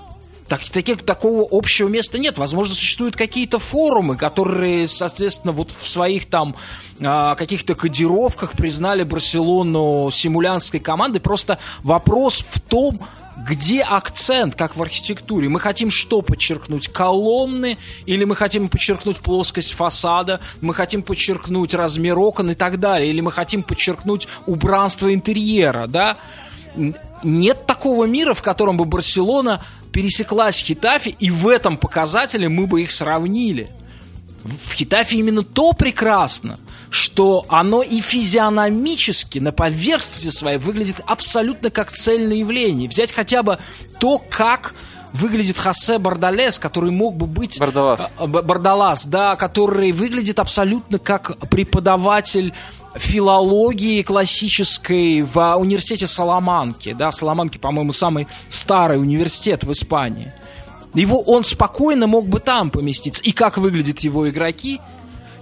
Так, 0.49 0.69
таких, 0.69 1.03
такого 1.03 1.47
общего 1.51 1.89
места 1.89 2.19
нет. 2.19 2.37
Возможно, 2.37 2.75
существуют 2.75 3.17
какие-то 3.17 3.59
форумы, 3.59 4.17
которые, 4.17 4.87
соответственно, 4.87 5.53
вот 5.53 5.71
в 5.71 5.89
своих 5.89 6.27
там 6.27 6.55
э, 7.01 7.35
каких-то 7.39 7.75
кодировках 7.75 8.53
признали 8.53 9.05
Барселону 9.05 10.11
симулянской 10.13 10.81
командой. 10.81 11.21
Просто 11.21 11.59
вопрос 11.83 12.45
в 12.47 12.61
том, 12.61 13.01
где 13.37 13.83
акцент, 13.83 14.55
как 14.55 14.77
в 14.77 14.83
архитектуре? 14.83 15.49
Мы 15.49 15.59
хотим 15.59 15.91
что 15.91 16.23
подчеркнуть? 16.23 16.89
Колонны? 16.89 17.79
Или 18.07 18.25
мы 18.25 18.37
хотим 18.37 18.69
подчеркнуть 18.69 19.19
плоскость 19.19 19.73
фасада? 19.73 20.41
Мы 20.61 20.73
хотим 20.73 21.03
подчеркнуть 21.03 21.75
размер 21.75 22.19
окон 22.19 22.51
и 22.51 22.55
так 22.55 22.79
далее? 22.79 23.11
Или 23.11 23.21
мы 23.21 23.33
хотим 23.33 23.63
подчеркнуть 23.63 24.29
убранство 24.47 25.13
интерьера, 25.13 25.87
да? 25.87 26.17
Нет 27.23 27.67
такого 27.67 28.05
мира, 28.05 28.35
в 28.35 28.43
котором 28.43 28.77
бы 28.77 28.85
Барселона 28.85 29.65
пересеклась 29.93 30.57
с 30.57 30.65
Хитафи, 30.65 31.15
и 31.19 31.31
в 31.31 31.49
этом 31.49 31.77
показателе 31.77 32.49
мы 32.49 32.67
бы 32.67 32.83
их 32.83 32.91
сравнили. 32.91 33.69
В 34.45 34.75
Хитафе 34.75 35.17
именно 35.17 35.43
то 35.43 35.73
прекрасно, 35.73 36.59
что 36.91 37.47
оно 37.49 37.83
и 37.83 38.01
физиономически 38.01 39.39
на 39.39 39.53
поверхности 39.53 40.29
своей 40.29 40.59
выглядит 40.59 41.01
абсолютно 41.07 41.71
как 41.71 41.91
цельное 41.91 42.37
явление. 42.37 42.89
Взять 42.89 43.11
хотя 43.11 43.43
бы 43.43 43.59
то, 43.99 44.19
как 44.19 44.75
выглядит 45.15 45.59
Хосе 45.59 45.99
Бардалес, 45.99 46.59
который 46.59 46.91
мог 46.91 47.17
бы 47.17 47.27
быть... 47.27 47.59
Бардалас. 47.59 48.01
Э, 48.19 48.27
Бардалас, 48.27 49.07
да, 49.07 49.37
который 49.37 49.93
выглядит 49.93 50.39
абсолютно 50.39 50.99
как 50.99 51.39
преподаватель 51.49 52.53
филологии 52.97 54.03
классической 54.03 55.23
в 55.23 55.57
университете 55.57 56.07
Саламанки. 56.07 56.93
Да, 56.93 57.13
Саламанки, 57.13 57.59
по-моему, 57.59 57.93
самый 57.93 58.27
старый 58.49 58.99
университет 58.99 59.65
в 59.65 59.73
Испании. 59.73 60.33
Его 60.95 61.21
он 61.21 61.45
спокойно 61.45 62.07
мог 62.07 62.29
бы 62.29 62.41
там 62.41 62.71
поместиться. 62.71 63.23
И 63.23 63.33
как 63.33 63.59
выглядят 63.59 64.01
его 64.01 64.29
игроки– 64.29 64.81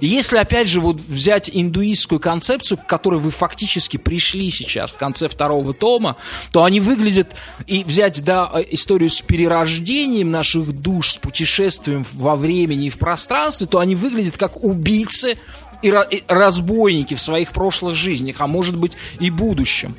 если, 0.03 0.37
опять 0.39 0.67
же, 0.67 0.81
вот 0.81 1.01
взять 1.01 1.49
индуистскую 1.53 2.19
концепцию, 2.19 2.79
к 2.79 2.87
которой 2.87 3.21
вы 3.21 3.31
фактически 3.31 3.99
пришли 3.99 4.51
сейчас 4.51 4.91
в 4.91 4.97
конце 4.97 5.29
второго 5.29 5.73
тома, 5.73 6.17
то 6.51 6.65
они 6.65 6.81
выглядят, 6.81 7.37
и 7.69 7.85
взять, 7.85 8.25
да, 8.25 8.51
историю 8.71 9.11
с 9.11 9.21
перерождением 9.21 10.33
наших 10.33 10.73
душ, 10.73 11.13
с 11.13 11.19
путешествием 11.19 12.05
во 12.15 12.35
времени 12.35 12.87
и 12.87 12.91
в 12.91 12.99
пространстве, 12.99 13.69
то 13.69 13.79
они 13.79 13.95
выглядят 13.95 14.37
как 14.37 14.65
убийцы 14.65 15.39
и 15.83 15.95
разбойники 16.27 17.15
в 17.15 17.21
своих 17.21 17.53
прошлых 17.53 17.95
жизнях, 17.95 18.41
а 18.41 18.49
может 18.49 18.77
быть 18.77 18.97
и 19.21 19.31
будущем. 19.31 19.95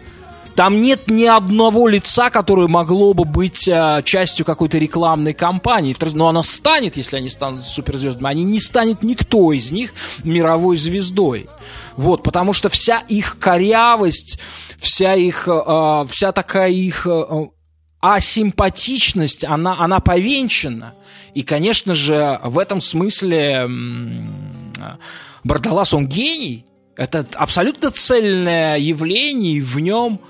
Там 0.56 0.82
нет 0.82 1.09
ни 1.09 1.25
одного 1.25 1.88
лица, 1.88 2.30
которое 2.30 2.67
могло 2.67 3.14
бы 3.14 3.25
быть 3.25 3.67
э, 3.67 4.01
частью 4.06 4.45
какой-то 4.45 4.77
рекламной 4.77 5.33
кампании. 5.33 5.95
Но 6.14 6.27
оно 6.27 6.43
станет, 6.43 6.95
если 6.95 7.17
они 7.17 7.30
станут 7.30 7.65
суперзвездами. 7.65 8.30
Они 8.30 8.43
не 8.43 8.59
станет 8.59 9.01
никто 9.01 9.51
из 9.51 9.72
них 9.72 9.93
мировой 10.23 10.77
звездой. 10.77 11.48
Вот, 11.98 12.22
потому 12.22 12.53
что 12.53 12.69
вся 12.69 12.99
их 12.99 13.38
корявость, 13.40 14.40
вся 14.77 15.15
их, 15.15 15.48
э, 15.48 16.06
вся 16.09 16.32
такая 16.32 16.69
их 16.69 17.07
э, 17.07 17.48
асимпатичность, 17.99 19.45
она, 19.45 19.80
она 19.80 19.99
повенчана. 20.01 20.93
И, 21.33 21.41
конечно 21.41 21.95
же, 21.95 22.40
в 22.43 22.59
этом 22.59 22.80
смысле 22.80 23.67
Бардалас, 25.43 25.93
он 25.93 26.07
гений. 26.07 26.65
Это 26.95 27.25
абсолютно 27.33 27.90
цельное 27.90 28.77
явление, 28.77 29.53
и 29.53 29.61
в 29.61 29.80
нем 29.80 30.22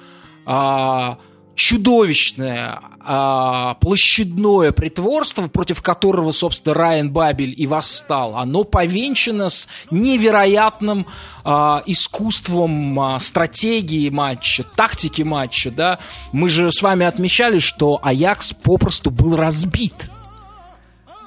а, 0.45 1.17
чудовищное 1.55 2.79
а, 3.05 3.75
площадное 3.75 4.71
притворство, 4.71 5.47
против 5.47 5.81
которого, 5.81 6.31
собственно, 6.31 6.73
Райан 6.73 7.11
Бабель 7.11 7.53
и 7.55 7.67
восстал, 7.67 8.37
оно 8.37 8.63
повенчано 8.63 9.49
с 9.49 9.67
невероятным 9.91 11.05
а, 11.43 11.83
искусством 11.85 12.99
а, 12.99 13.19
стратегии 13.19 14.09
матча, 14.09 14.63
тактики 14.63 15.21
матча, 15.21 15.69
да. 15.69 15.99
Мы 16.31 16.47
же 16.49 16.71
с 16.71 16.81
вами 16.81 17.05
отмечали, 17.05 17.59
что 17.59 17.99
Аякс 18.01 18.53
попросту 18.53 19.11
был 19.11 19.35
разбит 19.35 20.09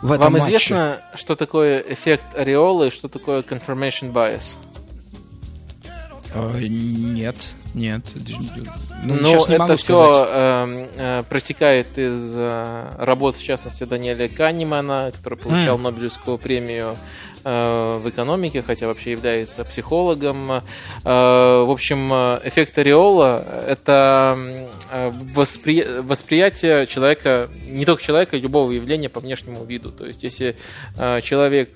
в 0.03 0.13
этом 0.13 0.25
Вам 0.25 0.33
матче. 0.35 0.47
известно, 0.47 1.01
что 1.15 1.37
такое 1.37 1.81
эффект 1.81 2.25
ореолы 2.35 2.89
и 2.89 2.91
что 2.91 3.09
такое 3.09 3.43
confirmation 3.43 4.13
bias? 4.13 4.55
Э, 6.35 6.59
нет, 6.61 7.37
нет. 7.77 8.03
Ну, 9.05 9.17
ну 9.21 9.45
это 9.47 9.77
все 9.77 10.27
э, 10.29 10.89
э, 10.97 11.23
протекает 11.29 11.99
из 11.99 12.35
э, 12.37 12.95
работ, 12.99 13.37
в 13.37 13.45
частности, 13.45 13.85
Даниэля 13.85 14.29
Канемана, 14.29 15.13
который 15.15 15.39
получал 15.39 15.77
mm. 15.79 15.83
Нобелевскую 15.83 16.39
премию 16.39 16.97
в 17.47 18.09
экономике, 18.09 18.61
хотя 18.63 18.89
вообще 18.89 19.13
является 19.13 19.65
психологом. 19.65 20.51
Э, 20.51 20.63
в 21.05 21.71
общем, 21.71 22.13
эффект 22.13 22.77
ореола– 22.79 23.45
это 23.69 24.37
э, 24.91 25.11
воспри... 25.33 25.85
восприятие 26.01 26.89
человека, 26.89 27.49
не 27.69 27.85
только 27.85 28.03
человека, 28.03 28.37
любого 28.37 28.73
явления 28.73 29.09
по 29.09 29.21
внешнему 29.21 29.65
виду. 29.65 29.91
То 29.91 30.07
есть, 30.07 30.25
если 30.25 30.57
человек, 31.23 31.71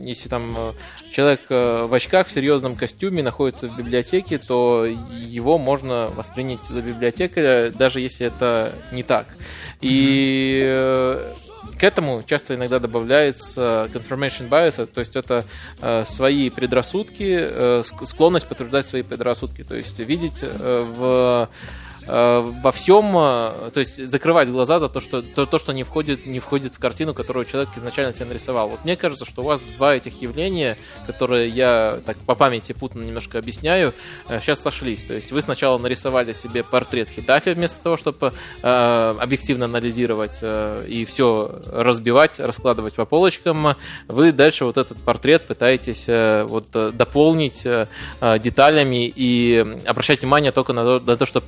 если 0.00 0.28
там 0.28 0.56
человек 1.12 1.40
в 1.48 1.92
очках 1.92 2.28
в 2.28 2.32
серьезном 2.32 2.76
костюме 2.76 3.22
находится 3.22 3.68
в 3.68 3.76
библиотеке, 3.76 4.38
то 4.38 4.84
его 4.84 5.58
можно 5.58 6.08
воспринять 6.14 6.64
за 6.68 6.82
библиотека, 6.82 7.72
даже 7.76 8.00
если 8.00 8.26
это 8.26 8.72
не 8.92 9.02
так. 9.02 9.26
И 9.80 11.24
к 11.78 11.82
этому 11.82 12.22
часто 12.24 12.54
иногда 12.54 12.78
добавляется 12.78 13.88
confirmation 13.92 14.48
bias, 14.48 14.86
то 14.86 15.00
есть 15.00 15.16
это 15.16 15.44
э, 15.80 16.04
свои 16.08 16.50
предрассудки, 16.50 17.46
э, 17.48 17.82
склонность 18.06 18.46
подтверждать 18.46 18.86
свои 18.86 19.02
предрассудки, 19.02 19.64
то 19.64 19.74
есть 19.74 19.98
видеть 19.98 20.40
э, 20.42 20.92
в 20.96 21.48
во 22.08 22.72
всем, 22.72 23.16
э, 23.16 23.70
то 23.72 23.80
есть 23.80 24.10
закрывать 24.10 24.48
глаза 24.48 24.78
за 24.78 24.88
то, 24.88 25.00
что 25.00 25.22
то, 25.22 25.46
то, 25.46 25.58
что 25.58 25.72
не 25.72 25.84
входит, 25.84 26.26
не 26.26 26.40
входит 26.40 26.74
в 26.74 26.78
картину, 26.78 27.14
которую 27.14 27.44
человек 27.44 27.70
изначально 27.76 28.14
себе 28.14 28.26
нарисовал. 28.26 28.68
Вот 28.68 28.84
мне 28.84 28.96
кажется, 28.96 29.24
что 29.24 29.42
у 29.42 29.44
вас 29.44 29.60
два 29.76 29.94
этих 29.94 30.22
явления, 30.22 30.76
которые 31.06 31.48
я 31.48 32.00
так 32.06 32.16
по 32.18 32.34
памяти 32.34 32.72
путно 32.72 33.02
немножко 33.02 33.38
объясняю, 33.38 33.92
сейчас 34.28 34.60
э, 34.60 34.62
сошлись. 34.62 35.04
То 35.04 35.14
есть 35.14 35.32
вы 35.32 35.42
сначала 35.42 35.78
нарисовали 35.78 36.32
себе 36.32 36.64
портрет 36.64 37.08
Хитафи 37.08 37.50
вместо 37.50 37.82
того, 37.82 37.96
чтобы 37.96 38.32
э, 38.62 39.14
объективно 39.20 39.66
анализировать 39.66 40.38
э, 40.42 40.86
и 40.88 41.04
все 41.04 41.60
разбивать, 41.70 42.40
раскладывать 42.40 42.94
по 42.94 43.04
полочкам. 43.04 43.76
Вы 44.08 44.32
дальше 44.32 44.64
вот 44.64 44.78
этот 44.78 44.98
портрет 44.98 45.42
пытаетесь 45.46 46.04
э, 46.08 46.44
вот 46.44 46.70
дополнить 46.70 47.66
э, 47.66 47.86
деталями 48.38 49.12
и 49.14 49.78
обращать 49.86 50.22
внимание 50.22 50.52
только 50.52 50.72
на 50.72 50.84
то, 50.84 51.04
на 51.04 51.16
то 51.16 51.26
что 51.26 51.42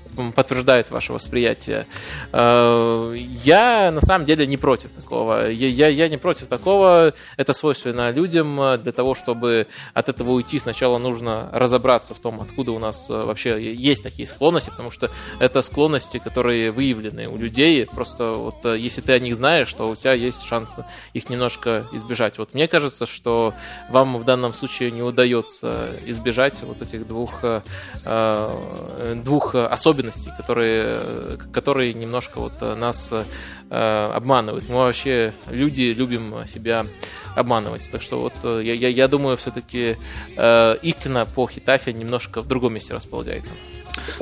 подтверждает 0.51 0.91
ваше 0.91 1.13
восприятие. 1.13 1.87
Э, 2.33 3.15
я 3.17 3.91
на 3.93 4.01
самом 4.01 4.27
деле 4.27 4.47
не 4.47 4.57
против 4.57 4.91
такого. 4.91 5.49
Я, 5.49 5.69
я, 5.69 5.89
я 5.89 6.09
не 6.09 6.17
против 6.17 6.49
такого. 6.49 7.15
Это 7.37 7.53
свойственно 7.53 8.11
людям. 8.11 8.57
Для 8.83 8.93
того, 8.93 9.15
чтобы 9.15 9.69
от 9.95 10.09
этого 10.09 10.33
уйти, 10.33 10.59
сначала 10.59 10.99
нужно 10.99 11.49
разобраться 11.53 12.15
в 12.15 12.19
том, 12.19 12.41
откуда 12.41 12.73
у 12.73 12.81
нас 12.81 13.07
э, 13.09 13.13
вообще 13.13 13.73
есть 13.73 14.03
такие 14.03 14.27
склонности, 14.27 14.71
потому 14.71 14.91
что 14.91 15.09
это 15.39 15.63
склонности, 15.63 16.19
которые 16.19 16.73
выявлены 16.73 17.29
у 17.29 17.37
людей. 17.37 17.87
Просто 17.87 18.33
вот 18.33 18.57
э, 18.65 18.77
если 18.77 19.03
ты 19.03 19.13
о 19.13 19.19
них 19.21 19.37
знаешь, 19.37 19.73
то 19.73 19.89
у 19.89 19.95
тебя 19.95 20.15
есть 20.15 20.43
шанс 20.43 20.81
их 21.15 21.31
немножко 21.31 21.85
избежать. 21.93 22.39
Вот 22.39 22.55
мне 22.55 22.67
кажется, 22.67 23.07
что 23.07 23.55
вам 23.91 24.17
в 24.17 24.25
данном 24.25 24.53
случае 24.53 24.91
не 24.91 25.03
удается 25.03 25.91
избежать 26.07 26.55
вот 26.63 26.83
этих 26.83 27.07
двух, 27.07 27.45
двух 29.15 29.55
особенностей, 29.55 30.31
которые, 30.41 31.39
которые 31.53 31.93
немножко 31.93 32.41
вот 32.41 32.53
э, 32.61 32.75
нас 32.75 33.13
э, 33.13 34.13
обманывают. 34.15 34.69
Мы 34.69 34.77
вообще 34.77 35.33
люди 35.49 35.95
любим 35.97 36.47
себя 36.47 36.87
обманывать. 37.37 37.89
Так 37.91 38.03
что 38.03 38.21
вот 38.21 38.33
э, 38.43 38.63
я, 38.65 38.75
я, 38.75 38.89
я 38.89 39.09
думаю, 39.09 39.37
все-таки 39.37 39.97
э, 40.37 40.77
истина 40.83 41.27
по 41.27 41.47
Хитафе 41.47 41.93
немножко 41.93 42.41
в 42.41 42.49
другом 42.49 42.75
месте 42.75 42.95
располагается. 42.95 43.53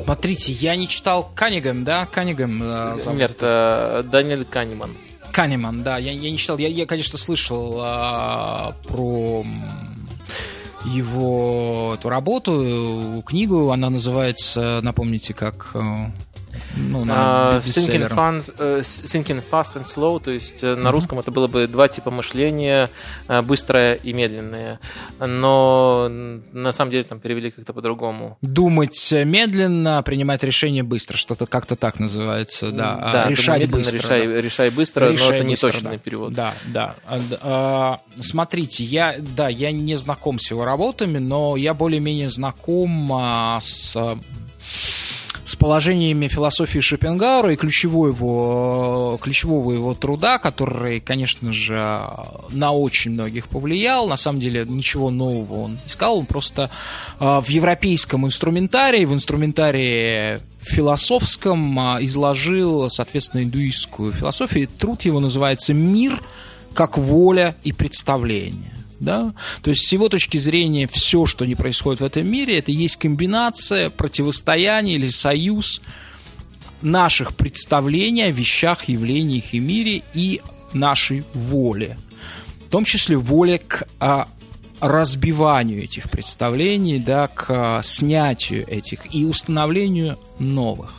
Смотрите, 0.03 0.51
я 0.51 0.75
не 0.75 0.87
читал 0.87 1.31
Канигам, 1.35 1.83
да? 1.83 2.05
Канигам 2.05 2.61
э, 2.61 2.97
Нет, 3.13 3.37
э, 3.41 4.03
Даниэль 4.11 4.45
Канеман. 4.45 4.91
Канеман, 5.31 5.83
да, 5.83 5.97
я, 5.97 6.11
я 6.11 6.31
не 6.31 6.37
читал. 6.37 6.57
Я, 6.57 6.67
я 6.67 6.85
конечно, 6.85 7.17
слышал 7.17 7.81
э, 7.81 8.71
про 8.87 9.45
его 10.85 11.95
эту 11.97 12.09
работу, 12.09 13.23
книгу, 13.25 13.71
она 13.71 13.89
называется, 13.89 14.79
напомните, 14.81 15.33
как... 15.33 15.75
Ну, 16.77 17.03
на 17.03 17.61
thinking, 17.63 17.65
бестселлером. 17.65 18.17
fun, 18.17 18.53
э, 18.59 18.79
thinking 18.81 19.43
fast 19.51 19.75
and 19.75 19.85
slow, 19.85 20.19
то 20.23 20.31
есть 20.31 20.63
э, 20.63 20.75
на 20.75 20.91
русском 20.91 21.19
это 21.19 21.31
было 21.31 21.47
бы 21.47 21.67
два 21.67 21.87
типа 21.87 22.11
мышления, 22.11 22.89
э, 23.27 23.41
быстрое 23.41 23.95
и 23.95 24.13
медленное. 24.13 24.79
Но 25.19 26.07
на 26.09 26.71
самом 26.71 26.91
деле 26.91 27.03
там 27.03 27.19
перевели 27.19 27.51
как-то 27.51 27.73
по-другому. 27.73 28.37
Думать 28.41 29.11
медленно, 29.11 30.01
принимать 30.03 30.43
решения 30.43 30.83
быстро, 30.83 31.17
что-то 31.17 31.45
как-то 31.47 31.75
так 31.75 31.99
называется, 31.99 32.71
да. 32.71 32.93
А, 32.99 33.11
Да, 33.13 33.19
думаю, 33.23 33.37
решать 33.37 33.59
медленно, 33.61 33.77
быстро. 33.77 33.97
решай, 33.97 34.27
да. 34.27 34.41
решай 34.41 34.69
быстро, 34.69 35.05
но 35.05 35.11
Решай 35.11 35.37
это 35.37 35.45
не 35.45 35.53
быстро, 35.53 35.71
точный 35.71 35.91
да. 35.91 35.97
перевод. 35.97 36.33
Да, 36.33 36.53
да. 36.67 36.95
А, 37.41 37.99
смотрите, 38.19 38.83
я, 38.83 39.15
да, 39.19 39.49
я 39.49 39.71
не 39.71 39.95
знаком 39.95 40.39
с 40.39 40.49
его 40.51 40.65
работами, 40.65 41.17
но 41.17 41.55
я 41.57 41.73
более-менее 41.73 42.29
знаком 42.29 43.11
с 43.61 43.97
с 45.49 45.55
положениями 45.55 46.27
философии 46.27 46.79
Шопенгауэра 46.79 47.53
и 47.53 47.55
ключевого 47.55 48.09
его, 48.09 49.19
ключевого 49.19 49.71
его 49.71 49.95
труда, 49.95 50.37
который, 50.37 50.99
конечно 50.99 51.51
же, 51.51 51.99
на 52.51 52.71
очень 52.71 53.13
многих 53.13 53.47
повлиял. 53.47 54.07
На 54.07 54.15
самом 54.15 54.39
деле 54.39 54.63
ничего 54.67 55.09
нового 55.09 55.63
он 55.63 55.71
не 55.83 55.89
сказал, 55.89 56.19
он 56.19 56.27
просто 56.27 56.69
а, 57.17 57.41
в 57.41 57.49
европейском 57.49 58.27
инструментарии, 58.27 59.05
в 59.05 59.13
инструментарии 59.13 60.39
философском 60.59 61.79
а, 61.79 61.97
изложил, 61.99 62.87
соответственно, 62.91 63.41
индуистскую 63.41 64.11
философию. 64.13 64.67
Труд 64.77 65.01
его 65.01 65.19
называется 65.19 65.73
«Мир 65.73 66.21
как 66.75 66.99
воля 66.99 67.55
и 67.63 67.73
представление». 67.73 68.78
Да? 68.99 69.33
То 69.61 69.69
есть 69.69 69.87
с 69.87 69.91
его 69.91 70.09
точки 70.09 70.37
зрения 70.37 70.87
все, 70.91 71.25
что 71.25 71.45
не 71.45 71.55
происходит 71.55 72.01
в 72.01 72.03
этом 72.03 72.27
мире, 72.27 72.59
это 72.59 72.71
есть 72.71 72.97
комбинация, 72.97 73.89
противостояние 73.89 74.95
или 74.95 75.09
союз 75.09 75.81
наших 76.81 77.35
представлений 77.35 78.23
о 78.23 78.31
вещах, 78.31 78.85
явлениях 78.89 79.53
и 79.53 79.59
мире 79.59 80.03
и 80.13 80.41
нашей 80.73 81.23
воли. 81.33 81.97
В 82.67 82.71
том 82.71 82.85
числе 82.85 83.17
воли 83.17 83.61
к 83.65 83.87
а, 83.99 84.27
разбиванию 84.79 85.83
этих 85.83 86.09
представлений, 86.09 86.99
да, 86.99 87.27
к 87.27 87.45
а, 87.49 87.81
снятию 87.83 88.67
этих 88.67 89.13
и 89.13 89.25
установлению 89.25 90.17
новых. 90.39 90.93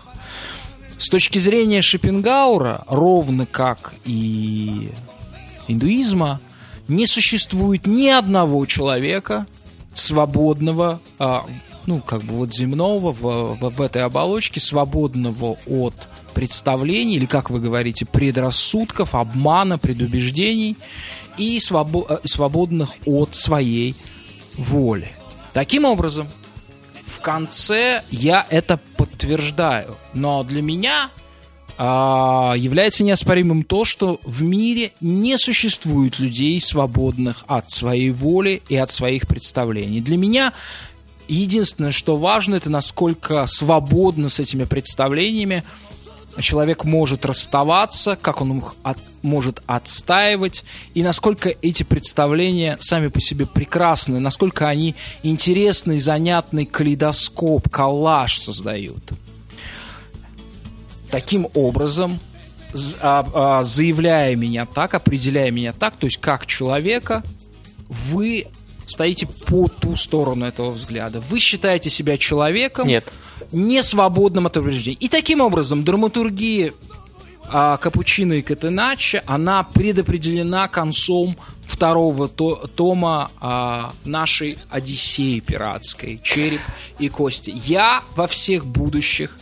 С 0.98 1.08
точки 1.08 1.38
зрения 1.38 1.80
Шопенгаура, 1.80 2.84
ровно 2.86 3.46
как 3.46 3.94
и 4.04 4.90
индуизма, 5.66 6.40
не 6.90 7.06
существует 7.06 7.86
ни 7.86 8.08
одного 8.08 8.64
человека, 8.66 9.46
свободного, 9.94 11.00
а, 11.18 11.44
ну, 11.86 12.00
как 12.00 12.22
бы 12.22 12.34
вот 12.34 12.54
земного 12.54 13.12
в, 13.12 13.20
в- 13.56 13.70
в 13.70 13.80
этой 13.82 14.02
оболочке, 14.02 14.60
свободного 14.60 15.56
от 15.66 15.94
представлений, 16.34 17.16
или, 17.16 17.26
как 17.26 17.50
вы 17.50 17.60
говорите, 17.60 18.06
предрассудков, 18.06 19.14
обмана, 19.14 19.78
предубеждений, 19.78 20.76
и 21.38 21.58
свобо- 21.58 22.06
э, 22.08 22.18
свободных 22.24 22.90
от 23.06 23.34
своей 23.34 23.94
воли. 24.56 25.10
Таким 25.52 25.84
образом, 25.84 26.28
в 27.06 27.20
конце 27.20 28.02
я 28.10 28.46
это 28.50 28.78
подтверждаю. 28.96 29.96
Но 30.14 30.44
для 30.44 30.62
меня 30.62 31.10
является 31.80 33.04
неоспоримым 33.04 33.62
то, 33.62 33.86
что 33.86 34.20
в 34.22 34.42
мире 34.42 34.92
не 35.00 35.38
существует 35.38 36.18
людей, 36.18 36.60
свободных 36.60 37.44
от 37.46 37.70
своей 37.70 38.10
воли 38.10 38.62
и 38.68 38.76
от 38.76 38.90
своих 38.90 39.26
представлений. 39.26 40.02
Для 40.02 40.18
меня 40.18 40.52
единственное, 41.26 41.90
что 41.90 42.18
важно, 42.18 42.56
это 42.56 42.68
насколько 42.68 43.46
свободно 43.46 44.28
с 44.28 44.40
этими 44.40 44.64
представлениями 44.64 45.62
человек 46.38 46.84
может 46.84 47.24
расставаться, 47.24 48.18
как 48.20 48.42
он 48.42 48.58
их 48.58 48.74
от- 48.82 48.98
может 49.22 49.62
отстаивать, 49.66 50.64
и 50.94 51.02
насколько 51.02 51.48
эти 51.62 51.82
представления 51.82 52.76
сами 52.80 53.08
по 53.08 53.20
себе 53.22 53.46
прекрасны, 53.46 54.20
насколько 54.20 54.68
они 54.68 54.94
интересный, 55.22 55.98
занятный 55.98 56.66
калейдоскоп, 56.66 57.68
коллаж 57.70 58.38
создают. 58.38 59.02
Таким 61.10 61.48
образом, 61.54 62.18
а- 63.00 63.26
а, 63.34 63.64
заявляя 63.64 64.36
меня 64.36 64.66
так, 64.66 64.94
определяя 64.94 65.50
меня 65.50 65.72
так, 65.72 65.96
то 65.96 66.06
есть 66.06 66.18
как 66.18 66.46
человека, 66.46 67.22
вы 67.88 68.46
стоите 68.86 69.26
по 69.46 69.68
ту 69.68 69.96
сторону 69.96 70.46
этого 70.46 70.70
взгляда. 70.70 71.20
Вы 71.20 71.38
считаете 71.40 71.90
себя 71.90 72.16
человеком, 72.16 72.86
Нет. 72.88 73.12
не 73.52 73.82
свободным 73.82 74.46
от 74.46 74.56
убеждений. 74.56 74.96
И 75.00 75.08
таким 75.08 75.40
образом 75.40 75.82
драматургия 75.84 76.72
а, 77.52 77.76
Капучино 77.78 78.34
и 78.34 78.42
Катеначчо, 78.42 79.20
она 79.26 79.64
предопределена 79.64 80.68
концом 80.68 81.36
второго 81.66 82.28
то- 82.28 82.68
тома 82.76 83.30
а, 83.40 83.92
нашей 84.04 84.58
Одиссеи 84.70 85.40
пиратской 85.40 86.20
«Череп 86.22 86.60
и 87.00 87.08
кости». 87.08 87.52
Я 87.66 88.02
во 88.14 88.28
всех 88.28 88.66
будущих 88.66 89.36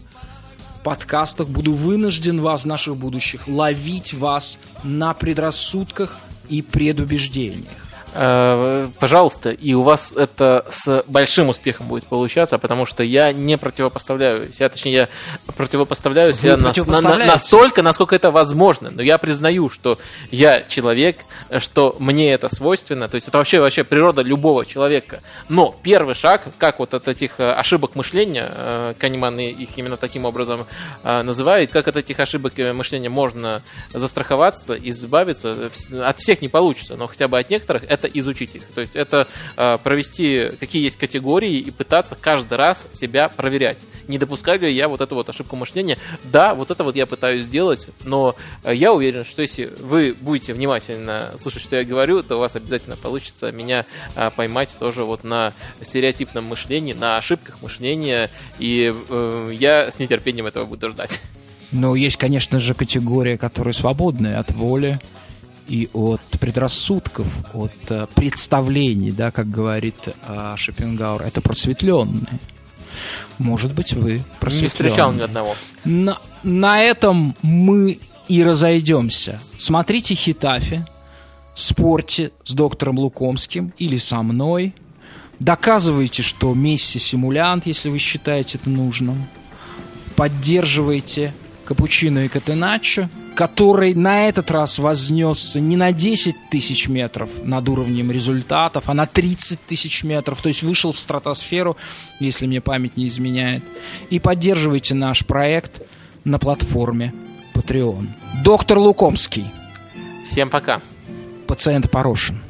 подкастах 0.88 1.48
буду 1.48 1.74
вынужден 1.74 2.40
вас, 2.40 2.64
наших 2.64 2.96
будущих, 2.96 3.46
ловить 3.46 4.14
вас 4.14 4.58
на 4.82 5.12
предрассудках 5.12 6.18
и 6.48 6.62
предубеждениях. 6.62 7.87
Э, 8.20 8.88
Пожалуйста, 8.98 9.50
и 9.50 9.74
у 9.74 9.82
вас 9.82 10.12
это 10.12 10.66
с 10.70 11.04
большим 11.06 11.50
успехом 11.50 11.86
будет 11.86 12.04
получаться, 12.06 12.58
потому 12.58 12.84
что 12.84 13.04
я 13.04 13.32
не 13.32 13.56
противопоставляюсь. 13.56 14.58
Я, 14.58 14.68
точнее, 14.68 14.92
я 14.92 15.08
противопоставляюсь 15.56 16.40
Вы 16.40 16.48
я 16.48 16.56
на- 16.56 16.72
на- 16.72 16.72
настолько, 17.26 17.82
насколько 17.82 18.16
это 18.16 18.32
возможно. 18.32 18.90
Но 18.90 19.02
я 19.02 19.18
признаю, 19.18 19.70
что 19.70 19.98
я 20.32 20.62
человек, 20.62 21.18
что 21.58 21.94
мне 22.00 22.32
это 22.32 22.52
свойственно. 22.52 23.08
То 23.08 23.14
есть 23.14 23.28
это 23.28 23.38
вообще, 23.38 23.60
вообще 23.60 23.84
природа 23.84 24.22
любого 24.22 24.66
человека. 24.66 25.20
Но 25.48 25.76
первый 25.82 26.14
шаг, 26.16 26.42
как 26.58 26.80
вот 26.80 26.94
от 26.94 27.06
этих 27.06 27.38
э, 27.38 27.52
ошибок 27.52 27.94
мышления, 27.94 28.50
э, 28.52 28.94
Канеман 28.98 29.38
и- 29.38 29.50
их 29.50 29.68
именно 29.76 29.96
таким 29.96 30.24
образом 30.24 30.66
называет, 31.04 31.70
как 31.70 31.86
от 31.86 31.96
этих 31.96 32.18
ошибок 32.18 32.54
мышления 32.74 33.08
можно 33.10 33.62
застраховаться, 33.92 34.74
избавиться, 34.74 35.70
от 36.02 36.18
всех 36.18 36.42
не 36.42 36.48
получится, 36.48 36.96
но 36.96 37.06
хотя 37.06 37.28
бы 37.28 37.38
от 37.38 37.48
некоторых, 37.50 37.84
это 37.88 38.07
изучить 38.14 38.54
их. 38.54 38.62
То 38.66 38.80
есть 38.80 38.96
это 38.96 39.26
э, 39.56 39.78
провести, 39.82 40.50
какие 40.60 40.84
есть 40.84 40.96
категории 40.96 41.58
и 41.58 41.70
пытаться 41.70 42.16
каждый 42.20 42.56
раз 42.56 42.86
себя 42.92 43.28
проверять. 43.28 43.78
Не 44.08 44.18
допускаю 44.18 44.60
ли 44.60 44.72
я 44.72 44.88
вот 44.88 45.00
эту 45.00 45.14
вот 45.14 45.28
ошибку 45.28 45.56
мышления? 45.56 45.98
Да, 46.24 46.54
вот 46.54 46.70
это 46.70 46.84
вот 46.84 46.96
я 46.96 47.06
пытаюсь 47.06 47.42
сделать, 47.42 47.88
но 48.04 48.34
э, 48.64 48.74
я 48.74 48.92
уверен, 48.92 49.24
что 49.24 49.42
если 49.42 49.70
вы 49.80 50.16
будете 50.20 50.54
внимательно 50.54 51.32
слушать, 51.40 51.62
что 51.62 51.76
я 51.76 51.84
говорю, 51.84 52.22
то 52.22 52.36
у 52.36 52.40
вас 52.40 52.56
обязательно 52.56 52.96
получится 52.96 53.52
меня 53.52 53.84
э, 54.16 54.30
поймать 54.34 54.76
тоже 54.78 55.04
вот 55.04 55.24
на 55.24 55.52
стереотипном 55.82 56.44
мышлении, 56.44 56.92
на 56.92 57.18
ошибках 57.18 57.60
мышления, 57.62 58.30
и 58.58 58.94
э, 59.08 59.50
я 59.54 59.90
с 59.90 59.98
нетерпением 59.98 60.46
этого 60.46 60.64
буду 60.64 60.90
ждать. 60.90 61.20
Но 61.70 61.94
есть, 61.94 62.16
конечно 62.16 62.60
же, 62.60 62.74
категория, 62.74 63.36
которая 63.36 63.74
свободная 63.74 64.38
от 64.38 64.50
воли 64.52 64.98
и 65.68 65.88
от 65.92 66.20
предрассудков, 66.40 67.26
от 67.54 67.72
э, 67.90 68.06
представлений, 68.14 69.12
да, 69.12 69.30
как 69.30 69.50
говорит 69.50 69.96
э, 70.06 70.54
Шопенгауэр. 70.56 71.22
Это 71.22 71.40
просветленные. 71.40 72.38
Может 73.38 73.74
быть, 73.74 73.92
вы 73.92 74.22
просветленные. 74.40 74.62
Не 74.62 74.68
встречал 74.68 75.12
ни 75.12 75.20
одного. 75.20 75.54
На, 75.84 76.18
на 76.42 76.80
этом 76.80 77.36
мы 77.42 78.00
и 78.28 78.42
разойдемся. 78.42 79.40
Смотрите 79.56 80.14
Хитафи, 80.14 80.84
спорьте 81.54 82.32
с 82.44 82.52
доктором 82.52 82.98
Лукомским 82.98 83.72
или 83.78 83.98
со 83.98 84.22
мной. 84.22 84.74
Доказывайте, 85.38 86.22
что 86.22 86.52
Месси 86.54 86.98
симулянт, 86.98 87.66
если 87.66 87.90
вы 87.90 87.98
считаете 87.98 88.58
это 88.58 88.70
нужным. 88.70 89.28
Поддерживайте 90.16 91.32
Капучино 91.64 92.24
и 92.24 92.28
Катеначо, 92.28 93.08
который 93.38 93.94
на 93.94 94.26
этот 94.28 94.50
раз 94.50 94.80
вознесся 94.80 95.60
не 95.60 95.76
на 95.76 95.92
10 95.92 96.50
тысяч 96.50 96.88
метров 96.88 97.30
над 97.44 97.68
уровнем 97.68 98.10
результатов, 98.10 98.88
а 98.88 98.94
на 98.94 99.06
30 99.06 99.64
тысяч 99.64 100.02
метров, 100.02 100.42
то 100.42 100.48
есть 100.48 100.64
вышел 100.64 100.90
в 100.90 100.98
стратосферу, 100.98 101.76
если 102.18 102.48
мне 102.48 102.60
память 102.60 102.96
не 102.96 103.06
изменяет. 103.06 103.62
И 104.10 104.18
поддерживайте 104.18 104.96
наш 104.96 105.24
проект 105.24 105.82
на 106.24 106.40
платформе 106.40 107.14
Patreon. 107.54 108.08
Доктор 108.42 108.78
Лукомский. 108.78 109.46
Всем 110.28 110.50
пока. 110.50 110.82
Пациент 111.46 111.88
Порошин. 111.92 112.42